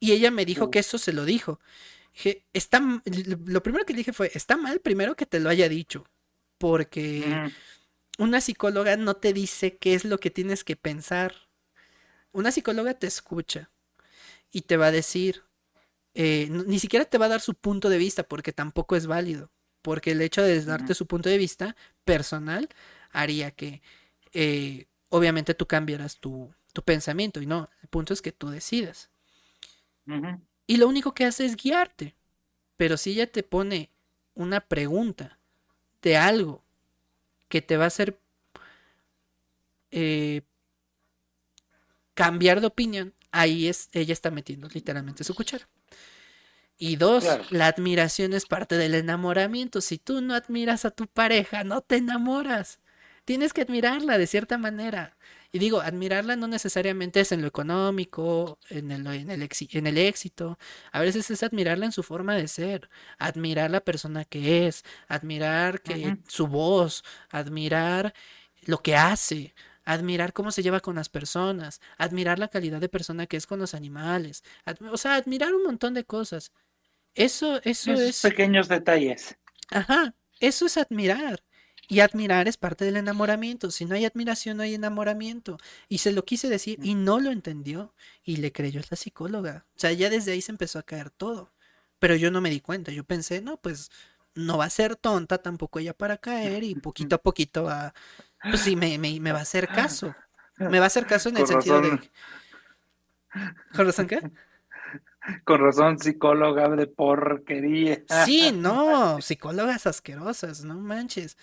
y 0.00 0.10
ella 0.10 0.32
me 0.32 0.44
dijo 0.44 0.72
que 0.72 0.80
eso 0.80 0.98
se 0.98 1.12
lo 1.12 1.24
dijo. 1.24 1.60
Dije, 2.12 2.44
está, 2.52 2.82
lo 3.46 3.62
primero 3.62 3.86
que 3.86 3.94
dije 3.94 4.12
fue, 4.12 4.32
está 4.34 4.56
mal 4.56 4.80
primero 4.80 5.14
que 5.14 5.24
te 5.24 5.38
lo 5.38 5.48
haya 5.48 5.68
dicho, 5.68 6.04
porque 6.58 7.52
una 8.18 8.40
psicóloga 8.40 8.96
no 8.96 9.14
te 9.14 9.32
dice 9.32 9.76
qué 9.76 9.94
es 9.94 10.04
lo 10.04 10.18
que 10.18 10.30
tienes 10.30 10.64
que 10.64 10.74
pensar. 10.74 11.48
Una 12.32 12.50
psicóloga 12.50 12.94
te 12.94 13.06
escucha 13.06 13.70
y 14.50 14.62
te 14.62 14.76
va 14.76 14.86
a 14.86 14.92
decir, 14.92 15.44
eh, 16.14 16.48
ni 16.50 16.80
siquiera 16.80 17.04
te 17.04 17.18
va 17.18 17.26
a 17.26 17.30
dar 17.30 17.40
su 17.40 17.54
punto 17.54 17.88
de 17.88 17.98
vista, 17.98 18.24
porque 18.24 18.52
tampoco 18.52 18.96
es 18.96 19.06
válido, 19.06 19.52
porque 19.80 20.10
el 20.10 20.22
hecho 20.22 20.42
de 20.42 20.60
darte 20.64 20.94
su 20.96 21.06
punto 21.06 21.28
de 21.28 21.38
vista 21.38 21.76
personal 22.04 22.68
haría 23.10 23.52
que 23.52 23.80
eh, 24.32 24.86
obviamente 25.08 25.54
tú 25.54 25.66
cambiaras 25.66 26.18
tu, 26.18 26.52
tu 26.72 26.82
pensamiento 26.82 27.40
y 27.40 27.46
no, 27.46 27.68
el 27.82 27.88
punto 27.88 28.12
es 28.12 28.22
que 28.22 28.32
tú 28.32 28.50
decidas. 28.50 29.10
Y 30.66 30.76
lo 30.76 30.88
único 30.88 31.12
que 31.14 31.24
hace 31.24 31.44
es 31.44 31.56
guiarte. 31.56 32.14
Pero 32.76 32.96
si 32.96 33.10
ella 33.10 33.30
te 33.30 33.42
pone 33.42 33.90
una 34.34 34.60
pregunta 34.60 35.38
de 36.02 36.16
algo 36.16 36.64
que 37.48 37.60
te 37.60 37.76
va 37.76 37.84
a 37.84 37.88
hacer 37.88 38.20
eh, 39.90 40.42
cambiar 42.14 42.60
de 42.60 42.68
opinión, 42.68 43.14
ahí 43.32 43.68
es, 43.68 43.88
ella 43.92 44.12
está 44.12 44.30
metiendo 44.30 44.68
literalmente 44.68 45.24
su 45.24 45.34
cuchara. 45.34 45.68
Y 46.76 46.96
dos, 46.96 47.24
la 47.50 47.66
admiración 47.66 48.32
es 48.32 48.46
parte 48.46 48.76
del 48.76 48.94
enamoramiento. 48.94 49.80
Si 49.80 49.98
tú 49.98 50.20
no 50.20 50.34
admiras 50.34 50.84
a 50.84 50.92
tu 50.92 51.08
pareja, 51.08 51.64
no 51.64 51.80
te 51.80 51.96
enamoras. 51.96 52.78
Tienes 53.28 53.52
que 53.52 53.60
admirarla 53.60 54.16
de 54.16 54.26
cierta 54.26 54.56
manera. 54.56 55.18
Y 55.52 55.58
digo, 55.58 55.82
admirarla 55.82 56.34
no 56.34 56.48
necesariamente 56.48 57.20
es 57.20 57.30
en 57.30 57.42
lo 57.42 57.48
económico, 57.48 58.58
en 58.70 58.90
el, 58.90 59.06
en 59.06 59.30
el, 59.30 59.42
en 59.42 59.86
el 59.86 59.98
éxito. 59.98 60.58
A 60.92 61.00
veces 61.00 61.30
es 61.30 61.42
admirarla 61.42 61.84
en 61.84 61.92
su 61.92 62.02
forma 62.02 62.34
de 62.36 62.48
ser, 62.48 62.88
admirar 63.18 63.70
la 63.70 63.82
persona 63.82 64.24
que 64.24 64.66
es, 64.66 64.82
admirar 65.08 65.82
que 65.82 66.16
su 66.26 66.46
voz, 66.46 67.04
admirar 67.28 68.14
lo 68.62 68.82
que 68.82 68.96
hace, 68.96 69.54
admirar 69.84 70.32
cómo 70.32 70.50
se 70.50 70.62
lleva 70.62 70.80
con 70.80 70.94
las 70.94 71.10
personas, 71.10 71.82
admirar 71.98 72.38
la 72.38 72.48
calidad 72.48 72.80
de 72.80 72.88
persona 72.88 73.26
que 73.26 73.36
es 73.36 73.46
con 73.46 73.58
los 73.58 73.74
animales, 73.74 74.42
o 74.90 74.96
sea, 74.96 75.16
admirar 75.16 75.52
un 75.52 75.64
montón 75.64 75.92
de 75.92 76.04
cosas. 76.04 76.50
Eso, 77.14 77.60
eso 77.64 77.92
Esos 77.92 78.00
es. 78.00 78.22
Pequeños 78.22 78.68
detalles. 78.68 79.36
Ajá, 79.70 80.14
eso 80.40 80.64
es 80.64 80.78
admirar. 80.78 81.42
Y 81.90 82.00
admirar 82.00 82.48
es 82.48 82.58
parte 82.58 82.84
del 82.84 82.98
enamoramiento. 82.98 83.70
Si 83.70 83.86
no 83.86 83.94
hay 83.94 84.04
admiración, 84.04 84.58
no 84.58 84.62
hay 84.62 84.74
enamoramiento. 84.74 85.56
Y 85.88 85.98
se 85.98 86.12
lo 86.12 86.22
quise 86.22 86.50
decir 86.50 86.78
y 86.82 86.94
no 86.94 87.18
lo 87.18 87.30
entendió. 87.30 87.94
Y 88.22 88.36
le 88.36 88.52
creyó 88.52 88.82
la 88.90 88.96
psicóloga. 88.96 89.64
O 89.74 89.80
sea, 89.80 89.92
ya 89.92 90.10
desde 90.10 90.32
ahí 90.32 90.42
se 90.42 90.52
empezó 90.52 90.78
a 90.78 90.82
caer 90.82 91.08
todo. 91.08 91.50
Pero 91.98 92.14
yo 92.14 92.30
no 92.30 92.42
me 92.42 92.50
di 92.50 92.60
cuenta. 92.60 92.92
Yo 92.92 93.04
pensé, 93.04 93.40
no, 93.40 93.56
pues 93.56 93.90
no 94.34 94.58
va 94.58 94.66
a 94.66 94.70
ser 94.70 94.96
tonta 94.96 95.38
tampoco 95.38 95.78
ella 95.78 95.94
para 95.94 96.18
caer. 96.18 96.62
Y 96.62 96.74
poquito 96.74 97.16
a 97.16 97.22
poquito 97.22 97.64
va. 97.64 97.94
Pues 98.42 98.60
sí, 98.60 98.76
me, 98.76 98.98
me, 98.98 99.32
va 99.32 99.38
a 99.38 99.42
hacer 99.42 99.66
caso. 99.66 100.14
Me 100.58 100.78
va 100.78 100.84
a 100.84 100.88
hacer 100.88 101.06
caso 101.06 101.30
en 101.30 101.38
el 101.38 101.46
sentido 101.46 101.80
de. 101.80 101.98
¿Con 103.74 103.86
razón 103.86 104.06
qué? 104.06 104.30
Con 105.44 105.60
razón, 105.60 105.98
psicóloga 105.98 106.68
de 106.68 106.86
porquería. 106.86 108.02
Sí, 108.26 108.52
no, 108.54 109.22
psicólogas 109.22 109.86
asquerosas, 109.86 110.64
no 110.64 110.74
manches 110.74 111.36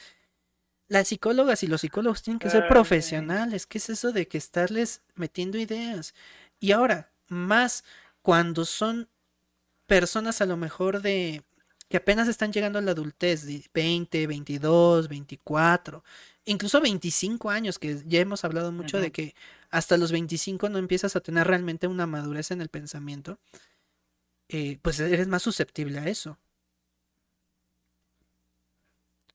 las 0.88 1.08
psicólogas 1.08 1.64
y 1.64 1.68
los 1.68 1.82
psicólogos 1.82 2.22
tienen 2.22 2.40
que 2.40 2.50
ser 2.50 2.68
profesionales. 2.68 3.66
¿Qué 3.66 3.80
es 3.80 3.90
eso 3.90 4.12
de 4.12 4.28
que 4.28 4.38
estarles 4.38 5.02
metiendo 5.16 5.58
ideas? 5.58 6.14
Y 6.60 6.72
ahora, 6.72 7.12
más 7.28 7.84
cuando 8.22 8.66
son 8.66 9.10
personas 9.88 10.42
a 10.42 10.46
lo 10.46 10.58
mejor 10.58 11.02
de 11.02 11.44
que 11.90 11.98
apenas 11.98 12.28
están 12.28 12.52
llegando 12.52 12.80
a 12.80 12.82
la 12.82 12.92
adultez, 12.92 13.46
de 13.46 13.64
20, 13.74 14.28
22, 14.28 15.08
24, 15.08 16.04
incluso 16.46 16.82
25 16.82 17.50
años, 17.50 17.78
que 17.78 18.02
ya 18.06 18.20
hemos 18.20 18.44
hablado 18.44 18.72
mucho 18.72 19.00
de 19.00 19.12
que 19.12 19.36
hasta 19.70 19.98
los 19.98 20.12
25 20.12 20.70
no 20.70 20.80
empiezas 20.80 21.16
a 21.16 21.22
tener 21.22 21.48
realmente 21.48 21.88
una 21.88 22.08
madurez 22.08 22.52
en 22.52 22.62
el 22.62 22.70
pensamiento, 22.70 23.40
eh, 24.50 24.80
pues 24.82 25.00
eres 25.00 25.28
más 25.28 25.44
susceptible 25.44 26.00
a 26.00 26.08
eso 26.08 26.38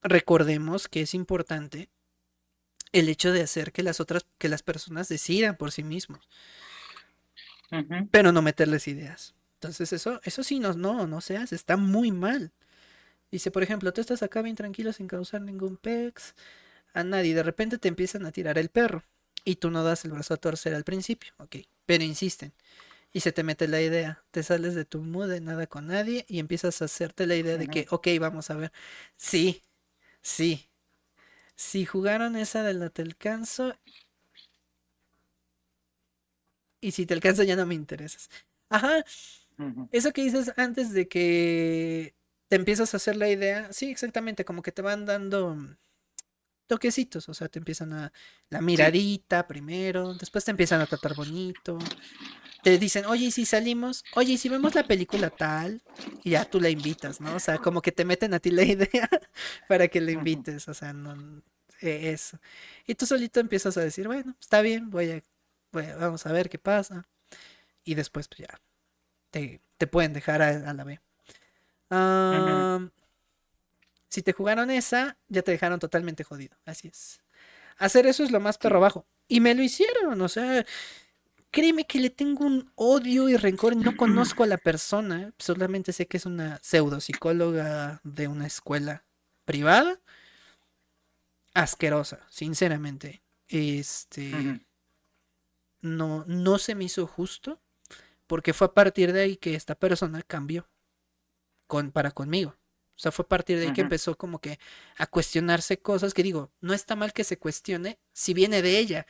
recordemos 0.02 0.88
que 0.88 1.02
es 1.02 1.14
importante 1.14 1.90
el 2.92 3.08
hecho 3.08 3.32
de 3.32 3.42
hacer 3.42 3.72
que 3.72 3.82
las 3.82 4.00
otras, 4.00 4.26
que 4.38 4.48
las 4.48 4.62
personas 4.62 5.08
decidan 5.08 5.56
por 5.56 5.72
sí 5.72 5.82
mismos. 5.84 6.28
Pero 8.10 8.32
no 8.32 8.42
meterles 8.42 8.88
ideas. 8.88 9.34
Entonces 9.54 9.92
eso, 9.92 10.20
eso 10.24 10.42
sí 10.42 10.58
no, 10.58 10.72
no, 10.74 11.06
no 11.06 11.20
se 11.20 11.36
hace, 11.36 11.54
está 11.54 11.76
muy 11.76 12.10
mal. 12.12 12.52
Dice, 13.32 13.50
por 13.50 13.62
ejemplo, 13.62 13.92
tú 13.92 14.00
estás 14.02 14.22
acá 14.22 14.42
bien 14.42 14.56
tranquilo 14.56 14.92
sin 14.92 15.08
causar 15.08 15.42
ningún 15.42 15.76
pex 15.76 16.34
a 16.94 17.04
nadie, 17.04 17.34
de 17.34 17.42
repente 17.44 17.78
te 17.78 17.88
empiezan 17.88 18.26
a 18.26 18.32
tirar 18.32 18.58
el 18.58 18.70
perro. 18.70 19.04
y 19.44 19.56
tú 19.56 19.70
no 19.70 19.84
das 19.84 20.04
el 20.06 20.12
brazo 20.12 20.34
a 20.34 20.38
torcer 20.38 20.74
al 20.74 20.84
principio, 20.84 21.32
ok, 21.38 21.56
pero 21.86 22.04
insisten. 22.04 22.52
Y 23.12 23.20
se 23.20 23.32
te 23.32 23.42
mete 23.44 23.68
la 23.68 23.80
idea, 23.82 24.24
te 24.32 24.42
sales 24.44 24.74
de 24.74 24.84
tu 24.86 25.02
mood 25.02 25.30
de 25.30 25.40
nada 25.40 25.66
con 25.68 25.86
nadie 25.88 26.26
y 26.28 26.38
empiezas 26.40 26.82
a 26.82 26.86
hacerte 26.86 27.26
la 27.26 27.36
idea 27.36 27.58
de 27.58 27.68
que, 27.68 27.86
ok, 27.90 28.08
vamos 28.20 28.50
a 28.50 28.56
ver. 28.56 28.72
Sí, 29.16 29.62
sí. 30.22 30.70
Si 31.56 31.86
jugaron 31.86 32.36
esa 32.36 32.62
de 32.64 32.74
la 32.74 32.90
te 32.90 33.02
alcanzo. 33.02 33.74
Y 36.82 36.92
si 36.92 37.06
te 37.06 37.14
alcanzo 37.14 37.42
ya 37.42 37.56
no 37.56 37.66
me 37.66 37.74
interesas. 37.74 38.30
Ajá. 38.70 39.04
Eso 39.92 40.12
que 40.12 40.22
dices 40.22 40.52
antes 40.56 40.92
de 40.92 41.08
que 41.08 42.14
te 42.48 42.56
empiezas 42.56 42.94
a 42.94 42.98
hacer 42.98 43.16
la 43.16 43.28
idea, 43.30 43.72
sí, 43.72 43.90
exactamente, 43.90 44.44
como 44.44 44.62
que 44.62 44.72
te 44.72 44.82
van 44.82 45.06
dando 45.06 45.56
toquecitos, 46.70 47.28
o 47.28 47.34
sea, 47.34 47.48
te 47.48 47.58
empiezan 47.58 47.92
a 47.92 48.12
la 48.48 48.60
miradita 48.60 49.48
primero, 49.48 50.14
después 50.14 50.44
te 50.44 50.52
empiezan 50.52 50.80
a 50.80 50.86
tratar 50.86 51.16
bonito, 51.16 51.76
te 52.62 52.78
dicen, 52.78 53.06
oye, 53.06 53.26
¿y 53.26 53.30
si 53.32 53.44
salimos? 53.44 54.04
Oye, 54.14 54.34
¿y 54.34 54.38
si 54.38 54.48
vemos 54.48 54.76
la 54.76 54.84
película 54.84 55.30
tal? 55.30 55.82
Y 56.22 56.30
ya 56.30 56.44
tú 56.44 56.60
la 56.60 56.70
invitas, 56.70 57.20
¿no? 57.20 57.34
O 57.34 57.40
sea, 57.40 57.58
como 57.58 57.82
que 57.82 57.90
te 57.90 58.04
meten 58.04 58.34
a 58.34 58.38
ti 58.38 58.52
la 58.52 58.62
idea 58.74 59.10
para 59.66 59.88
que 59.88 60.00
la 60.00 60.12
invites, 60.12 60.68
o 60.68 60.74
sea, 60.74 60.92
no, 60.92 61.42
e, 61.80 62.12
eso. 62.12 62.38
Y 62.86 62.94
tú 62.94 63.04
solito 63.04 63.40
empiezas 63.40 63.76
a 63.76 63.80
decir, 63.80 64.06
bueno, 64.06 64.36
está 64.40 64.62
bien, 64.62 64.90
voy 64.90 65.10
a, 65.10 65.22
vamos 65.98 66.24
a 66.24 66.30
ver 66.30 66.48
qué 66.48 66.60
pasa. 66.60 67.04
Y 67.82 67.96
después, 67.96 68.28
pues 68.28 68.48
ya, 68.48 68.60
te, 69.32 69.60
pueden 69.88 70.12
dejar 70.12 70.40
a, 70.40 70.72
la 70.72 70.84
B. 70.84 71.00
Si 74.10 74.22
te 74.22 74.32
jugaron 74.32 74.70
esa, 74.70 75.16
ya 75.28 75.42
te 75.42 75.52
dejaron 75.52 75.78
totalmente 75.78 76.24
jodido. 76.24 76.56
Así 76.66 76.88
es. 76.88 77.22
Hacer 77.78 78.06
eso 78.06 78.24
es 78.24 78.30
lo 78.30 78.40
más 78.40 78.58
perro 78.58 78.80
bajo. 78.80 79.06
Y 79.28 79.40
me 79.40 79.54
lo 79.54 79.62
hicieron, 79.62 80.20
o 80.20 80.28
sea, 80.28 80.66
créeme 81.50 81.86
que 81.86 82.00
le 82.00 82.10
tengo 82.10 82.44
un 82.44 82.72
odio 82.74 83.28
y 83.28 83.36
rencor. 83.36 83.76
No 83.76 83.96
conozco 83.96 84.42
a 84.42 84.48
la 84.48 84.58
persona, 84.58 85.32
solamente 85.38 85.92
sé 85.92 86.06
que 86.06 86.16
es 86.16 86.26
una 86.26 86.58
pseudopsicóloga 86.62 88.00
de 88.02 88.28
una 88.28 88.46
escuela 88.46 89.04
privada. 89.44 90.00
Asquerosa, 91.54 92.26
sinceramente. 92.28 93.22
Este. 93.48 94.60
No, 95.80 96.24
no 96.26 96.58
se 96.58 96.74
me 96.74 96.84
hizo 96.84 97.06
justo. 97.06 97.60
Porque 98.26 98.52
fue 98.52 98.68
a 98.68 98.74
partir 98.74 99.12
de 99.12 99.22
ahí 99.22 99.36
que 99.36 99.54
esta 99.54 99.74
persona 99.74 100.22
cambió. 100.22 100.68
Con, 101.66 101.92
para 101.92 102.10
conmigo. 102.10 102.56
O 103.00 103.02
sea, 103.02 103.12
fue 103.12 103.22
a 103.22 103.28
partir 103.28 103.58
de 103.58 103.64
ahí 103.64 103.72
que 103.72 103.80
empezó 103.80 104.14
como 104.14 104.40
que 104.40 104.58
a 104.98 105.06
cuestionarse 105.06 105.78
cosas 105.78 106.12
que 106.12 106.22
digo, 106.22 106.52
no 106.60 106.74
está 106.74 106.96
mal 106.96 107.14
que 107.14 107.24
se 107.24 107.38
cuestione 107.38 107.98
si 108.12 108.34
viene 108.34 108.60
de 108.60 108.78
ella. 108.78 109.06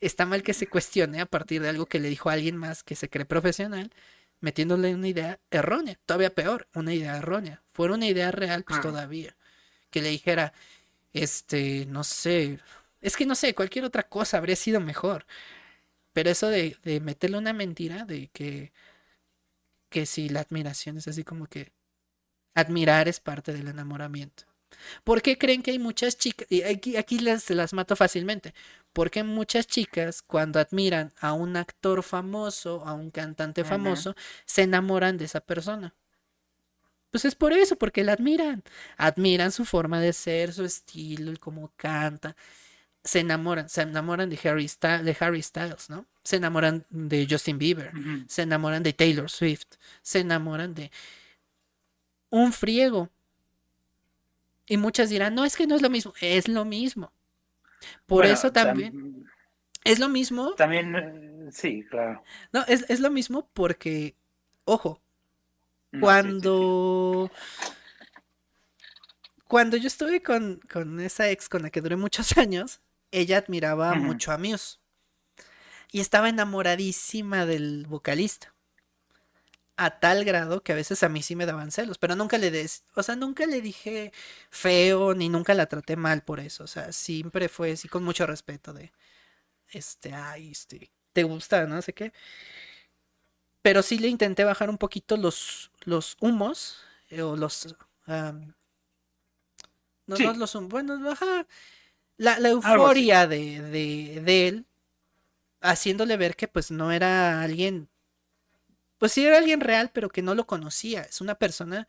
Está 0.00 0.26
mal 0.26 0.42
que 0.42 0.52
se 0.52 0.66
cuestione 0.66 1.18
a 1.18 1.24
partir 1.24 1.62
de 1.62 1.70
algo 1.70 1.86
que 1.86 1.98
le 1.98 2.10
dijo 2.10 2.28
a 2.28 2.34
alguien 2.34 2.58
más 2.58 2.82
que 2.82 2.94
se 2.94 3.08
cree 3.08 3.24
profesional, 3.24 3.90
metiéndole 4.40 4.94
una 4.94 5.08
idea 5.08 5.40
errónea. 5.50 5.98
Todavía 6.04 6.34
peor, 6.34 6.68
una 6.74 6.92
idea 6.92 7.16
errónea. 7.16 7.62
Fuera 7.70 7.94
una 7.94 8.06
idea 8.06 8.32
real, 8.32 8.64
pues 8.64 8.82
todavía. 8.82 9.34
Que 9.88 10.02
le 10.02 10.10
dijera, 10.10 10.52
este, 11.14 11.86
no 11.86 12.04
sé, 12.04 12.58
es 13.00 13.16
que 13.16 13.24
no 13.24 13.34
sé, 13.34 13.54
cualquier 13.54 13.86
otra 13.86 14.02
cosa 14.10 14.36
habría 14.36 14.56
sido 14.56 14.78
mejor. 14.78 15.24
Pero 16.12 16.28
eso 16.28 16.48
de, 16.48 16.76
de 16.82 17.00
meterle 17.00 17.38
una 17.38 17.54
mentira, 17.54 18.04
de 18.04 18.28
que, 18.28 18.72
que 19.88 20.04
si 20.04 20.28
la 20.28 20.40
admiración 20.40 20.98
es 20.98 21.08
así 21.08 21.24
como 21.24 21.46
que 21.46 21.72
Admirar 22.54 23.08
es 23.08 23.20
parte 23.20 23.52
del 23.52 23.68
enamoramiento. 23.68 24.44
¿Por 25.04 25.22
qué 25.22 25.38
creen 25.38 25.62
que 25.62 25.70
hay 25.70 25.78
muchas 25.78 26.16
chicas? 26.16 26.46
Y 26.50 26.62
aquí, 26.62 26.96
aquí 26.96 27.18
las, 27.18 27.48
las 27.50 27.72
mato 27.72 27.96
fácilmente. 27.96 28.54
Porque 28.92 29.22
muchas 29.22 29.66
chicas, 29.66 30.22
cuando 30.22 30.60
admiran 30.60 31.12
a 31.20 31.32
un 31.32 31.56
actor 31.56 32.02
famoso, 32.02 32.84
a 32.84 32.92
un 32.92 33.10
cantante 33.10 33.64
famoso, 33.64 34.14
se 34.44 34.62
enamoran 34.62 35.16
de 35.16 35.24
esa 35.24 35.40
persona. 35.40 35.94
Pues 37.10 37.24
es 37.24 37.34
por 37.34 37.52
eso, 37.52 37.76
porque 37.76 38.04
la 38.04 38.12
admiran. 38.12 38.62
Admiran 38.96 39.52
su 39.52 39.64
forma 39.64 40.00
de 40.00 40.12
ser, 40.12 40.52
su 40.52 40.64
estilo, 40.64 41.30
el 41.30 41.38
cómo 41.38 41.72
canta. 41.76 42.36
Se 43.04 43.20
enamoran, 43.20 43.68
se 43.68 43.82
enamoran 43.82 44.30
de 44.30 44.38
Harry, 44.48 44.70
de 44.80 45.16
Harry 45.20 45.42
Styles, 45.42 45.90
¿no? 45.90 46.06
Se 46.22 46.36
enamoran 46.36 46.84
de 46.90 47.26
Justin 47.28 47.58
Bieber, 47.58 47.90
se 48.28 48.42
enamoran 48.42 48.82
de 48.84 48.92
Taylor 48.92 49.28
Swift, 49.28 49.66
se 50.02 50.20
enamoran 50.20 50.72
de 50.72 50.92
un 52.32 52.52
friego. 52.52 53.10
Y 54.66 54.78
muchas 54.78 55.10
dirán, 55.10 55.34
no, 55.34 55.44
es 55.44 55.54
que 55.54 55.66
no 55.66 55.76
es 55.76 55.82
lo 55.82 55.90
mismo. 55.90 56.14
Es 56.20 56.48
lo 56.48 56.64
mismo. 56.64 57.12
Por 58.06 58.24
eso 58.24 58.50
también. 58.52 59.26
es 59.84 59.98
lo 59.98 60.08
mismo. 60.08 60.54
También, 60.54 60.96
eh, 60.96 61.48
sí, 61.52 61.84
claro. 61.88 62.24
No, 62.52 62.64
es, 62.66 63.00
lo 63.00 63.10
mismo 63.10 63.48
porque, 63.52 64.16
ojo, 64.64 65.00
cuando... 66.00 67.30
Cuando 69.46 69.76
yo 69.76 69.86
estuve 69.86 70.22
con, 70.22 70.62
esa 71.00 71.28
ex 71.28 71.50
con 71.50 71.60
la 71.60 71.68
que 71.68 71.82
duré 71.82 71.96
muchos 71.96 72.36
años, 72.38 72.80
ella 73.10 73.36
admiraba 73.36 73.94
mucho 73.94 74.32
a 74.32 74.38
Muse. 74.38 74.78
Y 75.90 76.00
estaba 76.00 76.30
enamoradísima 76.30 77.44
del 77.44 77.84
vocalista 77.86 78.51
a 79.76 79.98
tal 80.00 80.24
grado 80.24 80.62
que 80.62 80.72
a 80.72 80.76
veces 80.76 81.02
a 81.02 81.08
mí 81.08 81.22
sí 81.22 81.36
me 81.36 81.46
daban 81.46 81.70
celos, 81.72 81.98
pero 81.98 82.16
nunca 82.16 82.38
le 82.38 82.50
des, 82.50 82.84
o 82.94 83.02
sea, 83.02 83.16
nunca 83.16 83.46
le 83.46 83.60
dije 83.60 84.12
feo 84.50 85.14
ni 85.14 85.28
nunca 85.28 85.54
la 85.54 85.66
traté 85.66 85.96
mal 85.96 86.22
por 86.24 86.40
eso, 86.40 86.64
o 86.64 86.66
sea, 86.66 86.92
siempre 86.92 87.48
fue 87.48 87.72
así 87.72 87.88
con 87.88 88.04
mucho 88.04 88.26
respeto 88.26 88.72
de 88.72 88.92
este, 89.72 90.14
ay, 90.14 90.52
este, 90.52 90.90
te 91.12 91.24
gusta, 91.24 91.66
no 91.66 91.82
sé 91.82 91.94
qué. 91.94 92.12
Pero 93.62 93.82
sí 93.82 93.98
le 93.98 94.08
intenté 94.08 94.44
bajar 94.44 94.70
un 94.70 94.78
poquito 94.78 95.16
los 95.16 95.70
los 95.84 96.16
humos 96.20 96.78
eh, 97.10 97.22
o 97.22 97.36
los 97.36 97.74
no, 100.06 100.16
no 100.18 100.32
los 100.34 100.54
bueno, 100.68 100.98
baja 101.00 101.46
la, 102.16 102.38
la 102.38 102.50
euforia 102.50 103.26
de, 103.26 103.62
de, 103.62 104.20
de 104.22 104.48
él 104.48 104.66
haciéndole 105.60 106.16
ver 106.16 106.36
que 106.36 106.48
pues 106.48 106.70
no 106.70 106.92
era 106.92 107.42
alguien 107.42 107.88
pues 109.02 109.10
sí 109.10 109.26
era 109.26 109.38
alguien 109.38 109.60
real, 109.60 109.90
pero 109.92 110.10
que 110.10 110.22
no 110.22 110.36
lo 110.36 110.46
conocía. 110.46 111.02
Es 111.02 111.20
una 111.20 111.34
persona 111.34 111.88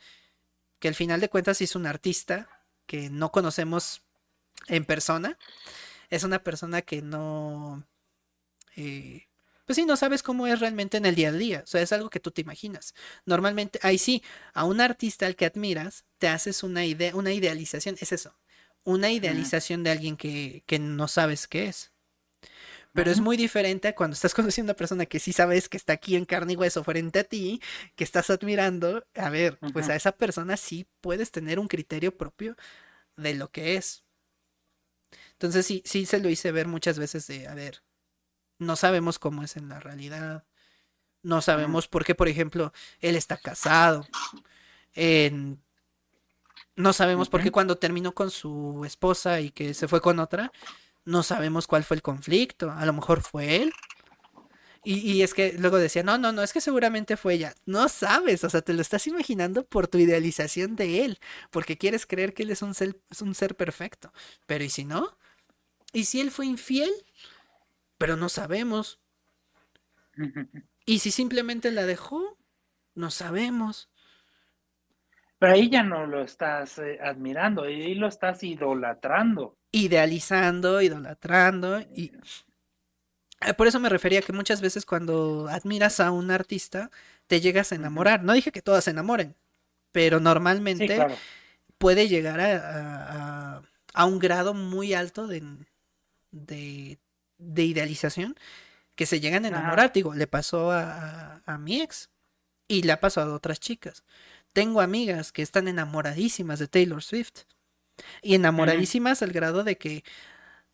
que 0.79 0.87
al 0.87 0.95
final 0.95 1.21
de 1.21 1.29
cuentas 1.29 1.61
es 1.61 1.75
un 1.75 1.85
artista 1.85 2.49
que 2.87 3.11
no 3.11 3.31
conocemos 3.31 4.01
en 4.67 4.83
persona. 4.83 5.37
Es 6.09 6.23
una 6.23 6.43
persona 6.43 6.81
que 6.81 7.03
no... 7.03 7.85
Eh, 8.75 9.27
pues 9.63 9.75
sí, 9.75 9.85
no 9.85 9.95
sabes 9.95 10.23
cómo 10.23 10.47
es 10.47 10.59
realmente 10.59 10.97
en 10.97 11.05
el 11.05 11.13
día 11.13 11.29
a 11.29 11.33
día. 11.33 11.61
O 11.63 11.67
sea, 11.67 11.83
es 11.83 11.93
algo 11.93 12.09
que 12.09 12.19
tú 12.19 12.31
te 12.31 12.41
imaginas. 12.41 12.95
Normalmente, 13.27 13.77
ahí 13.83 13.99
sí, 13.99 14.23
a 14.55 14.63
un 14.65 14.81
artista 14.81 15.27
al 15.27 15.35
que 15.35 15.45
admiras, 15.45 16.05
te 16.17 16.29
haces 16.29 16.63
una 16.63 16.83
idea, 16.83 17.15
una 17.15 17.31
idealización. 17.31 17.95
Es 17.99 18.11
eso. 18.11 18.35
Una 18.85 19.11
idealización 19.11 19.83
de 19.83 19.91
alguien 19.91 20.17
que, 20.17 20.63
que 20.65 20.79
no 20.79 21.07
sabes 21.07 21.47
qué 21.47 21.67
es. 21.67 21.92
Pero 22.93 23.11
es 23.11 23.19
muy 23.19 23.37
diferente 23.37 23.95
cuando 23.95 24.13
estás 24.13 24.33
conociendo 24.35 24.71
a 24.71 24.73
una 24.73 24.77
persona 24.77 25.05
que 25.05 25.19
sí 25.19 25.33
sabes 25.33 25.67
que 25.67 25.77
está 25.77 25.93
aquí 25.93 26.15
en 26.15 26.25
carne 26.25 26.53
y 26.53 26.55
hueso 26.55 26.83
frente 26.83 27.19
a 27.19 27.23
ti, 27.23 27.61
que 27.95 28.03
estás 28.03 28.29
admirando. 28.29 29.05
A 29.15 29.29
ver, 29.29 29.59
pues 29.73 29.89
a 29.89 29.95
esa 29.95 30.11
persona 30.13 30.57
sí 30.57 30.87
puedes 31.01 31.31
tener 31.31 31.59
un 31.59 31.67
criterio 31.67 32.15
propio 32.15 32.55
de 33.17 33.33
lo 33.33 33.51
que 33.51 33.75
es. 33.75 34.03
Entonces 35.33 35.65
sí, 35.65 35.81
sí 35.85 36.05
se 36.05 36.19
lo 36.19 36.29
hice 36.29 36.51
ver 36.51 36.67
muchas 36.67 36.99
veces 36.99 37.27
de, 37.27 37.47
a 37.47 37.53
ver, 37.53 37.83
no 38.59 38.75
sabemos 38.75 39.19
cómo 39.19 39.43
es 39.43 39.57
en 39.57 39.69
la 39.69 39.79
realidad. 39.79 40.45
No 41.23 41.41
sabemos 41.41 41.87
por 41.87 42.05
qué, 42.05 42.15
por 42.15 42.27
ejemplo, 42.27 42.73
él 42.99 43.15
está 43.15 43.37
casado. 43.37 44.05
no 46.75 46.93
sabemos 46.93 47.29
por 47.29 47.41
qué 47.41 47.51
cuando 47.51 47.77
terminó 47.77 48.13
con 48.13 48.29
su 48.29 48.83
esposa 48.85 49.39
y 49.39 49.51
que 49.51 49.73
se 49.73 49.87
fue 49.87 50.01
con 50.01 50.19
otra, 50.19 50.51
no 51.05 51.23
sabemos 51.23 51.67
cuál 51.67 51.83
fue 51.83 51.95
el 51.95 52.01
conflicto, 52.01 52.71
a 52.71 52.85
lo 52.85 52.93
mejor 52.93 53.21
fue 53.21 53.57
él. 53.57 53.73
Y, 54.85 55.21
es 55.21 55.33
que 55.33 55.53
luego 55.53 55.77
decía, 55.77 56.03
no, 56.03 56.17
no, 56.17 56.33
no, 56.33 56.43
es 56.43 56.51
que 56.51 56.59
seguramente 56.59 57.15
fue 57.15 57.35
ella. 57.35 57.55
No 57.65 57.87
sabes, 57.87 58.43
o 58.43 58.49
sea, 58.49 58.61
te 58.61 58.73
lo 58.73 58.81
estás 58.81 59.07
imaginando 59.07 59.65
por 59.65 59.87
tu 59.87 59.97
idealización 59.97 60.75
de 60.75 61.05
él, 61.05 61.19
porque 61.51 61.77
quieres 61.77 62.05
creer 62.05 62.33
que 62.33 62.43
él 62.43 62.51
es 62.51 62.61
un 62.61 62.73
ser, 62.73 62.99
es 63.09 63.21
un 63.21 63.33
ser 63.33 63.55
perfecto. 63.55 64.11
Pero 64.45 64.65
¿y 64.65 64.69
si 64.69 64.83
no? 64.83 65.17
¿Y 65.93 66.03
si 66.03 66.19
él 66.19 66.31
fue 66.31 66.47
infiel? 66.47 66.91
Pero 67.97 68.17
no 68.17 68.27
sabemos. 68.27 68.99
¿Y 70.85 70.99
si 70.99 71.11
simplemente 71.11 71.71
la 71.71 71.85
dejó? 71.85 72.37
No 72.93 73.09
sabemos. 73.09 73.89
Pero 75.43 75.55
ahí 75.55 75.69
ya 75.69 75.83
no 75.83 76.05
lo 76.05 76.21
estás 76.21 76.77
eh, 76.79 76.99
admirando, 77.03 77.63
ahí 77.63 77.95
lo 77.95 78.07
estás 78.07 78.43
idolatrando 78.43 79.57
idealizando, 79.73 80.81
idolatrando 80.81 81.81
y 81.81 82.13
eh, 83.41 83.53
por 83.55 83.67
eso 83.67 83.79
me 83.81 83.89
refería 83.89 84.21
que 84.21 84.31
muchas 84.31 84.61
veces 84.61 84.85
cuando 84.85 85.47
admiras 85.49 85.99
a 85.99 86.11
un 86.11 86.31
artista 86.31 86.89
te 87.27 87.41
llegas 87.41 87.71
a 87.71 87.75
enamorar. 87.75 88.23
No 88.23 88.31
dije 88.31 88.51
que 88.51 88.61
todas 88.61 88.85
se 88.85 88.91
enamoren, 88.91 89.35
pero 89.91 90.21
normalmente 90.21 91.05
puede 91.77 92.07
llegar 92.07 92.39
a, 92.39 93.63
a, 93.93 94.05
un 94.05 94.19
grado 94.19 94.53
muy 94.53 94.93
alto 94.93 95.27
de, 95.27 95.43
de, 96.31 96.99
de 97.37 97.63
idealización 97.63 98.35
que 98.95 99.07
se 99.07 99.19
llegan 99.19 99.43
a 99.43 99.49
enamorar. 99.49 99.91
Digo, 99.91 100.13
le 100.13 100.27
pasó 100.27 100.71
a, 100.71 101.41
a, 101.45 101.57
mi 101.57 101.81
ex 101.81 102.11
y 102.67 102.83
le 102.83 102.91
ha 102.91 102.99
pasado 103.01 103.33
a 103.33 103.35
otras 103.35 103.59
chicas. 103.59 104.03
Tengo 104.53 104.81
amigas 104.81 105.31
que 105.31 105.41
están 105.41 105.67
enamoradísimas 105.67 106.59
de 106.59 106.67
Taylor 106.67 107.03
Swift 107.03 107.41
y 108.21 108.35
enamoradísimas 108.35 109.21
al 109.21 109.31
grado 109.31 109.63
de 109.63 109.77
que, 109.77 110.03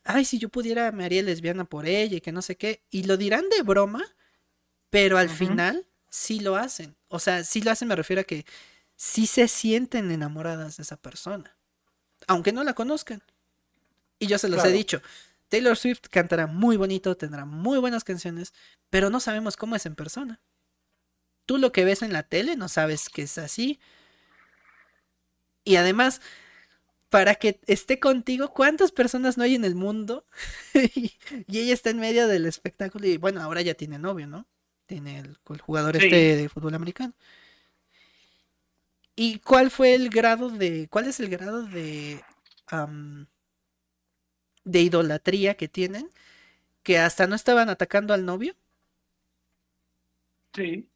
ay, 0.04 0.26
si 0.26 0.38
yo 0.38 0.50
pudiera 0.50 0.92
me 0.92 1.06
haría 1.06 1.24
lesbiana 1.24 1.66
por 1.66 1.86
ella 1.86 2.18
y 2.18 2.22
que 2.22 2.32
no 2.32 2.42
sé 2.42 2.58
qué. 2.58 2.84
Y 2.90 3.04
lo 3.04 3.18
dirán 3.18 3.50
de 3.50 3.64
broma, 3.64 4.04
pero 4.90 5.18
al 5.18 5.30
final 5.30 5.88
sí 6.10 6.40
lo 6.40 6.56
hacen. 6.56 6.96
O 7.08 7.20
sea, 7.20 7.44
sí 7.44 7.62
lo 7.62 7.72
hacen, 7.72 7.88
me 7.88 7.96
refiero 7.96 8.22
a 8.22 8.26
que 8.26 8.46
sí 8.96 9.28
se 9.28 9.48
sienten 9.48 10.12
enamoradas 10.12 10.78
de 10.78 10.84
esa 10.84 10.98
persona, 10.98 11.56
aunque 12.28 12.52
no 12.52 12.64
la 12.64 12.74
conozcan. 12.74 13.24
Y 14.20 14.28
yo 14.28 14.38
se 14.38 14.50
los 14.50 14.64
he 14.66 14.72
dicho, 14.72 15.02
Taylor 15.48 15.78
Swift 15.78 16.02
cantará 16.12 16.48
muy 16.48 16.76
bonito, 16.76 17.16
tendrá 17.16 17.46
muy 17.46 17.80
buenas 17.80 18.04
canciones, 18.04 18.54
pero 18.90 19.10
no 19.10 19.22
sabemos 19.22 19.56
cómo 19.56 19.76
es 19.76 19.86
en 19.86 19.96
persona. 19.96 20.42
Tú 21.50 21.58
lo 21.58 21.72
que 21.72 21.84
ves 21.84 22.04
en 22.04 22.14
la 22.14 22.22
tele 22.22 22.56
no 22.56 22.70
sabes 22.70 23.10
que 23.10 23.24
es 23.24 23.40
así. 23.40 23.80
Y 25.64 25.78
además, 25.78 26.22
para 27.10 27.34
que 27.34 27.60
esté 27.66 28.00
contigo, 28.00 28.54
¿cuántas 28.54 28.92
personas 28.92 29.36
no 29.36 29.44
hay 29.44 29.56
en 29.56 29.66
el 29.66 29.74
mundo? 29.74 30.28
y, 30.76 31.18
ella 31.48 31.74
está 31.74 31.90
en 31.90 31.98
medio 31.98 32.28
del 32.28 32.46
espectáculo 32.46 33.08
y 33.08 33.18
bueno, 33.18 33.42
ahora 33.42 33.64
ya 33.64 33.74
tiene 33.74 33.98
novio, 33.98 34.28
¿no? 34.28 34.46
Tiene 34.86 35.22
el, 35.22 35.40
jugador 35.60 35.98
este 35.98 36.36
de 36.38 36.50
fútbol 36.50 36.76
americano. 36.76 37.16
¿Y 39.16 39.40
cuál 39.40 39.72
fue 39.72 39.96
el 39.96 40.12
grado 40.12 40.52
de, 40.52 40.88
cuál 40.88 41.08
es 41.08 41.20
el 41.20 41.30
grado 41.30 41.64
de 41.64 42.24
de 44.66 44.82
idolatría 44.82 45.56
que 45.56 45.68
tienen, 45.68 46.12
que 46.84 47.00
hasta 47.00 47.26
no 47.26 47.34
estaban 47.34 47.70
atacando 47.70 48.14
al 48.14 48.24
novio. 48.24 48.56
Sí. 50.54 50.88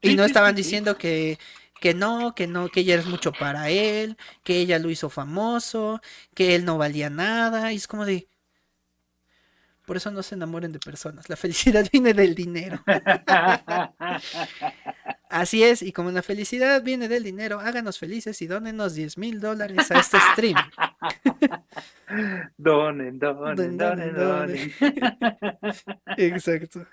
Y 0.00 0.14
no 0.14 0.24
estaban 0.24 0.54
diciendo 0.54 0.96
que, 0.96 1.38
que 1.80 1.94
no, 1.94 2.34
que 2.34 2.46
no, 2.46 2.68
que 2.68 2.80
ella 2.80 2.96
es 2.96 3.06
mucho 3.06 3.32
para 3.32 3.70
él, 3.70 4.16
que 4.44 4.58
ella 4.58 4.78
lo 4.78 4.90
hizo 4.90 5.10
famoso, 5.10 6.00
que 6.34 6.54
él 6.54 6.64
no 6.64 6.78
valía 6.78 7.10
nada. 7.10 7.72
Y 7.72 7.76
es 7.76 7.86
como 7.86 8.04
de. 8.04 8.28
Por 9.86 9.96
eso 9.96 10.10
no 10.10 10.22
se 10.22 10.34
enamoren 10.34 10.72
de 10.72 10.78
personas. 10.80 11.28
La 11.28 11.36
felicidad 11.36 11.88
viene 11.92 12.12
del 12.14 12.34
dinero. 12.34 12.82
Así 15.30 15.62
es, 15.62 15.82
y 15.82 15.92
como 15.92 16.10
la 16.10 16.22
felicidad 16.22 16.82
viene 16.82 17.06
del 17.06 17.22
dinero, 17.22 17.60
háganos 17.60 17.98
felices 17.98 18.40
y 18.40 18.46
dónenos 18.46 18.94
10 18.94 19.18
mil 19.18 19.40
dólares 19.40 19.90
a 19.90 19.98
este 19.98 20.18
stream. 20.32 20.56
donen, 22.56 23.18
donen, 23.18 23.76
donen, 23.76 24.14
donen. 24.14 24.72
Exacto. 26.16 26.86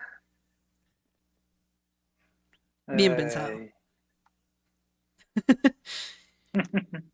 Bien 2.87 3.15
pensado. 3.15 3.59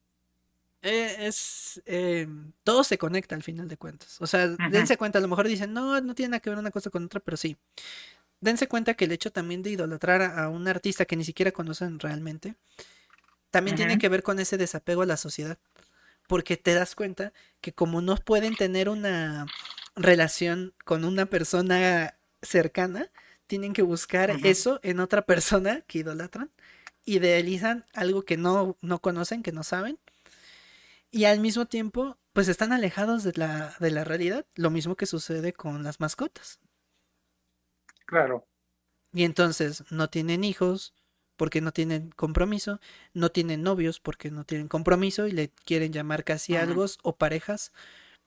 Eh, 0.83 1.27
es 1.27 1.79
eh, 1.85 2.27
todo 2.63 2.83
se 2.83 2.97
conecta 2.97 3.35
al 3.35 3.43
final 3.43 3.67
de 3.67 3.77
cuentas. 3.77 4.19
O 4.19 4.25
sea, 4.25 4.47
dense 4.47 4.97
cuenta, 4.97 5.19
a 5.19 5.21
lo 5.21 5.27
mejor 5.27 5.47
dicen, 5.47 5.73
no, 5.73 6.01
no 6.01 6.15
tiene 6.15 6.31
nada 6.31 6.39
que 6.39 6.49
ver 6.49 6.57
una 6.57 6.71
cosa 6.71 6.89
con 6.89 7.05
otra, 7.05 7.19
pero 7.19 7.37
sí 7.37 7.55
dense 8.41 8.67
cuenta 8.67 8.95
que 8.95 9.05
el 9.05 9.11
hecho 9.13 9.31
también 9.31 9.63
de 9.63 9.69
idolatrar 9.69 10.21
a, 10.21 10.49
un 10.49 10.67
artista 10.67 11.05
que 11.05 11.15
ni 11.15 11.23
siquiera 11.23 11.51
conocen 11.51 11.99
realmente, 11.99 12.55
también 13.51 13.77
tiene 13.77 13.97
que 13.97 14.09
ver 14.09 14.23
con 14.23 14.39
ese 14.39 14.57
desapego 14.57 15.03
a 15.03 15.05
la 15.05 15.17
sociedad. 15.17 15.57
Porque 16.27 16.57
te 16.57 16.73
das 16.73 16.95
cuenta 16.95 17.33
que 17.61 17.73
como 17.73 18.01
no 18.01 18.15
pueden 18.15 18.55
tener 18.55 18.89
una 18.89 19.45
relación 19.95 20.73
con 20.85 21.03
una 21.03 21.25
persona 21.25 22.17
cercana, 22.41 23.11
tienen 23.51 23.73
que 23.73 23.81
buscar 23.81 24.31
eso 24.45 24.79
en 24.81 25.01
otra 25.01 25.23
persona 25.23 25.81
que 25.81 25.99
idolatran. 25.99 26.49
Idealizan 27.03 27.83
algo 27.93 28.23
que 28.23 28.37
no, 28.37 28.77
no 28.81 29.01
conocen, 29.01 29.43
que 29.43 29.51
no 29.51 29.65
saben. 29.65 29.99
Y 31.09 31.25
al 31.25 31.41
mismo 31.41 31.65
tiempo, 31.65 32.17
pues 32.31 32.47
están 32.47 32.71
alejados 32.71 33.25
de 33.25 33.33
la, 33.35 33.75
de 33.81 33.91
la 33.91 34.05
realidad. 34.05 34.45
Lo 34.55 34.69
mismo 34.69 34.95
que 34.95 35.05
sucede 35.05 35.51
con 35.51 35.83
las 35.83 35.99
mascotas. 35.99 36.61
Claro. 38.05 38.47
Y 39.11 39.25
entonces 39.25 39.83
no 39.89 40.09
tienen 40.09 40.45
hijos 40.45 40.93
porque 41.35 41.59
no 41.59 41.73
tienen 41.73 42.11
compromiso, 42.11 42.79
no 43.13 43.31
tienen 43.31 43.63
novios 43.63 43.99
porque 43.99 44.31
no 44.31 44.45
tienen 44.45 44.69
compromiso 44.69 45.27
y 45.27 45.33
le 45.33 45.49
quieren 45.49 45.91
llamar 45.91 46.23
casi 46.23 46.55
algo 46.55 46.85
o 47.03 47.17
parejas, 47.17 47.73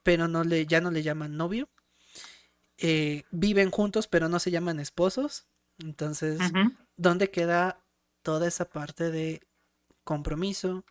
pero 0.03 0.29
no 0.29 0.45
le, 0.45 0.67
ya 0.67 0.83
no 0.83 0.91
le 0.91 1.03
llaman 1.03 1.39
novio. 1.39 1.71
Eh, 2.79 3.23
viven 3.31 3.71
juntos 3.71 4.09
pero 4.09 4.29
no 4.29 4.39
se 4.39 4.51
llaman 4.51 4.81
esposos. 4.81 5.47
Entonces, 5.79 6.41
¿dónde 6.97 7.31
queda 7.31 7.81
toda 8.23 8.47
esa 8.47 8.69
parte 8.69 9.11
de 9.11 9.41
compromiso? 10.05 10.85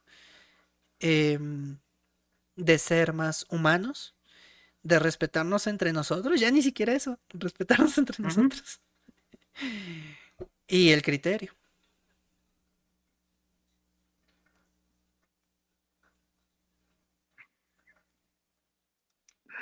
Em, 0.99 1.77
de 2.55 2.77
ser 2.77 3.13
más 3.13 3.45
humanos 3.49 4.15
de 4.83 4.99
respetarnos 4.99 5.65
entre 5.67 5.93
nosotros, 5.93 6.39
ya 6.39 6.51
ni 6.51 6.61
siquiera 6.61 6.93
eso, 6.93 7.19
respetarnos 7.29 7.97
entre 7.97 8.21
nosotros. 8.21 8.81
Y 10.67 10.89
el 10.89 11.01
criterio. 11.01 11.55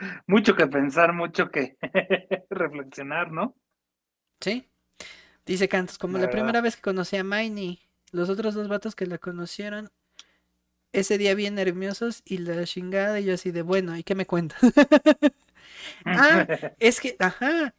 Mucho 0.28 0.56
que 0.56 0.68
pensar, 0.68 1.14
mucho 1.14 1.50
que 1.50 1.78
reflexionar, 2.50 3.32
¿no? 3.32 3.56
Sí. 4.40 4.68
Dice 5.46 5.68
Cantos, 5.68 5.98
como 5.98 6.18
la, 6.18 6.30
primera 6.30 6.62
vez 6.62 6.76
que 6.76 6.82
conocí 6.82 7.18
a 7.18 7.24
Miney, 7.24 7.82
los 8.12 8.30
otros 8.30 8.54
dos 8.54 8.68
vatos 8.68 8.96
que 8.96 9.06
la 9.06 9.18
conocieron 9.18 9.92
ese 10.94 11.18
día 11.18 11.36
bien 11.36 11.56
nerviosos 11.56 12.22
y 12.26 12.40
la 12.40 12.64
chingada 12.66 13.20
y 13.20 13.26
yo 13.26 13.34
así 13.34 13.52
de, 13.52 13.62
bueno, 13.62 13.98
¿y 13.98 14.04
qué 14.04 14.14
me 14.14 14.26
cuentas? 14.26 14.60
ah, 16.06 16.48
es 16.80 17.00
que, 17.00 17.16
ajá. 17.20 17.74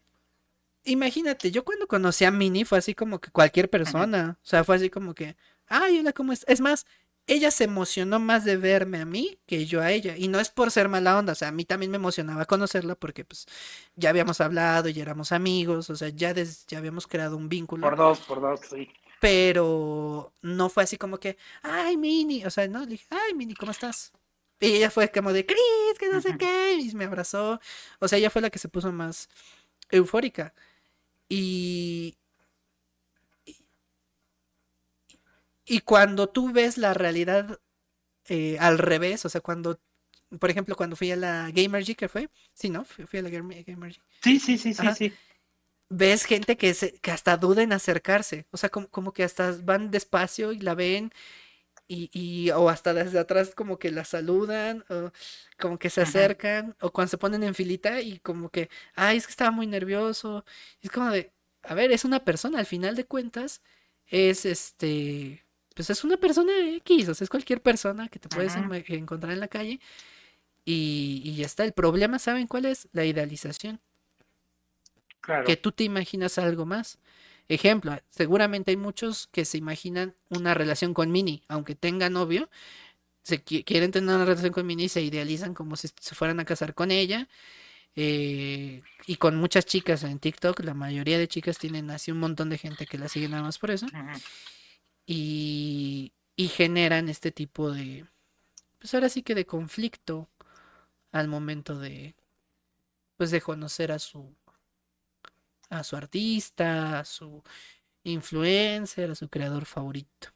Imagínate, 0.84 1.52
yo 1.52 1.64
cuando 1.64 1.86
conocí 1.86 2.24
a 2.24 2.32
Minnie 2.32 2.64
fue 2.64 2.78
así 2.78 2.94
como 2.94 3.20
que 3.20 3.30
cualquier 3.30 3.70
persona, 3.70 4.38
o 4.42 4.46
sea, 4.46 4.64
fue 4.64 4.76
así 4.76 4.90
como 4.90 5.14
que, 5.14 5.36
ay, 5.68 6.00
hola, 6.00 6.12
¿cómo 6.12 6.32
es? 6.32 6.44
Es 6.48 6.60
más, 6.60 6.86
ella 7.26 7.50
se 7.50 7.64
emocionó 7.64 8.18
más 8.18 8.44
de 8.44 8.56
verme 8.56 9.00
a 9.00 9.04
mí 9.04 9.38
que 9.46 9.66
yo 9.66 9.80
a 9.80 9.90
ella. 9.90 10.16
Y 10.16 10.28
no 10.28 10.40
es 10.40 10.50
por 10.50 10.70
ser 10.70 10.88
mala 10.88 11.18
onda, 11.18 11.32
o 11.32 11.36
sea, 11.36 11.48
a 11.48 11.52
mí 11.52 11.64
también 11.64 11.90
me 11.90 11.96
emocionaba 11.96 12.44
conocerla 12.44 12.94
porque 12.94 13.24
pues 13.24 13.46
ya 13.94 14.10
habíamos 14.10 14.40
hablado 14.40 14.88
y 14.88 15.00
éramos 15.00 15.32
amigos, 15.32 15.90
o 15.90 15.96
sea, 15.96 16.08
ya, 16.08 16.34
ya 16.34 16.78
habíamos 16.78 17.06
creado 17.06 17.36
un 17.36 17.48
vínculo. 17.48 17.88
Por 17.88 17.96
dos, 17.96 18.20
por 18.20 18.40
dos, 18.40 18.60
sí 18.68 18.88
pero 19.22 20.32
no 20.42 20.68
fue 20.68 20.82
así 20.82 20.96
como 20.96 21.18
que, 21.18 21.36
ay, 21.62 21.96
Mini, 21.96 22.44
o 22.44 22.50
sea, 22.50 22.66
no, 22.66 22.80
le 22.80 22.86
dije, 22.86 23.06
ay, 23.10 23.34
Mini, 23.34 23.54
¿cómo 23.54 23.70
estás? 23.70 24.10
Y 24.58 24.74
ella 24.74 24.90
fue 24.90 25.12
como 25.12 25.32
de, 25.32 25.46
Chris, 25.46 25.96
que 26.00 26.08
no 26.08 26.20
sé 26.20 26.36
qué, 26.36 26.74
y 26.80 26.92
me 26.96 27.04
abrazó. 27.04 27.60
O 28.00 28.08
sea, 28.08 28.18
ella 28.18 28.30
fue 28.30 28.42
la 28.42 28.50
que 28.50 28.58
se 28.58 28.68
puso 28.68 28.90
más 28.90 29.28
eufórica. 29.92 30.54
Y, 31.28 32.16
y 35.72 35.80
cuando 35.80 36.28
tú 36.28 36.52
ves 36.52 36.76
la 36.76 36.92
realidad 36.92 37.58
eh, 38.28 38.58
al 38.60 38.78
revés, 38.78 39.24
o 39.24 39.28
sea, 39.28 39.40
cuando, 39.40 39.80
por 40.38 40.50
ejemplo, 40.50 40.76
cuando 40.76 40.96
fui 40.96 41.10
a 41.10 41.16
la 41.16 41.50
Gamergy, 41.50 41.94
¿qué 41.94 42.08
fue? 42.08 42.28
Sí, 42.52 42.68
¿no? 42.68 42.84
Fui, 42.84 43.18
a 43.18 43.22
la 43.22 43.30
Gamergy. 43.30 44.00
Sí, 44.22 44.38
sí, 44.38 44.58
sí, 44.58 44.74
sí, 44.74 44.82
sí 44.96 45.12
ves 45.88 46.24
gente 46.24 46.56
que, 46.56 46.74
se, 46.74 46.92
que 47.00 47.10
hasta 47.10 47.36
duda 47.36 47.62
en 47.62 47.72
acercarse, 47.72 48.46
o 48.50 48.56
sea, 48.56 48.70
como, 48.70 48.88
como, 48.88 49.12
que 49.12 49.24
hasta 49.24 49.52
van 49.62 49.90
despacio 49.90 50.52
y 50.52 50.58
la 50.58 50.74
ven 50.74 51.12
y, 51.88 52.10
y, 52.12 52.50
o 52.50 52.68
hasta 52.70 52.94
desde 52.94 53.18
atrás 53.18 53.54
como 53.54 53.78
que 53.78 53.90
la 53.90 54.04
saludan, 54.04 54.84
o 54.88 55.12
como 55.58 55.78
que 55.78 55.90
se 55.90 56.02
acercan, 56.02 56.76
o 56.80 56.92
cuando 56.92 57.10
se 57.10 57.18
ponen 57.18 57.42
en 57.42 57.54
filita 57.54 58.00
y 58.00 58.18
como 58.20 58.50
que, 58.50 58.70
ay, 58.94 59.18
es 59.18 59.26
que 59.26 59.32
estaba 59.32 59.50
muy 59.50 59.66
nervioso, 59.66 60.44
es 60.80 60.90
como 60.90 61.10
de, 61.10 61.32
a 61.62 61.74
ver, 61.74 61.92
es 61.92 62.04
una 62.04 62.24
persona, 62.24 62.58
al 62.58 62.66
final 62.66 62.96
de 62.96 63.06
cuentas, 63.06 63.62
es 64.06 64.46
este, 64.46 65.44
pues 65.74 65.90
es 65.90 66.04
una 66.04 66.16
persona 66.16 66.52
X, 66.76 67.08
o 67.08 67.14
sea, 67.14 67.24
es 67.24 67.30
cualquier 67.30 67.62
persona 67.62 68.08
que 68.08 68.18
te 68.18 68.28
puedes 68.28 68.54
encontrar 68.56 69.32
en 69.32 69.40
la 69.40 69.48
calle 69.48 69.80
y, 70.64 71.22
y 71.24 71.36
ya 71.36 71.46
está, 71.46 71.64
el 71.64 71.72
problema, 71.72 72.18
¿saben 72.18 72.46
cuál 72.46 72.66
es? 72.66 72.88
La 72.92 73.04
idealización. 73.04 73.80
Que 75.46 75.56
tú 75.56 75.72
te 75.72 75.84
imaginas 75.84 76.38
algo 76.38 76.66
más. 76.66 76.98
Ejemplo, 77.48 77.98
seguramente 78.10 78.70
hay 78.70 78.76
muchos 78.76 79.28
que 79.28 79.44
se 79.44 79.58
imaginan 79.58 80.14
una 80.30 80.54
relación 80.54 80.94
con 80.94 81.10
Mini, 81.12 81.42
aunque 81.48 81.74
tenga 81.74 82.08
novio, 82.08 82.48
se 83.22 83.42
quieren 83.42 83.92
tener 83.92 84.14
una 84.14 84.24
relación 84.24 84.52
con 84.52 84.66
Mini 84.66 84.84
y 84.84 84.88
se 84.88 85.02
idealizan 85.02 85.54
como 85.54 85.76
si 85.76 85.88
se 86.00 86.14
fueran 86.14 86.40
a 86.40 86.44
casar 86.44 86.74
con 86.74 86.90
ella. 86.90 87.28
Eh, 87.94 88.82
y 89.06 89.16
con 89.16 89.36
muchas 89.36 89.66
chicas 89.66 90.02
en 90.04 90.18
TikTok, 90.18 90.60
la 90.60 90.74
mayoría 90.74 91.18
de 91.18 91.28
chicas 91.28 91.58
tienen 91.58 91.90
así 91.90 92.10
un 92.10 92.20
montón 92.20 92.48
de 92.48 92.58
gente 92.58 92.86
que 92.86 92.98
la 92.98 93.08
sigue 93.08 93.28
nada 93.28 93.42
más 93.42 93.58
por 93.58 93.70
eso. 93.70 93.86
Y, 95.06 96.12
y 96.36 96.48
generan 96.48 97.08
este 97.08 97.32
tipo 97.32 97.70
de, 97.72 98.06
pues 98.78 98.94
ahora 98.94 99.08
sí 99.08 99.22
que 99.22 99.34
de 99.34 99.46
conflicto 99.46 100.28
al 101.12 101.28
momento 101.28 101.78
de, 101.78 102.16
pues 103.16 103.30
de 103.30 103.40
conocer 103.40 103.92
a 103.92 103.98
su 103.98 104.34
a 105.70 105.82
su 105.84 105.96
artista, 105.96 107.00
a 107.00 107.04
su 107.04 107.42
influencer, 108.04 109.10
a 109.10 109.14
su 109.14 109.28
creador 109.28 109.64
favorito. 109.64 110.28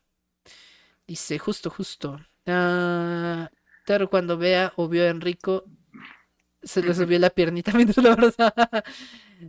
Dice, 1.06 1.38
justo, 1.38 1.70
justo. 1.70 2.18
Uh, 2.46 3.46
cuando 4.10 4.36
vea 4.38 4.72
o 4.76 4.88
vio 4.88 5.04
a 5.04 5.08
Enrico, 5.08 5.64
se 6.62 6.82
le 6.82 6.94
subió 6.94 7.18
la 7.18 7.30
piernita 7.30 7.72
mientras 7.74 8.04
lo 8.04 8.12
abrazaba. 8.12 8.54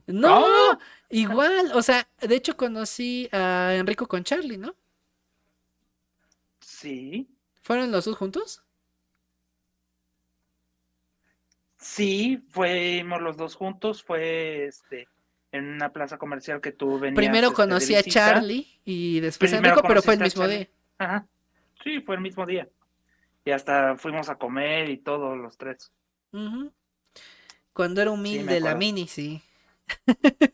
No, 0.05 0.77
igual, 1.09 1.71
o 1.73 1.81
sea, 1.81 2.09
de 2.19 2.35
hecho 2.35 2.57
conocí 2.57 3.29
a 3.31 3.73
Enrico 3.75 4.05
con 4.05 4.25
Charlie, 4.25 4.57
¿no? 4.57 4.75
Sí. 6.77 7.27
¿Fueron 7.63 7.91
los 7.91 8.05
dos 8.05 8.15
juntos? 8.15 8.63
Sí, 11.79 12.37
fuimos 12.49 13.19
los 13.19 13.35
dos 13.35 13.55
juntos, 13.55 14.03
fue 14.03 14.65
este 14.65 15.07
en 15.51 15.65
una 15.65 15.91
plaza 15.91 16.19
comercial 16.19 16.61
que 16.61 16.71
tú 16.71 16.99
venías. 16.99 17.15
Primero 17.15 17.47
este, 17.47 17.55
conocí 17.55 17.95
a 17.95 18.03
Charlie 18.03 18.67
y 18.85 19.19
después 19.21 19.53
a 19.53 19.57
Enrico, 19.57 19.81
pero 19.87 20.03
fue 20.03 20.13
el 20.13 20.19
mismo 20.19 20.47
día. 20.47 20.69
Ajá. 20.99 21.25
Sí, 21.83 21.99
fue 22.01 22.13
el 22.13 22.21
mismo 22.21 22.45
día. 22.45 22.69
Y 23.43 23.49
hasta 23.49 23.95
fuimos 23.97 24.29
a 24.29 24.35
comer 24.35 24.89
y 24.89 24.97
todos 24.97 25.35
los 25.35 25.57
tres. 25.57 25.91
Cuando 27.73 28.01
era 28.03 28.11
humilde 28.11 28.59
la 28.59 28.75
mini, 28.75 29.07
sí. 29.07 29.41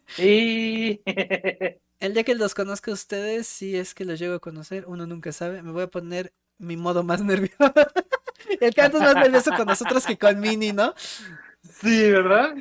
Sí. 0.08 1.02
el 2.04 2.14
día 2.14 2.26
que 2.26 2.36
los 2.36 2.54
conozca 2.54 2.92
a 2.92 2.96
ustedes, 2.96 3.48
si 3.48 3.78
es 3.78 3.94
que 3.94 4.04
los 4.04 4.20
llego 4.20 4.36
a 4.36 4.40
conocer, 4.40 4.84
uno 4.88 5.08
nunca 5.08 5.32
sabe, 5.32 5.62
me 5.62 5.72
voy 5.72 5.84
a 5.84 5.88
poner 5.88 6.34
mi 6.58 6.76
modo 6.76 7.02
más 7.02 7.22
nervioso. 7.24 7.74
el 8.60 8.74
canto 8.76 8.98
es 8.98 9.04
más 9.04 9.16
nervioso 9.16 9.52
con 9.56 9.68
nosotros 9.68 10.06
que 10.06 10.18
con 10.18 10.38
Mini, 10.42 10.74
¿no? 10.74 10.94
Sí, 11.62 12.12
¿verdad? 12.12 12.56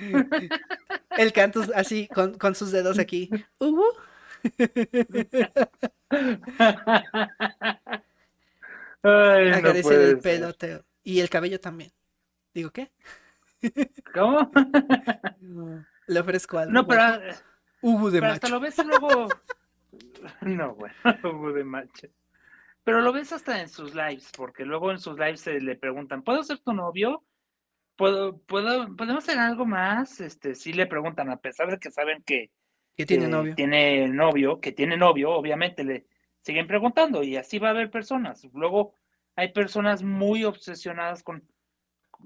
El 1.19 1.33
canto 1.33 1.65
así, 1.75 2.07
con, 2.07 2.39
con 2.39 2.55
sus 2.55 2.71
dedos 2.71 3.01
aquí. 3.01 3.31
Uh 3.59 3.83
Ay, 9.03 9.49
el 9.51 10.19
pelo, 10.21 10.55
Y 11.03 11.19
el 11.19 11.29
cabello 11.29 11.59
también. 11.59 11.91
¿Digo 12.55 12.71
qué? 12.71 12.93
¿Cómo? 14.15 14.53
Le 16.07 16.21
ofrezco 16.21 16.59
algo. 16.59 16.73
No, 16.73 16.87
pero. 16.87 17.03
Hugo 17.83 18.11
de 18.11 18.21
pero 18.21 18.33
hasta 18.33 18.49
lo 18.49 18.61
ves 18.61 18.79
luego. 18.85 19.29
no, 20.43 20.75
bueno, 20.77 20.95
Hugo 21.25 21.53
de 21.53 21.65
macho. 21.65 22.09
Pero 22.85 23.01
lo 23.01 23.13
ves 23.13 23.33
hasta 23.33 23.61
en 23.61 23.69
sus 23.69 23.95
lives, 23.95 24.31
porque 24.37 24.65
luego 24.65 24.91
en 24.91 24.99
sus 24.99 25.19
lives 25.19 25.41
se 25.41 25.61
le 25.61 25.77
preguntan, 25.77 26.23
¿puedo 26.23 26.43
ser 26.43 26.59
tu 26.59 26.73
novio? 26.73 27.25
¿Puedo, 27.97 28.39
puedo, 28.39 28.97
¿Podemos 28.97 29.23
hacer 29.25 29.39
algo 29.39 29.67
más? 29.67 30.21
Este, 30.21 30.55
sí 30.55 30.73
le 30.73 30.87
preguntan, 30.87 31.31
a 31.31 31.37
pesar 31.37 31.71
de 31.71 31.79
que 31.79 31.91
saben 31.91 32.23
que, 32.23 32.51
que 32.97 33.07
tiene 33.07 33.29
novio. 33.29 33.55
Tiene 33.55 34.09
novio, 34.09 34.61
que 34.61 34.73
tiene 34.73 34.97
novio, 34.97 35.31
obviamente 35.31 35.85
le 35.85 36.07
siguen 36.41 36.67
preguntando 36.67 37.23
y 37.23 37.37
así 37.37 37.59
va 37.59 37.69
a 37.69 37.73
haber 37.73 37.91
personas. 37.91 38.45
Luego 38.53 38.95
hay 39.37 39.53
personas 39.53 40.03
muy 40.03 40.45
obsesionadas 40.45 41.23
con 41.23 41.47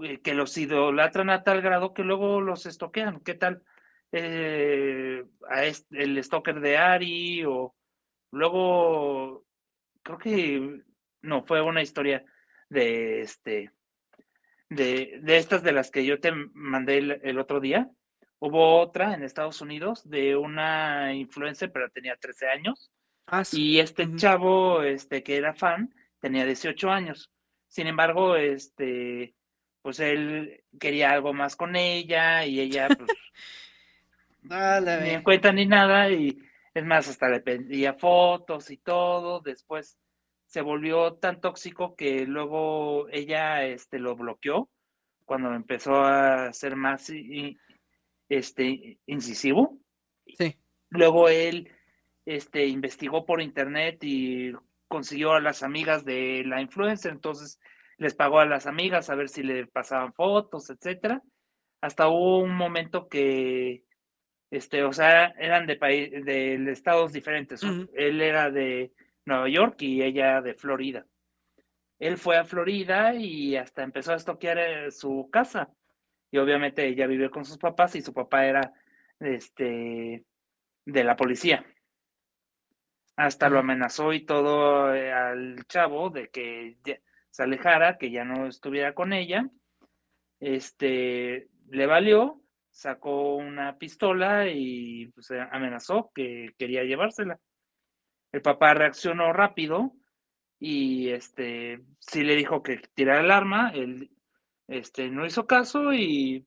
eh, 0.02 0.20
que 0.20 0.34
los 0.34 0.56
idolatran 0.56 1.30
a 1.30 1.42
tal 1.42 1.60
grado 1.60 1.94
que 1.94 2.02
luego 2.02 2.40
los 2.40 2.66
estoquean. 2.66 3.20
¿Qué 3.20 3.34
tal? 3.34 3.62
Eh, 4.12 5.24
a 5.50 5.64
el 5.64 6.24
stalker 6.24 6.60
de 6.60 6.76
Ari 6.76 7.44
o 7.44 7.74
luego 8.30 9.44
creo 10.02 10.18
que 10.18 10.82
no, 11.22 11.44
fue 11.44 11.60
una 11.60 11.82
historia 11.82 12.24
de 12.68 13.22
este, 13.22 13.72
de, 14.68 15.18
de 15.22 15.36
estas 15.36 15.62
de 15.62 15.72
las 15.72 15.90
que 15.90 16.04
yo 16.04 16.20
te 16.20 16.32
mandé 16.32 16.98
el, 16.98 17.38
otro 17.38 17.60
día. 17.60 17.90
Hubo 18.38 18.80
otra 18.80 19.14
en 19.14 19.22
Estados 19.22 19.60
Unidos 19.60 20.08
de 20.08 20.36
una 20.36 21.14
influencer, 21.14 21.72
pero 21.72 21.90
tenía 21.90 22.16
13 22.16 22.48
años. 22.48 22.90
Ah, 23.26 23.42
y 23.52 23.80
este 23.80 24.08
chavo, 24.14 24.82
este, 24.82 25.22
que 25.22 25.36
era 25.36 25.54
fan, 25.54 25.92
tenía 26.20 26.44
18 26.44 26.90
años. 26.90 27.32
Sin 27.66 27.86
embargo, 27.86 28.36
este, 28.36 29.34
pues 29.82 29.98
él 30.00 30.62
quería 30.78 31.10
algo 31.10 31.32
más 31.32 31.56
con 31.56 31.74
ella 31.74 32.44
y 32.44 32.60
ella, 32.60 32.88
pues, 32.88 33.08
ni 34.48 35.10
en 35.10 35.22
cuenta 35.22 35.52
ni 35.52 35.66
nada. 35.66 36.10
Y 36.10 36.38
es 36.74 36.84
más, 36.84 37.08
hasta 37.08 37.28
le 37.28 37.40
pedía 37.40 37.94
fotos 37.94 38.70
y 38.70 38.78
todo. 38.78 39.40
Después 39.40 39.98
se 40.46 40.60
volvió 40.60 41.14
tan 41.14 41.40
tóxico 41.40 41.96
que 41.96 42.26
luego 42.26 43.08
ella 43.10 43.64
este, 43.64 43.98
lo 43.98 44.16
bloqueó 44.16 44.70
cuando 45.24 45.52
empezó 45.52 45.96
a 46.04 46.52
ser 46.52 46.76
más 46.76 47.12
este, 48.28 48.98
incisivo. 49.06 49.78
Sí. 50.38 50.56
Luego 50.88 51.28
él 51.28 51.70
este, 52.24 52.66
investigó 52.66 53.26
por 53.26 53.42
internet 53.42 53.98
y 54.02 54.52
consiguió 54.88 55.32
a 55.32 55.40
las 55.40 55.62
amigas 55.62 56.04
de 56.04 56.44
la 56.46 56.60
influencer, 56.60 57.12
entonces 57.12 57.58
les 57.98 58.14
pagó 58.14 58.38
a 58.38 58.46
las 58.46 58.66
amigas 58.66 59.10
a 59.10 59.14
ver 59.14 59.28
si 59.28 59.42
le 59.42 59.66
pasaban 59.66 60.12
fotos, 60.12 60.70
etcétera. 60.70 61.22
Hasta 61.80 62.08
hubo 62.08 62.38
un 62.38 62.54
momento 62.54 63.08
que 63.08 63.84
este, 64.50 64.84
o 64.84 64.92
sea, 64.92 65.26
eran 65.38 65.66
de 65.66 65.76
país, 65.76 66.10
de 66.24 66.70
estados 66.70 67.12
diferentes. 67.12 67.62
Él 67.94 68.20
era 68.20 68.50
de 68.50 68.92
Nueva 69.24 69.48
York 69.48 69.82
y 69.82 70.02
ella 70.02 70.40
de 70.40 70.54
Florida. 70.54 71.06
Él 71.98 72.18
fue 72.18 72.36
a 72.36 72.44
Florida 72.44 73.14
y 73.14 73.56
hasta 73.56 73.82
empezó 73.82 74.12
a 74.12 74.16
estoquear 74.16 74.58
eh, 74.58 74.90
su 74.90 75.28
casa. 75.32 75.70
Y 76.30 76.38
obviamente 76.38 76.86
ella 76.86 77.06
vive 77.06 77.30
con 77.30 77.44
sus 77.44 77.58
papás 77.58 77.96
y 77.96 78.02
su 78.02 78.12
papá 78.12 78.46
era 78.46 78.72
este 79.18 80.24
de 80.84 81.04
la 81.04 81.16
policía. 81.16 81.64
Hasta 83.16 83.48
lo 83.48 83.58
amenazó 83.58 84.12
y 84.12 84.26
todo 84.26 84.94
eh, 84.94 85.12
al 85.12 85.66
chavo 85.66 86.10
de 86.10 86.28
que 86.28 86.76
se 87.30 87.42
alejara, 87.42 87.96
que 87.96 88.10
ya 88.10 88.24
no 88.24 88.46
estuviera 88.46 88.94
con 88.94 89.12
ella. 89.12 89.48
Este 90.38 91.48
le 91.68 91.86
valió 91.86 92.42
sacó 92.76 93.36
una 93.36 93.78
pistola 93.78 94.48
y 94.48 95.06
pues, 95.06 95.30
amenazó 95.50 96.10
que 96.14 96.54
quería 96.58 96.84
llevársela. 96.84 97.40
El 98.32 98.42
papá 98.42 98.74
reaccionó 98.74 99.32
rápido 99.32 99.94
y 100.60 101.08
este 101.08 101.80
sí 102.00 102.22
le 102.22 102.36
dijo 102.36 102.62
que 102.62 102.82
tirara 102.92 103.20
el 103.20 103.30
arma, 103.30 103.70
él 103.74 104.10
este 104.68 105.08
no 105.10 105.24
hizo 105.24 105.46
caso 105.46 105.94
y 105.94 106.46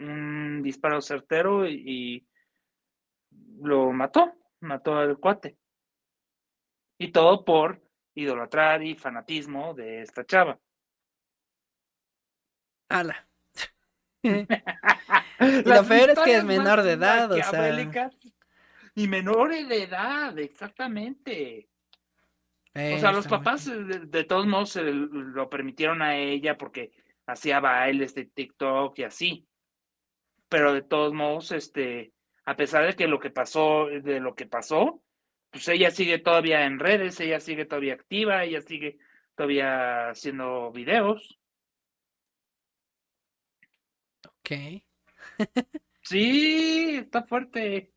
un 0.00 0.60
disparo 0.62 1.00
certero 1.00 1.68
y, 1.68 2.26
lo 3.60 3.92
mató, 3.92 4.32
mató 4.60 4.96
al 4.96 5.18
cuate. 5.18 5.56
Y 6.98 7.12
todo 7.12 7.44
por 7.44 7.80
idolatrar 8.14 8.82
y 8.82 8.96
fanatismo 8.96 9.72
de 9.74 10.02
esta 10.02 10.24
chava. 10.24 10.58
Ala. 12.88 13.27
lo 15.64 15.84
peor 15.84 16.10
es 16.10 16.18
que 16.18 16.36
es 16.36 16.44
menor 16.44 16.82
de 16.82 16.92
edad, 16.92 17.30
o 17.30 17.42
sea. 17.42 18.10
Y 18.94 19.06
menores 19.06 19.68
de 19.68 19.84
edad, 19.84 20.36
exactamente. 20.38 21.68
o 22.74 22.98
sea, 22.98 23.12
los 23.12 23.28
papás 23.28 23.66
de, 23.66 24.24
todos 24.24 24.46
modos 24.46 24.70
se 24.70 24.82
lo 24.82 25.48
permitieron 25.48 26.02
a 26.02 26.16
ella 26.16 26.58
porque 26.58 26.90
hacía 27.26 27.60
bailes 27.60 28.14
de 28.14 28.24
TikTok 28.24 28.98
y 28.98 29.04
así. 29.04 29.46
Pero 30.48 30.72
de 30.72 30.82
todos 30.82 31.12
modos, 31.12 31.52
este, 31.52 32.12
a 32.44 32.56
pesar 32.56 32.86
de 32.86 32.94
que 32.94 33.06
lo 33.06 33.20
que 33.20 33.30
pasó, 33.30 33.86
de 33.86 34.18
lo 34.18 34.34
que 34.34 34.46
pasó, 34.46 35.02
pues 35.50 35.68
ella 35.68 35.90
sigue 35.90 36.18
todavía 36.18 36.64
en 36.64 36.78
redes, 36.78 37.20
ella 37.20 37.40
sigue 37.40 37.66
todavía 37.66 37.94
activa, 37.94 38.44
ella 38.44 38.60
sigue 38.62 38.98
todavía 39.34 40.10
haciendo 40.10 40.72
videos. 40.72 41.37
Ok. 44.48 44.82
sí, 46.02 46.96
está 46.96 47.22
fuerte. 47.24 47.92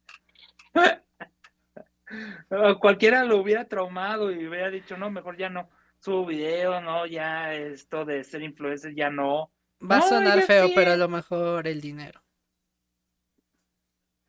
Cualquiera 2.81 3.23
lo 3.23 3.37
hubiera 3.37 3.67
traumado 3.67 4.31
y 4.31 4.45
hubiera 4.45 4.69
dicho, 4.69 4.97
no, 4.97 5.09
mejor 5.09 5.37
ya 5.37 5.49
no 5.49 5.69
subo 5.99 6.25
video, 6.25 6.81
no, 6.81 7.05
ya 7.05 7.53
esto 7.53 8.03
de 8.03 8.23
ser 8.23 8.41
influencer, 8.41 8.93
ya 8.93 9.09
no. 9.09 9.51
Va 9.89 9.99
a 9.99 10.01
sonar 10.01 10.41
feo, 10.41 10.69
pero 10.75 10.91
a 10.91 10.97
lo 10.97 11.07
mejor 11.07 11.67
el 11.67 11.79
dinero. 11.79 12.21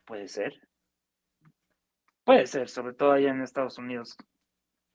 Puede 0.04 0.28
ser. 0.28 0.60
Puede 2.24 2.46
ser, 2.46 2.68
sobre 2.68 2.94
todo 2.94 3.12
allá 3.12 3.30
en 3.30 3.42
Estados 3.42 3.78
Unidos. 3.78 4.16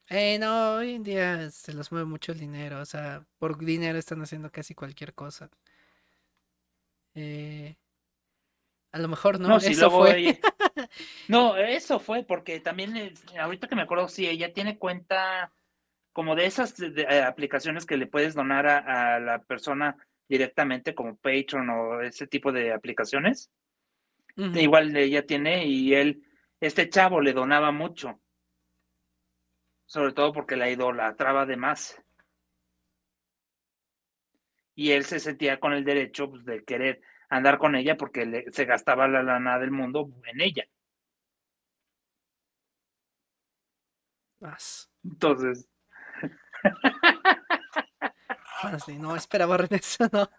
Eh, 0.10 0.40
no, 0.40 0.76
hoy 0.76 0.94
en 0.94 1.04
día 1.04 1.52
se 1.52 1.74
los 1.74 1.92
mueve 1.92 2.08
mucho 2.08 2.32
el 2.32 2.40
dinero, 2.40 2.80
o 2.80 2.86
sea, 2.86 3.26
por 3.38 3.58
dinero 3.58 3.98
están 3.98 4.22
haciendo 4.22 4.50
casi 4.50 4.74
cualquier 4.74 5.14
cosa. 5.14 5.50
Eh, 7.20 7.76
a 8.92 9.00
lo 9.00 9.08
mejor 9.08 9.40
no, 9.40 9.58
eso 9.58 9.90
fue. 9.90 10.40
No, 11.28 11.58
eso 11.58 12.00
fue 12.00 12.24
porque 12.24 12.60
también, 12.60 13.12
ahorita 13.40 13.68
que 13.68 13.76
me 13.76 13.82
acuerdo, 13.82 14.08
sí, 14.08 14.28
ella 14.28 14.54
tiene 14.54 14.78
cuenta 14.78 15.52
como 16.14 16.36
de 16.36 16.46
esas 16.46 16.80
eh, 16.80 17.22
aplicaciones 17.22 17.88
que 17.88 17.98
le 17.98 18.06
puedes 18.06 18.36
donar 18.36 18.68
a, 18.68 19.20
la 19.20 19.40
persona 19.42 19.98
directamente 20.30 20.94
como 20.94 21.18
Patreon 21.18 21.70
o 21.72 22.02
ese 22.02 22.28
tipo 22.28 22.52
de 22.52 22.72
aplicaciones. 22.72 23.50
Igual 24.36 24.96
ella 24.96 25.26
tiene 25.26 25.66
y 25.66 25.96
él, 25.96 26.22
este 26.60 26.88
chavo 26.88 27.20
le 27.22 27.34
donaba 27.34 27.72
mucho. 27.72 28.22
Sobre 29.88 30.14
todo 30.14 30.32
porque 30.32 30.56
la 30.56 30.70
idolatraba 30.70 31.48
de 31.48 31.58
más. 31.58 32.00
Y 34.78 34.92
él 34.92 35.06
se 35.06 35.20
sentía 35.20 35.60
con 35.60 35.74
el 35.74 35.84
derecho 35.84 36.30
pues, 36.30 36.46
de 36.46 36.64
querer 36.64 37.02
andar 37.30 37.58
con 37.58 37.76
ella 37.76 37.98
porque 37.98 38.46
se 38.52 38.66
gastaba 38.66 39.08
la 39.08 39.24
lana 39.24 39.58
del 39.58 39.72
mundo 39.72 40.08
en 40.26 40.40
ella. 40.40 40.66
Más. 44.40 44.92
Entonces. 45.04 45.68
Así, 48.62 49.00
no 49.00 49.16
esperaba 49.16 49.58
eso, 49.72 50.08
no. 50.12 50.30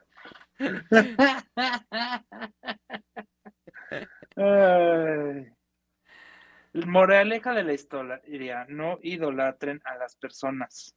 Moraleja 6.86 7.54
de 7.54 7.64
la 7.64 7.72
historia, 7.72 8.66
no 8.68 9.00
idolatren 9.02 9.80
a 9.84 9.96
las 9.96 10.14
personas. 10.14 10.94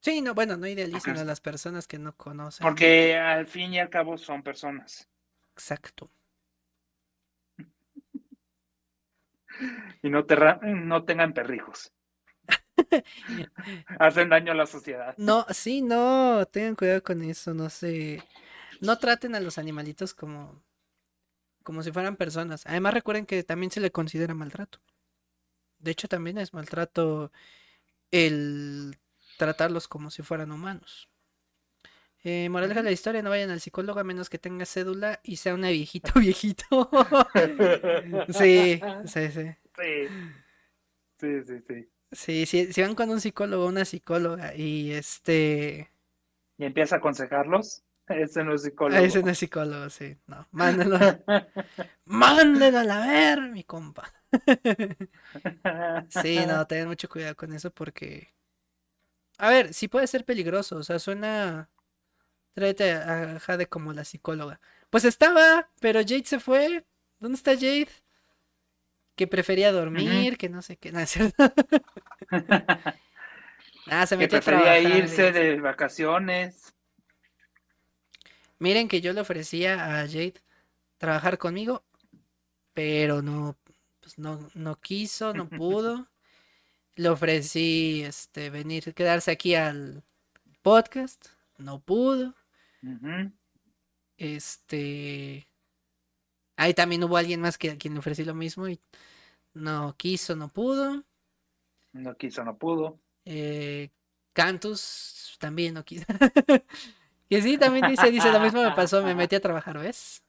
Sí, 0.00 0.22
no, 0.22 0.34
bueno, 0.34 0.56
no 0.56 0.66
idealicen 0.66 1.18
a 1.18 1.24
las 1.24 1.40
personas 1.40 1.86
que 1.86 1.98
no 1.98 2.16
conocen. 2.16 2.64
Porque 2.64 3.16
al 3.16 3.46
fin 3.46 3.74
y 3.74 3.78
al 3.78 3.90
cabo 3.90 4.16
son 4.16 4.42
personas. 4.42 5.08
Exacto. 5.52 6.10
Y 10.02 10.08
no, 10.08 10.24
no 10.62 11.04
tengan 11.04 11.34
perrijos. 11.34 11.92
Hacen 13.98 14.30
daño 14.30 14.52
a 14.52 14.54
la 14.54 14.66
sociedad. 14.66 15.14
No, 15.18 15.44
sí, 15.50 15.82
no, 15.82 16.46
tengan 16.50 16.76
cuidado 16.76 17.02
con 17.02 17.22
eso, 17.22 17.52
no 17.52 17.68
sé. 17.68 18.22
No 18.80 18.98
traten 18.98 19.34
a 19.34 19.40
los 19.40 19.58
animalitos 19.58 20.14
como 20.14 20.62
como 21.62 21.82
si 21.82 21.92
fueran 21.92 22.16
personas. 22.16 22.66
Además 22.66 22.94
recuerden 22.94 23.26
que 23.26 23.42
también 23.42 23.70
se 23.70 23.80
le 23.80 23.92
considera 23.92 24.34
maltrato. 24.34 24.80
De 25.78 25.90
hecho 25.90 26.08
también 26.08 26.38
es 26.38 26.52
maltrato 26.52 27.32
el 28.10 28.96
tratarlos 29.40 29.88
como 29.88 30.10
si 30.10 30.22
fueran 30.22 30.52
humanos. 30.52 31.08
Eh, 32.22 32.50
moraleja 32.50 32.80
de 32.80 32.84
la 32.84 32.92
historia, 32.92 33.22
no 33.22 33.30
vayan 33.30 33.48
al 33.48 33.60
psicólogo 33.60 33.98
a 33.98 34.04
menos 34.04 34.28
que 34.28 34.38
tenga 34.38 34.66
cédula 34.66 35.20
y 35.22 35.36
sea 35.36 35.54
una 35.54 35.70
viejito 35.70 36.12
viejito. 36.20 36.90
sí, 38.28 38.80
sí, 39.06 39.30
sí. 39.30 39.56
Sí, 39.76 40.08
sí, 41.18 41.42
sí, 41.44 41.54
sí. 41.66 41.90
Sí, 42.12 42.46
si, 42.46 42.82
van 42.82 42.94
con 42.94 43.08
un 43.08 43.20
psicólogo 43.20 43.64
o 43.64 43.68
una 43.68 43.84
psicóloga 43.84 44.54
y 44.54 44.92
este... 44.92 45.90
Y 46.58 46.64
empieza 46.64 46.96
a 46.96 46.98
aconsejarlos, 46.98 47.84
ese 48.08 48.44
no 48.44 48.54
es 48.54 48.62
psicólogo. 48.62 49.02
Ese 49.02 49.22
no 49.22 49.30
es 49.30 49.38
psicólogo, 49.38 49.88
sí. 49.88 50.18
No, 50.26 50.46
mándenlo. 50.50 50.98
mándenlo 52.04 52.78
a 52.78 52.84
la 52.84 53.06
ver, 53.06 53.40
mi 53.50 53.64
compa. 53.64 54.12
sí, 56.08 56.40
no, 56.46 56.66
tengan 56.66 56.88
mucho 56.88 57.08
cuidado 57.08 57.34
con 57.36 57.54
eso 57.54 57.70
porque... 57.70 58.28
A 59.40 59.50
ver, 59.50 59.74
sí 59.74 59.88
puede 59.88 60.06
ser 60.06 60.24
peligroso, 60.24 60.76
o 60.76 60.82
sea, 60.82 60.98
suena... 60.98 61.70
Tráete 62.52 62.92
a 62.92 63.38
Jade 63.38 63.68
como 63.68 63.92
la 63.92 64.04
psicóloga. 64.04 64.60
Pues 64.90 65.04
estaba, 65.04 65.70
pero 65.80 66.00
Jade 66.00 66.24
se 66.24 66.40
fue. 66.40 66.84
¿Dónde 67.20 67.36
está 67.36 67.54
Jade? 67.54 67.88
que 69.20 69.26
prefería 69.26 69.70
dormir, 69.70 70.38
que 70.38 70.48
no 70.48 70.62
sé 70.62 70.78
qué, 70.78 70.92
nada, 70.92 71.04
ah, 73.90 74.06
se 74.06 74.16
metió 74.16 74.40
que 74.40 74.44
prefería 74.46 74.78
irse 74.80 75.30
de 75.30 75.60
vacaciones. 75.60 76.74
Miren 78.58 78.88
que 78.88 79.02
yo 79.02 79.12
le 79.12 79.20
ofrecía 79.20 80.00
a 80.00 80.06
Jade 80.06 80.40
trabajar 80.96 81.36
conmigo, 81.36 81.84
pero 82.72 83.20
no, 83.20 83.58
pues 84.00 84.18
no, 84.18 84.48
no 84.54 84.80
quiso, 84.80 85.34
no 85.34 85.48
pudo. 85.50 86.08
Le 86.96 87.08
ofrecí 87.08 88.02
este 88.02 88.50
venir, 88.50 88.94
quedarse 88.94 89.30
aquí 89.30 89.54
al 89.54 90.04
podcast, 90.62 91.28
no 91.58 91.80
pudo. 91.80 92.34
Este 94.16 95.50
Ahí 96.60 96.74
también 96.74 97.02
hubo 97.04 97.16
alguien 97.16 97.40
más 97.40 97.56
que 97.56 97.70
a 97.70 97.78
quien 97.78 97.94
le 97.94 98.00
ofrecí 98.00 98.22
lo 98.22 98.34
mismo 98.34 98.68
y 98.68 98.78
no 99.54 99.96
quiso, 99.96 100.36
no 100.36 100.48
pudo. 100.48 101.04
No 101.94 102.14
quiso, 102.18 102.44
no 102.44 102.58
pudo. 102.58 103.00
Eh, 103.24 103.88
Cantus 104.34 105.38
también 105.40 105.72
no 105.72 105.86
quiso. 105.86 106.04
y 107.30 107.40
sí, 107.40 107.56
también 107.56 107.88
dice, 107.88 108.10
dice, 108.10 108.30
lo 108.30 108.40
mismo 108.40 108.62
me 108.62 108.72
pasó, 108.72 109.02
me 109.02 109.14
metí 109.14 109.36
a 109.36 109.40
trabajar, 109.40 109.78
¿ves? 109.78 110.22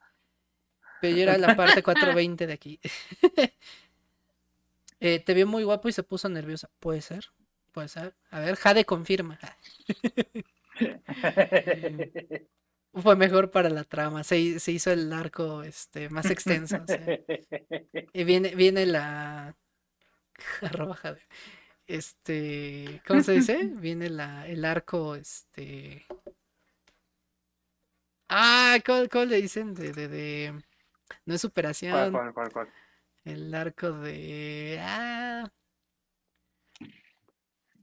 Pero 1.02 1.18
yo 1.18 1.24
era 1.24 1.38
la 1.38 1.54
parte 1.54 1.84
420 1.84 2.48
de 2.48 2.54
aquí. 2.54 2.80
Eh, 5.04 5.20
te 5.20 5.34
vio 5.34 5.48
muy 5.48 5.64
guapo 5.64 5.90
y 5.90 5.92
se 5.92 6.04
puso 6.04 6.30
nerviosa. 6.30 6.70
Puede 6.80 7.02
ser, 7.02 7.26
puede 7.72 7.88
ser. 7.88 8.16
A 8.30 8.40
ver, 8.40 8.56
Jade 8.56 8.86
confirma. 8.86 9.40
fue 12.94 13.16
mejor 13.16 13.50
para 13.50 13.72
la 13.72 13.84
trama. 13.84 14.24
Se, 14.24 14.38
hizo 14.38 14.92
el 14.92 15.12
arco 15.12 15.64
este, 15.64 16.10
más 16.10 16.30
extenso. 16.30 16.78
Y 18.14 18.24
viene, 18.26 18.56
viene 18.56 18.86
la. 18.86 19.56
Arroba 20.62 21.00
Este. 21.88 23.02
¿Cómo 23.08 23.24
se 23.24 23.32
dice? 23.34 23.72
Viene 23.74 24.10
la, 24.10 24.48
el 24.48 24.64
arco. 24.66 25.16
Este. 25.16 26.06
Ah, 28.30 28.78
¿cómo, 28.86 29.26
le 29.26 29.42
dicen? 29.42 29.74
De, 29.74 29.94
de, 29.94 30.08
de, 30.08 30.62
No 31.26 31.34
es 31.34 31.42
superación. 31.42 32.12
¿Cuál, 32.12 32.34
cuál, 32.34 32.52
cuál, 32.52 32.68
El 33.24 33.54
arco 33.54 33.92
de. 33.92 34.80
Ah. 34.82 35.52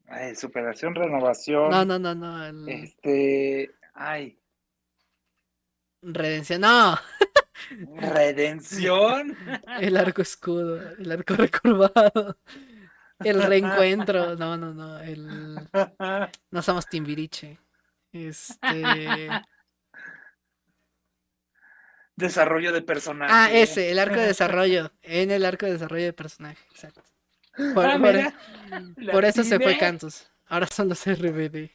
Ay, 0.09 0.35
superación, 0.35 0.95
renovación. 0.95 1.71
No, 1.71 1.85
no, 1.85 1.99
no, 1.99 2.15
no. 2.15 2.67
Este. 2.67 3.71
Ay. 3.95 4.39
Redención, 6.03 6.63
no. 6.63 6.99
Redención. 7.97 9.37
El 9.81 9.97
arco 9.97 10.23
escudo, 10.23 10.81
el 10.99 11.11
arco 11.11 11.35
recurvado. 11.35 12.39
El 13.19 13.43
reencuentro. 13.43 14.37
No, 14.37 14.57
no, 14.57 14.73
no. 14.73 14.99
El... 15.01 15.59
No 16.51 16.63
somos 16.63 16.87
Timbiriche. 16.87 17.59
Este. 18.13 18.79
Desarrollo 22.19 22.73
de 22.73 22.83
personaje. 22.83 23.33
Ah, 23.33 23.49
ese, 23.53 23.93
el 23.93 23.99
arco 24.01 24.17
de 24.17 24.27
desarrollo. 24.27 24.91
En 25.03 25.31
el 25.31 25.45
arco 25.45 25.67
de 25.67 25.73
desarrollo 25.75 26.05
de 26.05 26.13
personaje, 26.13 26.59
exacto. 26.73 27.01
Por, 27.75 27.87
ah, 27.87 28.33
por 29.13 29.25
eso 29.25 29.45
se 29.45 29.61
fue 29.61 29.79
Cantos. 29.79 30.29
Ahora 30.47 30.67
son 30.67 30.89
los 30.89 31.05
RBD. 31.07 31.71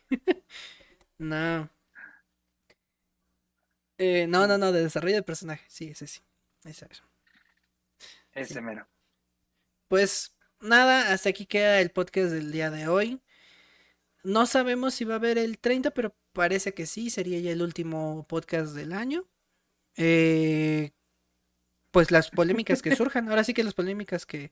no. 1.17 1.69
Eh, 3.97 4.27
no, 4.27 4.45
no, 4.45 4.57
no, 4.57 4.73
de 4.73 4.83
desarrollo 4.83 5.15
de 5.15 5.23
personaje. 5.23 5.63
Sí, 5.69 5.87
ese 5.87 6.07
sí. 6.07 6.19
Ese, 6.65 6.89
ese 8.33 8.61
mero. 8.61 8.85
Pues 9.87 10.35
nada, 10.59 11.13
hasta 11.13 11.29
aquí 11.29 11.45
queda 11.45 11.79
el 11.79 11.91
podcast 11.91 12.31
del 12.31 12.51
día 12.51 12.69
de 12.69 12.89
hoy. 12.89 13.21
No 14.23 14.45
sabemos 14.45 14.93
si 14.93 15.05
va 15.05 15.13
a 15.13 15.17
haber 15.17 15.37
el 15.37 15.57
30, 15.57 15.91
pero 15.91 16.13
parece 16.33 16.73
que 16.73 16.85
sí, 16.85 17.09
sería 17.09 17.39
ya 17.39 17.51
el 17.51 17.61
último 17.61 18.25
podcast 18.27 18.73
del 18.73 18.91
año. 18.91 19.25
Eh, 19.97 20.91
pues 21.91 22.11
las 22.11 22.29
polémicas 22.29 22.81
que 22.81 22.95
surjan, 22.95 23.29
ahora 23.29 23.43
sí 23.43 23.53
que 23.53 23.63
las 23.63 23.73
polémicas 23.73 24.25
que, 24.25 24.51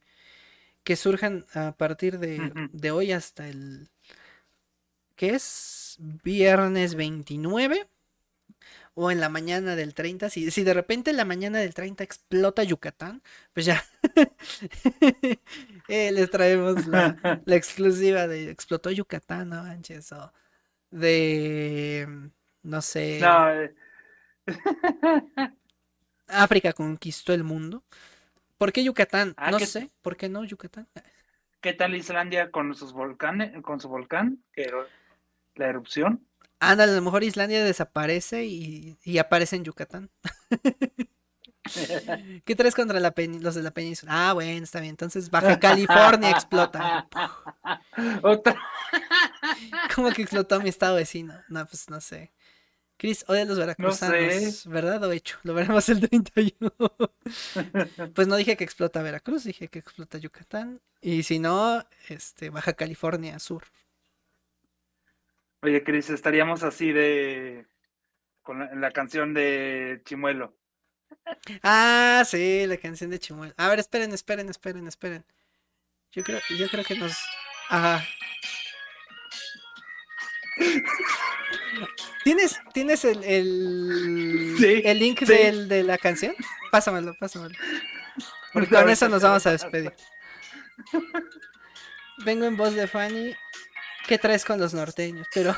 que 0.84 0.96
surjan 0.96 1.46
a 1.54 1.74
partir 1.74 2.20
de, 2.20 2.70
de 2.72 2.92
hoy 2.92 3.12
hasta 3.12 3.48
el... 3.48 3.90
¿Qué 5.16 5.36
es? 5.36 5.98
Viernes 6.00 6.96
29 6.96 7.88
o 8.94 9.12
en 9.12 9.20
la 9.20 9.30
mañana 9.30 9.76
del 9.76 9.94
30. 9.94 10.30
Si, 10.30 10.52
si 10.52 10.64
de 10.64 10.74
repente 10.74 11.12
en 11.12 11.18
la 11.18 11.26
mañana 11.26 11.60
del 11.60 11.74
30 11.74 12.04
explota 12.04 12.64
Yucatán, 12.64 13.22
pues 13.54 13.66
ya 13.66 13.84
eh, 15.88 16.12
les 16.12 16.30
traemos 16.30 16.88
la, 16.88 17.42
exclusiva 17.48 18.28
de 18.28 18.50
explotó 18.50 18.92
Yucatán, 18.92 19.50
no 19.50 19.64
manches, 19.64 20.12
o 20.12 20.32
de, 20.90 22.30
no 22.64 22.82
sé. 22.82 23.20
Eh. 23.20 23.74
África 26.28 26.74
conquistó 26.74 27.34
el 27.34 27.44
mundo. 27.44 27.84
¿Por 28.58 28.72
qué 28.72 28.84
Yucatán? 28.84 29.34
Ah, 29.38 29.52
no 29.52 29.60
sé. 29.60 29.90
¿Por 30.02 30.16
qué 30.18 30.30
no 30.30 30.44
Yucatán? 30.44 30.88
¿Qué 31.62 31.74
tal 31.74 31.96
Islandia 31.96 32.52
con 32.52 32.74
sus 32.76 32.94
volcanes, 32.94 33.54
con 33.64 33.80
su 33.80 33.90
volcán? 33.90 34.44
Que 34.54 34.72
la 35.56 35.68
erupción. 35.68 36.26
Anda, 36.60 36.84
a 36.84 36.88
lo 36.88 37.02
mejor 37.02 37.24
Islandia 37.24 37.64
desaparece 37.64 38.46
y, 38.46 39.18
aparece 39.18 39.56
en 39.56 39.64
Yucatán. 39.64 40.12
¿Qué 42.46 42.56
traes 42.56 42.76
contra 42.76 43.00
los 43.00 43.56
de 43.56 43.64
la 43.64 43.72
península? 43.72 44.30
Ah, 44.30 44.34
bueno, 44.34 44.64
está 44.64 44.80
bien. 44.80 44.92
Entonces 44.92 45.30
Baja 45.30 45.60
California 45.60 46.30
explota. 46.30 47.08
Otra. 48.24 48.60
¿Cómo 49.96 50.12
que 50.12 50.22
explotó 50.22 50.60
mi 50.62 50.70
estado 50.70 50.96
vecino? 50.96 51.34
No, 51.50 51.66
pues 51.66 51.90
no 51.90 52.02
sé. 52.02 52.32
Chris 53.02 53.26
odia 53.28 53.42
a 53.42 53.46
los 53.46 53.58
veracruzanos, 53.58 54.68
¿verdad 54.68 55.04
o 55.04 55.12
hecho? 55.12 55.40
Lo 55.42 55.56
veremos 55.56 55.90
el 55.90 56.08
31. 56.08 56.72
pues 58.14 58.28
no 58.28 58.36
dije 58.36 58.56
que 58.56 58.64
explota 58.64 59.02
Veracruz, 59.02 59.44
dije 59.44 59.70
que 59.70 59.80
explota 59.80 60.20
Yucatán. 60.20 60.80
Y 61.02 61.24
si 61.24 61.40
no, 61.40 61.84
este, 62.10 62.52
Baja 62.52 62.74
California 62.74 63.40
Sur. 63.40 63.64
Oye, 65.64 65.84
Chris, 65.84 66.12
estaríamos 66.12 66.62
así 66.62 66.92
de. 66.92 67.66
con 68.44 68.60
la, 68.80 68.92
canción 68.92 69.34
de 69.34 70.04
Chimuelo. 70.06 70.56
Ah, 71.64 72.22
sí, 72.28 72.68
la 72.68 72.78
canción 72.78 73.10
de 73.10 73.18
Chimuelo. 73.18 73.56
A 73.58 73.68
ver, 73.68 73.80
esperen, 73.80 74.14
esperen, 74.14 74.48
esperen, 74.48 74.88
esperen. 74.88 75.26
Yo 76.12 76.24
creo, 76.24 76.40
yo 76.56 76.70
creo 76.70 76.84
que 76.84 76.96
nos. 76.96 77.18
Ajá. 77.68 78.06
¿Tienes, 82.24 82.60
¿tienes 82.74 83.04
el, 83.06 83.24
el, 83.24 84.84
el 84.86 85.00
link 85.00 85.22
de 85.22 85.84
la 85.84 85.98
canción? 85.98 86.36
Pásamelo, 86.72 87.16
pásamelo. 87.20 87.56
Porque 88.54 88.70
con 88.70 88.90
eso 88.90 89.10
nos 89.10 89.24
vamos 89.24 89.46
a 89.46 89.52
despedir. 89.52 89.94
Vengo 92.26 92.46
en 92.46 92.58
voz 92.58 92.76
de 92.76 92.88
Fanny. 92.88 93.36
¿Qué 94.08 94.18
traes 94.18 94.46
con 94.46 94.60
los 94.60 94.74
norteños? 94.74 95.28
Pero. 95.34 95.56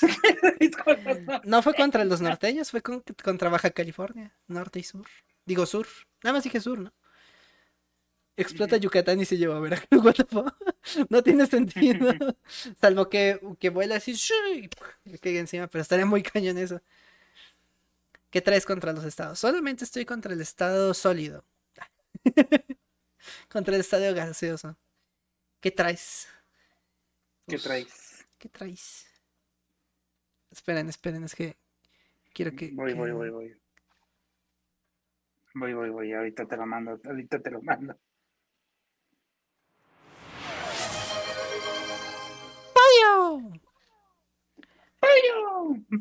no 1.44 1.62
fue 1.62 1.74
contra 1.74 2.04
los 2.04 2.20
norteños, 2.20 2.70
fue 2.70 2.82
contra 2.82 3.48
Baja 3.48 3.70
California, 3.70 4.34
norte 4.46 4.80
y 4.80 4.84
sur. 4.84 5.06
Digo 5.44 5.66
sur. 5.66 5.86
Nada 6.22 6.34
más 6.34 6.44
dije 6.44 6.60
sur, 6.60 6.78
¿no? 6.78 6.92
Explota 8.36 8.76
Yucatán 8.76 9.20
y 9.20 9.24
se 9.24 9.36
lleva 9.36 9.56
a 9.56 9.60
Veracruz. 9.60 10.04
What 10.34 10.52
No 11.10 11.22
tiene 11.22 11.46
sentido. 11.46 12.10
Salvo 12.80 13.08
que, 13.08 13.40
que 13.58 13.70
vuela 13.70 13.96
así 13.96 14.14
y 14.54 14.68
le 15.04 15.18
caiga 15.18 15.40
encima, 15.40 15.66
pero 15.66 15.82
estaría 15.82 16.06
muy 16.06 16.22
cañón 16.22 16.58
eso. 16.58 16.80
¿Qué 18.30 18.40
traes 18.40 18.64
contra 18.64 18.92
los 18.92 19.04
estados? 19.04 19.38
Solamente 19.38 19.84
estoy 19.84 20.06
contra 20.06 20.32
el 20.32 20.40
estado 20.40 20.94
sólido. 20.94 21.44
contra 23.50 23.74
el 23.74 23.80
estado 23.82 24.14
gaseoso. 24.14 24.76
¿Qué 25.60 25.70
traes? 25.70 26.28
¿Qué 27.46 27.58
traes? 27.58 28.26
¿Qué 28.38 28.48
traes? 28.48 29.06
Esperen, 30.50 30.88
esperen, 30.88 31.24
es 31.24 31.34
que 31.34 31.56
quiero 32.32 32.56
que. 32.56 32.70
Voy, 32.72 32.94
voy, 32.94 33.10
voy, 33.10 33.30
voy. 33.30 33.56
Voy, 35.54 35.74
voy, 35.74 35.90
voy. 35.90 36.12
Ahorita 36.12 36.46
te 36.46 36.56
lo 36.56 36.66
mando. 36.66 36.98
Ahorita 37.04 37.38
te 37.40 37.50
lo 37.50 37.60
mando. 37.62 37.98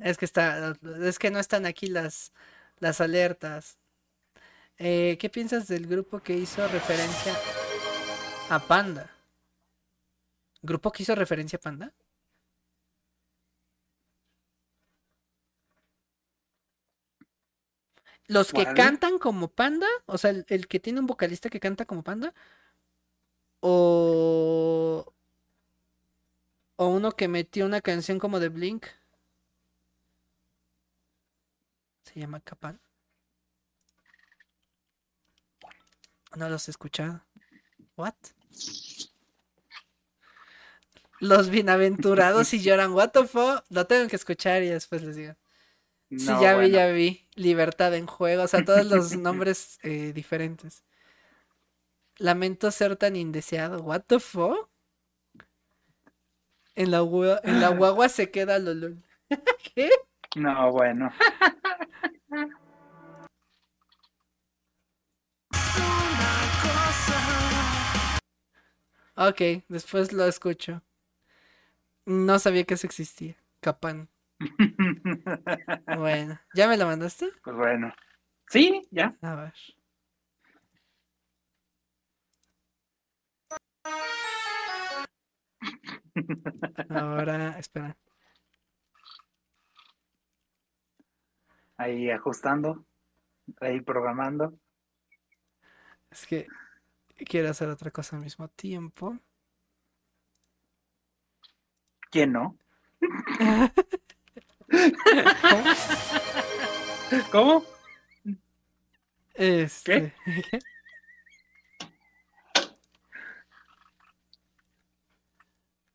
Es 0.01 0.17
que 0.17 0.25
está, 0.25 0.77
es 1.03 1.19
que 1.19 1.31
no 1.31 1.40
están 1.40 1.65
aquí 1.65 1.88
las, 1.88 2.31
las 2.80 3.01
alertas. 3.01 3.77
Eh, 4.77 5.17
¿Qué 5.19 5.30
piensas 5.30 5.67
del 5.67 5.88
grupo 5.88 6.19
que 6.19 6.33
hizo 6.33 6.67
referencia 6.67 7.35
a 8.49 8.59
Panda? 8.59 9.11
¿Grupo 10.61 10.91
que 10.91 11.03
hizo 11.03 11.15
referencia 11.15 11.57
a 11.57 11.61
Panda? 11.61 11.93
Los 18.27 18.53
que 18.53 18.64
cantan 18.64 19.19
como 19.19 19.49
Panda, 19.49 19.88
o 20.06 20.17
sea, 20.17 20.31
el, 20.31 20.45
el, 20.48 20.67
que 20.67 20.80
tiene 20.80 21.01
un 21.01 21.06
vocalista 21.06 21.49
que 21.49 21.59
canta 21.59 21.85
como 21.85 22.01
Panda, 22.01 22.33
o 23.59 25.14
o 26.81 26.88
uno 26.88 27.11
que 27.11 27.27
metió 27.27 27.67
una 27.67 27.80
canción 27.80 28.17
como 28.17 28.40
de 28.40 28.49
Blink. 28.49 28.88
Se 32.14 32.19
llama 32.19 32.41
Capan. 32.41 32.80
No 36.35 36.49
los 36.49 36.67
he 36.67 36.72
escuchado. 36.72 37.23
What? 37.95 38.15
Los 41.19 41.49
bienaventurados 41.49 42.53
y 42.53 42.61
lloran. 42.61 42.91
What 42.91 43.11
the 43.11 43.25
fuck? 43.25 43.64
Lo 43.69 43.88
tengo 43.88 44.09
que 44.09 44.15
escuchar 44.17 44.61
y 44.64 44.67
después 44.67 45.03
les 45.03 45.15
digo. 45.15 45.35
sí, 46.09 46.25
ya 46.25 46.57
vi, 46.57 46.72
ya 46.72 46.88
vi. 46.88 47.30
Libertad 47.35 47.93
en 47.95 48.07
juego. 48.07 48.43
O 48.43 48.48
sea, 48.48 48.65
todos 48.65 48.85
los 48.85 49.15
nombres 49.17 49.80
eh, 49.83 50.11
diferentes. 50.14 50.83
Lamento 52.17 52.72
ser 52.72 52.98
tan 52.98 53.15
indeseado. 53.15 53.81
What 53.83 54.01
the 54.07 54.19
fuck? 54.19 54.69
En 56.75 56.91
la, 56.91 56.99
en 57.43 57.61
la 57.61 57.69
guagua 57.69 58.09
se 58.09 58.31
queda 58.31 58.59
Lolo. 58.59 58.98
¿Qué? 59.75 59.90
No, 60.35 60.72
bueno. 60.72 61.09
Ok, 69.24 69.64
después 69.67 70.14
lo 70.14 70.25
escucho. 70.25 70.82
No 72.08 72.40
sabía 72.40 72.64
que 72.64 72.74
eso 72.74 72.88
existía. 72.88 73.35
Capán. 73.59 74.09
bueno, 75.95 76.40
¿ya 76.56 76.67
me 76.67 76.75
lo 76.75 76.88
mandaste? 76.88 77.30
Pues 77.43 77.56
bueno. 77.56 77.93
Sí, 78.48 78.82
ya. 78.90 79.16
A 79.22 79.35
ver. 79.35 79.53
Ahora, 86.90 87.59
espera. 87.59 87.95
Ahí 91.77 92.09
ajustando, 92.09 92.88
ahí 93.59 93.82
programando. 93.82 94.58
Es 96.09 96.25
que 96.25 96.48
quiero 97.25 97.50
hacer 97.50 97.69
otra 97.69 97.91
cosa 97.91 98.16
al 98.16 98.24
mismo 98.24 98.48
tiempo. 98.50 99.17
¿Quién 102.09 102.33
no? 102.33 102.58
¿Cómo? 107.32 107.64
Este... 109.33 110.14
¿Qué? 110.24 110.59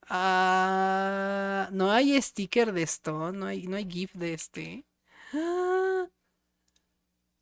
Ah, 0.09 1.69
no 1.73 1.91
hay 1.91 2.21
sticker 2.23 2.73
de 2.73 2.83
esto, 2.83 3.33
no 3.33 3.47
hay, 3.47 3.67
no 3.67 3.77
hay 3.77 3.91
GIF 3.91 4.13
de 4.15 4.35
este. 4.35 4.85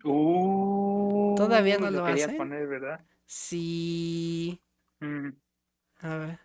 Uh, 0.07 1.35
Todavía 1.35 1.79
no 1.79 1.91
lo, 1.91 2.07
lo 2.07 2.37
poner, 2.37 2.67
¿verdad? 2.67 3.01
Sí. 3.27 4.61
Mm. 5.01 5.31
A 6.01 6.17
ver. 6.17 6.41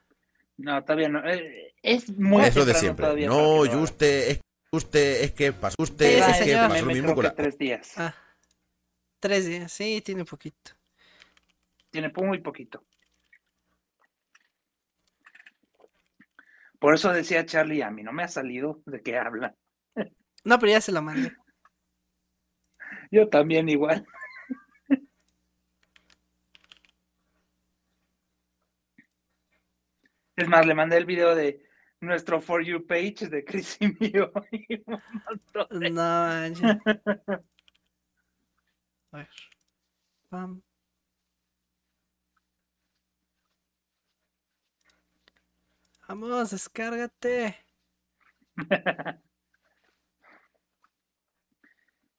No, 0.58 0.83
todavía 0.83 1.09
no. 1.09 1.27
Eh, 1.30 1.74
es 1.82 2.09
muy 2.17 2.43
Eso 2.43 2.66
de 2.66 2.74
siempre. 2.74 3.27
No, 3.27 3.66
y 3.66 3.69
usted 3.69 4.32
es, 4.32 4.41
usted 4.72 5.24
es 5.24 5.32
que 5.32 5.53
pasó. 5.53 5.75
Usted 5.80 6.19
es 6.19 6.45
que 6.45 6.56
pasó 6.56 6.85
lo 6.85 6.93
mismo 6.93 7.16
con 7.16 7.24
la... 7.24 7.33
Tres 7.33 7.58
días. 7.58 7.93
Ah. 7.98 8.16
Tres 9.19 9.45
días, 9.45 9.72
sí, 9.72 10.01
tiene 10.03 10.25
poquito. 10.25 10.72
Tiene 11.90 12.11
muy 12.16 12.40
poquito. 12.40 12.85
Por 16.80 16.93
eso 16.93 17.11
decía 17.11 17.45
Charlie, 17.45 17.82
a 17.82 17.91
mí 17.91 18.03
no 18.03 18.14
me 18.14 18.24
ha 18.24 18.27
salido 18.30 18.82
de 18.85 19.01
qué 19.01 19.17
habla. 19.17 19.56
No, 20.45 20.58
pero 20.58 20.72
ya 20.72 20.82
se 20.82 20.93
lo 20.93 21.01
mandé. 21.01 21.33
Yo 23.11 23.27
también 23.27 23.67
igual. 23.67 24.06
Es 30.40 30.48
más, 30.48 30.66
le 30.66 30.74
mandé 30.74 30.95
el 30.95 31.06
video 31.06 31.35
de 31.35 31.61
nuestro 32.00 32.40
For 32.40 32.64
You 32.64 32.88
page 32.88 33.27
de 33.30 33.43
Chris 33.43 33.76
y 33.82 33.90
mío. 34.00 34.32
No, 35.53 35.68
A 39.11 39.18
ver. 39.18 39.27
Pam. 40.30 40.61
Vamos, 46.08 46.51
descárgate. 46.51 47.58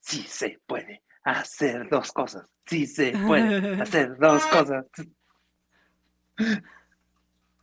Sí 0.00 0.24
se 0.24 0.60
puede 0.66 1.04
hacer 1.22 1.88
dos 1.88 2.12
cosas. 2.12 2.44
Sí 2.66 2.86
se 2.86 3.12
puede 3.12 3.80
hacer 3.80 4.18
dos 4.18 4.44
cosas. 4.46 4.84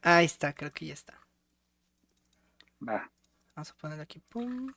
Ahí 0.10 0.26
está, 0.26 0.54
creo 0.54 0.72
que 0.72 0.86
ya 0.86 0.94
está. 0.94 1.20
Va. 2.82 3.12
Vamos 3.54 3.72
a 3.72 3.74
poner 3.74 4.00
aquí, 4.00 4.22
pum. 4.22 4.74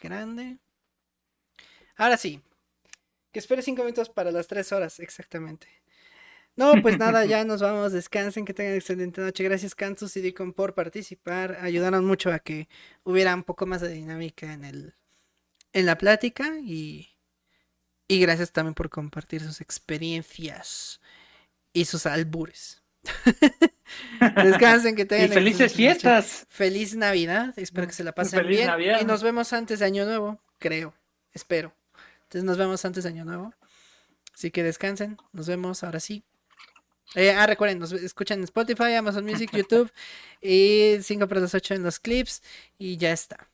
Grande. 0.00 0.56
Ahora 1.94 2.16
sí. 2.16 2.40
Que 3.30 3.38
espere 3.38 3.60
cinco 3.60 3.82
minutos 3.82 4.08
para 4.08 4.30
las 4.30 4.46
tres 4.46 4.72
horas, 4.72 4.98
exactamente. 4.98 5.68
No, 6.56 6.72
pues 6.80 6.96
nada, 6.96 7.26
ya 7.26 7.44
nos 7.44 7.60
vamos, 7.60 7.92
descansen, 7.92 8.46
que 8.46 8.54
tengan 8.54 8.76
excelente 8.76 9.20
noche. 9.20 9.44
Gracias 9.44 9.74
Cantus 9.74 10.16
y 10.16 10.22
Dicon 10.22 10.54
por 10.54 10.72
participar, 10.72 11.58
ayudaron 11.60 12.06
mucho 12.06 12.32
a 12.32 12.38
que 12.38 12.66
hubiera 13.04 13.34
un 13.34 13.44
poco 13.44 13.66
más 13.66 13.82
de 13.82 13.90
dinámica 13.90 14.54
en 14.54 14.64
el 14.64 14.94
en 15.74 15.84
la 15.84 15.98
plática 15.98 16.58
y 16.62 17.10
y 18.08 18.20
gracias 18.20 18.52
también 18.52 18.72
por 18.74 18.88
compartir 18.88 19.42
sus 19.42 19.60
experiencias 19.60 20.98
y 21.74 21.84
sus 21.84 22.06
albures. 22.06 22.82
Descansen, 24.44 24.96
que 24.96 25.04
tengan. 25.04 25.30
Y 25.30 25.34
felices 25.34 25.72
fiestas. 25.72 26.46
Feliz 26.48 26.94
Navidad. 26.96 27.54
Espero 27.56 27.86
que 27.86 27.92
se 27.92 28.04
la 28.04 28.12
pasen 28.12 28.46
bien. 28.46 28.70
Y 29.00 29.04
nos 29.04 29.22
vemos 29.22 29.52
antes 29.52 29.78
de 29.78 29.86
Año 29.86 30.04
Nuevo, 30.04 30.40
creo. 30.58 30.94
Espero. 31.32 31.74
Entonces 32.24 32.44
nos 32.44 32.58
vemos 32.58 32.84
antes 32.84 33.04
de 33.04 33.10
Año 33.10 33.24
Nuevo. 33.24 33.54
Así 34.34 34.50
que 34.50 34.62
descansen. 34.62 35.16
Nos 35.32 35.46
vemos 35.46 35.84
ahora 35.84 36.00
sí. 36.00 36.24
Eh, 37.14 37.30
ah, 37.30 37.46
recuerden, 37.46 37.78
nos 37.78 37.92
escuchan 37.92 38.38
en 38.38 38.44
Spotify, 38.44 38.94
Amazon 38.94 39.24
Music, 39.24 39.50
YouTube 39.56 39.90
y 40.42 40.96
5 41.00 41.26
para 41.26 41.40
las 41.40 41.54
8 41.54 41.74
en 41.74 41.82
los 41.82 41.98
clips. 41.98 42.42
Y 42.78 42.96
ya 42.96 43.12
está. 43.12 43.46